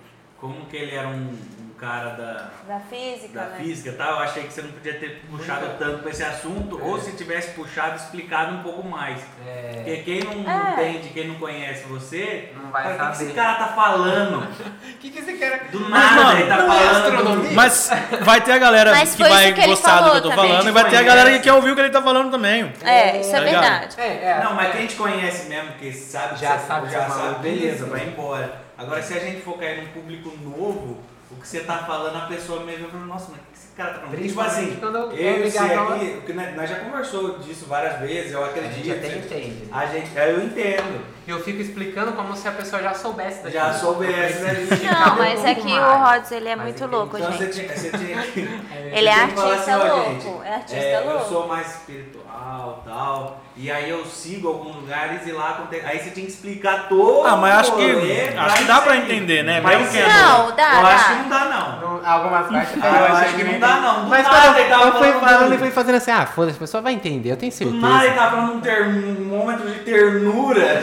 Como 0.41 0.65
que 0.67 0.77
ele 0.77 0.95
era 0.95 1.09
um 1.09 1.37
cara 1.79 2.11
da, 2.11 2.51
Da 2.67 2.81
física, 2.81 3.39
da 3.41 3.47
né? 3.47 3.57
física 3.59 3.93
tal, 3.99 4.13
eu 4.13 4.19
achei 4.21 4.45
que 4.45 4.53
você 4.53 4.63
não 4.63 4.71
podia 4.73 4.95
ter 4.99 5.23
puxado 5.31 5.67
tanto 5.79 5.99
pra 6.03 6.11
esse 6.11 6.23
assunto, 6.23 6.81
ou 6.83 6.99
se 7.01 7.13
tivesse 7.13 7.51
puxado, 7.51 7.97
explicado 7.97 8.55
um 8.57 8.63
pouco 8.63 8.87
mais. 8.87 9.21
É. 9.47 9.73
Porque 9.75 9.97
quem 9.99 10.21
não 10.25 10.51
É. 10.51 10.73
entende, 10.73 11.09
quem 11.11 11.29
não 11.29 11.35
conhece 11.37 11.85
você, 11.85 12.53
Não 12.57 12.71
vai 12.71 12.83
fala, 12.83 12.95
o 12.95 12.99
que 12.99 13.07
que 13.11 13.15
saber." 13.17 13.25
esse 13.27 13.35
cara 13.35 13.55
tá 13.55 13.67
falando? 13.69 14.39
O 14.45 14.47
que, 15.01 15.11
que 15.11 15.23
você 15.23 15.33
quer? 15.35 15.69
Do 15.71 15.81
Mas, 15.81 15.91
nada, 15.91 16.23
mano, 16.25 16.39
ele 16.41 16.49
tá 16.49 16.57
não 16.57 16.73
é 16.73 16.79
falando. 16.79 16.97
astronomia. 17.05 17.51
Mas 17.53 17.91
vai 18.23 18.41
ter 18.41 18.53
a 18.53 18.59
galera 18.59 18.91
Mas 18.93 19.15
que 19.15 19.23
vai 19.23 19.53
que 19.53 19.67
gostar 19.67 20.01
do 20.01 20.11
que 20.13 20.17
eu 20.17 20.23
tô 20.23 20.29
também. 20.31 20.49
falando 20.51 20.69
e 20.69 20.73
vai 20.73 20.89
ter 20.91 20.97
a 20.97 21.03
galera 21.03 21.31
que 21.33 21.39
quer 21.41 21.53
ouvir 21.53 21.71
o 21.71 21.75
que 21.75 21.81
ele 21.81 21.91
tá 21.91 22.03
falando 22.03 22.31
também. 22.31 22.73
É, 22.83 23.21
isso 23.21 23.31
é 23.31 23.33
Tá 23.33 23.41
ligado? 23.41 23.63
verdade. 23.63 23.95
É, 24.01 24.25
é. 24.31 24.41
Não, 24.45 24.55
mas 24.55 24.73
quem 24.73 24.87
te 24.87 24.95
conhece 24.97 25.49
mesmo, 25.49 25.73
que 25.73 25.93
sabe, 25.93 26.39
Já 26.39 26.57
que 26.59 26.67
sabe 26.67 26.91
já 26.91 27.09
sabe, 27.09 27.39
beleza, 27.43 27.85
beleza. 27.85 27.87
vai 27.87 28.07
embora. 28.07 28.63
Agora, 28.77 29.03
se 29.03 29.15
a 29.15 29.21
gente 29.21 29.41
for 29.43 29.59
cair 29.59 29.83
num 29.83 29.89
público 29.89 30.33
novo, 30.43 31.01
o 31.31 31.37
que 31.37 31.47
você 31.49 31.61
tá 31.61 31.79
falando, 31.79 32.17
a 32.17 32.27
pessoa 32.27 32.65
mesmo 32.65 32.83
vai 32.83 32.91
falar, 32.93 33.05
nossa, 33.07 33.31
mas 33.33 33.41
o 33.41 33.45
que 33.45 33.59
esse 33.59 33.69
cara 33.77 33.95
tá 33.95 34.01
falando? 34.01 34.23
Tipo 34.23 34.41
assim, 34.41 34.77
quando 34.79 34.97
eu 34.99 35.47
e 35.47 35.51
você 35.51 35.59
aqui, 35.59 36.11
porque 36.17 36.33
nós 36.33 36.55
nós 36.57 36.71
já 36.71 36.77
conversou 36.77 37.39
disso 37.39 37.67
várias 37.67 37.99
vezes, 38.01 38.33
eu 38.33 38.43
A 38.45 38.47
acredito. 38.47 38.75
gente 38.85 38.91
até 38.93 39.17
entende. 39.17 39.69
A 39.73 39.87
gente, 39.87 40.11
eu 40.17 40.45
entendo. 40.45 41.15
Eu 41.27 41.43
fico 41.43 41.63
explicando 41.63 42.13
como 42.13 42.37
se 42.37 42.47
a 42.47 42.53
pessoa 42.53 42.83
já 42.83 42.93
soubesse 42.93 43.37
daquilo. 43.43 43.53
Já 43.53 43.73
soubesse, 43.73 44.41
né? 44.43 44.53
Não, 44.93 45.17
mas 45.17 45.43
é 45.45 45.55
que 45.55 45.73
o. 45.73 45.97
Rods, 46.05 46.31
ele 46.33 46.49
é 46.51 46.55
Mas 46.57 46.65
muito 46.67 46.87
louco, 46.87 47.17
Então 47.17 47.33
você 47.33 47.51
gente. 47.51 47.61
tinha, 47.67 47.77
você 47.77 47.91
tinha 47.97 48.23
que. 48.23 48.41
Ele 48.41 49.09
é 49.09 49.27
você 49.35 49.71
artista 49.71 49.79
ó, 49.79 49.97
louco, 49.97 50.11
gente, 50.13 50.47
é 50.47 50.55
artista 50.55 50.77
é, 50.77 50.97
Eu 50.99 51.11
louco. 51.15 51.29
sou 51.31 51.49
mais 51.49 51.67
espiritual 51.77 52.24
tal. 52.39 53.41
E 53.57 53.71
aí 53.71 53.89
eu 53.89 54.05
sigo 54.05 54.49
alguns 54.49 54.75
lugares 54.77 55.25
e 55.27 55.31
lá 55.33 55.51
acontece. 55.51 55.87
Aí 55.87 55.99
você 56.01 56.11
tinha 56.11 56.27
que 56.27 56.33
explicar 56.33 56.89
todo 56.89 57.25
Ah, 57.25 57.37
mas 57.37 57.55
acho 57.55 57.77
que- 57.77 58.35
acho 58.37 58.57
que 58.57 58.65
dá 58.65 58.81
pra 58.81 58.97
entender, 58.97 59.45
né? 59.45 59.61
Mas 59.61 59.79
Mesmo 59.79 59.93
que 59.93 59.99
é 59.99 60.09
Não, 60.09 60.57
dá, 60.57 60.81
Eu 60.81 60.87
acho 60.87 61.07
que 61.07 61.15
não 61.23 61.29
dá, 61.29 61.45
não. 61.45 62.01
Algumas 62.05 62.47
partes 62.49 62.83
Ah, 62.83 63.07
eu 63.09 63.17
acho 63.17 63.35
que 63.37 63.45
não 63.45 63.61
dá, 63.61 63.77
não. 63.81 64.05
Do 64.05 64.11
Mas 64.11 64.25
nada 64.27 64.61
ele 64.61 64.69
tava 64.69 64.85
eu 64.87 64.93
fui 64.93 65.07
falando 65.13 65.21
falando 65.21 65.49
do- 65.49 65.55
e 65.55 65.59
fui 65.59 65.71
fazendo 65.71 65.95
assim, 65.95 66.11
ah, 66.11 66.27
foda-se, 66.27 66.57
a 66.57 66.61
pessoa 66.61 66.83
vai 66.83 66.93
entender, 66.95 67.31
eu 67.31 67.37
tenho 67.37 67.53
Do 67.53 67.57
certeza. 67.59 67.79
nada 67.87 68.05
ele 68.07 68.15
tá 68.15 68.31
falando 68.31 68.55
um 68.55 68.61
termômetro 68.61 69.71
de 69.71 69.79
ternura. 69.81 70.83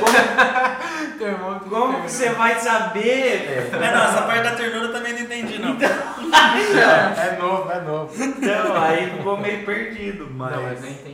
Como, 1.20 1.60
como 1.70 2.02
que 2.02 2.10
você 2.12 2.30
vai 2.30 2.56
saber, 2.60 3.70
velho? 3.70 3.84
É, 3.84 3.94
não, 3.96 4.04
essa 4.06 4.22
parte 4.24 4.44
da 4.44 4.52
ternura 4.52 4.86
eu 4.88 4.94
também 4.94 5.14
não 5.14 5.20
entendi, 5.22 5.60
não. 5.60 5.72
É 6.32 7.38
novo, 7.40 7.72
é 7.72 7.80
novo. 7.82 8.12
Então, 8.24 8.82
aí 8.82 9.10
ficou 9.12 9.38
meio 9.38 9.66
perdido, 9.66 10.28
mas. 10.32 10.56
Não, 10.56 10.64
mas 10.64 10.84
eu 10.84 10.90
entendi. 10.90 11.12